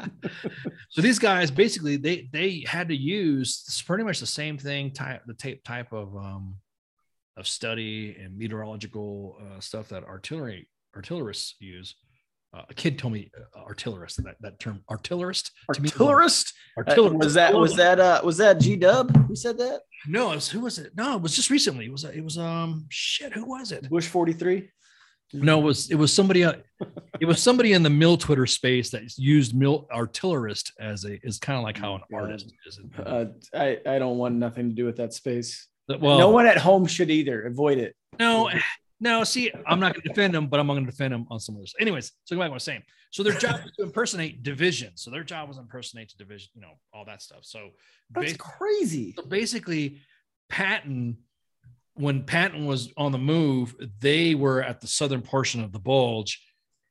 so 0.90 1.00
these 1.00 1.20
guys 1.20 1.52
basically 1.52 1.96
they 1.96 2.28
they 2.32 2.64
had 2.66 2.88
to 2.88 2.96
use 2.96 3.62
pretty 3.86 4.02
much 4.02 4.18
the 4.18 4.26
same 4.26 4.58
thing 4.58 4.90
type 4.90 5.22
the 5.24 5.34
tape 5.34 5.62
type 5.62 5.92
of 5.92 6.16
um 6.16 6.56
of 7.36 7.46
study 7.46 8.16
and 8.20 8.36
meteorological 8.36 9.36
uh, 9.40 9.60
stuff 9.60 9.88
that 9.90 10.02
artillery 10.02 10.68
artillerists 10.96 11.52
use 11.60 11.94
uh, 12.54 12.62
a 12.70 12.74
kid 12.74 12.98
told 12.98 13.12
me 13.12 13.30
uh, 13.36 13.60
artillerist 13.68 14.22
that, 14.22 14.36
that 14.40 14.58
term 14.58 14.80
artillerist 14.88 15.50
to 15.72 15.82
me- 15.82 15.88
Artillerist. 15.90 16.52
Uh, 16.76 16.82
artillerist 16.82 17.24
was 17.24 17.34
that 17.34 17.54
was 17.54 17.76
that 17.76 18.00
uh 18.00 18.20
was 18.24 18.36
that 18.38 18.60
G 18.60 18.76
Dub? 18.76 19.14
Who 19.26 19.36
said 19.36 19.58
that? 19.58 19.80
no 20.06 20.32
it 20.32 20.36
was, 20.36 20.48
who 20.48 20.60
was 20.60 20.78
it 20.78 20.92
no 20.96 21.16
it 21.16 21.22
was 21.22 21.34
just 21.34 21.50
recently 21.50 21.86
it 21.86 21.92
was 21.92 22.04
it 22.04 22.22
was 22.22 22.36
um 22.36 22.86
shit 22.90 23.32
who 23.32 23.44
was 23.44 23.72
it 23.72 23.88
Bush 23.88 24.06
forty 24.06 24.32
three. 24.32 24.70
No, 25.34 25.58
it 25.60 25.62
was 25.62 25.90
it 25.90 25.96
was 25.96 26.12
somebody 26.12 26.44
uh, 26.44 26.54
it 27.20 27.26
was 27.26 27.42
somebody 27.42 27.72
in 27.72 27.82
the 27.82 27.90
mill 27.90 28.16
Twitter 28.16 28.46
space 28.46 28.90
that 28.90 29.02
used 29.18 29.54
mill 29.54 29.86
artillerist 29.92 30.72
as 30.80 31.04
a 31.04 31.18
is 31.26 31.38
kind 31.38 31.58
of 31.58 31.64
like 31.64 31.76
how 31.76 31.96
an 31.96 32.02
God. 32.10 32.20
artist 32.22 32.52
is. 32.66 32.80
Uh, 32.98 33.26
I 33.54 33.78
I 33.86 33.98
don't 33.98 34.18
want 34.18 34.36
nothing 34.36 34.68
to 34.70 34.74
do 34.74 34.84
with 34.84 34.96
that 34.96 35.12
space. 35.12 35.68
well, 35.88 36.18
no 36.18 36.30
one 36.30 36.46
at 36.46 36.56
home 36.58 36.86
should 36.86 37.10
either. 37.10 37.42
Avoid 37.46 37.78
it. 37.78 37.94
no, 38.18 38.50
no. 39.00 39.24
See, 39.24 39.50
I'm 39.66 39.80
not 39.80 39.92
going 39.94 40.02
to 40.02 40.08
defend 40.08 40.34
them, 40.34 40.46
but 40.46 40.60
I'm 40.60 40.66
going 40.66 40.84
to 40.84 40.90
defend 40.90 41.12
them 41.12 41.26
on 41.30 41.40
some 41.40 41.56
of 41.56 41.60
this. 41.62 41.74
Anyways, 41.80 42.12
so 42.24 42.36
go 42.36 42.40
back 42.40 42.46
to 42.46 42.50
what 42.50 42.54
I 42.54 42.54
was 42.54 42.62
saying. 42.64 42.82
So 43.10 43.22
their 43.22 43.34
job 43.34 43.60
was 43.62 43.72
to 43.78 43.84
impersonate 43.84 44.42
division. 44.42 44.92
So 44.96 45.10
their 45.10 45.22
job 45.22 45.46
was 45.48 45.56
to 45.56 45.62
impersonate 45.62 46.08
to 46.10 46.16
division, 46.16 46.48
you 46.54 46.62
know, 46.62 46.72
all 46.92 47.04
that 47.04 47.22
stuff. 47.22 47.40
So, 47.42 47.70
That's 48.10 48.32
bas- 48.32 48.36
crazy. 48.38 49.12
so 49.16 49.22
basically, 49.24 50.00
Patton, 50.48 51.18
when 51.94 52.24
Patton 52.24 52.66
was 52.66 52.92
on 52.96 53.12
the 53.12 53.18
move, 53.18 53.74
they 54.00 54.34
were 54.34 54.62
at 54.62 54.80
the 54.80 54.86
southern 54.86 55.22
portion 55.22 55.62
of 55.62 55.72
the 55.72 55.78
bulge 55.78 56.42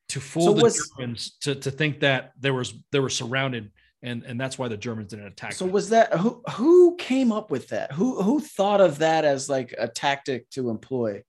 to 0.10 0.20
fool 0.20 0.44
So 0.48 0.54
the 0.54 0.64
was- 0.64 0.92
Germans 0.98 1.38
to, 1.42 1.56
to 1.56 1.72
think 1.72 2.00
that 2.02 2.32
there 2.40 2.54
was 2.54 2.74
they 2.92 3.00
were 3.00 3.10
surrounded, 3.10 3.72
and 4.02 4.24
and 4.24 4.40
that's 4.40 4.58
why 4.58 4.68
the 4.68 4.78
Germans 4.78 5.10
didn't 5.10 5.28
attack. 5.28 5.54
So 5.54 5.66
them. 5.66 5.74
was 5.74 5.90
that 5.90 6.14
who 6.14 6.42
who 6.52 6.96
came 6.98 7.32
up 7.32 7.52
with 7.52 7.70
that? 7.70 7.92
Who 7.92 8.22
who 8.22 8.40
thought 8.40 8.82
of 8.82 9.00
that 9.00 9.26
as 9.26 9.50
like 9.50 9.74
a 9.78 9.88
tactic 9.88 10.50
to 10.52 10.70
employ? 10.70 11.24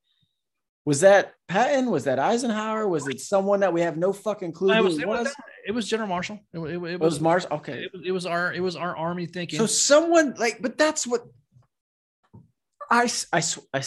Was 0.87 1.01
that 1.01 1.33
Patton? 1.49 1.91
Was 1.91 2.05
that 2.05 2.19
Eisenhower? 2.19 2.87
Was 2.87 3.09
it 3.09 3.19
someone 3.19 3.61
that 3.61 3.73
we 3.73 3.81
have 3.81 3.97
no 3.97 4.13
fucking 4.13 4.53
clue 4.53 4.71
uh, 4.71 4.75
it 4.75 4.79
who 4.79 4.85
was, 4.85 4.99
it 4.99 5.03
it 5.03 5.09
was, 5.09 5.25
was? 5.25 5.35
it 5.69 5.73
was 5.73 5.89
General 5.89 6.09
Marshall. 6.11 6.41
It, 6.53 6.59
it, 6.59 6.63
it 6.63 6.75
It 6.75 7.01
was 7.01 7.15
was 7.15 7.21
Mars. 7.21 7.47
Okay. 7.51 7.85
it 7.85 7.93
was, 7.93 8.03
it 8.07 8.11
was 8.11 8.27
our 8.27 8.53
it 8.53 8.61
was 8.61 8.77
our 8.77 8.95
army 8.95 9.27
thinking. 9.27 9.59
So 9.59 9.67
someone 9.67 10.35
like, 10.37 10.61
but 10.61 10.77
that's 10.77 11.07
what 11.07 11.23
I 12.90 13.11
I 13.32 13.43
I 13.73 13.82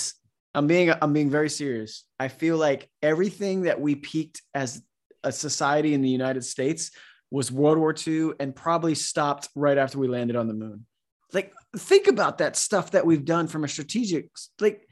I'm 0.54 0.68
being 0.68 0.92
I'm 1.02 1.14
being 1.14 1.30
very 1.30 1.50
serious. 1.50 2.04
I 2.20 2.28
feel 2.30 2.58
like 2.58 2.90
everything 3.02 3.64
that 3.64 3.80
we 3.80 3.96
peaked 3.96 4.42
as 4.54 4.82
a 5.24 5.32
society 5.32 5.94
in 5.94 6.02
the 6.02 6.10
United 6.10 6.44
States 6.44 6.92
was 7.30 7.52
World 7.52 7.78
War 7.78 7.94
II 8.08 8.32
and 8.40 8.56
probably 8.56 8.96
stopped 8.96 9.50
right 9.56 9.78
after 9.78 10.00
we 10.00 10.08
landed 10.08 10.36
on 10.36 10.48
the 10.48 10.54
moon. 10.54 10.86
Like 11.34 11.54
think 11.78 12.08
about 12.08 12.38
that 12.40 12.56
stuff 12.56 12.92
that 12.92 13.06
we've 13.06 13.26
done 13.26 13.48
from 13.48 13.64
a 13.64 13.68
strategic 13.68 14.30
like 14.60 14.88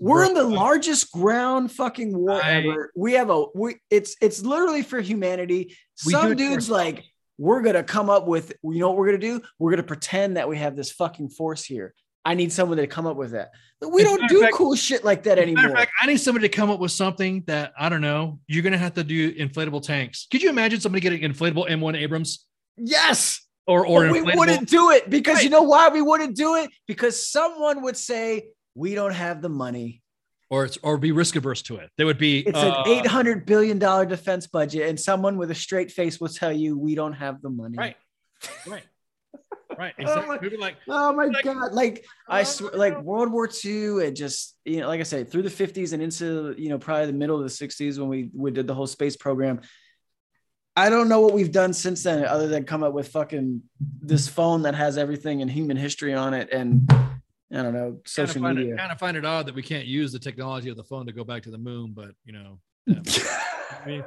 we're 0.00 0.24
in 0.24 0.34
the 0.34 0.42
largest 0.42 1.12
ground 1.12 1.70
fucking 1.70 2.16
war 2.16 2.42
I- 2.42 2.54
ever. 2.56 2.90
We 2.96 3.14
have 3.14 3.30
a 3.30 3.46
we 3.54 3.76
it's 3.90 4.16
it's 4.20 4.42
literally 4.42 4.82
for 4.82 5.00
humanity. 5.00 5.76
Some 5.94 6.34
dudes 6.36 6.68
like 6.68 7.04
we're 7.38 7.62
gonna 7.62 7.84
come 7.84 8.10
up 8.10 8.26
with 8.26 8.52
you 8.62 8.80
know 8.80 8.88
what 8.88 8.98
we're 8.98 9.06
gonna 9.06 9.18
do? 9.18 9.40
We're 9.58 9.70
gonna 9.70 9.82
pretend 9.84 10.36
that 10.36 10.48
we 10.48 10.58
have 10.58 10.76
this 10.76 10.90
fucking 10.90 11.30
force 11.30 11.64
here. 11.64 11.94
I 12.24 12.34
need 12.34 12.52
someone 12.52 12.78
to 12.78 12.86
come 12.86 13.06
up 13.06 13.16
with 13.16 13.32
that. 13.32 13.50
But 13.80 13.90
we 13.90 14.02
As 14.02 14.08
don't 14.08 14.28
do 14.28 14.40
fact- 14.40 14.54
cool 14.54 14.74
shit 14.76 15.04
like 15.04 15.24
that 15.24 15.38
As 15.38 15.44
a 15.44 15.52
matter 15.52 15.58
of 15.58 15.64
anymore. 15.72 15.76
fact, 15.76 15.92
I 16.00 16.06
need 16.06 16.16
somebody 16.18 16.48
to 16.48 16.54
come 16.56 16.70
up 16.70 16.80
with 16.80 16.92
something 16.92 17.44
that 17.46 17.72
I 17.78 17.88
don't 17.88 18.00
know. 18.00 18.38
You're 18.46 18.62
gonna 18.62 18.78
have 18.78 18.94
to 18.94 19.04
do 19.04 19.34
inflatable 19.34 19.82
tanks. 19.82 20.26
Could 20.30 20.42
you 20.42 20.48
imagine 20.48 20.80
somebody 20.80 21.00
getting 21.00 21.20
inflatable 21.20 21.68
M1 21.68 21.96
Abrams 21.96 22.46
yes, 22.78 23.40
or 23.66 23.86
or 23.86 24.10
we 24.10 24.22
wouldn't 24.22 24.68
do 24.68 24.90
it 24.90 25.10
because 25.10 25.36
Right. 25.36 25.44
you 25.44 25.50
know 25.50 25.62
why 25.62 25.88
we 25.90 26.00
wouldn't 26.02 26.34
do 26.36 26.56
it? 26.56 26.70
Because 26.86 27.30
someone 27.30 27.82
would 27.82 27.96
say 27.96 28.48
we 28.74 28.94
don't 28.94 29.12
have 29.14 29.42
the 29.42 29.48
money. 29.50 30.00
or 30.50 30.64
it's 30.66 30.78
or 30.82 30.96
be 30.98 31.10
risk 31.12 31.36
averse 31.36 31.62
to 31.62 31.76
it. 31.76 31.90
There 31.96 32.06
would 32.06 32.18
be 32.18 32.40
It's 32.40 32.56
uh, 32.56 32.82
an 32.86 32.90
eight 32.92 33.06
hundred 33.06 33.44
billion 33.44 33.78
dollar 33.78 34.06
defense 34.06 34.46
budget, 34.46 34.88
and 34.88 34.98
someone 35.00 35.36
with 35.36 35.50
a 35.50 35.54
straight 35.54 35.90
face 35.90 36.20
will 36.20 36.28
tell 36.28 36.52
you 36.52 36.78
we 36.78 36.94
don't 36.94 37.14
have 37.14 37.42
the 37.42 37.50
money. 37.50 37.76
right, 37.78 37.96
right, 38.66 38.82
right. 39.78 39.94
Oh 39.98 40.02
Exactly. 40.02 40.38
People 40.38 40.60
like 40.60 40.76
Oh 40.88 41.12
my 41.12 41.26
Like- 41.26 41.44
god! 41.44 41.72
Like 41.72 42.04
I 42.28 42.40
Oh, 42.40 42.44
swear, 42.44 42.72
like 42.74 43.00
World 43.02 43.32
War 43.32 43.48
II, 43.64 44.06
and 44.06 44.16
just 44.16 44.56
you 44.64 44.80
know, 44.80 44.88
like 44.88 45.00
I 45.00 45.04
said, 45.04 45.30
through 45.30 45.42
the 45.42 45.50
fifties 45.50 45.92
and 45.92 46.02
into 46.02 46.54
you 46.58 46.68
know 46.68 46.78
probably 46.78 47.06
the 47.06 47.12
middle 47.12 47.36
of 47.36 47.42
the 47.42 47.50
sixties 47.50 47.98
when 47.98 48.08
we 48.08 48.30
we 48.34 48.50
did 48.50 48.66
the 48.66 48.74
whole 48.74 48.86
space 48.86 49.16
program. 49.16 49.60
I 50.76 50.90
don't 50.90 51.08
know 51.08 51.20
what 51.20 51.32
we've 51.34 51.52
done 51.52 51.72
since 51.72 52.02
then, 52.02 52.24
other 52.24 52.48
than 52.48 52.64
come 52.64 52.82
up 52.82 52.92
with 52.92 53.06
fucking 53.08 53.62
this 54.00 54.26
phone 54.26 54.62
that 54.62 54.74
has 54.74 54.98
everything 54.98 55.38
in 55.40 55.48
human 55.48 55.76
history 55.76 56.14
on 56.14 56.34
it, 56.34 56.48
and 56.52 56.90
I 56.90 57.62
don't 57.62 57.72
know 57.74 57.80
kind 57.92 57.94
of 57.94 58.08
social 58.08 58.42
media. 58.42 58.74
it 58.74 58.78
kind 58.78 58.90
of 58.90 58.98
find 58.98 59.16
it 59.16 59.24
odd 59.24 59.46
that 59.46 59.54
we 59.54 59.62
can't 59.62 59.86
use 59.86 60.10
the 60.10 60.18
technology 60.18 60.68
of 60.70 60.76
the 60.76 60.82
phone 60.82 61.06
to 61.06 61.12
go 61.12 61.22
back 61.22 61.44
to 61.44 61.52
the 61.52 61.58
moon, 61.58 61.92
but 61.94 62.10
you 62.24 62.32
know. 62.32 62.58
yeah. 62.86 63.00
I 63.84 63.86
mean, 63.86 64.04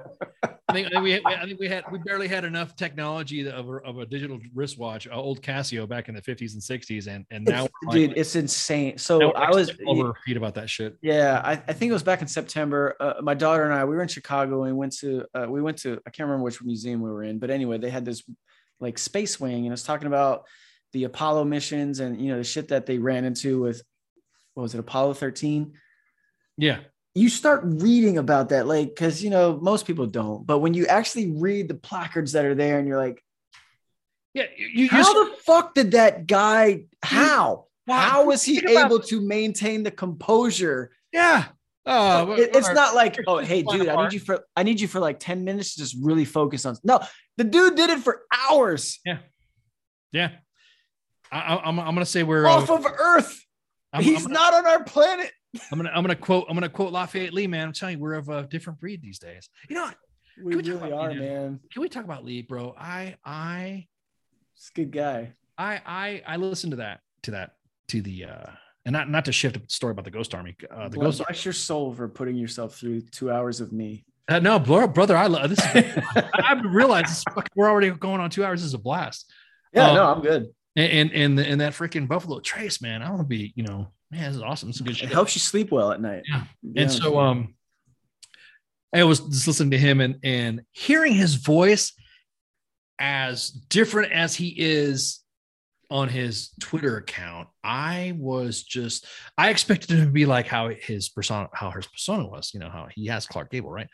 I 0.69 0.73
think, 0.73 0.87
I 0.87 0.89
think 0.89 1.03
we 1.03 1.11
had, 1.11 1.21
I 1.25 1.45
think 1.45 1.59
we 1.59 1.67
had 1.69 1.85
we 1.91 1.97
barely 1.99 2.27
had 2.27 2.43
enough 2.43 2.75
technology 2.75 3.47
of 3.49 3.69
a, 3.69 3.73
of 3.77 3.99
a 3.99 4.05
digital 4.05 4.37
wristwatch, 4.53 5.07
uh, 5.07 5.11
old 5.15 5.41
Casio 5.41 5.87
back 5.87 6.09
in 6.09 6.15
the 6.15 6.21
50s 6.21 6.53
and 6.53 6.61
60s, 6.61 7.07
and 7.07 7.25
and 7.31 7.45
now, 7.45 7.65
It's- 7.65 7.93
dude, 7.93 8.09
like- 8.09 8.17
it's 8.17 8.35
insane. 8.35 8.97
So 8.97 9.31
I 9.31 9.49
was 9.49 9.71
over 9.87 10.13
feet 10.25 10.35
about 10.35 10.55
that 10.55 10.69
shit. 10.69 10.97
Yeah, 11.01 11.41
I, 11.43 11.51
I 11.53 11.73
think 11.73 11.89
it 11.89 11.93
was 11.93 12.03
back 12.03 12.21
in 12.21 12.27
September. 12.27 12.95
Uh, 12.99 13.13
my 13.21 13.33
daughter 13.33 13.63
and 13.63 13.73
I, 13.73 13.85
we 13.85 13.95
were 13.95 14.01
in 14.01 14.09
Chicago 14.09 14.63
and 14.63 14.73
we 14.73 14.77
went 14.79 14.97
to, 14.97 15.25
uh, 15.33 15.45
we 15.49 15.61
went 15.61 15.77
to, 15.79 16.01
I 16.05 16.09
can't 16.09 16.27
remember 16.27 16.43
which 16.43 16.61
museum 16.61 17.01
we 17.01 17.09
were 17.09 17.23
in, 17.23 17.39
but 17.39 17.49
anyway, 17.49 17.77
they 17.77 17.89
had 17.89 18.03
this 18.03 18.23
like 18.81 18.97
space 18.97 19.39
wing 19.39 19.65
and 19.65 19.73
it's 19.73 19.83
talking 19.83 20.07
about 20.07 20.45
the 20.91 21.05
Apollo 21.05 21.45
missions 21.45 21.99
and, 22.01 22.19
you 22.21 22.27
know, 22.29 22.37
the 22.37 22.43
shit 22.43 22.67
that 22.69 22.85
they 22.85 22.97
ran 22.97 23.23
into 23.23 23.61
with, 23.61 23.81
what 24.53 24.63
was 24.63 24.73
it, 24.75 24.79
Apollo 24.79 25.13
13? 25.13 25.73
Yeah, 26.57 26.79
You 27.17 27.29
start 27.29 27.61
reading 27.63 28.17
about 28.17 28.49
that, 28.49 28.67
like, 28.67 28.95
cause, 28.95 29.21
you 29.23 29.29
know, 29.29 29.57
most 29.59 29.87
people 29.87 30.05
don't, 30.05 30.45
but 30.45 30.59
when 30.59 30.73
you 30.73 30.85
actually 30.85 31.31
read 31.31 31.67
the 31.67 31.73
placards 31.75 32.33
that 32.33 32.45
are 32.45 32.53
there 32.55 32.77
and 32.79 32.87
you're 32.87 32.97
like, 32.97 33.23
yeah. 34.33 34.43
You, 34.55 34.67
you, 34.83 34.89
how 34.89 35.25
the 35.25 35.35
fuck 35.37 35.73
did 35.73 35.91
that 35.91 36.27
guy, 36.27 36.85
how? 37.01 37.65
Wow, 37.87 37.97
How 38.09 38.25
was 38.25 38.43
he 38.43 38.59
think 38.59 38.71
about- 38.71 38.85
able 38.87 38.99
to 38.99 39.21
maintain 39.21 39.83
the 39.83 39.91
composure 39.91 40.91
yeah. 41.13 41.45
Oh, 41.85 42.33
It- 42.33 42.53
it's 42.55 42.69
not 42.73 42.93
like, 42.93 43.17
oh, 43.27 43.37
hey, 43.37 43.63
dude, 43.63 43.87
I 43.87 44.03
need 44.03 44.13
you 44.13 44.19
for 44.19 44.43
I 44.55 44.63
need 44.63 44.79
you 44.81 44.87
for 44.89 44.99
like 44.99 45.19
10 45.19 45.43
minutes 45.45 45.73
to 45.75 45.79
just 45.81 45.95
really 46.01 46.25
focus 46.25 46.65
on. 46.65 46.75
No, 46.83 46.99
the 47.37 47.45
dude 47.45 47.75
did 47.75 47.89
it 47.89 47.99
for 47.99 48.23
hours 48.49 48.99
Yeah. 49.05 50.31
I, 51.31 51.39
I- 51.39 51.63
I'm, 51.67 51.79
I'm 51.79 51.95
gonna 51.95 52.05
say 52.05 52.23
we're. 52.23 52.45
uh, 52.45 52.51
off 52.51 52.69
of 52.69 52.85
Earth. 52.85 53.41
I'm, 53.93 54.03
He's 54.03 54.25
I'm, 54.25 54.33
not 54.33 54.53
on 54.53 54.65
our 54.67 54.83
planet. 54.83 55.31
I'm 55.71 55.77
gonna 55.77 55.91
I'm 55.93 56.03
gonna 56.03 56.15
quote 56.15 56.45
I'm 56.49 56.55
gonna 56.55 56.69
quote 56.69 56.91
Lafayette 56.93 57.33
Lee, 57.33 57.47
man. 57.47 57.67
I'm 57.67 57.73
telling 57.73 57.97
you, 57.97 58.03
we're 58.03 58.13
of 58.15 58.29
a 58.29 58.43
different 58.43 58.79
breed 58.79 59.01
these 59.01 59.19
days. 59.19 59.49
You 59.69 59.75
know, 59.75 59.83
what? 59.85 59.95
We 60.43 60.55
we 60.55 60.61
really 60.61 60.91
about 60.91 60.91
are, 60.93 61.13
man. 61.13 61.59
can 61.71 61.81
we 61.81 61.89
talk 61.89 62.03
about 62.03 62.23
Lee, 62.25 62.41
bro? 62.43 62.75
I 62.77 63.15
I 63.25 63.87
He's 64.53 64.71
a 64.73 64.75
good 64.75 64.91
guy. 64.91 65.33
I 65.57 65.81
I 65.85 66.21
I 66.27 66.37
listened 66.37 66.71
to 66.71 66.77
that 66.77 66.99
to 67.23 67.31
that 67.31 67.51
to 67.89 68.01
the 68.01 68.25
uh 68.25 68.45
and 68.85 68.93
not 68.93 69.09
not 69.09 69.25
to 69.25 69.31
shift 69.31 69.57
a 69.57 69.61
story 69.67 69.91
about 69.91 70.05
the 70.05 70.11
Ghost 70.11 70.35
Army. 70.35 70.55
Uh, 70.69 70.89
the 70.89 70.97
Bless, 70.97 71.17
Ghost 71.17 71.27
bless 71.27 71.45
your 71.45 71.53
soul 71.53 71.93
for 71.93 72.07
putting 72.07 72.35
yourself 72.35 72.75
through 72.75 73.01
two 73.01 73.31
hours 73.31 73.59
of 73.61 73.71
me. 73.73 74.05
uh, 74.29 74.39
no, 74.39 74.59
bro, 74.59 74.87
brother, 74.87 75.15
I 75.17 75.27
love 75.27 75.49
this. 75.49 75.59
Is, 75.75 76.03
I 76.15 76.61
realized 76.65 77.07
this, 77.07 77.23
fucking- 77.33 77.49
we're 77.55 77.69
already 77.69 77.89
going 77.91 78.19
on 78.21 78.29
two 78.29 78.45
hours. 78.45 78.61
This 78.61 78.67
is 78.67 78.73
a 78.73 78.77
blast. 78.77 79.31
yeah, 79.73 79.89
Um, 79.89 79.95
no, 79.95 80.13
I'm 80.13 80.21
good. 80.21 80.47
And 80.75 80.91
and 80.91 81.11
and, 81.13 81.39
the, 81.39 81.45
and 81.47 81.61
that 81.61 81.73
freaking 81.73 82.07
Buffalo 82.07 82.39
Trace, 82.39 82.81
man. 82.81 83.01
I 83.01 83.09
want 83.09 83.21
to 83.21 83.27
be, 83.27 83.51
you 83.55 83.63
know, 83.63 83.87
man, 84.11 84.23
this 84.23 84.35
is 84.37 84.41
awesome. 84.41 84.69
Is 84.69 84.81
good 84.81 85.01
It 85.01 85.09
helps 85.09 85.35
you 85.35 85.39
sleep 85.39 85.71
well 85.71 85.91
at 85.91 86.01
night. 86.01 86.23
Yeah. 86.27 86.43
be 86.63 86.81
and 86.81 86.91
so 86.91 87.19
um 87.19 87.55
i 88.93 89.03
was 89.03 89.19
just 89.19 89.47
listening 89.47 89.71
to 89.71 89.77
him 89.77 89.99
and 89.99 90.15
and 90.23 90.61
hearing 90.71 91.13
his 91.13 91.35
voice 91.35 91.93
as 92.99 93.49
different 93.49 94.11
as 94.11 94.35
he 94.35 94.55
is 94.57 95.19
on 95.89 96.09
his 96.09 96.51
twitter 96.59 96.97
account 96.97 97.47
i 97.63 98.13
was 98.17 98.63
just 98.63 99.05
i 99.37 99.49
expected 99.49 99.91
him 99.91 100.05
to 100.05 100.11
be 100.11 100.25
like 100.25 100.47
how 100.47 100.69
his 100.69 101.09
persona 101.09 101.49
how 101.53 101.69
his 101.71 101.85
persona 101.87 102.27
was 102.27 102.51
you 102.53 102.59
know 102.59 102.69
how 102.69 102.87
he 102.93 103.07
has 103.07 103.27
clark 103.27 103.51
gable 103.51 103.69
right 103.69 103.87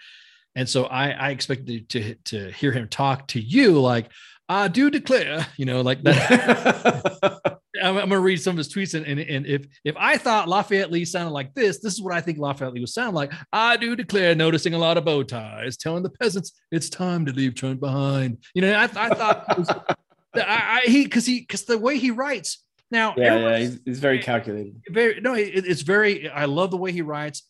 and 0.56 0.68
so 0.69 0.85
i 0.85 1.10
i 1.10 1.30
expected 1.30 1.90
to 1.90 2.15
to 2.23 2.52
hear 2.52 2.72
him 2.72 2.88
talk 2.88 3.27
to 3.27 3.40
you 3.40 3.80
like 3.80 4.11
Uh, 4.49 4.53
i 4.53 4.67
do 4.67 4.89
declare 4.89 5.45
you 5.57 5.65
know 5.65 5.81
like 5.81 6.01
that 6.03 7.49
I'm, 7.81 7.97
I'm 7.97 8.09
gonna 8.09 8.19
read 8.19 8.41
some 8.41 8.51
of 8.51 8.57
his 8.57 8.73
tweets, 8.73 8.93
and, 8.93 9.05
and 9.05 9.19
and 9.19 9.45
if 9.45 9.65
if 9.83 9.95
I 9.97 10.17
thought 10.17 10.47
Lafayette 10.47 10.91
Lee 10.91 11.05
sounded 11.05 11.31
like 11.31 11.53
this, 11.53 11.79
this 11.79 11.93
is 11.93 12.01
what 12.01 12.13
I 12.13 12.21
think 12.21 12.37
Lafayette 12.37 12.73
Lee 12.73 12.79
would 12.79 12.89
sound 12.89 13.15
like. 13.15 13.33
I 13.51 13.77
do 13.77 13.95
declare, 13.95 14.35
noticing 14.35 14.73
a 14.73 14.77
lot 14.77 14.97
of 14.97 15.05
bow 15.05 15.23
ties, 15.23 15.75
telling 15.75 16.03
the 16.03 16.09
peasants 16.09 16.53
it's 16.71 16.89
time 16.89 17.25
to 17.25 17.33
leave 17.33 17.55
Trent 17.55 17.79
behind. 17.79 18.37
You 18.53 18.61
know, 18.61 18.73
I, 18.73 18.83
I 18.83 18.87
thought 18.87 19.57
was, 19.57 19.69
I, 20.35 20.81
I 20.81 20.81
he 20.85 21.03
because 21.03 21.25
he 21.25 21.41
because 21.41 21.63
the 21.65 21.77
way 21.77 21.97
he 21.97 22.11
writes 22.11 22.63
now, 22.91 23.15
yeah, 23.17 23.37
yeah, 23.37 23.57
he's, 23.57 23.79
he's 23.85 23.99
very 23.99 24.19
calculated. 24.19 24.79
very 24.89 25.19
no, 25.19 25.33
it, 25.33 25.65
it's 25.65 25.81
very. 25.81 26.29
I 26.29 26.45
love 26.45 26.69
the 26.69 26.77
way 26.77 26.91
he 26.91 27.01
writes. 27.01 27.43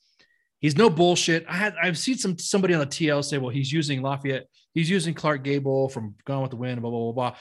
He's 0.61 0.77
no 0.77 0.89
bullshit. 0.89 1.45
I 1.49 1.55
had 1.55 1.75
I've 1.81 1.97
seen 1.97 2.17
some 2.17 2.37
somebody 2.37 2.73
on 2.73 2.79
the 2.79 2.87
TL 2.87 3.25
say, 3.25 3.37
well, 3.37 3.49
he's 3.49 3.71
using 3.71 4.01
Lafayette, 4.01 4.47
he's 4.73 4.89
using 4.89 5.13
Clark 5.13 5.43
Gable 5.43 5.89
from 5.89 6.15
Gone 6.25 6.41
with 6.41 6.51
the 6.51 6.57
Wind, 6.57 6.81
blah 6.81 6.91
blah 6.91 7.11
blah 7.11 7.31
blah. 7.31 7.37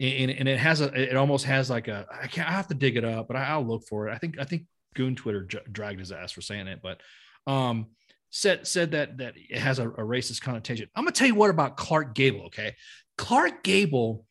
And, 0.00 0.30
and 0.30 0.48
it 0.48 0.58
has 0.58 0.80
a 0.80 0.86
it 0.94 1.16
almost 1.16 1.44
has 1.44 1.68
like 1.68 1.88
a 1.88 2.06
I 2.10 2.26
can't 2.26 2.48
I 2.48 2.52
have 2.52 2.68
to 2.68 2.74
dig 2.74 2.96
it 2.96 3.04
up, 3.04 3.28
but 3.28 3.36
I, 3.36 3.56
will 3.56 3.66
look 3.66 3.82
for 3.88 4.08
it. 4.08 4.14
I 4.14 4.18
think 4.18 4.38
I 4.38 4.44
think 4.44 4.64
Goon 4.94 5.14
Twitter 5.14 5.44
j- 5.44 5.60
dragged 5.70 6.00
his 6.00 6.12
ass 6.12 6.32
for 6.32 6.40
saying 6.40 6.68
it, 6.68 6.80
but 6.82 7.00
um 7.46 7.86
said 8.30 8.66
said 8.66 8.92
that 8.92 9.18
that 9.18 9.34
it 9.36 9.58
has 9.58 9.78
a, 9.78 9.88
a 9.88 10.02
racist 10.02 10.40
connotation. 10.40 10.88
I'm 10.94 11.04
gonna 11.04 11.12
tell 11.12 11.26
you 11.26 11.34
what 11.34 11.50
about 11.50 11.76
Clark 11.76 12.14
Gable. 12.14 12.46
Okay, 12.46 12.74
Clark 13.18 13.62
Gable. 13.62 14.24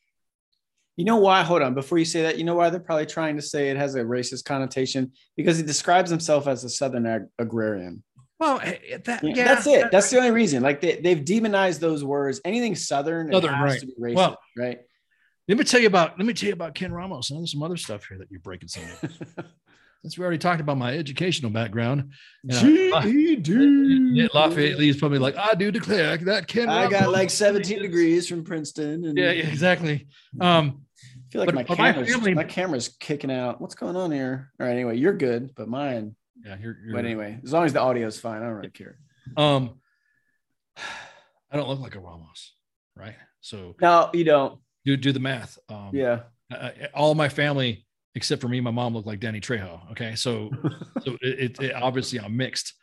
You 0.95 1.05
know 1.05 1.17
why? 1.17 1.43
Hold 1.43 1.61
on. 1.61 1.75
Before 1.75 1.97
you 1.97 2.03
say 2.03 2.23
that, 2.23 2.37
you 2.37 2.43
know 2.43 2.55
why 2.55 2.69
they're 2.69 2.81
probably 2.81 3.05
trying 3.05 3.37
to 3.37 3.41
say 3.41 3.69
it 3.69 3.77
has 3.77 3.95
a 3.95 4.01
racist 4.01 4.43
connotation? 4.43 5.13
Because 5.37 5.55
he 5.55 5.63
describes 5.63 6.09
himself 6.09 6.45
as 6.45 6.65
a 6.65 6.69
Southern 6.69 7.05
ag- 7.05 7.27
agrarian. 7.37 8.03
Well, 8.39 8.59
eh, 8.63 8.97
that 9.05 9.23
Yeah, 9.23 9.33
yeah, 9.35 9.43
that's 9.43 9.67
it. 9.67 9.81
that- 9.81 9.91
That's 9.91 10.09
the 10.09 10.17
only 10.17 10.31
reason. 10.31 10.63
Like 10.63 10.79
they, 10.81 10.95
they've 11.01 11.23
demonized 11.23 11.81
those 11.81 12.03
words. 12.03 12.39
Anything 12.45 12.75
Southern, 12.75 13.31
Southern, 13.31 13.53
has 13.53 13.71
right. 13.71 13.79
to 13.81 13.85
be 13.87 13.93
racist, 13.99 14.15
Well- 14.15 14.37
right? 14.57 14.79
Let 15.47 15.57
me 15.57 15.63
tell 15.63 15.79
you 15.81 15.87
about 15.87 16.17
let 16.19 16.27
me 16.27 16.33
tell 16.33 16.47
you 16.47 16.53
about 16.53 16.75
Ken 16.75 16.91
Ramos 16.93 17.31
and 17.31 17.39
there's 17.39 17.51
some 17.51 17.63
other 17.63 17.75
stuff 17.77 18.05
here 18.07 18.19
that 18.19 18.29
you're 18.29 18.39
breaking 18.39 18.69
some 18.69 18.83
of. 18.83 19.45
Since 20.03 20.17
we 20.17 20.23
already 20.23 20.37
talked 20.37 20.61
about 20.61 20.77
my 20.77 20.95
educational 20.95 21.51
background. 21.51 22.13
GED. 22.47 24.29
Lafayette 24.33 24.77
Lee 24.77 24.89
is 24.89 24.97
probably 24.97 25.19
like, 25.19 25.35
I 25.35 25.55
do 25.55 25.71
declare 25.71 26.15
that 26.17 26.47
Ken. 26.47 26.69
I 26.69 26.83
got 26.89 27.01
Ramos 27.01 27.13
like 27.13 27.27
is- 27.27 27.33
17 27.33 27.81
degrees 27.81 28.27
from 28.27 28.43
Princeton. 28.43 29.05
And 29.05 29.17
Yeah, 29.17 29.31
yeah, 29.31 29.47
exactly. 29.47 30.07
Um, 30.39 30.81
I 31.03 31.31
feel 31.31 31.41
like 31.45 31.53
my 31.53 31.63
but 31.63 31.77
my 31.77 31.91
camera's 31.93 32.11
family- 32.13 32.33
my 32.33 32.43
camera's 32.43 32.87
kicking 32.99 33.31
out. 33.31 33.59
What's 33.61 33.75
going 33.75 33.95
on 33.95 34.11
here? 34.11 34.51
All 34.59 34.65
right, 34.65 34.71
anyway, 34.73 34.97
you're 34.97 35.13
good, 35.17 35.53
but 35.55 35.67
mine. 35.67 36.15
Yeah, 36.45 36.55
you're, 36.61 36.77
you're 36.85 36.93
But 36.95 37.05
anyway, 37.05 37.39
as 37.43 37.51
long 37.53 37.65
as 37.65 37.73
the 37.73 37.81
audio 37.81 38.07
is 38.07 38.19
fine, 38.19 38.41
I 38.41 38.45
don't 38.45 38.55
really 38.55 38.69
care. 38.69 38.97
um, 39.37 39.79
I 41.51 41.57
don't 41.57 41.67
look 41.67 41.79
like 41.79 41.95
a 41.95 41.99
Ramos, 41.99 42.53
right? 42.95 43.15
So 43.41 43.75
No, 43.81 44.09
you 44.13 44.23
don't. 44.23 44.59
do 44.85 44.95
do 44.97 45.11
the 45.11 45.19
math. 45.19 45.57
Um, 45.69 45.91
Yeah. 45.93 46.21
uh, 46.53 46.69
all 46.93 47.15
my 47.15 47.29
family 47.29 47.85
except 48.15 48.41
for 48.41 48.47
me, 48.47 48.59
my 48.59 48.71
mom 48.71 48.93
looked 48.93 49.07
like 49.07 49.19
Danny 49.19 49.39
Trejo. 49.39 49.91
Okay, 49.91 50.15
so 50.15 50.49
so 51.03 51.17
it, 51.21 51.39
it, 51.39 51.61
it- 51.61 51.73
obviously 51.75 52.19
I'm 52.19 52.35
mixed. 52.35 52.73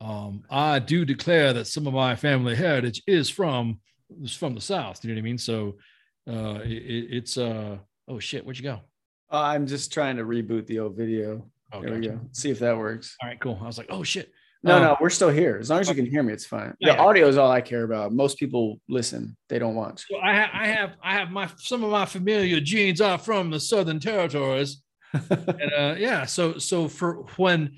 Um, 0.00 0.42
I 0.50 0.78
do 0.80 1.04
declare 1.04 1.52
that 1.54 1.66
some 1.66 1.86
of 1.86 1.94
my 1.94 2.16
family 2.16 2.54
heritage 2.54 3.02
is 3.06 3.30
from 3.30 3.80
is 4.22 4.34
from 4.34 4.54
the 4.54 4.60
South. 4.60 5.02
You 5.04 5.10
know 5.10 5.14
what 5.16 5.20
I 5.20 5.22
mean? 5.22 5.38
So 5.38 5.76
uh, 6.28 6.60
it, 6.64 6.70
it- 6.72 7.08
it's 7.16 7.38
uh 7.38 7.78
oh 8.08 8.18
shit, 8.18 8.44
where'd 8.44 8.58
you 8.58 8.64
go? 8.64 8.80
Uh, 9.32 9.38
I'm 9.40 9.66
just 9.66 9.92
trying 9.92 10.16
to 10.18 10.24
reboot 10.24 10.66
the 10.66 10.78
old 10.80 10.96
video. 10.96 11.50
Oh, 11.74 11.82
there 11.82 11.94
we 11.98 12.06
go. 12.06 12.20
See 12.32 12.50
if 12.50 12.58
that 12.60 12.76
works. 12.76 13.16
All 13.22 13.28
right, 13.28 13.40
cool. 13.40 13.58
I 13.62 13.66
was 13.66 13.78
like, 13.78 13.88
oh 13.90 14.02
shit. 14.02 14.30
No, 14.62 14.76
Um, 14.76 14.82
no, 14.82 14.96
we're 15.00 15.10
still 15.10 15.28
here. 15.28 15.58
As 15.60 15.68
long 15.68 15.80
as 15.80 15.88
you 15.90 15.94
can 15.94 16.06
hear 16.06 16.22
me, 16.22 16.32
it's 16.32 16.46
fine. 16.46 16.74
Yeah, 16.78 16.92
the 16.92 16.96
yeah. 16.98 17.04
audio 17.04 17.28
is 17.28 17.36
all 17.36 17.50
I 17.50 17.60
care 17.60 17.82
about. 17.84 18.12
Most 18.14 18.38
people 18.38 18.80
listen; 18.88 19.36
they 19.50 19.58
don't 19.58 19.74
watch. 19.74 20.06
So 20.10 20.16
I, 20.18 20.34
ha- 20.34 20.50
I 20.54 20.66
have 20.68 20.90
I 21.02 21.12
have 21.14 21.30
my 21.30 21.50
some 21.58 21.84
of 21.84 21.90
my 21.90 22.06
familiar 22.06 22.60
genes 22.60 23.02
are 23.02 23.18
from 23.18 23.50
the 23.50 23.60
Southern 23.60 24.00
Territories, 24.00 24.82
and 25.12 25.72
uh, 25.76 25.94
yeah. 25.98 26.24
So 26.24 26.56
so 26.58 26.88
for 26.88 27.24
when 27.36 27.76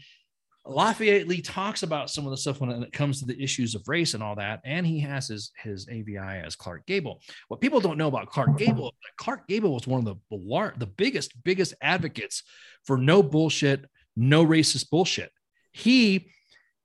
Lafayette 0.68 1.28
Lee 1.28 1.40
talks 1.40 1.82
about 1.82 2.10
some 2.10 2.24
of 2.24 2.30
the 2.30 2.36
stuff 2.36 2.60
when 2.60 2.70
it 2.70 2.92
comes 2.92 3.20
to 3.20 3.26
the 3.26 3.40
issues 3.40 3.74
of 3.74 3.86
race 3.86 4.14
and 4.14 4.22
all 4.22 4.34
that, 4.36 4.60
and 4.64 4.86
he 4.86 4.98
has 5.00 5.28
his 5.28 5.52
his 5.62 5.88
AVI 5.88 6.42
as 6.44 6.56
Clark 6.56 6.86
Gable. 6.86 7.20
What 7.48 7.60
people 7.60 7.80
don't 7.80 7.98
know 7.98 8.08
about 8.08 8.28
Clark 8.28 8.58
Gable, 8.58 8.94
Clark 9.16 9.46
Gable 9.48 9.72
was 9.72 9.86
one 9.86 10.00
of 10.00 10.04
the 10.04 10.72
the 10.78 10.86
biggest 10.86 11.32
biggest 11.44 11.74
advocates 11.80 12.42
for 12.84 12.98
no 12.98 13.22
bullshit, 13.22 13.84
no 14.16 14.44
racist 14.44 14.90
bullshit. 14.90 15.30
He 15.72 16.30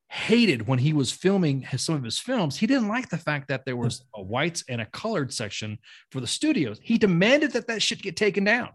hated 0.09 0.67
when 0.67 0.79
he 0.79 0.91
was 0.91 1.11
filming 1.11 1.61
his, 1.61 1.83
some 1.83 1.95
of 1.95 2.03
his 2.03 2.19
films. 2.19 2.57
He 2.57 2.67
didn't 2.67 2.89
like 2.89 3.09
the 3.09 3.17
fact 3.17 3.47
that 3.47 3.63
there 3.63 3.77
was 3.77 4.03
a 4.13 4.21
whites 4.21 4.61
and 4.67 4.81
a 4.81 4.85
colored 4.87 5.33
section 5.33 5.77
for 6.11 6.19
the 6.19 6.27
studios. 6.27 6.79
He 6.83 6.97
demanded 6.97 7.53
that 7.53 7.67
that 7.67 7.81
shit 7.81 8.01
get 8.01 8.17
taken 8.17 8.43
down. 8.43 8.71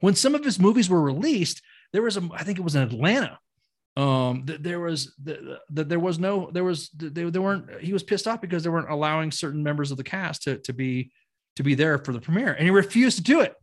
When 0.00 0.14
some 0.14 0.34
of 0.34 0.42
his 0.42 0.58
movies 0.58 0.88
were 0.88 1.02
released, 1.02 1.60
there 1.92 2.02
was 2.02 2.16
a 2.16 2.28
I 2.32 2.42
think 2.44 2.58
it 2.58 2.62
was 2.62 2.74
in 2.76 2.82
Atlanta. 2.82 3.38
Um, 3.96 4.44
that 4.46 4.62
there 4.62 4.78
was 4.78 5.12
that 5.24 5.40
the, 5.70 5.84
there 5.84 5.98
was 5.98 6.18
no 6.20 6.50
there 6.52 6.62
was 6.64 6.88
they, 6.90 7.24
they 7.28 7.38
weren't 7.38 7.80
he 7.80 7.92
was 7.92 8.04
pissed 8.04 8.28
off 8.28 8.40
because 8.40 8.62
they 8.62 8.70
weren't 8.70 8.90
allowing 8.90 9.32
certain 9.32 9.62
members 9.62 9.90
of 9.90 9.96
the 9.96 10.04
cast 10.04 10.42
to 10.44 10.58
to 10.58 10.72
be 10.72 11.10
to 11.56 11.64
be 11.64 11.74
there 11.74 11.98
for 11.98 12.12
the 12.12 12.20
premiere, 12.20 12.52
and 12.52 12.62
he 12.64 12.70
refused 12.70 13.16
to 13.16 13.24
do 13.24 13.40
it 13.40 13.54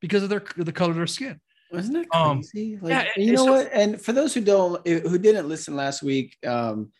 because 0.00 0.22
of 0.22 0.28
their 0.28 0.42
the 0.58 0.72
color 0.72 0.90
of 0.90 0.96
their 0.96 1.06
skin. 1.06 1.40
Wasn't 1.72 1.94
that 1.94 2.06
Um, 2.18 2.38
crazy? 2.42 2.78
like, 2.80 2.90
yeah, 2.90 3.06
you 3.16 3.32
know 3.32 3.54
it's- 3.54 3.64
what? 3.64 3.72
And 3.72 4.00
for 4.00 4.12
those 4.12 4.32
who 4.34 4.40
don't, 4.42 4.86
who 4.86 5.18
didn't 5.18 5.48
listen 5.48 5.76
last 5.76 6.02
week, 6.02 6.36
um, 6.46 6.92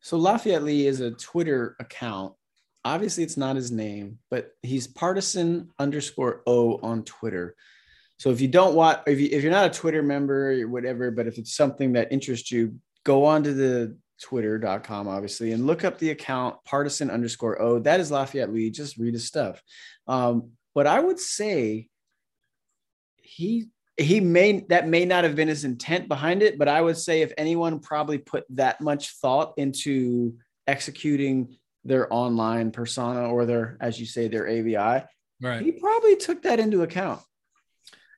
so 0.00 0.16
Lafayette 0.18 0.62
Lee 0.62 0.86
is 0.86 1.00
a 1.00 1.10
Twitter 1.12 1.76
account. 1.80 2.34
Obviously, 2.84 3.24
it's 3.24 3.36
not 3.36 3.56
his 3.56 3.70
name, 3.70 4.18
but 4.30 4.52
he's 4.62 4.86
partisan 4.86 5.70
underscore 5.78 6.42
O 6.46 6.78
on 6.82 7.02
Twitter. 7.04 7.56
So 8.18 8.30
if 8.30 8.40
you 8.40 8.48
don't 8.48 8.74
want, 8.74 9.00
if, 9.06 9.20
you, 9.20 9.28
if 9.30 9.42
you're 9.42 9.52
not 9.52 9.66
a 9.66 9.78
Twitter 9.78 10.02
member 10.02 10.52
or 10.52 10.68
whatever, 10.68 11.10
but 11.10 11.26
if 11.26 11.38
it's 11.38 11.54
something 11.54 11.92
that 11.92 12.12
interests 12.12 12.50
you, 12.50 12.76
go 13.04 13.24
on 13.24 13.42
to 13.44 13.52
the 13.52 13.96
twitter.com 14.22 15.06
obviously 15.06 15.52
and 15.52 15.66
look 15.66 15.84
up 15.84 15.98
the 15.98 16.10
account 16.10 16.56
partisan 16.64 17.10
underscore 17.10 17.60
o. 17.60 17.78
That 17.78 18.00
is 18.00 18.10
lafayette 18.10 18.52
lee. 18.52 18.70
Just 18.70 18.96
read 18.96 19.12
his 19.12 19.26
stuff. 19.26 19.62
Um, 20.08 20.52
but 20.76 20.86
i 20.86 21.00
would 21.00 21.18
say 21.18 21.88
he 23.16 23.66
he 23.96 24.20
may 24.20 24.60
that 24.68 24.86
may 24.86 25.04
not 25.04 25.24
have 25.24 25.34
been 25.34 25.48
his 25.48 25.64
intent 25.64 26.06
behind 26.06 26.42
it 26.42 26.56
but 26.58 26.68
i 26.68 26.80
would 26.80 26.96
say 26.98 27.22
if 27.22 27.32
anyone 27.36 27.80
probably 27.80 28.18
put 28.18 28.44
that 28.50 28.80
much 28.80 29.16
thought 29.16 29.54
into 29.56 30.36
executing 30.68 31.56
their 31.84 32.12
online 32.12 32.70
persona 32.70 33.28
or 33.28 33.46
their 33.46 33.76
as 33.80 33.98
you 33.98 34.06
say 34.06 34.28
their 34.28 34.46
avi 34.46 35.02
Right. 35.42 35.60
he 35.62 35.72
probably 35.72 36.16
took 36.16 36.42
that 36.42 36.60
into 36.60 36.82
account 36.82 37.20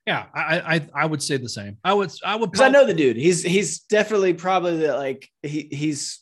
Yeah, 0.09 0.25
I 0.33 0.75
I 0.75 0.89
I 1.03 1.05
would 1.05 1.21
say 1.21 1.37
the 1.37 1.49
same. 1.49 1.77
I 1.83 1.93
would 1.93 2.11
I 2.25 2.35
would 2.35 2.51
because 2.51 2.65
i 2.65 2.69
know 2.69 2.85
the 2.85 2.93
dude 2.93 3.15
he's 3.15 3.43
he's 3.43 3.79
definitely 3.81 4.33
probably 4.33 4.77
the 4.77 4.95
like 4.95 5.29
he 5.43 5.67
he's 5.71 6.21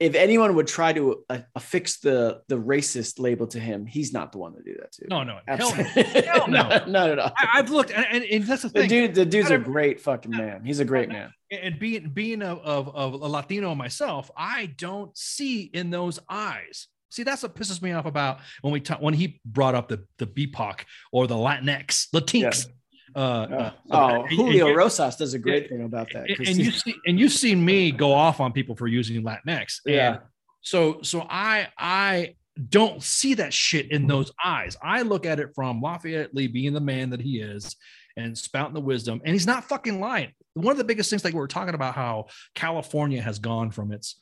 if 0.00 0.14
anyone 0.14 0.54
would 0.56 0.66
try 0.66 0.92
to 0.92 1.24
uh, 1.30 1.38
affix 1.54 2.00
the 2.00 2.40
the 2.48 2.56
racist 2.56 3.20
label 3.20 3.46
to 3.48 3.60
him 3.60 3.86
he's 3.86 4.12
not 4.12 4.32
the 4.32 4.38
one 4.38 4.54
to 4.54 4.62
do 4.62 4.74
that 4.80 4.90
to 4.92 5.06
no 5.08 5.22
no 5.22 5.38
hell 5.46 5.72
no. 5.76 5.82
Hell 5.84 6.48
no. 6.48 6.82
not, 6.86 7.10
at 7.10 7.18
all 7.18 7.32
I, 7.38 7.48
I've 7.54 7.70
looked 7.70 7.92
and, 7.92 8.06
and, 8.10 8.24
and 8.24 8.44
that's 8.44 8.62
the 8.62 8.68
the 8.68 8.80
thing. 8.80 8.88
dude 8.88 9.14
the 9.14 9.26
dude's 9.26 9.50
a 9.50 9.58
great 9.58 10.00
fucking 10.00 10.32
man 10.32 10.64
he's 10.64 10.80
a 10.80 10.84
great 10.84 11.08
man 11.08 11.32
and 11.50 11.78
being 11.78 12.10
being 12.10 12.42
a, 12.42 12.54
of, 12.54 12.94
of 12.94 13.14
a 13.14 13.26
Latino 13.26 13.74
myself, 13.74 14.30
I 14.36 14.66
don't 14.66 15.16
see 15.16 15.62
in 15.62 15.90
those 15.90 16.18
eyes. 16.28 16.86
See, 17.10 17.24
that's 17.24 17.42
what 17.42 17.56
pisses 17.56 17.82
me 17.82 17.92
off 17.92 18.06
about 18.06 18.38
when 18.62 18.72
we 18.72 18.80
talk 18.80 19.02
when 19.02 19.14
he 19.14 19.40
brought 19.44 19.74
up 19.74 19.88
the 19.88 20.04
the 20.18 20.26
BIPOC 20.26 20.80
or 21.12 21.26
the 21.26 21.34
Latinx, 21.34 22.06
Latinx. 22.14 22.66
Uh, 22.66 22.70
uh, 23.16 23.72
oh 23.90 23.96
and- 24.08 24.22
and- 24.24 24.30
julio 24.30 24.68
and- 24.68 24.76
rosas 24.76 25.16
does 25.16 25.34
a 25.34 25.38
great 25.38 25.68
thing 25.68 25.82
about 25.84 26.08
that 26.12 26.28
and, 26.28 26.36
'cause 26.38 26.48
and 26.48 26.56
you 26.58 26.70
see 26.70 26.94
and 27.06 27.18
you've 27.20 27.32
seen 27.32 27.64
me 27.64 27.90
go 27.90 28.12
off 28.12 28.40
on 28.40 28.52
people 28.52 28.76
for 28.76 28.86
using 28.86 29.22
Latinx. 29.22 29.80
And 29.86 29.94
Yeah. 29.94 30.18
So 30.62 31.00
so 31.02 31.26
I 31.28 31.68
I 31.78 32.34
don't 32.68 33.02
see 33.02 33.34
that 33.34 33.54
shit 33.54 33.90
in 33.90 34.06
those 34.06 34.30
eyes. 34.44 34.76
I 34.82 35.02
look 35.02 35.24
at 35.24 35.40
it 35.40 35.50
from 35.54 35.80
Lafayette 35.80 36.34
Lee 36.34 36.46
being 36.48 36.72
the 36.74 36.80
man 36.80 37.10
that 37.10 37.20
he 37.20 37.40
is 37.40 37.74
and 38.16 38.36
spouting 38.36 38.74
the 38.74 38.80
wisdom, 38.80 39.22
and 39.24 39.32
he's 39.32 39.46
not 39.46 39.64
fucking 39.64 39.98
lying. 40.00 40.32
One 40.54 40.72
of 40.72 40.78
the 40.78 40.84
biggest 40.84 41.08
things, 41.08 41.24
like 41.24 41.32
we 41.32 41.38
we're 41.38 41.46
talking 41.46 41.74
about, 41.74 41.94
how 41.94 42.26
California 42.54 43.22
has 43.22 43.38
gone 43.38 43.70
from 43.70 43.92
its 43.92 44.20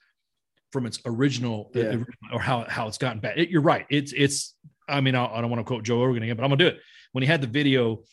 from 0.73 0.85
its 0.87 1.01
original 1.07 1.71
Yeah. 1.75 1.97
or 2.33 2.41
how 2.41 2.67
how 2.69 2.87
it's 2.87 2.99
gotten 2.99 3.21
bad. 3.21 3.39
It- 3.39 3.51
you're 3.51 3.63
right. 3.63 3.87
It's 3.91 4.13
it's. 4.13 4.55
I 4.89 5.01
mean, 5.01 5.15
I, 5.15 5.27
I 5.27 5.41
don't 5.41 5.51
want 5.51 5.61
to 5.61 5.65
quote 5.65 5.83
Joe 5.85 6.05
Rogan 6.05 6.23
again, 6.23 6.37
but 6.37 6.45
I'm 6.45 6.51
gonna 6.51 6.59
do 6.59 6.67
it. 6.69 6.81
When 7.13 7.23
he 7.23 7.27
had 7.27 7.41
the 7.41 7.47
video, 7.47 8.05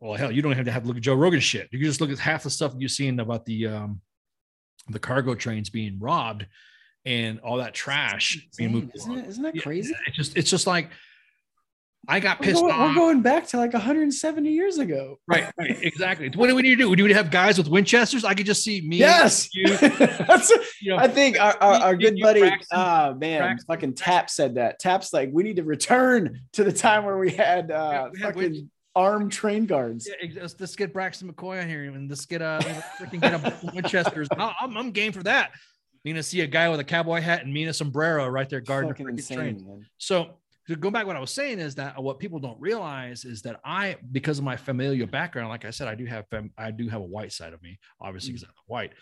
well, 0.00 0.14
hell, 0.14 0.30
you 0.32 0.42
don't 0.42 0.52
have 0.52 0.64
to 0.66 0.72
have 0.72 0.82
to 0.82 0.88
look 0.88 0.96
at 0.96 1.02
Joe 1.02 1.14
Rogan 1.14 1.40
shit. 1.40 1.68
You 1.72 1.78
can 1.78 1.86
just 1.86 2.00
look 2.00 2.10
at 2.10 2.18
half 2.18 2.42
the 2.44 2.50
stuff 2.50 2.72
you've 2.78 2.90
seen 2.90 3.18
about 3.20 3.44
the 3.44 3.66
um 3.66 4.00
the 4.88 4.98
cargo 4.98 5.34
trains 5.34 5.70
being 5.70 5.98
robbed 5.98 6.46
and 7.04 7.40
all 7.40 7.58
that 7.58 7.74
trash 7.74 8.38
being 8.56 8.72
moved. 8.72 8.92
isn't, 8.94 9.18
it, 9.18 9.26
isn't 9.28 9.42
that 9.42 9.54
Yeah, 9.54 9.62
crazy 9.62 9.94
It's 10.06 10.16
just 10.16 10.36
it's 10.36 10.50
just 10.50 10.66
like 10.66 10.90
I 12.06 12.20
got 12.20 12.40
we're 12.40 12.46
pissed 12.46 12.60
going, 12.62 12.72
off. 12.72 12.88
we're 12.88 12.94
going 12.94 13.20
back 13.22 13.46
to 13.48 13.58
like 13.58 13.72
170 13.74 14.50
years 14.50 14.78
ago 14.78 15.18
right, 15.26 15.52
right, 15.58 15.76
exactly. 15.82 16.30
What 16.34 16.46
do 16.48 16.54
we 16.54 16.62
need 16.62 16.70
to 16.70 16.76
do? 16.76 16.96
Do 16.96 17.04
we 17.04 17.12
have 17.12 17.30
guys 17.30 17.58
with 17.58 17.68
Winchesters? 17.68 18.24
I 18.24 18.32
could 18.34 18.46
just 18.46 18.62
see 18.64 18.80
me. 18.80 18.96
yes 18.98 19.48
you, 19.54 19.76
That's 19.76 20.50
you 20.80 20.92
know, 20.92 20.96
I 20.96 21.08
think 21.08 21.38
our, 21.38 21.54
our, 21.60 21.74
our 21.74 21.96
good 21.96 22.16
buddy, 22.22 22.40
Braxton- 22.40 22.78
ah 22.78 23.14
man, 23.18 23.40
Braxton- 23.40 23.66
fucking 23.66 23.94
Tap 23.94 24.30
said 24.30 24.54
that. 24.54 24.78
Tap's 24.78 25.12
like, 25.12 25.28
we 25.32 25.42
need 25.42 25.56
to 25.56 25.64
return 25.64 26.40
to 26.52 26.64
the 26.64 26.72
time 26.72 27.04
where 27.04 27.18
we 27.18 27.30
had 27.32 27.70
uh, 27.70 28.08
we 28.12 28.20
had 28.20 28.34
fucking 28.34 28.70
armed 28.98 29.30
train 29.30 29.64
guards. 29.64 30.08
Yeah, 30.08 30.42
let's, 30.58 30.74
get 30.74 30.92
Braxton 30.92 31.32
McCoy 31.32 31.62
on 31.62 31.68
here 31.68 31.84
and 31.84 32.08
let's 32.08 32.26
get 32.26 32.42
uh 32.42 32.60
freaking 32.98 33.20
get 33.20 33.34
a 33.34 33.70
Winchesters. 33.72 34.28
I'm, 34.36 34.76
I'm 34.76 34.90
game 34.90 35.12
for 35.12 35.22
that. 35.22 35.52
You're 36.02 36.14
gonna 36.14 36.22
see 36.22 36.40
a 36.40 36.46
guy 36.46 36.68
with 36.68 36.80
a 36.80 36.84
cowboy 36.84 37.20
hat 37.20 37.44
and 37.44 37.52
me 37.52 37.62
in 37.62 37.68
a 37.68 37.74
sombrero 37.74 38.26
right 38.28 38.48
there 38.48 38.60
guarding 38.60 38.90
the 38.90 38.94
freaking 38.94 39.10
insane, 39.10 39.36
train. 39.36 39.64
man. 39.66 39.86
So 39.98 40.38
to 40.66 40.76
go 40.76 40.90
back, 40.90 41.06
what 41.06 41.16
I 41.16 41.20
was 41.20 41.30
saying 41.30 41.60
is 41.60 41.76
that 41.76 42.02
what 42.02 42.18
people 42.18 42.40
don't 42.40 42.60
realize 42.60 43.24
is 43.24 43.40
that 43.42 43.60
I, 43.64 43.96
because 44.12 44.38
of 44.38 44.44
my 44.44 44.56
familial 44.56 45.06
background, 45.06 45.48
like 45.48 45.64
I 45.64 45.70
said, 45.70 45.88
I 45.88 45.94
do 45.94 46.04
have 46.04 46.26
fam- 46.28 46.52
I 46.58 46.70
do 46.72 46.88
have 46.88 47.00
a 47.00 47.06
white 47.06 47.32
side 47.32 47.52
of 47.52 47.62
me, 47.62 47.78
obviously 48.00 48.32
because 48.32 48.44
I'm 48.44 48.54
white. 48.66 48.92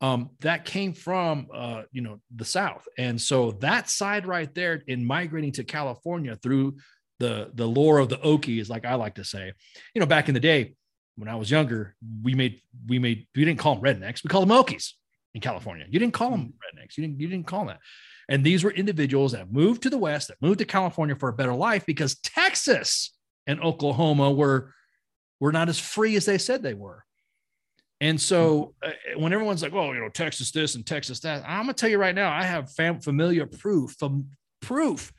Um, 0.00 0.30
that 0.40 0.64
came 0.64 0.92
from 0.92 1.48
uh, 1.52 1.82
you 1.90 2.02
know 2.02 2.20
the 2.36 2.44
South, 2.44 2.86
and 2.98 3.20
so 3.20 3.52
that 3.60 3.90
side 3.90 4.26
right 4.26 4.52
there 4.54 4.82
in 4.86 5.04
migrating 5.04 5.52
to 5.52 5.64
California 5.64 6.36
through 6.36 6.76
the 7.18 7.50
the 7.54 7.66
lore 7.66 7.98
of 7.98 8.08
the 8.08 8.18
Okies, 8.18 8.68
like 8.68 8.84
I 8.84 8.94
like 8.94 9.16
to 9.16 9.24
say, 9.24 9.52
you 9.94 10.00
know, 10.00 10.06
back 10.06 10.28
in 10.28 10.34
the 10.34 10.40
day 10.40 10.74
when 11.16 11.28
I 11.28 11.34
was 11.34 11.50
younger, 11.50 11.94
we 12.22 12.34
made 12.34 12.60
we 12.86 12.98
made 12.98 13.26
we 13.34 13.44
didn't 13.44 13.58
call 13.58 13.76
them 13.76 13.84
rednecks, 13.84 14.22
we 14.22 14.28
called 14.28 14.48
them 14.48 14.56
Okies 14.56 14.92
in 15.34 15.40
California. 15.40 15.86
You 15.88 15.98
didn't 15.98 16.14
call 16.14 16.30
them 16.30 16.54
rednecks. 16.54 16.96
You 16.96 17.06
didn't 17.06 17.20
you 17.20 17.28
didn't 17.28 17.46
call 17.46 17.60
them 17.60 17.68
that. 17.68 17.80
And 18.28 18.44
these 18.44 18.62
were 18.62 18.70
individuals 18.70 19.32
that 19.32 19.50
moved 19.50 19.82
to 19.82 19.90
the 19.90 19.98
West, 19.98 20.28
that 20.28 20.40
moved 20.42 20.58
to 20.58 20.64
California 20.66 21.16
for 21.16 21.30
a 21.30 21.32
better 21.32 21.54
life 21.54 21.86
because 21.86 22.16
Texas 22.16 23.14
and 23.46 23.60
Oklahoma 23.62 24.30
were, 24.30 24.74
were 25.40 25.52
not 25.52 25.70
as 25.70 25.78
free 25.78 26.14
as 26.16 26.26
they 26.26 26.36
said 26.36 26.62
they 26.62 26.74
were. 26.74 27.04
And 28.00 28.20
so 28.20 28.74
uh, 28.82 28.90
when 29.16 29.32
everyone's 29.32 29.62
like, 29.62 29.72
oh, 29.72 29.92
you 29.92 30.00
know, 30.00 30.10
Texas 30.10 30.52
this 30.52 30.74
and 30.74 30.86
Texas 30.86 31.20
that, 31.20 31.42
I'm 31.48 31.66
to 31.66 31.72
tell 31.72 31.88
you 31.88 31.98
right 31.98 32.14
now, 32.14 32.30
I 32.30 32.44
have 32.44 32.70
fam- 32.72 33.00
familiar 33.00 33.46
proof, 33.46 33.96
from 33.98 34.26
proof 34.60 35.10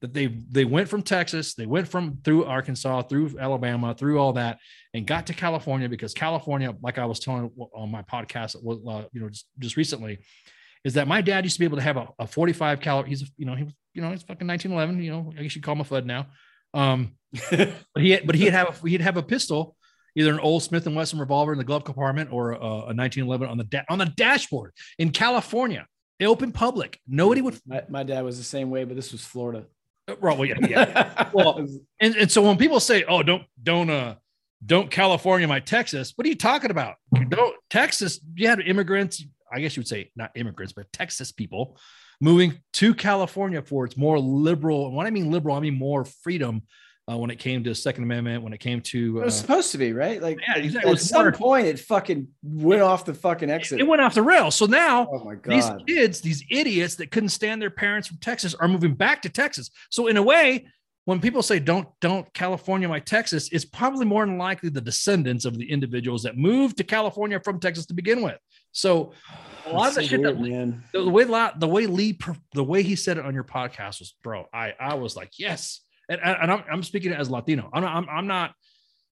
that 0.00 0.12
they 0.12 0.26
they 0.26 0.64
went 0.64 0.88
from 0.88 1.02
Texas, 1.02 1.54
they 1.54 1.66
went 1.66 1.88
from 1.88 2.18
through 2.22 2.44
Arkansas, 2.44 3.02
through 3.02 3.38
Alabama, 3.38 3.94
through 3.94 4.18
all 4.18 4.34
that, 4.34 4.58
and 4.92 5.06
got 5.06 5.26
to 5.28 5.34
California 5.34 5.88
because 5.88 6.12
California, 6.12 6.74
like 6.82 6.98
I 6.98 7.06
was 7.06 7.18
telling 7.18 7.50
on 7.74 7.90
my 7.90 8.02
podcast, 8.02 8.56
uh, 8.56 9.08
you 9.12 9.20
know, 9.20 9.28
just, 9.28 9.46
just 9.58 9.76
recently, 9.76 10.18
is 10.84 10.94
that 10.94 11.08
my 11.08 11.20
dad 11.20 11.44
used 11.44 11.56
to 11.56 11.60
be 11.60 11.64
able 11.64 11.78
to 11.78 11.82
have 11.82 11.96
a, 11.96 12.08
a 12.18 12.26
45 12.26 12.80
caliber. 12.80 13.08
He's, 13.08 13.30
you 13.36 13.46
know, 13.46 13.54
he 13.54 13.64
was, 13.64 13.72
you 13.92 14.02
know, 14.02 14.10
he's 14.10 14.22
fucking 14.22 14.46
1911. 14.46 15.02
You 15.02 15.10
know, 15.10 15.32
I 15.38 15.42
guess 15.42 15.56
you 15.56 15.62
call 15.62 15.74
him 15.74 15.80
a 15.80 15.84
FUD 15.84 16.04
now. 16.04 16.26
Um, 16.74 17.16
but 17.50 17.72
he, 17.96 18.10
had, 18.10 18.26
but 18.26 18.36
he'd 18.36 18.52
have, 18.52 18.84
a, 18.84 18.88
he'd 18.88 19.00
have 19.00 19.16
a 19.16 19.22
pistol, 19.22 19.76
either 20.14 20.32
an 20.32 20.38
old 20.38 20.62
Smith 20.62 20.86
and 20.86 20.94
Wesson 20.94 21.18
revolver 21.18 21.52
in 21.52 21.58
the 21.58 21.64
glove 21.64 21.84
compartment 21.84 22.32
or 22.32 22.52
a, 22.52 22.56
a 22.56 22.94
1911 22.94 23.48
on 23.48 23.58
the 23.58 23.64
da- 23.64 23.84
on 23.88 23.98
the 23.98 24.06
dashboard 24.06 24.72
in 24.98 25.10
California, 25.10 25.86
open 26.24 26.52
public. 26.52 27.00
Nobody 27.06 27.42
would. 27.42 27.58
My, 27.66 27.82
my 27.88 28.02
dad 28.02 28.24
was 28.24 28.38
the 28.38 28.44
same 28.44 28.70
way, 28.70 28.84
but 28.84 28.96
this 28.96 29.12
was 29.12 29.24
Florida. 29.24 29.66
Right, 30.08 30.38
well, 30.38 30.44
yeah, 30.44 30.56
yeah. 30.68 31.30
Well, 31.32 31.66
and, 32.00 32.14
and 32.16 32.30
so 32.30 32.42
when 32.42 32.56
people 32.56 32.78
say, 32.78 33.04
"Oh, 33.08 33.22
don't 33.22 33.42
don't 33.60 33.90
uh 33.90 34.14
don't 34.64 34.90
California 34.90 35.48
my 35.48 35.60
Texas," 35.60 36.12
what 36.14 36.24
are 36.26 36.28
you 36.28 36.36
talking 36.36 36.70
about? 36.70 36.94
Don't 37.28 37.56
Texas? 37.70 38.20
You 38.34 38.48
had 38.48 38.60
immigrants. 38.60 39.24
I 39.52 39.60
guess 39.60 39.76
you 39.76 39.80
would 39.80 39.88
say 39.88 40.10
not 40.14 40.30
immigrants, 40.36 40.72
but 40.72 40.92
Texas 40.92 41.32
people 41.32 41.76
moving 42.20 42.54
to 42.74 42.94
California 42.94 43.62
for 43.62 43.84
its 43.84 43.96
more 43.96 44.18
liberal. 44.18 44.86
And 44.86 44.96
when 44.96 45.06
I 45.06 45.10
mean 45.10 45.30
liberal, 45.30 45.56
I 45.56 45.60
mean 45.60 45.74
more 45.74 46.04
freedom 46.04 46.62
uh, 47.10 47.16
when 47.16 47.30
it 47.30 47.38
came 47.38 47.62
to 47.64 47.74
Second 47.74 48.02
Amendment, 48.04 48.42
when 48.42 48.52
it 48.52 48.58
came 48.58 48.80
to. 48.80 49.18
it 49.18 49.22
Uh, 49.22 49.24
was 49.26 49.36
supposed 49.38 49.70
to 49.72 49.78
be 49.78 49.92
right. 49.92 50.20
Like 50.20 50.38
Yeah, 50.40 50.54
at- 50.58 50.64
exactly. 50.64 50.92
At 50.92 51.00
some 51.00 51.32
point, 51.32 51.66
it 51.66 51.78
fucking 51.78 52.28
went 52.42 52.82
off 52.82 53.04
the 53.04 53.14
fucking 53.14 53.48
exit. 53.50 53.80
it 53.80 53.86
went 53.86 54.02
off 54.02 54.14
the 54.14 54.22
rail. 54.22 54.50
So 54.50 54.66
now 54.66 55.08
oh 55.12 55.24
my 55.24 55.34
god, 55.36 55.52
these 55.52 55.70
kids, 55.96 56.20
these 56.20 56.44
idiots 56.50 56.96
that 56.96 57.10
couldn't 57.10 57.28
stand 57.30 57.62
their 57.62 57.70
parents 57.70 58.08
from 58.08 58.18
Texas, 58.18 58.54
are 58.54 58.68
moving 58.68 58.94
back 58.94 59.22
to 59.22 59.28
Texas. 59.28 59.70
So 59.90 60.08
in 60.08 60.16
a 60.16 60.22
way, 60.22 60.66
when 61.04 61.20
people 61.20 61.42
say 61.42 61.60
don't 61.60 61.86
don't 62.00 62.32
California 62.34 62.88
my 62.88 62.98
Texas, 62.98 63.48
it's 63.52 63.64
probably 63.64 64.04
more 64.04 64.26
than 64.26 64.38
likely 64.38 64.68
the 64.70 64.80
descendants 64.80 65.44
of 65.44 65.56
the 65.56 65.70
individuals 65.70 66.24
that 66.24 66.36
moved 66.36 66.76
to 66.78 66.84
California 66.84 67.38
from 67.38 67.60
Texas 67.60 67.86
to 67.86 67.94
begin 67.94 68.22
with. 68.22 68.38
So 68.72 69.12
a 69.66 69.72
lot 69.72 69.88
of 69.90 69.94
the 69.94 70.00
That's 70.00 70.08
shit 70.10 70.20
so 70.22 70.32
that 70.32 70.40
man. 70.40 70.82
the 70.92 71.08
way 71.08 71.22
the 71.22 71.68
way 71.68 71.86
Lee 71.86 72.18
the 72.52 72.64
way 72.64 72.82
he 72.82 72.96
said 72.96 73.16
it 73.18 73.24
on 73.24 73.32
your 73.34 73.44
podcast 73.44 74.00
was, 74.00 74.16
bro, 74.24 74.46
I 74.52 74.74
I 74.80 74.94
was 74.94 75.14
like 75.14 75.30
yes, 75.38 75.80
and, 76.08 76.20
and 76.20 76.52
I'm 76.52 76.64
I'm 76.70 76.82
speaking 76.82 77.12
as 77.12 77.30
Latino. 77.30 77.68
I'm 77.72 77.82
not, 77.82 77.96
I'm 77.96 78.08
I'm 78.08 78.26
not 78.26 78.54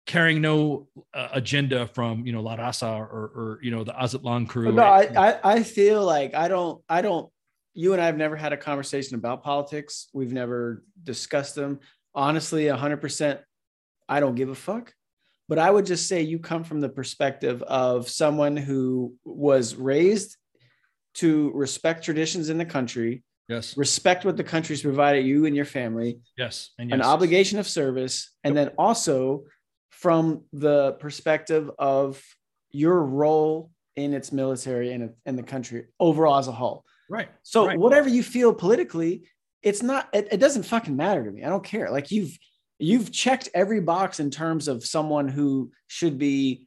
carrying 0.05 0.41
no 0.41 0.87
uh, 1.13 1.29
agenda 1.31 1.87
from 1.87 2.25
you 2.25 2.33
know 2.33 2.41
La 2.41 2.57
Raza 2.57 2.97
or 2.97 3.05
or 3.05 3.59
you 3.61 3.71
know 3.71 3.83
the 3.83 3.93
Azatlan 3.93 4.47
crew. 4.47 4.71
No, 4.71 4.83
I, 4.83 5.03
I 5.15 5.39
I 5.43 5.63
feel 5.63 6.03
like 6.05 6.33
I 6.33 6.47
don't 6.47 6.81
I 6.89 7.01
don't. 7.01 7.29
You 7.73 7.93
and 7.93 8.01
I 8.01 8.05
have 8.05 8.17
never 8.17 8.35
had 8.35 8.53
a 8.53 8.57
conversation 8.57 9.15
about 9.15 9.43
politics. 9.43 10.07
We've 10.13 10.33
never 10.33 10.83
discussed 11.03 11.55
them. 11.55 11.79
Honestly, 12.13 12.67
hundred 12.67 12.97
percent. 12.97 13.39
I 14.07 14.19
don't 14.19 14.35
give 14.35 14.49
a 14.49 14.55
fuck. 14.55 14.93
but 15.49 15.59
I 15.59 15.69
would 15.69 15.85
just 15.85 16.07
say 16.07 16.21
you 16.21 16.39
come 16.39 16.63
from 16.63 16.81
the 16.81 16.89
perspective 16.89 17.61
of 17.63 18.09
someone 18.09 18.57
who 18.57 19.15
was 19.25 19.75
raised 19.75 20.37
to 21.15 21.51
respect 21.53 22.03
traditions 22.03 22.49
in 22.49 22.57
the 22.57 22.65
country, 22.65 23.23
Yes. 23.47 23.75
respect 23.77 24.23
what 24.25 24.37
the 24.37 24.43
country's 24.43 24.81
provided 24.81 25.25
you 25.25 25.45
and 25.45 25.55
your 25.55 25.65
family, 25.65 26.19
Yes. 26.37 26.71
And 26.79 26.93
an 26.93 27.01
obligation 27.01 27.59
of 27.59 27.67
service, 27.67 28.31
and 28.43 28.55
then 28.55 28.69
also 28.77 29.43
from 29.91 30.43
the 30.53 30.93
perspective 30.93 31.69
of 31.77 32.21
your 32.71 33.03
role 33.03 33.71
in 33.95 34.13
its 34.13 34.31
military 34.31 34.91
and 34.91 35.11
in 35.25 35.35
the 35.35 35.43
country 35.43 35.87
overall 35.99 36.37
as 36.37 36.47
a 36.47 36.51
whole. 36.51 36.83
Right. 37.09 37.29
So 37.43 37.67
Right. 37.67 37.77
whatever 37.77 38.09
you 38.09 38.23
feel 38.23 38.53
politically, 38.53 39.29
it's 39.61 39.83
not 39.83 40.09
it, 40.13 40.27
it 40.31 40.37
doesn't 40.37 40.63
fucking 40.63 40.95
matter 40.95 41.23
to 41.23 41.31
me. 41.31 41.43
I 41.43 41.49
don't 41.49 41.63
care. 41.63 41.91
Like 41.91 42.11
you've 42.11 42.37
you've 42.79 43.11
checked 43.11 43.49
every 43.53 43.79
box 43.79 44.19
in 44.19 44.31
terms 44.31 44.67
of 44.67 44.83
someone 44.85 45.27
who 45.27 45.71
should 45.87 46.17
be 46.17 46.65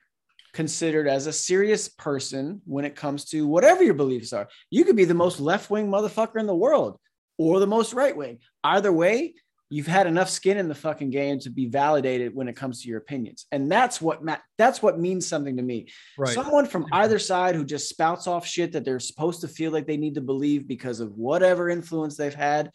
considered 0.57 1.07
as 1.07 1.27
a 1.27 1.33
serious 1.35 1.87
person 1.87 2.63
when 2.65 2.87
it 2.87 2.97
comes 2.97 3.27
to 3.27 3.47
whatever 3.47 3.85
your 3.85 3.93
beliefs 3.93 4.33
are. 4.33 4.49
You 4.71 4.85
could 4.85 4.97
be 4.97 5.05
the 5.05 5.13
most 5.13 5.39
left-wing 5.39 5.87
motherfucker 5.87 6.41
in 6.41 6.47
the 6.47 6.55
world 6.55 6.99
or 7.37 7.61
the 7.61 7.67
most 7.67 7.93
right-wing. 7.93 8.39
Either 8.65 8.91
way, 8.91 9.35
you've 9.69 9.87
had 9.87 10.07
enough 10.07 10.31
skin 10.31 10.57
in 10.57 10.67
the 10.67 10.75
fucking 10.75 11.11
game 11.11 11.39
to 11.41 11.51
be 11.51 11.67
validated 11.67 12.35
when 12.35 12.49
it 12.49 12.57
comes 12.57 12.81
to 12.81 12.89
your 12.89 12.97
opinions. 12.97 13.45
And 13.53 13.71
that's 13.71 14.01
what 14.01 14.25
ma- 14.25 14.39
that's 14.57 14.81
what 14.81 14.99
means 14.99 15.27
something 15.27 15.59
to 15.59 15.63
me. 15.63 15.89
Right. 16.17 16.33
Someone 16.33 16.65
from 16.65 16.87
either 16.91 17.19
side 17.19 17.55
who 17.55 17.65
just 17.65 17.91
spouts 17.91 18.27
off 18.27 18.47
shit 18.47 18.73
that 18.73 18.87
they're 18.87 18.99
supposed 18.99 19.43
to 19.43 19.49
feel 19.49 19.73
like 19.73 19.87
they 19.87 19.99
need 19.99 20.15
to 20.15 20.23
believe 20.23 20.67
because 20.67 21.01
of 21.01 21.19
whatever 21.19 21.69
influence 21.69 22.17
they've 22.17 22.35
had. 22.35 22.71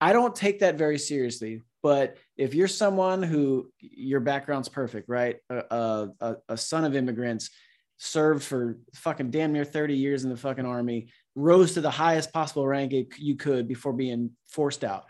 I 0.00 0.12
don't 0.12 0.36
take 0.36 0.60
that 0.60 0.78
very 0.78 0.98
seriously. 0.98 1.62
But 1.88 2.18
if 2.36 2.52
you're 2.52 2.68
someone 2.68 3.22
who 3.22 3.72
your 3.80 4.20
background's 4.20 4.68
perfect, 4.68 5.08
right? 5.08 5.36
A, 5.48 6.08
a, 6.20 6.36
a- 6.50 6.56
son 6.58 6.84
of 6.84 6.94
immigrants, 6.94 7.48
served 7.96 8.44
for 8.44 8.76
fucking 8.94 9.30
damn 9.30 9.54
near 9.54 9.64
30 9.64 9.96
years 9.96 10.22
in 10.22 10.28
the 10.28 10.36
fucking 10.36 10.66
army, 10.66 11.08
rose 11.34 11.72
to 11.72 11.80
the 11.80 11.90
highest 11.90 12.30
possible 12.30 12.66
rank 12.66 12.92
it- 12.92 13.18
you 13.18 13.36
could 13.36 13.66
before 13.66 13.94
being 13.94 14.32
forced 14.50 14.84
out. 14.84 15.06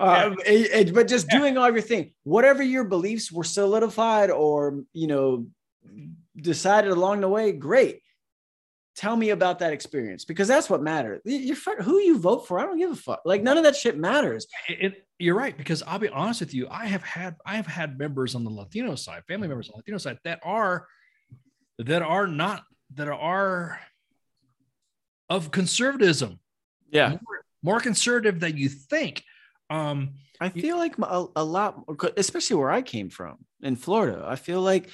um, 0.00 0.36
it- 0.44 0.88
it- 0.88 0.94
but 0.94 1.06
just 1.06 1.28
Yeah. 1.30 1.38
doing 1.38 1.56
all 1.56 1.70
your 1.70 1.80
thing, 1.80 2.12
whatever 2.24 2.64
your 2.64 2.82
beliefs 2.82 3.30
were 3.30 3.44
solidified 3.44 4.30
or, 4.32 4.82
you 4.92 5.06
know, 5.06 5.46
decided 6.36 6.90
along 6.90 7.20
the 7.20 7.28
way, 7.28 7.52
great. 7.52 8.01
Tell 8.94 9.16
me 9.16 9.30
about 9.30 9.58
that 9.60 9.72
experience 9.72 10.24
because 10.26 10.46
that's 10.48 10.68
what 10.68 10.82
matters. 10.82 11.22
You- 11.24 11.38
You're 11.38 11.82
who 11.82 11.98
you 11.98 12.18
vote 12.18 12.46
for. 12.46 12.58
I 12.60 12.64
don't 12.64 12.76
give 12.78 12.90
a 12.90 12.96
fuck. 12.96 13.22
Like 13.24 13.42
none 13.42 13.56
of 13.56 13.64
that 13.64 13.74
shit 13.76 13.96
matters. 13.98 14.46
It, 14.68 14.78
it- 14.82 15.06
you're 15.18 15.36
right 15.36 15.56
because 15.56 15.82
I'll 15.84 16.00
be 16.00 16.08
honest 16.08 16.40
with 16.40 16.52
you. 16.52 16.66
I 16.68 16.86
have 16.86 17.02
had 17.04 17.36
I 17.46 17.54
have 17.56 17.66
had 17.66 17.96
members 17.98 18.34
on 18.34 18.42
the 18.44 18.50
Latino 18.50 18.96
side, 18.96 19.22
family 19.28 19.46
members 19.48 19.68
on 19.68 19.74
the 19.74 19.78
Latino 19.78 19.98
side 19.98 20.18
that 20.24 20.40
are 20.42 20.86
that 21.78 22.02
are 22.02 22.26
not 22.26 22.64
that 22.94 23.08
are 23.08 23.78
of 25.30 25.50
conservatism, 25.50 26.38
Yeah. 26.90 27.10
more, 27.10 27.44
more 27.62 27.80
conservative 27.80 28.40
than 28.40 28.56
you 28.56 28.68
think. 28.68 29.22
Um, 29.70 30.14
I 30.40 30.48
feel 30.50 30.76
like 30.76 30.98
a, 30.98 31.26
a 31.36 31.44
lot, 31.44 31.84
especially 32.16 32.56
where 32.56 32.70
I 32.70 32.82
came 32.82 33.08
from 33.08 33.38
in 33.62 33.76
Florida. 33.76 34.24
I 34.26 34.36
feel 34.36 34.60
like 34.60 34.90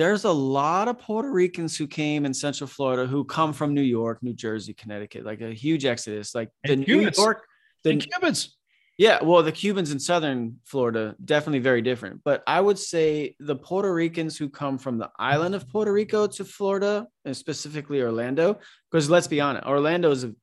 there's 0.00 0.24
a 0.24 0.32
lot 0.32 0.88
of 0.88 0.98
Puerto 0.98 1.30
Ricans 1.30 1.76
who 1.76 1.86
came 1.86 2.24
in 2.24 2.32
Central 2.32 2.66
Florida 2.66 3.06
who 3.06 3.24
come 3.24 3.52
from 3.52 3.74
New 3.74 3.82
York, 3.82 4.22
New 4.22 4.34
Jersey, 4.34 4.72
Connecticut, 4.72 5.24
like 5.24 5.40
a 5.40 5.52
huge 5.52 5.84
exodus. 5.84 6.34
Like 6.34 6.48
the 6.64 6.72
And 6.72 6.80
New 6.80 6.98
Cubans. 7.00 7.18
York, 7.18 7.44
the, 7.84 7.90
and 7.90 8.06
Cubans, 8.10 8.56
yeah, 8.98 9.22
well, 9.22 9.42
the 9.42 9.52
Cubans 9.52 9.92
in 9.92 9.98
Southern 9.98 10.56
Florida 10.64 11.14
definitely 11.24 11.60
very 11.60 11.82
different. 11.82 12.20
But 12.24 12.42
I 12.46 12.60
would 12.60 12.78
say 12.78 13.34
the 13.40 13.56
Puerto 13.56 13.92
Ricans 13.92 14.36
who 14.36 14.48
come 14.48 14.78
from 14.78 14.98
the 14.98 15.10
island 15.18 15.54
of 15.54 15.68
Puerto 15.68 15.92
Rico 15.92 16.26
to 16.26 16.44
Florida, 16.44 17.06
and 17.24 17.36
specifically 17.36 18.02
Orlando, 18.02 18.58
because 18.90 19.08
let's 19.08 19.26
be 19.26 19.40
honest, 19.40 19.66
Orlando 19.66 20.10
is 20.10 20.24
a 20.24 20.34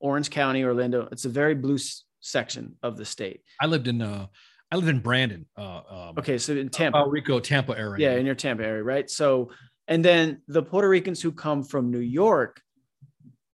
Orange 0.00 0.30
County, 0.30 0.64
Orlando. 0.64 1.08
It's 1.12 1.24
a 1.24 1.30
very 1.30 1.54
blue 1.54 1.78
section 2.20 2.76
of 2.82 2.96
the 2.96 3.04
state. 3.04 3.40
I 3.60 3.66
lived 3.66 3.88
in 3.88 4.02
uh, 4.02 4.26
I 4.72 4.76
live 4.76 4.88
in 4.88 4.98
Brandon, 4.98 5.46
uh, 5.56 5.80
um, 5.88 6.18
Okay, 6.18 6.38
so 6.38 6.52
in 6.54 6.68
Tampa, 6.68 6.98
Puerto 6.98 7.10
Rico, 7.10 7.40
Tampa 7.40 7.78
area. 7.78 8.10
yeah, 8.10 8.18
in 8.18 8.26
your 8.26 8.34
Tampa 8.34 8.64
area, 8.64 8.82
right? 8.82 9.08
So, 9.08 9.50
and 9.86 10.04
then 10.04 10.42
the 10.48 10.62
Puerto 10.62 10.88
Ricans 10.88 11.22
who 11.22 11.30
come 11.30 11.62
from 11.62 11.90
New 11.90 12.00
York, 12.00 12.60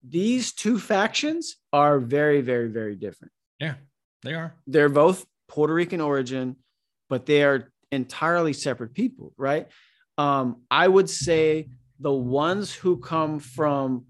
these 0.09 0.53
two 0.53 0.79
factions 0.79 1.57
are 1.73 2.01
very, 2.01 2.41
very, 2.41 2.69
very 2.69 2.97
different. 2.97 3.33
Yeah, 3.61 3.75
they 4.23 4.35
are. 4.35 4.55
They're 4.67 4.89
both 4.89 5.25
Puerto 5.49 5.73
Rican 5.73 6.01
origin, 6.01 6.57
but 7.09 7.25
they 7.27 7.45
are 7.45 7.73
entirely 7.93 8.53
separate 8.53 8.93
people, 8.95 9.33
right? 9.37 9.69
Um, 10.19 10.63
I 10.71 10.89
would 10.89 11.09
say 11.09 11.69
the 12.01 12.13
ones 12.13 12.75
who 12.75 12.99
come 12.99 13.39
from 13.39 14.07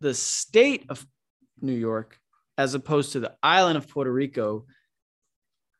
the 0.00 0.14
state 0.14 0.84
of 0.88 1.04
New 1.60 1.74
York, 1.74 2.18
as 2.56 2.74
opposed 2.74 3.12
to 3.12 3.20
the 3.20 3.34
island 3.42 3.76
of 3.76 3.88
Puerto 3.88 4.12
Rico, 4.12 4.66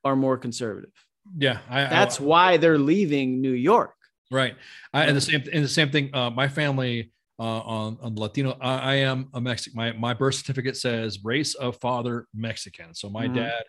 are 0.05 0.17
more 0.17 0.37
conservative. 0.39 0.91
Yeah, 1.37 1.59
I, 1.69 1.87
I- 1.87 1.89
That's 1.89 2.19
why 2.21 2.57
they're 2.57 2.79
leaving 2.79 3.41
New 3.41 3.53
York. 3.53 3.95
Right. 4.31 4.57
I, 4.95 5.05
and 5.05 5.17
the 5.17 5.21
same 5.21 5.43
and 5.53 5.63
the 5.63 5.69
same 5.69 5.91
thing. 5.91 6.11
Uh, 6.15 6.31
my 6.31 6.49
family 6.49 7.13
uh, 7.39 7.43
on 7.43 7.99
on 8.01 8.17
Latino. 8.17 8.57
I, 8.61 8.79
I 8.79 8.95
am 8.97 9.29
a 9.35 9.41
Mexican. 9.41 9.77
My 9.77 9.93
my 9.93 10.15
birth 10.15 10.37
certificate 10.37 10.77
says 10.77 11.19
race 11.23 11.55
of 11.55 11.77
father 11.81 12.27
Mexican. 12.35 12.95
So 12.95 13.11
my 13.11 13.29
Mhm. 13.29 13.35
dad, 13.35 13.63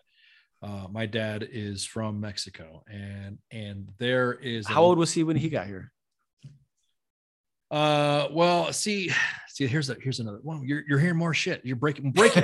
uh, 0.61 0.87
my 0.89 1.05
dad 1.05 1.45
is 1.51 1.85
from 1.85 2.21
Mexico, 2.21 2.81
and 2.89 3.39
and 3.51 3.89
there 3.99 4.33
is 4.33 4.65
a- 4.69 4.73
How 4.73 4.83
old 4.83 4.97
was 4.97 5.11
he 5.11 5.23
when 5.25 5.35
he 5.35 5.49
got 5.49 5.67
here? 5.67 5.91
Uh, 7.73 8.27
well, 8.31 8.71
see, 8.71 9.11
see, 9.49 9.65
here's 9.65 9.89
a 9.89 9.95
here's 9.95 10.19
another. 10.19 10.39
one. 10.43 10.63
you're 10.63 10.83
you're 10.87 10.99
hearing 10.99 11.17
more 11.17 11.33
shit. 11.33 11.61
You're 11.63 11.75
breaking 11.75 12.11
breaking. 12.15 12.43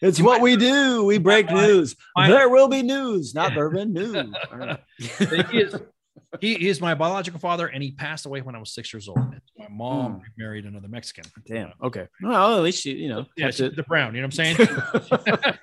it's 0.00 0.20
what 0.20 0.40
we 0.40 0.56
do. 0.56 1.04
We 1.04 1.18
break 1.18 1.50
news. 1.50 1.94
there 2.16 2.48
will 2.48 2.68
be 2.68 2.82
news, 2.82 3.34
not 3.34 3.54
bourbon 3.54 3.92
news. 3.92 4.16
Right. 4.52 4.80
he 5.50 5.58
is 5.58 5.76
he, 6.40 6.54
he 6.54 6.68
is 6.68 6.80
my 6.80 6.94
biological 6.94 7.40
father, 7.40 7.66
and 7.68 7.82
he 7.82 7.90
passed 7.92 8.26
away 8.26 8.40
when 8.40 8.54
I 8.54 8.58
was 8.58 8.74
six 8.74 8.92
years 8.92 9.08
old. 9.08 9.18
My 9.58 9.68
mom 9.70 10.12
Hmm. 10.14 10.18
married 10.36 10.64
another 10.64 10.88
Mexican. 10.88 11.24
Damn. 11.46 11.72
Okay. 11.82 12.06
Well, 12.22 12.56
at 12.56 12.62
least 12.62 12.84
you, 12.84 12.94
you 12.94 13.08
know. 13.08 13.26
Yeah, 13.36 13.50
the 13.50 13.84
brown. 13.88 14.14
You 14.14 14.20
know 14.22 14.28
what 14.28 14.38
I'm 14.38 14.54
saying? 14.56 15.54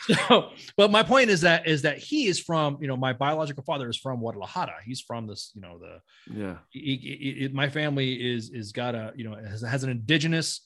so, 0.28 0.50
but 0.76 0.90
my 0.90 1.02
point 1.02 1.30
is 1.30 1.40
that 1.42 1.66
is 1.66 1.82
that 1.82 1.98
he 1.98 2.26
is 2.26 2.40
from 2.40 2.78
you 2.80 2.86
know 2.88 2.96
my 2.96 3.12
biological 3.12 3.62
father 3.64 3.88
is 3.88 3.96
from 3.96 4.20
Guadalajara. 4.20 4.76
He's 4.84 5.00
from 5.00 5.26
this 5.26 5.50
you 5.54 5.60
know 5.60 5.78
the 5.78 6.00
yeah. 6.34 6.56
he- 6.70 7.36
he- 7.40 7.48
my 7.48 7.68
family 7.68 8.14
is 8.14 8.50
is 8.50 8.72
got 8.72 8.94
a 8.94 9.12
you 9.16 9.24
know 9.28 9.34
has, 9.36 9.62
has 9.62 9.84
an 9.84 9.90
indigenous 9.90 10.60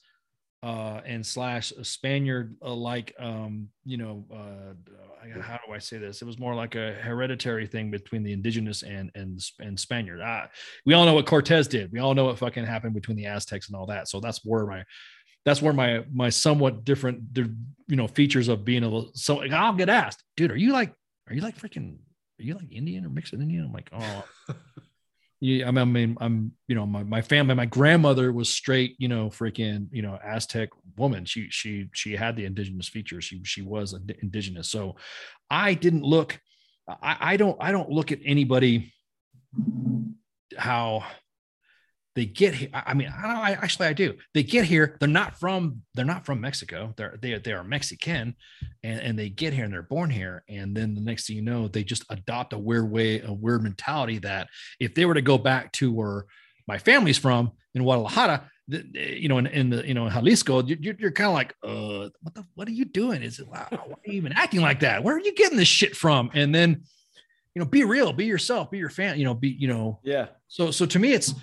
uh 0.63 1.01
and 1.05 1.25
slash 1.25 1.71
a 1.71 1.83
Spaniard 1.83 2.55
uh, 2.63 2.73
like 2.73 3.13
um 3.19 3.67
you 3.83 3.97
know 3.97 4.25
uh 4.33 4.73
how 5.41 5.59
do 5.65 5.73
I 5.73 5.79
say 5.79 5.97
this? 5.97 6.21
It 6.21 6.25
was 6.25 6.39
more 6.39 6.55
like 6.55 6.75
a 6.75 6.93
hereditary 6.93 7.67
thing 7.67 7.91
between 7.91 8.23
the 8.23 8.33
indigenous 8.33 8.83
and 8.83 9.11
and 9.15 9.41
and 9.59 9.79
Spaniard. 9.79 10.21
Ah, 10.23 10.49
we 10.85 10.93
all 10.93 11.05
know 11.05 11.13
what 11.13 11.25
Cortez 11.25 11.67
did. 11.67 11.91
We 11.91 11.99
all 11.99 12.13
know 12.13 12.25
what 12.25 12.39
fucking 12.39 12.65
happened 12.65 12.93
between 12.93 13.17
the 13.17 13.27
Aztecs 13.27 13.67
and 13.67 13.75
all 13.75 13.85
that. 13.87 14.07
So 14.07 14.19
that's 14.19 14.43
where 14.43 14.65
my 14.65 14.83
that's 15.45 15.61
where 15.61 15.73
my 15.73 16.03
my 16.11 16.29
somewhat 16.29 16.83
different 16.83 17.21
you 17.35 17.95
know 17.95 18.07
features 18.07 18.47
of 18.47 18.65
being 18.65 18.83
a 18.83 18.89
little 18.89 19.11
so 19.13 19.37
like, 19.37 19.51
I'll 19.51 19.73
get 19.73 19.89
asked, 19.89 20.23
dude, 20.35 20.51
are 20.51 20.57
you 20.57 20.71
like 20.71 20.93
are 21.27 21.33
you 21.33 21.41
like 21.41 21.57
freaking 21.57 21.97
are 22.39 22.43
you 22.43 22.55
like 22.55 22.71
Indian 22.71 23.05
or 23.05 23.09
mixed 23.09 23.33
Indian? 23.33 23.65
I'm 23.65 23.73
like, 23.73 23.89
oh 23.93 24.25
I 25.43 25.71
mean, 25.71 25.77
I 25.77 25.83
mean, 25.83 26.17
I'm, 26.21 26.51
you 26.69 26.75
know, 26.75 26.85
my, 26.85 27.03
my 27.03 27.21
family, 27.21 27.53
my 27.53 27.65
grandmother 27.65 28.31
was 28.31 28.47
straight, 28.47 28.95
you 28.97 29.09
know, 29.09 29.27
freaking, 29.27 29.87
you 29.91 30.01
know, 30.01 30.17
Aztec 30.23 30.69
woman. 30.95 31.25
She, 31.25 31.49
she, 31.49 31.89
she 31.93 32.15
had 32.15 32.37
the 32.37 32.45
indigenous 32.45 32.87
features. 32.87 33.25
She, 33.25 33.43
she 33.43 33.61
was 33.61 33.93
ind- 33.93 34.15
indigenous. 34.21 34.69
So 34.69 34.95
I 35.49 35.73
didn't 35.73 36.03
look, 36.03 36.39
I, 36.87 37.17
I 37.19 37.37
don't, 37.37 37.57
I 37.59 37.73
don't 37.73 37.89
look 37.89 38.13
at 38.13 38.19
anybody 38.23 38.93
how 40.57 41.03
they 42.15 42.25
get 42.25 42.53
here. 42.53 42.69
I 42.73 42.93
mean, 42.93 43.07
I, 43.07 43.27
I 43.27 43.51
actually 43.53 43.87
I 43.87 43.93
do. 43.93 44.13
They 44.33 44.43
get 44.43 44.65
here. 44.65 44.97
They're 44.99 45.09
not 45.09 45.39
from. 45.39 45.81
They're 45.95 46.05
not 46.05 46.25
from 46.25 46.41
Mexico. 46.41 46.93
They're 46.95 47.17
they 47.21 47.37
they 47.39 47.53
are 47.53 47.63
Mexican, 47.63 48.35
and 48.83 48.99
and 48.99 49.17
they 49.19 49.29
get 49.29 49.53
here 49.53 49.65
and 49.65 49.73
they're 49.73 49.81
born 49.81 50.09
here. 50.09 50.43
And 50.47 50.75
then 50.77 50.93
the 50.95 51.01
next 51.01 51.27
thing 51.27 51.35
you 51.37 51.41
know, 51.41 51.67
they 51.67 51.83
just 51.83 52.05
adopt 52.09 52.53
a 52.53 52.57
weird 52.57 52.91
way, 52.91 53.21
a 53.21 53.33
weird 53.33 53.63
mentality 53.63 54.19
that 54.19 54.47
if 54.79 54.93
they 54.93 55.05
were 55.05 55.15
to 55.15 55.21
go 55.21 55.37
back 55.37 55.71
to 55.73 55.91
where 55.91 56.25
my 56.67 56.77
family's 56.77 57.17
from 57.17 57.51
in 57.73 57.81
Guadalajara, 57.83 58.49
you 58.67 59.27
know, 59.27 59.39
in, 59.39 59.47
in 59.47 59.69
the 59.71 59.85
you 59.87 59.93
know 59.93 60.07
Jalisco, 60.09 60.63
you- 60.63 60.77
you're, 60.79 60.95
you're 60.99 61.11
kind 61.11 61.27
of 61.29 61.33
like, 61.33 61.55
uh, 61.63 62.09
what 62.21 62.35
the 62.35 62.45
what 62.53 62.67
are 62.67 62.71
you 62.71 62.85
doing? 62.85 63.23
Is 63.23 63.39
it 63.39 63.47
wow, 63.47 63.67
why 63.71 63.77
are 63.79 63.97
you 64.05 64.13
even 64.13 64.33
acting 64.33 64.61
like 64.61 64.81
that? 64.81 65.03
Where 65.03 65.15
are 65.15 65.19
you 65.19 65.33
getting 65.33 65.57
this 65.57 65.67
shit 65.67 65.95
from? 65.95 66.29
And 66.33 66.53
then, 66.53 66.83
you 67.55 67.59
know, 67.59 67.65
be 67.65 67.83
real, 67.83 68.11
be 68.13 68.25
yourself, 68.25 68.71
be 68.71 68.77
your 68.77 68.89
fan. 68.89 69.17
You 69.17 69.25
know, 69.25 69.33
be 69.33 69.49
you 69.49 69.67
know, 69.67 69.99
Yeah. 70.03 70.27
so 70.47 70.71
so 70.71 70.85
to 70.85 70.99
me 70.99 71.13
it's 71.13 71.33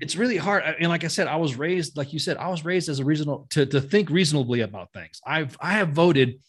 it's 0.00 0.16
really 0.16 0.36
hard 0.36 0.62
and 0.64 0.88
like 0.88 1.04
i 1.04 1.08
said 1.08 1.26
i 1.26 1.36
was 1.36 1.56
raised 1.56 1.96
like 1.96 2.12
you 2.12 2.18
said 2.18 2.36
i 2.38 2.48
was 2.48 2.64
raised 2.64 2.88
as 2.88 3.00
a 3.00 3.04
reasonable 3.04 3.46
to, 3.50 3.66
to 3.66 3.80
think 3.80 4.08
reasonably 4.08 4.60
about 4.62 4.92
things 4.92 5.20
i've 5.26 5.56
i 5.60 5.72
have 5.72 5.90
voted 5.90 6.40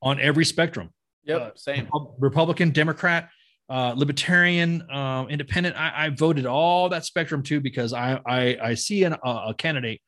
on 0.00 0.20
every 0.20 0.44
spectrum 0.44 0.90
Yep. 1.24 1.40
Uh, 1.40 1.50
Same. 1.56 1.84
Repub- 1.84 2.14
republican 2.18 2.70
democrat 2.70 3.28
uh, 3.70 3.92
libertarian, 3.94 4.82
um, 4.90 5.28
independent. 5.28 5.76
I, 5.76 6.06
I, 6.06 6.08
voted 6.08 6.46
all 6.46 6.88
that 6.88 7.04
spectrum 7.04 7.42
too 7.42 7.60
because 7.60 7.92
I 7.92 8.18
I, 8.24 8.56
I 8.62 8.74
see 8.74 9.04
an, 9.04 9.12
uh, 9.12 9.48
a 9.48 9.54
candidate. 9.54 10.00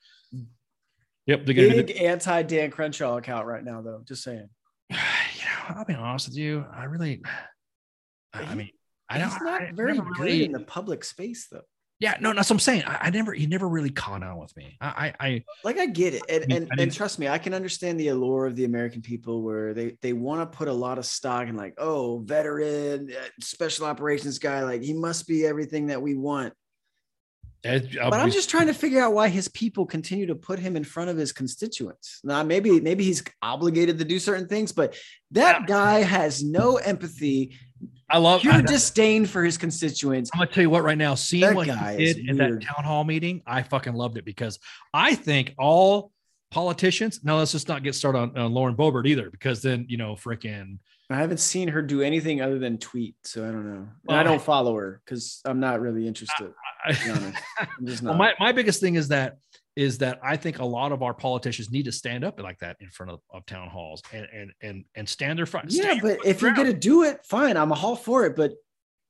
Yep, 1.27 1.44
the 1.44 1.52
big 1.52 1.86
the, 1.89 2.06
anti 2.06 2.43
Dan 2.43 2.70
Crenshaw 2.70 3.18
account 3.18 3.47
right 3.47 3.62
now, 3.62 3.82
though. 3.82 4.02
Just 4.09 4.22
saying. 4.22 4.48
you 4.90 4.97
know, 4.97 5.77
I'll 5.77 5.85
be 5.85 5.93
honest 5.93 6.28
with 6.28 6.39
you. 6.39 6.64
I 6.74 6.85
really, 6.85 7.20
I 8.32 8.55
mean, 8.55 8.70
I 9.09 9.19
don't. 9.19 9.31
He's 9.31 9.40
not 9.40 9.62
I 9.62 9.73
very 9.73 9.98
good 9.98 10.19
really, 10.19 10.44
in 10.44 10.52
the 10.52 10.61
public 10.61 11.05
space, 11.05 11.48
though. 11.51 11.62
Yeah, 12.01 12.16
no, 12.19 12.32
that's 12.32 12.48
what 12.48 12.55
I'm 12.55 12.61
saying. 12.61 12.85
I, 12.86 12.98
I, 13.02 13.11
never, 13.11 13.35
he 13.35 13.47
never 13.47 13.69
really 13.69 13.90
caught 13.90 14.23
on 14.23 14.39
with 14.39 14.57
me. 14.57 14.78
I, 14.81 15.12
I, 15.20 15.44
like, 15.65 15.78
I 15.78 15.85
get 15.85 16.15
it, 16.15 16.23
and 16.31 16.51
and, 16.51 16.70
and 16.78 16.93
trust 16.93 17.19
me, 17.19 17.28
I 17.28 17.36
can 17.36 17.52
understand 17.52 18.01
the 18.01 18.09
allure 18.09 18.47
of 18.47 18.57
the 18.57 18.65
American 18.65 19.02
people, 19.02 19.43
where 19.43 19.74
they 19.74 19.98
they 20.01 20.15
want 20.15 20.40
to 20.40 20.57
put 20.57 20.69
a 20.69 20.73
lot 20.73 20.97
of 20.97 21.05
stock 21.05 21.47
in, 21.47 21.57
like, 21.57 21.74
oh, 21.77 22.20
veteran, 22.24 23.11
uh, 23.12 23.24
special 23.43 23.85
operations 23.85 24.39
guy, 24.39 24.62
like 24.62 24.82
he 24.82 24.94
must 24.94 25.28
be 25.28 25.44
everything 25.44 25.89
that 25.89 26.01
we 26.01 26.15
want. 26.15 26.55
but 28.09 28.15
I'm 28.15 28.31
just 28.31 28.48
trying 28.48 28.69
to 28.69 28.74
figure 28.74 29.02
out 29.02 29.12
why 29.12 29.28
his 29.28 29.48
people 29.48 29.85
continue 29.85 30.24
to 30.28 30.35
put 30.35 30.59
him 30.59 30.77
in 30.77 30.85
front 30.85 31.11
of 31.11 31.19
his 31.19 31.32
constituents. 31.32 32.20
Now, 32.24 32.43
maybe 32.43 32.81
maybe 32.81 33.05
he's 33.05 33.23
obligated 33.43 33.98
to 33.98 34.07
do 34.07 34.19
certain 34.19 34.48
things, 34.48 34.73
but 34.73 34.97
that 35.32 35.66
guy 35.66 36.01
has 36.01 36.43
no 36.43 36.77
empathy 36.77 37.59
I 38.09 38.19
love 38.19 38.44
I, 38.47 38.61
disdain 38.62 39.24
for 39.24 39.44
his 39.44 39.57
constituents. 39.57 40.31
I'm 40.35 40.39
gonna 40.39 40.51
tell 40.51 40.62
you 40.62 40.70
what 40.70 40.82
right 40.82 40.98
now, 40.98 41.15
seeing 41.15 41.43
that 41.43 41.55
what 41.55 41.69
he 41.69 41.97
did 41.97 42.28
in 42.28 42.36
that 42.39 42.61
town 42.61 42.85
hall 42.85 43.05
meeting, 43.05 43.43
I 43.47 43.62
fucking 43.62 43.94
loved 43.94 44.16
it 44.16 44.24
because 44.24 44.59
I 44.93 45.15
think 45.15 45.55
all 45.59 46.12
politicians. 46.51 47.20
Now 47.23 47.39
let's 47.39 47.52
just 47.52 47.69
not 47.69 47.82
get 47.82 47.94
started 47.94 48.19
on, 48.19 48.36
on 48.36 48.52
Lauren 48.52 48.74
Boebert 48.74 49.07
either, 49.07 49.31
because 49.31 49.62
then 49.62 49.86
you 49.89 49.97
know, 49.97 50.15
freaking. 50.15 50.78
I 51.09 51.16
haven't 51.16 51.39
seen 51.39 51.69
her 51.69 51.82
do 51.82 52.02
anything 52.02 52.40
other 52.40 52.59
than 52.59 52.78
tweet, 52.78 53.16
so 53.24 53.43
I 53.43 53.51
don't 53.51 53.69
know. 53.69 53.89
Well, 54.05 54.16
I 54.16 54.23
don't 54.23 54.43
follow 54.43 54.77
her 54.77 55.01
because 55.05 55.40
I'm 55.44 55.59
not 55.59 55.81
really 55.81 56.07
interested. 56.07 56.52
I, 56.85 56.93
I, 56.93 57.66
well, 58.02 58.15
my 58.15 58.35
my 58.39 58.52
biggest 58.52 58.81
thing 58.81 58.94
is 58.94 59.09
that 59.09 59.39
is 59.76 59.98
that 59.98 60.18
I 60.22 60.36
think 60.36 60.59
a 60.59 60.64
lot 60.64 60.92
of 60.92 61.02
our 61.02 61.14
politicians 61.14 61.70
need 61.70 61.84
to 61.84 61.92
stand 61.92 62.24
up 62.24 62.40
like 62.40 62.59
that 62.59 62.76
in 62.80 62.90
front 62.90 63.12
of, 63.12 63.20
of 63.30 63.47
town 63.47 63.68
halls 63.68 64.02
and 64.12 64.26
and 64.32 64.52
and 64.62 64.84
and 64.94 65.09
stand 65.09 65.38
their 65.38 65.47
front. 65.47 65.70
Yeah, 65.70 65.98
but 66.01 66.24
if 66.24 66.42
you're 66.42 66.55
gonna 66.55 66.72
do 66.72 67.05
it, 67.05 67.24
fine. 67.24 67.56
I'm 67.56 67.70
a 67.70 67.74
all 67.74 67.97
for 67.97 68.26
it, 68.26 68.36
but 68.36 68.52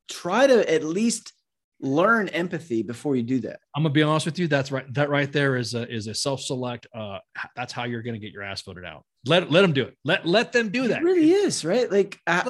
try 0.09 0.47
to 0.47 0.73
at 0.73 0.85
least 0.85 1.33
learn 1.81 2.29
empathy 2.29 2.83
before 2.83 3.17
you 3.17 3.23
do 3.23 3.41
that. 3.41 3.61
I'm 3.75 3.83
gonna 3.83 3.93
be 3.93 4.03
honest 4.03 4.27
with 4.27 4.39
you. 4.39 4.49
That's 4.49 4.71
right. 4.71 4.93
That 4.95 5.11
right 5.11 5.33
there 5.33 5.57
is 5.57 5.75
a 5.75 5.91
is 5.93 6.07
a 6.07 6.15
self 6.15 6.41
select. 6.41 6.87
Uh, 6.95 7.19
that's 7.57 7.73
how 7.73 7.85
you're 7.85 8.03
gonna 8.03 8.19
get 8.19 8.33
your 8.33 8.43
ass 8.43 8.63
voted 8.63 8.85
out. 8.85 9.05
Let 9.27 9.51
let 9.51 9.63
them 9.63 9.73
do 9.73 9.85
it. 9.85 9.97
Let 10.05 10.27
let 10.27 10.53
them 10.53 10.71
do 10.71 10.89
that. 10.89 10.99
It 10.99 11.05
really 11.05 11.33
is 11.33 11.65
right. 11.65 11.91
Like 11.91 12.19
I, 12.27 12.49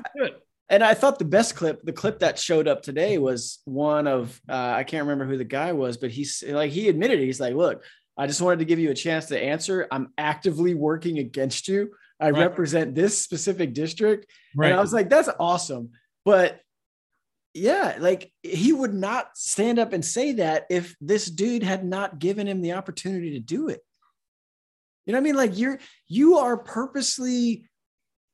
and 0.68 0.84
I 0.84 0.94
thought 0.94 1.18
the 1.18 1.24
best 1.24 1.56
clip, 1.56 1.82
the 1.82 1.92
clip 1.92 2.20
that 2.20 2.38
showed 2.38 2.68
up 2.68 2.82
today, 2.82 3.18
was 3.18 3.60
one 3.64 4.06
of 4.06 4.40
uh, 4.48 4.74
I 4.76 4.84
can't 4.84 5.02
remember 5.02 5.26
who 5.26 5.36
the 5.36 5.44
guy 5.44 5.72
was, 5.72 5.96
but 5.96 6.10
he's 6.10 6.44
like 6.46 6.70
he 6.70 6.88
admitted 6.88 7.20
it. 7.20 7.24
He's 7.24 7.40
like, 7.40 7.54
look, 7.54 7.82
I 8.20 8.26
just 8.26 8.42
wanted 8.42 8.58
to 8.58 8.66
give 8.66 8.78
you 8.78 8.90
a 8.90 8.94
chance 8.94 9.26
to 9.26 9.42
answer. 9.42 9.88
I'm 9.90 10.12
actively 10.18 10.74
working 10.74 11.18
against 11.18 11.68
you. 11.68 11.92
I 12.20 12.30
right. 12.30 12.40
represent 12.40 12.94
this 12.94 13.18
specific 13.18 13.72
district. 13.72 14.30
Right. 14.54 14.66
And 14.66 14.78
I 14.78 14.82
was 14.82 14.92
like, 14.92 15.08
that's 15.08 15.30
awesome. 15.40 15.92
But 16.26 16.60
yeah, 17.54 17.96
like 17.98 18.30
he 18.42 18.74
would 18.74 18.92
not 18.92 19.38
stand 19.38 19.78
up 19.78 19.94
and 19.94 20.04
say 20.04 20.32
that 20.32 20.66
if 20.68 20.94
this 21.00 21.30
dude 21.30 21.62
had 21.62 21.82
not 21.82 22.18
given 22.18 22.46
him 22.46 22.60
the 22.60 22.74
opportunity 22.74 23.30
to 23.30 23.40
do 23.40 23.68
it. 23.68 23.80
You 25.06 25.14
know 25.14 25.16
what 25.16 25.22
I 25.22 25.24
mean? 25.24 25.36
Like 25.36 25.58
you're 25.58 25.78
you 26.06 26.36
are 26.36 26.58
purposely 26.58 27.64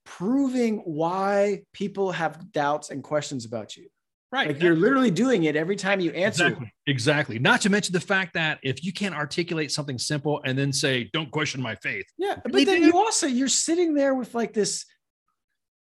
proving 0.04 0.78
why 0.78 1.62
people 1.72 2.10
have 2.10 2.50
doubts 2.50 2.90
and 2.90 3.04
questions 3.04 3.44
about 3.44 3.76
you. 3.76 3.88
Right. 4.32 4.48
Like 4.48 4.62
you're 4.62 4.76
literally 4.76 5.10
doing 5.10 5.44
it 5.44 5.56
every 5.56 5.76
time 5.76 6.00
you 6.00 6.10
answer. 6.10 6.46
Exactly. 6.46 6.72
exactly. 6.86 7.38
Not 7.38 7.60
to 7.62 7.70
mention 7.70 7.92
the 7.92 8.00
fact 8.00 8.34
that 8.34 8.58
if 8.62 8.84
you 8.84 8.92
can't 8.92 9.14
articulate 9.14 9.70
something 9.70 9.98
simple 9.98 10.40
and 10.44 10.58
then 10.58 10.72
say, 10.72 11.08
don't 11.12 11.30
question 11.30 11.62
my 11.62 11.76
faith. 11.76 12.06
Yeah. 12.18 12.36
But 12.42 12.66
then 12.66 12.82
you 12.82 12.96
also, 12.96 13.26
you're 13.26 13.48
sitting 13.48 13.94
there 13.94 14.14
with 14.14 14.34
like 14.34 14.52
this, 14.52 14.84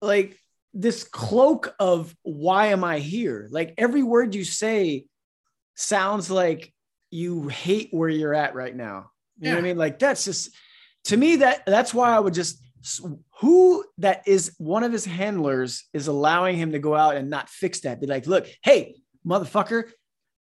like 0.03 0.37
this 0.75 1.05
cloak 1.05 1.75
of 1.81 2.15
why 2.23 2.67
am 2.67 2.85
I 2.85 2.99
here? 2.99 3.49
Like 3.51 3.75
every 3.79 4.03
word 4.03 4.35
you 4.35 4.45
say 4.45 5.07
sounds 5.75 6.31
like 6.31 6.73
you 7.11 7.49
hate 7.49 7.89
where 7.93 8.11
you're 8.11 8.35
at 8.35 8.55
right 8.55 8.77
now. 8.77 9.11
You 9.39 9.47
yeah. 9.47 9.51
know 9.51 9.57
what 9.57 9.65
I 9.65 9.69
mean? 9.69 9.79
Like 9.79 9.99
that's 9.99 10.27
just, 10.27 10.51
to 11.05 11.17
me, 11.17 11.37
that 11.37 11.65
that's 11.65 11.95
why 11.95 12.15
I 12.15 12.19
would 12.19 12.35
just 12.35 12.63
who 13.41 13.85
that 13.99 14.27
is 14.27 14.55
one 14.59 14.85
of 14.85 14.93
his 14.93 15.05
handlers 15.05 15.85
is 15.93 16.07
allowing 16.07 16.57
him 16.57 16.73
to 16.73 16.79
go 16.79 16.95
out 16.95 17.17
and 17.17 17.31
not 17.31 17.49
fix 17.49 17.81
that. 17.81 18.01
Be 18.01 18.07
like, 18.07 18.27
look, 18.27 18.47
hey, 18.63 18.97
motherfucker, 19.27 19.85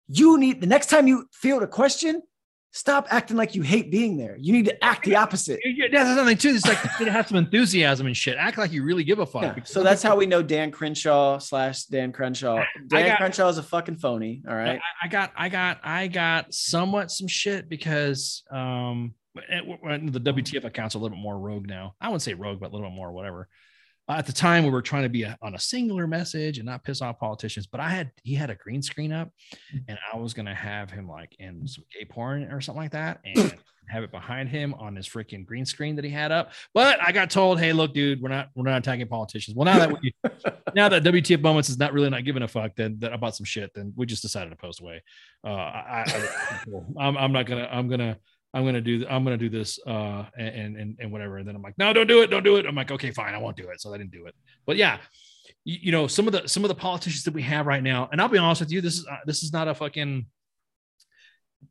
you 0.08 0.38
need 0.38 0.60
the 0.60 0.66
next 0.66 0.86
time 0.86 1.06
you 1.06 1.26
field 1.32 1.62
a 1.62 1.66
question, 1.66 2.22
stop 2.70 3.06
acting 3.10 3.36
like 3.36 3.54
you 3.54 3.62
hate 3.62 3.90
being 3.90 4.16
there. 4.16 4.36
You 4.38 4.52
need 4.52 4.66
to 4.66 4.84
act 4.84 5.04
the 5.04 5.16
opposite. 5.16 5.58
Yeah, 5.64 5.86
that's 5.90 6.16
something 6.16 6.36
too. 6.36 6.50
It's 6.50 6.66
like 6.66 6.78
you 7.00 7.06
have 7.06 7.28
some 7.28 7.38
enthusiasm 7.38 8.06
and 8.06 8.16
shit. 8.16 8.36
Act 8.36 8.58
like 8.58 8.72
you 8.72 8.84
really 8.84 9.04
give 9.04 9.18
a 9.18 9.26
fuck. 9.26 9.42
Yeah. 9.42 9.64
So 9.64 9.82
that's 9.82 10.02
how 10.02 10.16
we 10.16 10.26
know 10.26 10.42
Dan 10.42 10.70
Crenshaw 10.70 11.38
slash 11.38 11.84
Dan 11.84 12.12
Crenshaw. 12.12 12.62
Dan 12.86 13.08
got, 13.08 13.18
Crenshaw 13.18 13.48
is 13.48 13.58
a 13.58 13.62
fucking 13.62 13.96
phony. 13.96 14.42
All 14.48 14.54
right. 14.54 14.78
I, 14.78 15.06
I 15.06 15.08
got, 15.08 15.32
I 15.36 15.48
got, 15.48 15.80
I 15.82 16.06
got 16.08 16.52
somewhat 16.52 17.10
some 17.10 17.26
shit 17.26 17.68
because 17.68 18.44
um 18.50 19.14
the 19.50 20.20
WTF 20.20 20.64
account's 20.64 20.94
a 20.94 20.98
little 20.98 21.16
bit 21.16 21.22
more 21.22 21.38
rogue 21.38 21.66
now. 21.66 21.94
I 22.00 22.08
wouldn't 22.08 22.22
say 22.22 22.34
rogue, 22.34 22.60
but 22.60 22.70
a 22.70 22.72
little 22.72 22.88
bit 22.88 22.96
more 22.96 23.12
whatever. 23.12 23.48
Uh, 24.08 24.14
at 24.14 24.26
the 24.26 24.32
time, 24.32 24.64
we 24.64 24.70
were 24.70 24.80
trying 24.80 25.02
to 25.02 25.08
be 25.08 25.24
a, 25.24 25.36
on 25.42 25.54
a 25.54 25.58
singular 25.58 26.06
message 26.06 26.58
and 26.58 26.66
not 26.66 26.82
piss 26.82 27.02
off 27.02 27.18
politicians. 27.18 27.66
But 27.66 27.80
I 27.80 27.90
had 27.90 28.10
he 28.22 28.34
had 28.34 28.48
a 28.48 28.54
green 28.54 28.80
screen 28.80 29.12
up, 29.12 29.30
and 29.86 29.98
I 30.12 30.16
was 30.16 30.32
gonna 30.32 30.54
have 30.54 30.90
him 30.90 31.08
like 31.08 31.36
in 31.38 31.66
some 31.68 31.84
gay 31.92 32.06
porn 32.06 32.44
or 32.44 32.60
something 32.60 32.82
like 32.82 32.92
that, 32.92 33.20
and 33.24 33.54
have 33.88 34.02
it 34.02 34.10
behind 34.10 34.48
him 34.48 34.74
on 34.74 34.96
his 34.96 35.06
freaking 35.08 35.44
green 35.44 35.64
screen 35.66 35.96
that 35.96 36.04
he 36.04 36.10
had 36.10 36.32
up. 36.32 36.52
But 36.74 37.02
I 37.02 37.12
got 37.12 37.30
told, 37.30 37.58
hey, 37.58 37.72
look, 37.72 37.92
dude, 37.92 38.22
we're 38.22 38.28
not 38.30 38.48
we're 38.54 38.64
not 38.64 38.78
attacking 38.78 39.08
politicians. 39.08 39.56
Well, 39.56 39.66
now 39.66 39.78
that 39.78 39.92
we 40.00 40.14
now 40.74 40.88
that 40.88 41.04
WTF 41.04 41.42
moments 41.42 41.68
is 41.68 41.78
not 41.78 41.92
really 41.92 42.08
not 42.08 42.24
giving 42.24 42.42
a 42.42 42.48
fuck 42.48 42.76
then 42.76 42.98
that 43.00 43.12
about 43.12 43.36
some 43.36 43.44
shit, 43.44 43.72
then 43.74 43.92
we 43.94 44.06
just 44.06 44.22
decided 44.22 44.50
to 44.50 44.56
post 44.56 44.80
away. 44.80 45.02
Uh, 45.44 45.50
I, 45.50 46.04
I, 46.06 46.28
I'm, 46.98 47.16
I'm 47.18 47.32
not 47.32 47.44
gonna 47.44 47.68
I'm 47.70 47.88
gonna 47.88 48.18
I'm 48.54 48.64
gonna 48.64 48.80
do 48.80 49.04
I'm 49.08 49.24
gonna 49.24 49.36
do 49.36 49.48
this 49.48 49.78
uh 49.86 50.24
and 50.36 50.76
and 50.76 50.96
and 50.98 51.12
whatever. 51.12 51.38
And 51.38 51.46
then 51.46 51.54
I'm 51.54 51.62
like, 51.62 51.76
no, 51.78 51.92
don't 51.92 52.06
do 52.06 52.22
it, 52.22 52.28
don't 52.28 52.42
do 52.42 52.56
it. 52.56 52.66
I'm 52.66 52.74
like, 52.74 52.90
okay, 52.90 53.10
fine, 53.10 53.34
I 53.34 53.38
won't 53.38 53.56
do 53.56 53.68
it. 53.68 53.80
So 53.80 53.92
I 53.92 53.98
didn't 53.98 54.12
do 54.12 54.26
it. 54.26 54.34
But 54.66 54.76
yeah, 54.76 54.98
you, 55.64 55.78
you 55.82 55.92
know, 55.92 56.06
some 56.06 56.26
of 56.26 56.32
the 56.32 56.48
some 56.48 56.64
of 56.64 56.68
the 56.68 56.74
politicians 56.74 57.24
that 57.24 57.34
we 57.34 57.42
have 57.42 57.66
right 57.66 57.82
now, 57.82 58.08
and 58.10 58.20
I'll 58.20 58.28
be 58.28 58.38
honest 58.38 58.60
with 58.60 58.72
you, 58.72 58.80
this 58.80 58.98
is 58.98 59.06
uh, 59.06 59.16
this 59.26 59.42
is 59.42 59.52
not 59.52 59.68
a 59.68 59.74
fucking 59.74 60.26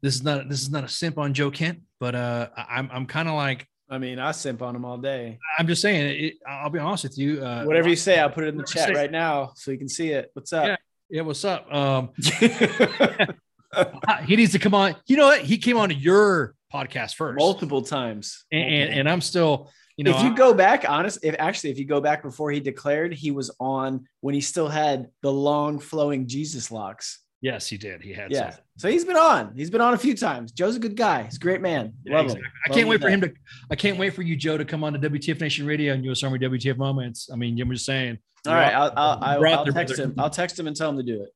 this 0.02 0.16
is 0.16 0.24
not 0.24 0.49
this 0.49 0.62
is 0.62 0.70
not 0.70 0.84
a 0.84 0.90
simp 0.90 1.18
on 1.18 1.34
Joe 1.34 1.49
Kent, 1.49 1.80
but 1.99 2.14
uh 2.14 2.49
I'm 2.56 2.90
I'm 2.91 3.06
kind 3.06 3.28
of 3.28 3.36
like 3.36 3.68
I 3.90 3.98
mean, 3.98 4.20
I 4.20 4.32
simp 4.32 4.62
on 4.62 4.76
him 4.76 4.84
all 4.84 4.98
day. 4.98 5.40
I'm 5.58 5.66
just 5.66 5.82
saying. 5.82 6.26
It, 6.26 6.34
I'll 6.45 6.70
be 6.70 6.80
honest 6.80 7.06
with 7.06 7.18
you. 7.18 7.41
Uh, 7.41 7.64
Whatever 7.64 7.88
you 7.88 7.95
say, 7.95 8.20
I'll 8.20 8.30
put 8.30 8.44
it 8.44 8.49
in 8.49 8.58
the 8.58 8.66
chat 8.66 8.94
right 8.94 9.10
now 9.10 9.54
so 9.56 9.72
you 9.72 9.78
can 9.78 9.88
see 9.88 10.10
it. 10.10 10.30
What's 10.34 10.52
up? 10.52 10.66
Yeah, 10.66 10.76
yeah 11.10 11.22
what's 11.22 11.45
up? 11.45 11.74
Um, 11.74 12.10
he 14.26 14.36
needs 14.36 14.52
to 14.52 14.60
come 14.60 14.74
on. 14.74 14.98
You 15.06 15.16
know 15.16 15.28
what? 15.28 15.40
He 15.40 15.58
came 15.58 15.78
on 15.78 15.91
your 15.91 16.56
podcast 16.73 17.15
first 17.15 17.38
multiple 17.38 17.81
times, 17.81 18.45
and, 18.52 18.64
and, 18.64 18.99
and 18.99 19.10
I'm 19.10 19.22
still. 19.22 19.72
You 19.98 20.03
know, 20.03 20.15
if 20.15 20.22
you 20.22 20.35
go 20.35 20.53
back, 20.53 20.85
honest, 20.88 21.18
if 21.23 21.35
actually, 21.39 21.72
if 21.72 21.80
you 21.80 21.85
go 21.85 21.99
back 21.99 22.22
before 22.22 22.52
he 22.52 22.60
declared, 22.60 23.14
he 23.14 23.31
was 23.31 23.49
on 23.60 24.06
when 24.22 24.35
he 24.35 24.41
still 24.41 24.68
had 24.68 25.10
the 25.23 25.31
long 25.31 25.80
flowing 25.80 26.27
Jesus 26.27 26.69
locks. 26.69 27.19
Yes, 27.41 27.68
he 27.68 27.77
did. 27.77 28.03
He 28.03 28.14
had. 28.14 28.31
Yeah. 28.31 28.49
Something. 28.49 28.64
So 28.77 28.89
he's 28.89 29.06
been 29.06 29.18
on. 29.18 29.53
He's 29.56 29.72
been 29.72 29.81
on 29.81 29.95
a 29.95 29.98
few 29.98 30.15
times. 30.15 30.52
Joe's 30.52 30.76
a 30.76 30.80
good 30.80 30.95
guy. 30.95 31.23
He's 31.23 31.38
a 31.38 31.39
great 31.39 31.61
man. 31.61 31.94
Yeah, 32.06 32.22
exactly. 32.22 32.48
I 32.68 32.73
can't 32.73 32.88
wait 32.88 33.02
for 33.02 33.10
him 33.10 33.22
to. 33.22 33.34
I 33.72 33.76
can't 33.76 33.98
wait 33.98 34.14
for 34.14 34.22
you, 34.22 34.35
Joe, 34.35 34.56
to 34.56 34.65
come 34.65 34.84
on 34.84 34.94
to 34.94 34.99
WTF 34.99 35.41
Nation 35.41 35.65
Radio 35.65 35.94
and 35.94 36.06
U.S. 36.06 36.22
Army 36.22 36.38
WTF 36.38 36.77
moments. 36.77 37.30
I 37.34 37.35
mean, 37.35 37.60
I'm 37.60 37.72
just 37.72 37.85
saying. 37.85 38.19
All 38.45 38.53
right, 38.53 38.73
I'll, 38.73 38.94
I'll, 38.95 39.23
I'll, 39.23 39.45
I'll 39.45 39.65
text 39.65 39.98
him. 39.98 40.14
I'll 40.19 40.30
text 40.30 40.60
him 40.60 40.68
and 40.68 40.76
tell 40.76 40.91
him 40.91 40.98
to 40.98 41.03
do 41.03 41.23
it. 41.23 41.30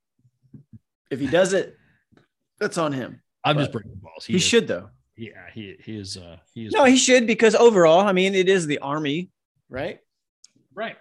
If 1.10 1.20
he 1.20 1.26
does 1.26 1.53
it, 1.53 1.76
that's 2.60 2.78
on 2.78 2.94
him. 2.94 3.22
I'm 3.44 3.56
but 3.56 3.62
just 3.62 3.72
breaking 3.72 3.91
the 3.91 3.98
balls. 3.98 4.26
He, 4.26 4.34
he 4.34 4.40
should 4.40 4.68
though 4.68 4.90
yeah, 5.22 5.52
he 5.53 5.76
he 5.85 5.98
is 5.98 6.18
uh 6.18 6.38
he 6.53 6.65
is 6.65 6.73
No, 6.73 6.84
he 6.85 6.98
should 6.98 7.27
because 7.27 7.53
overall, 7.53 7.99
I 7.99 8.11
mean, 8.11 8.34
it 8.34 8.49
is 8.49 8.65
the 8.65 8.80
army, 8.80 9.30
right? 9.69 9.99
Right. 10.73 10.98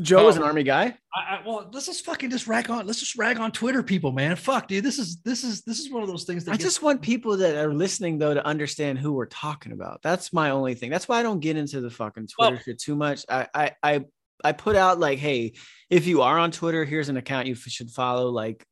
Joe 0.00 0.28
is 0.28 0.36
an 0.36 0.42
army 0.42 0.62
guy. 0.62 0.94
I, 1.14 1.36
I, 1.36 1.42
well, 1.46 1.70
let's 1.72 1.86
just 1.86 2.04
fucking 2.04 2.28
just 2.28 2.46
rag 2.48 2.68
on. 2.68 2.86
Let's 2.86 2.98
just 3.00 3.16
rag 3.16 3.38
on 3.38 3.50
Twitter, 3.50 3.82
people, 3.82 4.12
man. 4.12 4.36
Fuck, 4.36 4.68
dude. 4.68 4.84
This 4.84 4.98
is 4.98 5.22
this 5.22 5.44
is 5.44 5.62
this 5.62 5.78
is 5.78 5.90
one 5.90 6.02
of 6.02 6.08
those 6.08 6.24
things. 6.24 6.44
That 6.44 6.50
I 6.50 6.54
gets- 6.54 6.64
just 6.64 6.82
want 6.82 7.00
people 7.00 7.36
that 7.36 7.56
are 7.56 7.72
listening 7.72 8.18
though 8.18 8.34
to 8.34 8.44
understand 8.44 8.98
who 8.98 9.12
we're 9.12 9.26
talking 9.26 9.70
about. 9.70 10.02
That's 10.02 10.32
my 10.32 10.50
only 10.50 10.74
thing. 10.74 10.90
That's 10.90 11.06
why 11.06 11.20
I 11.20 11.22
don't 11.22 11.40
get 11.40 11.56
into 11.56 11.80
the 11.80 11.88
fucking 11.88 12.26
Twitter 12.26 12.56
well, 12.56 12.62
shit 12.62 12.80
too 12.80 12.96
much. 12.96 13.24
I 13.28 13.46
I 13.54 13.72
I 13.80 14.04
I 14.44 14.52
put 14.52 14.74
out 14.74 14.98
like, 14.98 15.20
hey, 15.20 15.54
if 15.88 16.08
you 16.08 16.22
are 16.22 16.36
on 16.36 16.50
Twitter, 16.50 16.84
here's 16.84 17.08
an 17.08 17.16
account 17.16 17.46
you 17.46 17.54
should 17.54 17.90
follow, 17.90 18.28
like 18.28 18.66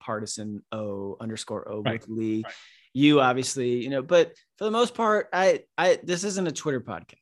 partisan 0.00 0.62
O 0.70 1.16
underscore 1.20 1.68
O 1.68 1.82
right, 1.82 2.00
with 2.00 2.08
Lee. 2.08 2.42
Right 2.44 2.54
you 2.94 3.20
obviously, 3.20 3.82
you 3.82 3.90
know, 3.90 4.00
but 4.02 4.32
for 4.56 4.64
the 4.64 4.70
most 4.70 4.94
part, 4.94 5.28
I, 5.32 5.64
I, 5.76 5.98
this 6.02 6.24
isn't 6.24 6.46
a 6.46 6.52
Twitter 6.52 6.80
podcast. 6.80 7.18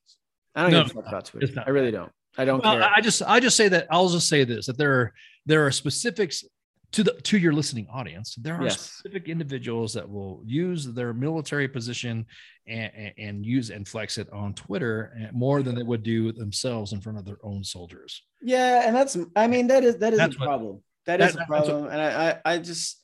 I 0.54 0.62
don't 0.62 0.70
no, 0.70 0.82
give 0.84 0.90
a 0.92 0.94
fuck 0.94 1.08
about 1.08 1.24
Twitter. 1.24 1.64
I 1.66 1.70
really 1.70 1.90
don't. 1.90 2.12
I 2.38 2.44
don't 2.44 2.62
well, 2.62 2.74
care. 2.78 2.90
I 2.94 3.00
just, 3.00 3.22
I 3.22 3.40
just 3.40 3.56
say 3.56 3.68
that 3.68 3.86
I'll 3.90 4.08
just 4.08 4.28
say 4.28 4.44
this: 4.44 4.66
that 4.66 4.78
there 4.78 4.92
are, 4.92 5.12
there 5.46 5.66
are 5.66 5.70
specifics 5.70 6.44
to 6.92 7.02
the 7.02 7.12
to 7.12 7.38
your 7.38 7.52
listening 7.54 7.86
audience. 7.90 8.34
There 8.40 8.54
are 8.54 8.64
Yes. 8.64 8.80
specific 8.80 9.28
individuals 9.28 9.94
that 9.94 10.08
will 10.08 10.42
use 10.44 10.84
their 10.86 11.14
military 11.14 11.68
position 11.68 12.26
and, 12.66 12.92
and, 12.94 13.12
and 13.18 13.46
use 13.46 13.70
and 13.70 13.88
flex 13.88 14.18
it 14.18 14.30
on 14.30 14.52
Twitter 14.54 15.12
eh, 15.18 15.28
more 15.32 15.62
than 15.62 15.74
they 15.74 15.82
would 15.82 16.02
do 16.02 16.32
themselves 16.32 16.92
in 16.92 17.00
front 17.00 17.18
of 17.18 17.24
their 17.24 17.38
own 17.42 17.64
soldiers. 17.64 18.22
Yeah, 18.42 18.86
and 18.86 18.94
that's 18.94 19.16
I 19.36 19.46
mean 19.46 19.66
that 19.68 19.84
is 19.84 19.96
that 19.98 20.12
is 20.12 20.18
That's 20.18 20.36
a 20.36 20.38
what- 20.38 20.46
problem. 20.46 20.82
That 21.06 21.18
that- 21.18 21.30
is 21.30 21.34
a 21.34 21.38
that's 21.38 21.50
what- 21.50 21.64
problem, 21.66 21.86
and 21.90 22.00
I, 22.00 22.30
I 22.30 22.54
I 22.54 22.58
just 22.58 23.01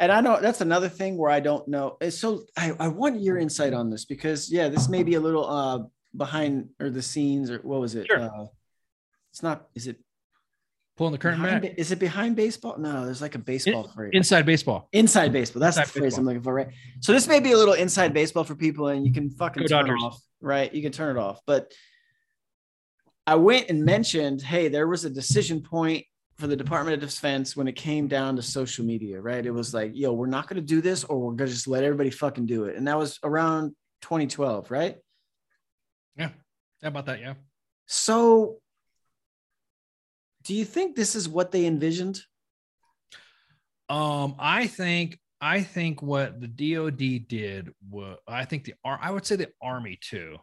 and 0.00 0.10
I 0.10 0.20
know 0.20 0.40
that's 0.40 0.60
another 0.62 0.88
thing 0.88 1.16
where 1.16 1.30
I 1.30 1.40
don't 1.40 1.68
know. 1.68 1.96
So 2.08 2.42
I 2.56 2.72
I 2.80 2.88
want 2.88 3.20
your 3.20 3.38
insight 3.38 3.74
on 3.74 3.90
this 3.90 4.04
because 4.06 4.50
yeah, 4.50 4.68
this 4.68 4.88
may 4.88 5.02
be 5.04 5.14
a 5.14 5.20
little 5.20 5.48
uh 5.48 5.78
behind 6.16 6.70
or 6.80 6.90
the 6.90 7.02
scenes 7.02 7.50
or 7.50 7.58
what 7.58 7.80
was 7.80 7.94
it? 7.94 8.06
Sure. 8.08 8.20
Uh, 8.20 8.46
it's 9.30 9.42
not. 9.42 9.68
Is 9.74 9.86
it 9.86 9.98
Pulling 10.96 11.12
the 11.12 11.18
curtain 11.18 11.40
behind, 11.40 11.62
back. 11.62 11.74
Is 11.78 11.92
it 11.92 11.98
behind 11.98 12.36
baseball? 12.36 12.76
No, 12.78 13.06
there's 13.06 13.22
like 13.22 13.34
a 13.34 13.38
baseball 13.38 13.88
phrase. 13.88 14.10
Inside 14.12 14.44
baseball. 14.44 14.88
Inside 14.92 15.32
baseball. 15.32 15.60
That's 15.60 15.78
Inside 15.78 15.86
the 15.86 15.92
phrase 15.92 16.02
baseball. 16.02 16.20
I'm 16.20 16.26
looking 16.26 16.42
for, 16.42 16.52
right? 16.52 16.68
So 17.00 17.12
this 17.12 17.26
may 17.26 17.40
be 17.40 17.52
a 17.52 17.56
little 17.56 17.72
inside 17.72 18.12
baseball 18.12 18.44
for 18.44 18.54
people, 18.54 18.88
and 18.88 19.06
you 19.06 19.12
can 19.12 19.30
fucking 19.30 19.62
Go 19.62 19.66
turn 19.68 19.86
Dodgers. 19.86 20.02
it 20.02 20.04
off, 20.04 20.20
right? 20.42 20.74
You 20.74 20.82
can 20.82 20.92
turn 20.92 21.16
it 21.16 21.18
off. 21.20 21.40
But 21.46 21.72
I 23.26 23.36
went 23.36 23.70
and 23.70 23.82
mentioned, 23.84 24.42
hey, 24.42 24.68
there 24.68 24.86
was 24.86 25.06
a 25.06 25.10
decision 25.10 25.62
point 25.62 26.04
for 26.40 26.46
the 26.46 26.56
Department 26.56 26.94
of 26.94 27.08
Defense 27.08 27.56
when 27.56 27.68
it 27.68 27.76
came 27.76 28.08
down 28.08 28.36
to 28.36 28.42
social 28.42 28.84
media, 28.84 29.20
right? 29.20 29.44
It 29.44 29.50
was 29.50 29.72
like, 29.72 29.92
yo, 29.94 30.12
we're 30.12 30.26
not 30.26 30.48
going 30.48 30.56
to 30.60 30.66
do 30.66 30.80
this, 30.80 31.04
or 31.04 31.18
we're 31.18 31.32
going 31.32 31.48
to 31.48 31.54
just 31.54 31.68
let 31.68 31.84
everybody 31.84 32.10
fucking 32.10 32.46
do 32.46 32.64
it. 32.64 32.76
And 32.76 32.88
that 32.88 32.98
was 32.98 33.18
around 33.22 33.76
2012, 34.02 34.70
right? 34.70 34.96
Yeah. 36.16 36.30
How 36.82 36.88
about 36.88 37.06
that? 37.06 37.20
Yeah. 37.20 37.34
So, 37.86 38.56
do 40.44 40.54
you 40.54 40.64
think 40.64 40.96
this 40.96 41.14
is 41.14 41.28
what 41.28 41.52
they 41.52 41.66
envisioned? 41.66 42.20
Um, 43.88 44.36
I 44.38 44.66
think 44.66 45.18
I 45.40 45.62
think 45.62 46.00
what 46.00 46.40
the 46.40 46.46
DoD 46.46 47.28
did 47.28 47.70
was 47.88 48.18
I 48.26 48.44
think 48.44 48.64
the 48.64 48.74
I 48.84 49.10
would 49.10 49.26
say 49.26 49.36
the 49.36 49.48
Army 49.60 49.98
too, 50.00 50.38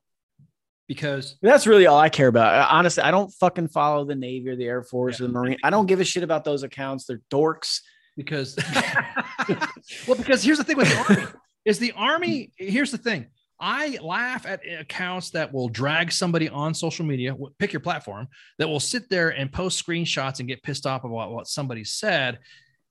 because 0.88 1.35
That's 1.41 1.68
really 1.68 1.85
all 1.85 1.99
I 1.99 2.09
care 2.09 2.27
about. 2.27 2.69
Honestly, 2.72 3.03
I 3.03 3.11
don't 3.11 3.30
fucking 3.34 3.68
follow 3.68 4.05
the 4.05 4.15
Navy 4.15 4.49
or 4.49 4.55
the 4.55 4.65
Air 4.65 4.84
Force 4.84 5.19
or 5.19 5.27
the 5.27 5.34
Marine. 5.34 5.57
I 5.64 5.69
don't 5.69 5.85
give 5.85 5.99
a 5.99 6.05
shit 6.05 6.23
about 6.23 6.43
those 6.43 6.64
accounts. 6.64 7.05
They're 7.05 7.22
dorks. 7.31 7.81
because 8.15 8.57
well 10.07 10.18
because 10.18 10.43
here's 10.43 10.57
the 10.57 10.64
thing 10.64 10.77
with 10.77 10.89
the 10.89 11.14
army 11.15 11.31
is 11.65 11.80
the 11.80 11.91
army 11.95 12.51
here's 12.57 12.91
the 12.91 12.97
thing 12.97 13.27
i 13.59 13.97
laugh 14.01 14.45
at 14.45 14.59
accounts 14.80 15.30
that 15.30 15.53
will 15.53 15.69
drag 15.69 16.11
somebody 16.11 16.49
on 16.49 16.73
social 16.73 17.05
media 17.05 17.35
pick 17.59 17.72
your 17.72 17.80
platform 17.80 18.27
that 18.57 18.68
will 18.68 18.80
sit 18.80 19.09
there 19.09 19.30
and 19.30 19.51
post 19.53 19.85
screenshots 19.85 20.39
and 20.39 20.47
get 20.47 20.64
pissed 20.64 20.85
off 20.85 21.03
about 21.03 21.31
what 21.31 21.47
somebody 21.47 21.84
said 21.84 22.39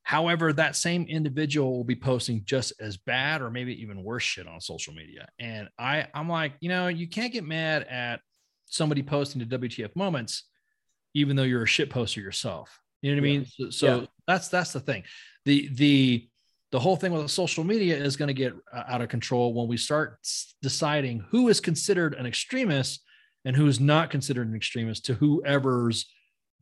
however 0.07 0.53
that 0.53 0.77
same 0.77 1.03
individual 1.09 1.77
will 1.77 1.83
be 1.83 1.97
posting 1.97 2.41
just 2.45 2.73
as 2.81 2.97
bad 2.97 3.43
or 3.43 3.51
maybe 3.51 3.83
even 3.83 4.05
worse 4.05 4.23
shit 4.23 4.47
on 4.47 4.61
social 4.61 4.95
media. 4.95 5.27
And 5.41 5.69
i 5.81 6.07
i'm 6.15 6.29
like 6.29 6.53
you 6.61 6.69
know 6.69 6.87
you 6.87 7.09
can't 7.09 7.33
get 7.33 7.45
mad 7.45 7.83
at 7.91 8.21
somebody 8.67 9.03
posting 9.03 9.41
to 9.47 9.59
wtf 9.59 9.97
moments 9.97 10.45
even 11.15 11.35
though 11.35 11.43
you're 11.43 11.65
a 11.65 11.67
shit 11.67 11.91
poster 11.91 12.21
yourself. 12.21 12.81
You 13.03 13.11
know 13.17 13.21
what 13.21 13.27
i 13.27 13.33
mean? 13.33 13.47
So, 13.47 13.71
so 13.71 13.87
Yeah. 13.87 14.07
that's 14.29 14.49
that's 14.49 14.73
the 14.73 14.81
thing. 14.81 15.03
The 15.45 15.69
the 15.75 16.29
the 16.71 16.79
whole 16.79 16.97
thing 16.97 17.13
with 17.13 17.29
social 17.31 17.65
media 17.65 17.97
is 17.97 18.17
going 18.17 18.29
to 18.29 18.35
get 18.35 18.53
uh, 18.73 18.85
out 18.87 19.01
of 19.01 19.09
control 19.09 19.55
when 19.55 19.67
we 19.67 19.77
start 19.77 20.19
deciding 20.63 21.21
who 21.31 21.49
is 21.49 21.59
considered 21.61 22.15
an 22.15 22.27
extremist 22.27 23.03
and 23.45 23.57
who 23.57 23.67
is 23.67 23.81
not 23.81 24.11
considered 24.11 24.47
an 24.49 24.55
extremist 24.55 25.05
to 25.07 25.15
whoever's 25.15 26.07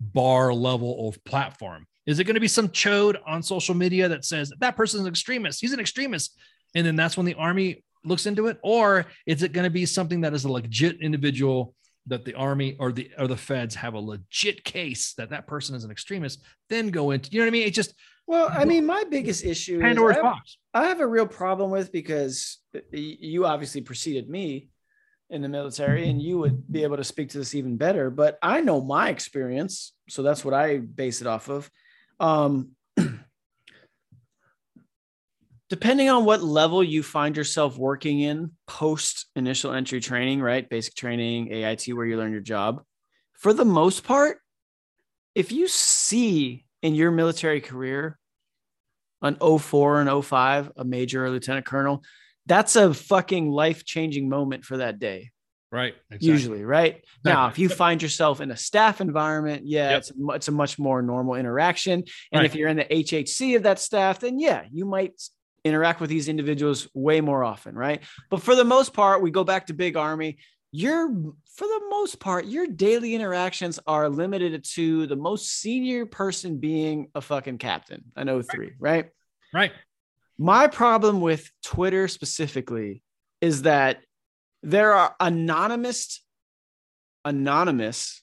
bar 0.01 0.53
level 0.55 1.09
of 1.09 1.23
platform. 1.25 1.87
Is 2.07 2.19
it 2.19 2.25
going 2.25 2.35
to 2.35 2.41
be 2.41 2.49
some 2.49 2.69
chode 2.69 3.17
on 3.27 3.43
social 3.43 3.75
media 3.75 4.09
that 4.09 4.25
says 4.25 4.53
that 4.59 4.77
person's 4.77 5.03
an 5.03 5.09
extremist? 5.09 5.61
He's 5.61 5.73
an 5.73 5.81
extremist. 5.81 6.39
And 6.75 6.87
then 6.87 6.97
that's 6.97 7.17
when 7.17 7.27
the 7.27 7.35
army 7.35 7.85
looks 8.05 8.27
into 8.27 8.47
it? 8.47 8.59
Or 8.63 9.07
is 9.27 9.43
it 9.43 9.53
going 9.53 9.65
to 9.65 9.71
be 9.71 9.87
something 9.87 10.21
that 10.23 10.35
is 10.35 10.45
a 10.45 10.53
legit 10.53 11.01
individual 11.01 11.75
that 12.07 12.25
the 12.25 12.35
army 12.35 12.77
or 12.79 12.93
the 12.93 13.11
or 13.19 13.27
the 13.27 13.37
feds 13.37 13.75
have 13.75 13.95
a 13.95 13.99
legit 13.99 14.63
case 14.65 15.15
that 15.15 15.31
that 15.31 15.47
person 15.47 15.75
is 15.75 15.85
an 15.85 15.91
extremist, 15.91 16.43
then 16.69 16.89
go 16.89 17.13
into, 17.13 17.31
you 17.31 17.39
know 17.39 17.47
what 17.47 17.49
I 17.49 17.53
mean? 17.53 17.67
It 17.67 17.73
just 17.73 17.95
Well, 18.27 18.49
I 18.51 18.65
mean, 18.67 18.85
my 18.85 19.05
biggest 19.05 19.45
issue 19.45 19.77
is 19.77 19.83
Pandora's 19.83 20.17
I, 20.17 20.21
have, 20.21 20.23
box. 20.23 20.59
I 20.75 20.85
have 20.89 21.01
a 21.01 21.07
real 21.07 21.27
problem 21.27 21.71
with 21.71 21.93
because 21.93 22.59
uh, 22.77 22.81
you 22.91 23.47
obviously 23.47 23.81
preceded 23.81 24.29
me 24.29 24.69
in 25.31 25.41
the 25.41 25.49
military 25.49 26.11
and 26.11 26.21
you 26.21 26.39
would 26.39 26.71
be 26.71 26.83
able 26.83 26.99
to 26.99 27.05
speak 27.05 27.31
to 27.31 27.39
this 27.39 27.55
even 27.55 27.77
better, 27.77 28.11
but 28.11 28.39
I 28.43 28.61
know 28.61 28.83
my 28.83 29.09
experience. 29.09 29.95
So 30.11 30.23
that's 30.23 30.45
what 30.45 30.53
I 30.53 30.79
base 30.79 31.23
it 31.23 31.27
off 31.27 31.49
of. 31.49 31.71
Um, 32.21 32.71
depending 35.69 36.09
on 36.09 36.25
what 36.25 36.43
level 36.43 36.83
you 36.83 37.03
find 37.03 37.37
yourself 37.37 37.77
working 37.77 38.21
in 38.21 38.53
post 38.67 39.27
initial 39.37 39.73
entry 39.73 40.01
training, 40.01 40.41
right? 40.41 40.69
Basic 40.69 40.95
training, 40.95 41.53
AIT, 41.53 41.89
where 41.89 42.07
you 42.07 42.17
learn 42.17 42.33
your 42.33 42.41
job. 42.41 42.83
For 43.35 43.53
the 43.53 43.65
most 43.65 44.05
part, 44.05 44.39
if 45.35 45.53
you 45.53 45.69
see 45.69 46.65
in 46.83 46.95
your 46.95 47.11
military 47.11 47.61
career 47.61 48.19
an 49.23 49.37
04 49.37 50.01
and 50.01 50.25
05, 50.25 50.73
a 50.77 50.85
major 50.85 51.25
or 51.25 51.31
lieutenant 51.31 51.67
colonel, 51.67 52.03
that's 52.47 52.77
a 52.77 52.95
fucking 52.95 53.51
life 53.51 53.85
changing 53.85 54.29
moment 54.29 54.65
for 54.65 54.77
that 54.77 54.99
day 54.99 55.31
Right. 55.75 55.95
exactly. 56.11 56.29
usually, 56.29 56.65
right? 56.65 57.05
Now, 57.25 57.49
if 57.49 57.59
you 57.59 57.69
find 57.69 58.01
yourself 58.03 58.41
in 58.41 58.51
a 58.51 58.57
staff 58.57 59.01
environment, 59.01 59.63
yeah, 59.67 59.91
Yep. 59.91 59.99
it's, 59.99 60.11
a, 60.11 60.15
it's 60.35 60.49
a 60.49 60.53
much 60.53 60.79
more 60.79 61.03
normal 61.03 61.35
interaction. 61.35 62.05
And 62.33 62.41
Right. 62.41 62.45
if 62.45 62.55
you're 62.55 62.69
in 62.69 62.77
the 62.77 62.85
HHC 62.85 63.57
of 63.57 63.63
that 63.65 63.79
staff, 63.79 64.21
then 64.21 64.39
yeah, 64.39 64.65
you 64.71 64.85
might 64.85 65.13
interact 65.65 66.01
with 66.01 66.11
these 66.11 66.29
individuals 66.29 66.87
way 66.95 67.21
more 67.21 67.43
often, 67.43 67.75
right? 67.75 68.03
But 68.31 68.43
for 68.43 68.55
the 68.55 68.65
most 68.65 68.93
part, 68.93 69.23
we 69.23 69.31
go 69.31 69.43
back 69.45 69.67
to 69.67 69.75
big 69.75 69.97
army. 69.97 70.37
You're, 70.71 71.09
for 71.09 71.67
the 71.67 71.81
most 71.89 72.21
part, 72.21 72.47
your 72.47 72.67
daily 72.67 73.15
interactions 73.15 73.81
are 73.87 74.09
limited 74.09 74.63
to 74.75 75.07
the 75.07 75.17
most 75.17 75.47
senior 75.61 76.05
person 76.05 76.59
being 76.59 77.09
a 77.15 77.21
fucking 77.21 77.59
captain, 77.59 78.05
an 78.17 78.27
O3, 78.29 78.73
right? 78.79 79.07
Right. 79.55 79.73
My 80.37 80.67
problem 80.67 81.21
with 81.21 81.51
Twitter 81.63 82.09
specifically 82.09 83.03
is 83.41 83.63
that 83.63 84.01
there 84.65 84.95
are 84.95 85.15
anonymous, 85.21 86.25
anonymous, 87.25 88.23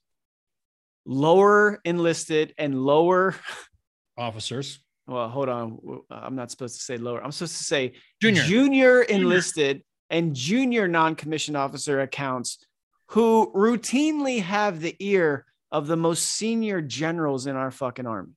lower 1.06 1.80
enlisted 1.86 2.54
and 2.58 2.82
lower. 2.82 3.36
Officers. 4.18 4.80
Well, 5.08 5.30
hold 5.30 5.50
on. 5.50 6.02
I'm 6.10 6.36
not 6.36 6.52
supposed 6.52 6.76
to 6.76 6.84
say 6.84 6.98
lower. 6.98 7.24
I'm 7.24 7.32
supposed 7.32 7.58
to 7.58 7.64
say 7.64 7.94
Junior. 8.22 8.44
junior 8.44 9.02
enlisted 9.04 9.84
and 10.10 10.36
junior 10.36 10.88
non-commissioned 10.88 11.58
officer 11.58 12.02
accounts 12.02 12.66
who 13.08 13.52
routinely 13.54 14.42
have 14.42 14.80
the 14.80 14.96
ear 15.00 15.46
of 15.72 15.88
the 15.88 15.98
most 15.98 16.24
senior 16.24 16.82
generals 16.82 17.46
in 17.46 17.56
our 17.56 17.72
fucking 17.72 18.06
army. 18.08 18.34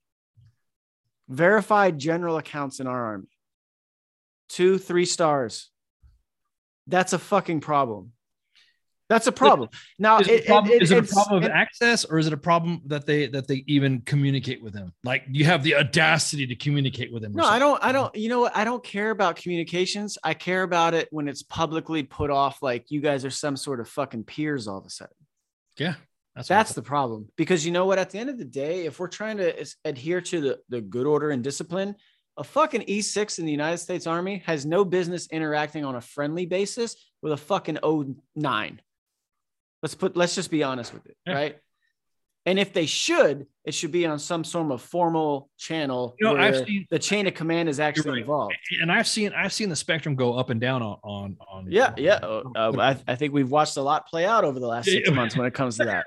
Verified 1.28 1.98
general 1.98 2.36
accounts 2.36 2.80
in 2.80 2.86
our 2.86 3.04
army. 3.04 3.28
Two, 4.48 4.78
three 4.78 5.06
stars. 5.06 5.70
That's 6.86 7.12
a 7.12 7.18
fucking 7.18 7.60
problem. 7.60 8.12
That's 9.10 9.26
a 9.26 9.32
problem. 9.32 9.68
Now, 9.98 10.18
is 10.18 10.28
it, 10.28 10.44
a 10.44 10.46
problem, 10.46 10.72
it- 10.72 10.82
is 10.82 10.90
it 10.90 10.98
a 10.98 11.02
problem 11.02 11.38
of 11.38 11.44
it- 11.44 11.52
access 11.52 12.06
or 12.06 12.18
is 12.18 12.26
it 12.26 12.32
a 12.32 12.38
problem 12.38 12.80
that 12.86 13.04
they 13.04 13.26
that 13.26 13.46
they 13.46 13.62
even 13.66 14.00
communicate 14.00 14.62
with 14.62 14.74
him? 14.74 14.92
Like 15.04 15.24
you 15.30 15.44
have 15.44 15.62
the 15.62 15.76
audacity 15.76 16.46
to 16.46 16.56
communicate 16.56 17.12
with 17.12 17.22
him. 17.22 17.32
No, 17.34 17.44
I 17.44 17.58
don't. 17.58 17.82
I 17.84 17.92
don't. 17.92 18.14
You 18.14 18.30
know 18.30 18.40
what? 18.40 18.56
I 18.56 18.64
don't 18.64 18.82
care 18.82 19.10
about 19.10 19.36
communications. 19.36 20.16
I 20.24 20.32
care 20.32 20.62
about 20.62 20.94
it 20.94 21.08
when 21.10 21.28
it's 21.28 21.42
publicly 21.42 22.02
put 22.02 22.30
off 22.30 22.62
like 22.62 22.86
you 22.90 23.02
guys 23.02 23.26
are 23.26 23.30
some 23.30 23.56
sort 23.56 23.78
of 23.78 23.88
fucking 23.88 24.24
peers 24.24 24.66
all 24.66 24.78
of 24.78 24.86
a 24.86 24.90
sudden. 24.90 25.14
Yeah, 25.76 25.94
that's 26.34 26.48
That's 26.48 26.72
the 26.72 26.82
problem. 26.82 27.28
Because 27.36 27.66
you 27.66 27.72
know 27.72 27.84
what? 27.84 27.98
At 27.98 28.08
the 28.10 28.18
end 28.18 28.30
of 28.30 28.38
the 28.38 28.44
day, 28.46 28.86
if 28.86 28.98
we're 28.98 29.08
trying 29.08 29.36
to 29.36 29.66
adhere 29.84 30.22
to 30.22 30.40
the, 30.40 30.58
the 30.70 30.80
good 30.80 31.06
order 31.06 31.28
and 31.30 31.44
discipline, 31.44 31.96
a 32.36 32.44
fucking 32.44 32.82
E6 32.82 33.38
in 33.38 33.44
the 33.46 33.52
United 33.52 33.78
States 33.78 34.06
Army 34.06 34.42
has 34.46 34.66
no 34.66 34.84
business 34.84 35.28
interacting 35.30 35.84
on 35.84 35.94
a 35.94 36.00
friendly 36.00 36.46
basis 36.46 36.96
with 37.22 37.32
a 37.32 37.36
fucking 37.36 37.76
O9. 37.76 38.78
Let's 39.82 39.94
put 39.94 40.16
let's 40.16 40.34
just 40.34 40.50
be 40.50 40.62
honest 40.62 40.92
with 40.94 41.06
it, 41.06 41.16
Yeah. 41.26 41.34
right? 41.34 41.58
And 42.46 42.58
if 42.58 42.74
they 42.74 42.84
should, 42.84 43.46
it 43.64 43.72
should 43.72 43.90
be 43.92 44.04
on 44.04 44.18
some 44.18 44.44
sort 44.44 44.70
of 44.70 44.82
formal 44.82 45.48
channel 45.56 46.14
You 46.20 46.26
know, 46.26 46.36
I've 46.36 46.54
where 46.54 46.66
seen- 46.66 46.86
the 46.90 46.98
chain 46.98 47.26
of 47.26 47.32
command 47.34 47.68
is 47.70 47.80
actually 47.80 48.10
right. 48.10 48.20
involved. 48.20 48.54
and 48.82 48.90
I've 48.92 49.06
seen 49.08 49.32
I've 49.32 49.52
seen 49.52 49.68
the 49.68 49.76
spectrum 49.76 50.14
go 50.14 50.34
up 50.34 50.50
and 50.50 50.60
down 50.60 50.82
on 50.82 50.98
on, 51.02 51.36
on 51.50 51.66
Yeah, 51.70 51.94
yeah. 51.96 52.16
Uh, 52.22 52.42
uh, 52.56 52.72
I, 52.78 53.12
I 53.12 53.14
think 53.14 53.32
we've 53.32 53.50
watched 53.50 53.76
a 53.78 53.82
lot 53.82 54.06
play 54.08 54.26
out 54.26 54.44
over 54.44 54.58
the 54.60 54.66
last 54.66 54.86
six 54.90 55.10
months 55.10 55.36
when 55.36 55.46
it 55.46 55.54
comes 55.54 55.76
to 55.78 55.84
that, 55.84 56.06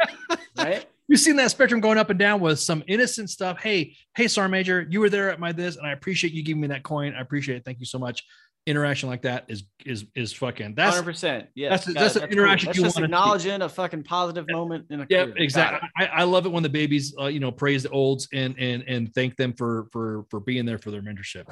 right? 0.58 0.86
We've 1.10 1.20
seen 1.20 1.36
that 1.38 1.52
spectrum 1.52 1.80
going 1.80 1.98
up 1.98 2.10
and 2.10 2.20
down 2.20 2.42
with 2.42 2.60
some 2.60 2.84
innocent 2.88 3.30
stuff. 3.30 3.60
Hey, 3.62 3.96
hey, 4.16 4.28
Sergeant 4.28 4.52
Major, 4.52 4.86
you 4.90 5.00
were 5.00 5.10
there 5.10 5.32
at 5.32 5.40
my 5.40 5.52
this, 5.54 5.78
and 5.78 5.88
I 5.88 5.92
appreciate 5.94 6.34
you 6.34 6.44
giving 6.44 6.62
me 6.62 6.68
that 6.68 6.84
coin. 6.84 7.14
I 7.16 7.22
appreciate 7.22 7.56
it. 7.58 7.66
Thank 7.66 7.80
you 7.80 7.86
so 7.86 7.98
much. 8.00 8.24
interaction 8.68 9.08
like 9.08 9.22
that 9.22 9.46
is 9.48 9.64
is 9.86 10.04
is 10.14 10.34
fucking 10.34 10.76
that's 10.76 10.94
Hundred 10.96 11.06
percent. 11.06 11.48
Yeah, 11.56 11.70
that's- 11.70 11.94
that's 11.94 12.16
an 12.18 12.24
cool. 12.24 12.32
interaction 12.34 12.68
That's 12.68 12.78
you 12.80 12.84
just 12.84 12.98
see. 12.98 13.04
acknowledging 13.04 13.62
a 13.62 13.70
fucking 13.70 14.04
positive 14.04 14.46
moment 14.50 14.88
in 14.90 15.00
a 15.00 15.08
yeah 15.10 15.24
career. 15.24 15.36
Exactly. 15.38 15.88
I, 15.98 16.06
I 16.08 16.24
love 16.24 16.46
it 16.46 16.52
when 16.52 16.64
the 16.64 16.70
babies 16.70 17.16
uh, 17.18 17.28
you 17.28 17.40
know 17.40 17.50
praise 17.50 17.84
the 17.84 17.90
olds 17.92 18.28
and 18.34 18.56
and 18.60 18.84
and 18.86 19.14
thank 19.16 19.38
them 19.38 19.54
for 19.54 19.88
for 19.94 20.26
for 20.30 20.42
being 20.42 20.66
there 20.66 20.78
for 20.80 20.92
their 20.92 21.02
mentorship 21.02 21.46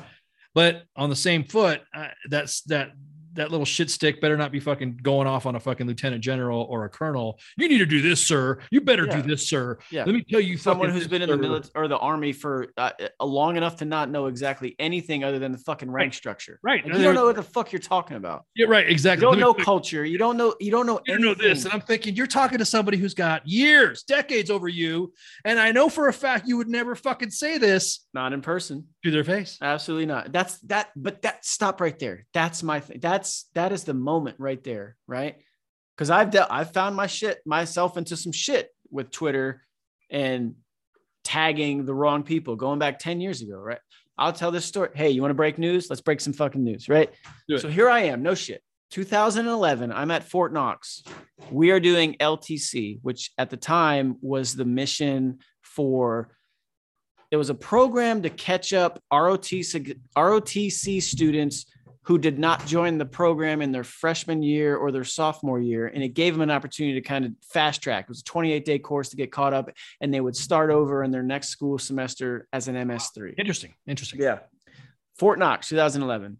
but 0.53 0.83
on 0.97 1.09
the 1.09 1.15
same 1.15 1.45
foot 1.45 1.81
uh, 1.95 2.09
that's 2.29 2.63
that 2.63 2.91
that 3.35 3.51
little 3.51 3.65
shit 3.65 3.89
stick 3.89 4.19
better 4.21 4.35
not 4.37 4.51
be 4.51 4.59
fucking 4.59 4.99
going 5.01 5.27
off 5.27 5.45
on 5.45 5.55
a 5.55 5.59
fucking 5.59 5.87
lieutenant 5.87 6.23
general 6.23 6.63
or 6.69 6.85
a 6.85 6.89
colonel 6.89 7.39
you 7.57 7.67
need 7.69 7.77
to 7.77 7.85
do 7.85 8.01
this 8.01 8.19
sir 8.25 8.57
you 8.71 8.81
better 8.81 9.05
Yeah. 9.05 9.17
do 9.17 9.21
this 9.21 9.47
sir 9.47 9.77
Yeah. 9.91 10.03
let 10.05 10.15
me 10.15 10.23
tell 10.29 10.39
you 10.39 10.57
Someone 10.57 10.89
who's 10.89 11.07
been 11.07 11.21
in 11.21 11.29
the 11.29 11.37
military 11.37 11.71
or 11.75 11.87
the 11.87 11.97
army 11.97 12.31
for 12.33 12.67
uh, 12.77 12.91
uh, 13.19 13.25
long 13.25 13.57
enough 13.57 13.75
to 13.77 13.85
not 13.85 14.09
know 14.09 14.25
exactly 14.27 14.75
anything 14.79 15.23
other 15.23 15.37
than 15.39 15.51
the 15.51 15.57
fucking 15.59 15.91
rank 15.91 16.13
structure. 16.13 16.59
right 16.63 16.83
Like, 16.85 16.95
you 16.95 17.03
don't 17.03 17.15
know 17.15 17.25
what 17.25 17.35
the 17.35 17.43
fuck 17.43 17.71
you're 17.71 17.79
talking 17.79 18.17
about. 18.17 18.45
yeah, 18.55 18.65
right 18.67 18.89
Exactly. 18.89 19.25
You 19.25 19.31
don't 19.31 19.39
know 19.39 19.53
culture. 19.53 20.03
You 20.05 20.17
don't 20.17 20.37
know. 20.37 20.55
You 20.59 20.71
don't 20.71 20.85
know 20.85 20.99
you 21.05 21.19
know 21.19 21.33
this 21.33 21.65
and 21.65 21.73
i'm 21.73 21.81
thinking 21.81 22.15
you're 22.15 22.27
talking 22.27 22.57
to 22.59 22.65
somebody 22.65 22.97
who's 22.97 23.13
got 23.13 23.45
years 23.47 24.03
decades 24.03 24.49
over 24.49 24.67
you 24.67 25.13
and 25.43 25.59
i 25.59 25.71
know 25.71 25.89
for 25.89 26.07
a 26.07 26.13
fact 26.13 26.47
you 26.47 26.57
would 26.57 26.67
never 26.69 26.95
fucking 26.95 27.29
say 27.31 27.57
this 27.57 28.05
Not 28.13 28.33
in 28.33 28.41
person. 28.41 28.87
to 29.03 29.11
their 29.11 29.23
face 29.23 29.57
Absolutely 29.61 30.05
not. 30.05 30.31
That's 30.31 30.59
that. 30.61 30.89
But 30.95 31.21
that 31.23 31.45
stop 31.45 31.79
right 31.81 31.97
there. 31.99 32.25
That's 32.33 32.63
my 32.63 32.79
thing. 32.79 32.99
That's 33.01 33.24
that 33.25 33.29
is 33.29 33.45
that 33.53 33.71
is 33.71 33.83
the 33.83 33.93
moment 33.93 34.37
right 34.39 34.63
there, 34.63 34.97
right? 35.07 35.35
Because 35.95 36.09
I've 36.09 36.29
dealt, 36.29 36.49
I've 36.51 36.73
found 36.73 36.95
my 36.95 37.07
shit 37.07 37.39
myself 37.45 37.97
into 37.97 38.17
some 38.17 38.31
shit 38.31 38.69
with 38.91 39.11
Twitter 39.11 39.63
and 40.09 40.55
tagging 41.23 41.85
the 41.85 41.93
wrong 41.93 42.23
people 42.23 42.55
going 42.55 42.79
back 42.79 42.99
ten 42.99 43.21
years 43.21 43.41
ago, 43.41 43.57
right? 43.57 43.79
I'll 44.17 44.33
tell 44.33 44.51
this 44.51 44.65
story. 44.65 44.89
Hey, 44.93 45.09
you 45.09 45.21
want 45.21 45.31
to 45.31 45.35
break 45.35 45.57
news? 45.57 45.89
Let's 45.89 46.01
break 46.01 46.21
some 46.21 46.33
fucking 46.33 46.63
news, 46.63 46.87
right? 46.87 47.09
So 47.57 47.67
here 47.67 47.89
I 47.89 48.01
am. 48.01 48.23
No 48.23 48.33
shit. 48.33 48.61
2011. 48.91 49.91
I'm 49.91 50.11
at 50.11 50.23
Fort 50.23 50.53
Knox. 50.53 51.03
We 51.51 51.71
are 51.71 51.81
doing 51.81 52.15
LTC, 52.21 52.99
which 53.01 53.31
at 53.37 53.49
the 53.49 53.57
time 53.57 54.17
was 54.21 54.55
the 54.55 54.63
mission 54.63 55.39
for 55.63 56.29
it 57.31 57.37
was 57.37 57.49
a 57.49 57.55
program 57.55 58.21
to 58.21 58.29
catch 58.29 58.71
up 58.71 59.01
ROTC, 59.11 59.99
ROTC 60.15 61.01
students 61.01 61.65
who 62.05 62.19
did 62.19 62.37
not 62.37 62.65
join 62.67 62.97
the 62.99 63.05
program 63.05 63.61
in 63.61 63.71
their 63.71 63.83
freshman 63.83 64.43
year 64.43 64.75
or 64.75 64.91
their 64.91 65.03
sophomore 65.03 65.59
year. 65.59 65.87
And 65.87 66.03
it 66.03 66.09
gave 66.09 66.33
them 66.33 66.41
an 66.41 66.51
opportunity 66.51 66.99
to 66.99 67.07
kind 67.07 67.25
of 67.25 67.31
fast 67.49 67.81
track. 67.81 68.03
It 68.03 68.09
was 68.09 68.19
a 68.21 68.23
28 68.23 68.63
day 68.63 68.79
course 68.79 69.09
to 69.09 69.15
get 69.15 69.31
caught 69.31 69.53
up, 69.53 69.71
and 69.99 70.13
they 70.13 70.21
would 70.21 70.35
start 70.35 70.69
over 70.69 71.03
in 71.03 71.11
their 71.11 71.23
next 71.23 71.49
school 71.49 71.79
semester 71.79 72.47
as 72.53 72.67
an 72.67 72.75
MS3. 72.75 73.33
interesting 73.37 73.73
interesting 73.87 74.21
Yeah. 74.21 74.39
Fort 75.17 75.39
Knox, 75.39 75.69
2011. 75.69 76.37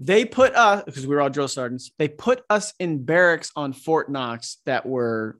They 0.00 0.24
put 0.24 0.54
us, 0.54 0.82
because 0.84 1.06
we 1.06 1.14
were 1.14 1.22
all 1.22 1.30
drill 1.30 1.48
sergeants, 1.48 1.92
they 1.98 2.08
put 2.08 2.42
us 2.50 2.74
in 2.80 3.04
barracks 3.04 3.52
on 3.54 3.72
Fort 3.72 4.10
Knox 4.10 4.58
that 4.66 4.84
were 4.84 5.38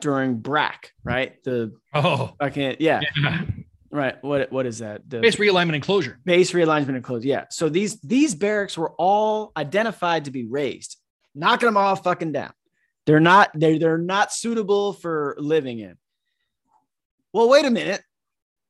during 0.00 0.38
BRAC, 0.38 0.92
right? 1.04 1.42
The 1.44 1.74
oh 1.92 2.32
I 2.40 2.48
can't, 2.50 2.80
yeah, 2.80 3.00
yeah. 3.20 3.42
Right. 3.90 4.22
What 4.22 4.50
what 4.52 4.66
is 4.66 4.78
that? 4.78 5.08
The 5.08 5.20
base 5.20 5.36
realignment 5.36 5.74
and 5.74 5.82
closure 5.82 6.18
base 6.24 6.52
realignment 6.52 6.94
and 6.96 7.04
close. 7.04 7.24
Yeah. 7.24 7.44
So 7.50 7.68
these 7.68 8.00
these 8.00 8.34
barracks 8.34 8.76
were 8.78 8.92
all 8.92 9.52
identified 9.56 10.26
to 10.26 10.30
be 10.30 10.44
raised, 10.44 10.96
knocking 11.34 11.66
them 11.66 11.76
all 11.76 11.96
fucking 11.96 12.32
down. 12.32 12.52
They're 13.06 13.20
not 13.20 13.50
they're 13.54 13.78
they're 13.78 13.98
not 13.98 14.32
suitable 14.32 14.92
for 14.92 15.36
living 15.38 15.78
in. 15.78 15.96
Well, 17.32 17.48
wait 17.48 17.64
a 17.64 17.70
minute. 17.70 18.02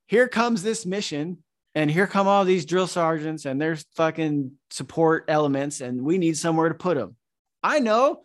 Here 0.07 0.27
comes 0.27 0.61
this 0.61 0.85
mission, 0.85 1.43
and 1.73 1.89
here 1.89 2.07
come 2.07 2.27
all 2.27 2.45
these 2.45 2.65
drill 2.65 2.87
sergeants 2.87 3.45
and 3.45 3.61
their 3.61 3.77
fucking 3.95 4.51
support 4.69 5.25
elements, 5.27 5.81
and 5.81 6.01
we 6.01 6.17
need 6.17 6.37
somewhere 6.37 6.69
to 6.69 6.75
put 6.75 6.97
them. 6.97 7.15
I 7.63 7.79
know. 7.79 8.21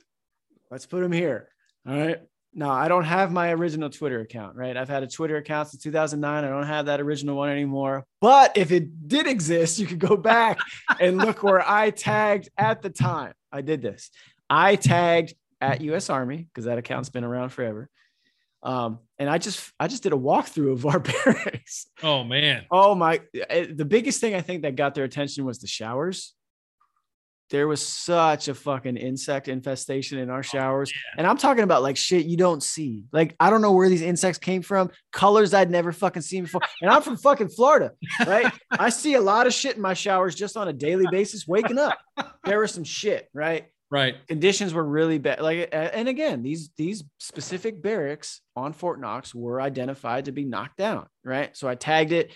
Let's 0.70 0.86
put 0.86 1.00
them 1.00 1.12
here. 1.12 1.48
All 1.86 1.96
right. 1.96 2.20
No, 2.58 2.70
I 2.70 2.88
don't 2.88 3.04
have 3.04 3.30
my 3.32 3.50
original 3.52 3.90
Twitter 3.90 4.20
account, 4.20 4.56
right? 4.56 4.78
I've 4.78 4.88
had 4.88 5.02
a 5.02 5.06
Twitter 5.06 5.36
account 5.36 5.68
since 5.68 5.82
2009. 5.82 6.42
I 6.42 6.48
don't 6.48 6.66
have 6.66 6.86
that 6.86 7.02
original 7.02 7.36
one 7.36 7.50
anymore. 7.50 8.06
But 8.22 8.56
if 8.56 8.72
it 8.72 9.06
did 9.06 9.26
exist, 9.26 9.78
you 9.78 9.86
could 9.86 9.98
go 9.98 10.16
back 10.32 10.58
and 10.98 11.18
look 11.18 11.42
where 11.42 11.62
I 11.68 11.90
tagged 11.90 12.48
at 12.56 12.80
the 12.80 12.88
time. 12.88 13.34
I 13.52 13.60
did 13.60 13.82
this. 13.82 14.10
I 14.48 14.76
tagged 14.76 15.34
at 15.60 15.82
US 15.82 16.08
Army 16.08 16.38
because 16.48 16.64
that 16.64 16.78
account's 16.78 17.10
been 17.10 17.24
around 17.24 17.50
forever. 17.50 17.90
Um, 18.62 19.00
and 19.18 19.28
I 19.28 19.36
just 19.36 19.70
I 19.78 19.86
just 19.86 20.02
did 20.02 20.12
a 20.14 20.16
walkthrough 20.16 20.72
of 20.72 20.86
our 20.90 20.98
barracks. 20.98 21.86
oh 22.02 22.24
man 22.24 22.64
Oh 22.70 22.94
my! 22.94 23.20
eh, 23.50 23.66
The 23.72 23.84
biggest 23.84 24.18
thing 24.20 24.34
I 24.34 24.40
think 24.40 24.62
that 24.62 24.76
got 24.76 24.94
their 24.94 25.04
attention 25.04 25.44
was 25.44 25.58
the 25.58 25.66
showers. 25.66 26.34
There 27.50 27.68
was 27.68 27.86
such 27.86 28.48
a 28.48 28.54
fucking 28.54 28.96
insect 28.96 29.46
infestation 29.46 30.18
in 30.18 30.30
our 30.30 30.40
oh, 30.40 30.42
showers, 30.42 30.92
and 31.16 31.26
I'm 31.26 31.36
talking 31.36 31.62
about 31.62 31.82
like 31.82 31.96
shit 31.96 32.26
you 32.26 32.36
don't 32.36 32.62
see. 32.62 33.04
Like 33.12 33.36
I 33.38 33.50
don't 33.50 33.62
know 33.62 33.72
where 33.72 33.88
these 33.88 34.02
insects 34.02 34.38
came 34.38 34.62
from, 34.62 34.90
colors 35.12 35.54
I'd 35.54 35.70
never 35.70 35.92
fucking 35.92 36.22
seen 36.22 36.44
before. 36.44 36.62
And 36.82 36.90
I'm 36.90 37.02
from 37.02 37.16
fucking 37.16 37.50
Florida, 37.50 37.92
right? 38.26 38.52
I 38.70 38.88
see 38.88 39.14
a 39.14 39.20
lot 39.20 39.46
of 39.46 39.54
shit 39.54 39.76
in 39.76 39.82
my 39.82 39.94
showers 39.94 40.34
just 40.34 40.56
on 40.56 40.66
a 40.66 40.72
daily 40.72 41.06
basis. 41.10 41.46
Waking 41.46 41.78
up, 41.78 41.98
there 42.44 42.58
was 42.58 42.72
some 42.72 42.84
shit, 42.84 43.28
right? 43.32 43.66
right 43.90 44.26
conditions 44.26 44.74
were 44.74 44.84
really 44.84 45.18
bad 45.18 45.40
like 45.40 45.68
and 45.72 46.08
again 46.08 46.42
these 46.42 46.70
these 46.76 47.04
specific 47.18 47.80
barracks 47.80 48.40
on 48.56 48.72
fort 48.72 49.00
knox 49.00 49.34
were 49.34 49.60
identified 49.60 50.24
to 50.24 50.32
be 50.32 50.44
knocked 50.44 50.76
down 50.76 51.06
right 51.24 51.56
so 51.56 51.68
i 51.68 51.74
tagged 51.76 52.10
it 52.10 52.32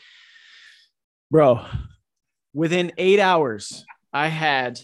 bro 1.31 1.65
within 2.55 2.93
eight 2.99 3.19
hours 3.19 3.85
i 4.13 4.29
had 4.29 4.79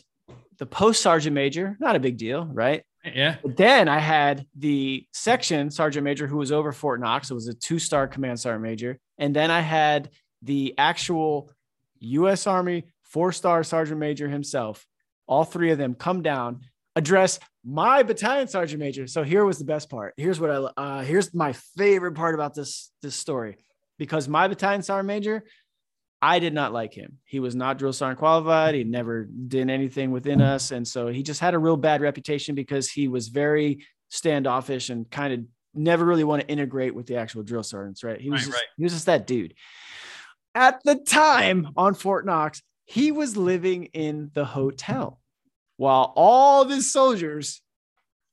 the 0.58 0.66
post 0.66 1.02
sergeant 1.02 1.34
major 1.34 1.76
not 1.80 1.96
a 1.96 2.00
big 2.00 2.16
deal 2.16 2.44
right? 2.52 2.82
Yeah. 3.04 3.36
But 3.42 3.56
then 3.56 3.88
i 3.88 3.98
had 3.98 4.46
the 4.56 5.06
section 5.12 5.70
sergeant 5.70 6.04
major 6.04 6.26
who 6.26 6.38
was 6.38 6.50
over 6.50 6.72
fort 6.72 7.00
knox. 7.00 7.30
It 7.30 7.34
was 7.34 7.48
a 7.48 7.54
two-star 7.54 8.08
command 8.08 8.40
sergeant 8.40 8.62
major. 8.62 8.98
And 9.18 9.34
then 9.34 9.50
i 9.50 9.60
had 9.60 10.10
the 10.42 10.74
actual 10.78 11.50
u.s 12.00 12.46
army 12.46 12.84
four-star 13.04 13.64
sergeant 13.64 14.00
major 14.00 14.28
himself. 14.28 14.86
All 15.26 15.44
three 15.44 15.70
of 15.70 15.78
them 15.78 15.94
come 15.94 16.22
down 16.22 16.60
address 16.96 17.38
my 17.62 18.02
battalion 18.02 18.48
sergeant 18.48 18.80
major. 18.80 19.06
So 19.06 19.22
here 19.22 19.44
was 19.44 19.58
the 19.58 19.64
best 19.64 19.90
part. 19.90 20.14
Here's 20.16 20.40
what 20.40 20.50
i 20.50 20.54
uh, 20.54 21.02
here's 21.02 21.32
my 21.34 21.52
favorite 21.52 22.14
part 22.14 22.34
about 22.34 22.54
this 22.54 22.90
this 23.02 23.14
story. 23.14 23.56
Because 23.98 24.28
my 24.28 24.48
battalion 24.48 24.82
sergeant 24.82 25.06
major 25.06 25.44
i 26.22 26.38
did 26.38 26.54
not 26.54 26.72
like 26.72 26.94
him. 26.94 27.18
He 27.24 27.40
was 27.40 27.54
not 27.54 27.78
drill 27.78 27.92
sergeant 27.92 28.18
qualified. 28.18 28.74
He 28.74 28.84
never 28.84 29.24
did 29.24 29.68
anything 29.70 30.10
within 30.10 30.40
us. 30.40 30.70
And 30.70 30.86
so 30.86 31.08
he 31.08 31.22
just 31.22 31.40
had 31.40 31.54
a 31.54 31.58
real 31.58 31.76
bad 31.76 32.00
reputation 32.00 32.54
because 32.54 32.88
he 32.90 33.08
was 33.08 33.28
very 33.28 33.84
standoffish 34.08 34.88
and 34.90 35.10
kind 35.10 35.32
of 35.34 35.40
never 35.74 36.04
really 36.04 36.24
want 36.24 36.40
to 36.42 36.48
integrate 36.48 36.94
with 36.94 37.06
the 37.06 37.16
actual 37.16 37.42
drill 37.42 37.62
sergeants 37.62 38.02
right? 38.02 38.20
He 38.20 38.30
was 38.30 38.40
Right, 38.40 38.46
just, 38.46 38.54
right. 38.56 38.66
he 38.78 38.84
was 38.84 38.92
just 38.94 39.06
that 39.06 39.26
dude. 39.26 39.54
At 40.54 40.80
the 40.84 40.94
time 40.96 41.68
on 41.76 41.94
fort 41.94 42.24
knox 42.24 42.62
he 42.86 43.12
was 43.12 43.36
living 43.36 43.86
in 43.86 44.30
the 44.32 44.44
hotel 44.44 45.20
while 45.76 46.12
all 46.16 46.62
of 46.62 46.70
his 46.70 46.90
soldiers, 46.90 47.60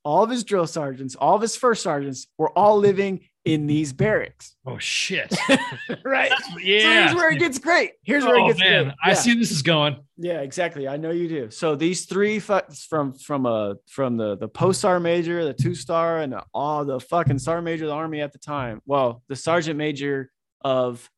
all 0.04 0.22
of 0.24 0.30
his 0.30 0.44
drill 0.44 0.66
sergeants, 0.66 1.14
all 1.16 1.34
of 1.34 1.42
his 1.42 1.56
first 1.56 1.82
sergeants 1.82 2.26
were 2.38 2.56
all 2.56 2.78
living 2.78 3.20
in 3.44 3.66
these 3.66 3.92
barracks. 3.92 4.56
oh 4.66 4.78
shit 4.78 5.36
right. 6.04 6.30
So 6.30 6.58
yeah 6.58 7.04
here's 7.04 7.14
where 7.14 7.30
it 7.30 7.38
gets 7.38 7.58
great. 7.58 7.92
Here's 8.02 8.24
where 8.24 8.36
oh 8.36 8.44
it 8.44 8.48
gets 8.48 8.60
man 8.60 8.84
great. 8.84 8.94
i 9.04 9.14
see 9.14 9.34
this 9.34 9.50
is 9.50 9.62
going 9.62 9.96
Yeah, 10.16 10.40
exactly. 10.40 10.88
I 10.88 10.96
know 10.96 11.10
you 11.10 11.28
do. 11.28 11.50
So 11.50 11.76
these 11.76 12.06
three 12.06 12.38
from 12.38 13.12
from 13.14 13.46
uh 13.46 13.74
from 13.88 14.16
the 14.16 14.36
the 14.36 14.48
post 14.48 14.80
star 14.80 15.00
major, 15.00 15.44
the 15.44 15.54
two 15.54 15.74
star, 15.74 16.18
and 16.18 16.32
the, 16.32 16.42
all 16.52 16.84
the 16.84 17.00
fucking 17.00 17.38
star 17.38 17.60
major 17.60 17.84
of 17.84 17.88
the 17.88 17.94
army 17.94 18.20
at 18.20 18.32
the 18.32 18.38
time. 18.38 18.80
Well, 18.86 19.22
the 19.28 19.36
sergeant 19.36 19.76
major 19.76 20.30
of 20.62 21.08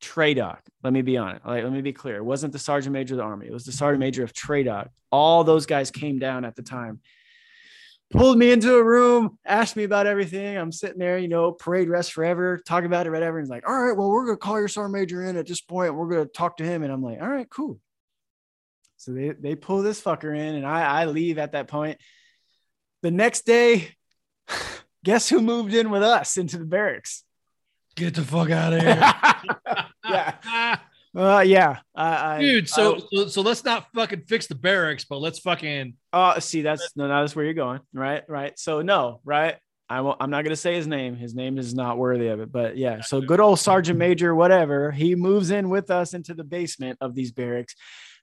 TRADOC. 0.00 0.58
Let 0.82 0.92
me 0.92 1.02
be 1.02 1.16
on 1.16 1.36
it. 1.36 1.42
Like, 1.44 1.62
let 1.62 1.72
me 1.72 1.82
be 1.82 1.92
clear. 1.92 2.16
It 2.16 2.24
wasn't 2.24 2.52
the 2.52 2.58
sergeant 2.58 2.92
major 2.92 3.14
of 3.14 3.18
the 3.18 3.24
army. 3.24 3.46
It 3.46 3.52
was 3.52 3.64
the 3.64 3.72
sergeant 3.72 4.00
major 4.00 4.24
of 4.24 4.32
TRADOC. 4.32 4.88
All 5.12 5.44
those 5.44 5.66
guys 5.66 5.90
came 5.90 6.18
down 6.18 6.44
at 6.44 6.56
the 6.56 6.62
time. 6.62 7.00
Pulled 8.10 8.38
me 8.38 8.50
into 8.50 8.74
a 8.74 8.82
room, 8.82 9.38
asked 9.44 9.76
me 9.76 9.84
about 9.84 10.06
everything. 10.06 10.56
I'm 10.56 10.72
sitting 10.72 10.98
there, 10.98 11.16
you 11.16 11.28
know, 11.28 11.52
parade 11.52 11.88
rest 11.88 12.12
forever, 12.12 12.60
talking 12.66 12.86
about 12.86 13.06
it, 13.06 13.10
whatever. 13.10 13.38
And 13.38 13.46
he's 13.46 13.50
like, 13.50 13.68
all 13.68 13.80
right, 13.80 13.96
well, 13.96 14.10
we're 14.10 14.26
gonna 14.26 14.36
call 14.36 14.58
your 14.58 14.66
sergeant 14.66 14.94
major 14.94 15.22
in 15.22 15.36
at 15.36 15.46
this 15.46 15.60
point. 15.60 15.94
We're 15.94 16.08
gonna 16.08 16.24
talk 16.24 16.56
to 16.56 16.64
him. 16.64 16.82
And 16.82 16.92
I'm 16.92 17.02
like, 17.02 17.20
all 17.20 17.28
right, 17.28 17.48
cool. 17.48 17.78
So 18.96 19.12
they, 19.12 19.30
they 19.30 19.54
pull 19.54 19.82
this 19.82 20.02
fucker 20.02 20.36
in, 20.36 20.56
and 20.56 20.66
I, 20.66 21.02
I 21.02 21.04
leave 21.06 21.38
at 21.38 21.52
that 21.52 21.68
point. 21.68 21.98
The 23.02 23.10
next 23.10 23.46
day, 23.46 23.88
guess 25.04 25.28
who 25.28 25.40
moved 25.40 25.72
in 25.72 25.90
with 25.90 26.02
us 26.02 26.36
into 26.36 26.58
the 26.58 26.64
barracks? 26.64 27.24
get 27.96 28.14
the 28.14 28.22
fuck 28.22 28.50
out 28.50 28.72
of 28.72 28.80
here 28.80 28.96
yeah. 30.04 30.78
Uh, 31.16 31.40
yeah. 31.40 31.78
I, 31.94 32.36
I, 32.36 32.40
dude 32.40 32.68
so, 32.68 32.96
I- 32.96 33.00
so 33.12 33.26
so 33.26 33.40
let's 33.42 33.64
not 33.64 33.88
fucking 33.94 34.22
fix 34.28 34.46
the 34.46 34.54
barracks 34.54 35.04
but 35.04 35.18
let's 35.18 35.40
fucking 35.40 35.94
uh, 36.12 36.40
see, 36.40 36.62
that's 36.62 36.96
no, 36.96 37.08
that's 37.08 37.34
where 37.36 37.44
you're 37.44 37.54
going. 37.54 37.80
Right. 37.92 38.22
Right. 38.28 38.58
So, 38.58 38.82
no, 38.82 39.20
right. 39.24 39.56
I 39.88 40.02
won't, 40.02 40.18
I'm 40.20 40.30
not 40.30 40.44
to 40.44 40.54
say 40.54 40.76
his 40.76 40.86
name. 40.86 41.16
His 41.16 41.34
name 41.34 41.58
is 41.58 41.74
not 41.74 41.98
worthy 41.98 42.28
of 42.28 42.38
it. 42.38 42.52
But 42.52 42.76
yeah, 42.76 43.00
so 43.00 43.20
good 43.20 43.40
old 43.40 43.58
Sergeant 43.58 43.98
Major, 43.98 44.32
whatever. 44.36 44.92
He 44.92 45.16
moves 45.16 45.50
in 45.50 45.68
with 45.68 45.90
us 45.90 46.14
into 46.14 46.32
the 46.32 46.44
basement 46.44 46.98
of 47.00 47.16
these 47.16 47.32
barracks. 47.32 47.74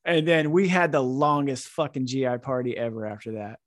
And 0.05 0.25
then 0.25 0.51
we 0.51 0.69
had 0.69 0.93
the 0.93 1.03
longest 1.03 1.67
fucking 1.67 2.05
GI 2.07 2.37
party 2.37 2.77
ever 2.77 3.05
after 3.05 3.33
that. 3.33 3.59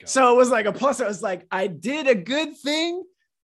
God. 0.00 0.08
so 0.08 0.34
it 0.34 0.36
was 0.36 0.50
like 0.50 0.66
a 0.66 0.72
plus. 0.72 1.00
I 1.00 1.06
was 1.06 1.22
like, 1.22 1.46
I 1.52 1.68
did 1.68 2.08
a 2.08 2.16
good 2.16 2.56
thing 2.56 3.04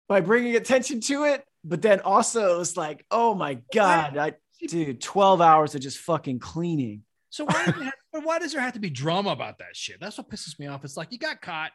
by 0.09 0.19
bringing 0.19 0.57
attention 0.57 0.99
to 1.01 1.23
it. 1.23 1.45
But 1.63 1.81
then 1.81 2.01
also 2.01 2.55
it 2.55 2.57
was 2.57 2.75
like, 2.75 3.05
oh 3.09 3.35
my 3.35 3.59
God, 3.73 4.17
I, 4.17 4.34
dude, 4.67 5.01
12 5.01 5.41
hours 5.41 5.75
of 5.75 5.81
just 5.81 5.99
fucking 5.99 6.39
cleaning. 6.39 7.03
So 7.29 7.45
why, 7.45 7.61
have- 7.63 7.93
why 8.23 8.39
does 8.39 8.53
there 8.53 8.61
have 8.61 8.73
to 8.73 8.79
be 8.79 8.89
drama 8.89 9.29
about 9.29 9.59
that 9.59 9.75
shit? 9.75 9.99
That's 9.99 10.17
what 10.17 10.29
pisses 10.29 10.57
me 10.59 10.67
off. 10.67 10.84
It's 10.84 10.97
like 10.97 11.11
you 11.11 11.19
got 11.19 11.41
caught, 11.41 11.71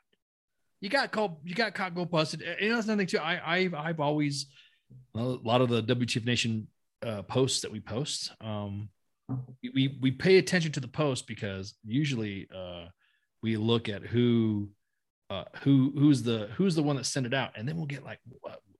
you 0.80 0.88
got 0.88 1.12
called, 1.12 1.36
you 1.44 1.54
got 1.54 1.74
caught, 1.74 1.94
go 1.94 2.04
busted. 2.04 2.42
And 2.42 2.74
that's 2.74 2.86
nothing 2.86 3.06
too. 3.06 3.18
I, 3.18 3.40
I've, 3.44 3.74
I've 3.74 4.00
always 4.00 4.46
a 5.14 5.22
lot 5.22 5.60
of 5.60 5.68
the 5.68 5.82
WTF 5.82 6.24
Nation 6.24 6.66
uh, 7.04 7.22
posts 7.22 7.60
that 7.62 7.72
we 7.72 7.80
post. 7.80 8.32
Um, 8.40 8.88
we, 9.62 9.70
we 9.70 9.98
we 10.00 10.10
pay 10.10 10.38
attention 10.38 10.72
to 10.72 10.80
the 10.80 10.88
post 10.88 11.26
because 11.26 11.74
usually 11.84 12.48
uh, 12.54 12.86
we 13.42 13.56
look 13.56 13.88
at 13.88 14.02
who 14.02 14.68
uh, 15.30 15.44
who 15.62 15.92
who's 15.96 16.22
the 16.22 16.48
who's 16.56 16.74
the 16.74 16.82
one 16.82 16.96
that 16.96 17.06
sent 17.06 17.26
it 17.26 17.34
out, 17.34 17.52
and 17.56 17.66
then 17.66 17.76
we'll 17.76 17.86
get 17.86 18.04
like 18.04 18.18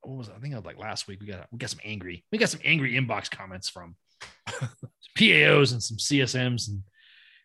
what, 0.02 0.18
was? 0.18 0.28
I 0.28 0.38
think 0.38 0.54
was 0.54 0.64
like 0.64 0.78
last 0.78 1.08
week 1.08 1.20
we 1.20 1.26
got 1.26 1.46
we 1.52 1.58
got 1.58 1.70
some 1.70 1.80
angry 1.84 2.24
we 2.32 2.38
got 2.38 2.48
some 2.48 2.60
angry 2.64 2.92
inbox 2.94 3.30
comments 3.30 3.68
from 3.68 3.96
PAOs 5.18 5.72
and 5.72 5.82
some 5.82 5.96
CSMs 5.96 6.68
and 6.68 6.82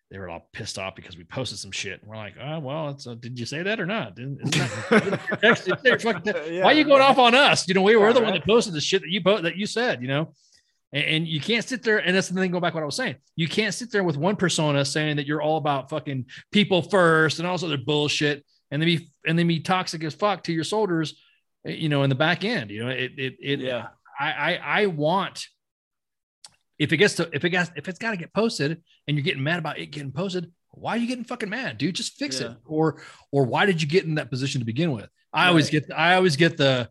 they 0.09 0.17
were 0.17 0.29
all 0.29 0.47
pissed 0.53 0.79
off 0.79 0.95
because 0.95 1.17
we 1.17 1.25
posted 1.25 1.59
some 1.59 1.71
shit. 1.71 2.01
And 2.01 2.09
we're 2.09 2.15
like, 2.15 2.35
oh 2.41 2.59
well, 2.59 2.89
it's, 2.89 3.07
uh, 3.07 3.15
did 3.15 3.37
you 3.37 3.45
say 3.45 3.61
that 3.63 3.79
or 3.79 3.85
not? 3.85 4.15
That, 4.15 5.19
it's 5.43 5.67
your 5.67 5.99
fucking- 5.99 6.33
Yeah, 6.53 6.63
why 6.63 6.71
are 6.71 6.73
you 6.73 6.85
going 6.85 6.99
right. 7.01 7.09
off 7.09 7.17
on 7.17 7.35
us? 7.35 7.67
You 7.67 7.73
know, 7.73 7.81
we 7.81 7.95
were 7.95 8.07
Yeah, 8.07 8.13
the 8.13 8.21
one 8.21 8.33
that 8.33 8.45
posted 8.45 8.73
the 8.73 8.81
shit 8.81 9.01
that 9.01 9.09
you 9.09 9.21
po- 9.21 9.41
that 9.41 9.57
you 9.57 9.65
said, 9.65 10.01
you 10.01 10.07
know, 10.07 10.33
and, 10.93 11.03
and 11.03 11.27
you 11.27 11.41
can't 11.41 11.65
sit 11.65 11.83
there. 11.83 11.97
And 11.97 12.15
that's 12.15 12.29
the 12.29 12.39
thing. 12.39 12.51
Go 12.51 12.61
back 12.61 12.71
to 12.71 12.75
what 12.77 12.83
I 12.83 12.85
was 12.85 12.95
saying. 12.95 13.15
You 13.35 13.49
can't 13.49 13.73
sit 13.73 13.91
there 13.91 14.03
with 14.03 14.15
one 14.15 14.37
persona 14.37 14.85
saying 14.85 15.17
that 15.17 15.27
you're 15.27 15.41
all 15.41 15.57
about 15.57 15.89
fucking 15.89 16.25
people 16.51 16.81
first 16.81 17.39
and 17.39 17.47
all 17.47 17.55
this 17.55 17.63
other 17.63 17.77
bullshit, 17.77 18.45
and 18.71 18.81
then 18.81 18.87
be 18.87 19.09
and 19.25 19.37
then 19.37 19.47
be 19.47 19.59
toxic 19.59 20.03
as 20.05 20.13
fuck 20.13 20.43
to 20.43 20.53
your 20.53 20.63
soldiers, 20.63 21.21
Eh, 21.67 21.71
you 21.73 21.89
know, 21.89 22.03
in 22.03 22.09
the 22.09 22.15
back 22.15 22.43
end. 22.43 22.71
You 22.71 22.85
know, 22.85 22.89
it 22.89 23.11
it 23.17 23.35
it. 23.41 23.59
Yeah. 23.59 23.87
I 24.19 24.31
I, 24.31 24.81
I 24.81 24.85
want. 24.87 25.45
If 26.79 26.93
it 26.93 26.97
gets 26.97 27.15
to 27.15 27.29
if 27.33 27.43
it 27.43 27.49
gets 27.49 27.71
if 27.75 27.87
it's 27.87 27.99
got 27.99 28.11
to 28.11 28.17
get 28.17 28.33
posted 28.33 28.81
and 29.07 29.17
you're 29.17 29.23
getting 29.23 29.43
mad 29.43 29.59
about 29.59 29.79
it 29.79 29.87
getting 29.87 30.11
posted, 30.11 30.51
why 30.71 30.93
are 30.95 30.97
you 30.97 31.07
getting 31.07 31.23
fucking 31.23 31.49
mad, 31.49 31.77
dude? 31.79 31.95
Just 31.95 32.17
fix 32.17 32.39
Yeah. 32.39 32.51
it. 32.51 32.57
Or 32.65 33.01
or 33.31 33.45
why 33.45 33.65
did 33.65 33.81
you 33.81 33.87
get 33.87 34.05
in 34.05 34.15
that 34.15 34.29
position 34.29 34.61
to 34.61 34.65
begin 34.65 34.91
with? 34.91 35.09
I 35.33 35.47
always 35.47 35.69
get 35.69 35.91
I 35.95 36.15
always 36.15 36.35
get 36.35 36.55
the 36.57 36.89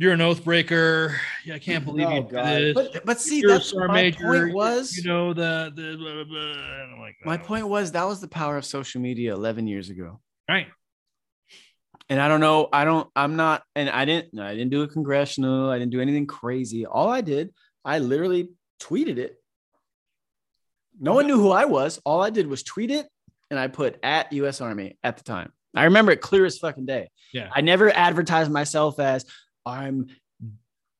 you're 0.00 0.12
an 0.12 0.20
oath 0.20 0.44
breaker. 0.44 1.20
Yeah, 1.44 1.56
I 1.56 1.58
can't 1.58 1.84
believe 1.84 2.08
you 2.08 2.18
Oh, 2.18 2.22
did 2.22 2.30
God. 2.30 2.46
this. 2.46 2.74
But 2.74 3.04
but 3.04 3.20
see, 3.20 3.40
You're 3.40 3.50
that's 3.50 3.74
my 3.74 3.88
major. 3.92 4.24
point 4.24 4.54
was 4.54 4.96
you 4.96 5.02
know 5.08 5.34
the 5.34 5.72
the 5.74 5.96
blah, 5.98 6.14
blah, 6.14 6.24
blah. 6.24 7.02
Like, 7.02 7.16
my 7.24 7.36
point 7.36 7.66
was 7.66 7.90
that 7.92 8.04
was 8.06 8.20
the 8.20 8.28
power 8.28 8.56
of 8.56 8.64
social 8.64 9.00
media 9.00 9.34
11 9.34 9.66
years 9.66 9.90
ago. 9.90 10.20
Right. 10.48 10.68
And 12.10 12.20
I 12.20 12.28
don't 12.28 12.40
know, 12.40 12.68
I 12.72 12.84
don't, 12.84 13.08
I'm 13.14 13.36
not, 13.36 13.62
and 13.74 13.90
I 13.90 14.04
didn't, 14.06 14.38
I 14.40 14.54
didn't 14.54 14.70
do 14.70 14.82
a 14.82 14.88
congressional, 14.88 15.68
I 15.68 15.78
didn't 15.78 15.92
do 15.92 16.00
anything 16.00 16.26
crazy. 16.26 16.86
All 16.86 17.08
I 17.10 17.20
did, 17.20 17.52
I 17.84 17.98
literally 17.98 18.50
tweeted 18.80 19.18
it. 19.18 19.36
No 20.98 21.12
one 21.12 21.26
knew 21.26 21.38
who 21.38 21.50
I 21.50 21.66
was. 21.66 22.00
All 22.04 22.22
I 22.22 22.30
did 22.30 22.46
was 22.46 22.62
tweet 22.62 22.90
it, 22.90 23.06
and 23.50 23.58
I 23.58 23.68
put 23.68 23.98
at 24.02 24.32
U.S. 24.32 24.60
Army 24.60 24.98
at 25.02 25.16
the 25.16 25.22
time. 25.22 25.52
I 25.74 25.84
remember 25.84 26.12
it 26.12 26.20
clear 26.20 26.44
as 26.44 26.58
fucking 26.58 26.86
day. 26.86 27.10
Yeah. 27.32 27.50
I 27.54 27.60
never 27.60 27.90
advertised 27.90 28.50
myself 28.50 28.98
as 28.98 29.24
I'm 29.66 30.06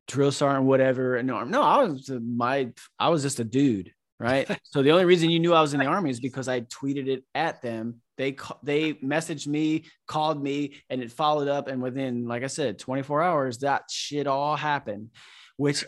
drill 0.07 0.31
sergeant, 0.31 0.67
whatever. 0.67 1.17
And 1.17 1.27
no, 1.27 1.43
no, 1.45 1.63
I 1.63 1.85
was 1.85 2.11
my, 2.11 2.71
I 2.99 3.09
was 3.09 3.23
just 3.23 3.41
a 3.41 3.45
dude, 3.45 3.93
right? 4.19 4.49
so 4.65 4.83
the 4.83 4.91
only 4.91 5.05
reason 5.05 5.31
you 5.31 5.39
knew 5.41 5.55
I 5.55 5.61
was 5.61 5.75
in 5.75 5.81
the 5.81 5.87
army 5.87 6.11
is 6.11 6.21
because 6.21 6.49
I 6.49 6.61
tweeted 6.63 7.07
it 7.09 7.25
at 7.35 7.63
them. 7.63 8.01
They 8.17 8.37
they 8.63 8.95
messaged 8.95 9.47
me, 9.47 9.85
called 10.07 10.43
me, 10.43 10.75
and 10.91 11.01
it 11.03 11.13
followed 11.13 11.49
up. 11.49 11.69
And 11.69 11.81
within, 11.81 12.27
like 12.27 12.43
I 12.43 12.49
said, 12.49 12.79
24 12.79 13.23
hours, 13.23 13.59
that 13.59 13.85
shit 13.91 14.27
all 14.27 14.57
happened, 14.57 15.11
which 15.57 15.85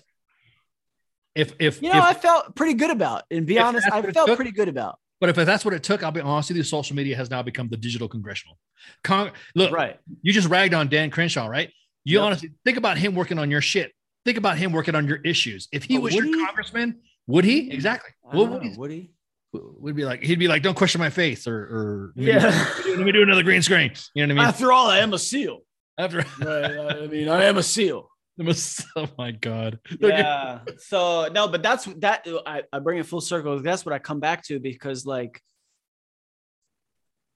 If 1.35 1.55
if, 1.61 1.83
you 1.83 1.93
know 1.93 1.99
if 1.99 2.05
I 2.05 2.15
felt 2.15 2.55
pretty 2.57 2.75
good 2.75 2.91
about. 2.91 3.25
And 3.31 3.47
be 3.47 3.59
honest, 3.59 3.87
I 3.91 4.03
felt 4.03 4.29
took- 4.29 4.37
pretty 4.37 4.53
good 4.53 4.69
about. 4.69 4.99
but 5.21 5.29
if 5.31 5.37
that's 5.37 5.65
what 5.65 5.75
it 5.75 5.83
took, 5.83 6.03
I'll 6.03 6.11
be 6.13 6.21
honest 6.21 6.51
with 6.51 6.57
you. 6.57 6.63
Social 6.63 6.97
media 6.97 7.17
has 7.17 7.31
now 7.31 7.43
become 7.43 7.69
the 7.69 7.77
digital 7.77 8.09
congressional. 8.09 8.59
Con- 9.05 9.33
look, 9.55 9.73
Right. 9.73 9.99
you 10.23 10.33
just 10.33 10.49
ragged 10.49 10.75
on 10.75 10.89
Dan 10.89 11.11
Crenshaw, 11.11 11.47
right? 11.47 11.71
You 12.05 12.19
Yep. 12.19 12.25
honestly 12.27 12.51
think 12.65 12.79
about 12.79 12.97
him 12.99 13.15
working 13.15 13.39
on 13.39 13.51
your 13.51 13.61
shit. 13.61 13.93
Think 14.25 14.39
about 14.39 14.57
him 14.59 14.73
working 14.73 14.95
on 14.95 15.07
your 15.07 15.19
issues. 15.19 15.69
If 15.73 15.85
he 15.85 15.97
But 15.97 16.03
was 16.05 16.15
your 16.15 16.25
he? 16.25 16.45
congressman, 16.47 17.01
would 17.31 17.45
he? 17.45 17.71
Exactly. 17.71 18.11
What 18.23 18.51
would 18.51 18.63
know, 18.63 18.71
he? 18.71 18.77
would 18.77 18.91
he? 18.91 19.11
Would 19.53 19.97
be 19.97 20.05
like 20.05 20.23
he'd 20.23 20.39
be 20.39 20.47
like, 20.47 20.63
"Don't 20.63 20.77
question 20.77 21.01
my 21.01 21.11
faith," 21.11 21.49
or, 21.49 21.57
or 21.57 22.13
let 22.15 22.25
me 22.25 22.33
do- 22.33 22.39
Yeah. 22.39 22.71
let 22.97 22.99
me 23.01 23.13
do 23.13 23.23
another 23.23 23.43
green 23.43 23.63
screen. 23.63 23.93
You 24.15 24.27
know 24.27 24.35
what 24.35 24.41
I 24.43 24.45
mean? 24.45 24.49
After 24.49 24.73
all, 24.73 24.87
I 24.87 24.99
am 24.99 25.13
a 25.13 25.19
SEAL. 25.19 25.61
After 25.99 26.19
Right. 26.19 27.03
I 27.03 27.07
mean, 27.09 27.29
I 27.29 27.45
am 27.45 27.59
a 27.59 27.63
SEAL. 27.63 28.09
oh 28.97 29.09
my 29.19 29.33
god, 29.33 29.79
yeah 30.01 30.61
so 30.79 31.29
no 31.31 31.47
but 31.49 31.63
that's 31.63 31.85
that 31.99 32.27
I, 32.47 32.63
I 32.73 32.79
bring 32.79 32.99
it 32.99 33.05
full 33.05 33.21
circle 33.21 33.61
that's 33.61 33.85
what 33.85 33.93
i 33.95 33.99
come 33.99 34.19
back 34.19 34.43
to 34.47 34.59
because 34.59 35.05
like 35.05 35.43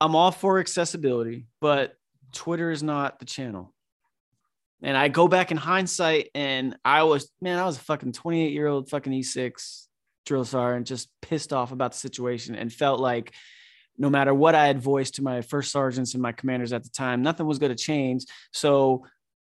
i'm 0.00 0.16
all 0.16 0.30
for 0.30 0.60
accessibility 0.60 1.46
but 1.60 1.96
twitter 2.32 2.70
is 2.70 2.82
not 2.82 3.18
the 3.18 3.26
channel 3.26 3.73
and 4.84 4.96
i 4.96 5.08
go 5.08 5.26
back 5.26 5.50
in 5.50 5.56
hindsight 5.56 6.28
and 6.34 6.76
i 6.84 7.02
was 7.02 7.30
man 7.40 7.58
i 7.58 7.64
was 7.64 7.76
a 7.76 7.80
fucking 7.80 8.12
28 8.12 8.52
year 8.52 8.66
old 8.66 8.88
fucking 8.88 9.12
e6 9.12 9.86
drill 10.26 10.44
sergeant 10.44 10.76
and 10.76 10.86
just 10.86 11.08
pissed 11.20 11.52
off 11.52 11.72
about 11.72 11.92
the 11.92 11.98
situation 11.98 12.54
and 12.54 12.72
felt 12.72 13.00
like 13.00 13.32
no 13.98 14.08
matter 14.08 14.32
what 14.32 14.54
i 14.54 14.66
had 14.66 14.80
voiced 14.80 15.16
to 15.16 15.22
my 15.22 15.40
first 15.42 15.72
sergeants 15.72 16.14
and 16.14 16.22
my 16.22 16.32
commanders 16.32 16.72
at 16.72 16.84
the 16.84 16.90
time 16.90 17.22
nothing 17.22 17.46
was 17.46 17.58
going 17.58 17.74
to 17.74 17.82
change 17.82 18.24
so 18.52 19.04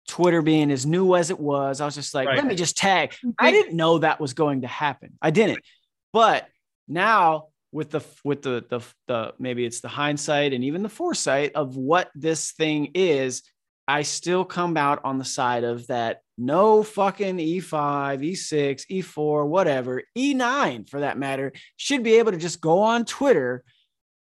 Twitter 0.07 0.41
being 0.41 0.71
as 0.71 0.85
new 0.85 1.15
as 1.15 1.29
it 1.31 1.37
was, 1.39 1.81
I 1.81 1.85
was 1.85 1.95
just 1.95 2.13
like, 2.15 2.27
Right. 2.29 2.37
let 2.37 2.45
me 2.45 2.55
just 2.55 2.77
tag. 2.77 3.13
I 3.37 3.51
didn't 3.51 3.75
know 3.75 3.97
that 3.97 4.21
was 4.21 4.33
going 4.33 4.61
to 4.61 4.67
happen. 4.67 5.17
I 5.21 5.31
didn't. 5.31 5.59
But 6.13 6.47
now 6.87 7.47
with 7.73 7.91
the 7.91 8.01
with 8.23 8.41
the 8.41 8.65
the 8.69 8.79
the 9.07 9.33
maybe 9.37 9.65
it's 9.65 9.81
the 9.81 9.89
hindsight 9.89 10.53
and 10.53 10.63
even 10.63 10.81
the 10.81 10.89
foresight 10.89 11.51
of 11.55 11.75
what 11.75 12.09
this 12.15 12.53
thing 12.53 12.91
is, 12.93 13.43
I 13.87 14.01
still 14.01 14.43
come 14.43 14.75
out 14.75 14.99
on 15.03 15.17
the 15.17 15.25
side 15.25 15.63
of 15.63 15.87
that 15.87 16.21
no 16.37 16.83
fucking 16.83 17.39
E 17.39 17.59
E5, 17.59 18.21
E6, 18.21 18.85
E4, 18.91 19.47
whatever, 19.47 20.03
E9 20.17 20.89
for 20.89 20.99
that 20.99 21.17
matter, 21.17 21.53
should 21.77 22.03
be 22.03 22.15
able 22.15 22.31
to 22.31 22.37
just 22.37 22.61
go 22.61 22.81
on 22.81 23.05
Twitter 23.05 23.63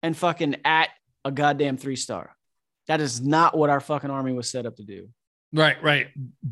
and 0.01 0.17
fucking 0.17 0.57
at 0.65 0.89
a 1.25 1.31
goddamn 1.31 1.77
three 1.77 1.95
star. 1.95 2.35
That 2.87 3.01
is 3.01 3.21
not 3.21 3.55
what 3.55 3.69
our 3.69 3.79
fucking 3.79 4.09
army 4.09 4.33
was 4.33 4.49
set 4.49 4.65
up 4.65 4.77
to 4.77 4.83
do. 4.83 5.09
right, 5.53 5.81
right. 5.83 6.07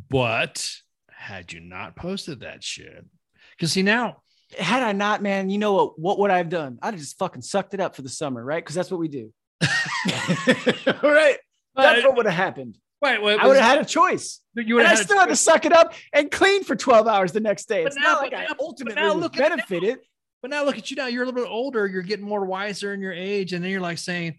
But 0.10 0.70
had 1.12 1.52
you 1.52 1.60
not 1.62 1.96
posted 1.96 2.42
that 2.42 2.64
shit, 2.64 3.06
because 3.52 3.72
see 3.72 3.82
now, 3.82 4.22
had 4.58 4.84
I 4.84 4.92
not, 4.92 5.22
man, 5.22 5.50
you 5.50 5.58
know 5.58 5.74
what? 5.74 6.00
What 6.00 6.20
would 6.20 6.32
I 6.32 6.38
have 6.38 6.50
done? 6.50 6.80
I'd 6.82 6.94
have 6.94 7.00
just 7.00 7.18
fucking 7.18 7.42
sucked 7.42 7.74
it 7.74 7.80
up 7.80 7.96
for 7.96 8.02
the 8.02 8.10
summer, 8.10 8.44
right? 8.44 8.64
Because 8.64 8.76
that's 8.76 8.92
what 8.92 9.00
we 9.00 9.08
do. 9.08 9.34
right. 11.04 11.38
That's 11.76 12.04
what 12.04 12.18
would 12.18 12.26
have 12.26 12.36
happened. 12.36 12.78
Right, 13.02 13.22
well, 13.22 13.38
I 13.40 13.48
would 13.48 13.58
have 13.58 13.66
had 13.78 13.82
a 13.82 13.86
choice. 13.86 14.42
you 14.56 14.76
would 14.76 14.86
And 14.86 14.92
I 14.92 14.96
still 14.96 15.20
had 15.20 15.30
to 15.30 15.36
suck 15.36 15.66
it 15.66 15.74
up 15.74 15.94
and 16.14 16.30
clean 16.30 16.64
for 16.64 16.76
12 16.76 17.08
hours 17.08 17.32
the 17.32 17.40
next 17.40 17.68
day. 17.70 17.84
But 17.84 17.94
It's 17.94 17.98
now- 17.98 18.14
not 18.14 18.22
like 18.22 18.34
I 18.34 18.44
now- 18.46 18.56
ultimately 18.60 19.02
now 19.02 19.14
look 19.14 19.34
benefited. 19.34 20.00
But 20.42 20.52
now 20.52 20.64
look 20.64 20.78
at 20.78 20.90
you 20.90 20.96
now. 20.96 21.08
You're 21.08 21.24
a 21.24 21.26
little 21.26 21.42
bit 21.44 21.50
older. 21.50 21.86
You're 21.86 22.02
getting 22.02 22.26
more 22.26 22.46
wiser 22.46 22.94
in 22.94 23.02
your 23.02 23.12
age, 23.12 23.52
and 23.52 23.62
then 23.62 23.72
you're 23.72 23.82
like 23.82 23.98
saying, 23.98 24.38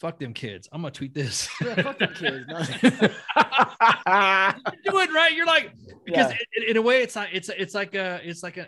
"Fuck 0.00 0.18
them 0.18 0.34
kids. 0.34 0.68
I'm 0.72 0.82
gonna 0.82 0.90
tweet 0.90 1.14
this." 1.14 1.48
Yeah, 1.64 1.82
fuck 1.82 1.98
them 2.00 2.14
kids. 2.14 2.46
No. 2.48 2.58
do 4.84 4.98
it 4.98 5.12
right. 5.12 5.32
You're 5.34 5.46
like 5.46 5.72
because 6.04 6.32
Yeah. 6.32 6.36
in, 6.56 6.62
in 6.70 6.76
a 6.76 6.82
way, 6.82 7.02
it's 7.02 7.16
like 7.16 7.30
it's 7.32 7.48
it's 7.48 7.74
like 7.74 7.94
a 7.94 8.20
it's 8.24 8.42
like 8.42 8.56
a 8.56 8.66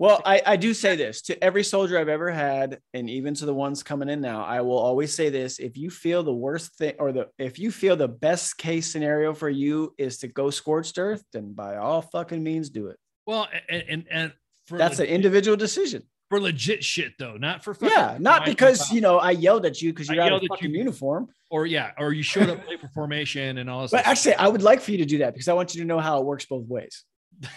Well, 0.00 0.22
I, 0.24 0.40
I 0.46 0.56
do 0.56 0.72
say 0.72 0.96
this 0.96 1.20
to 1.22 1.44
every 1.44 1.62
soldier 1.62 1.98
I've 1.98 2.08
ever 2.08 2.30
had, 2.30 2.78
and 2.94 3.10
even 3.10 3.34
to 3.34 3.44
the 3.44 3.52
ones 3.52 3.82
coming 3.82 4.08
in 4.08 4.22
now. 4.22 4.42
I 4.42 4.62
will 4.62 4.78
always 4.78 5.14
say 5.14 5.28
this: 5.28 5.58
if 5.58 5.76
you 5.76 5.90
feel 5.90 6.22
the 6.22 6.32
worst 6.32 6.74
thing, 6.78 6.94
or 6.98 7.12
the 7.12 7.28
if 7.38 7.58
you 7.58 7.70
feel 7.70 7.96
the 7.96 8.08
best 8.08 8.56
case 8.56 8.90
scenario 8.90 9.34
for 9.34 9.50
you 9.50 9.94
is 9.98 10.16
to 10.18 10.28
go 10.28 10.48
scorched 10.48 10.98
earth, 10.98 11.22
then 11.34 11.52
by 11.52 11.76
all 11.76 12.00
fucking 12.00 12.42
means 12.42 12.70
do 12.70 12.86
it. 12.86 12.96
well, 13.26 13.46
and 13.68 13.84
and, 13.90 14.04
and 14.10 14.32
for 14.66 14.78
That's 14.78 15.00
an 15.00 15.06
individual 15.06 15.58
decision. 15.58 16.02
for 16.30 16.40
legit 16.40 16.82
shit 16.82 17.12
though, 17.18 17.36
not 17.36 17.62
for 17.62 17.74
fucking 17.74 17.94
Yeah, 17.94 18.16
not 18.18 18.46
because 18.46 18.90
you 18.90 19.02
know 19.02 19.18
I 19.18 19.32
yelled 19.32 19.66
at 19.66 19.82
you 19.82 19.92
because 19.92 20.08
you're 20.08 20.22
out 20.22 20.32
of 20.32 20.42
fucking 20.48 20.70
you. 20.70 20.78
uniform. 20.78 21.28
or 21.50 21.66
yeah, 21.66 21.90
or 21.98 22.14
you 22.14 22.22
showed 22.22 22.48
up 22.48 22.66
late 22.66 22.80
for 22.80 22.88
formation 22.94 23.58
and 23.58 23.68
all 23.68 23.82
this. 23.82 23.90
But 23.90 24.00
stuff. 24.00 24.12
actually, 24.12 24.34
I 24.36 24.48
would 24.48 24.62
like 24.62 24.80
for 24.80 24.92
you 24.92 24.98
to 24.98 25.04
do 25.04 25.18
that 25.18 25.34
because 25.34 25.48
I 25.48 25.52
want 25.52 25.74
you 25.74 25.82
to 25.82 25.86
know 25.86 25.98
how 25.98 26.20
it 26.20 26.24
works 26.24 26.46
both 26.46 26.66
ways. 26.66 27.04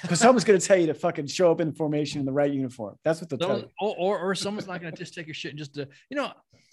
Because 0.02 0.20
someone's 0.20 0.44
going 0.44 0.60
to 0.60 0.66
tell 0.66 0.78
you 0.78 0.88
to 0.88 0.94
fucking 0.94 1.28
show 1.28 1.52
up 1.52 1.60
in 1.60 1.74
formation 1.74 2.20
in 2.20 2.26
the 2.26 2.32
right 2.32 2.52
uniform. 2.52 2.96
That's 3.04 3.20
what 3.22 3.30
they'll 3.30 3.40
tell 3.40 3.48
Someone- 3.50 3.70
you. 3.82 3.88
or, 3.88 3.96
or 3.98 4.20
or 4.32 4.36
someone's 4.36 4.68
not 4.68 4.82
gonna 4.82 4.96
just 4.96 5.14
take 5.14 5.28
your 5.28 5.34
shit 5.34 5.52
and 5.52 5.60
just 5.60 5.74
to, 5.76 5.88
you 6.10 6.16
know, 6.18 6.32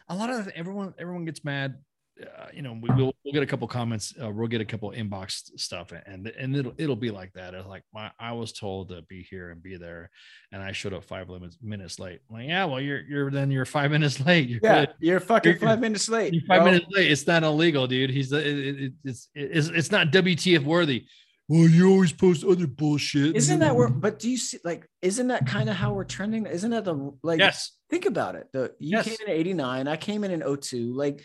a 0.09 0.15
lot 0.15 0.31
of 0.31 0.49
everyone 0.49 0.95
everyone 0.99 1.25
gets 1.25 1.45
mad 1.45 1.77
uh, 2.21 2.47
you 2.53 2.63
know, 2.63 2.79
we, 2.81 2.89
will 2.91 3.15
we'll 3.25 3.33
get 3.33 3.43
a 3.43 3.47
couple 3.47 3.67
comments. 3.67 4.13
Uh, 4.23 4.31
we'll 4.31 4.49
get 4.49 4.61
a 4.61 4.65
couple 4.65 4.91
inbox 4.91 5.51
stuff, 5.59 5.93
and 6.07 6.27
and 6.29 6.57
it'll 6.57 6.73
it'll 6.77 6.97
be 6.97 7.11
like 7.11 7.33
that. 7.33 7.55
It's 7.55 7.67
like 7.67 7.83
my 7.95 8.11
I 8.19 8.33
was 8.33 8.53
told 8.53 8.91
to 8.91 9.03
be 9.03 9.23
here 9.23 9.51
and 9.51 9.63
be 9.63 9.77
there, 9.77 10.11
and 10.53 10.63
I 10.63 10.73
showed 10.73 10.93
up 10.93 11.05
five 11.05 11.29
minutes 11.63 11.99
late. 11.99 12.21
I'm 12.29 12.37
like, 12.37 12.49
yeah, 12.49 12.65
well, 12.67 12.81
you're 12.81 13.01
you're 13.03 13.31
then 13.31 13.51
you're 13.51 13.65
five 13.65 13.91
minutes 13.97 14.21
late. 14.25 14.49
You're 14.49 14.61
yeah, 14.63 14.87
good. 14.87 14.95
you're 15.01 15.21
fucking 15.21 15.53
You're- 15.53 15.67
five 15.67 15.81
minutes 15.81 16.09
late. 16.09 16.35
You're 16.35 16.43
five 16.47 16.63
bro. 16.63 16.73
minutes 16.73 16.87
late. 16.91 17.11
It's 17.11 17.27
not 17.27 17.43
illegal, 17.43 17.87
dude. 17.87 18.11
He's 18.11 18.33
it, 18.33 18.47
it, 18.47 18.93
it's 19.05 19.29
it's 19.35 19.69
it's 19.69 19.91
not 19.91 20.09
WTF 20.09 20.63
worthy. 20.65 21.07
Well, 21.51 21.69
you 21.69 21.91
always 21.91 22.13
post 22.13 22.45
other 22.45 22.69
bullshit. 22.69 23.35
Isn't 23.35 23.59
that 23.59 23.75
where? 23.75 23.89
But 23.89 24.21
do 24.21 24.31
you 24.31 24.37
see? 24.37 24.59
Like, 24.65 24.87
isn't 25.03 25.27
that 25.29 25.47
kind 25.49 25.69
of 25.69 25.75
how 25.75 25.93
we're 25.93 26.05
trending? 26.05 26.47
Isn't 26.47 26.71
that 26.71 26.85
the 26.85 27.13
like? 27.25 27.41
Yes, 27.41 27.73
Think 27.91 28.07
about 28.07 28.37
it. 28.37 28.47
The 28.53 28.73
you 28.79 28.91
Yes. 28.99 29.05
came 29.09 29.17
in 29.27 29.33
'89. 29.33 29.89
I 29.89 29.97
came 29.97 30.23
in 30.23 30.31
in 30.31 30.43
02. 30.43 30.95
Like, 30.95 31.25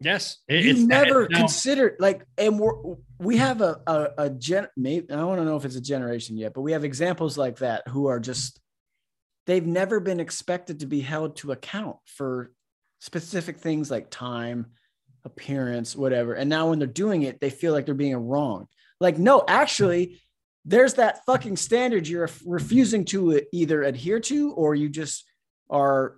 yes. 0.00 0.36
It- 0.48 0.64
you 0.64 0.70
it's- 0.72 0.84
never 0.84 1.26
now- 1.30 1.38
considered 1.38 1.96
like 1.98 2.26
and 2.36 2.60
we're 2.60 2.74
we 3.18 3.38
have 3.38 3.62
a 3.62 3.80
a, 3.86 4.08
a 4.26 4.30
gen 4.30 4.68
maybe 4.76 5.10
i 5.10 5.16
don't 5.16 5.42
know 5.46 5.56
if 5.56 5.64
it's 5.64 5.76
a 5.76 5.80
generation 5.80 6.36
yet 6.36 6.52
but 6.54 6.60
we 6.60 6.72
have 6.72 6.84
examples 6.84 7.36
like 7.38 7.56
that 7.60 7.88
who 7.88 8.06
are 8.06 8.20
just 8.20 8.60
they've 9.46 9.66
never 9.66 9.98
been 9.98 10.20
expected 10.20 10.80
to 10.80 10.86
be 10.86 11.00
held 11.00 11.36
to 11.36 11.50
account 11.52 11.96
for 12.04 12.52
specific 13.00 13.58
things 13.58 13.90
like 13.90 14.08
time 14.10 14.66
appearance 15.24 15.96
whatever 15.96 16.34
and 16.34 16.48
now 16.50 16.68
when 16.70 16.78
they're 16.78 16.86
doing 16.86 17.22
it 17.22 17.40
they 17.40 17.50
feel 17.50 17.72
like 17.72 17.84
they're 17.86 17.94
being 17.94 18.14
wronged 18.14 18.68
like 19.00 19.18
no 19.18 19.44
actually 19.48 20.20
there's 20.64 20.94
that 20.94 21.24
fucking 21.24 21.56
standard 21.56 22.06
you're 22.06 22.28
refusing 22.44 23.04
to 23.04 23.40
either 23.52 23.82
adhere 23.82 24.20
to 24.20 24.52
or 24.52 24.74
you 24.74 24.88
just 24.88 25.24
are 25.70 26.16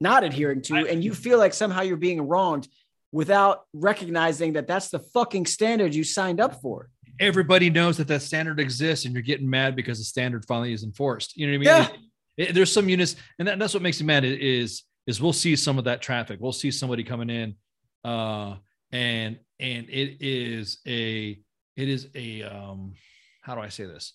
not 0.00 0.24
adhering 0.24 0.60
to 0.62 0.74
I- 0.76 0.82
and 0.82 1.02
you 1.02 1.14
feel 1.14 1.38
like 1.38 1.54
somehow 1.54 1.82
you're 1.82 1.96
being 1.96 2.26
wronged 2.26 2.68
without 3.12 3.62
recognizing 3.72 4.54
that 4.54 4.66
that's 4.66 4.90
the 4.90 4.98
fucking 4.98 5.46
standard 5.46 5.94
you 5.94 6.04
signed 6.04 6.40
up 6.40 6.60
for 6.60 6.90
everybody 7.20 7.70
knows 7.70 7.96
that 7.98 8.08
that 8.08 8.20
standard 8.22 8.58
exists, 8.58 9.04
and 9.04 9.14
you're 9.14 9.22
getting 9.22 9.48
mad 9.48 9.76
because 9.76 9.98
the 9.98 10.04
standard 10.04 10.44
finally 10.46 10.72
is 10.72 10.82
enforced. 10.82 11.36
You 11.36 11.46
know 11.46 11.56
what 11.58 11.68
I 11.68 11.80
mean? 11.80 11.90
It- 12.36 12.48
it- 12.48 12.54
there's 12.56 12.72
some 12.72 12.88
units, 12.88 13.14
and 13.38 13.46
that, 13.46 13.56
that's 13.60 13.72
what 13.72 13.84
makes 13.84 14.00
me 14.00 14.06
mad. 14.08 14.24
Is 14.24 14.82
is 15.06 15.22
we'll 15.22 15.32
see 15.32 15.54
some 15.54 15.78
of 15.78 15.84
that 15.84 16.02
traffic. 16.02 16.40
We'll 16.40 16.50
see 16.50 16.72
somebody 16.72 17.04
coming 17.04 17.30
in, 17.30 17.54
uh, 18.02 18.56
and 18.90 19.38
and 19.60 19.88
it 19.90 20.16
is 20.26 20.78
a 20.88 21.38
it 21.76 21.88
is 21.88 22.08
a 22.14 22.42
um, 22.42 22.94
how 23.42 23.54
do 23.54 23.60
I 23.60 23.68
say 23.68 23.84
this? 23.84 24.14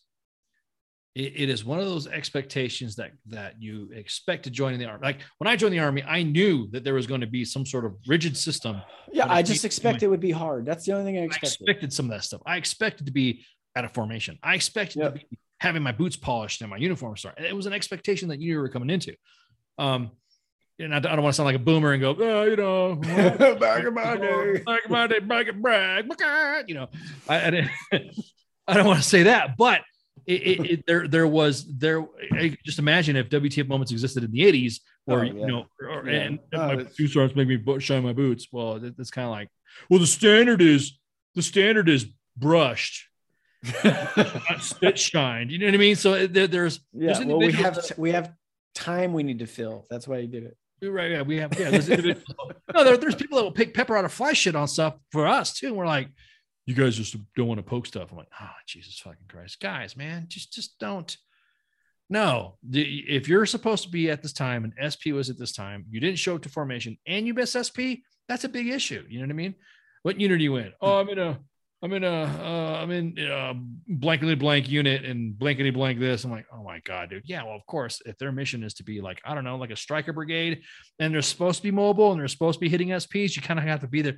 It, 1.16 1.34
it 1.36 1.50
is 1.50 1.66
one 1.66 1.80
of 1.80 1.86
those 1.86 2.08
expectations 2.08 2.96
that 2.96 3.12
that 3.28 3.62
you 3.62 3.90
expect 3.94 4.44
to 4.44 4.50
join 4.50 4.74
in 4.74 4.80
the 4.80 4.86
army. 4.86 5.02
Like 5.04 5.22
when 5.40 5.48
I 5.48 5.56
joined 5.56 5.74
the 5.74 5.80
army, 5.80 6.04
I 6.04 6.24
knew 6.24 6.68
that 6.72 6.84
there 6.84 6.94
was 6.94 7.08
going 7.08 7.22
to 7.22 7.28
be 7.28 7.44
some 7.46 7.66
sort 7.66 7.86
of 7.86 7.96
rigid 8.08 8.38
system 8.38 8.82
yeah 9.12 9.26
i 9.28 9.42
just 9.42 9.66
expect 9.66 10.04
it 10.04 10.08
would 10.08 10.20
be 10.20 10.32
hard 10.32 10.66
that's 10.68 10.86
the 10.86 10.92
only 10.92 11.04
thing 11.04 11.18
i 11.18 11.22
I 11.22 11.26
expected 11.26 11.62
expected 11.62 11.94
some 11.94 12.06
of 12.06 12.12
that 12.12 12.24
stuff. 12.24 12.42
I 12.46 12.58
expected 12.58 13.08
to 13.08 13.12
be 13.12 13.44
at 13.76 13.86
a 13.86 13.90
formation. 13.90 14.38
I 14.44 14.56
expected 14.56 15.00
Yep. 15.02 15.14
to 15.14 15.20
be 15.20 15.38
having 15.60 15.84
my 15.84 15.92
boots 15.92 16.16
polished 16.16 16.62
and 16.62 16.70
my 16.70 16.78
uniform 16.78 17.18
start. 17.18 17.40
It 17.40 17.56
was 17.56 17.66
an 17.66 17.74
expectation 17.74 18.30
that 18.30 18.40
you 18.40 18.58
were 18.60 18.70
coming 18.70 18.90
into. 18.90 19.16
Um, 19.78 20.12
and 20.80 20.96
I, 20.96 21.00
don't 21.00 21.22
want 21.22 21.34
to 21.34 21.34
sound 21.34 21.46
like 21.46 21.56
a 21.56 21.60
boomer 21.60 21.92
and 21.92 22.02
go, 22.02 22.16
oh, 22.18 22.44
you 22.44 22.56
know, 22.56 22.96
Back 23.60 23.84
in 23.84 23.94
my 23.94 24.16
day. 24.16 24.62
back 24.66 24.82
in 24.86 24.92
my 24.92 25.08
day, 25.08 25.20
back 25.20 25.48
in 25.48 25.62
Bragg, 25.62 26.06
you 26.70 26.76
know, 26.76 26.88
I, 27.28 27.48
I, 27.48 27.50
didn't, 27.50 27.72
I 28.68 28.74
don't 28.74 28.88
want 28.88 29.00
to 29.00 29.08
say 29.08 29.24
that, 29.24 29.58
but 29.58 29.82
it, 30.26 30.42
it, 30.42 30.72
it, 30.72 30.84
there, 30.86 31.08
there 31.08 31.28
was 31.28 31.66
there. 31.78 32.06
I 32.34 32.56
just 32.64 32.80
imagine 32.80 33.16
if 33.16 33.30
WTF 33.30 33.68
moments 33.68 33.92
existed 33.92 34.24
in 34.24 34.32
the 34.32 34.42
'80s, 34.42 34.76
or 35.08 35.22
Oh, 35.22 35.24
you 35.24 35.48
know, 35.48 35.66
or, 35.82 36.08
Yeah. 36.08 36.20
and 36.22 36.40
Oh, 36.54 36.76
my 36.76 36.86
shoe 36.96 37.08
starts 37.08 37.36
making 37.36 37.64
me 37.66 37.80
shine 37.80 38.04
my 38.04 38.14
boots. 38.14 38.48
Well, 38.52 38.76
it, 38.76 38.94
it's 39.00 39.10
kind 39.12 39.26
of 39.26 39.32
like, 39.32 39.50
well, 39.90 40.00
the 40.00 40.08
standard 40.08 40.62
is 40.62 41.00
the 41.36 41.42
standard 41.42 41.90
is 41.90 42.06
brushed, 42.38 43.08
not 43.84 44.38
spit 44.62 45.00
shined. 45.00 45.52
You 45.52 45.58
know 45.60 45.66
what 45.66 45.74
I 45.74 45.78
mean? 45.78 45.96
So 45.96 46.14
uh, 46.14 46.28
there, 46.30 46.48
there's 46.48 46.80
yeah 46.94 47.14
There's 47.14 47.26
well 47.26 47.40
we 47.40 47.52
have 47.54 47.80
we 47.98 48.12
have 48.12 48.32
time 48.76 49.14
we 49.14 49.24
need 49.24 49.40
to 49.40 49.48
fill 49.48 49.86
that's 49.90 50.08
why 50.08 50.20
you 50.20 50.28
did 50.28 50.44
it 50.44 50.56
right. 50.84 51.12
Yeah, 51.12 51.22
we 51.22 51.38
have 51.38 51.58
yeah. 51.60 51.70
There's 51.70 51.90
individuals. 51.90 52.26
no, 52.74 52.84
there, 52.84 52.98
there's 52.98 53.16
people 53.16 53.38
that 53.38 53.44
will 53.44 53.52
pick 53.52 53.74
pepper 53.74 53.98
out 53.98 54.06
of 54.06 54.14
fly 54.14 54.34
shit 54.34 54.56
on 54.56 54.68
stuff 54.68 54.96
for 55.12 55.28
us 55.28 55.54
too. 55.54 55.68
And 55.68 55.76
we're 55.76 55.86
like, 55.88 56.10
you 56.66 56.76
guys 56.76 56.96
just 56.96 57.16
don't 57.36 57.48
want 57.48 57.58
to 57.60 57.64
poke 57.64 57.86
stuff. 57.86 58.12
I'm 58.12 58.18
like, 58.18 58.28
oh 58.40 58.50
Jesus 58.68 59.00
fucking 59.00 59.28
Christ, 59.28 59.60
guys, 59.60 59.98
man, 59.98 60.26
just 60.28 60.54
just 60.54 60.78
don't. 60.80 61.16
No, 62.10 62.58
the- 62.68 63.06
if 63.08 63.28
you're 63.28 63.46
supposed 63.46 63.84
to 63.84 63.90
be 63.90 64.10
at 64.10 64.22
this 64.24 64.34
time 64.34 64.64
and 64.64 64.74
SP 64.94 65.14
was 65.14 65.30
at 65.30 65.38
this 65.38 65.52
time, 65.52 65.86
you 65.90 66.00
didn't 66.00 66.18
show 66.18 66.36
up 66.36 66.42
to 66.44 66.50
formation 66.50 66.98
and 67.06 67.28
you 67.28 67.34
miss 67.34 67.54
SP, 67.54 68.02
that's 68.28 68.44
a 68.44 68.50
big 68.50 68.68
issue. 68.68 69.04
You 69.08 69.20
know 69.20 69.26
what 69.26 69.32
I 69.32 69.36
mean? 69.36 69.56
What 70.04 70.20
unit 70.20 70.40
are 70.40 70.42
you 70.42 70.56
in? 70.56 70.74
Oh, 70.82 71.00
I'm 71.00 71.10
in 71.10 71.20
a, 71.20 71.40
I'm 71.82 71.94
in 71.94 72.04
a, 72.04 72.24
uh, 72.24 72.82
I'm 72.82 72.92
in 72.92 73.18
a 73.20 73.54
blankety 73.88 74.36
blank 74.36 74.70
unit 74.70 75.06
and 75.06 75.38
blankety 75.38 75.70
blank 75.70 76.00
this. 76.00 76.26
I'm 76.26 76.32
like, 76.32 76.46
oh 76.54 76.62
my 76.62 76.80
God, 76.80 77.10
dude. 77.10 77.24
Yeah, 77.26 77.44
well, 77.44 77.56
of 77.56 77.66
course, 77.66 78.02
if 78.06 78.18
their 78.18 78.32
mission 78.34 78.64
is 78.64 78.74
to 78.76 78.84
be 78.84 79.00
like, 79.00 79.22
I 79.24 79.34
don't 79.34 79.46
know, 79.46 79.56
like 79.56 79.72
a 79.72 79.78
Stryker 79.78 80.12
brigade 80.12 80.64
and 81.00 81.14
they're 81.14 81.22
supposed 81.22 81.58
to 81.58 81.64
be 81.64 81.72
mobile 81.72 82.12
and 82.12 82.20
they're 82.20 82.28
supposed 82.28 82.60
to 82.60 82.62
be 82.62 82.70
hitting 82.70 82.90
SPs, 82.90 83.36
you 83.36 83.42
kind 83.42 83.60
of 83.60 83.66
have 83.66 83.80
to 83.82 83.88
be 83.88 84.02
there. 84.02 84.18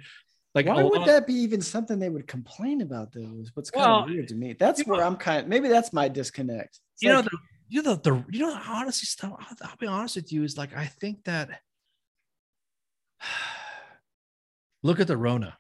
Like, 0.56 0.66
why 0.66 0.84
would 0.84 1.06
that 1.06 1.28
be 1.28 1.36
even 1.36 1.62
something 1.62 1.98
they 1.98 2.10
would 2.10 2.28
complain 2.28 2.82
about 2.82 3.14
though 3.14 3.44
what's 3.54 3.70
kind 3.70 3.90
Well, 3.90 4.04
of 4.04 4.10
weird 4.10 4.28
to 4.28 4.36
me 4.36 4.52
that's 4.52 4.86
where 4.86 5.02
i'm 5.02 5.16
kind 5.16 5.44
of 5.44 5.48
maybe 5.48 5.70
that's 5.70 5.94
my 5.94 6.10
disconnect 6.10 6.78
It's 6.96 7.04
you 7.04 7.08
know, 7.08 7.22
the, 7.22 7.30
you 7.70 7.82
know, 7.82 7.96
the, 7.96 8.12
the, 8.12 8.26
you 8.32 8.40
know, 8.46 8.60
honestly, 8.68 9.06
stuff. 9.06 9.32
I'll, 9.40 9.70
I'll 9.70 9.78
be 9.78 9.88
honest 9.88 10.18
with 10.18 10.34
you. 10.34 10.44
Is 10.44 10.58
like 10.58 10.76
I 10.76 10.88
think 10.88 11.24
that. 11.24 11.62
Look 14.84 15.00
at 15.00 15.08
the 15.08 15.16
Rona. 15.16 15.58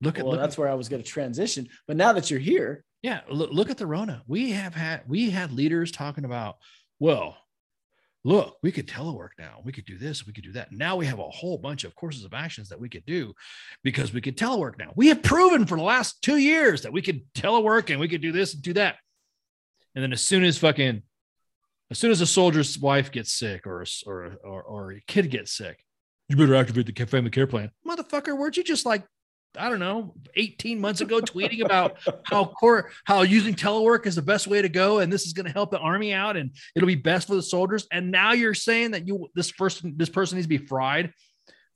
Look 0.00 0.18
at 0.18 0.24
well 0.24 0.34
look 0.34 0.40
that's 0.40 0.54
at, 0.54 0.58
where 0.58 0.68
i 0.68 0.74
was 0.74 0.88
going 0.88 1.02
to 1.02 1.08
transition 1.08 1.68
but 1.88 1.96
now 1.96 2.12
that 2.12 2.30
you're 2.30 2.38
here 2.38 2.84
yeah. 3.02 3.20
Look, 3.30 3.50
look 3.52 3.70
at 3.70 3.78
the 3.78 3.86
Rona. 3.86 4.22
We 4.26 4.50
have 4.52 4.74
had 4.74 5.02
we 5.06 5.30
had 5.30 5.52
leaders 5.52 5.92
talking 5.92 6.24
about. 6.24 6.56
Well, 6.98 7.36
look, 8.24 8.56
we 8.62 8.72
could 8.72 8.88
telework 8.88 9.30
now. 9.38 9.60
We 9.64 9.72
could 9.72 9.84
do 9.84 9.96
this. 9.96 10.26
We 10.26 10.32
could 10.32 10.44
do 10.44 10.52
that. 10.52 10.72
Now 10.72 10.96
we 10.96 11.06
have 11.06 11.20
a 11.20 11.30
whole 11.30 11.58
bunch 11.58 11.84
of 11.84 11.94
courses 11.94 12.24
of 12.24 12.34
actions 12.34 12.68
that 12.70 12.80
we 12.80 12.88
could 12.88 13.06
do 13.06 13.34
because 13.84 14.12
we 14.12 14.20
could 14.20 14.36
telework 14.36 14.78
now. 14.78 14.92
We 14.96 15.08
have 15.08 15.22
proven 15.22 15.64
for 15.66 15.76
the 15.76 15.84
last 15.84 16.20
two 16.22 16.38
years 16.38 16.82
that 16.82 16.92
we 16.92 17.02
could 17.02 17.22
telework 17.34 17.90
and 17.90 18.00
we 18.00 18.08
could 18.08 18.20
do 18.20 18.32
this 18.32 18.54
and 18.54 18.62
do 18.62 18.72
that. 18.74 18.96
And 19.94 20.02
then 20.02 20.12
as 20.12 20.22
soon 20.22 20.42
as 20.42 20.58
fucking, 20.58 21.02
as 21.90 21.98
soon 21.98 22.10
as 22.10 22.20
a 22.20 22.26
soldier's 22.26 22.78
wife 22.78 23.12
gets 23.12 23.32
sick 23.32 23.64
or 23.64 23.84
or 24.06 24.36
or, 24.44 24.62
or 24.62 24.92
a 24.92 25.00
kid 25.06 25.30
gets 25.30 25.52
sick, 25.52 25.84
you 26.28 26.36
better 26.36 26.56
activate 26.56 26.92
the 26.92 27.06
family 27.06 27.30
care 27.30 27.46
plan. 27.46 27.70
Motherfucker, 27.86 28.36
weren't 28.36 28.56
you 28.56 28.64
just 28.64 28.84
like, 28.84 29.04
I 29.56 29.68
don't 29.68 29.78
know, 29.78 30.14
18 30.36 30.80
months 30.80 31.00
ago 31.00 31.20
tweeting 31.20 31.64
about 31.64 31.98
how 32.24 32.44
core 32.44 32.90
how 33.04 33.22
using 33.22 33.54
telework 33.54 34.06
is 34.06 34.16
the 34.16 34.22
best 34.22 34.46
way 34.46 34.62
to 34.62 34.68
go 34.68 34.98
and 34.98 35.12
this 35.12 35.26
is 35.26 35.32
going 35.32 35.46
to 35.46 35.52
help 35.52 35.70
the 35.70 35.78
army 35.78 36.12
out 36.12 36.36
and 36.36 36.50
it'll 36.74 36.86
be 36.86 36.94
best 36.94 37.28
for 37.28 37.34
the 37.34 37.42
soldiers. 37.42 37.86
And 37.90 38.10
now 38.10 38.32
you're 38.32 38.54
saying 38.54 38.92
that 38.92 39.06
you 39.06 39.28
this 39.34 39.52
person 39.52 39.94
this 39.96 40.08
person 40.08 40.36
needs 40.36 40.46
to 40.46 40.48
be 40.48 40.58
fried 40.58 41.12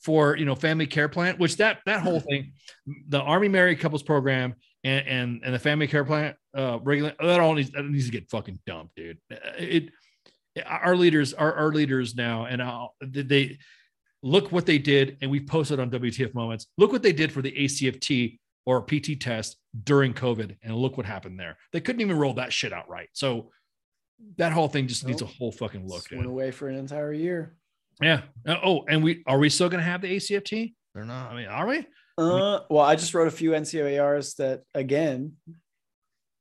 for 0.00 0.36
you 0.36 0.44
know 0.44 0.54
family 0.54 0.86
care 0.86 1.08
plan 1.08 1.36
which 1.38 1.58
that 1.58 1.78
that 1.86 2.00
whole 2.00 2.20
thing 2.28 2.52
the 3.08 3.20
army 3.20 3.48
married 3.48 3.78
couples 3.78 4.02
program 4.02 4.54
and 4.82 5.06
and, 5.06 5.40
and 5.44 5.54
the 5.54 5.58
family 5.58 5.86
care 5.86 6.04
plan 6.04 6.34
uh 6.56 6.78
regular 6.82 7.14
that 7.20 7.40
all 7.40 7.54
needs 7.54 7.70
that 7.70 7.84
needs 7.84 8.06
to 8.06 8.12
get 8.12 8.28
fucking 8.30 8.58
dumped 8.66 8.94
dude. 8.96 9.18
It, 9.58 9.90
our 10.66 10.96
leaders 10.96 11.32
our, 11.32 11.54
our 11.54 11.72
leaders 11.72 12.14
now 12.14 12.44
and 12.44 12.62
I'll, 12.62 12.94
they 13.00 13.58
look 14.22 14.52
what 14.52 14.66
they 14.66 14.78
did 14.78 15.18
and 15.20 15.30
we've 15.30 15.46
posted 15.46 15.80
on 15.80 15.90
wtf 15.90 16.34
moments. 16.34 16.66
Look 16.78 16.92
what 16.92 17.02
they 17.02 17.12
did 17.12 17.32
for 17.32 17.42
the 17.42 17.52
acft 17.52 18.38
or 18.64 18.82
pt 18.82 19.20
test 19.20 19.56
during 19.84 20.14
covid 20.14 20.56
and 20.62 20.74
look 20.74 20.96
what 20.96 21.06
happened 21.06 21.38
there. 21.38 21.58
They 21.72 21.80
couldn't 21.80 22.00
even 22.00 22.16
roll 22.16 22.34
that 22.34 22.52
shit 22.52 22.72
out 22.72 22.88
right. 22.88 23.08
So 23.12 23.50
that 24.36 24.52
whole 24.52 24.68
thing 24.68 24.86
just 24.86 25.04
needs 25.04 25.22
a 25.22 25.26
whole 25.26 25.50
fucking 25.50 25.86
look 25.86 26.08
Just 26.08 26.12
went 26.12 26.26
away 26.26 26.52
for 26.52 26.68
an 26.68 26.76
entire 26.76 27.12
year. 27.12 27.56
Yeah. 28.00 28.22
Uh, 28.46 28.56
oh 28.64 28.84
and 28.88 29.02
we 29.02 29.22
are 29.26 29.38
we 29.38 29.48
still 29.48 29.68
going 29.68 29.82
to 29.82 29.90
have 29.90 30.00
the 30.00 30.16
acft 30.16 30.74
They're 30.94 31.04
not. 31.04 31.32
I 31.32 31.36
mean 31.36 31.48
are 31.48 31.66
we? 31.66 31.86
Uh, 32.18 32.60
well 32.68 32.84
i 32.84 32.94
just 32.94 33.14
wrote 33.14 33.28
a 33.28 33.32
few 33.32 33.52
NCOERs 33.52 34.36
that 34.36 34.62
again 34.74 35.32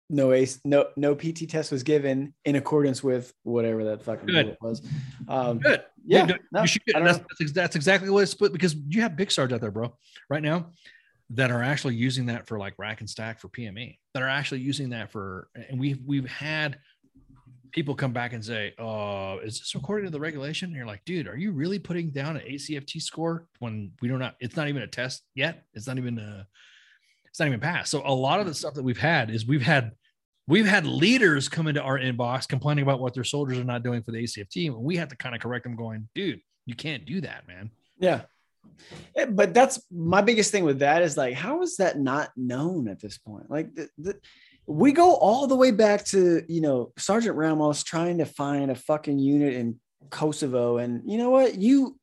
no 0.10 0.34
ace 0.34 0.60
no 0.66 0.88
no 0.98 1.16
pt 1.16 1.50
test 1.50 1.72
was 1.72 1.84
given 1.84 2.34
in 2.44 2.58
accordance 2.58 3.02
with 3.02 3.34
whatever 3.44 3.86
that 3.86 4.04
fucking 4.04 4.28
Good. 4.28 4.58
was. 4.62 4.82
Um 5.28 5.60
good 5.60 5.84
yeah 6.06 6.26
no, 6.52 6.66
should, 6.66 6.82
that's, 6.94 7.20
that's, 7.40 7.52
that's 7.52 7.76
exactly 7.76 8.10
what 8.10 8.24
it's 8.24 8.32
split 8.32 8.52
because 8.52 8.76
you 8.88 9.02
have 9.02 9.16
big 9.16 9.32
stars 9.32 9.52
out 9.54 9.62
there, 9.62 9.72
bro, 9.72 9.96
right 10.30 10.44
now 10.44 10.68
that 11.34 11.50
are 11.50 11.64
actually 11.64 11.96
using 11.96 12.26
that 12.26 12.46
for 12.48 12.60
like 12.60 12.74
rack 12.78 13.00
and 13.00 13.10
stack 13.10 13.40
for 13.40 13.48
PME 13.50 13.98
that 14.14 14.22
are 14.22 14.30
actually 14.30 14.60
using 14.60 14.90
that 14.90 15.12
for, 15.12 15.48
and 15.70 15.80
we've, 15.80 16.00
we've 16.06 16.28
had 16.28 16.78
people 17.72 17.96
come 17.96 18.12
back 18.12 18.34
and 18.34 18.44
say, 18.44 18.74
uh, 18.78 19.38
is 19.42 19.60
this 19.60 19.74
according 19.76 20.06
to 20.06 20.12
the 20.12 20.20
regulation? 20.20 20.68
And 20.68 20.76
you're 20.76 20.86
like, 20.86 21.06
dude, 21.06 21.28
are 21.28 21.38
you 21.38 21.54
really 21.54 21.80
putting 21.80 22.10
down 22.10 22.36
an 22.36 22.44
ACFT 22.46 23.02
score 23.02 23.48
when 23.60 23.92
we 24.02 24.10
don't 24.10 24.20
know, 24.20 24.32
it's 24.42 24.58
not 24.58 24.68
even 24.68 24.82
a 24.82 24.88
test 24.88 25.24
yet. 25.34 25.64
It's 25.74 25.88
not 25.88 25.98
even 25.98 26.20
a, 26.20 26.46
it's 27.26 27.40
not 27.40 27.48
even 27.48 27.62
passed. 27.62 27.92
So 27.92 28.02
a 28.06 28.14
lot 28.14 28.42
of 28.42 28.46
the 28.46 28.54
stuff 28.54 28.74
that 28.74 28.84
we've 28.84 28.98
had 28.98 29.30
is 29.30 29.48
we've 29.48 29.62
had 29.62 29.94
we've 30.48 30.66
had 30.66 30.86
leaders 30.86 31.50
come 31.50 31.68
into 31.68 31.82
our 31.82 32.00
inbox 32.00 32.48
complaining 32.48 32.84
about 32.84 33.00
what 33.00 33.14
their 33.14 33.24
soldiers 33.24 33.58
are 33.58 33.64
not 33.64 33.84
doing 33.84 34.04
for 34.04 34.12
the 34.12 34.24
ACFT, 34.24 34.68
and 34.68 34.76
we 34.76 34.98
have 34.98 35.10
to 35.10 35.16
kind 35.16 35.36
of 35.36 35.42
correct 35.42 35.64
them, 35.64 35.76
going, 35.76 36.08
dude, 36.16 36.42
you 36.66 36.76
can't 36.76 37.06
do 37.06 37.22
that, 37.22 37.48
man. 37.48 37.72
yeah 38.00 38.22
but 39.30 39.54
that's 39.54 39.82
my 39.92 40.22
biggest 40.22 40.52
thing 40.52 40.64
with 40.64 40.80
that 40.80 41.02
is 41.02 41.18
like, 41.18 41.36
how 41.36 41.62
is 41.62 41.78
that 41.78 42.00
not 42.00 42.30
known 42.36 42.88
at 42.88 43.00
this 43.00 43.18
point? 43.18 43.50
Like, 43.50 43.74
the, 43.76 43.90
the, 43.98 44.20
we 44.66 44.92
go 44.92 45.16
all 45.16 45.48
the 45.48 45.56
way 45.56 45.72
back 45.72 46.06
to 46.06 46.44
you 46.48 46.62
know 46.62 46.94
Sergeant 46.98 47.36
Ramos 47.36 47.84
trying 47.84 48.20
to 48.20 48.26
find 48.26 48.72
a 48.72 48.76
fucking 48.76 49.20
unit 49.20 49.54
in 49.54 49.80
Kosovo, 50.10 50.78
and 50.78 51.02
you 51.06 51.18
know 51.18 51.30
what? 51.30 51.56
You 51.56 51.98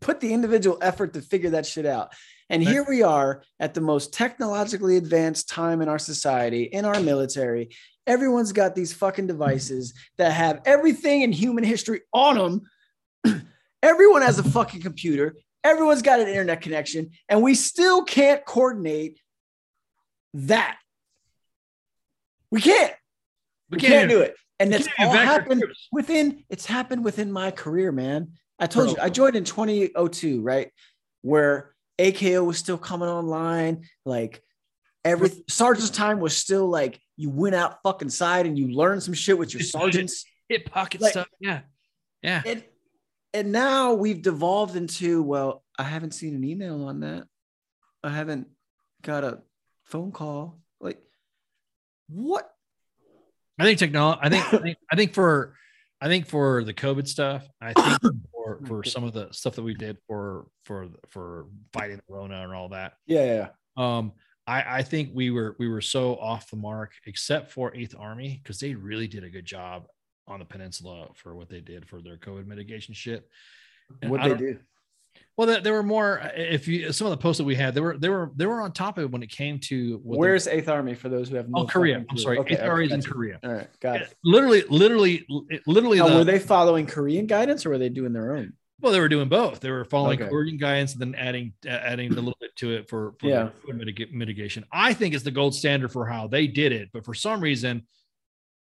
put 0.00 0.20
the 0.20 0.32
individual 0.32 0.78
effort 0.80 1.14
to 1.14 1.22
figure 1.22 1.50
that 1.50 1.66
shit 1.66 1.86
out. 1.86 2.12
And 2.52 2.62
here 2.62 2.84
we 2.86 3.02
are 3.02 3.42
at 3.58 3.72
the 3.72 3.80
most 3.80 4.12
technologically 4.12 4.98
advanced 4.98 5.48
time 5.48 5.80
in 5.80 5.88
our 5.88 5.98
society, 5.98 6.64
in 6.64 6.84
our 6.84 7.00
military. 7.00 7.70
Everyone's 8.06 8.52
got 8.52 8.74
these 8.74 8.92
fucking 8.92 9.26
devices 9.26 9.94
that 10.18 10.32
have 10.32 10.60
everything 10.66 11.22
in 11.22 11.32
human 11.32 11.64
history 11.64 12.02
on 12.12 12.60
them. 13.24 13.46
Everyone 13.82 14.20
has 14.20 14.38
a 14.38 14.42
fucking 14.42 14.82
computer. 14.82 15.34
Everyone's 15.64 16.02
got 16.02 16.20
an 16.20 16.28
internet 16.28 16.60
connection, 16.60 17.12
and 17.26 17.42
we 17.42 17.54
still 17.54 18.04
can't 18.04 18.44
coordinate 18.44 19.18
that. 20.34 20.76
We 22.50 22.60
can't. 22.60 22.92
We, 23.70 23.78
can't, 23.78 23.92
can't 23.92 24.10
do 24.10 24.20
it. 24.20 24.34
And 24.60 24.74
it's 24.74 24.88
all 24.98 25.10
happened 25.10 25.64
within. 25.90 26.44
It's 26.50 26.66
happened 26.66 27.02
within 27.02 27.32
my 27.32 27.50
career, 27.50 27.92
man. 27.92 28.32
I 28.58 28.66
told 28.66 28.88
Bro. 28.88 28.96
you 28.96 29.02
I 29.02 29.08
joined 29.08 29.36
in 29.36 29.44
2002, 29.44 30.42
right? 30.42 30.70
Where 31.22 31.72
AKO 31.98 32.44
was 32.44 32.58
still 32.58 32.78
coming 32.78 33.08
online. 33.08 33.84
Like 34.04 34.42
every 35.04 35.30
sergeant's 35.48 35.90
time 35.90 36.20
was 36.20 36.36
still 36.36 36.68
like 36.68 37.00
you 37.16 37.30
went 37.30 37.54
out 37.54 37.82
fucking 37.82 38.10
side 38.10 38.46
and 38.46 38.58
you 38.58 38.68
learned 38.68 39.02
some 39.02 39.14
shit 39.14 39.38
with 39.38 39.52
your 39.52 39.62
sergeants. 39.62 40.24
Hit 40.48 40.70
pocket 40.70 41.00
like, 41.00 41.12
stuff. 41.12 41.28
Yeah. 41.40 41.60
Yeah. 42.22 42.42
And, 42.44 42.64
and 43.34 43.52
now 43.52 43.94
we've 43.94 44.22
devolved 44.22 44.76
into, 44.76 45.22
well, 45.22 45.64
I 45.78 45.84
haven't 45.84 46.12
seen 46.12 46.34
an 46.34 46.44
email 46.44 46.84
on 46.84 47.00
that. 47.00 47.24
I 48.04 48.10
haven't 48.10 48.48
got 49.02 49.24
a 49.24 49.40
phone 49.84 50.12
call. 50.12 50.60
Like, 50.80 51.00
what? 52.08 52.50
I 53.58 53.64
think 53.64 53.78
technology, 53.78 54.20
I 54.22 54.28
think, 54.28 54.54
I 54.54 54.58
think, 54.58 54.78
I 54.90 54.96
think 54.96 55.14
for, 55.14 55.56
I 56.00 56.08
think 56.08 56.26
for 56.26 56.64
the 56.64 56.74
COVID 56.74 57.06
stuff, 57.06 57.46
I 57.60 57.72
think 57.72 58.14
for, 58.44 58.60
for 58.66 58.84
some 58.84 59.04
of 59.04 59.12
the 59.12 59.28
stuff 59.32 59.54
that 59.54 59.62
we 59.62 59.74
did 59.74 59.98
for, 60.06 60.46
for, 60.64 60.88
for 61.08 61.46
fighting 61.72 61.96
the 61.96 62.02
Rona 62.14 62.42
and 62.42 62.52
all 62.52 62.68
that. 62.70 62.94
Yeah. 63.06 63.24
Yeah. 63.24 63.48
Um, 63.76 64.12
I, 64.46 64.78
I 64.78 64.82
think 64.82 65.10
we 65.14 65.30
were 65.30 65.54
we 65.58 65.68
were 65.68 65.80
so 65.80 66.16
off 66.16 66.50
the 66.50 66.56
mark, 66.56 66.92
except 67.06 67.52
for 67.52 67.74
Eighth 67.76 67.94
Army, 67.96 68.40
because 68.42 68.58
they 68.58 68.74
really 68.74 69.06
did 69.06 69.22
a 69.24 69.30
good 69.30 69.44
job 69.44 69.86
on 70.26 70.40
the 70.40 70.44
peninsula 70.44 71.08
for 71.14 71.36
what 71.36 71.48
they 71.48 71.60
did 71.60 71.88
for 71.88 72.02
their 72.02 72.16
COVID 72.16 72.46
mitigation 72.46 72.94
shit. 72.94 73.28
What 74.02 74.22
they 74.22 74.34
do? 74.34 74.58
Well, 75.36 75.62
there 75.62 75.72
were 75.72 75.82
more. 75.82 76.30
If 76.36 76.68
you 76.68 76.92
some 76.92 77.06
of 77.06 77.10
the 77.10 77.16
posts 77.16 77.38
that 77.38 77.44
we 77.44 77.54
had, 77.54 77.74
they 77.74 77.80
were 77.80 77.96
they 77.96 78.10
were 78.10 78.30
they 78.36 78.44
were 78.44 78.60
on 78.60 78.72
top 78.72 78.98
of 78.98 79.04
it 79.04 79.10
when 79.10 79.22
it 79.22 79.30
came 79.30 79.58
to 79.60 79.98
where's 80.04 80.46
Eighth 80.46 80.68
Army 80.68 80.94
for 80.94 81.08
those 81.08 81.30
who 81.30 81.36
have 81.36 81.48
no. 81.48 81.62
Oh, 81.62 81.66
Korea. 81.66 82.04
I'm 82.08 82.18
sorry, 82.18 82.38
Eighth 82.48 82.60
Army 82.60 82.86
is 82.86 82.92
in 82.92 83.02
Korea. 83.02 83.40
All 83.42 83.50
right, 83.50 83.68
got 83.80 84.02
it. 84.02 84.14
Literally, 84.24 84.62
literally, 84.68 85.26
literally. 85.66 85.98
Now, 85.98 86.08
the, 86.08 86.16
were 86.16 86.24
they 86.24 86.38
following 86.38 86.86
Korean 86.86 87.26
guidance 87.26 87.64
or 87.64 87.70
were 87.70 87.78
they 87.78 87.88
doing 87.88 88.12
their 88.12 88.36
own? 88.36 88.52
Well, 88.82 88.92
they 88.92 89.00
were 89.00 89.08
doing 89.08 89.28
both. 89.28 89.60
They 89.60 89.70
were 89.70 89.84
following 89.84 90.20
okay. 90.20 90.28
Korean 90.28 90.58
guidance 90.58 90.92
and 90.92 91.00
then 91.00 91.14
adding 91.14 91.54
uh, 91.64 91.70
adding 91.70 92.10
a 92.10 92.14
little 92.14 92.36
bit 92.38 92.54
to 92.56 92.72
it 92.72 92.90
for, 92.90 93.14
for 93.18 93.28
yeah. 93.28 93.50
mitig- 93.68 94.12
mitigation. 94.12 94.66
I 94.70 94.92
think 94.92 95.14
it's 95.14 95.24
the 95.24 95.30
gold 95.30 95.54
standard 95.54 95.92
for 95.92 96.04
how 96.04 96.26
they 96.26 96.46
did 96.46 96.72
it, 96.72 96.90
but 96.92 97.04
for 97.04 97.14
some 97.14 97.40
reason, 97.40 97.86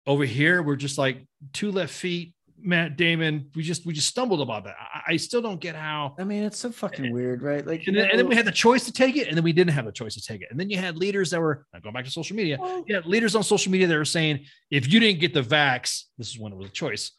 over 0.07 0.24
here 0.24 0.62
we're 0.62 0.76
just 0.76 0.99
like 0.99 1.26
two 1.52 1.73
left 1.73 1.92
feet 1.92 2.34
Matt 2.65 2.97
Damon, 2.97 3.51
we 3.55 3.62
just 3.62 3.84
we 3.84 3.93
just 3.93 4.09
stumbled 4.09 4.41
about 4.41 4.65
that. 4.65 4.75
I, 4.78 5.12
I 5.12 5.17
still 5.18 5.43
don't 5.43 5.60
get 5.60 5.76
how. 5.76 6.15
I 6.18 6.25
mean, 6.25 6.43
it's 6.44 6.59
so 6.59 6.70
fucking 6.70 7.12
weird, 7.12 7.43
right? 7.43 7.65
Like, 7.65 7.86
and 7.86 7.94
then, 7.94 8.09
and 8.10 8.18
then, 8.18 8.26
we 8.26 8.34
had 8.34 8.47
the 8.47 8.52
choice 8.52 8.86
to 8.86 8.93
take 8.93 9.17
it, 9.17 9.28
and 9.28 9.36
then 9.36 9.44
we 9.44 9.52
didn't 9.52 9.75
have 9.75 9.84
the 9.84 9.93
choice 9.93 10.15
to 10.15 10.23
take 10.23 10.41
it. 10.41 10.49
And 10.51 10.59
then 10.59 10.70
you 10.70 10.78
had 10.78 10.97
leaders 10.97 11.31
that 11.31 11.41
were 11.41 11.67
going 11.83 11.93
back 11.93 12.07
to 12.07 12.10
social 12.10 12.34
media. 12.34 12.59
Yeah, 12.86 13.01
leaders 13.05 13.36
on 13.36 13.43
social 13.43 13.70
media 13.70 13.86
that 13.86 13.97
were 13.97 14.05
saying, 14.07 14.47
if 14.70 14.91
you 14.91 14.99
didn't 14.99 15.20
get 15.20 15.34
the 15.34 15.43
vax, 15.43 16.05
this 16.17 16.31
is 16.31 16.39
when 16.39 16.52
it 16.52 16.57
was 16.57 16.68
a 16.68 16.73
choice, 16.73 17.12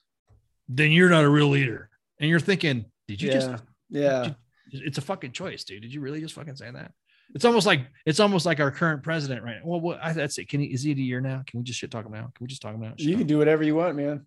then 0.67 0.91
you're 0.91 1.09
not 1.09 1.24
a 1.24 1.30
real 1.30 1.49
leader. 1.49 1.90
And 2.19 2.27
you're 2.27 2.40
thinking, 2.40 2.85
did 3.07 3.22
you 3.22 3.30
yeah. 3.30 3.33
just? 3.33 3.64
Yeah, 3.90 4.25
you, 4.72 4.82
it's 4.83 4.98
a 4.98 5.01
fucking 5.01 5.33
choice, 5.33 5.64
dude. 5.64 5.83
Did 5.83 5.93
you 5.93 6.01
really 6.01 6.22
just 6.22 6.33
fucking 6.33 6.56
say 6.56 6.72
that? 6.72 6.91
It's 7.35 7.45
almost 7.45 7.67
like 7.67 7.82
it's 8.06 8.19
almost 8.19 8.48
like 8.48 8.59
our 8.59 8.72
current 8.72 9.03
president, 9.03 9.43
right? 9.43 9.57
now. 9.57 9.69
Well, 9.69 9.82
what, 9.82 9.99
I, 10.01 10.14
that's 10.14 10.40
it. 10.40 10.49
Can 10.49 10.59
he? 10.59 10.67
Is 10.67 10.82
he 10.82 10.91
a 10.91 10.95
year 10.95 11.22
now? 11.22 11.43
Can 11.45 11.59
we 11.59 11.64
just 11.64 11.80
shit 11.80 11.91
talk 11.91 12.06
him 12.06 12.15
out? 12.15 12.33
Can 12.33 12.43
we 12.43 12.48
just 12.48 12.64
talk 12.64 12.74
him 12.74 12.83
out? 12.83 12.99
You 12.99 13.15
can 13.15 13.27
do 13.27 13.38
whatever 13.38 13.64
you 13.64 13.75
want, 13.75 13.95
man. 13.95 14.25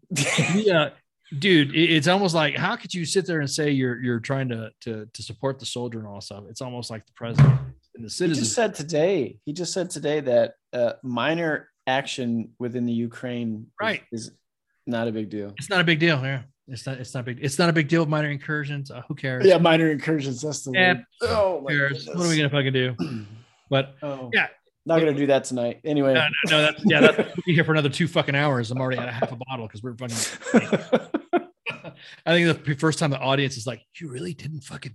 yeah, 0.55 0.91
dude 1.39 1.75
it's 1.75 2.09
almost 2.09 2.35
like 2.35 2.57
how 2.57 2.75
could 2.75 2.95
you 2.95 3.05
sit 3.05 3.27
there 3.27 3.41
and 3.41 3.51
say 3.51 3.71
you're 3.71 4.01
you're 4.03 4.21
trying 4.21 4.49
to 4.49 4.71
to 4.81 5.07
to 5.13 5.23
support 5.23 5.59
the 5.59 5.67
soldier 5.67 5.99
and 5.99 6.09
all 6.09 6.21
stuff? 6.21 6.45
It's 6.49 6.63
almost 6.63 6.91
like 6.91 7.05
the 7.07 7.13
president 7.13 7.59
and 7.95 8.05
the 8.05 8.11
citizens 8.11 8.39
he 8.39 8.45
just 8.45 8.55
said 8.55 8.75
today 8.75 9.39
he 9.45 9.53
just 9.53 9.73
said 9.73 9.91
today 9.91 10.21
that 10.21 10.55
uh, 10.73 10.93
minor 11.03 11.69
action 11.87 12.51
within 12.59 12.87
the 12.87 12.93
ukraine 12.93 13.67
right. 13.81 14.03
is, 14.13 14.29
is, 14.29 14.33
not 14.87 15.07
a 15.07 15.13
big 15.13 15.29
deal. 15.29 15.53
It's 15.59 15.69
not 15.69 15.83
a 15.83 15.85
big 15.85 15.99
deal 15.99 16.19
yeah. 16.23 16.43
It's 16.67 16.87
not 16.87 16.99
it's 16.99 17.13
not 17.13 17.27
big 17.27 17.39
it's 17.43 17.59
not 17.59 17.69
a 17.69 17.73
big 17.75 17.89
deal 17.89 18.07
minor 18.07 18.31
incursions 18.31 18.91
uh, 18.91 19.03
who 19.07 19.15
cares? 19.15 19.45
Yeah 19.45 19.59
minor 19.59 19.91
incursions 19.91 20.41
that's 20.41 20.65
the 20.65 20.73
yeah, 20.73 20.95
word. 20.95 21.05
Oh 21.23 21.61
my 21.63 21.73
cares? 21.73 22.07
what 22.07 22.25
are 22.25 22.29
we 22.29 22.37
gonna 22.37 22.49
fucking 22.49 22.73
do? 22.73 22.95
But 23.71 23.97
oh. 24.03 24.31
yeah 24.33 24.47
not 24.87 25.01
gonna 25.01 25.15
do 25.15 25.27
that 25.27 25.45
tonight. 25.45 25.81
Anyway. 25.85 26.15
No, 26.15 26.21
no, 26.21 26.51
no 26.51 26.63
that's 26.63 26.83
yeah, 26.85 27.01
that's 27.01 27.17
we'll 27.17 27.45
be 27.47 27.55
here 27.55 27.65
for 27.65 27.73
another 27.73 27.89
two 27.89 28.09
fucking 28.09 28.35
hours. 28.35 28.71
I'm 28.71 28.81
already 28.81 28.99
at 28.99 29.09
a 29.09 29.13
half 29.13 29.33
a 29.33 29.37
bottle 29.37 29.67
because 29.67 29.83
we're 29.83 29.95
fucking 29.95 30.17
I 32.27 32.33
think 32.33 32.65
the 32.65 32.75
first 32.75 32.99
time 32.99 33.11
the 33.11 33.19
audience 33.19 33.57
is 33.57 33.67
like, 33.67 33.83
you 34.01 34.09
really 34.09 34.35
didn't 34.35 34.61
fucking 34.61 34.95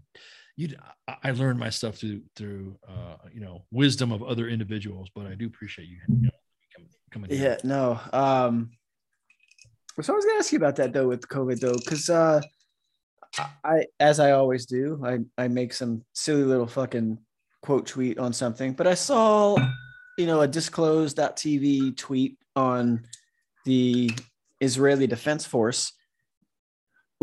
you 0.56 0.76
I 1.24 1.32
learned 1.32 1.60
my 1.60 1.70
stuff 1.70 1.98
through 1.98 2.22
through 2.36 2.78
uh 2.88 3.18
you 3.34 3.42
know 3.42 3.66
wisdom 3.72 4.12
of 4.12 4.24
other 4.24 4.48
individuals, 4.48 5.10
but 5.14 5.26
I 5.26 5.36
do 5.36 5.48
appreciate 5.48 5.88
you, 5.88 5.98
you 6.08 6.22
know, 6.22 6.30
coming 7.12 7.32
Yeah, 7.32 7.58
no. 7.64 8.00
Um 8.12 8.72
so 10.02 10.14
I 10.14 10.16
was 10.16 10.26
gonna 10.26 10.38
ask 10.38 10.52
you 10.52 10.58
about 10.58 10.76
that 10.78 10.94
though 10.94 11.08
with 11.08 11.28
COVID 11.28 11.60
though, 11.60 11.74
because 11.74 12.10
uh 12.10 12.42
I 13.64 13.88
as 14.00 14.20
I 14.20 14.32
always 14.32 14.66
do, 14.66 15.02
I, 15.04 15.20
I 15.44 15.48
make 15.48 15.74
some 15.74 16.04
silly 16.14 16.44
little 16.44 16.68
fucking 16.68 17.18
quote 17.64 17.88
tweet 17.88 18.20
on 18.20 18.34
something, 18.34 18.74
but 18.74 18.86
I 18.86 18.94
saw, 18.94 19.58
you 20.18 20.28
know, 20.28 20.42
a 20.42 20.48
disclosed.tv 20.48 21.98
tweet 21.98 22.38
on 22.56 23.06
the 23.66 24.12
Israeli 24.60 25.08
Defense 25.08 25.46
Force 25.46 25.94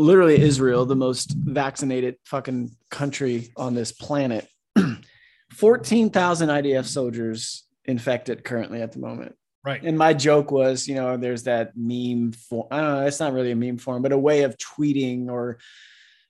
literally 0.01 0.41
Israel, 0.41 0.85
the 0.85 0.95
most 0.95 1.31
vaccinated 1.31 2.17
fucking 2.25 2.75
country 2.89 3.51
on 3.55 3.75
this 3.75 3.91
planet. 3.91 4.47
14,000 5.53 6.49
IDF 6.49 6.85
soldiers 6.85 7.65
infected 7.85 8.43
currently 8.43 8.81
at 8.81 8.91
the 8.91 8.99
moment. 8.99 9.35
Right. 9.63 9.83
And 9.83 9.97
my 9.97 10.13
joke 10.13 10.51
was, 10.51 10.87
you 10.87 10.95
know, 10.95 11.17
there's 11.17 11.43
that 11.43 11.73
meme 11.75 12.31
form. 12.31 12.67
I 12.71 12.81
don't 12.81 12.91
know, 12.95 13.05
it's 13.05 13.19
not 13.19 13.33
really 13.33 13.51
a 13.51 13.55
meme 13.55 13.77
form, 13.77 14.01
but 14.01 14.11
a 14.11 14.17
way 14.17 14.41
of 14.41 14.57
tweeting 14.57 15.29
or 15.29 15.59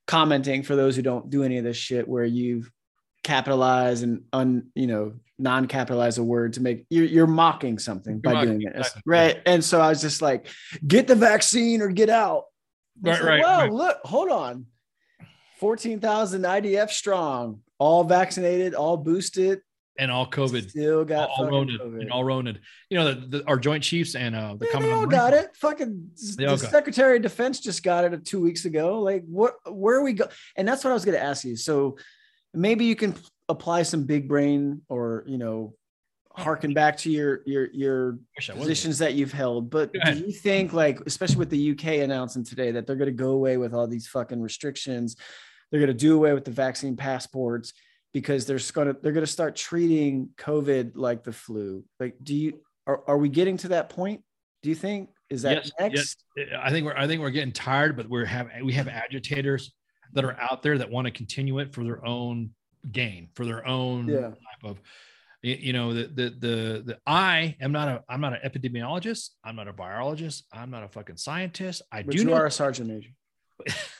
commenting 0.05 0.63
for 0.63 0.75
those 0.75 0.97
who 0.97 1.01
don't 1.01 1.29
do 1.29 1.43
any 1.43 1.57
of 1.57 1.63
this 1.63 1.77
shit 1.77 2.07
where 2.07 2.25
you 2.25 2.65
capitalize 3.23 4.01
and 4.01 4.23
un, 4.33 4.71
you 4.75 4.87
know, 4.87 5.13
non-capitalize 5.37 6.17
a 6.17 6.23
word 6.23 6.53
to 6.53 6.61
make 6.61 6.85
you're, 6.89 7.05
you're 7.05 7.27
mocking 7.27 7.79
something 7.79 8.19
by 8.19 8.33
mocking, 8.33 8.59
doing 8.59 8.73
this. 8.75 8.93
Right. 9.05 9.41
And 9.45 9.63
so 9.63 9.81
I 9.81 9.89
was 9.89 10.01
just 10.01 10.21
like, 10.21 10.47
get 10.85 11.07
the 11.07 11.15
vaccine 11.15 11.81
or 11.81 11.89
get 11.89 12.09
out. 12.09 12.45
Right, 13.01 13.19
like, 13.19 13.23
right. 13.23 13.41
Well, 13.41 13.61
right. 13.61 13.73
look, 13.73 13.97
hold 14.03 14.29
on. 14.29 14.67
14,000 15.59 16.41
IDF 16.41 16.89
strong, 16.89 17.61
all 17.77 18.03
vaccinated, 18.03 18.73
all 18.73 18.97
boosted. 18.97 19.61
And 19.99 20.09
all 20.09 20.27
COVID. 20.27 20.69
Still 20.69 21.05
got 21.05 21.29
all, 21.29 21.45
all 21.45 21.51
roned. 21.51 21.69
And 21.69 22.11
all 22.11 22.23
roned. 22.23 22.59
You 22.89 22.97
know, 22.97 23.13
the, 23.13 23.27
the, 23.27 23.47
our 23.47 23.57
joint 23.57 23.83
chiefs 23.83 24.15
and 24.15 24.35
uh, 24.35 24.55
the 24.55 24.67
yeah, 24.73 24.79
They 24.79 24.91
all 24.91 25.05
got 25.05 25.33
it. 25.33 25.55
Fucking 25.57 26.09
the 26.37 26.57
Secretary 26.57 27.17
of 27.17 27.21
Defense 27.21 27.59
just 27.59 27.83
got 27.83 28.05
it 28.05 28.25
two 28.25 28.41
weeks 28.41 28.65
ago. 28.65 29.01
Like, 29.01 29.23
what, 29.27 29.55
where 29.71 29.97
are 29.97 30.03
we 30.03 30.13
go? 30.13 30.27
And 30.55 30.67
that's 30.67 30.83
what 30.83 30.89
I 30.89 30.93
was 30.93 31.05
going 31.05 31.17
to 31.17 31.23
ask 31.23 31.43
you. 31.43 31.55
So 31.55 31.97
maybe 32.53 32.85
you 32.85 32.95
can 32.95 33.15
apply 33.49 33.83
some 33.83 34.05
big 34.05 34.27
brain 34.27 34.81
or, 34.89 35.23
you 35.27 35.37
know, 35.37 35.73
harken 36.33 36.73
back 36.73 36.95
to 36.95 37.11
your 37.11 37.41
your 37.45 37.67
your 37.73 38.17
positions 38.53 38.97
that 38.99 39.15
you've 39.15 39.33
held 39.33 39.69
but 39.69 39.91
do 39.91 40.13
you 40.13 40.31
think 40.31 40.71
like 40.71 40.97
especially 41.05 41.35
with 41.35 41.49
the 41.49 41.71
uk 41.71 41.83
announcing 41.83 42.41
today 42.41 42.71
that 42.71 42.87
they're 42.87 42.95
going 42.95 43.09
to 43.09 43.11
go 43.11 43.31
away 43.31 43.57
with 43.57 43.73
all 43.73 43.85
these 43.85 44.07
fucking 44.07 44.41
restrictions 44.41 45.17
they're 45.69 45.81
going 45.81 45.89
to 45.89 45.93
do 45.93 46.15
away 46.15 46.31
with 46.31 46.45
the 46.45 46.51
vaccine 46.51 46.95
passports 46.95 47.73
because 48.13 48.45
they're 48.45 48.59
going 48.73 48.93
to 48.93 49.01
they're 49.01 49.11
going 49.11 49.25
to 49.25 49.31
start 49.31 49.55
treating 49.55 50.29
covid 50.37 50.91
like 50.95 51.23
the 51.23 51.31
flu? 51.31 51.83
Like 51.99 52.15
do 52.21 52.35
you 52.35 52.59
are, 52.87 53.01
are 53.07 53.17
we 53.17 53.29
getting 53.29 53.57
to 53.57 53.69
that 53.69 53.89
point 53.89 54.21
do 54.63 54.69
you 54.69 54.75
think? 54.75 55.09
Is 55.29 55.41
that 55.43 55.55
yes, 55.55 55.71
next? 55.79 56.23
Yes. 56.35 56.47
i 56.61 56.69
think 56.69 56.85
we're 56.85 56.95
i 56.95 57.07
think 57.07 57.21
we're 57.21 57.29
getting 57.31 57.53
tired 57.53 57.95
but 57.95 58.07
we're 58.09 58.25
have 58.25 58.49
we 58.63 58.73
have 58.73 58.87
agitators 58.87 59.73
that 60.13 60.23
are 60.23 60.37
out 60.39 60.61
there 60.63 60.77
that 60.77 60.89
want 60.89 61.05
to 61.05 61.11
continue 61.11 61.59
it 61.59 61.73
for 61.73 61.83
their 61.83 62.05
own 62.05 62.51
gain 62.91 63.29
for 63.35 63.45
their 63.45 63.65
own 63.67 64.07
yeah. 64.07 64.21
type 64.21 64.63
of 64.63 64.81
you 65.43 65.73
know 65.73 65.93
the 65.93 66.03
the 66.03 66.29
the 66.29 66.83
the 66.85 66.97
I 67.07 67.55
am 67.59 67.71
not 67.71 67.87
a 67.87 68.03
I'm 68.07 68.21
not 68.21 68.33
an 68.33 68.39
epidemiologist. 68.47 69.31
I'm 69.43 69.55
not 69.55 69.67
a 69.67 69.73
biologist. 69.73 70.45
I'm 70.53 70.69
not 70.69 70.83
a 70.83 70.87
fucking 70.87 71.17
scientist. 71.17 71.81
I 71.91 72.03
but 72.03 72.11
do. 72.11 72.19
You 72.19 72.25
know, 72.25 72.33
are 72.35 72.45
a 72.45 72.51
sergeant 72.51 72.89
major. 72.89 73.09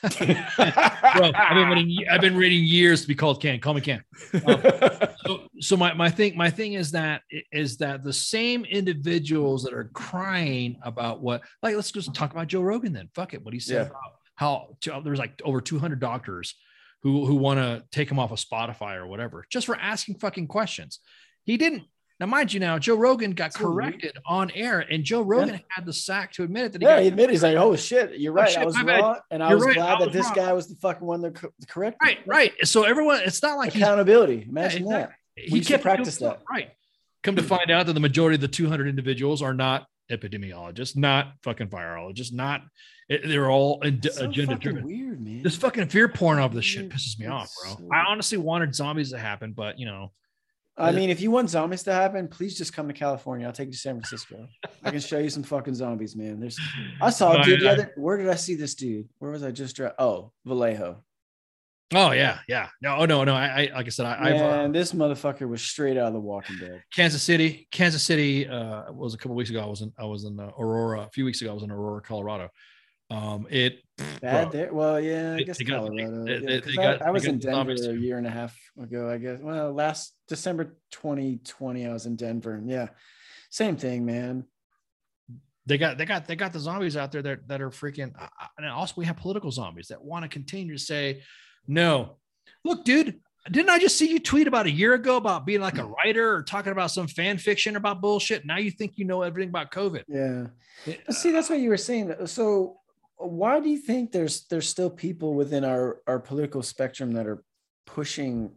Bro, 0.02 1.32
I've 1.34 1.54
been 1.54 1.68
reading, 1.68 2.06
I've 2.10 2.20
been 2.20 2.36
waiting 2.36 2.64
years 2.64 3.02
to 3.02 3.08
be 3.08 3.14
called 3.14 3.40
Can. 3.40 3.58
Call 3.58 3.74
me 3.74 3.80
Can. 3.80 4.02
Um, 4.46 4.62
so, 5.26 5.48
so 5.60 5.76
my 5.76 5.92
my 5.94 6.10
thing 6.10 6.36
my 6.36 6.48
thing 6.48 6.74
is 6.74 6.92
that 6.92 7.22
is 7.50 7.76
that 7.78 8.04
the 8.04 8.12
same 8.12 8.64
individuals 8.64 9.64
that 9.64 9.74
are 9.74 9.90
crying 9.94 10.76
about 10.82 11.22
what 11.22 11.42
like 11.60 11.74
let's 11.74 11.90
just 11.90 12.14
talk 12.14 12.30
about 12.30 12.46
Joe 12.46 12.62
Rogan 12.62 12.92
then. 12.92 13.08
Fuck 13.16 13.34
it, 13.34 13.44
what 13.44 13.52
he 13.52 13.58
said 13.58 13.74
Yeah. 13.74 13.90
about 13.90 14.21
how 14.42 14.76
uh, 14.92 15.00
there's 15.00 15.18
like 15.18 15.40
over 15.44 15.60
200 15.60 16.00
doctors 16.00 16.54
who 17.02 17.26
who 17.26 17.36
want 17.36 17.58
to 17.58 17.84
take 17.90 18.10
him 18.10 18.18
off 18.18 18.30
of 18.32 18.38
Spotify 18.38 18.96
or 18.96 19.06
whatever 19.06 19.44
just 19.50 19.66
for 19.66 19.76
asking 19.76 20.16
fucking 20.16 20.46
questions. 20.48 21.00
He 21.44 21.56
didn't. 21.56 21.84
Now, 22.20 22.26
mind 22.26 22.52
you, 22.52 22.60
now 22.60 22.78
Joe 22.78 22.94
Rogan 22.94 23.32
got 23.32 23.52
corrected 23.52 24.16
on 24.24 24.52
air, 24.52 24.78
and 24.78 25.02
Joe 25.02 25.22
Rogan 25.22 25.60
had 25.70 25.84
the 25.86 25.92
sack 25.92 26.32
to 26.34 26.44
admit 26.44 26.66
it 26.66 26.72
that 26.72 26.80
he 26.82 26.86
yeah, 26.86 27.00
he 27.00 27.08
admitted 27.08 27.30
he's 27.32 27.42
like, 27.42 27.56
"Oh 27.56 27.74
shit, 27.74 28.10
oh, 28.12 28.14
you're 28.16 28.32
right. 28.32 28.48
shit, 28.48 28.58
I 28.62 28.64
was 28.64 28.76
my 28.76 28.84
bad. 28.84 29.00
wrong," 29.00 29.16
and 29.32 29.42
I 29.42 29.48
You're 29.48 29.56
was 29.58 29.66
right, 29.66 29.74
glad 29.76 29.96
I 29.96 30.04
that 30.04 30.12
this 30.12 30.26
wrong. 30.26 30.34
guy 30.36 30.52
was 30.52 30.68
the 30.68 30.76
fucking 30.76 31.04
one 31.06 31.20
that 31.22 31.34
corrected." 31.68 31.98
right, 32.00 32.18
right. 32.26 32.52
So 32.64 32.84
everyone, 32.84 33.22
it's 33.24 33.42
not 33.42 33.58
like 33.58 33.74
Accountability. 33.74 34.46
Imagine 34.48 34.86
Yeah, 34.86 34.98
that. 34.98 35.12
he 35.34 35.50
We 35.52 35.58
used 35.58 35.68
kept 35.68 35.82
practice 35.82 36.18
that. 36.18 36.42
Right. 36.48 36.70
Come 37.24 37.34
to 37.36 37.42
find 37.42 37.70
out 37.72 37.86
that 37.86 37.94
the 37.94 38.00
majority 38.00 38.36
of 38.36 38.40
the 38.40 38.48
200 38.48 38.86
individuals 38.86 39.42
are 39.42 39.54
not 39.54 39.86
epidemiologists, 40.12 40.96
not 40.96 41.32
fucking 41.42 41.68
virologists, 41.68 42.32
not. 42.32 42.62
Eh, 43.10 43.18
they're 43.26 43.50
all 43.50 43.80
in- 43.82 44.00
So 44.02 44.28
agenda 44.28 44.56
driven. 44.56 44.84
weird, 44.84 45.20
man. 45.20 45.42
This 45.42 45.56
fucking 45.56 45.88
fear 45.88 46.08
porn 46.08 46.38
of 46.38 46.54
this 46.54 46.64
shit 46.64 46.88
pisses 46.90 47.18
me 47.18 47.26
off, 47.26 47.50
bro. 47.62 47.72
so- 47.76 47.88
I 47.92 48.04
honestly 48.08 48.38
wanted 48.38 48.74
zombies 48.74 49.10
to 49.10 49.18
happen, 49.18 49.52
but 49.52 49.78
you 49.78 49.86
know, 49.86 50.12
I 50.76 50.90
mean, 50.90 51.10
if 51.10 51.20
you 51.20 51.30
want 51.30 51.50
zombies 51.50 51.82
to 51.82 51.92
happen, 51.92 52.28
please 52.28 52.56
just 52.56 52.72
come 52.72 52.88
to 52.88 52.94
California. 52.94 53.46
I'll 53.46 53.52
take 53.52 53.66
you 53.66 53.72
to 53.72 53.78
San 53.78 53.94
Francisco. 54.00 54.48
I 54.82 54.90
can 54.90 55.00
show 55.00 55.18
you 55.18 55.28
some 55.28 55.42
fucking 55.42 55.74
zombies, 55.74 56.16
man. 56.16 56.40
There's 56.40 56.58
I 57.00 57.10
saw 57.10 57.38
a 57.38 57.44
dude 57.44 57.60
the 57.60 57.70
other 57.70 57.92
where 57.96 58.16
did 58.16 58.28
I 58.28 58.36
see 58.36 58.54
this 58.54 58.74
dude? 58.74 59.06
Where 59.18 59.30
was 59.30 59.42
I 59.42 59.50
just 59.50 59.76
dri- 59.76 59.90
oh 59.98 60.32
Vallejo. 60.46 61.04
Oh 61.94 62.12
yeah, 62.12 62.38
yeah. 62.48 62.68
No, 62.80 62.96
oh, 62.98 63.04
no, 63.04 63.24
no. 63.24 63.34
I, 63.34 63.46
I 63.46 63.70
like 63.74 63.86
I 63.86 63.88
said, 63.90 64.06
I, 64.06 64.30
I've 64.30 64.36
uh, 64.40 64.48
Man, 64.62 64.72
this 64.72 64.92
motherfucker 64.92 65.48
was 65.48 65.62
straight 65.62 65.96
out 65.96 66.08
of 66.08 66.12
the 66.14 66.20
walking 66.20 66.56
dead. 66.58 66.82
Kansas 66.94 67.22
City, 67.22 67.68
Kansas 67.70 68.02
City 68.02 68.48
uh, 68.48 68.92
was 68.92 69.14
a 69.14 69.18
couple 69.18 69.34
weeks 69.36 69.50
ago. 69.50 69.60
I 69.62 69.66
was 69.66 69.82
in, 69.82 69.92
I 69.98 70.04
was 70.04 70.24
in 70.24 70.38
uh, 70.38 70.50
Aurora 70.58 71.02
a 71.02 71.10
few 71.10 71.24
weeks 71.24 71.40
ago. 71.42 71.50
I 71.50 71.54
was 71.54 71.62
in 71.62 71.70
Aurora, 71.70 72.00
Colorado. 72.02 72.48
Um, 73.10 73.46
it 73.50 73.80
Bad 74.22 74.52
there. 74.52 74.72
Well, 74.72 74.98
yeah, 74.98 75.34
I 75.38 75.42
guess 75.42 75.58
they 75.58 75.64
got- 75.64 75.80
Colorado. 75.86 76.24
they- 76.24 76.32
yeah, 76.32 76.60
they- 76.64 76.76
they 76.76 76.82
I, 76.82 77.08
I 77.08 77.10
was 77.10 77.26
in 77.26 77.38
Denver 77.38 77.72
a 77.72 77.92
year 77.94 78.16
and 78.16 78.26
a 78.26 78.30
half 78.30 78.56
ago, 78.80 79.10
I 79.10 79.18
guess. 79.18 79.38
Well, 79.40 79.72
last 79.72 80.14
December 80.28 80.76
2020, 80.92 81.86
I 81.86 81.92
was 81.92 82.06
in 82.06 82.16
Denver. 82.16 82.54
and 82.54 82.70
Yeah. 82.70 82.88
Same 83.50 83.76
thing, 83.76 84.06
man. 84.06 84.44
they 85.66 85.76
got 85.76 85.98
they 85.98 86.06
got 86.06 86.26
they 86.26 86.34
got 86.36 86.52
the 86.54 86.58
zombies 86.58 86.96
out 86.96 87.12
there 87.12 87.22
that, 87.22 87.46
that 87.48 87.60
are 87.60 87.70
freaking 87.70 88.12
and 88.58 88.66
also 88.66 88.94
we 88.96 89.04
have 89.04 89.16
political 89.16 89.50
zombies 89.50 89.88
that 89.88 90.02
want 90.02 90.24
to 90.24 90.28
continue 90.28 90.72
to 90.72 90.82
say 90.82 91.22
no 91.66 92.16
look 92.64 92.84
dude 92.84 93.20
didn't 93.50 93.70
i 93.70 93.78
just 93.78 93.96
see 93.96 94.08
you 94.08 94.18
tweet 94.18 94.46
about 94.46 94.66
a 94.66 94.70
year 94.70 94.94
ago 94.94 95.16
about 95.16 95.44
being 95.46 95.60
like 95.60 95.78
a 95.78 95.84
writer 96.04 96.36
or 96.36 96.42
talking 96.42 96.72
about 96.72 96.90
some 96.90 97.06
fan 97.06 97.38
fiction 97.38 97.76
about 97.76 98.00
bullshit 98.00 98.46
now 98.46 98.58
you 98.58 98.70
think 98.70 98.92
you 98.96 99.04
know 99.04 99.22
everything 99.22 99.48
about 99.48 99.70
covid 99.70 100.04
Yeah. 100.08 100.46
But 100.84 101.14
see, 101.14 101.30
that's 101.30 101.48
what 101.48 101.60
you 101.60 101.68
were 101.68 101.76
saying. 101.76 102.26
So 102.26 102.78
why 103.16 103.60
do 103.60 103.68
you 103.68 103.78
think 103.78 104.10
there's 104.10 104.46
there's 104.48 104.68
still 104.68 104.90
people 104.90 105.34
within 105.34 105.64
our 105.64 106.00
our 106.06 106.18
political 106.18 106.62
spectrum 106.62 107.12
that 107.12 107.26
are 107.26 107.42
pushing 107.86 108.52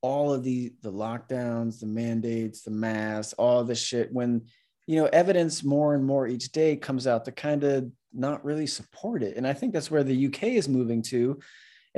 all 0.00 0.32
of 0.32 0.44
the 0.44 0.72
the 0.82 0.92
lockdowns, 0.92 1.80
the 1.80 1.86
mandates, 1.86 2.62
the 2.62 2.70
masks, 2.70 3.32
all 3.34 3.64
this 3.64 3.82
shit 3.82 4.12
when 4.12 4.42
you 4.86 4.96
know 4.96 5.06
evidence 5.06 5.64
more 5.64 5.94
and 5.94 6.04
more 6.04 6.26
each 6.26 6.52
day 6.52 6.76
comes 6.76 7.06
out 7.06 7.24
to 7.24 7.32
kind 7.32 7.64
of 7.64 7.90
not 8.12 8.44
really 8.44 8.66
support 8.66 9.22
it. 9.22 9.36
And 9.36 9.46
I 9.46 9.52
think 9.52 9.72
that's 9.72 9.90
where 9.90 10.04
the 10.04 10.26
UK 10.26 10.44
is 10.44 10.68
moving 10.68 11.02
to. 11.02 11.38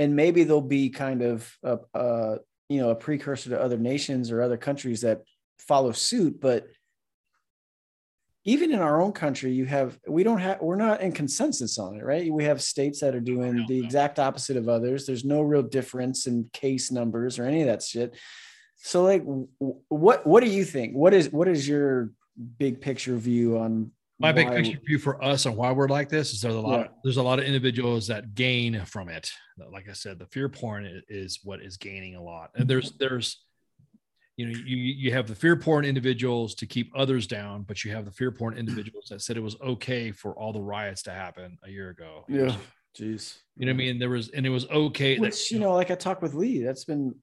And 0.01 0.17
maybe 0.17 0.45
they'll 0.45 0.61
be 0.81 0.89
kind 0.89 1.23
of 1.23 1.57
a, 1.62 1.79
a 1.95 2.37
you 2.69 2.81
know 2.81 2.91
a 2.91 2.95
precursor 2.95 3.51
to 3.51 3.61
other 3.61 3.77
nations 3.77 4.31
or 4.31 4.41
other 4.41 4.57
countries 4.57 5.03
that 5.03 5.23
follow 5.59 5.93
suit, 5.93 6.41
but 6.41 6.67
even 8.45 8.73
in 8.73 8.81
our 8.81 9.01
own 9.03 9.12
country, 9.12 9.53
you 9.53 9.67
have 9.67 9.99
we 10.09 10.23
don't 10.23 10.39
have 10.39 10.61
we're 10.62 10.77
not 10.77 11.03
in 11.03 11.12
consensus 11.12 11.79
on 11.79 11.97
it, 11.97 12.05
right? 12.05 12.33
We 12.33 12.45
have 12.45 12.62
states 12.62 13.01
that 13.01 13.15
are 13.15 13.20
doing 13.20 13.67
the 13.69 13.79
exact 13.85 14.19
opposite 14.19 14.57
of 14.57 14.69
others. 14.69 15.05
There's 15.05 15.25
no 15.25 15.43
real 15.43 15.62
difference 15.62 16.27
in 16.27 16.49
case 16.53 16.91
numbers 16.91 17.39
or 17.39 17.45
any 17.45 17.61
of 17.61 17.67
that 17.67 17.83
shit. 17.83 18.17
So, 18.77 19.03
like, 19.03 19.23
what 19.89 20.27
what 20.27 20.43
do 20.43 20.49
you 20.49 20.65
think? 20.65 20.95
What 20.95 21.12
is 21.12 21.31
what 21.31 21.49
is 21.49 21.69
your 21.69 22.12
big 22.59 22.81
picture 22.81 23.17
view 23.17 23.59
on 23.59 23.91
my 24.21 24.33
big 24.33 24.49
picture 24.51 24.79
view 24.87 24.99
for 24.99 25.23
us 25.25 25.47
and 25.47 25.57
why 25.57 25.73
we're 25.73 25.89
like 25.89 26.09
this 26.09 26.33
is 26.33 26.41
there's 26.43 26.55
a 26.55 26.61
lot 26.61 26.79
Yeah. 26.81 26.85
of, 26.87 26.91
there's 27.03 27.17
a 27.17 27.23
lot 27.23 27.39
of 27.39 27.45
individuals 27.47 28.07
that 28.09 28.35
gain 28.35 28.85
from 28.85 29.09
it 29.09 29.31
like 29.73 29.89
i 29.89 29.93
said 29.93 30.19
the 30.19 30.27
fear 30.27 30.49
porn 30.49 31.03
is 31.09 31.41
what 31.43 31.61
is 31.63 31.77
gaining 31.77 32.15
a 32.17 32.23
lot 32.23 32.51
and 32.55 32.69
there's 32.69 32.93
there's 32.99 33.45
you 34.37 34.47
know 34.47 34.59
you 34.65 34.77
you 34.77 35.13
have 35.13 35.27
the 35.27 35.35
fear 35.35 35.57
porn 35.57 35.85
individuals 35.85 36.55
to 36.55 36.67
keep 36.67 36.93
others 36.95 37.27
down 37.27 37.63
but 37.63 37.85
you 37.85 37.91
have 37.93 38.05
the 38.05 38.11
fear 38.13 38.31
porn 38.31 38.57
individuals 38.57 39.07
that 39.11 39.21
said 39.23 39.37
it 39.37 39.43
was 39.43 39.57
okay 39.63 40.13
for 40.13 40.39
all 40.39 40.53
the 40.53 40.61
riots 40.61 41.03
to 41.03 41.11
happen 41.11 41.59
a 41.65 41.71
year 41.71 41.89
ago 41.91 42.25
Yeah, 42.29 42.55
jeez. 42.99 43.39
you 43.57 43.67
know 43.67 43.73
what 43.73 43.75
i 43.75 43.85
mean 43.85 43.99
there 43.99 44.11
was 44.11 44.29
and 44.31 44.47
it 44.47 44.51
was 44.51 44.67
okay 44.69 45.15
that- 45.15 45.21
Which 45.21 45.51
you 45.51 45.59
know, 45.59 45.75
like 45.75 45.91
I 45.91 45.95
talked 45.95 46.23
with 46.23 46.35
Lee, 46.35 46.63
that's 46.63 46.85
been 46.85 47.15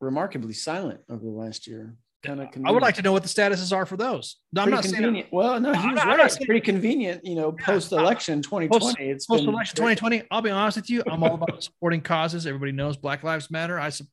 remarkably 0.00 0.52
silent 0.54 1.00
over 1.10 1.24
the 1.24 1.30
last 1.30 1.66
year. 1.66 1.96
Kind 2.24 2.40
of. 2.40 2.48
i 2.66 2.70
would 2.72 2.82
like 2.82 2.96
to 2.96 3.02
know 3.02 3.12
what 3.12 3.22
the 3.22 3.28
statuses 3.28 3.72
are 3.74 3.86
for 3.86 3.96
those 3.96 4.36
no, 4.52 4.62
i'm 4.62 4.70
not 4.70 4.84
saying. 4.84 5.26
Well, 5.30 5.60
no, 5.60 5.72
he 5.72 5.78
I'm 5.78 5.92
was 5.94 6.04
not- 6.04 6.06
right. 6.18 6.26
It's 6.26 6.34
saying- 6.34 6.46
pretty 6.46 6.60
convenient, 6.60 7.24
you 7.24 7.36
know, 7.36 7.52
post 7.52 7.92
election 7.92 8.42
2020. 8.42 9.04
It's 9.08 9.26
post 9.26 9.44
election 9.44 9.76
2020 9.76 10.22
i'll 10.32 10.42
be 10.42 10.50
honest 10.50 10.78
with 10.78 10.90
you 10.90 11.02
i'm 11.10 11.22
all 11.22 11.34
about 11.34 11.62
supporting 11.68 12.00
causes 12.00 12.44
everybody 12.46 12.72
knows 12.72 12.96
black 12.96 13.22
lives 13.22 13.50
matter 13.52 13.78
i 13.78 13.88
su- 13.90 14.04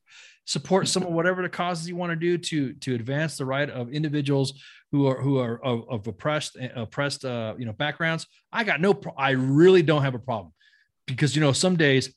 support 0.44 0.86
some 0.86 1.02
of 1.02 1.08
whatever 1.12 1.42
the 1.42 1.48
causes 1.48 1.88
you 1.88 1.96
want 1.96 2.10
to 2.10 2.16
do 2.16 2.38
to 2.38 2.74
to 2.74 2.94
advance 2.94 3.36
the 3.36 3.44
right 3.44 3.68
of 3.68 3.90
individuals 3.92 4.52
who 4.92 5.08
are 5.08 5.20
who 5.20 5.38
are 5.38 5.58
of, 5.64 5.84
of 5.90 6.06
oppressed 6.06 6.56
oppressed 6.76 7.24
uh 7.24 7.54
you 7.58 7.64
know 7.66 7.72
backgrounds 7.72 8.28
i 8.52 8.62
got 8.62 8.80
no 8.80 8.94
pro- 8.94 9.14
i 9.18 9.30
really 9.30 9.82
don't 9.82 10.02
have 10.02 10.14
a 10.14 10.18
problem 10.20 10.52
because 11.08 11.34
you 11.34 11.40
know 11.40 11.50
some 11.52 11.74
days 11.74 12.14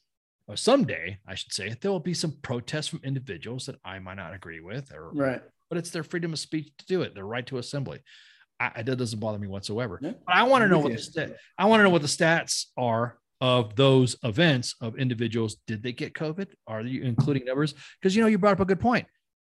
or 0.48 0.56
someday 0.56 1.18
i 1.28 1.34
should 1.34 1.52
say 1.52 1.76
there 1.82 1.90
will 1.92 2.00
be 2.00 2.14
some 2.14 2.32
protests 2.44 2.88
from 2.90 3.02
individuals 3.04 3.66
that 3.66 3.76
i 3.84 3.98
might 3.98 4.18
not 4.18 4.36
agree 4.36 4.60
with 4.60 4.92
or 4.94 5.10
right. 5.14 5.42
But 5.70 5.78
it's 5.78 5.92
their 5.92 6.04
freedom 6.04 6.34
of 6.34 6.40
speech 6.40 6.72
to 6.78 6.86
do 6.86 7.02
it 7.02 7.16
their 7.16 7.26
right 7.26 7.46
to 7.48 7.58
assembly 7.58 8.00
I, 8.60 8.72
I- 8.76 8.82
that 8.84 8.96
doesn't 8.98 9.20
bother 9.20 9.40
me 9.40 9.48
whatsoever 9.48 10.00
Yeah, 10.02 10.14
but 10.26 10.36
i 10.36 10.44
want 10.44 10.64
to 10.64 10.68
know 10.68 10.80
what 10.80 10.94
the 10.94 11.36
I 11.58 11.66
want 11.66 11.80
to 11.80 11.84
know 11.84 11.90
what 11.90 12.02
the 12.02 12.08
stats 12.08 12.66
are 12.78 13.18
of 13.42 13.76
those 13.76 14.18
events 14.24 14.76
of 14.82 14.98
individuals. 14.98 15.58
Did 15.66 15.82
they 15.82 15.94
get 15.94 16.14
COVID? 16.14 16.48
Are 16.68 16.82
you 16.82 17.04
including 17.04 17.46
numbers? 17.46 17.74
Because 18.02 18.16
you 18.16 18.22
know 18.22 18.28
you 18.28 18.38
brought 18.38 18.54
up 18.54 18.60
a 18.60 18.66
good 18.66 18.80
point. 18.80 19.08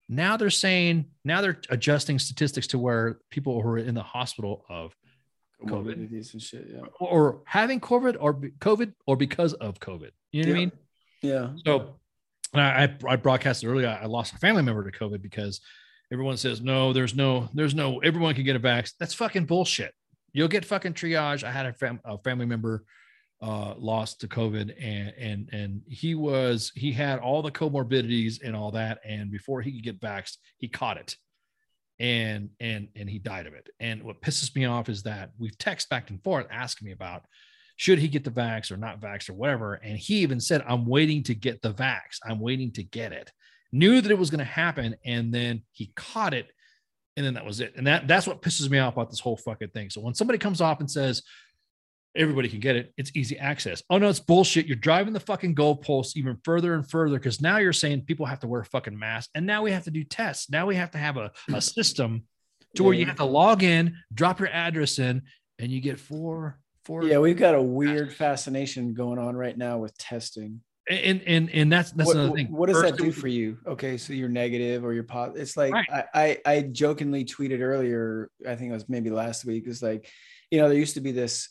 Now 0.08 0.36
they're 0.36 0.50
saying 0.50 1.07
now 1.24 1.41
they're 1.41 1.60
adjusting 1.70 2.18
statistics 2.18 2.68
to 2.68 2.78
where 2.78 3.18
people 3.31 3.60
who 3.60 3.68
are 3.70 3.78
in 3.78 3.94
the 3.94 4.02
hospital 4.02 4.65
of 4.68 4.94
COVID. 5.66 5.94
And 5.94 6.42
shit. 6.42 6.68
Yeah. 6.73 6.81
or 7.00 7.42
having 7.44 7.81
COVID 7.81 8.16
or 8.20 8.34
COVID 8.34 8.92
or 9.07 9.16
because 9.16 9.52
of 9.55 9.78
COVID. 9.81 10.10
You 10.32 10.44
know 10.44 10.50
what 10.50 10.57
I 10.57 10.60
mean? 10.60 10.73
Yeah. 11.23 11.49
So 11.65 11.97
and 12.52 12.62
I, 12.62 12.84
I 12.84 13.12
I 13.12 13.16
broadcasted 13.16 13.68
earlier. 13.68 13.89
I 14.00 14.07
lost 14.07 14.34
a 14.34 14.39
family 14.39 14.62
member 14.62 14.89
to 14.89 14.97
COVID 14.97 15.23
because 15.23 15.60
everyone 16.12 16.36
says 16.36 16.60
no, 16.60 16.92
there's 16.92 17.15
no, 17.15 17.49
there's 17.55 17.74
no, 17.74 17.99
everyone 18.00 18.34
can 18.34 18.44
get 18.44 18.57
a 18.57 18.60
vax. 18.60 18.92
That's 19.00 19.15
fucking 19.15 19.47
bullshit. 19.47 19.94
You'll 20.32 20.49
get 20.49 20.65
fucking 20.65 20.94
triage. 20.94 21.42
I 21.42 21.50
had 21.50 21.66
a, 21.66 21.73
fam- 21.73 22.00
a 22.05 22.18
family 22.18 22.47
member 22.47 22.84
uh, 23.42 23.74
lost 23.76 24.20
to 24.20 24.28
COVID, 24.28 24.73
and 24.81 25.12
and 25.18 25.49
and 25.52 25.82
he 25.89 26.15
was 26.15 26.70
he 26.76 26.92
had 26.92 27.18
all 27.18 27.42
the 27.42 27.50
comorbidities 27.50 28.39
and 28.42 28.55
all 28.55 28.70
that, 28.70 29.00
and 29.05 29.32
before 29.32 29.60
he 29.60 29.73
could 29.73 29.82
get 29.82 30.00
vaxxed, 30.00 30.36
he 30.58 30.68
caught 30.68 30.97
it, 30.97 31.16
and 31.99 32.50
and 32.60 32.89
and 32.94 33.10
he 33.10 33.18
died 33.18 33.47
of 33.47 33.55
it. 33.55 33.68
And 33.81 34.05
what 34.05 34.23
pisses 34.23 34.55
me 34.55 34.65
off 34.66 34.89
is 34.89 35.02
that 35.02 35.32
we've 35.39 35.58
text 35.58 35.91
back 35.91 36.10
and 36.10 36.23
forth 36.23 36.47
asking 36.52 36.86
me 36.86 36.92
about 36.92 37.24
should 37.76 37.99
he 37.99 38.07
get 38.07 38.23
the 38.23 38.31
vax 38.31 38.70
or 38.70 38.76
not 38.76 39.00
vax 39.00 39.28
or 39.28 39.32
whatever, 39.32 39.74
and 39.74 39.99
he 39.99 40.18
even 40.18 40.39
said, 40.39 40.62
"I'm 40.66 40.86
waiting 40.86 41.24
to 41.24 41.34
get 41.34 41.62
the 41.62 41.74
vax. 41.74 42.18
I'm 42.24 42.39
waiting 42.39 42.70
to 42.74 42.84
get 42.84 43.12
it." 43.12 43.32
Knew 43.73 44.01
that 44.01 44.10
it 44.10 44.18
was 44.18 44.31
going 44.31 44.39
to 44.39 44.44
happen, 44.44 44.97
and 45.05 45.33
then 45.33 45.62
he 45.73 45.92
caught 45.97 46.34
it, 46.34 46.49
and 47.17 47.25
then 47.25 47.34
that 47.34 47.44
was 47.44 47.60
it. 47.60 47.75
And 47.76 47.86
that 47.86 48.07
that's 48.07 48.26
what 48.26 48.42
pisses 48.42 48.68
me 48.68 48.78
off 48.78 48.94
about 48.94 49.10
this 49.10 49.20
whole 49.20 49.36
fucking 49.36 49.70
thing. 49.70 49.91
So 49.91 50.01
when 50.01 50.15
somebody 50.15 50.39
comes 50.39 50.60
off 50.60 50.81
and 50.81 50.91
says 50.91 51.23
everybody 52.15 52.49
can 52.49 52.60
get 52.60 52.76
it, 52.76 52.92
it's 52.99 53.12
easy 53.15 53.39
access. 53.39 53.83
Oh 53.89 53.99
no, 53.99 54.09
it's 54.09 54.20
bullshit. 54.20 54.67
You're 54.67 54.76
driving 54.76 55.15
the 55.15 55.20
fucking 55.20 55.55
goalposts 55.55 56.17
even 56.17 56.36
further 56.44 56.75
and 56.75 56.89
further 56.89 57.18
because 57.18 57.41
now 57.41 57.57
you're 57.59 57.73
saying 57.73 58.02
people 58.02 58.26
have 58.26 58.41
to 58.41 58.47
wear 58.47 58.65
fucking 58.65 58.99
masks, 58.99 59.31
and 59.34 59.47
now 59.47 59.62
we 59.62 59.73
have 59.73 59.84
to 59.84 59.91
do 59.91 60.05
tests. 60.05 60.51
Now 60.51 60.67
we 60.67 60.76
have 60.76 60.91
to 60.91 60.99
have 60.99 61.17
a, 61.17 61.33
a 61.55 61.60
system 61.62 62.25
to 62.76 62.84
where 62.84 62.94
you 62.94 63.07
have 63.07 63.17
to 63.17 63.25
log 63.25 63.62
in, 63.62 63.97
drop 64.12 64.41
your 64.41 64.49
address 64.51 64.99
in, 64.99 65.23
and 65.59 65.70
you 65.70 65.81
get 65.81 65.99
four 65.99 66.59
four. 66.84 67.05
Yeah, 67.05 67.18
we've 67.18 67.36
got 67.36 67.55
a 67.55 67.62
weird 67.62 68.12
fascination 68.12 68.94
going 68.94 69.18
on 69.18 69.36
right 69.36 69.57
now 69.57 69.78
with 69.78 69.97
testing. 69.99 70.60
And 70.89 71.23
and 71.27 71.51
and 71.51 71.73
that's 71.73 71.93
that's 71.93 72.09
what, 72.09 72.17
another 72.17 72.35
thing. 72.35 72.51
what 72.51 72.67
does 72.67 72.81
First 72.81 72.97
that 72.97 73.02
do 73.02 73.12
for 73.12 73.28
you? 73.28 73.59
Okay, 73.67 73.97
so 73.97 74.12
you're 74.12 74.28
negative 74.28 74.85
or 74.85 74.93
you're 74.93 75.05
positive. 75.05 75.43
It's 75.43 75.57
like 75.57 75.73
Right. 75.73 75.89
I, 75.91 76.05
I 76.15 76.39
I 76.44 76.62
jokingly 76.62 77.25
tweeted 77.25 77.61
earlier. 77.61 78.31
I 78.47 78.57
think 78.57 78.70
it 78.70 78.75
was 78.75 78.89
maybe 78.89 79.11
last 79.11 79.44
week. 79.44 79.65
It's 79.67 79.83
like, 79.83 80.09
you 80.51 80.59
know, 80.59 80.69
there 80.69 80.78
used 80.78 80.94
to 80.94 81.01
be 81.01 81.12
this 81.12 81.49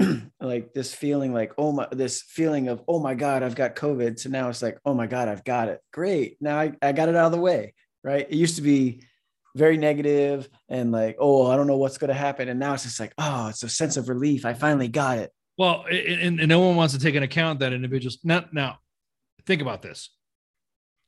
like 0.40 0.72
this 0.72 0.94
feeling 0.94 1.32
like 1.32 1.52
oh 1.58 1.72
my 1.72 1.86
this 1.92 2.22
feeling 2.22 2.68
of 2.68 2.82
oh 2.88 3.00
my 3.00 3.14
god 3.14 3.42
i've 3.42 3.54
got 3.54 3.76
covid 3.76 4.18
so 4.18 4.30
now 4.30 4.48
it's 4.48 4.62
like 4.62 4.78
oh 4.84 4.94
my 4.94 5.06
god 5.06 5.28
i've 5.28 5.44
got 5.44 5.68
it 5.68 5.80
great 5.92 6.38
now 6.40 6.58
i, 6.58 6.72
I 6.80 6.92
got 6.92 7.08
it 7.08 7.16
out 7.16 7.26
of 7.26 7.32
the 7.32 7.40
way 7.40 7.74
right 8.02 8.26
it 8.28 8.34
used 8.34 8.56
to 8.56 8.62
be 8.62 9.02
very 9.56 9.76
negative 9.76 10.48
and 10.68 10.90
like 10.90 11.16
oh 11.18 11.50
i 11.50 11.56
don't 11.56 11.66
know 11.66 11.76
what's 11.76 11.98
going 11.98 12.08
to 12.08 12.14
happen 12.14 12.48
and 12.48 12.58
now 12.58 12.74
it's 12.74 12.84
just 12.84 13.00
like 13.00 13.12
oh 13.18 13.48
it's 13.48 13.62
a 13.62 13.68
sense 13.68 13.96
of 13.96 14.08
relief 14.08 14.46
i 14.46 14.54
finally 14.54 14.88
got 14.88 15.18
it 15.18 15.32
well 15.60 15.84
and, 15.90 16.40
and 16.40 16.48
no 16.48 16.58
one 16.60 16.74
wants 16.74 16.94
to 16.94 17.00
take 17.00 17.14
an 17.14 17.22
account 17.22 17.60
that 17.60 17.72
individuals 17.72 18.18
now 18.24 18.44
now 18.50 18.78
think 19.46 19.60
about 19.60 19.82
this 19.82 20.10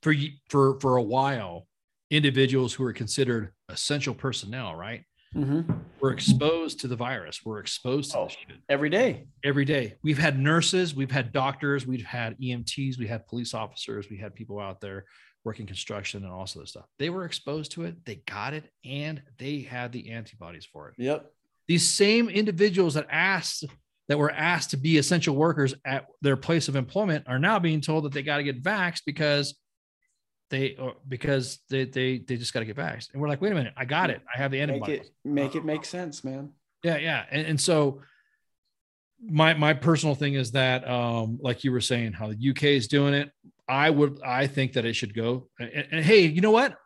for 0.03 0.13
for 0.47 0.79
for 0.79 0.97
a 0.97 1.03
while 1.03 1.67
individuals 2.11 2.73
who 2.73 2.83
are 2.83 2.93
considered 2.93 3.51
essential 3.69 4.13
personnel 4.13 4.75
right 4.75 5.03
Mm-hmm. 5.35 5.73
We're 5.99 6.11
exposed 6.11 6.79
to 6.81 6.87
the 6.87 6.95
virus. 6.95 7.41
We're 7.43 7.59
exposed 7.59 8.11
to 8.11 8.19
oh, 8.19 8.27
every 8.69 8.89
day. 8.89 9.25
Every 9.43 9.65
day. 9.65 9.95
We've 10.03 10.17
had 10.17 10.37
nurses, 10.37 10.93
we've 10.93 11.09
had 11.09 11.31
doctors, 11.31 11.87
we've 11.87 12.05
had 12.05 12.37
EMTs, 12.39 12.99
we 12.99 13.07
had 13.07 13.25
police 13.25 13.55
officers, 13.55 14.11
we 14.11 14.17
had 14.17 14.35
people 14.35 14.59
out 14.59 14.79
there 14.79 15.05
working 15.43 15.65
construction 15.65 16.23
and 16.23 16.31
all 16.31 16.45
sorts 16.45 16.67
of 16.67 16.81
stuff. 16.81 16.89
They 16.99 17.09
were 17.09 17.25
exposed 17.25 17.71
to 17.71 17.83
it, 17.85 18.05
they 18.05 18.21
got 18.27 18.53
it, 18.53 18.65
and 18.85 19.23
they 19.39 19.61
had 19.61 19.91
the 19.91 20.11
antibodies 20.11 20.65
for 20.65 20.89
it. 20.89 20.95
Yep. 20.99 21.31
These 21.67 21.89
same 21.89 22.29
individuals 22.29 22.93
that 22.93 23.07
asked 23.09 23.65
that 24.09 24.17
were 24.17 24.31
asked 24.31 24.71
to 24.71 24.77
be 24.77 24.97
essential 24.97 25.35
workers 25.35 25.73
at 25.85 26.05
their 26.21 26.35
place 26.35 26.67
of 26.67 26.75
employment 26.75 27.25
are 27.27 27.39
now 27.39 27.59
being 27.59 27.81
told 27.81 28.03
that 28.03 28.11
they 28.11 28.23
got 28.23 28.37
to 28.37 28.43
get 28.43 28.61
vaxxed 28.61 29.01
because 29.05 29.55
they 30.49 30.75
or 30.75 30.93
because 31.07 31.59
they 31.69 31.85
they 31.85 32.19
they 32.19 32.37
just 32.37 32.53
got 32.53 32.59
to 32.59 32.65
get 32.65 32.75
vaxxed. 32.75 33.13
And 33.13 33.21
we're 33.21 33.27
like, 33.27 33.41
wait 33.41 33.51
a 33.51 33.55
minute, 33.55 33.73
I 33.77 33.85
got 33.85 34.09
it. 34.09 34.21
I 34.33 34.37
have 34.37 34.51
the 34.51 34.61
antibodies. 34.61 34.99
Make 34.99 35.01
it 35.01 35.11
make 35.23 35.55
it 35.55 35.65
make 35.65 35.85
sense, 35.85 36.23
man. 36.23 36.51
Yeah, 36.83 36.97
yeah. 36.97 37.23
And, 37.31 37.47
and 37.47 37.61
so 37.61 38.01
my 39.25 39.53
my 39.53 39.73
personal 39.73 40.15
thing 40.15 40.33
is 40.33 40.51
that 40.51 40.87
um, 40.87 41.39
like 41.41 41.63
you 41.63 41.71
were 41.71 41.81
saying, 41.81 42.13
how 42.13 42.27
the 42.27 42.49
UK 42.49 42.63
is 42.63 42.87
doing 42.87 43.13
it. 43.13 43.31
I 43.67 43.89
would 43.89 44.19
I 44.23 44.47
think 44.47 44.73
that 44.73 44.85
it 44.85 44.93
should 44.93 45.13
go. 45.13 45.47
And, 45.59 45.87
and 45.91 46.05
hey, 46.05 46.25
you 46.25 46.41
know 46.41 46.51
what? 46.51 46.77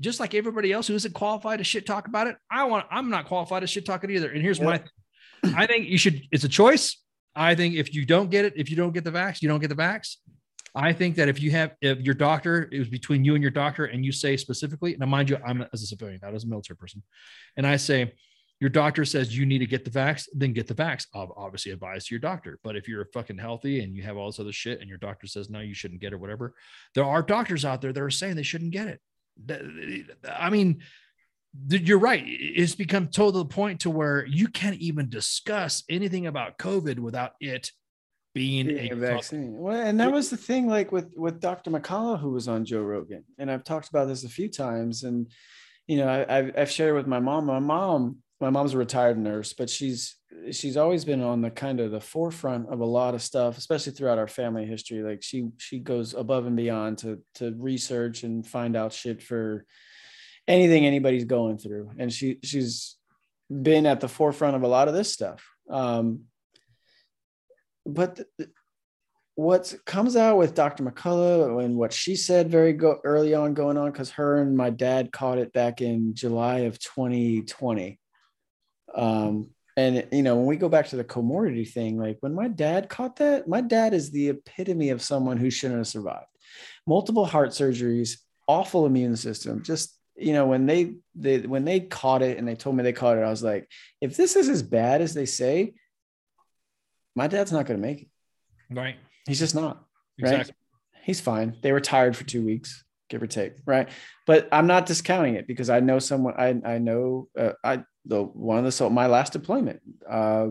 Just 0.00 0.18
like 0.18 0.34
everybody 0.34 0.72
else 0.72 0.88
who 0.88 0.94
isn't 0.94 1.14
qualified 1.14 1.58
to 1.58 1.64
shit 1.64 1.86
talk 1.86 2.08
about 2.08 2.26
it, 2.26 2.36
I 2.50 2.64
want 2.64 2.86
I'm 2.90 3.10
not 3.10 3.26
qualified 3.26 3.60
to 3.60 3.66
shit 3.66 3.86
talk 3.86 4.02
it 4.02 4.10
either. 4.10 4.30
And 4.30 4.42
here's 4.42 4.58
yep. 4.58 4.66
my 4.66 4.82
I 5.56 5.66
think 5.66 5.88
you 5.88 5.98
should, 5.98 6.22
it's 6.30 6.44
a 6.44 6.48
choice. 6.48 7.00
I 7.34 7.54
think 7.54 7.74
if 7.74 7.94
you 7.94 8.06
don't 8.06 8.30
get 8.30 8.44
it, 8.44 8.54
if 8.56 8.70
you 8.70 8.76
don't 8.76 8.92
get 8.92 9.04
the 9.04 9.10
vax, 9.12 9.42
you 9.42 9.48
don't 9.48 9.60
get 9.60 9.68
the 9.68 9.74
vax. 9.74 10.16
I 10.74 10.92
think 10.92 11.16
that 11.16 11.28
if 11.28 11.40
you 11.40 11.50
have, 11.52 11.74
if 11.80 12.00
your 12.00 12.14
doctor, 12.14 12.68
it 12.72 12.78
was 12.78 12.88
between 12.88 13.24
you 13.24 13.34
and 13.34 13.42
your 13.42 13.50
doctor, 13.50 13.84
and 13.84 14.04
you 14.04 14.12
say 14.12 14.36
specifically, 14.36 14.96
now 14.98 15.06
mind 15.06 15.30
you, 15.30 15.38
I'm 15.46 15.64
as 15.72 15.82
a 15.82 15.86
civilian, 15.86 16.20
not 16.22 16.34
as 16.34 16.44
a 16.44 16.48
military 16.48 16.76
person, 16.76 17.02
and 17.56 17.66
I 17.66 17.76
say, 17.76 18.12
your 18.60 18.70
doctor 18.70 19.04
says 19.04 19.36
you 19.36 19.46
need 19.46 19.58
to 19.58 19.66
get 19.66 19.84
the 19.84 19.90
vax, 19.90 20.28
then 20.32 20.52
get 20.52 20.68
the 20.68 20.74
vax. 20.74 21.06
Obviously, 21.12 21.72
advise 21.72 22.08
your 22.10 22.20
doctor. 22.20 22.60
But 22.62 22.76
if 22.76 22.88
you're 22.88 23.04
fucking 23.12 23.36
healthy 23.36 23.80
and 23.80 23.96
you 23.96 24.04
have 24.04 24.16
all 24.16 24.26
this 24.26 24.38
other 24.38 24.52
shit, 24.52 24.80
and 24.80 24.88
your 24.88 24.96
doctor 24.98 25.26
says 25.26 25.50
no, 25.50 25.58
you 25.58 25.74
shouldn't 25.74 26.00
get 26.00 26.12
it, 26.12 26.20
whatever, 26.20 26.54
there 26.94 27.04
are 27.04 27.20
doctors 27.20 27.64
out 27.64 27.80
there 27.80 27.92
that 27.92 28.02
are 28.02 28.10
saying 28.10 28.36
they 28.36 28.42
shouldn't 28.42 28.70
get 28.70 28.88
it. 28.88 29.00
I 30.28 30.50
mean, 30.50 30.82
you're 31.68 31.98
right. 31.98 32.24
It's 32.26 32.74
become 32.74 33.08
to 33.08 33.30
the 33.30 33.44
point 33.44 33.80
to 33.80 33.90
where 33.90 34.26
you 34.26 34.48
can't 34.48 34.76
even 34.76 35.08
discuss 35.08 35.84
anything 35.88 36.26
about 36.26 36.58
COVID 36.58 36.98
without 36.98 37.32
it 37.40 37.70
being 38.34 38.68
a, 38.68 38.90
a 38.90 38.96
vaccine. 38.96 39.56
Well, 39.56 39.80
and 39.80 39.98
that 40.00 40.12
was 40.12 40.30
the 40.30 40.36
thing, 40.36 40.66
like 40.66 40.90
with 40.90 41.12
with 41.16 41.40
Dr. 41.40 41.70
McCullough, 41.70 42.18
who 42.18 42.30
was 42.30 42.48
on 42.48 42.64
Joe 42.64 42.82
Rogan, 42.82 43.24
and 43.38 43.50
I've 43.50 43.64
talked 43.64 43.88
about 43.88 44.08
this 44.08 44.24
a 44.24 44.28
few 44.28 44.48
times, 44.48 45.04
and 45.04 45.30
you 45.86 45.98
know, 45.98 46.08
I, 46.28 46.34
have 46.34 46.52
I've 46.56 46.70
shared 46.70 46.96
with 46.96 47.06
my 47.06 47.20
mom. 47.20 47.46
My 47.46 47.60
mom, 47.60 48.16
my 48.40 48.50
mom's 48.50 48.74
a 48.74 48.78
retired 48.78 49.18
nurse, 49.18 49.52
but 49.52 49.70
she's 49.70 50.16
she's 50.50 50.76
always 50.76 51.04
been 51.04 51.22
on 51.22 51.40
the 51.40 51.50
kind 51.50 51.78
of 51.78 51.92
the 51.92 52.00
forefront 52.00 52.68
of 52.68 52.80
a 52.80 52.84
lot 52.84 53.14
of 53.14 53.22
stuff, 53.22 53.56
especially 53.56 53.92
throughout 53.92 54.18
our 54.18 54.26
family 54.26 54.66
history. 54.66 55.02
Like 55.02 55.22
she 55.22 55.50
she 55.58 55.78
goes 55.78 56.14
above 56.14 56.46
and 56.46 56.56
beyond 56.56 56.98
to 56.98 57.22
to 57.36 57.54
research 57.56 58.24
and 58.24 58.44
find 58.44 58.76
out 58.76 58.92
shit 58.92 59.22
for 59.22 59.64
anything 60.46 60.86
anybody's 60.86 61.24
going 61.24 61.58
through, 61.58 61.90
and 61.98 62.12
she 62.12 62.38
she's 62.42 62.96
been 63.50 63.86
at 63.86 64.00
the 64.00 64.08
forefront 64.08 64.56
of 64.56 64.62
a 64.62 64.68
lot 64.68 64.88
of 64.88 64.94
this 64.94 65.12
stuff. 65.12 65.44
Um, 65.68 66.24
but 67.86 68.20
what 69.36 69.74
comes 69.84 70.16
out 70.16 70.38
with 70.38 70.54
Dr. 70.54 70.84
McCullough 70.84 71.64
and 71.64 71.76
what 71.76 71.92
she 71.92 72.14
said 72.14 72.50
very 72.50 72.72
go, 72.72 73.00
early 73.04 73.34
on 73.34 73.54
going 73.54 73.76
on, 73.76 73.90
because 73.90 74.10
her 74.10 74.40
and 74.40 74.56
my 74.56 74.70
dad 74.70 75.12
caught 75.12 75.38
it 75.38 75.52
back 75.52 75.80
in 75.80 76.14
July 76.14 76.60
of 76.60 76.78
2020. 76.78 77.98
Um, 78.94 79.50
and 79.76 80.06
you 80.12 80.22
know, 80.22 80.36
when 80.36 80.46
we 80.46 80.56
go 80.56 80.68
back 80.68 80.88
to 80.88 80.96
the 80.96 81.04
comorbidity 81.04 81.68
thing, 81.68 81.98
like 81.98 82.18
when 82.20 82.32
my 82.32 82.46
dad 82.46 82.88
caught 82.88 83.16
that, 83.16 83.48
my 83.48 83.60
dad 83.60 83.92
is 83.92 84.10
the 84.10 84.28
epitome 84.28 84.90
of 84.90 85.02
someone 85.02 85.36
who 85.36 85.50
shouldn't 85.50 85.78
have 85.78 85.88
survived. 85.88 86.26
Multiple 86.86 87.24
heart 87.24 87.50
surgeries, 87.50 88.18
awful 88.46 88.86
immune 88.86 89.16
system, 89.16 89.64
just 89.64 89.98
you 90.16 90.32
know 90.32 90.46
when 90.46 90.66
they 90.66 90.94
they 91.14 91.38
when 91.40 91.64
they 91.64 91.80
caught 91.80 92.22
it 92.22 92.38
and 92.38 92.46
they 92.46 92.54
told 92.54 92.76
me 92.76 92.82
they 92.82 92.92
caught 92.92 93.18
it 93.18 93.22
i 93.22 93.30
was 93.30 93.42
like 93.42 93.68
if 94.00 94.16
this 94.16 94.36
is 94.36 94.48
as 94.48 94.62
bad 94.62 95.00
as 95.02 95.12
they 95.12 95.26
say 95.26 95.74
my 97.14 97.26
dad's 97.26 97.52
not 97.52 97.66
going 97.66 97.80
to 97.80 97.86
make 97.86 98.02
it. 98.02 98.08
Right. 98.70 98.96
He's 99.26 99.38
just 99.38 99.54
not. 99.54 99.84
Right. 100.20 100.32
Exactly. 100.32 100.54
He's 101.02 101.20
fine. 101.20 101.56
They 101.62 101.72
were 101.72 101.80
tired 101.80 102.16
for 102.16 102.24
two 102.24 102.44
weeks, 102.44 102.84
give 103.08 103.22
or 103.22 103.26
take. 103.26 103.54
Right. 103.66 103.88
But 104.26 104.48
I'm 104.52 104.66
not 104.66 104.86
discounting 104.86 105.34
it 105.34 105.46
because 105.46 105.70
I 105.70 105.80
know 105.80 105.98
someone. 105.98 106.34
I 106.36 106.60
I 106.64 106.78
know. 106.78 107.28
Uh, 107.38 107.52
I 107.62 107.84
the 108.06 108.22
one 108.22 108.58
of 108.58 108.64
the 108.64 108.72
so 108.72 108.88
my 108.88 109.06
last 109.06 109.32
deployment. 109.32 109.80
Uh, 110.08 110.48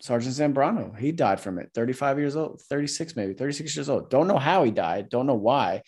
Sergeant 0.00 0.34
Zambrano, 0.34 0.98
he 0.98 1.12
died 1.12 1.38
from 1.38 1.60
it. 1.60 1.70
35 1.76 2.18
years 2.18 2.34
old, 2.34 2.60
36 2.62 3.14
maybe, 3.14 3.34
36 3.34 3.76
years 3.76 3.88
old. 3.88 4.10
Don't 4.10 4.26
know 4.26 4.38
how 4.38 4.64
he 4.64 4.72
died. 4.72 5.08
Don't 5.08 5.26
know 5.26 5.34
why. 5.34 5.82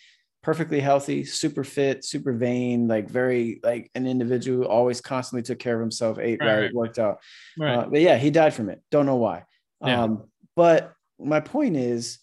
Perfectly 0.45 0.79
healthy, 0.79 1.23
super 1.23 1.63
fit, 1.63 2.05
super 2.05 2.31
vain, 2.31 2.87
like 2.87 3.09
very 3.09 3.59
like 3.63 3.89
an 3.95 4.05
individual. 4.05 4.59
Who 4.59 4.69
always 4.69 5.01
constantly 5.01 5.41
took 5.41 5.57
care 5.57 5.73
of 5.73 5.81
himself, 5.81 6.19
ate 6.19 6.39
right, 6.39 6.59
right 6.59 6.73
worked 6.73 6.99
out. 6.99 7.17
Right. 7.57 7.73
Uh, 7.73 7.87
but 7.87 8.01
yeah, 8.01 8.17
he 8.17 8.29
died 8.29 8.53
from 8.53 8.69
it. 8.69 8.79
Don't 8.91 9.07
know 9.07 9.15
why. 9.15 9.45
Yeah. 9.83 10.03
Um, 10.03 10.25
but 10.55 10.93
my 11.17 11.39
point 11.39 11.77
is 11.77 12.19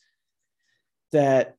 that 1.10 1.57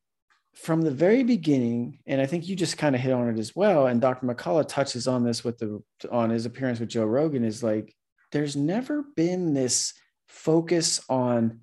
from 0.54 0.80
the 0.80 0.90
very 0.90 1.22
beginning, 1.22 1.98
and 2.06 2.18
I 2.18 2.24
think 2.24 2.48
you 2.48 2.56
just 2.56 2.78
kind 2.78 2.94
of 2.94 3.02
hit 3.02 3.12
on 3.12 3.28
it 3.28 3.38
as 3.38 3.54
well, 3.54 3.86
and 3.86 4.00
Dr. 4.00 4.26
McCullough 4.26 4.66
touches 4.66 5.06
on 5.06 5.22
this 5.22 5.44
with 5.44 5.58
the 5.58 5.82
on 6.10 6.30
his 6.30 6.46
appearance 6.46 6.80
with 6.80 6.88
Joe 6.88 7.04
Rogan, 7.04 7.44
is 7.44 7.62
like 7.62 7.94
there's 8.32 8.56
never 8.56 9.04
been 9.16 9.52
this 9.52 9.92
focus 10.28 11.02
on 11.10 11.60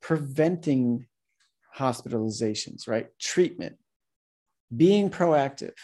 preventing 0.00 1.06
hospitalizations, 1.76 2.86
right? 2.86 3.08
Treatment, 3.18 3.76
being 4.74 5.10
proactive. 5.10 5.74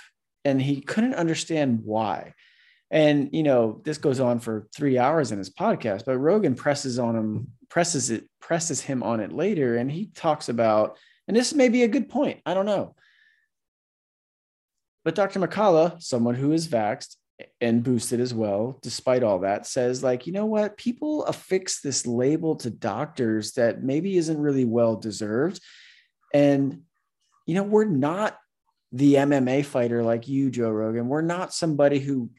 And 0.45 0.61
he 0.61 0.81
couldn't 0.81 1.15
understand 1.15 1.81
why. 1.85 2.35
And 2.91 3.31
you 3.33 3.43
know, 3.43 3.81
this 3.85 3.99
goes 3.99 4.21
on 4.21 4.39
for 4.39 4.69
three 4.75 4.99
hours 4.99 5.33
in 5.33 5.39
his 5.39 5.51
podcast, 5.51 6.05
but 6.05 6.19
Rogan 6.19 6.55
presses 6.55 6.99
on 6.99 7.17
him, 7.17 7.49
presses 7.69 8.11
it, 8.11 8.29
presses 8.41 8.81
him 8.81 9.03
on 9.03 9.21
it 9.21 9.33
later, 9.33 9.77
and 9.77 9.91
he 9.91 10.11
talks 10.15 10.49
about, 10.49 10.99
and 11.27 11.37
this 11.37 11.55
may 11.55 11.69
be 11.69 11.83
a 11.83 11.89
good 11.89 12.09
point. 12.09 12.41
I 12.45 12.55
don't 12.55 12.67
know. 12.67 12.95
But 15.05 15.15
Dr. 15.15 15.41
McCullough, 15.41 16.03
someone 16.03 16.35
who 16.35 16.53
is 16.53 16.69
vaxxed 16.69 17.17
and 17.61 17.83
boosted 17.83 18.21
as 18.21 18.33
well, 18.33 18.79
despite 18.83 19.23
all 19.23 19.41
that, 19.41 19.67
says, 19.67 20.03
like, 20.03 20.27
you 20.27 20.33
know 20.33 20.47
what? 20.47 20.77
People 20.77 21.25
affix 21.25 21.81
this 21.81 22.07
label 22.07 22.57
to 22.57 22.71
doctors 22.71 23.53
that 23.53 23.83
maybe 23.83 24.17
isn't 24.17 24.41
really 24.41 24.65
well 24.65 24.97
deserved. 24.97 25.61
And, 26.33 26.83
you 27.47 27.55
know, 27.55 27.65
we're 27.65 27.85
not 27.85 28.39
the 28.95 29.15
MMA 29.15 29.65
fighter 29.65 30.05
like 30.05 30.29
you, 30.29 30.51
Joe 30.51 30.71
Rogan. 30.71 31.09
We're 31.09 31.21
not 31.21 31.53
somebody 31.53 31.99
who 31.99 32.31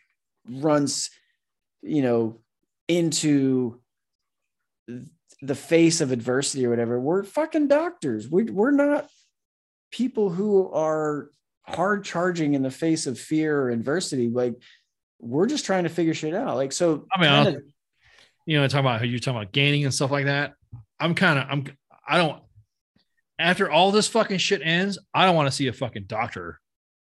runs, 0.50 1.10
you 1.82 2.02
know, 2.02 2.40
into 2.88 3.82
the 5.42 5.56
face 5.56 6.00
of 6.00 6.14
adversity 6.14 6.66
or 6.66 6.70
whatever. 6.70 6.98
We're 6.98 7.24
fucking 7.24 7.68
doctors. 7.68 8.30
We, 8.30 8.44
we're 8.46 8.72
not 8.72 9.10
people 9.92 10.30
who 10.30 10.72
are 10.72 11.30
hard 11.64 12.06
charging 12.06 12.54
in 12.54 12.64
the 12.64 12.72
face 12.72 13.06
of 13.06 13.20
fear 13.20 13.64
or 13.64 13.70
adversity. 13.70 14.30
Like 14.30 14.56
we're 15.20 15.48
just 15.48 15.66
trying 15.66 15.84
to 15.84 15.90
figure 15.90 16.14
shit 16.14 16.34
out. 16.34 16.56
Like, 16.56 16.72
so 16.72 17.06
I 17.12 17.22
mean, 17.22 17.44
kinda, 17.44 17.62
you 18.46 18.62
know, 18.62 18.68
talking 18.70 18.86
about 18.86 19.00
how 19.00 19.06
you're 19.06 19.20
talking 19.20 19.42
about 19.42 19.52
gaining 19.52 19.84
and 19.84 19.94
stuff 19.94 20.12
like 20.12 20.26
that. 20.26 20.54
I'm 21.02 21.16
kind 21.16 21.38
of, 21.38 21.48
I'm, 21.50 21.66
I 22.08 22.18
don't, 22.18 22.42
after 23.40 23.70
all 23.70 23.92
this 23.92 24.08
fucking 24.08 24.38
shit 24.38 24.62
ends, 24.64 24.98
I 25.14 25.26
don't 25.26 25.36
want 25.36 25.48
to 25.48 25.56
see 25.56 25.68
a 25.68 25.74
fucking 25.74 26.06
doctor 26.08 26.60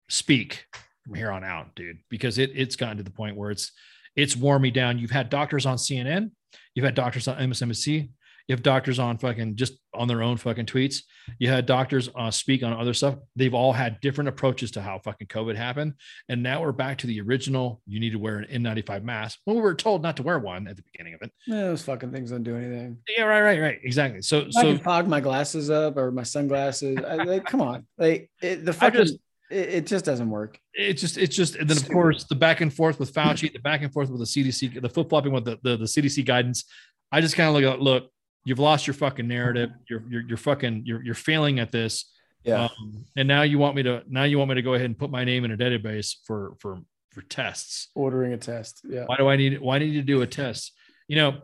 speak 0.09 0.67
from 1.05 1.15
here 1.15 1.31
on 1.31 1.45
out, 1.45 1.75
dude, 1.75 1.99
because 2.09 2.39
it 2.39 2.51
it's 2.55 2.77
gotten 2.77 2.97
to 2.99 3.03
the 3.03 3.11
point 3.11 3.37
where 3.37 3.51
it's 3.51 3.73
it's 4.17 4.37
worn 4.37 4.63
me 4.63 4.71
down. 4.71 4.99
You've 4.99 5.11
had 5.11 5.31
doctors 5.31 5.67
on 5.67 5.77
CNN, 5.77 6.31
you've 6.75 6.85
had 6.85 6.95
doctors 6.95 7.29
on 7.29 7.37
MSNBC, 7.37 8.09
if 8.49 8.63
doctors 8.63 8.99
on 8.99 9.17
fucking 9.19 9.57
just 9.57 9.75
on 9.95 10.09
their 10.09 10.23
own 10.23 10.37
fucking 10.37 10.67
tweets. 10.67 10.99
You 11.39 11.49
had 11.49 11.65
doctors 11.65 12.11
uh, 12.15 12.31
speak 12.31 12.63
on 12.63 12.73
other 12.75 12.93
stuff. 12.93 13.17
They've 13.37 13.55
all 13.55 13.73
had 13.73 14.01
different 14.01 14.29
approaches 14.29 14.71
to 14.73 14.83
how 14.83 14.99
fucking 14.99 15.29
COVID 15.29 15.57
happened. 15.57 15.95
And 16.29 16.43
now 16.43 16.61
we're 16.61 16.73
back 16.73 16.99
to 16.99 17.07
the 17.07 17.21
original. 17.23 17.81
You 17.87 18.01
need 18.01 18.11
to 18.11 18.19
wear 18.19 18.39
an 18.39 18.63
N95 18.63 19.03
mask 19.03 19.39
when 19.45 19.57
we 19.57 19.63
were 19.63 19.75
told 19.75 20.03
not 20.03 20.17
to 20.19 20.23
wear 20.23 20.39
one 20.39 20.69
at 20.69 20.77
the 20.77 20.83
beginning 20.83 21.15
of 21.15 21.23
it. 21.23 21.33
Yeah, 21.47 21.63
those 21.63 21.83
fucking 21.83 22.13
things 22.13 22.31
don't 22.31 22.43
do 22.43 22.57
anything. 22.57 22.99
Yeah, 23.09 23.25
right, 23.25 23.41
right, 23.43 23.61
right. 23.61 23.79
Exactly. 23.83 24.21
So, 24.21 24.41
I 24.41 24.51
so 24.51 24.63
can 24.63 24.79
fog 24.79 25.09
my 25.09 25.21
glasses 25.21 25.71
up 25.71 25.97
or 25.97 26.11
my 26.11 26.25
sunglasses. 26.25 26.99
I, 26.99 27.15
like, 27.15 27.47
come 27.47 27.63
on, 27.63 27.87
like 27.97 28.31
it, 28.43 28.65
the 28.65 28.71
I 28.73 28.75
fucking 28.75 29.01
just- 29.01 29.19
it, 29.51 29.69
it 29.69 29.87
just 29.87 30.05
doesn't 30.05 30.31
work. 30.31 30.59
it's 30.73 31.01
just 31.01 31.19
it's 31.19 31.37
just 31.37 31.55
and 31.57 31.69
then 31.69 31.77
of 31.77 31.89
course 31.89 32.25
the 32.25 32.35
back 32.35 32.63
and 32.63 32.73
forth 32.73 32.99
with 32.99 33.13
Fauci, 33.13 33.53
the 33.53 33.59
back 33.59 33.83
and 33.83 33.93
forth 33.93 34.11
with 34.11 34.19
the 34.21 34.27
CDC, 34.27 34.81
the 34.81 34.89
flip 34.89 35.09
flopping 35.11 35.33
with 35.33 35.45
the, 35.45 35.59
the 35.63 35.77
the 35.77 35.85
CDC 35.85 36.25
guidance. 36.25 36.65
I 37.13 37.21
just 37.21 37.37
kind 37.37 37.49
of 37.49 37.55
look 37.55 37.75
at 37.75 37.81
look, 37.81 38.11
you've 38.45 38.59
lost 38.59 38.87
your 38.87 38.95
fucking 38.95 39.27
narrative. 39.29 39.71
You're 39.89 40.03
you're 40.09 40.23
you're 40.29 40.37
fucking 40.37 40.83
you're 40.87 41.03
you're 41.03 41.15
failing 41.15 41.59
at 41.59 41.73
this. 41.73 42.11
Yeah, 42.45 42.65
Um, 42.65 43.07
and 43.17 43.27
now 43.27 43.41
you 43.43 43.59
want 43.59 43.75
me 43.75 43.83
to 43.85 44.03
now 44.09 44.25
you 44.25 44.39
want 44.39 44.51
me 44.51 44.55
to 44.57 44.63
go 44.63 44.75
ahead 44.75 44.85
and 44.87 44.99
put 44.99 45.11
my 45.11 45.25
name 45.25 45.45
in 45.45 45.51
a 45.53 45.57
database 45.57 46.17
for 46.27 46.57
for 46.61 46.79
for 47.13 47.23
tests. 47.23 47.89
ordering 47.95 48.33
a 48.33 48.37
test. 48.37 48.83
Yeah, 48.89 49.05
Why 49.07 49.17
do 49.17 49.29
I 49.29 49.37
need 49.37 49.61
why 49.61 49.79
do 49.79 49.85
I 49.85 49.89
need 49.89 49.95
to 49.97 50.03
do 50.03 50.21
a 50.23 50.27
test? 50.27 50.73
You 51.09 51.17
know, 51.17 51.39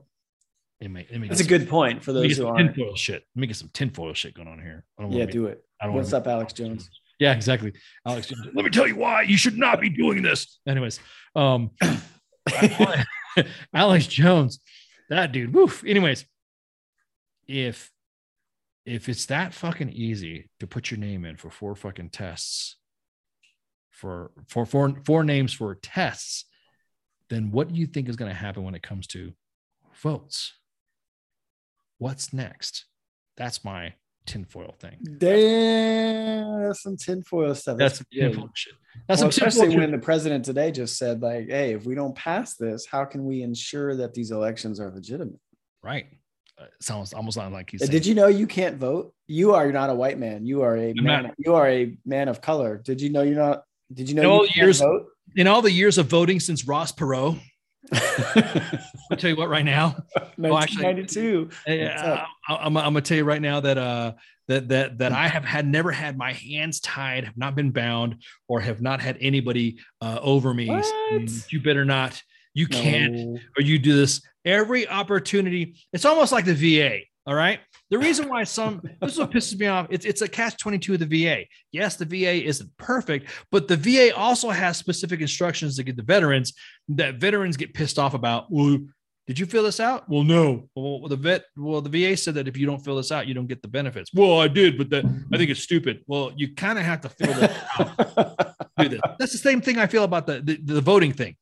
let 0.81 0.91
me, 0.91 1.07
let 1.11 1.21
me 1.21 1.29
that's 1.29 1.41
a 1.41 1.45
get 1.45 1.59
good 1.61 1.69
point 1.69 2.03
for 2.03 2.07
some, 2.13 2.17
let 2.17 2.23
me 2.23 2.29
those 2.29 2.37
who 2.39 2.47
aren't. 2.47 2.75
tinfoil 2.75 2.97
shit. 2.97 3.23
Let 3.35 3.41
me 3.41 3.47
get 3.47 3.57
some 3.57 3.71
tinfoil 3.73 4.13
shit 4.15 4.35
going 4.35 4.49
on 4.49 4.59
here. 4.61 4.85
I 4.99 5.03
don't 5.03 5.13
Yeah, 5.13 5.21
wanna 5.21 5.33
do 5.33 5.47
it. 5.47 5.65
I 5.81 5.87
don't 5.87 5.95
What's 5.95 6.13
wanna 6.13 6.23
up, 6.23 6.29
Alex 6.29 6.53
Jones? 6.53 6.91
yeah, 7.19 7.33
exactly. 7.33 7.73
Alex, 8.07 8.27
Jones. 8.29 8.49
let 8.55 8.65
me 8.65 8.71
tell 8.71 8.87
you 8.87 8.97
why 8.97 9.23
you 9.23 9.37
should 9.39 9.57
not 9.57 9.81
be 9.81 9.89
doing 9.89 10.23
this. 10.23 10.59
Anyways, 10.67 11.01
um, 11.37 11.71
Alex 13.75 14.07
Jones, 14.07 14.61
that 15.09 15.33
dude. 15.33 15.55
Woof. 15.55 15.85
Anyways, 15.87 16.25
if 17.51 17.91
if 18.87 19.09
it's 19.09 19.27
that 19.27 19.53
fucking 19.53 19.91
easy 19.91 20.49
to 20.61 20.67
put 20.67 20.91
your 20.91 20.99
name 20.99 21.25
in 21.25 21.37
for 21.37 21.51
four 21.51 21.75
fucking 21.75 22.11
tests, 22.11 22.77
for 23.91 24.31
for 24.47 24.65
four 24.65 24.95
four 25.05 25.25
names 25.25 25.53
for 25.53 25.75
tests, 25.75 26.47
then 27.29 27.51
what 27.51 27.69
do 27.69 27.75
you 27.75 27.87
think 27.87 28.09
is 28.09 28.17
going 28.17 28.31
to 28.31 28.37
happen 28.37 28.63
when 28.63 28.75
it 28.75 28.83
comes 28.83 29.07
to 29.09 29.33
votes? 30.01 30.55
What's 31.99 32.33
next? 32.33 32.87
That's 33.37 33.65
my 33.65 33.95
tinfoil 34.27 34.77
thing. 34.79 34.99
Damn, 35.19 36.63
that's 36.63 36.83
some 36.83 36.97
tinfoil 36.97 37.55
stuff. 37.55 37.79
That's 37.79 37.99
That's, 37.99 38.11
some 38.11 38.29
tinfoil 38.29 38.51
shit. 38.55 38.75
That's 39.09 39.23
Well, 39.23 39.33
some 39.33 39.49
especially 39.49 39.77
when 39.77 39.91
the 39.91 39.99
president 39.99 40.45
today 40.45 40.71
just 40.71 40.97
said, 40.97 41.21
like, 41.21 41.49
"Hey, 41.49 41.75
if 41.75 41.85
we 41.85 41.97
don't 41.97 42.15
pass 42.15 42.55
this, 42.55 42.87
how 42.87 43.05
can 43.05 43.25
we 43.25 43.43
ensure 43.43 43.97
that 43.97 44.15
these 44.15 44.31
elections 44.31 44.79
are 44.79 44.91
legitimate?" 44.91 45.41
Right. 45.83 46.07
Uh, 46.61 46.65
sounds 46.81 47.13
almost 47.15 47.37
like 47.39 47.71
he's 47.71 47.81
Uh, 47.81 47.87
saying, 47.87 47.93
Did 47.93 48.07
you 48.07 48.15
know 48.15 48.27
you 48.27 48.47
can't 48.47 48.77
vote? 48.77 49.15
You 49.27 49.55
are 49.55 49.73
not 49.73 49.89
a 49.89 49.95
white 49.95 50.19
man. 50.19 50.45
You 50.45 50.61
are 50.63 50.77
a 50.77 50.91
I'm 50.91 51.03
man. 51.05 51.23
not. 51.25 51.35
You 51.39 51.55
are 51.55 51.69
a 51.69 51.97
man 52.05 52.29
of 52.29 52.41
color. 52.43 52.77
Did 52.85 53.01
you 53.01 53.09
know 53.11 53.23
you're 53.23 53.37
not? 53.39 53.65
Did 53.93 54.09
you 54.09 54.15
know 54.15 54.23
No, 54.23 54.43
you 54.43 54.49
can't 54.49 54.57
years- 54.57 54.81
vote? 54.81 55.07
in 55.37 55.47
all 55.47 55.63
the 55.63 55.71
years 55.73 55.97
of 55.97 56.07
voting 56.07 56.41
since 56.41 56.67
Ross 56.67 56.91
Perot, 56.93 57.39
I'll 57.93 59.17
tell 59.17 59.31
you 59.31 59.37
what 59.37 59.49
right 59.49 59.65
now. 59.65 59.97
Well, 60.39 60.57
actually- 60.59 60.85
1992. 60.85 61.51
I, 61.69 62.27
am 62.67 62.77
I'm 62.77 62.85
gonna 62.85 63.01
tell 63.03 63.17
you 63.19 63.25
right 63.25 63.43
now 63.43 63.61
that 63.61 63.77
uh 63.79 64.13
that 64.49 64.69
that 64.69 64.99
that 64.99 65.13
I 65.13 65.29
have 65.29 65.45
had 65.45 65.67
never 65.67 65.93
had 65.93 66.17
my 66.17 66.33
hands 66.33 66.81
tied, 66.81 67.25
have 67.25 67.37
not 67.37 67.55
been 67.55 67.71
bound, 67.73 68.23
or 68.49 68.61
have 68.61 68.81
not 68.81 69.01
had 69.01 69.19
anybody 69.21 69.79
uh, 70.01 70.19
over 70.23 70.53
me. 70.55 70.69
What? 70.69 71.53
You 71.53 71.61
better 71.61 71.85
not. 71.85 72.23
You 72.55 72.67
can't. 72.67 73.39
Or 73.57 73.63
you 73.63 73.79
do 73.79 73.95
this 73.95 74.23
every 74.45 74.89
opportunity. 74.89 75.77
It's 75.93 76.05
almost 76.05 76.33
like 76.33 76.45
the 76.45 76.55
VA. 76.55 77.01
All 77.27 77.35
right. 77.35 77.61
The 77.91 77.99
reason 77.99 78.29
why 78.29 78.45
some 78.45 78.81
this 79.01 79.13
is 79.13 79.19
what 79.19 79.31
pisses 79.31 79.59
me 79.59 79.67
off. 79.67 79.87
It's 79.91 80.07
it's 80.07 80.23
a 80.23 80.29
catch 80.29 80.57
22 80.59 80.95
of 80.95 81.01
the 81.01 81.25
VA. 81.25 81.45
Yes, 81.73 81.97
the 81.97 82.05
VA 82.05 82.45
isn't 82.45 82.77
perfect, 82.77 83.31
but 83.51 83.69
the 83.69 83.77
VA 83.77 84.17
also 84.17 84.51
has 84.51 84.77
specific 84.77 85.21
instructions 85.21 85.77
to 85.77 85.83
get 85.83 85.97
the 85.97 86.03
veterans 86.03 86.55
that 86.89 87.17
veterans 87.17 87.57
get 87.57 87.75
pissed 87.75 87.99
off 87.99 88.15
about. 88.15 88.47
Well, 88.51 88.79
did 89.27 89.39
you 89.39 89.47
fill 89.47 89.63
this 89.63 89.79
out? 89.79 90.09
Well, 90.09 90.25
no. 90.25 90.69
Well, 90.75 91.07
the 91.07 91.15
vet, 91.15 91.45
well, 91.57 91.81
the 91.81 91.89
VA 91.89 92.17
said 92.17 92.35
that 92.35 92.49
if 92.49 92.57
you 92.57 92.67
don't 92.67 92.81
fill 92.81 92.97
this 92.97 93.13
out, 93.13 93.29
you 93.29 93.35
don't 93.35 93.47
get 93.47 93.63
the 93.63 93.69
benefits. 93.69 94.11
Well, 94.13 94.41
I 94.41 94.49
did, 94.49 94.77
but 94.77 94.91
that 94.91 95.05
I 95.05 95.37
think 95.37 95.51
it's 95.51 95.63
stupid. 95.63 96.03
Well, 96.09 96.33
you 96.35 96.53
kind 96.55 96.81
of 96.81 96.85
have 96.85 97.03
to 97.03 97.09
fill 97.11 97.35
this 97.35 97.57
out 97.79 98.57
do 98.83 98.89
this. 98.89 99.01
That's 99.19 99.33
the 99.33 99.39
same 99.39 99.61
thing 99.61 99.79
I 99.79 99.87
feel 99.87 100.05
about 100.05 100.27
the, 100.27 100.41
the 100.41 100.59
the 100.75 100.81
voting 100.81 101.13
thing. 101.13 101.37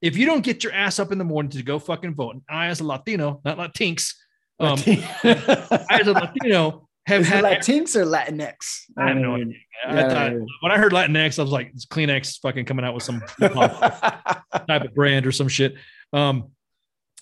If 0.00 0.16
you 0.16 0.26
don't 0.26 0.44
get 0.44 0.62
your 0.62 0.72
ass 0.72 0.98
up 0.98 1.12
in 1.12 1.18
the 1.18 1.24
morning 1.24 1.50
to 1.50 1.62
go 1.62 1.78
fucking 1.78 2.14
vote, 2.14 2.34
and 2.34 2.42
I 2.48 2.66
as 2.66 2.80
a 2.80 2.84
Latino, 2.84 3.40
not 3.44 3.58
Latinx, 3.58 4.14
um, 4.60 4.78
I 4.86 5.98
as 6.00 6.06
a 6.06 6.12
Latino 6.12 6.88
have 7.06 7.22
Is 7.22 7.28
had. 7.28 7.44
Latinx 7.44 7.96
or 7.96 8.04
Latinx? 8.04 8.82
I 8.96 9.08
have 9.08 9.16
no 9.16 9.36
mean, 9.36 9.54
idea. 9.88 10.06
I 10.06 10.08
thought, 10.08 10.32
yeah. 10.32 10.38
when 10.60 10.72
I 10.72 10.78
heard 10.78 10.92
Latinx, 10.92 11.38
I 11.38 11.42
was 11.42 11.50
like, 11.50 11.70
it's 11.74 11.86
Kleenex 11.86 12.38
fucking 12.40 12.66
coming 12.66 12.84
out 12.84 12.94
with 12.94 13.02
some 13.02 13.22
type 13.40 14.84
of 14.84 14.94
brand 14.94 15.26
or 15.26 15.32
some 15.32 15.48
shit. 15.48 15.74
Um, 16.12 16.50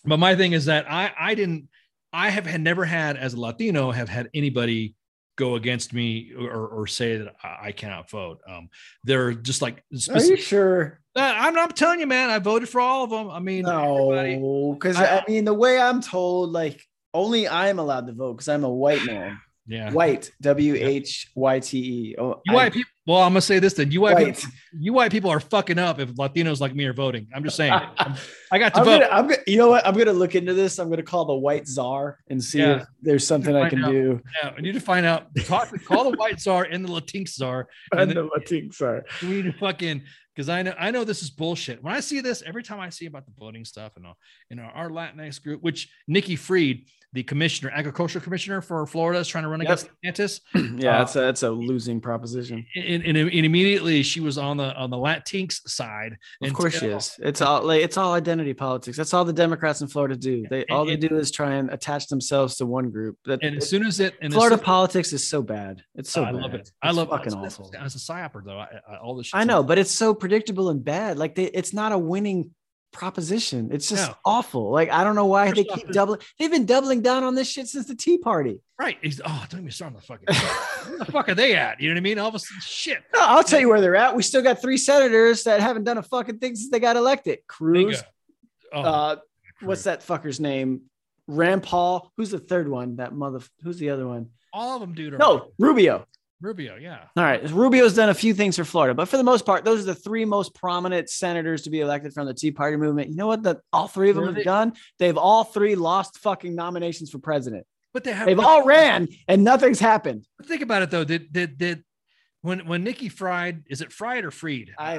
but 0.05 0.18
my 0.18 0.34
thing 0.34 0.52
is 0.52 0.66
that 0.66 0.90
I 0.90 1.12
I 1.18 1.34
didn't 1.34 1.68
I 2.12 2.30
have 2.30 2.46
had 2.46 2.60
never 2.60 2.84
had 2.84 3.16
as 3.16 3.34
a 3.34 3.40
Latino 3.40 3.90
have 3.90 4.08
had 4.08 4.28
anybody 4.34 4.95
go 5.36 5.55
against 5.55 5.92
me 5.92 6.32
or, 6.39 6.66
or 6.66 6.86
say 6.86 7.18
that 7.18 7.36
I 7.42 7.73
cannot 7.73 8.10
vote. 8.10 8.40
Um, 8.48 8.68
they're 9.05 9.32
just 9.32 9.62
like 9.62 9.82
Are 10.10 10.23
you 10.23 10.36
sure? 10.36 11.00
Uh, 11.15 11.20
I'm, 11.36 11.56
I'm 11.58 11.70
telling 11.70 12.00
you, 12.00 12.06
man, 12.06 12.31
I 12.31 12.39
voted 12.39 12.68
for 12.68 12.81
all 12.81 13.05
of 13.05 13.10
them. 13.10 13.31
I 13.31 13.39
mean, 13.39 13.62
No, 13.62 14.73
because 14.74 14.97
I- 14.97 15.18
I, 15.18 15.24
mean 15.28 15.44
the 15.44 15.55
way 15.55 15.78
I'm 15.81 16.00
told, 16.00 16.52
like 16.52 16.82
only 17.15 17.48
I'm 17.48 17.78
allowed 17.78 18.06
to 18.08 18.12
vote 18.12 18.34
because 18.34 18.48
I'm 18.48 18.65
a 18.65 18.70
white 18.70 19.05
man. 19.05 19.39
yeah. 19.66 19.92
White, 19.92 20.31
W 20.40 20.74
H 20.74 21.31
Y 21.34 21.60
T 21.60 21.78
E. 21.78 22.16
Oh, 22.18 22.42
white 22.50 22.73
people. 22.73 22.90
Well, 23.07 23.18
I'm 23.23 23.31
gonna 23.31 23.41
say 23.41 23.59
this 23.60 23.75
then. 23.75 23.91
You 23.93 24.01
white, 24.01 24.17
white. 24.17 24.36
people, 24.36 24.51
you 24.81 24.93
white 24.93 25.12
people 25.12 25.31
are 25.31 25.39
fucking 25.41 25.78
up 25.78 26.01
if 26.01 26.10
Latinos 26.15 26.60
like 26.60 26.75
me 26.75 26.85
are 26.86 26.93
voting. 26.93 27.28
I'm 27.35 27.44
just 27.44 27.57
saying. 27.57 27.73
I 28.52 28.59
got 28.59 28.75
to 28.75 28.81
I'm 28.81 28.85
vote. 28.85 29.01
gonna, 29.01 29.09
I'm 29.12 29.28
gonna, 29.28 29.43
you 29.47 29.57
know 29.59 29.68
what? 29.68 29.86
I'm 29.86 29.94
gonna 29.97 30.12
look 30.12 30.35
into 30.35 30.55
this. 30.55 30.78
I'm 30.78 30.91
gonna 30.91 31.02
call 31.05 31.25
the 31.25 31.35
white 31.35 31.68
czar 31.68 32.18
and 32.28 32.43
see 32.43 32.59
Yeah. 32.59 32.81
if 32.83 32.86
there's 33.01 33.26
something 33.26 33.55
I 33.55 33.68
can 33.68 33.85
out. 33.85 33.91
do. 33.93 34.20
Yeah, 34.43 34.52
I 34.57 34.60
need 34.60 34.73
to 34.73 34.81
find 34.81 35.07
out. 35.07 35.28
Talk, 35.44 35.73
call 35.85 36.10
the 36.10 36.17
white 36.18 36.41
czar 36.41 36.65
and 36.65 36.85
the 36.85 36.89
Latinx 36.89 37.28
czar. 37.31 37.68
And 37.93 38.01
And 38.02 38.10
the 38.12 38.28
Latinx 38.28 38.75
czar. 38.75 39.05
we 39.23 39.28
need 39.28 39.44
to 39.44 39.52
fucking 39.52 40.02
because 40.35 40.49
I 40.49 40.62
know 40.62 40.75
I 40.78 40.91
know 40.91 41.05
this 41.05 41.23
is 41.23 41.31
bullshit. 41.31 41.83
When 41.83 41.94
I 41.94 42.01
see 42.01 42.20
this, 42.20 42.43
every 42.44 42.62
time 42.62 42.81
I 42.81 42.91
see 42.91 43.07
about 43.07 43.25
the 43.26 43.33
voting 43.39 43.65
stuff 43.65 43.97
and 43.97 44.07
all, 44.07 44.17
in 44.51 44.59
our, 44.59 44.70
our 44.73 44.91
Latinx 44.91 45.41
group, 45.43 45.62
which 45.62 45.89
Nikki 46.09 46.36
Freed, 46.36 46.86
the 47.16 47.22
commissioner, 47.22 47.72
agricultural 47.74 48.22
commissioner 48.22 48.60
for 48.60 48.86
Florida, 48.86 49.18
is 49.18 49.26
trying 49.26 49.44
to 49.44 49.48
run 49.48 49.60
Yep. 49.62 49.80
against 50.04 50.40
DeSantis. 50.54 50.78
yeah, 50.82 50.96
Uh, 50.96 50.98
that's 50.98 51.16
a, 51.16 51.20
that's 51.20 51.42
a 51.42 51.50
losing 51.50 52.00
proposition. 52.00 52.64
And, 52.76 53.02
and, 53.04 53.16
and 53.16 53.30
immediately 53.46 54.02
she 54.02 54.20
was 54.20 54.36
on 54.38 54.56
the 54.58 54.74
on 54.76 54.90
the 54.90 54.96
Latinx 54.96 55.66
side. 55.68 56.16
Of 56.42 56.52
course 56.52 56.78
she 56.78 56.86
is. 56.86 57.14
It's 57.18 57.40
all 57.40 57.62
like 57.62 57.82
it's 57.82 57.96
all 57.96 58.12
identity 58.12 58.52
politics. 58.54 58.96
That's 58.96 59.14
all 59.14 59.24
the 59.24 59.32
Democrats 59.32 59.80
in 59.80 59.88
Florida 59.88 60.14
do. 60.16 60.46
They 60.50 60.64
all 60.66 60.84
they 60.84 60.92
And- 60.92 61.08
do 61.08 61.16
is 61.16 61.30
try 61.30 61.54
and 61.54 61.70
attach 61.70 62.06
themselves 62.08 62.56
to 62.56 62.66
one 62.66 62.90
group. 62.90 63.16
That 63.24 63.42
And 63.42 63.56
as 63.56 63.68
soon 63.68 63.86
as 63.86 63.98
it 63.98 64.14
and 64.20 64.32
as 64.32 64.34
Florida 64.36 64.56
soon- 64.56 64.64
politics 64.64 65.12
is 65.12 65.26
so 65.26 65.42
bad. 65.42 65.82
It's 65.94 66.10
so 66.10 66.22
I 66.22 66.32
bad. 66.32 66.42
love 66.42 66.54
it. 66.54 66.70
I 66.82 66.88
It's 66.90 66.96
love 66.98 67.08
fucking 67.08 67.32
it. 67.32 67.36
awful. 67.46 67.72
As 67.80 67.94
a 67.94 67.98
psyoper 67.98 68.44
though, 68.44 68.58
I, 68.58 68.68
I, 68.92 68.96
all 68.98 69.16
this. 69.16 69.30
I 69.32 69.44
know, 69.44 69.62
but 69.62 69.78
it's 69.78 69.90
so 69.90 70.14
predictable 70.14 70.68
and 70.70 70.84
bad. 70.84 71.16
Like 71.18 71.34
they, 71.34 71.44
it's 71.44 71.72
not 71.72 71.92
a 71.92 71.98
winning 71.98 72.50
proposition. 72.97 73.70
It's 73.73 73.89
just 73.89 74.08
No. 74.08 74.16
awful. 74.25 74.70
Like 74.70 74.91
I 74.91 75.05
don't 75.05 75.15
know 75.15 75.26
why 75.26 75.47
First 75.47 75.57
they 75.57 75.65
keep 75.65 75.91
doubling. 75.92 76.20
They've 76.39 76.50
been 76.50 76.66
doubling 76.66 77.02
down 77.02 77.25
on 77.25 77.34
this 77.34 77.49
shit 77.49 77.66
since 77.68 77.86
the 77.86 77.94
Tea 77.94 78.18
Party. 78.18 78.60
right. 78.78 78.99
He's, 79.02 79.20
oh, 79.25 79.47
don't 79.50 79.60
even 79.60 79.70
start 79.70 79.94
on 79.94 79.97
the 79.97 80.02
fucking. 80.02 80.26
Where 80.89 80.99
the 80.99 81.05
fuck 81.07 81.28
are 81.28 81.34
they 81.34 81.55
at? 81.55 81.81
You 81.81 81.89
know 81.89 81.94
what 81.94 81.99
I 81.99 82.02
mean? 82.02 82.18
All 82.18 82.28
of 82.28 82.34
a 82.34 82.39
sudden, 82.39 82.60
shit. 82.62 83.02
No, 83.15 83.20
I'll 83.23 83.42
tell 83.44 83.60
you 83.60 83.68
where 83.68 83.81
they're 83.81 83.97
at. 83.97 84.15
We 84.16 84.23
still 84.23 84.42
got 84.42 84.60
three 84.60 84.76
senators 84.78 85.44
that 85.44 85.60
haven't 85.60 85.84
done 85.84 85.99
a 85.99 86.02
fucking 86.02 86.39
thing 86.39 86.57
since 86.57 86.70
they 86.70 86.81
got 86.81 86.97
elected. 86.97 87.39
Cruz. 87.47 88.02
Oh, 88.73 88.83
uh, 88.83 89.16
what's 89.62 89.84
that 89.84 90.00
fucker's 90.07 90.41
name? 90.41 90.83
Rand 91.26 91.62
Paul. 91.62 92.12
Who's 92.16 92.31
the 92.31 92.39
third 92.39 92.68
one? 92.68 92.97
That 92.97 93.12
mother. 93.15 93.41
Who's 93.62 93.78
the 93.78 93.91
other 93.91 94.07
one? 94.07 94.31
all 94.52 94.75
of 94.76 94.81
them, 94.81 94.94
dude. 94.94 95.18
No, 95.18 95.50
Rubio. 95.58 96.07
Rubio. 96.40 96.76
Yeah. 96.76 97.05
All 97.16 97.24
right. 97.24 97.42
Rubio's 97.50 97.94
done 97.94 98.10
a 98.10 98.15
few 98.15 98.34
things 98.34 98.56
for 98.56 98.65
Florida, 98.65 98.94
but 98.94 99.08
for 99.08 99.16
the 99.16 99.24
most 99.24 99.47
part, 99.47 99.65
those 99.65 99.82
are 99.82 99.86
the 99.86 99.94
three 99.94 100.24
most 100.24 100.55
prominent 100.55 101.08
senators 101.08 101.62
to 101.62 101.70
be 101.70 101.81
elected 101.81 102.12
from 102.12 102.26
the 102.26 102.34
Tea 102.34 102.50
Party 102.50 102.76
movement. 102.76 103.08
You 103.08 103.16
know 103.16 103.26
what? 103.26 103.42
The 103.42 103.60
all 103.73 103.89
three 103.89 104.10
of 104.10 104.16
them 104.16 104.26
Were 104.26 104.32
have 104.32 104.44
done? 104.44 104.74
They've 104.98 105.16
all 105.16 105.44
three 105.44 105.74
lost 105.74 106.18
fucking 106.18 106.55
nominations 106.55 107.10
for 107.10 107.18
president. 107.18 107.66
But 107.94 108.05
they 108.05 108.12
have. 108.12 108.26
They've 108.26 108.39
all 108.39 108.65
ran 108.65 109.08
and 109.26 109.42
nothing's 109.44 109.81
happened. 109.81 110.26
but 110.36 110.47
think 110.47 110.60
about 110.60 110.82
it 110.82 110.90
though. 110.90 111.05
Did 111.05 111.32
did 111.32 111.56
did 111.56 111.84
when 112.42 112.66
when 112.66 112.84
Nikki 112.84 113.08
Fried 113.08 113.65
is 113.68 113.81
it 113.81 113.92
Fried 113.92 114.24
or 114.24 114.31
Freed? 114.31 114.73
I 114.78 114.98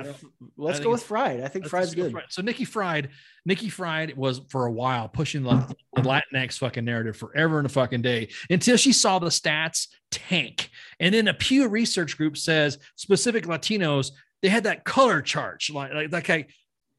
let's 0.57 0.77
think 0.77 0.83
go 0.83 0.91
with 0.91 1.03
Fried. 1.03 1.41
I 1.41 1.47
think 1.47 1.67
Fried's 1.67 1.95
good. 1.95 2.11
Fried. 2.11 2.25
So 2.29 2.41
Nikki 2.41 2.65
Fried, 2.65 3.09
Nikki 3.45 3.69
Fried 3.69 4.17
was 4.17 4.41
for 4.49 4.65
a 4.65 4.71
while 4.71 5.07
pushing 5.07 5.43
the, 5.43 5.75
the 5.95 6.01
Latinx 6.01 6.57
fucking 6.57 6.85
narrative 6.85 7.15
forever 7.15 7.59
and 7.59 7.65
a 7.65 7.69
fucking 7.69 8.01
day 8.01 8.29
until 8.49 8.77
she 8.77 8.91
saw 8.91 9.19
the 9.19 9.27
stats 9.27 9.87
tank. 10.11 10.69
And 10.99 11.13
then 11.13 11.27
a 11.27 11.33
Pew 11.33 11.67
Research 11.67 12.17
group 12.17 12.37
says 12.37 12.79
specific 12.95 13.45
Latinos 13.45 14.11
they 14.41 14.49
had 14.49 14.65
that 14.65 14.83
color 14.83 15.21
chart, 15.21 15.63
like 15.71 15.93
like 15.93 16.11
like, 16.11 16.29
like 16.29 16.49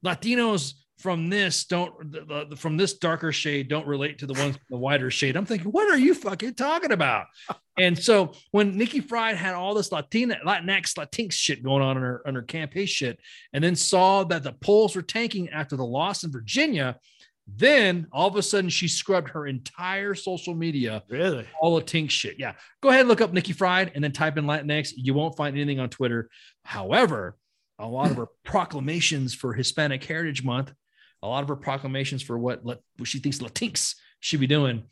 Latinos 0.04 0.74
from 0.98 1.30
this 1.30 1.64
don't 1.64 2.10
the, 2.10 2.46
the, 2.50 2.56
from 2.56 2.76
this 2.76 2.94
darker 2.94 3.32
shade 3.32 3.68
don't 3.68 3.86
relate 3.86 4.18
to 4.18 4.26
the 4.26 4.34
ones 4.34 4.56
from 4.56 4.66
the 4.70 4.76
wider 4.76 5.10
shade. 5.10 5.36
I'm 5.36 5.46
thinking, 5.46 5.70
what 5.70 5.90
are 5.90 5.98
you 5.98 6.14
fucking 6.14 6.54
talking 6.54 6.92
about? 6.92 7.26
and 7.78 7.96
so 7.96 8.32
when 8.50 8.76
Nikki 8.76 9.00
Fried 9.00 9.36
had 9.36 9.54
all 9.54 9.74
this 9.74 9.92
Latina, 9.92 10.38
Latinx, 10.44 10.94
Latinx 10.94 11.32
shit 11.32 11.62
going 11.62 11.82
on 11.82 11.96
in 11.96 12.02
her, 12.02 12.22
on 12.26 12.34
her 12.34 12.42
campaign 12.42 12.86
shit, 12.86 13.18
and 13.52 13.62
then 13.62 13.76
saw 13.76 14.24
that 14.24 14.42
the 14.42 14.52
polls 14.52 14.96
were 14.96 15.02
tanking 15.02 15.48
after 15.50 15.76
the 15.76 15.86
loss 15.86 16.24
in 16.24 16.32
Virginia, 16.32 16.98
then 17.46 18.06
all 18.12 18.28
of 18.28 18.36
a 18.36 18.42
sudden 18.42 18.68
she 18.68 18.88
scrubbed 18.88 19.30
her 19.30 19.46
entire 19.46 20.14
social 20.14 20.54
media. 20.54 21.02
Really? 21.08 21.46
All 21.60 21.76
the 21.76 21.82
Tink 21.82 22.10
shit. 22.10 22.38
Yeah. 22.38 22.54
Go 22.82 22.90
ahead 22.90 23.00
and 23.00 23.08
look 23.08 23.20
up 23.20 23.32
Nikki 23.32 23.52
Fried 23.52 23.92
and 23.94 24.02
then 24.02 24.12
type 24.12 24.36
in 24.36 24.44
Latinx. 24.44 24.92
You 24.96 25.14
won't 25.14 25.36
find 25.36 25.56
anything 25.56 25.80
on 25.80 25.88
Twitter. 25.88 26.28
However, 26.64 27.36
a 27.78 27.86
lot 27.86 28.10
of 28.10 28.16
her 28.16 28.26
proclamations 28.44 29.34
for 29.34 29.54
Hispanic 29.54 30.04
Heritage 30.04 30.44
Month 30.44 30.72
a 31.22 31.28
lot 31.28 31.42
of 31.42 31.48
her 31.48 31.56
proclamations 31.56 32.22
for 32.22 32.38
what, 32.38 32.64
what 32.64 32.80
she 33.04 33.18
thinks 33.18 33.38
Latinx 33.38 33.94
should 34.20 34.40
be 34.40 34.46
doing. 34.46 34.84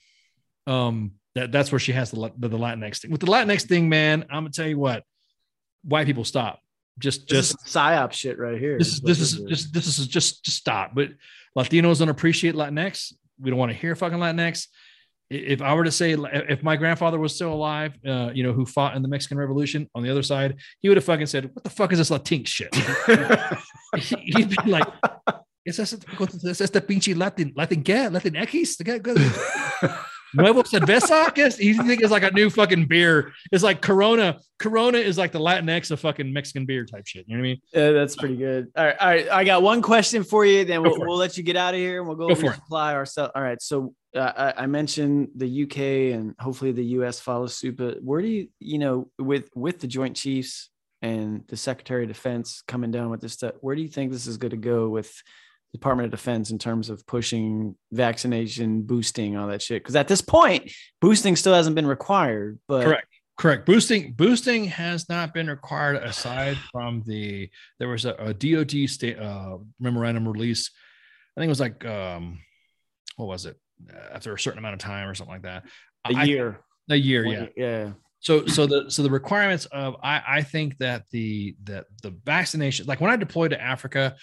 Um, 0.67 1.13
that, 1.35 1.53
that's 1.53 1.71
where 1.71 1.79
she 1.79 1.93
has 1.93 2.11
the, 2.11 2.33
the, 2.39 2.49
the 2.49 2.59
Latinx 2.59 3.01
thing. 3.01 3.11
With 3.11 3.21
the 3.21 3.27
Latinx 3.27 3.63
thing, 3.63 3.89
man, 3.89 4.23
I'm 4.31 4.45
gonna 4.45 4.51
tell 4.51 4.67
you 4.67 4.79
what, 4.79 5.05
white 5.85 6.07
people 6.07 6.25
stop. 6.25 6.61
Just, 6.99 7.29
This 7.29 7.51
just 7.51 7.67
is 7.67 7.75
psyop 7.75 8.13
shit 8.13 8.39
right 8.39 8.59
here. 8.59 8.79
this 8.79 8.89
is 8.89 9.01
this 9.01 9.21
is 9.21 9.41
just 9.41 9.73
this 9.75 9.99
is 9.99 10.07
just 10.07 10.43
just 10.45 10.57
stop. 10.57 10.95
But 10.95 11.11
Latinos 11.57 11.99
don't 11.99 12.09
appreciate 12.09 12.55
Latinx. 12.55 13.13
We 13.39 13.51
don't 13.51 13.59
want 13.59 13.71
to 13.71 13.77
hear 13.77 13.95
fucking 13.95 14.19
Latinx. 14.19 14.67
If 15.29 15.61
I 15.61 15.75
were 15.75 15.85
to 15.85 15.91
say, 15.91 16.13
if 16.13 16.63
my 16.63 16.77
grandfather 16.77 17.19
was 17.19 17.35
still 17.35 17.53
alive, 17.53 17.95
uh, 18.07 18.31
you 18.33 18.45
know, 18.45 18.53
who 18.53 18.65
fought 18.65 18.95
in 18.95 19.03
the 19.03 19.09
Mexican 19.09 19.37
Revolution 19.37 19.91
on 19.95 20.05
the 20.05 20.11
other 20.11 20.23
side, 20.23 20.57
he 20.79 20.89
would 20.89 20.97
have 20.97 21.05
fucking 21.05 21.27
said, 21.27 21.51
"What 21.53 21.65
the 21.65 21.71
fuck 21.71 21.93
is 21.93 21.99
this 21.99 22.11
Latinx 22.11 22.47
shit?" 22.47 22.75
He'd 23.97 24.51
be 24.51 24.71
like, 24.71 24.87
"Es 25.67 25.79
este, 25.79 25.99
es 26.49 26.61
este 26.61 26.81
pinche 26.81 27.15
Latin, 27.17 27.53
Latin 27.57 27.83
qué? 27.83 28.11
Latin 28.11 28.37
X? 28.37 28.77
¿Qué- 28.79 29.01
qué- 29.03 29.15
Nuevo 30.35 30.63
cerveza? 30.65 31.33
¿Qué 31.35 31.47
es? 31.47 31.59
You 31.59 31.83
think 31.85 32.03
it's 32.03 32.11
like 32.11 32.25
a 32.25 32.31
new 32.33 32.51
fucking 32.51 32.87
beer? 32.87 33.33
It's 33.53 33.63
like 33.63 33.81
Corona. 33.81 34.39
Corona 34.59 34.99
is 34.99 35.17
like 35.17 35.33
the 35.33 35.39
Latin 35.39 35.69
X 35.69 35.91
of 35.91 36.01
fucking 36.01 36.31
Mexican 36.31 36.67
beer 36.67 36.85
type 36.85 37.07
shit. 37.07 37.25
You 37.27 37.37
know 37.37 37.41
what 37.43 37.47
I 37.47 37.49
mean? 37.51 37.61
Yeah, 37.73 37.93
that's 37.93 38.17
pretty 38.17 38.37
good. 38.37 38.67
All 38.77 38.85
right, 38.85 38.97
all 39.01 39.09
right. 39.09 39.29
I 39.31 39.45
got 39.45 39.63
one 39.63 39.81
question 39.83 40.25
for 40.25 40.45
you. 40.45 40.65
Then 40.65 40.83
we'll, 40.83 40.95
for 40.97 41.07
we'll 41.07 41.17
let 41.17 41.37
you 41.39 41.43
get 41.43 41.57
out 41.57 41.75
of 41.75 41.81
here, 41.81 42.01
and 42.01 42.07
we'll 42.09 42.17
go, 42.17 42.29
Go 42.29 42.35
for 42.35 42.53
it. 42.53 42.59
resupply 42.71 42.93
ourselves. 42.93 43.33
All 43.35 43.43
right. 43.43 43.63
So 43.63 43.95
uh, 44.15 44.53
I, 44.59 44.65
I 44.65 44.67
mentioned 44.67 45.29
the 45.37 45.63
UK, 45.63 45.79
and 46.19 46.35
hopefully 46.39 46.73
the 46.73 46.85
US 47.01 47.19
follows 47.21 47.57
suit. 47.57 47.77
But 47.77 48.03
where 48.03 48.21
do 48.21 48.29
you, 48.29 48.49
you 48.59 48.79
know, 48.79 49.09
with 49.19 49.49
with 49.55 49.79
the 49.81 49.87
Joint 49.87 50.17
Chiefs 50.17 50.71
and 51.01 51.45
the 51.49 51.57
Secretary 51.57 52.03
of 52.03 52.09
Defense 52.09 52.63
coming 52.67 52.91
down 52.91 53.11
with 53.11 53.21
this 53.21 53.33
stuff, 53.35 53.55
where 53.61 53.77
do 53.77 53.81
you 53.81 53.89
think 53.89 54.11
this 54.13 54.27
is 54.27 54.37
going 54.39 54.51
to 54.51 54.57
go 54.59 54.89
with 54.89 55.11
the 55.11 55.23
Department 55.77 56.07
of 56.07 56.11
Defense 56.11 56.51
in 56.51 56.59
terms 56.59 56.91
of 56.91 57.07
pushing 57.07 57.77
vaccination, 57.93 58.83
boosting, 58.83 59.37
all 59.37 59.49
that 59.49 59.63
shit? 59.63 59.83
Because 59.83 59.97
at 59.97 60.09
this 60.09 60.21
point, 60.21 60.71
boosting 61.01 61.37
still 61.37 61.55
hasn't 61.55 61.77
been 61.77 61.87
required. 61.87 62.59
But 62.69 62.85
Correct. 62.85 63.07
Correct. 63.39 63.67
Boosting 63.67 64.13
boosting 64.15 64.65
has 64.65 65.09
not 65.11 65.35
been 65.35 65.49
required 65.49 65.97
aside 65.97 66.57
from 66.73 67.03
the 67.05 67.51
there 67.79 67.89
was 67.89 68.07
a, 68.07 68.15
a 68.15 68.33
DoD 68.33 68.89
state 68.89 69.19
uh, 69.19 69.59
memorandum 69.79 70.27
release. 70.27 70.71
I 71.37 71.41
think 71.41 71.49
it 71.49 71.51
was 71.51 71.61
like 71.61 71.85
um, 71.85 72.39
what 73.17 73.27
was 73.27 73.45
it? 73.45 73.57
After 74.11 74.33
a 74.33 74.39
certain 74.39 74.59
amount 74.59 74.73
of 74.75 74.81
time 74.81 75.07
or 75.07 75.15
something 75.15 75.35
like 75.35 75.43
that. 75.43 75.65
a 76.09 76.17
I- 76.17 76.25
year, 76.25 76.61
a 76.89 76.97
year, 76.97 77.27
One 77.27 77.35
yeah. 77.35 77.47
yeah. 77.57 77.91
So 78.21 78.47
so 78.47 78.67
the 78.67 78.91
so 78.91 79.03
the 79.03 79.11
requirements 79.11 79.67
of 79.67 79.97
I 80.03 80.23
I 80.27 80.43
think 80.43 80.79
that 80.79 81.05
the 81.11 81.57
that 81.65 81.85
the 82.03 82.17
vaccination 82.25 82.87
like 82.87 83.03
when 83.03 83.11
I 83.11 83.17
deployed 83.17 83.51
to 83.51 83.61
Africa, 83.61 84.17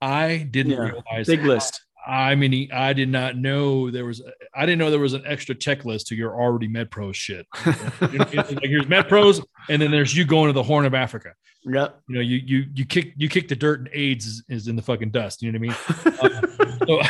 I 0.00 0.46
didn't 0.50 0.72
Yeah. 0.72 0.78
realize 0.90 1.26
Big 1.26 1.44
list. 1.44 1.82
I 2.06 2.34
mean, 2.36 2.70
I 2.72 2.94
did 2.94 3.10
not 3.10 3.36
know 3.36 3.90
there 3.90 4.06
was. 4.06 4.22
I 4.54 4.64
didn't 4.64 4.78
know 4.78 4.90
there 4.90 4.98
was 4.98 5.12
an 5.12 5.24
extra 5.26 5.54
checklist 5.54 6.06
to 6.06 6.14
your 6.14 6.40
already 6.40 6.68
MedPro 6.68 7.14
shit. 7.14 7.46
You 8.12 8.18
know, 8.18 8.24
like 8.32 8.60
here's 8.62 8.86
MedPros, 8.86 9.44
and 9.68 9.82
then 9.82 9.90
there's 9.90 10.16
you 10.16 10.24
going 10.24 10.46
to 10.46 10.52
the 10.54 10.62
Horn 10.62 10.86
of 10.86 10.94
Africa. 10.94 11.34
Yep. 11.64 12.00
You 12.08 12.14
know, 12.14 12.20
you 12.22 12.36
you 12.36 12.64
you 12.72 12.86
kick 12.86 13.12
you 13.16 13.28
kick 13.28 13.48
the 13.48 13.56
dirt, 13.56 13.80
and 13.80 13.90
AIDS 13.92 14.24
is, 14.26 14.44
is 14.48 14.68
in 14.68 14.76
the 14.76 14.80
fucking 14.82 15.10
dust. 15.10 15.42
You 15.42 15.52
know 15.52 15.58
what 15.58 15.68
I 15.68 16.30
mean? 16.30 16.48
So 16.88 17.00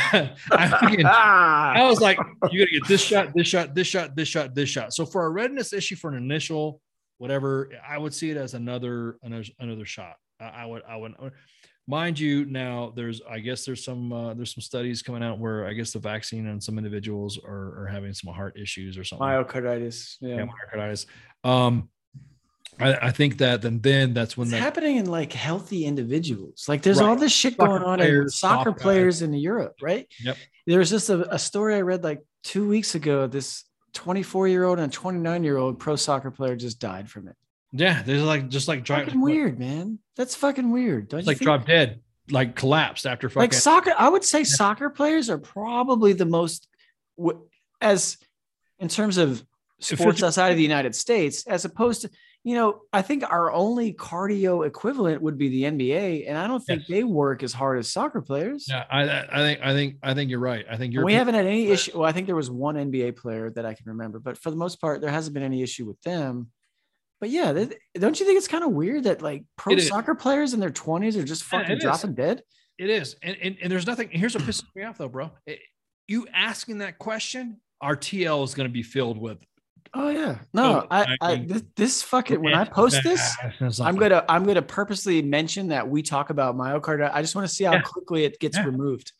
I, 0.51 1.73
I 1.77 1.89
was 1.89 2.01
like, 2.01 2.19
you 2.51 2.59
got 2.59 2.67
to 2.67 2.81
get 2.81 2.89
this 2.89 3.01
shot, 3.01 3.33
this 3.33 3.47
shot, 3.47 3.77
this 3.77 3.87
shot, 3.87 4.17
this 4.17 4.27
shot, 4.27 4.53
this 4.55 4.69
shot. 4.69 4.93
So 4.93 5.07
for 5.07 5.25
a 5.27 5.31
readiness 5.31 5.73
issue 5.73 5.95
for 5.95 6.11
an 6.11 6.17
initial 6.17 6.81
whatever, 7.19 7.71
I 7.87 7.97
would 7.99 8.13
see 8.13 8.31
it 8.31 8.37
as 8.37 8.55
another 8.55 9.19
another, 9.23 9.45
another 9.61 9.85
shot. 9.87 10.17
I, 10.41 10.47
I 10.47 10.67
would 10.67 10.83
I 10.89 10.97
would 10.97 11.15
mind 11.89 12.21
you 12.21 12.45
now 12.45 12.93
there's 12.95 13.21
i 13.29 13.39
guess 13.39 13.65
there's 13.65 13.83
some 13.83 14.13
uh, 14.13 14.35
there's 14.35 14.55
some 14.55 14.61
studies 14.61 15.01
coming 15.03 15.23
out 15.23 15.39
where 15.39 15.67
i 15.67 15.73
guess 15.73 15.91
the 15.93 15.99
vaccine 15.99 16.47
and 16.49 16.63
some 16.63 16.77
individuals 16.77 17.39
are, 17.43 17.83
are 17.83 17.89
having 17.91 18.13
some 18.13 18.33
heart 18.33 18.57
issues 18.59 18.97
or 18.99 19.05
something 19.05 19.27
Myocarditis. 19.27 20.17
Yeah. 20.21 20.37
yeah, 20.37 20.47
myocarditis 20.47 21.07
um 21.45 21.89
I, 22.81 23.09
I 23.09 23.11
think 23.11 23.39
that 23.39 23.61
then 23.63 23.81
then 23.81 24.15
that's 24.15 24.37
when 24.37 24.45
It's 24.47 24.53
that 24.53 24.61
happening 24.61 24.99
in 24.99 25.07
like 25.07 25.33
healthy 25.33 25.85
individuals. 25.85 26.67
Like 26.69 26.83
there's 26.83 27.01
Right. 27.01 27.09
all 27.09 27.17
this 27.17 27.33
shit 27.33 27.55
Soccer 27.57 27.67
going 27.67 27.83
on 27.83 28.01
in 28.01 28.29
soccer 28.29 28.71
soft 28.71 28.79
guys. 28.79 28.83
players 28.83 29.23
in 29.23 29.33
Europe, 29.33 29.75
right? 29.83 30.07
Yep. 30.23 30.37
There 30.69 30.79
was 30.79 30.89
just 30.89 31.09
a, 31.11 31.35
a 31.35 31.41
story 31.41 31.75
I 31.75 31.81
read 31.81 32.05
like 32.05 32.21
two 32.45 32.69
weeks 32.69 32.95
ago. 32.95 33.27
This 33.27 33.65
24 33.95 34.47
year 34.47 34.63
old 34.63 34.79
and 34.79 34.93
29 34.93 35.43
year 35.43 35.57
old 35.57 35.81
pro 35.81 35.97
soccer 35.97 36.31
player 36.31 36.55
just 36.55 36.79
died 36.79 37.11
from 37.11 37.27
it. 37.27 37.35
Yeah 37.73 38.03
there's 38.03 38.23
like 38.23 38.49
just 38.49 38.69
like 38.69 38.85
drop, 38.85 39.05
Fucking 39.05 39.21
weird, 39.21 39.59
man. 39.59 39.99
That's 40.17 40.35
fucking 40.35 40.71
weird. 40.71 41.09
Don't 41.09 41.21
it's 41.21 41.27
you 41.27 41.31
like 41.33 41.39
drop 41.41 41.67
dead 41.67 42.01
like 42.31 42.55
collapsed 42.55 43.07
after 43.07 43.29
fucking 43.29 43.41
like 43.41 43.53
soccer 43.55 43.93
i 43.99 44.07
would 44.07 44.23
say 44.23 44.45
soccer 44.45 44.91
players 44.91 45.31
are 45.31 45.39
probably 45.39 46.13
the 46.13 46.27
most 46.27 46.69
as 47.81 48.19
in 48.79 48.89
terms 48.89 49.17
of 49.17 49.43
sports 49.81 50.23
outside 50.23 50.51
of 50.51 50.57
the 50.57 50.63
united 50.63 50.95
states 50.95 51.47
as 51.47 51.65
opposed 51.65 52.03
to 52.03 52.11
you 52.45 52.55
know 52.55 52.81
i 52.93 53.01
think 53.01 53.23
our 53.31 53.51
only 53.53 53.95
cardio 53.95 54.67
equivalent 54.67 55.23
would 55.23 55.39
be 55.39 55.49
the 55.49 55.63
nba 55.63 56.29
and 56.29 56.37
i 56.37 56.47
don't 56.47 56.61
think 56.61 56.81
Yes. 56.81 56.89
they 56.89 57.05
work 57.05 57.43
as 57.43 57.53
hard 57.53 57.79
as 57.79 57.91
soccer 57.91 58.21
players 58.21 58.67
yeah 58.69 58.85
I, 58.91 59.03
I 59.09 59.29
I 59.33 59.39
think 59.39 59.61
i 59.63 59.73
think 59.73 59.97
i 60.03 60.15
think 60.15 60.31
you're 60.31 60.39
right 60.41 60.67
i 60.71 60.77
think 60.77 60.93
you're 60.93 61.05
we 61.05 61.15
haven't 61.15 61.35
had 61.35 61.47
any 61.47 61.69
issue 61.69 61.93
well 61.99 62.07
i 62.09 62.13
think 62.13 62.27
there 62.27 62.37
was 62.37 62.51
one 62.51 62.75
nba 62.75 63.17
player 63.17 63.51
that 63.51 63.65
i 63.65 63.73
can 63.73 63.87
remember 63.87 64.19
but 64.19 64.37
for 64.37 64.51
the 64.51 64.57
most 64.57 64.81
part 64.81 65.01
there 65.01 65.11
hasn't 65.11 65.33
been 65.33 65.43
any 65.43 65.63
issue 65.63 65.87
with 65.87 66.01
them 66.03 66.51
but 67.21 67.31
yeah 67.31 67.53
th- 67.53 67.73
don't 67.95 68.19
you 68.21 68.27
think 68.27 68.37
it's 68.39 68.49
kind 68.49 68.65
of 68.65 68.71
weird 68.73 69.05
that 69.05 69.23
like 69.23 69.45
pro 69.57 69.73
It 69.73 69.79
is. 69.81 69.89
soccer 69.89 70.15
players 70.15 70.55
in 70.55 70.61
their 70.61 70.71
20s 70.71 71.17
are 71.17 71.25
just 71.25 71.45
fucking 71.45 71.71
it 71.73 71.79
is. 71.79 71.83
dropping 71.85 72.15
dead 72.15 72.43
It 72.79 72.91
is, 72.91 73.17
and, 73.23 73.37
and 73.43 73.57
and 73.63 73.73
there's 73.73 73.87
nothing. 73.87 74.09
Here's 74.11 74.35
what 74.37 74.45
pisses 74.45 74.63
me 74.77 74.85
off 74.85 74.99
though, 74.99 75.09
bro. 75.09 75.31
It- 75.47 75.61
you 76.07 76.27
asking 76.33 76.79
that 76.79 76.99
question, 76.99 77.61
our 77.83 77.95
TL 77.97 78.43
is 78.45 78.55
going 78.55 78.67
to 78.69 78.73
be 78.73 78.83
filled 78.83 79.19
with. 79.19 79.37
Oh 79.95 80.09
yeah. 80.11 80.39
No, 80.55 80.83
Oh, 80.83 80.87
I, 80.91 81.17
I 81.21 81.33
I- 81.33 81.37
this, 81.45 81.63
this 81.77 82.03
fucking 82.03 82.41
when 82.41 82.55
I 82.55 82.65
post 82.65 83.03
this, 83.03 83.37
I'm 83.81 83.97
gonna 83.97 84.25
I'm 84.29 84.45
gonna 84.45 84.63
purposely 84.63 85.21
mention 85.23 85.69
that 85.69 85.89
we 85.89 86.03
talk 86.03 86.31
about 86.31 86.57
myocarditis. 86.57 87.11
I 87.13 87.21
just 87.21 87.35
want 87.35 87.49
to 87.49 87.55
see 87.55 87.65
how 87.65 87.73
Yeah. 87.75 87.81
quickly 87.83 88.25
it 88.25 88.39
gets 88.39 88.57
Yeah. 88.57 88.65
removed. 88.67 89.13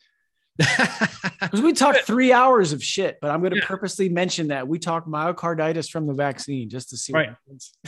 Because 0.59 1.61
we 1.61 1.73
talked 1.73 1.99
three 2.01 2.33
hours 2.33 2.73
of 2.73 2.83
shit, 2.83 3.17
but 3.21 3.31
I'm 3.31 3.41
gonna 3.41 3.55
Yeah. 3.57 3.65
purposely 3.65 4.09
mention 4.09 4.49
that 4.49 4.67
we 4.67 4.77
talked 4.77 5.07
myocarditis 5.07 5.89
from 5.89 6.05
the 6.05 6.13
vaccine 6.13 6.69
just 6.69 6.89
to 6.89 6.97
see 6.97 7.13
Right. 7.13 7.29
what 7.29 7.37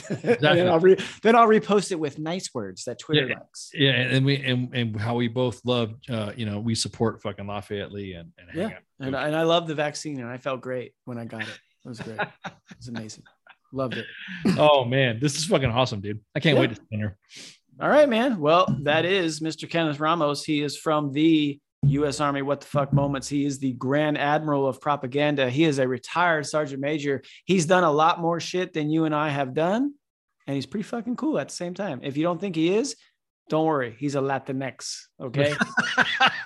happens. 0.08 0.22
and 0.24 0.40
then 0.58 0.68
I'll 0.68 0.80
re, 0.80 0.96
then 1.22 1.36
I'll 1.36 1.46
repost 1.46 1.92
it 1.92 2.00
with 2.00 2.18
nice 2.18 2.52
words 2.54 2.84
that 2.84 2.98
Twitter 2.98 3.28
Yeah. 3.28 3.34
likes. 3.38 3.70
yeah, 3.74 3.90
and 3.92 4.24
we 4.24 4.36
and, 4.36 4.74
and 4.74 4.98
how 4.98 5.14
we 5.16 5.28
both 5.28 5.60
love, 5.64 5.94
uh, 6.08 6.32
you 6.36 6.46
know, 6.46 6.58
we 6.60 6.74
support 6.74 7.20
fucking 7.22 7.46
Lafayette 7.46 7.92
Lee 7.92 8.14
and, 8.14 8.32
and 8.38 8.48
Yeah. 8.54 8.78
And, 9.00 9.14
and 9.14 9.36
I 9.36 9.42
love 9.42 9.66
the 9.66 9.74
vaccine 9.74 10.20
and 10.20 10.28
I 10.28 10.38
felt 10.38 10.60
great 10.62 10.92
when 11.04 11.18
I 11.18 11.24
got 11.24 11.42
it. 11.42 11.58
It 11.84 11.88
was 11.88 12.00
great. 12.00 12.20
It 12.20 12.52
was 12.78 12.88
amazing. 12.88 13.24
Loved 13.72 13.94
it. 13.94 14.06
Oh 14.58 14.84
man, 14.84 15.18
this 15.20 15.36
is 15.36 15.44
fucking 15.44 15.70
awesome, 15.70 16.00
dude. 16.00 16.20
I 16.34 16.40
can't 16.40 16.56
Yeah. 16.56 16.60
wait 16.62 16.74
to 16.74 16.80
here. 16.90 17.16
All 17.80 17.88
right, 17.88 18.08
man. 18.08 18.38
Well, 18.38 18.66
that 18.82 19.04
is 19.04 19.40
Mr. 19.40 19.68
Kenneth 19.68 19.98
Ramos. 19.98 20.44
He 20.44 20.62
is 20.62 20.76
from 20.76 21.12
the 21.12 21.58
U.S. 21.84 22.20
Army. 22.20 22.42
What 22.42 22.60
the 22.60 22.66
fuck 22.66 22.92
moments? 22.92 23.28
He 23.28 23.44
is 23.44 23.58
the 23.58 23.72
Grand 23.72 24.16
Admiral 24.18 24.66
of 24.68 24.80
propaganda. 24.80 25.50
He 25.50 25.64
is 25.64 25.78
a 25.78 25.88
retired 25.88 26.46
sergeant 26.46 26.80
major. 26.80 27.22
He's 27.44 27.66
done 27.66 27.84
a 27.84 27.90
lot 27.90 28.20
more 28.20 28.38
shit 28.40 28.72
than 28.72 28.88
you 28.90 29.04
and 29.04 29.14
I 29.14 29.28
have 29.30 29.52
done, 29.54 29.94
and 30.46 30.54
he's 30.54 30.66
pretty 30.66 30.84
fucking 30.84 31.16
cool 31.16 31.38
at 31.38 31.48
the 31.48 31.54
same 31.54 31.74
time. 31.74 32.00
If 32.02 32.16
you 32.16 32.22
don't 32.22 32.40
think 32.40 32.54
he 32.56 32.74
is, 32.74 32.94
don't 33.48 33.66
worry. 33.66 33.96
He's 33.98 34.14
a 34.14 34.20
Latinx. 34.20 34.96
Okay. 35.20 35.54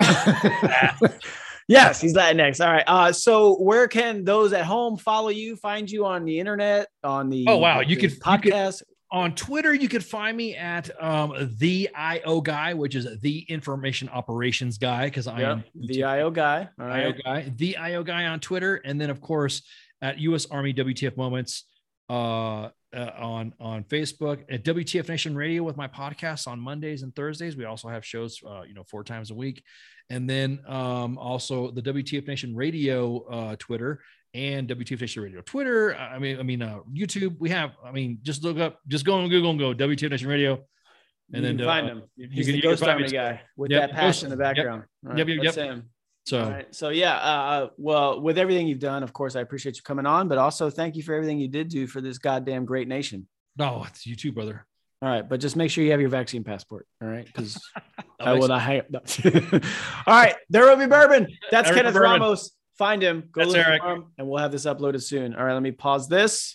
yes, 1.68 2.00
he's 2.00 2.14
Latinx. 2.14 2.64
All 2.64 2.72
right. 2.72 2.84
Uh, 2.86 3.12
so 3.12 3.56
where 3.56 3.88
can 3.88 4.24
those 4.24 4.52
at 4.52 4.64
home 4.64 4.96
follow 4.96 5.28
you, 5.28 5.56
find 5.56 5.90
you 5.90 6.06
on 6.06 6.24
the 6.24 6.38
internet, 6.40 6.88
on 7.04 7.28
the 7.28 7.44
Oh, 7.48 7.58
wow. 7.58 7.80
You 7.80 7.96
could- 7.96 8.10
you 8.12 8.16
could- 8.16 8.20
podcast? 8.22 8.82
On 9.12 9.34
Twitter, 9.34 9.72
you 9.72 9.88
could 9.88 10.04
find 10.04 10.36
me 10.36 10.56
at 10.56 10.90
um, 11.02 11.54
the 11.58 11.88
IO 11.94 12.40
guy, 12.40 12.74
which 12.74 12.96
is 12.96 13.06
the 13.20 13.40
information 13.48 14.08
operations 14.08 14.78
guy, 14.78 15.04
because 15.06 15.28
I 15.28 15.40
Yep, 15.40 15.48
am 15.48 15.64
the 15.74 16.02
IO 16.04 16.30
guy. 16.30 16.68
All 16.80 16.86
IO 16.86 17.12
guy, 17.12 17.52
the 17.56 17.76
IO 17.76 18.02
guy 18.02 18.26
on 18.26 18.40
Twitter, 18.40 18.76
and 18.84 19.00
then 19.00 19.10
of 19.10 19.20
course 19.20 19.62
at 20.02 20.18
U.S. 20.18 20.46
Army 20.50 20.74
WTF 20.74 21.16
moments. 21.16 21.64
Uh, 22.08 22.68
uh, 22.96 23.10
on 23.18 23.52
on 23.60 23.84
Facebook 23.84 24.44
at 24.48 24.64
WTF 24.64 25.08
Nation 25.08 25.36
Radio 25.36 25.62
with 25.62 25.76
my 25.76 25.86
podcast 25.86 26.46
on 26.48 26.58
Mondays 26.58 27.02
and 27.02 27.14
Thursdays. 27.14 27.56
We 27.56 27.64
also 27.64 27.88
have 27.88 28.04
shows, 28.06 28.40
uh, 28.48 28.62
you 28.62 28.74
know, 28.74 28.84
four 28.84 29.04
times 29.04 29.30
a 29.30 29.34
week, 29.34 29.62
and 30.08 30.30
then 30.30 30.60
um, 30.66 31.18
also 31.18 31.70
the 31.70 31.82
WTF 31.82 32.26
Nation 32.26 32.54
Radio 32.56 33.24
uh, 33.26 33.56
Twitter 33.58 34.00
and 34.36 34.68
WTF 34.68 35.00
Nation 35.00 35.22
Radio 35.22 35.40
Twitter. 35.40 35.96
I 35.96 36.18
mean, 36.18 36.38
I 36.38 36.42
mean 36.42 36.62
uh, 36.62 36.80
YouTube. 36.92 37.36
We 37.38 37.48
have. 37.50 37.72
I 37.84 37.90
mean, 37.90 38.18
just 38.22 38.44
look 38.44 38.58
up, 38.58 38.80
just 38.86 39.04
go 39.04 39.14
on 39.14 39.28
Google 39.28 39.50
and 39.50 39.58
go 39.58 39.74
WTF 39.74 40.10
Nation 40.10 40.28
Radio. 40.28 40.62
And 41.32 41.42
you 41.42 41.56
then 41.56 41.66
find 41.66 41.86
uh, 41.86 41.90
him. 41.90 42.02
He's 42.30 42.46
the 42.46 42.60
Ghost 42.60 42.82
Army 42.82 43.08
guy 43.08 43.40
with 43.56 43.70
yep, 43.70 43.90
that 43.90 43.96
passion 43.96 44.26
in 44.26 44.30
the 44.30 44.36
background. 44.36 44.84
Yep, 45.02 45.10
right, 45.10 45.18
yep, 45.18 45.28
yep. 45.28 45.42
That's 45.42 45.56
him. 45.56 45.90
So, 46.26 46.50
right. 46.50 46.74
so 46.74 46.90
yeah. 46.90 47.14
Uh, 47.14 47.18
uh, 47.18 47.68
well, 47.78 48.20
with 48.20 48.36
everything 48.36 48.68
you've 48.68 48.78
done, 48.78 49.02
of 49.02 49.12
course, 49.12 49.36
I 49.36 49.40
appreciate 49.40 49.76
you 49.76 49.82
coming 49.82 50.06
on, 50.06 50.28
but 50.28 50.38
also 50.38 50.70
thank 50.70 50.96
you 50.96 51.02
for 51.02 51.14
everything 51.14 51.38
you 51.38 51.48
did 51.48 51.68
do 51.68 51.86
for 51.86 52.00
this 52.00 52.18
goddamn 52.18 52.64
great 52.64 52.88
nation. 52.88 53.26
No, 53.56 53.84
it's 53.88 54.06
you 54.06 54.16
too, 54.16 54.32
brother. 54.32 54.66
All 55.02 55.08
right, 55.08 55.28
but 55.28 55.40
just 55.40 55.56
make 55.56 55.70
sure 55.70 55.84
you 55.84 55.90
have 55.92 56.00
your 56.00 56.10
vaccine 56.10 56.44
passport. 56.44 56.86
All 57.02 57.08
right, 57.08 57.26
because 57.26 57.60
I 58.20 58.34
will 58.34 58.48
not 58.48 58.62
hang. 58.62 58.82
up. 58.94 59.06
all 60.06 60.14
right, 60.14 60.34
there 60.50 60.64
will 60.64 60.76
be 60.76 60.86
bourbon. 60.86 61.28
That's 61.50 61.68
Eric 61.68 61.78
Kenneth 61.78 61.94
Bourbon. 61.94 62.22
Ramos. 62.22 62.55
Find 62.76 63.02
him. 63.02 63.28
Go 63.32 63.40
That's 63.40 63.54
look 63.54 63.66
Eric. 63.66 63.82
him, 63.82 64.04
and 64.18 64.28
we'll 64.28 64.38
have 64.38 64.52
this 64.52 64.66
uploaded 64.66 65.02
soon. 65.02 65.34
All 65.34 65.44
right, 65.44 65.54
let 65.54 65.62
me 65.62 65.70
pause 65.70 66.08
this. 66.08 66.44